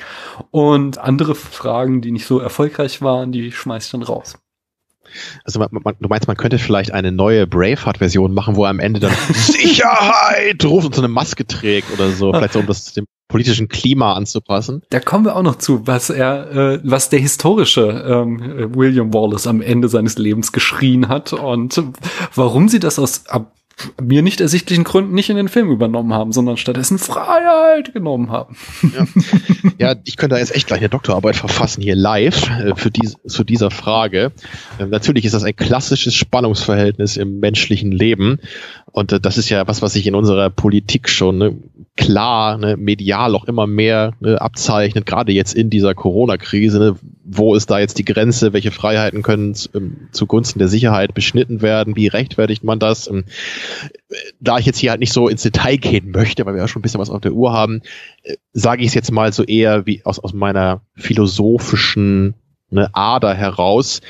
Und 0.51 0.97
andere 0.97 1.35
Fragen, 1.35 2.01
die 2.01 2.11
nicht 2.11 2.25
so 2.25 2.39
erfolgreich 2.39 3.01
waren, 3.01 3.31
die 3.31 3.51
schmeiß 3.51 3.85
ich 3.85 3.91
dann 3.91 4.03
raus. 4.03 4.37
Also 5.43 5.59
man, 5.59 5.69
man, 5.71 5.95
du 5.99 6.07
meinst, 6.07 6.27
man 6.27 6.37
könnte 6.37 6.59
vielleicht 6.59 6.93
eine 6.93 7.11
neue 7.11 7.47
Braveheart-Version 7.47 8.33
machen, 8.33 8.55
wo 8.55 8.65
er 8.65 8.69
am 8.69 8.79
Ende 8.79 8.99
dann 8.99 9.13
Sicherheit 9.33 10.63
ruft 10.65 10.87
und 10.87 10.95
so 10.95 11.01
eine 11.01 11.07
Maske 11.07 11.45
trägt 11.45 11.91
oder 11.91 12.09
so, 12.11 12.31
vielleicht 12.33 12.53
so 12.53 12.59
um 12.59 12.67
das 12.67 12.93
dem 12.93 13.05
politischen 13.31 13.69
Klima 13.69 14.13
anzupassen. 14.13 14.83
Da 14.89 14.99
kommen 14.99 15.25
wir 15.25 15.35
auch 15.35 15.41
noch 15.41 15.55
zu, 15.55 15.87
was 15.87 16.09
er, 16.09 16.51
äh, 16.51 16.79
was 16.83 17.09
der 17.09 17.19
historische 17.19 18.03
ähm, 18.05 18.75
William 18.75 19.13
Wallace 19.13 19.47
am 19.47 19.61
Ende 19.61 19.87
seines 19.87 20.17
Lebens 20.17 20.51
geschrien 20.51 21.07
hat 21.07 21.31
und 21.33 21.81
warum 22.35 22.67
sie 22.67 22.79
das 22.79 22.99
aus 22.99 23.25
ab 23.27 23.53
mir 24.01 24.21
nicht 24.21 24.41
ersichtlichen 24.41 24.83
Gründen 24.83 25.13
nicht 25.13 25.29
in 25.29 25.35
den 25.35 25.47
Film 25.47 25.71
übernommen 25.71 26.13
haben, 26.13 26.31
sondern 26.31 26.57
stattdessen 26.57 26.97
Freiheit 26.97 27.93
genommen 27.93 28.31
haben. 28.31 28.55
Ja, 28.93 29.05
ja 29.77 29.95
ich 30.03 30.17
könnte 30.17 30.35
da 30.35 30.39
jetzt 30.39 30.55
echt 30.55 30.67
gleich 30.67 30.79
eine 30.79 30.89
Doktorarbeit 30.89 31.35
verfassen 31.35 31.81
hier 31.81 31.95
live 31.95 32.49
äh, 32.49 32.75
für 32.75 32.91
dies, 32.91 33.15
zu 33.27 33.43
dieser 33.43 33.71
Frage. 33.71 34.31
Äh, 34.79 34.85
natürlich 34.85 35.25
ist 35.25 35.33
das 35.33 35.43
ein 35.43 35.55
klassisches 35.55 36.15
Spannungsverhältnis 36.15 37.17
im 37.17 37.39
menschlichen 37.39 37.91
Leben 37.91 38.39
und 38.91 39.11
äh, 39.11 39.19
das 39.19 39.37
ist 39.37 39.49
ja 39.49 39.67
was, 39.67 39.81
was 39.81 39.93
sich 39.93 40.07
in 40.07 40.15
unserer 40.15 40.49
Politik 40.49 41.09
schon 41.09 41.37
ne, 41.37 41.57
klar, 41.95 42.57
ne, 42.57 42.77
medial 42.77 43.35
auch 43.35 43.45
immer 43.45 43.67
mehr 43.67 44.13
ne, 44.19 44.39
abzeichnet, 44.41 45.05
gerade 45.05 45.31
jetzt 45.31 45.53
in 45.53 45.69
dieser 45.69 45.93
Corona-Krise. 45.93 46.95
Wo 47.33 47.55
ist 47.55 47.71
da 47.71 47.79
jetzt 47.79 47.97
die 47.97 48.05
Grenze? 48.05 48.51
Welche 48.51 48.71
Freiheiten 48.71 49.21
können 49.23 49.55
ähm, 49.73 50.09
zugunsten 50.11 50.59
der 50.59 50.67
Sicherheit 50.67 51.13
beschnitten 51.13 51.61
werden? 51.61 51.95
Wie 51.95 52.07
rechtfertigt 52.07 52.63
man 52.63 52.77
das? 52.77 53.07
Ähm, 53.07 53.23
da 54.41 54.57
ich 54.57 54.65
jetzt 54.65 54.79
hier 54.79 54.91
halt 54.91 54.99
nicht 54.99 55.13
so 55.13 55.29
ins 55.29 55.43
Detail 55.43 55.77
gehen 55.77 56.11
möchte, 56.11 56.45
weil 56.45 56.55
wir 56.55 56.61
ja 56.61 56.67
schon 56.67 56.81
ein 56.81 56.83
bisschen 56.83 56.99
was 56.99 57.09
auf 57.09 57.21
der 57.21 57.31
Uhr 57.31 57.53
haben, 57.53 57.81
äh, 58.23 58.35
sage 58.51 58.81
ich 58.81 58.89
es 58.89 58.93
jetzt 58.93 59.11
mal 59.11 59.31
so 59.31 59.43
eher 59.43 59.85
wie 59.85 60.03
aus, 60.03 60.19
aus 60.19 60.33
meiner 60.33 60.81
philosophischen 60.95 62.33
ne, 62.69 62.89
Ader 62.93 63.33
heraus. 63.33 64.01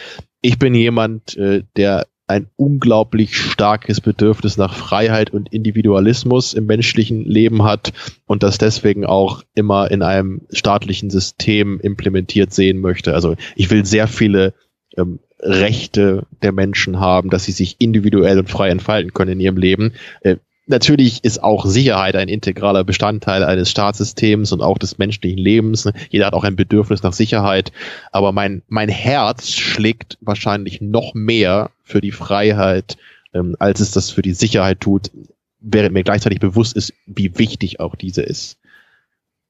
Ich 0.42 0.58
bin 0.58 0.74
jemand, 0.74 1.38
äh, 1.38 1.64
der 1.76 2.08
ein 2.32 2.48
unglaublich 2.56 3.36
starkes 3.36 4.02
Bedürfnis 4.02 4.58
nach 4.58 4.74
Freiheit 4.74 5.30
und 5.32 5.54
Individualismus 5.54 6.54
im 6.54 6.66
menschlichen 6.66 7.26
Leben 7.26 7.64
hat 7.64 7.94
und 8.26 8.44
das 8.44 8.58
deswegen 8.58 9.06
auch 9.06 9.44
immer 9.54 9.92
in 9.92 10.02
einem 10.02 10.42
staatlichen 10.52 11.10
System 11.10 11.80
implementiert 11.80 12.54
sehen 12.54 12.80
möchte. 12.80 13.14
Also 13.14 13.36
ich 13.56 13.70
will 13.70 13.86
sehr 13.86 14.08
viele 14.08 14.54
ähm, 14.98 15.20
Rechte 15.40 16.28
der 16.42 16.52
Menschen 16.52 17.00
haben, 17.00 17.30
dass 17.30 17.46
sie 17.46 17.52
sich 17.52 17.78
individuell 17.80 18.40
und 18.40 18.50
frei 18.50 18.70
entfalten 18.70 19.14
können 19.14 19.34
in 19.34 19.40
ihrem 19.40 19.58
Leben. 19.58 19.94
Äh, 20.22 20.38
natürlich 20.66 21.24
ist 21.24 21.44
auch 21.44 21.66
Sicherheit 21.66 22.16
ein 22.16 22.30
integraler 22.30 22.84
Bestandteil 22.84 23.44
eines 23.44 23.70
Staatssystems 23.70 24.52
und 24.52 24.62
auch 24.62 24.78
des 24.78 24.98
menschlichen 24.98 25.38
Lebens. 25.38 25.90
Jeder 26.10 26.28
hat 26.28 26.34
auch 26.34 26.44
ein 26.44 26.56
Bedürfnis 26.56 27.04
nach 27.04 27.14
Sicherheit. 27.14 27.72
Aber 28.12 28.32
mein, 28.32 28.64
mein 28.68 28.90
Herz 28.90 29.52
schlägt 29.52 30.18
wahrscheinlich 30.22 30.82
noch 30.82 31.14
mehr 31.14 31.72
für 31.84 32.02
die 32.02 32.12
Freiheit, 32.12 32.98
ähm, 33.34 33.56
als 33.60 33.80
es 33.80 33.92
das 33.92 34.10
für 34.10 34.22
die 34.22 34.34
Sicherheit 34.34 34.80
tut, 34.80 35.12
während 35.60 35.94
mir 35.94 36.04
gleichzeitig 36.04 36.40
bewusst 36.40 36.76
ist, 36.76 36.94
wie 37.06 37.38
wichtig 37.38 37.80
auch 37.80 37.96
diese 37.96 38.22
ist. 38.22 38.58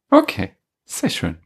Okay, 0.09 0.51
sehr 0.85 1.09
schön. 1.09 1.37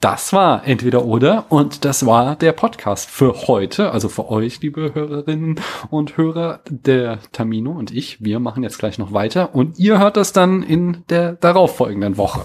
Das 0.00 0.34
war 0.34 0.66
entweder 0.66 1.06
oder 1.06 1.46
und 1.48 1.86
das 1.86 2.04
war 2.04 2.36
der 2.36 2.52
Podcast 2.52 3.08
für 3.08 3.48
heute, 3.48 3.92
also 3.92 4.10
für 4.10 4.30
euch, 4.30 4.60
liebe 4.60 4.94
Hörerinnen 4.94 5.58
und 5.88 6.18
Hörer. 6.18 6.60
Der 6.68 7.18
Tamino 7.32 7.70
und 7.70 7.94
ich, 7.94 8.22
wir 8.22 8.38
machen 8.38 8.62
jetzt 8.62 8.78
gleich 8.78 8.98
noch 8.98 9.14
weiter 9.14 9.54
und 9.54 9.78
ihr 9.78 9.98
hört 9.98 10.18
das 10.18 10.34
dann 10.34 10.62
in 10.62 11.04
der 11.08 11.32
darauffolgenden 11.32 12.18
Woche. 12.18 12.42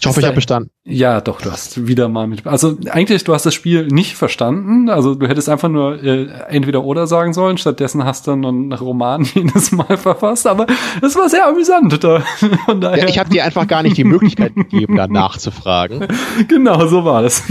Ich 0.00 0.06
hoffe, 0.06 0.20
ich 0.20 0.26
habe 0.26 0.36
bestanden. 0.36 0.70
Ja, 0.90 1.20
doch, 1.20 1.42
du 1.42 1.52
hast 1.52 1.86
wieder 1.86 2.08
mal 2.08 2.26
mit. 2.26 2.46
Also 2.46 2.78
eigentlich, 2.90 3.22
du 3.22 3.34
hast 3.34 3.44
das 3.44 3.52
Spiel 3.52 3.88
nicht 3.88 4.16
verstanden. 4.16 4.88
Also 4.88 5.14
du 5.14 5.28
hättest 5.28 5.50
einfach 5.50 5.68
nur 5.68 6.02
äh, 6.02 6.28
entweder 6.48 6.82
oder 6.82 7.06
sagen 7.06 7.34
sollen. 7.34 7.58
Stattdessen 7.58 8.06
hast 8.06 8.26
du 8.26 8.32
einen 8.32 8.72
Roman 8.72 9.22
jedes 9.34 9.70
Mal 9.70 9.98
verfasst. 9.98 10.46
Aber 10.46 10.66
es 11.02 11.14
war 11.14 11.28
sehr 11.28 11.46
amüsant. 11.46 12.02
Da, 12.02 12.20
von 12.64 12.80
daher. 12.80 13.00
Ja, 13.00 13.06
ich 13.06 13.18
habe 13.18 13.28
dir 13.28 13.44
einfach 13.44 13.66
gar 13.66 13.82
nicht 13.82 13.98
die 13.98 14.04
Möglichkeit 14.04 14.54
gegeben, 14.54 14.96
da 14.96 15.06
nachzufragen. 15.06 16.06
Genau, 16.48 16.86
so 16.86 17.04
war 17.04 17.22
das. 17.22 17.42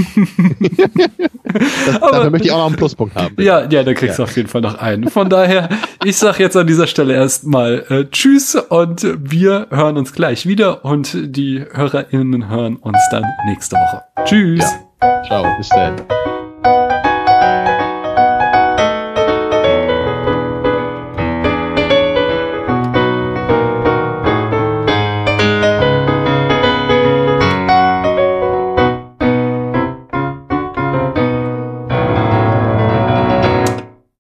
das 1.86 2.02
aber, 2.02 2.12
dafür 2.12 2.30
möchte 2.30 2.48
ich 2.48 2.54
auch 2.54 2.58
noch 2.58 2.68
einen 2.68 2.76
Pluspunkt 2.76 3.16
haben. 3.16 3.36
Bitte. 3.36 3.48
Ja, 3.48 3.70
ja, 3.70 3.84
da 3.84 3.94
kriegst 3.94 4.18
ja. 4.18 4.24
du 4.26 4.30
auf 4.30 4.36
jeden 4.36 4.48
Fall 4.48 4.62
noch 4.62 4.80
einen. 4.80 5.10
Von 5.10 5.30
daher, 5.30 5.70
ich 6.04 6.18
sag 6.18 6.40
jetzt 6.40 6.56
an 6.56 6.68
dieser 6.68 6.88
Stelle 6.88 7.14
erstmal 7.14 7.86
äh, 7.90 8.06
Tschüss 8.10 8.56
und 8.56 9.06
wir 9.20 9.68
hören 9.70 9.98
uns 9.98 10.14
gleich 10.14 10.48
wieder 10.48 10.86
und 10.86 11.16
die 11.16 11.64
HörerInnen 11.74 12.50
hören 12.50 12.78
uns 12.78 12.98
dann 13.12 13.27
nächste 13.45 13.76
Woche. 13.76 14.04
Tschüss. 14.26 14.60
Ja. 15.02 15.24
Ciao, 15.24 15.58
bis 15.58 15.70
dann. 15.70 15.95